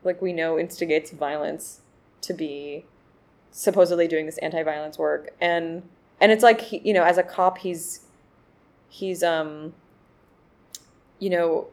like 0.02 0.20
we 0.20 0.32
know 0.32 0.58
instigates 0.58 1.10
violence 1.10 1.80
to 2.22 2.32
be 2.32 2.84
supposedly 3.50 4.08
doing 4.08 4.26
this 4.26 4.38
anti-violence 4.38 4.98
work. 4.98 5.34
And 5.40 5.82
and 6.20 6.32
it's 6.32 6.42
like 6.42 6.72
you 6.72 6.92
know 6.92 7.04
as 7.04 7.18
a 7.18 7.22
cop 7.22 7.58
he's 7.58 8.00
he's 8.88 9.22
um 9.22 9.74
you 11.18 11.30
know 11.30 11.68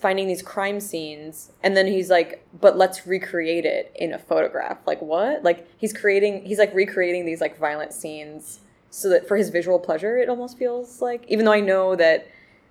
finding 0.00 0.26
these 0.26 0.42
crime 0.42 0.80
scenes 0.80 1.52
and 1.62 1.76
then 1.76 1.86
he's 1.86 2.08
like 2.10 2.44
but 2.58 2.76
let's 2.76 3.06
recreate 3.06 3.64
it 3.64 3.92
in 3.94 4.12
a 4.12 4.18
photograph. 4.18 4.78
Like 4.86 5.00
what? 5.02 5.44
Like 5.44 5.68
he's 5.76 5.92
creating 5.92 6.44
he's 6.44 6.58
like 6.58 6.74
recreating 6.74 7.26
these 7.26 7.40
like 7.40 7.58
violent 7.58 7.92
scenes 7.92 8.60
so 8.90 9.08
that 9.08 9.26
for 9.26 9.36
his 9.36 9.50
visual 9.50 9.78
pleasure 9.78 10.18
it 10.18 10.28
almost 10.28 10.58
feels 10.58 11.00
like 11.00 11.24
even 11.28 11.44
though 11.44 11.52
i 11.52 11.60
know 11.60 11.94
that 11.96 12.28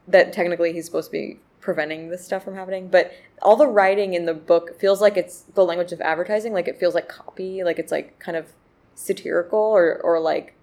that 0.08 0.34
technically 0.34 0.74
he's 0.74 0.86
supposed 0.86 1.08
to 1.08 1.12
be 1.12 1.40
preventing 1.62 2.10
this 2.10 2.24
stuff 2.24 2.44
from 2.44 2.56
happening 2.56 2.88
but 2.88 3.12
all 3.42 3.56
the 3.56 3.68
writing 3.68 4.14
in 4.14 4.26
the 4.26 4.34
book 4.34 4.80
feels 4.80 5.02
like 5.02 5.18
it's 5.18 5.42
the 5.56 5.64
language 5.64 5.92
of 5.92 6.02
advertising 6.02 6.54
like 6.54 6.68
it 6.68 6.78
feels 6.78 6.94
like 6.94 7.08
copy 7.08 7.64
like 7.64 7.80
it's 7.80 7.92
like 7.92 8.18
kind 8.20 8.38
of 8.38 8.54
satirical 8.96 9.60
or 9.60 10.00
or 10.04 10.20
like 10.20 10.54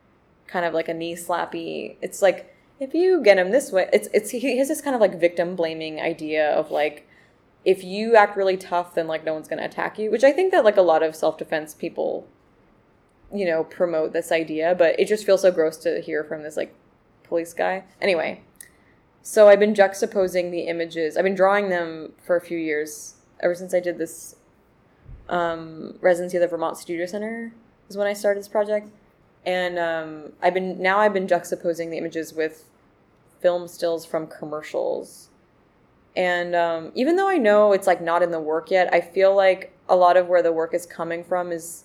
kind 0.46 0.64
of 0.64 0.74
like 0.74 0.88
a 0.88 0.94
knee 0.94 1.14
slappy 1.14 1.96
it's 2.00 2.22
like 2.22 2.54
if 2.78 2.94
you 2.94 3.22
get 3.22 3.38
him 3.38 3.50
this 3.50 3.72
way 3.72 3.88
it's 3.92 4.08
it's 4.12 4.30
he 4.30 4.58
has 4.58 4.68
this 4.68 4.80
kind 4.80 4.94
of 4.94 5.00
like 5.00 5.18
victim 5.18 5.56
blaming 5.56 6.00
idea 6.00 6.50
of 6.50 6.70
like 6.70 7.08
if 7.64 7.82
you 7.82 8.14
act 8.14 8.36
really 8.36 8.56
tough 8.56 8.94
then 8.94 9.06
like 9.06 9.24
no 9.24 9.34
one's 9.34 9.48
to 9.48 9.64
attack 9.64 9.98
you 9.98 10.10
which 10.10 10.24
i 10.24 10.32
think 10.32 10.52
that 10.52 10.64
like 10.64 10.76
a 10.76 10.82
lot 10.82 11.02
of 11.02 11.16
self-defense 11.16 11.74
people 11.74 12.26
you 13.32 13.44
know 13.44 13.64
promote 13.64 14.12
this 14.12 14.30
idea 14.30 14.74
but 14.76 14.98
it 15.00 15.08
just 15.08 15.24
feels 15.24 15.42
so 15.42 15.50
gross 15.50 15.76
to 15.76 16.00
hear 16.00 16.22
from 16.22 16.42
this 16.42 16.56
like 16.56 16.74
police 17.24 17.52
guy. 17.52 17.82
Anyway 18.00 18.40
so 19.20 19.48
i've 19.48 19.58
been 19.58 19.74
juxtaposing 19.74 20.52
the 20.52 20.68
images 20.68 21.16
i've 21.16 21.24
been 21.24 21.34
drawing 21.34 21.68
them 21.68 22.12
for 22.24 22.36
a 22.36 22.40
few 22.40 22.56
years 22.56 23.16
ever 23.40 23.55
since 23.55 23.74
i 23.74 23.80
did 23.80 23.98
this 23.98 24.36
um, 25.28 25.98
residency 26.00 26.36
at 26.36 26.40
the 26.40 26.46
vermont 26.46 26.76
studio 26.76 27.05
center 27.05 27.52
is 27.88 27.96
when 27.96 28.06
i 28.06 28.12
started 28.12 28.38
this 28.38 28.46
project 28.46 28.88
and 29.47 29.78
um, 29.78 30.33
I've 30.42 30.52
been 30.52 30.83
now 30.83 30.99
I've 30.99 31.15
been 31.15 31.28
juxtaposing 31.28 31.91
the 31.91 31.97
images 31.97 32.34
with 32.34 32.65
film 33.41 33.68
stills 33.68 34.05
from 34.05 34.26
commercials. 34.26 35.31
And 36.16 36.55
um, 36.55 36.92
even 36.94 37.16
though 37.16 37.28
I 37.28 37.36
know 37.36 37.73
it's 37.73 37.86
like 37.86 38.00
not 38.00 38.23
in 38.23 38.31
the 38.31 38.41
work 38.41 38.70
yet, 38.70 38.92
I 38.92 39.00
feel 39.00 39.36
like 39.36 39.73
a 39.89 39.94
lot 39.94 40.16
of 40.16 40.26
where 40.26 40.42
the 40.42 40.52
work 40.52 40.75
is 40.75 40.86
coming 40.86 41.23
from 41.23 41.52
is 41.52 41.84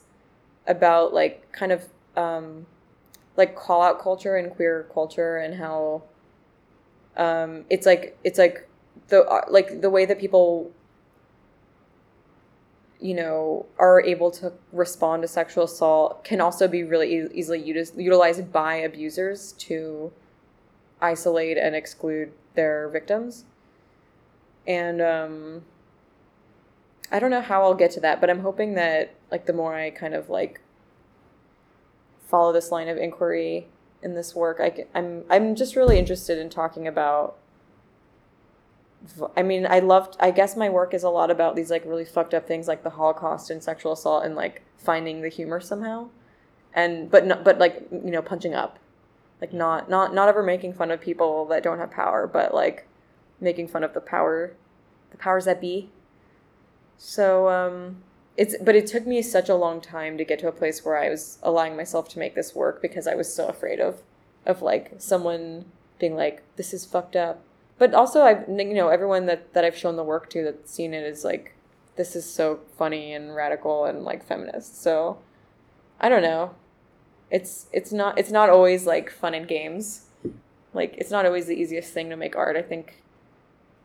about 0.68 1.14
like 1.14 1.52
kind 1.52 1.72
of 1.72 1.86
um, 2.16 2.66
like 3.38 3.56
call 3.56 3.82
out 3.82 4.02
culture 4.02 4.38
and 4.38 4.52
queer 4.52 4.88
culture 4.94 5.38
and 5.38 5.56
how 5.56 6.04
um, 7.18 7.66
it's 7.70 7.86
like 7.86 8.18
it's 8.24 8.40
like 8.40 8.68
the 9.10 9.24
uh, 9.26 9.46
like 9.50 9.82
the 9.82 9.90
way 9.90 10.06
that 10.06 10.20
people 10.20 10.72
you 13.02 13.14
know 13.14 13.66
are 13.80 14.02
able 14.02 14.30
to 14.30 14.54
respond 14.72 15.22
to 15.22 15.28
sexual 15.28 15.64
assault 15.64 16.24
can 16.24 16.40
also 16.40 16.68
be 16.68 16.84
really 16.84 17.16
e- 17.16 17.28
easily 17.34 17.62
utis- 17.62 17.98
utilized 17.98 18.52
by 18.52 18.76
abusers 18.76 19.54
to 19.54 20.12
isolate 21.02 21.58
and 21.58 21.76
exclude 21.76 22.32
their 22.54 22.88
victims. 22.90 23.46
And 24.68 25.02
um, 25.02 25.64
i 27.12 27.20
don't 27.20 27.30
know 27.30 27.42
how 27.42 27.62
i'll 27.62 27.76
get 27.76 27.92
to 27.92 28.00
that 28.00 28.22
but 28.22 28.30
i'm 28.30 28.40
hoping 28.40 28.74
that 28.76 29.14
like 29.30 29.46
the 29.46 29.54
more 29.54 29.76
i 29.76 29.90
kind 29.90 30.14
of 30.14 30.30
like 30.30 30.62
follow 32.28 32.54
this 32.54 32.72
line 32.72 32.88
of 32.88 32.98
inquiry 32.98 33.68
in 34.02 34.16
this 34.16 34.34
work 34.34 34.62
I'm 34.96 35.24
i'm 35.30 35.56
just 35.56 35.76
really 35.76 36.00
interested 36.00 36.38
in 36.38 36.50
talking 36.50 36.88
about 36.88 37.38
I 39.36 39.42
mean, 39.42 39.66
I 39.68 39.80
loved. 39.80 40.16
I 40.20 40.32
guess 40.32 40.56
my 40.56 40.70
work 40.70 40.94
is 40.94 41.04
a 41.04 41.10
lot 41.10 41.32
about 41.32 41.56
these 41.56 41.72
like 41.72 41.86
really 41.86 42.06
fucked 42.06 42.34
up 42.34 42.48
things, 42.48 42.68
like 42.68 42.84
the 42.84 42.92
Holocaust 42.92 43.50
and 43.50 43.64
sexual 43.64 43.94
assault, 43.94 44.26
and 44.26 44.36
like 44.36 44.62
finding 44.78 45.22
the 45.22 45.30
humor 45.30 45.60
somehow, 45.60 46.10
and 46.74 47.10
but 47.10 47.26
not, 47.26 47.44
but 47.44 47.58
like 47.58 47.88
you 47.92 48.12
know, 48.12 48.22
punching 48.22 48.54
up, 48.54 48.78
like 49.40 49.54
not 49.54 49.90
not 49.90 50.14
not 50.14 50.30
ever 50.30 50.44
making 50.44 50.74
fun 50.74 50.92
of 50.92 51.02
people 51.02 51.46
that 51.48 51.64
don't 51.64 51.80
have 51.80 51.90
power, 51.90 52.28
but 52.28 52.54
like 52.54 52.88
making 53.40 53.68
fun 53.68 53.84
of 53.84 53.94
the 53.94 54.02
power, 54.02 54.54
the 55.10 55.18
powers 55.18 55.46
that 55.46 55.60
be. 55.60 55.90
So 56.98 57.50
um, 57.50 58.04
it's 58.38 58.56
but 58.62 58.76
it 58.76 58.86
took 58.86 59.08
me 59.08 59.24
such 59.24 59.50
a 59.50 59.56
long 59.56 59.82
time 59.82 60.18
to 60.18 60.24
get 60.24 60.38
to 60.40 60.48
a 60.48 60.52
place 60.52 60.86
where 60.86 60.98
I 60.98 61.10
was 61.10 61.40
allowing 61.42 61.76
myself 61.76 62.08
to 62.10 62.20
make 62.20 62.36
this 62.36 62.54
work 62.54 62.82
because 62.82 63.08
I 63.08 63.16
was 63.16 63.34
so 63.34 63.48
afraid 63.48 63.80
of, 63.80 64.02
of 64.46 64.62
like 64.62 64.94
someone 65.00 65.66
being 65.98 66.16
like, 66.16 66.44
"This 66.56 66.72
is 66.72 66.86
fucked 66.86 67.16
up." 67.16 67.44
But 67.82 67.96
also 67.96 68.22
I've 68.22 68.48
you 68.48 68.76
know 68.76 68.90
everyone 68.90 69.26
that 69.26 69.54
that 69.54 69.66
I've 69.66 69.76
shown 69.76 69.96
the 69.96 70.04
work 70.04 70.30
to 70.30 70.44
that's 70.44 70.72
seen 70.72 70.94
it 70.94 71.04
is 71.04 71.24
like 71.24 71.56
this 71.96 72.16
is 72.16 72.32
so 72.32 72.60
funny 72.78 73.12
and 73.12 73.36
radical 73.36 73.86
and 73.86 74.04
like 74.04 74.24
feminist. 74.24 74.84
So 74.84 75.18
I 76.00 76.08
don't 76.08 76.22
know. 76.22 76.54
It's 77.32 77.66
it's 77.74 77.92
not 77.92 78.20
it's 78.20 78.30
not 78.30 78.52
always 78.52 78.86
like 78.86 79.10
fun 79.10 79.34
and 79.34 79.48
games. 79.48 80.04
Like 80.76 80.94
it's 81.00 81.10
not 81.10 81.26
always 81.26 81.48
the 81.48 81.56
easiest 81.56 81.92
thing 81.92 82.12
to 82.12 82.16
make 82.16 82.36
art. 82.36 82.56
I 82.56 82.62
think 82.62 83.02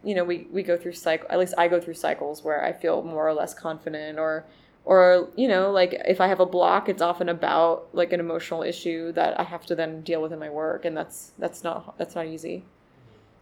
you 0.05 0.15
know, 0.15 0.25
we 0.25 0.47
we 0.53 0.63
go 0.63 0.77
through 0.77 0.93
cycle 0.93 1.27
at 1.31 1.39
least 1.39 1.55
I 1.57 1.67
go 1.67 1.81
through 1.81 1.95
cycles 1.95 2.45
where 2.45 2.63
I 2.63 2.75
feel 2.75 3.03
more 3.03 3.27
or 3.27 3.33
less 3.33 3.55
confident 3.55 4.19
or 4.19 4.45
or 4.85 5.31
you 5.37 5.49
know, 5.49 5.71
like 5.71 5.95
if 6.07 6.21
I 6.21 6.27
have 6.27 6.41
a 6.41 6.45
block, 6.45 6.91
it's 6.91 7.01
often 7.01 7.31
about 7.31 7.89
like 7.95 8.13
an 8.13 8.21
emotional 8.21 8.63
issue 8.63 9.13
that 9.13 9.41
I 9.41 9.45
have 9.45 9.65
to 9.67 9.75
then 9.75 10.03
deal 10.03 10.21
with 10.21 10.35
in 10.35 10.39
my 10.39 10.51
work 10.51 10.85
and 10.85 10.95
that's 10.95 11.33
that's 11.39 11.65
not 11.65 11.97
that's 11.97 12.15
not 12.15 12.27
easy. 12.27 12.67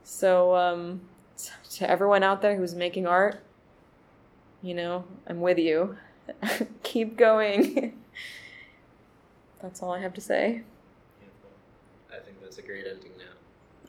So, 0.05 0.55
um, 0.55 1.01
to 1.71 1.91
everyone 1.91 2.23
out 2.23 2.43
there 2.43 2.57
who's 2.57 2.75
making 2.75 3.07
art, 3.07 3.43
you 4.63 4.75
know, 4.75 5.05
I'm 5.27 5.41
with 5.41 5.59
you. 5.59 5.97
Keep 6.83 7.17
going. 7.17 8.01
that's 9.61 9.83
all 9.83 9.93
I 9.93 10.01
have 10.01 10.15
to 10.15 10.21
say. 10.21 10.63
I 12.11 12.19
think 12.21 12.41
that's 12.41 12.59
a 12.59 12.63
great 12.63 12.87
ending 12.87 13.13
now. 13.19 13.25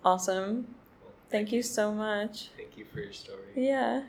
Awesome. 0.03 0.75
Well, 1.03 1.13
Thank 1.29 1.51
you 1.51 1.61
so 1.61 1.93
much. 1.93 2.49
Thank 2.57 2.77
you 2.77 2.85
for 2.85 2.99
your 2.99 3.13
story. 3.13 3.39
Yeah. 3.55 4.03